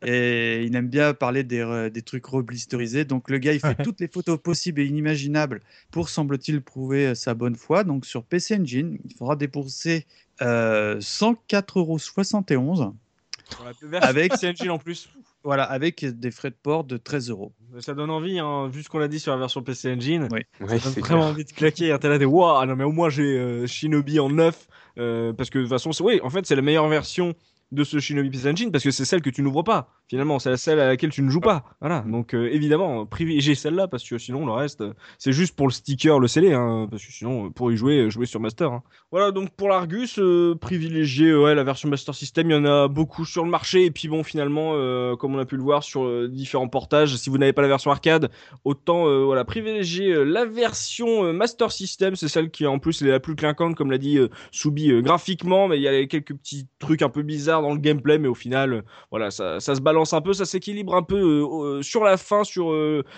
et 0.05 0.65
il 0.65 0.75
aime 0.77 0.89
bien 0.89 1.15
parler 1.15 1.45
des, 1.45 2.03
trucs 2.03 2.27
reblisterisés. 2.27 3.05
Donc 3.05 3.31
le 3.31 3.39
gars 3.39 3.53
il 3.53 3.61
fait 3.61 3.77
toutes 3.83 4.01
les 4.01 4.09
photos 4.09 4.41
possibles 4.41 4.81
et 4.81 4.87
inimaginables 4.87 5.61
pour 5.91 6.09
semble-t-il 6.09 6.63
prouver 6.63 7.15
sa 7.15 7.35
bonne 7.35 7.57
foi. 7.57 7.85
Donc 7.85 8.07
sur 8.07 8.25
PC 8.25 8.57
Engine 8.57 8.99
il 9.05 9.15
faudra 9.15 9.37
débourser 9.37 10.07
euh, 10.41 10.99
104,71 11.01 12.55
euros 12.55 12.95
Avec- 14.03 14.33
avec 14.33 14.33
CNG 14.35 14.71
en 14.71 14.79
plus. 14.79 15.09
Voilà 15.49 15.65
avec 15.65 16.05
des 16.05 16.31
frais 16.31 16.51
de 16.51 16.57
port 16.63 16.85
de 16.85 16.99
13 16.99 17.31
euros. 17.31 17.55
Ça 17.81 17.95
donne 17.95 18.11
envie, 18.11 18.39
hein, 18.39 18.69
vu 18.69 18.83
ce 18.83 18.91
qu'on 18.91 19.01
a 19.01 19.09
dit 19.09 19.19
sur 19.19 19.33
la 19.33 19.39
version 19.39 19.63
PC 19.63 19.91
Engine. 19.95 20.29
Oui. 20.31 20.41
Ouais, 20.61 20.79
Ça 20.79 20.91
donne 20.91 21.01
vraiment 21.01 21.21
clair. 21.21 21.31
envie 21.31 21.45
de 21.47 21.53
claquer. 21.53 21.91
hein, 21.91 21.99
T'es 21.99 22.11
là, 22.11 22.19
des 22.19 22.27
waouh, 22.27 22.67
non 22.67 22.77
mais 22.77 22.85
au 22.85 22.93
moins 22.93 23.09
j'ai 23.09 23.39
euh, 23.39 23.67
Shinobi 23.67 24.21
en 24.21 24.29
neuf. 24.29 24.67
euh, 24.99 25.33
parce 25.33 25.49
que 25.49 25.59
de 25.59 25.63
toute 25.65 25.71
façon, 25.73 25.91
oui, 26.05 26.21
en 26.23 26.29
fait, 26.29 26.45
c'est 26.45 26.55
la 26.57 26.61
meilleure 26.61 26.89
version 26.89 27.35
de 27.71 27.85
ce 27.85 27.99
Shinobi 27.99 28.31
PC 28.31 28.49
Engine 28.51 28.73
parce 28.73 28.85
que 28.85 28.91
c'est 28.91 29.05
celle 29.05 29.21
que 29.21 29.31
tu 29.31 29.43
n'ouvres 29.43 29.63
pas. 29.63 29.91
Finalement, 30.09 30.39
c'est 30.39 30.57
celle 30.57 30.81
à 30.81 30.87
laquelle 30.87 31.11
tu 31.11 31.21
ne 31.21 31.29
joues 31.29 31.41
pas. 31.41 31.65
Voilà. 31.81 32.01
Donc 32.07 32.35
euh, 32.35 32.49
évidemment, 32.51 33.05
privilégier 33.05 33.55
celle-là 33.55 33.89
parce 33.89 34.09
que 34.09 34.17
sinon 34.17 34.47
le 34.47 34.53
reste, 34.53 34.81
euh, 34.81 34.95
c'est 35.19 35.33
juste 35.33 35.55
pour 35.55 35.67
le 35.67 35.73
sticker, 35.73 36.19
le 36.19 36.29
scellé, 36.29 36.55
hein, 36.55 36.87
parce 36.91 37.05
que 37.05 37.13
sinon 37.13 37.47
euh, 37.47 37.51
pour 37.51 37.71
y 37.71 37.77
jouer, 37.77 38.11
jouer 38.11 38.25
sur 38.25 38.41
Master. 38.41 38.73
hein. 38.73 38.83
Voilà. 39.11 39.33
Donc 39.33 39.51
pour 39.51 39.69
l'Argus, 39.69 40.19
euh, 40.19 40.55
privilégier 40.59 41.35
ouais 41.35 41.55
la 41.55 41.63
version 41.63 41.91
Master 41.91 42.15
System. 42.15 42.51
Il 42.51 42.55
y 42.55 42.57
en 42.57 42.65
a 42.65 42.89
beaucoup 42.89 43.27
sur 43.27 43.45
le 43.45 43.51
marché 43.51 43.85
et 43.85 43.91
puis 43.91 44.09
bon, 44.09 44.23
finalement, 44.23 44.73
comme 45.17 45.35
on 45.35 45.39
a 45.39 45.45
pu 45.45 45.57
le 45.57 45.63
voir 45.63 45.83
sur 45.83 46.29
différents 46.29 46.69
portages, 46.69 47.17
si 47.17 47.29
vous 47.29 47.37
n'avez 47.39 47.53
pas 47.53 47.63
la 47.63 47.69
version 47.69 47.91
arcade, 47.91 48.31
autant 48.65 49.05
voilà 49.25 49.45
privilégier 49.45 50.25
la 50.25 50.45
version 50.45 51.33
Master 51.33 51.71
System. 51.71 52.17
C'est 52.17 52.29
celle 52.29 52.51
qui 52.51 52.67
en 52.67 52.79
plus 52.79 53.03
est 53.03 53.09
la 53.09 53.21
plus 53.21 53.35
clinquante, 53.35 53.75
comme 53.77 53.91
l'a 53.91 53.99
dit 53.99 54.19
Soubi 54.53 54.91
graphiquement, 55.03 55.69
mais 55.69 55.77
il 55.77 55.83
y 55.83 55.89
a 55.89 56.07
quelques 56.07 56.35
petits 56.35 56.67
trucs 56.79 57.03
un 57.03 57.09
peu 57.09 57.23
bizarres 57.23 57.58
dans 57.63 57.73
le 57.73 57.79
gameplay, 57.79 58.19
mais 58.19 58.29
au 58.29 58.35
final, 58.35 58.73
euh, 58.73 58.83
voilà, 59.11 59.31
ça, 59.31 59.61
se 59.61 59.81
balance 59.81 60.13
un 60.13 60.21
peu, 60.21 60.33
ça 60.33 60.45
s'équilibre 60.45 60.95
un 60.95 61.03
peu 61.03 61.17
euh, 61.17 61.79
euh, 61.79 61.83
sur 61.83 62.05
la 62.05 62.17
fin, 62.17 62.45
sur 62.45 62.75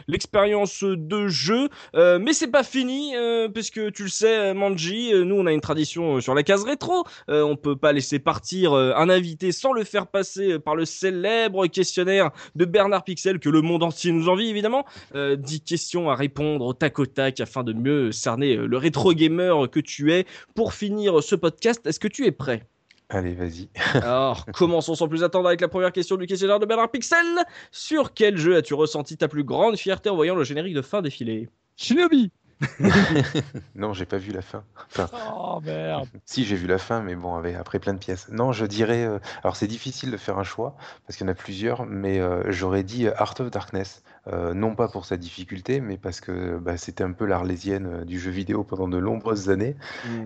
l'expérience 0.08 0.82
de 0.82 1.28
jeu. 1.28 1.68
Mais 1.94 2.32
c'est 2.32 2.50
pas 2.50 2.62
fini, 2.62 3.14
euh, 3.16 3.48
parce 3.48 3.70
que 3.70 3.90
tu 3.90 4.04
le 4.04 4.08
sais, 4.08 4.54
Manji, 4.54 5.12
nous 5.14 5.36
on 5.36 5.46
a 5.46 5.52
une 5.52 5.60
tradition 5.60 6.20
sur 6.20 6.34
la 6.34 6.42
case 6.42 6.64
rétro. 6.64 7.04
On 7.28 7.56
peut 7.56 7.76
pas 7.76 7.92
laisser 7.92 8.18
partir 8.18 8.74
un 8.74 9.08
invité 9.08 9.52
sans 9.52 9.72
le 9.72 9.84
faire 9.84 10.06
passer 10.06 10.58
par 10.58 10.74
le 10.74 10.84
célèbre 10.84 11.66
questionnaire 11.66 12.30
de 12.54 12.64
Bernard 12.64 13.04
Pixel 13.04 13.38
que 13.38 13.48
le 13.48 13.62
monde 13.62 13.82
entier 13.82 14.12
nous 14.12 14.28
envie 14.28 14.48
évidemment. 14.48 14.84
Euh, 15.14 15.36
10 15.36 15.62
questions 15.62 16.10
à 16.10 16.14
répondre 16.14 16.64
au 16.64 16.72
tac 16.72 16.98
au 16.98 17.06
tac 17.06 17.40
afin 17.40 17.62
de 17.62 17.72
mieux 17.72 18.12
cerner 18.12 18.56
le 18.56 18.76
rétro 18.76 19.12
gamer 19.12 19.70
que 19.70 19.80
tu 19.80 20.12
es. 20.12 20.26
Pour 20.54 20.74
finir 20.74 21.22
ce 21.22 21.34
podcast, 21.34 21.86
est-ce 21.86 22.00
que 22.00 22.08
tu 22.08 22.26
es 22.26 22.32
prêt? 22.32 22.66
Allez, 23.10 23.34
vas-y. 23.34 23.68
alors, 23.94 24.46
commençons 24.52 24.94
sans 24.94 25.08
plus 25.08 25.24
attendre 25.24 25.48
avec 25.48 25.60
la 25.60 25.68
première 25.68 25.92
question 25.92 26.16
du 26.16 26.26
questionnaire 26.26 26.60
de 26.60 26.66
Bernard 26.66 26.90
Pixel. 26.90 27.26
Sur 27.72 28.14
quel 28.14 28.36
jeu 28.36 28.56
as-tu 28.56 28.74
ressenti 28.74 29.16
ta 29.16 29.26
plus 29.26 29.42
grande 29.42 29.76
fierté 29.76 30.08
en 30.10 30.14
voyant 30.14 30.36
le 30.36 30.44
générique 30.44 30.74
de 30.74 30.82
fin 30.82 31.02
défiler? 31.02 31.48
Shinobi 31.76 32.30
Non, 33.74 33.92
j'ai 33.94 34.04
pas 34.04 34.18
vu 34.18 34.32
la 34.32 34.42
fin. 34.42 34.64
Enfin, 34.86 35.08
Oh 35.34 35.60
merde 35.64 36.08
si, 36.24 36.44
j'ai 36.44 36.56
vu 36.56 36.66
la 36.66 36.78
fin, 36.78 37.00
mais 37.00 37.14
bon, 37.14 37.34
avec, 37.34 37.56
après 37.56 37.78
plein 37.78 37.94
de 37.94 37.98
pièces. 37.98 38.28
Non, 38.28 38.52
je 38.52 38.66
dirais. 38.66 39.04
euh, 39.04 39.18
alors, 39.42 39.56
c'est 39.56 39.66
difficile 39.66 40.10
de 40.10 40.16
faire 40.16 40.38
un 40.38 40.44
choix, 40.44 40.76
parce 41.06 41.16
qu'il 41.16 41.26
y 41.26 41.28
en 41.28 41.32
a 41.32 41.34
plusieurs, 41.34 41.86
mais 41.86 42.20
euh, 42.20 42.42
j'aurais 42.50 42.82
dit 42.82 43.06
euh, 43.06 43.12
Art 43.16 43.34
of 43.40 43.50
Darkness. 43.50 44.02
Euh, 44.28 44.52
non 44.52 44.74
pas 44.74 44.88
pour 44.88 45.06
sa 45.06 45.16
difficulté, 45.16 45.80
mais 45.80 45.96
parce 45.96 46.20
que 46.20 46.58
bah, 46.58 46.76
c'était 46.76 47.04
un 47.04 47.12
peu 47.12 47.24
l'arlésienne 47.24 47.86
euh, 47.86 48.04
du 48.04 48.18
jeu 48.18 48.30
vidéo 48.30 48.64
pendant 48.64 48.88
de 48.88 49.00
nombreuses 49.00 49.48
années. 49.48 49.76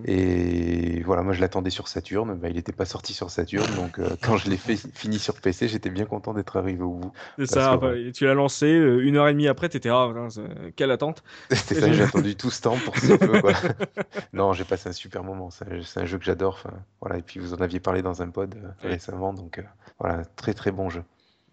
Et 0.05 1.01
voilà, 1.03 1.23
moi 1.23 1.33
je 1.33 1.41
l'attendais 1.41 1.71
sur 1.71 1.87
Saturn. 1.87 2.35
Bah, 2.35 2.49
il 2.49 2.57
n'était 2.57 2.73
pas 2.73 2.87
sorti 2.87 3.15
sur 3.15 3.31
Saturn, 3.31 3.66
donc 3.77 3.99
euh, 3.99 4.16
quand 4.23 4.37
je 4.37 4.51
l'ai 4.51 4.57
fait 4.57 4.77
fini 4.77 5.19
sur 5.19 5.35
PC, 5.41 5.69
j'étais 5.69 5.91
bien 5.91 6.07
content 6.07 6.35
d'être 6.35 6.57
arrivé 6.57 6.83
au 6.83 6.95
bout. 6.95 7.12
C'est 7.39 7.47
ça, 7.47 7.79
que, 7.81 7.81
bah, 7.81 8.12
tu 8.12 8.25
l'as 8.25 8.35
lancé, 8.35 8.69
une 8.69 9.16
heure 9.16 9.29
et 9.29 9.33
demie 9.33 9.49
après, 9.49 9.69
t'étais 9.69 9.91
ah, 9.91 10.09
putain, 10.09 10.31
c'est- 10.31 10.73
quelle 10.75 10.91
attente. 10.91 11.23
C'était 11.51 11.81
ça, 11.81 11.93
j'ai 11.93 12.03
attendu 12.03 12.35
tout 12.35 12.51
ce 12.51 12.62
temps 12.62 12.77
pour 12.85 12.97
ce 12.97 13.12
peu. 13.15 13.41
Quoi. 13.41 13.53
non, 14.33 14.53
j'ai 14.53 14.65
passé 14.65 14.89
un 14.89 14.93
super 14.93 15.23
moment. 15.23 15.51
C'est 15.51 16.01
un, 16.01 16.05
jeu 16.05 16.19
que 16.19 16.25
j'adore. 16.25 16.65
Voilà. 17.01 17.19
Et 17.19 17.23
puis 17.23 17.39
vous 17.39 17.55
en 17.55 17.59
aviez 17.59 17.81
parlé 17.81 18.03
dans 18.03 18.23
un 18.23 18.29
pod 18.29 18.55
Ouais. 18.83 18.91
récemment, 18.91 19.33
donc 19.33 19.59
euh, 19.59 19.62
voilà, 19.99 20.25
très 20.37 20.55
très 20.55 20.71
bon 20.71 20.91
jeu. 20.91 21.03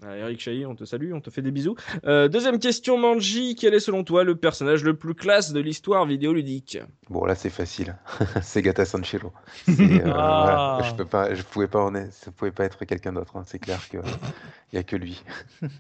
Ah, 0.04 0.18
Eric 0.18 0.40
Chahi, 0.40 0.66
on 0.66 0.76
te 0.76 0.84
salue, 0.84 1.14
on 1.14 1.22
te 1.22 1.30
fait 1.30 1.44
des 1.44 1.52
bisous. 1.52 1.76
Euh, 2.06 2.28
deuxième 2.28 2.58
question, 2.58 2.98
Manji, 2.98 3.56
quel 3.56 3.74
est 3.76 3.80
selon 3.80 4.04
toi 4.04 4.24
le 4.24 4.36
personnage 4.36 4.84
le 4.84 4.96
plus 4.96 5.14
classe 5.14 5.54
de 5.54 5.60
l'histoire 5.60 6.06
vidéoludique? 6.08 6.80
Bon, 7.10 7.24
là 7.26 7.36
c'est 7.36 7.52
facile. 7.52 7.96
c'est 8.42 8.64
Gata 8.64 8.82
euh, 8.84 8.86
Ah. 10.06 10.78
voilà, 10.80 10.82
je 10.90 10.96
peux 10.96 11.06
pas, 11.06 11.36
je 11.36 11.44
pouvais 11.44 11.68
pas 11.68 11.80
en 11.84 11.94
être- 11.94 12.12
ça 12.14 12.32
pouvait 12.32 12.52
pas 12.52 12.66
être 12.66 12.84
quelqu'un 12.86 13.14
d'autre. 13.14 13.38
hein. 13.38 13.44
C'est 13.46 13.60
clair 13.60 13.88
que 13.90 13.98
il 14.72 14.76
y 14.76 14.80
a 14.80 14.84
que 14.84 14.96
lui. 14.96 15.22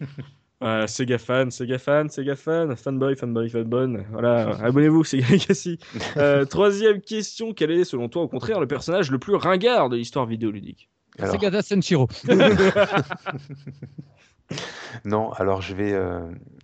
Voilà, 0.64 0.85
Sega 0.85 1.18
fan, 1.18 1.49
Sega 1.49 1.80
fan, 1.80 2.07
Sega 2.10 2.35
fan, 2.35 2.76
fanboy, 2.76 3.15
fanboy, 3.15 3.49
fanbone. 3.49 4.06
Voilà, 4.11 4.49
abonnez-vous, 4.64 5.03
Sega 5.03 5.26
Legacy. 5.31 5.80
Euh, 6.18 6.45
troisième 6.45 7.02
question, 7.02 7.52
quel 7.56 7.72
est 7.72 7.84
selon 7.84 8.10
toi 8.10 8.22
au 8.22 8.27
contraire 8.27 8.60
le 8.60 8.68
personnage 8.68 9.10
le 9.10 9.18
plus 9.18 9.34
ringard 9.34 9.89
de 9.89 9.98
l'histoire 9.98 10.27
vidéoludique? 10.27 10.88
Alors, 11.22 11.35
Segata 11.35 11.61
Senshiro. 11.61 12.07
non, 15.06 15.31
alors 15.34 15.61
je 15.61 15.73
vais, 15.73 15.93
euh, 15.93 16.22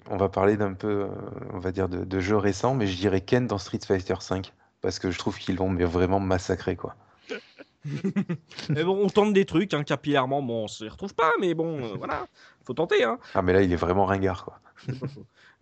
on 0.09 0.17
va 0.17 0.29
parler 0.29 0.57
d'un 0.57 0.73
peu, 0.73 1.03
euh, 1.03 1.07
on 1.53 1.59
va 1.59 1.71
dire 1.71 1.89
de, 1.89 2.03
de 2.03 2.19
jeux 2.19 2.37
récents, 2.37 2.73
mais 2.73 2.87
je 2.87 2.97
dirais 2.97 3.21
Ken 3.21 3.47
dans 3.47 3.57
Street 3.57 3.79
Fighter 3.85 4.15
V 4.29 4.41
parce 4.81 4.99
que 4.99 5.11
je 5.11 5.17
trouve 5.17 5.37
qu'ils 5.37 5.55
l'ont 5.55 5.69
mais 5.69 5.85
vraiment 5.85 6.19
massacré 6.19 6.75
quoi. 6.75 6.95
Mais 8.69 8.83
bon, 8.83 9.03
on 9.03 9.07
tente 9.07 9.33
des 9.33 9.45
trucs, 9.45 9.73
hein, 9.73 9.83
capillairement, 9.83 10.41
bon, 10.41 10.63
on 10.63 10.67
s'y 10.67 10.87
retrouve 10.87 11.13
pas, 11.13 11.31
mais 11.39 11.53
bon, 11.53 11.83
euh, 11.83 11.95
voilà, 11.97 12.27
faut 12.65 12.73
tenter, 12.73 13.03
hein. 13.03 13.17
Ah 13.33 13.41
mais 13.41 13.53
là 13.53 13.61
il 13.61 13.71
est 13.71 13.77
vraiment 13.77 14.05
ringard 14.05 14.45
quoi. 14.45 14.59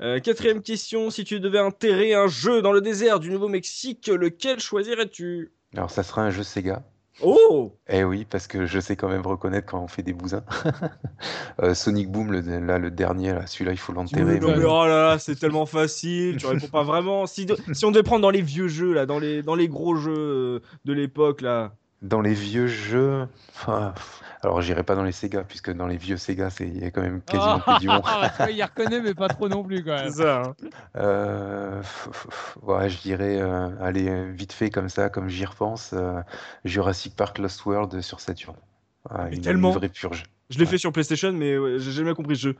Euh, 0.01 0.19
quatrième 0.19 0.61
question, 0.61 1.09
si 1.09 1.23
tu 1.23 1.39
devais 1.39 1.61
enterrer 1.61 2.13
un 2.13 2.27
jeu 2.27 2.61
dans 2.61 2.73
le 2.73 2.81
désert 2.81 3.21
du 3.21 3.29
Nouveau-Mexique, 3.29 4.07
lequel 4.07 4.59
choisirais-tu? 4.59 5.53
Alors 5.73 5.89
ça 5.89 6.03
sera 6.03 6.21
un 6.21 6.31
jeu 6.31 6.43
Sega 6.43 6.83
Oh 7.21 7.71
Eh 7.87 8.03
oui, 8.03 8.25
parce 8.29 8.45
que 8.47 8.65
je 8.65 8.79
sais 8.79 8.95
quand 8.95 9.07
même 9.07 9.25
reconnaître 9.25 9.67
quand 9.71 9.79
on 9.81 9.87
fait 9.87 10.03
des 10.03 10.13
bousins. 10.13 10.43
Euh, 11.61 11.73
Sonic 11.73 12.11
Boom, 12.11 12.33
le, 12.33 12.41
là, 12.59 12.77
le 12.77 12.91
dernier, 12.91 13.31
là, 13.31 13.47
celui-là, 13.47 13.71
il 13.71 13.77
faut 13.77 13.93
l'enterrer. 13.93 14.39
Non, 14.41 14.49
mais- 14.49 14.57
mais 14.57 14.65
oh 14.65 14.85
là 14.85 15.11
là, 15.11 15.19
c'est 15.19 15.35
tellement 15.35 15.65
facile, 15.65 16.35
tu 16.35 16.45
réponds 16.47 16.67
pas 16.67 16.83
vraiment. 16.83 17.25
Si, 17.27 17.45
de- 17.45 17.55
si 17.71 17.85
on 17.85 17.91
devait 17.91 18.03
prendre 18.03 18.21
dans 18.23 18.29
les 18.29 18.41
vieux 18.41 18.67
jeux, 18.67 18.93
là, 18.93 19.05
dans 19.05 19.19
les, 19.19 19.41
dans 19.41 19.55
les 19.55 19.69
gros 19.69 19.95
jeux 19.95 20.61
de 20.83 20.93
l'époque, 20.93 21.39
là. 21.41 21.73
Dans 22.05 22.21
les 22.21 22.33
vieux 22.35 22.67
jeux, 22.67 23.27
alors 24.43 24.61
j'irai 24.61 24.83
pas 24.83 24.95
dans 24.95 25.03
les 25.03 25.11
Sega, 25.11 25.43
puisque 25.43 25.71
dans 25.71 25.87
les 25.87 25.97
vieux 25.97 26.17
Sega, 26.17 26.51
c'est 26.51 26.67
il 26.67 26.77
y 26.77 26.85
a 26.85 26.91
quand 26.91 27.01
même 27.01 27.21
quasiment 27.21 27.59
que 27.59 27.79
du 27.79 27.87
bon. 27.87 28.01
Ah, 28.05 28.31
vois, 28.37 28.51
il 28.51 28.61
reconnaît, 28.63 29.01
mais 29.01 29.15
pas 29.15 29.27
trop 29.27 29.49
non 29.49 29.63
plus 29.63 29.83
quand 29.83 29.95
même. 29.95 30.11
C'est 30.11 30.21
ça. 30.23 30.41
hein. 30.43 30.55
Euh, 30.97 31.81
ouais, 32.61 32.89
je 32.89 33.01
dirais, 33.01 33.41
euh, 33.41 33.69
allez, 33.81 34.31
vite 34.31 34.53
fait 34.53 34.69
comme 34.69 34.87
ça, 34.87 35.09
comme 35.09 35.29
j'y 35.29 35.45
repense, 35.45 35.93
euh, 35.93 36.21
Jurassic 36.63 37.15
Park 37.15 37.39
Lost 37.39 37.65
World 37.65 37.99
sur 38.01 38.19
Saturn. 38.19 38.55
Mais 39.11 39.35
une, 39.37 39.41
tellement. 39.41 39.69
une 39.69 39.75
vraie 39.75 39.89
purge. 39.89 40.23
Je 40.51 40.59
l'ai 40.59 40.65
Ouais. 40.65 40.69
fait 40.71 40.77
sur 40.77 40.91
PlayStation, 40.91 41.31
mais 41.33 41.57
ouais, 41.57 41.79
j'ai 41.79 41.91
jamais 41.91 42.13
compris 42.13 42.35
ce 42.35 42.41
jeu. 42.49 42.55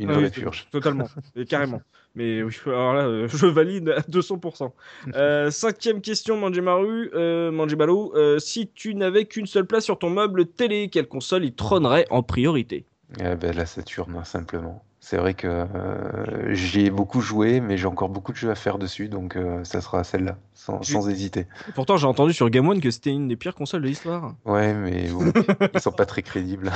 Une 0.00 0.10
Ah 0.10 0.14
vraie 0.14 0.24
oui, 0.24 0.30
purge. 0.30 0.66
Totalement, 0.70 1.06
et 1.36 1.44
carrément. 1.44 1.82
Mais 2.14 2.42
oui, 2.42 2.56
alors 2.66 2.94
là, 2.94 3.06
euh, 3.06 3.28
je 3.28 3.46
valide 3.46 3.90
à 3.90 4.00
200%. 4.00 4.72
Euh, 5.14 5.50
cinquième 5.50 6.00
question, 6.00 6.36
Manjimaru, 6.38 7.10
euh, 7.14 7.50
Manjimaru, 7.50 8.10
euh, 8.14 8.38
si 8.38 8.70
tu 8.72 8.94
n'avais 8.94 9.26
qu'une 9.26 9.46
seule 9.46 9.66
place 9.66 9.84
sur 9.84 9.98
ton 9.98 10.08
meuble 10.08 10.46
télé, 10.46 10.88
quelle 10.88 11.06
console 11.06 11.44
y 11.44 11.52
trônerait 11.52 12.06
en 12.10 12.22
priorité? 12.22 12.86
Eh 13.18 13.34
ben, 13.36 13.54
la 13.54 13.66
Saturn, 13.66 14.16
hein, 14.16 14.24
simplement. 14.24 14.82
C'est 15.02 15.16
vrai 15.16 15.32
que 15.32 15.48
euh, 15.48 16.54
j'y 16.54 16.84
ai 16.84 16.90
beaucoup 16.90 17.22
joué, 17.22 17.60
mais 17.60 17.78
j'ai 17.78 17.86
encore 17.86 18.10
beaucoup 18.10 18.32
de 18.32 18.36
jeux 18.36 18.50
à 18.50 18.54
faire 18.54 18.76
dessus, 18.76 19.08
donc 19.08 19.34
euh, 19.34 19.64
ça 19.64 19.80
sera 19.80 20.04
celle-là, 20.04 20.36
sans, 20.52 21.08
hésiter. 21.08 21.46
Pourtant, 21.74 21.96
j'ai 21.96 22.06
entendu 22.06 22.34
sur 22.34 22.50
Game 22.50 22.68
One 22.68 22.82
que 22.82 22.90
c'était 22.90 23.10
une 23.10 23.26
des 23.26 23.36
pires 23.36 23.54
consoles 23.54 23.80
de 23.80 23.88
l'histoire. 23.88 24.34
Ouais, 24.44 24.74
mais 24.74 25.08
bon, 25.10 25.32
ils 25.74 25.80
sont 25.80 25.90
pas 25.90 26.04
très 26.04 26.22
crédibles. 26.22 26.70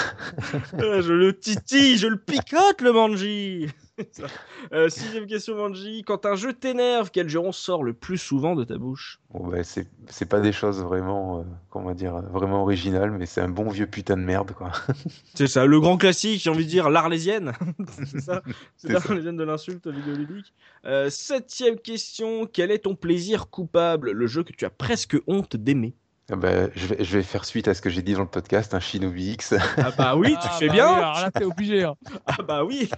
Euh, 0.79 1.03
je 1.03 1.13
le 1.13 1.39
titille, 1.39 1.99
je 1.99 2.07
le 2.07 2.17
picote, 2.17 2.81
le 2.81 2.93
Manji 2.93 3.69
Ça. 4.13 4.27
Euh, 4.73 4.89
Sixième 4.89 5.27
question, 5.27 5.57
Manji. 5.57 6.03
Quand 6.05 6.27
un 6.27 6.35
jeu 6.35 6.53
t'énerve, 6.53 7.11
quel 7.13 7.29
jeu 7.29 7.41
sort 7.53 7.85
le 7.85 7.93
plus 7.93 8.19
souvent 8.19 8.55
de 8.57 8.65
ta 8.65 8.77
bouche? 8.77 9.21
Bon, 9.31 9.47
ben, 9.47 9.63
c'est 9.63 9.87
c'est 10.09 10.27
pas 10.27 10.41
des 10.41 10.53
choses 10.53 10.83
vraiment, 10.83 11.41
euh, 11.41 11.43
comment 11.71 11.93
dire, 11.93 12.21
vraiment 12.23 12.63
originales, 12.63 13.11
mais 13.13 13.27
c'est 13.27 13.41
un 13.41 13.49
bon 13.49 13.69
vieux 13.69 13.87
putain 13.87 14.17
de 14.17 14.23
merde, 14.23 14.53
quoi. 14.53 14.73
C'est 15.35 15.47
ça, 15.47 15.67
le 15.67 15.81
grand 15.81 15.97
classique, 15.97 16.41
j'ai 16.43 16.51
envie 16.51 16.65
de 16.65 16.71
dire 16.71 16.91
l'Arlésienne. 16.91 17.53
c'est 18.07 18.21
ça, 18.21 18.43
c'est 18.77 18.89
l'Arlésienne 18.89 19.37
de 19.37 19.45
l'insulte 19.45 19.87
vidéoludique. 19.87 20.53
Euh, 20.85 21.11
septième 21.11 21.79
question, 21.79 22.47
quel 22.47 22.71
est 22.71 22.81
ton 22.81 22.95
plaisir 22.95 23.51
coupable? 23.51 24.13
Le 24.13 24.27
jeu 24.27 24.45
que 24.45 24.53
tu 24.53 24.65
as 24.65 24.71
presque 24.71 25.17
honte 25.27 25.57
d'aimer. 25.57 25.95
Ah 26.31 26.37
ben, 26.37 26.71
je 26.75 26.87
vais, 26.87 27.05
je 27.05 27.19
vais 27.19 27.23
faire 27.23 27.45
suite 27.45 27.69
à 27.69 27.75
ce 27.75 27.83
que 27.83 27.91
j'ai 27.91 28.01
dit 28.01 28.15
dans 28.15 28.21
le 28.23 28.27
podcast, 28.27 28.73
un 28.73 28.81
Shinobi 28.81 29.33
X. 29.33 29.55
Ah 29.77 29.91
bah 29.97 30.17
oui, 30.17 30.31
tu 30.33 30.39
Ah, 30.43 30.57
fais 30.59 30.69
bah 30.69 30.73
bien 30.73 30.87
oui, 30.89 30.95
alors 30.95 31.21
là, 31.21 31.31
t'es 31.31 31.45
obligé. 31.45 31.85
hein. 31.85 31.95
Ah 32.27 32.43
bah 32.43 32.65
oui 32.65 32.89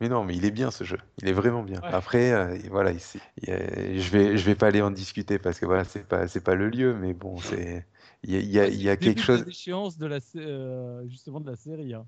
Mais 0.00 0.08
non, 0.08 0.24
mais 0.24 0.34
il 0.34 0.44
est 0.46 0.50
bien 0.50 0.70
ce 0.70 0.84
jeu. 0.84 0.96
Il 1.20 1.28
est 1.28 1.32
vraiment 1.34 1.62
bien. 1.62 1.80
Ouais. 1.82 1.88
Après, 1.92 2.32
euh, 2.32 2.56
voilà, 2.70 2.90
a- 2.90 2.94
je 3.42 4.10
vais, 4.10 4.36
je 4.38 4.44
vais 4.46 4.54
pas 4.54 4.68
aller 4.68 4.80
en 4.80 4.90
discuter 4.90 5.38
parce 5.38 5.60
que 5.60 5.66
voilà, 5.66 5.84
c'est 5.84 6.06
pas, 6.06 6.28
c'est 6.28 6.40
pas 6.40 6.54
le 6.54 6.70
lieu, 6.70 6.94
mais 6.94 7.12
bon, 7.12 7.36
c'est, 7.38 7.86
il 8.22 8.30
y 8.32 8.36
a, 8.36 8.40
il 8.40 8.50
y 8.50 8.58
a- 8.60 8.66
il 8.68 8.82
y 8.82 8.88
a 8.88 8.96
quelque 8.96 9.20
chose. 9.20 9.40
la 9.40 9.44
déchéance 9.44 9.98
de 9.98 10.06
la, 10.06 10.18
euh, 10.36 11.06
justement 11.08 11.40
de 11.40 11.50
la 11.50 11.56
série. 11.56 11.92
hein. 11.92 12.06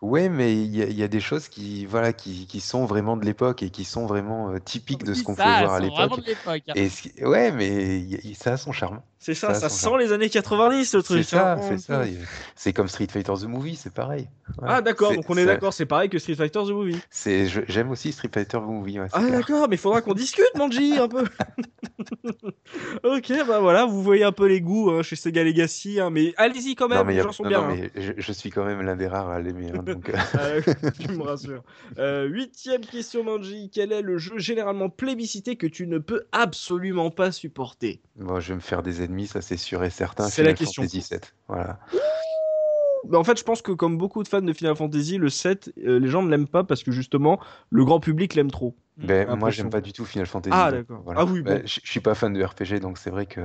Ouais, 0.00 0.28
mais 0.30 0.54
il 0.54 0.74
y 0.74 0.82
a, 0.82 0.86
il 0.86 0.96
y 0.96 1.02
a 1.02 1.08
des 1.08 1.20
choses 1.20 1.48
qui, 1.48 1.84
voilà, 1.86 2.12
qui, 2.14 2.46
qui 2.46 2.60
sont 2.60 2.86
vraiment 2.86 3.16
de 3.18 3.24
l'époque 3.24 3.62
et 3.62 3.70
qui 3.70 3.84
sont 3.84 4.06
vraiment 4.06 4.50
euh, 4.50 4.58
typiques 4.58 5.04
de 5.04 5.12
ce 5.14 5.22
qu'on 5.24 5.34
pouvait 5.34 5.44
voir 5.60 5.74
à 5.74 5.80
l'époque. 5.80 5.98
hein. 6.18 6.72
Et 6.76 6.88
ouais, 7.24 7.52
mais 7.52 7.98
il 7.98 8.28
y 8.28 8.32
a- 8.32 8.34
ça 8.34 8.54
a 8.54 8.56
son 8.56 8.72
charme. 8.72 9.00
C'est 9.24 9.32
ça, 9.32 9.54
Ça, 9.54 9.68
ça 9.68 9.68
sent 9.70 9.96
les 9.98 10.12
années 10.12 10.28
90 10.28 10.84
ce 10.84 10.98
C'est 10.98 11.02
truc. 11.02 11.24
ça, 11.24 11.54
hein. 11.54 11.60
c'est 11.66 11.78
ça. 11.78 12.02
C'est 12.54 12.74
comme 12.74 12.88
Street 12.88 13.06
Fighter 13.10 13.32
The 13.40 13.44
Movie, 13.44 13.74
c'est 13.74 13.92
pareil. 13.94 14.28
Ouais. 14.58 14.68
Ah 14.68 14.82
d'accord, 14.82 15.14
donc 15.14 15.24
on 15.30 15.36
est 15.38 15.46
ça- 15.46 15.54
d'accord, 15.54 15.72
c'est 15.72 15.86
pareil 15.86 16.10
que 16.10 16.18
Street 16.18 16.34
Fighter 16.34 16.60
The 16.66 16.70
Movie. 16.72 16.98
C'est, 17.08 17.46
j'aime 17.66 17.90
aussi 17.90 18.12
Street 18.12 18.28
Fighter 18.32 18.58
The 18.58 18.62
Movie. 18.66 19.00
ouais, 19.00 19.06
Ah 19.14 19.22
d'accord, 19.30 19.66
mais 19.70 19.76
il 19.76 19.78
faudra 19.78 20.02
qu'on 20.02 20.12
discute, 20.12 20.44
Manji, 20.56 20.98
un 20.98 21.08
peu. 21.08 21.24
ok, 23.04 23.32
bah 23.46 23.60
voilà, 23.60 23.86
vous 23.86 24.02
voyez 24.02 24.24
un 24.24 24.32
peu 24.32 24.46
les 24.46 24.60
goûts 24.60 24.90
hein, 24.90 25.02
chez 25.02 25.16
Sega 25.16 25.42
Legacy, 25.44 26.00
hein, 26.00 26.10
mais 26.10 26.34
allez-y 26.36 26.74
quand 26.74 26.88
Non, 26.88 26.96
même, 26.96 27.06
mais 27.06 27.14
les 27.14 27.20
a- 27.20 27.22
gens 27.22 27.32
sont 27.32 27.44
non, 27.44 27.48
bien. 27.48 27.60
non, 27.62 27.68
hein. 27.72 27.76
mais 27.94 28.02
je, 28.02 28.12
je 28.16 28.32
suis 28.32 28.50
quand 28.50 28.64
même 28.64 28.82
l'un 28.82 28.96
des 28.96 29.06
rares 29.06 29.30
à 29.30 29.40
l'aimer. 29.40 29.70
hein, 29.74 29.82
donc, 29.82 30.10
euh, 30.10 30.12
Euh, 30.38 30.60
tu 31.00 31.08
me 31.12 31.22
rassures. 31.22 31.62
Euh, 31.98 32.26
huitième 32.26 32.82
question, 32.82 33.24
Manji. 33.24 33.70
Quel 33.72 33.92
est 33.92 34.02
le 34.02 34.18
jeu 34.18 34.36
généralement 34.38 34.88
plébiscité 34.90 35.56
que 35.56 35.66
tu 35.66 35.86
ne 35.86 35.98
peux 35.98 36.24
absolument 36.32 37.10
pas 37.10 37.32
supporter? 37.32 38.00
Bon, 38.16 38.40
je 38.40 38.48
vais 38.50 38.56
me 38.56 38.60
faire 38.60 38.82
des 38.82 39.02
ennemis, 39.02 39.13
ça 39.26 39.40
c'est 39.40 39.56
sûr 39.56 39.82
et 39.84 39.90
certain. 39.90 40.28
C'est 40.28 40.42
la 40.42 40.54
question. 40.54 40.82
Fantasy 40.82 41.06
VII. 41.10 41.20
Voilà. 41.48 41.78
Bah, 43.08 43.18
En 43.18 43.24
fait, 43.24 43.38
je 43.38 43.44
pense 43.44 43.62
que 43.62 43.72
comme 43.72 43.98
beaucoup 43.98 44.22
de 44.22 44.28
fans 44.28 44.42
de 44.42 44.52
Final 44.52 44.76
Fantasy, 44.76 45.18
le 45.18 45.28
7, 45.28 45.72
euh, 45.84 45.98
les 45.98 46.08
gens 46.08 46.22
ne 46.22 46.30
l'aiment 46.30 46.48
pas 46.48 46.64
parce 46.64 46.82
que 46.82 46.90
justement, 46.90 47.38
le 47.70 47.84
grand 47.84 48.00
public 48.00 48.34
l'aime 48.34 48.50
trop. 48.50 48.74
Ben, 48.96 49.34
moi, 49.34 49.50
j'aime 49.50 49.70
pas 49.70 49.80
du 49.80 49.92
tout 49.92 50.04
Final 50.04 50.26
Fantasy. 50.26 50.54
Ah, 50.56 50.70
d'accord. 50.70 51.00
voilà. 51.04 51.20
Ah 51.20 51.24
oui, 51.24 51.42
Ben, 51.42 51.58
bon. 51.58 51.62
je 51.66 51.80
je 51.82 51.90
suis 51.90 51.98
pas 52.00 52.14
fan 52.14 52.32
de 52.32 52.42
RPG, 52.44 52.78
donc 52.80 52.96
c'est 52.98 53.10
vrai 53.10 53.26
que 53.26 53.40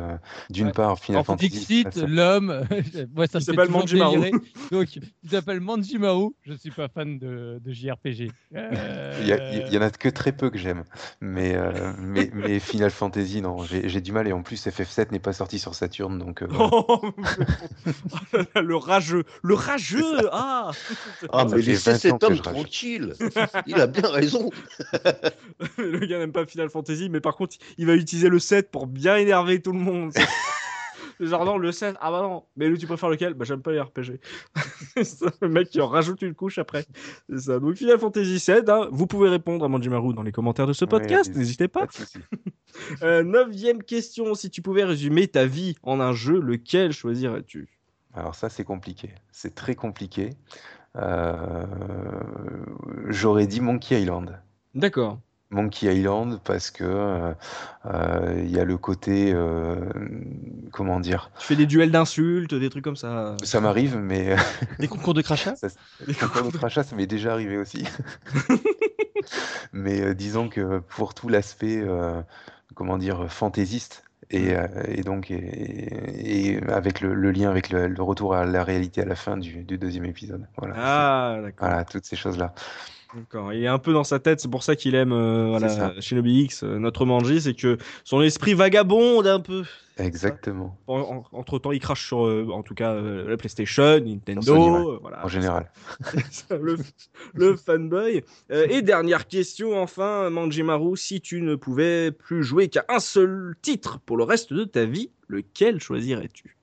d'une 0.52 0.68
Ouais. 0.68 0.72
part, 0.74 1.00
Final 1.00 1.18
Alors, 1.18 1.26
Fantasy. 1.26 1.50
Dixit, 1.50 1.92
ça- 1.92 2.06
l'homme, 2.06 2.50
ouais, 3.16 3.26
ça 3.28 3.40
Il 3.40 3.44
s'appelle 3.44 3.70
Manjimaru. 3.70 4.30
Donc, 4.72 4.96
il 4.96 5.30
s'appelle 5.30 5.60
Manjimaru. 5.60 6.30
Je 6.44 6.54
suis 6.54 6.70
pas 6.70 6.88
fan 6.88 7.18
de, 7.18 7.60
de 7.66 7.72
JRPG. 7.72 8.32
Euh, 8.56 9.18
Il 9.22 9.28
y, 9.28 9.32
a- 9.34 9.68
il 9.68 9.74
y 9.74 9.78
en 9.78 9.82
a 9.82 9.90
que 9.90 10.10
très 10.10 10.32
peu 10.34 10.52
que 10.52 10.60
j'aime, 10.60 10.84
mais, 11.20 11.56
euh, 11.56 11.94
mais, 11.98 12.30
mais 12.34 12.60
Final 12.60 12.92
Fantasy, 12.92 13.42
non, 13.42 13.64
j'ai 13.64 13.90
j'ai 13.90 14.02
du 14.02 14.12
mal 14.12 14.28
et 14.28 14.34
en 14.34 14.44
plus 14.44 14.68
FF7 14.68 15.12
n'est 15.12 15.20
pas 15.20 15.34
sorti 15.34 15.58
sur 15.58 15.74
Saturn, 15.74 16.20
donc 16.20 16.44
euh, 16.44 16.48
voilà. 16.48 16.70
Oh, 16.72 17.02
le 18.62 18.76
rageux, 18.76 19.24
le 19.42 19.56
rageux 19.56 20.30
Ah 20.32 20.70
Ah, 21.32 21.48
Ça 21.50 21.56
mais 21.56 21.62
laissez 21.64 21.90
20 21.92 21.96
ans 21.96 22.00
cet 22.00 22.24
homme 22.24 22.40
tranquille. 22.40 23.14
Il 23.66 23.76
a 23.82 23.88
bien 23.88 24.08
raison. 24.10 24.52
Le 25.78 26.00
gars 26.00 26.20
n'aime 26.20 26.32
pas 26.32 26.46
Final 26.46 26.70
Fantasy, 26.70 27.10
mais 27.10 27.22
par 27.22 27.36
contre, 27.36 27.58
il 27.78 27.86
va 27.86 27.96
utiliser 27.96 28.30
le 28.30 28.40
7 28.40 28.72
pour 28.72 28.88
bien 28.88 29.18
énerver 29.18 29.62
tout 29.62 29.72
le 29.72 29.80
monde. 29.80 30.14
Genre, 31.20 31.44
non, 31.44 31.58
le 31.58 31.74
7, 31.74 31.98
ah 32.00 32.12
bah 32.12 32.22
non, 32.22 32.46
mais 32.56 32.74
tu 32.78 32.88
préfères 32.88 33.10
lequel? 33.10 33.34
Bah, 33.34 33.44
j'aime 33.44 33.62
pas 33.62 33.74
les 33.74 33.82
RPG. 33.82 34.22
Ça, 35.04 35.26
le 35.42 35.50
mec 35.50 35.70
qui 35.70 35.82
en 35.82 35.88
rajoute 35.88 36.22
une 36.22 36.34
couche 36.34 36.58
après. 36.60 36.86
C'est 37.28 37.40
ça. 37.40 37.60
Donc, 37.60 37.76
Final 37.76 38.00
Fantasy 38.00 38.40
7, 38.40 38.70
hein, 38.70 38.88
vous 38.92 39.06
pouvez 39.06 39.28
répondre 39.28 39.66
à 39.66 39.68
Manjimaru 39.68 40.14
dans 40.14 40.24
les 40.24 40.32
commentaires 40.32 40.68
de 40.68 40.74
ce 40.74 40.86
podcast, 40.86 41.36
n'hésitez 41.36 41.68
pas. 41.68 41.88
Euh, 43.02 43.24
neuvième 43.24 43.84
question, 43.84 44.34
si 44.36 44.50
tu 44.50 44.62
pouvais 44.62 44.84
résumer 44.84 45.28
ta 45.28 45.46
vie 45.46 45.76
en 45.84 46.00
un 46.00 46.14
jeu, 46.14 46.40
lequel 46.40 46.94
choisirais-tu? 46.94 47.68
Alors 48.14 48.36
ça, 48.36 48.48
c'est 48.48 48.64
compliqué, 48.64 49.10
c'est 49.32 49.56
très 49.56 49.76
compliqué. 49.76 50.30
Euh, 50.96 51.66
J'aurais 53.08 53.48
dit 53.48 53.60
Monkey 53.60 54.02
Island. 54.02 54.42
D'accord. 54.76 55.20
Monkey 55.52 55.88
Island 55.96 56.40
parce 56.44 56.70
que 56.70 56.84
euh, 56.84 57.34
euh, 57.86 58.42
il 58.44 58.52
y 58.52 58.60
a 58.60 58.66
le 58.66 58.78
côté 58.78 59.32
euh, 59.34 59.76
comment 60.72 61.00
dire? 61.00 61.32
Tu 61.40 61.46
fais 61.48 61.56
des 61.56 61.66
duels 61.66 61.92
d'insultes, 61.92 62.54
des 62.54 62.70
trucs 62.70 62.84
comme 62.84 62.96
ça. 62.96 63.36
ça 63.44 63.60
m'arrive 63.60 63.98
mais 63.98 64.36
Des 64.78 64.88
concours 64.88 65.14
de 65.14 65.22
crachat 65.22 65.56
les 66.06 66.14
concours 66.14 66.44
de 66.52 66.58
crachat 66.58 66.84
ça 66.84 66.96
m'est 66.96 67.08
déjà 67.08 67.34
arrivé 67.34 67.58
aussi. 67.58 67.86
Mais 69.74 70.02
euh, 70.02 70.14
disons 70.14 70.50
que 70.50 70.80
pour 70.80 71.14
tout 71.14 71.30
l'aspect 71.30 71.80
euh, 71.82 72.22
comment 72.76 72.98
dire 72.98 73.32
fantaisiste 73.32 74.04
et, 74.32 74.54
et 74.88 75.02
donc 75.04 75.32
et, 75.32 76.54
et 76.54 76.64
avec 76.70 77.02
le, 77.02 77.16
le 77.16 77.32
lien 77.32 77.50
avec 77.50 77.70
le, 77.72 77.88
le 77.88 78.04
retour 78.04 78.36
à 78.36 78.46
la 78.46 78.64
réalité 78.64 79.02
à 79.02 79.06
la 79.06 79.16
fin 79.16 79.38
du, 79.38 79.64
du 79.64 79.78
deuxième 79.80 80.06
épisode. 80.06 80.48
Voilà 80.58 80.76
Ah, 80.78 81.40
d'accord. 81.42 81.68
voilà 81.68 81.84
toutes 81.86 82.06
ces 82.06 82.16
choses 82.16 82.38
là 82.38 82.54
D'accord. 83.16 83.54
Il 83.54 83.64
est 83.64 83.68
un 83.68 83.80
peu 83.80 83.92
dans 83.92 84.04
sa 84.04 84.20
tête, 84.20 84.40
c'est 84.40 84.52
pour 84.52 84.62
ça 84.62 84.76
qu'il 84.76 84.94
aime 84.94 85.14
euh, 85.14 85.48
voilà. 85.48 86.00
Shinobi 86.00 86.44
X, 86.44 86.64
euh, 86.64 86.78
notre 86.78 87.06
Manji, 87.06 87.42
c'est 87.42 87.56
que 87.56 87.78
son 88.04 88.22
esprit 88.22 88.54
vagabonde 88.54 89.26
un 89.26 89.40
peu. 89.40 89.64
exactement 89.98 90.78
entre 90.88 91.58
temps, 91.58 91.72
il 91.72 91.80
crache 91.80 92.06
sur, 92.06 92.28
euh, 92.28 92.48
en 92.52 92.62
tout 92.62 92.76
cas, 92.76 92.94
euh, 92.94 93.28
la 93.28 93.36
PlayStation, 93.38 94.00
Nintendo, 94.00 94.42
Sony, 94.42 94.70
ouais. 94.70 94.98
voilà, 95.02 95.26
en 95.26 95.28
général 95.28 95.72
le, 96.52 96.78
le 97.34 97.56
fanboy. 97.56 98.24
Et 98.52 98.82
dernière 98.84 99.28
question, 99.28 99.82
enfin, 99.82 100.30
Manjimaru, 100.30 100.96
si 100.96 101.20
tu 101.20 101.42
ne 101.42 101.56
pouvais 101.56 102.12
plus 102.12 102.44
jouer 102.44 102.68
qu'à 102.70 102.86
un 102.90 103.00
seul 103.00 103.56
titre 103.64 104.00
pour 104.06 104.18
le 104.18 104.24
reste 104.24 104.54
de 104.54 104.66
ta 104.66 104.86
vie, 104.86 105.10
lequel 105.28 105.80
choisirais-tu? 105.82 106.58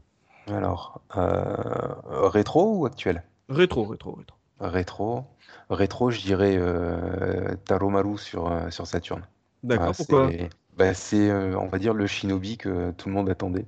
Alors 0.47 1.01
rétro 1.11 2.79
ou 2.79 2.87
actuel? 2.87 3.25
Rétro, 3.49 3.85
rétro, 3.85 4.13
rétro. 4.13 4.37
Rétro, 4.59 5.25
rétro, 5.71 6.11
je 6.11 6.21
dirais 6.21 6.57
euh, 6.57 7.55
Taromaru 7.65 8.19
sur, 8.19 8.51
euh, 8.51 8.71
sur 8.71 8.87
Saturn. 8.87 9.23
D'accord, 9.63 9.95
pourquoi? 9.97 10.29
c'est 10.31 10.51
bah, 10.77 10.93
c'est, 10.93 11.31
euh, 11.31 11.57
on 11.59 11.69
va 11.69 11.79
dire, 11.79 11.95
le 11.95 12.07
Shinobi 12.07 12.59
que 12.59 12.91
tout 12.93 13.09
le 13.09 13.15
monde 13.15 13.31
attendait. 13.31 13.67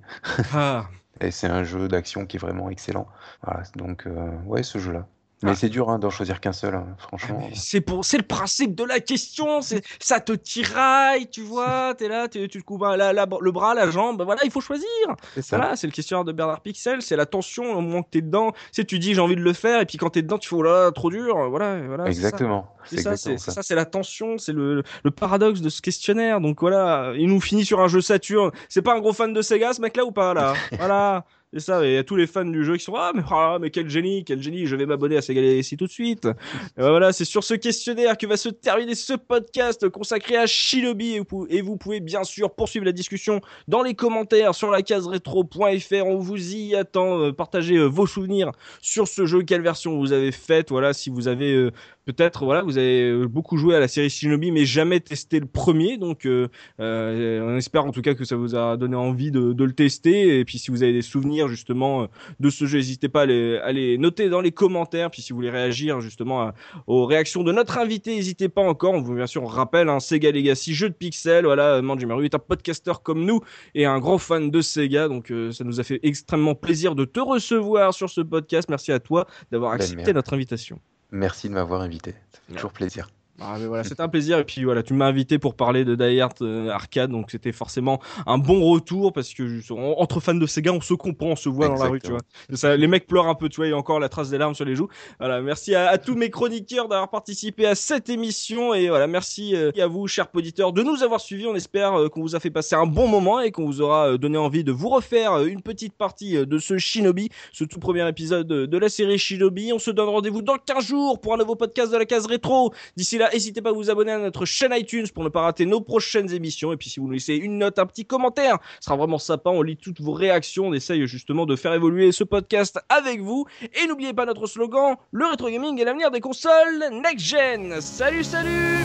Ah, 0.52 0.88
Et 1.20 1.30
c'est 1.30 1.48
un 1.48 1.64
jeu 1.64 1.88
d'action 1.88 2.26
qui 2.26 2.36
est 2.36 2.40
vraiment 2.40 2.70
excellent. 2.70 3.08
Voilà, 3.42 3.62
donc, 3.74 4.06
ouais, 4.46 4.62
ce 4.62 4.78
jeu-là. 4.78 5.08
Mais 5.42 5.50
Ah. 5.52 5.54
c'est 5.54 5.68
dur 5.68 5.88
hein, 5.90 5.98
d'en 6.00 6.10
choisir 6.10 6.40
qu'un 6.40 6.52
seul, 6.52 6.74
hein, 6.74 6.84
franchement. 6.98 7.38
Mais 7.40 7.54
C'est 7.54 7.80
pour, 7.80 8.04
c'est 8.04 8.16
le 8.16 8.24
principe 8.24 8.74
de 8.74 8.82
la 8.84 8.98
question. 9.00 9.60
C'est, 9.62 9.84
ça 10.00 10.18
te 10.20 10.32
tiraille, 10.32 11.28
tu 11.30 11.42
vois. 11.42 11.94
T'es 11.98 12.08
là, 12.08 12.26
t'es- 12.28 12.48
tu 12.48 12.60
te 12.60 12.64
coupes 12.64 12.82
la- 12.82 13.12
la- 13.12 13.26
le 13.40 13.50
bras, 13.52 13.74
la 13.74 13.90
jambe. 13.90 14.22
Voilà, 14.22 14.42
il 14.44 14.50
faut 14.50 14.60
choisir. 14.60 14.86
C'est 15.34 15.42
ça. 15.42 15.56
Voilà, 15.58 15.76
c'est 15.76 15.86
le 15.86 15.92
questionnaire 15.92 16.24
de 16.24 16.32
Bernard 16.32 16.60
Pixel. 16.60 17.02
C'est 17.02 17.16
la 17.16 17.26
tension 17.26 17.64
au 17.76 17.80
moment 17.80 18.02
que 18.02 18.08
t'es 18.10 18.20
dedans. 18.20 18.50
Tu 18.52 18.58
sais, 18.72 18.84
tu 18.84 18.98
dis 18.98 19.14
j'ai 19.14 19.20
envie 19.20 19.36
de 19.36 19.40
le 19.42 19.52
faire, 19.52 19.80
et 19.80 19.86
puis 19.86 19.96
quand 19.96 20.10
t'es 20.10 20.22
dedans, 20.22 20.38
tu 20.38 20.48
fais 20.48 20.56
oh 20.56 20.62
là, 20.62 20.84
là, 20.86 20.92
trop 20.92 21.10
dur. 21.10 21.36
Voilà, 21.50 21.78
voilà. 21.86 22.06
c'est 22.06 22.12
ça. 22.14 22.18
exactement. 22.28 22.74
C'est 22.84 22.96
exactement 22.96 23.36
ça, 23.38 23.62
c'est 23.62 23.74
la 23.74 23.84
tension, 23.84 24.38
c'est 24.38 24.52
le, 24.54 24.82
le 25.04 25.10
paradoxe 25.10 25.60
de 25.60 25.68
ce 25.68 25.82
questionnaire. 25.82 26.40
Donc 26.40 26.60
voilà, 26.62 27.12
il 27.16 27.28
nous 27.28 27.40
finit 27.40 27.64
sur 27.64 27.80
un 27.80 27.88
jeu 27.88 28.00
Saturn. 28.00 28.50
C'est 28.70 28.80
pas 28.82 28.94
un 28.94 29.00
gros 29.00 29.12
fan 29.12 29.32
de 29.34 29.42
Sega, 29.42 29.72
ce 29.74 29.80
mec-là 29.82 30.04
ou 30.04 30.10
pas 30.12 30.32
là? 30.34 30.54
Voilà. 30.78 31.24
C'est 31.54 31.60
ça, 31.60 31.82
et 31.82 31.92
il 31.92 31.94
y 31.94 31.96
a 31.96 32.04
tous 32.04 32.16
les 32.16 32.26
fans 32.26 32.44
du 32.44 32.62
jeu 32.62 32.76
qui 32.76 32.84
sont 32.84 32.94
ah 32.94 33.12
mais, 33.14 33.22
ah, 33.30 33.56
mais 33.58 33.70
quel 33.70 33.88
génie, 33.88 34.22
quel 34.22 34.42
génie, 34.42 34.66
je 34.66 34.76
vais 34.76 34.84
m'abonner 34.84 35.16
à 35.16 35.22
Sega 35.22 35.40
Legacy 35.40 35.78
tout 35.78 35.86
de 35.86 35.90
suite. 35.90 36.26
Et 36.76 36.80
ben 36.82 36.90
voilà, 36.90 37.10
c'est 37.10 37.24
sur 37.24 37.42
ce 37.42 37.54
questionnaire 37.54 38.18
que 38.18 38.26
va 38.26 38.36
se 38.36 38.50
terminer 38.50 38.94
ce 38.94 39.14
podcast 39.14 39.88
consacré 39.88 40.36
à 40.36 40.46
Shinobi 40.46 41.14
et 41.14 41.22
vous, 41.26 41.46
et 41.48 41.62
vous 41.62 41.78
pouvez 41.78 42.00
bien 42.00 42.22
sûr 42.22 42.54
poursuivre 42.54 42.84
la 42.84 42.92
discussion 42.92 43.40
dans 43.66 43.82
les 43.82 43.94
commentaires 43.94 44.54
sur 44.54 44.70
la 44.70 44.82
case 44.82 45.06
rétro.fr. 45.06 46.06
On 46.06 46.18
vous 46.18 46.54
y 46.54 46.74
attend. 46.76 47.18
Euh, 47.18 47.32
Partagez 47.32 47.76
euh, 47.76 47.86
vos 47.86 48.06
souvenirs 48.06 48.52
sur 48.82 49.08
ce 49.08 49.24
jeu, 49.24 49.42
quelle 49.42 49.62
version 49.62 49.98
vous 49.98 50.12
avez 50.12 50.32
faite. 50.32 50.68
Voilà, 50.68 50.92
si 50.92 51.08
vous 51.08 51.28
avez 51.28 51.54
euh, 51.54 51.72
peut-être, 52.08 52.44
voilà, 52.46 52.62
vous 52.62 52.78
avez 52.78 53.10
euh, 53.10 53.26
beaucoup 53.28 53.58
joué 53.58 53.74
à 53.76 53.80
la 53.80 53.86
série 53.88 54.08
Shinobi, 54.08 54.50
mais 54.50 54.64
jamais 54.64 54.98
testé 55.00 55.38
le 55.40 55.46
premier. 55.46 55.98
Donc, 55.98 56.24
euh, 56.24 56.48
euh, 56.80 57.42
on 57.46 57.56
espère 57.58 57.84
en 57.84 57.90
tout 57.92 58.00
cas 58.00 58.14
que 58.14 58.24
ça 58.24 58.34
vous 58.34 58.54
a 58.54 58.78
donné 58.78 58.96
envie 58.96 59.30
de, 59.30 59.52
de 59.52 59.64
le 59.64 59.72
tester. 59.72 60.38
Et 60.38 60.44
puis, 60.46 60.58
si 60.58 60.70
vous 60.70 60.82
avez 60.82 60.94
des 60.94 61.02
souvenirs 61.02 61.48
justement 61.48 62.08
de 62.40 62.48
ce 62.50 62.64
jeu, 62.64 62.78
n'hésitez 62.78 63.10
pas 63.10 63.22
à 63.22 63.26
les, 63.26 63.58
à 63.58 63.72
les 63.72 63.98
noter 63.98 64.30
dans 64.30 64.40
les 64.40 64.52
commentaires. 64.52 65.10
Puis, 65.10 65.20
si 65.20 65.32
vous 65.32 65.36
voulez 65.36 65.50
réagir 65.50 66.00
justement 66.00 66.40
à- 66.40 66.54
aux 66.86 67.04
réactions 67.04 67.42
de 67.44 67.52
notre 67.52 67.76
invité, 67.78 68.16
n'hésitez 68.16 68.48
pas 68.48 68.62
encore. 68.62 68.94
On 68.94 69.02
vous 69.02 69.14
bien 69.14 69.26
sûr 69.26 69.42
on 69.42 69.46
rappelle 69.46 69.88
un 69.90 70.00
Sega 70.00 70.30
Legacy 70.32 70.72
jeu 70.72 70.88
de 70.88 70.94
pixels. 70.94 71.44
Voilà, 71.44 71.82
Manjimaru 71.82 72.24
est 72.24 72.34
un 72.34 72.38
podcaster 72.38 72.92
comme 73.02 73.24
nous 73.26 73.40
et 73.74 73.84
un 73.84 73.98
grand 73.98 74.18
fan 74.18 74.50
de 74.50 74.60
Sega. 74.62 75.08
Donc, 75.08 75.30
euh, 75.30 75.52
ça 75.52 75.64
nous 75.64 75.78
a 75.78 75.82
fait 75.82 76.00
extrêmement 76.02 76.54
plaisir 76.54 76.94
de 76.94 77.04
te 77.04 77.20
recevoir 77.20 77.92
sur 77.92 78.08
ce 78.08 78.22
podcast. 78.22 78.68
Merci 78.70 78.92
à 78.92 78.98
toi 79.00 79.26
d'avoir 79.52 79.72
Ben, 79.72 79.76
accepté 79.82 80.12
notre 80.14 80.32
invitation. 80.32 80.80
Merci 81.10 81.48
de 81.48 81.54
m'avoir 81.54 81.82
invité. 81.82 82.12
Ça 82.32 82.40
fait 82.46 82.52
Ouais. 82.52 82.56
toujours 82.56 82.72
plaisir. 82.72 83.08
Ah, 83.40 83.56
mais 83.58 83.66
voilà, 83.66 83.84
c'était 83.84 84.00
un 84.00 84.08
plaisir. 84.08 84.38
Et 84.38 84.44
puis 84.44 84.64
voilà, 84.64 84.82
tu 84.82 84.94
m'as 84.94 85.06
invité 85.06 85.38
pour 85.38 85.54
parler 85.54 85.84
de 85.84 85.94
Die 85.94 86.20
Hard 86.20 86.34
euh, 86.42 86.70
Arcade, 86.70 87.10
donc 87.10 87.30
c'était 87.30 87.52
forcément 87.52 88.00
un 88.26 88.36
bon 88.38 88.64
retour 88.70 89.12
parce 89.12 89.32
que 89.32 89.46
juste, 89.46 89.70
on- 89.70 89.98
entre 90.00 90.20
fans 90.20 90.34
de 90.34 90.46
Sega, 90.46 90.72
on 90.72 90.80
se 90.80 90.94
comprend, 90.94 91.28
on 91.28 91.36
se 91.36 91.48
voit 91.48 91.68
dans 91.68 91.74
la 91.84 91.88
rue, 91.90 92.00
tu 92.00 92.10
vois. 92.10 92.20
Ça, 92.54 92.76
les 92.76 92.86
mecs 92.88 93.06
pleurent 93.06 93.28
un 93.28 93.34
peu, 93.34 93.48
tu 93.48 93.56
vois, 93.56 93.66
il 93.66 93.70
y 93.70 93.72
a 93.72 93.76
encore 93.76 94.00
la 94.00 94.08
trace 94.08 94.30
des 94.30 94.38
larmes 94.38 94.54
sur 94.54 94.64
les 94.64 94.74
joues. 94.74 94.88
Voilà, 95.20 95.40
merci 95.40 95.74
à, 95.74 95.88
à 95.88 95.98
tous 95.98 96.14
mes 96.16 96.30
chroniqueurs 96.30 96.88
d'avoir 96.88 97.10
participé 97.10 97.66
à 97.66 97.74
cette 97.74 98.08
émission 98.08 98.74
et 98.74 98.88
voilà, 98.88 99.06
merci 99.06 99.54
euh, 99.54 99.70
à 99.78 99.86
vous, 99.86 100.08
chers 100.08 100.26
auditeurs, 100.34 100.72
de 100.72 100.82
nous 100.82 101.02
avoir 101.02 101.20
suivis. 101.20 101.46
On 101.46 101.54
espère 101.54 101.94
euh, 101.94 102.08
qu'on 102.08 102.22
vous 102.22 102.34
a 102.34 102.40
fait 102.40 102.50
passer 102.50 102.74
un 102.74 102.86
bon 102.86 103.06
moment 103.06 103.40
et 103.40 103.50
qu'on 103.52 103.66
vous 103.66 103.80
aura 103.80 104.18
donné 104.18 104.36
envie 104.38 104.64
de 104.64 104.72
vous 104.72 104.88
refaire 104.88 105.44
une 105.44 105.62
petite 105.62 105.94
partie 105.94 106.44
de 106.44 106.58
ce 106.58 106.76
Shinobi, 106.78 107.28
ce 107.52 107.64
tout 107.64 107.78
premier 107.78 108.06
épisode 108.08 108.48
de 108.48 108.78
la 108.78 108.88
série 108.88 109.18
Shinobi. 109.18 109.72
On 109.72 109.78
se 109.78 109.90
donne 109.92 110.08
rendez-vous 110.08 110.42
dans 110.42 110.56
15 110.56 110.84
jours 110.86 111.20
pour 111.20 111.34
un 111.34 111.36
nouveau 111.36 111.54
podcast 111.54 111.92
de 111.92 111.96
la 111.98 112.04
case 112.04 112.26
rétro. 112.26 112.72
D'ici 112.96 113.18
là, 113.18 113.27
n'hésitez 113.32 113.62
pas 113.62 113.70
à 113.70 113.72
vous 113.72 113.90
abonner 113.90 114.12
à 114.12 114.18
notre 114.18 114.44
chaîne 114.44 114.72
iTunes 114.74 115.06
pour 115.14 115.24
ne 115.24 115.28
pas 115.28 115.42
rater 115.42 115.66
nos 115.66 115.80
prochaines 115.80 116.32
émissions. 116.32 116.72
Et 116.72 116.76
puis 116.76 116.88
si 116.88 117.00
vous 117.00 117.06
nous 117.06 117.12
laissez 117.12 117.34
une 117.34 117.58
note, 117.58 117.78
un 117.78 117.86
petit 117.86 118.04
commentaire, 118.04 118.58
ce 118.80 118.86
sera 118.86 118.96
vraiment 118.96 119.18
sympa. 119.18 119.50
On 119.50 119.62
lit 119.62 119.76
toutes 119.76 120.00
vos 120.00 120.12
réactions. 120.12 120.68
On 120.68 120.72
essaye 120.72 121.06
justement 121.06 121.46
de 121.46 121.56
faire 121.56 121.72
évoluer 121.72 122.12
ce 122.12 122.24
podcast 122.24 122.78
avec 122.88 123.20
vous. 123.20 123.46
Et 123.82 123.86
n'oubliez 123.86 124.12
pas 124.12 124.26
notre 124.26 124.46
slogan, 124.46 124.96
le 125.12 125.26
rétro 125.26 125.48
gaming 125.48 125.80
est 125.80 125.84
l'avenir 125.84 126.10
des 126.10 126.20
consoles 126.20 126.84
next-gen. 126.92 127.80
Salut, 127.80 128.24
salut 128.24 128.84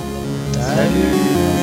Salut 0.54 1.63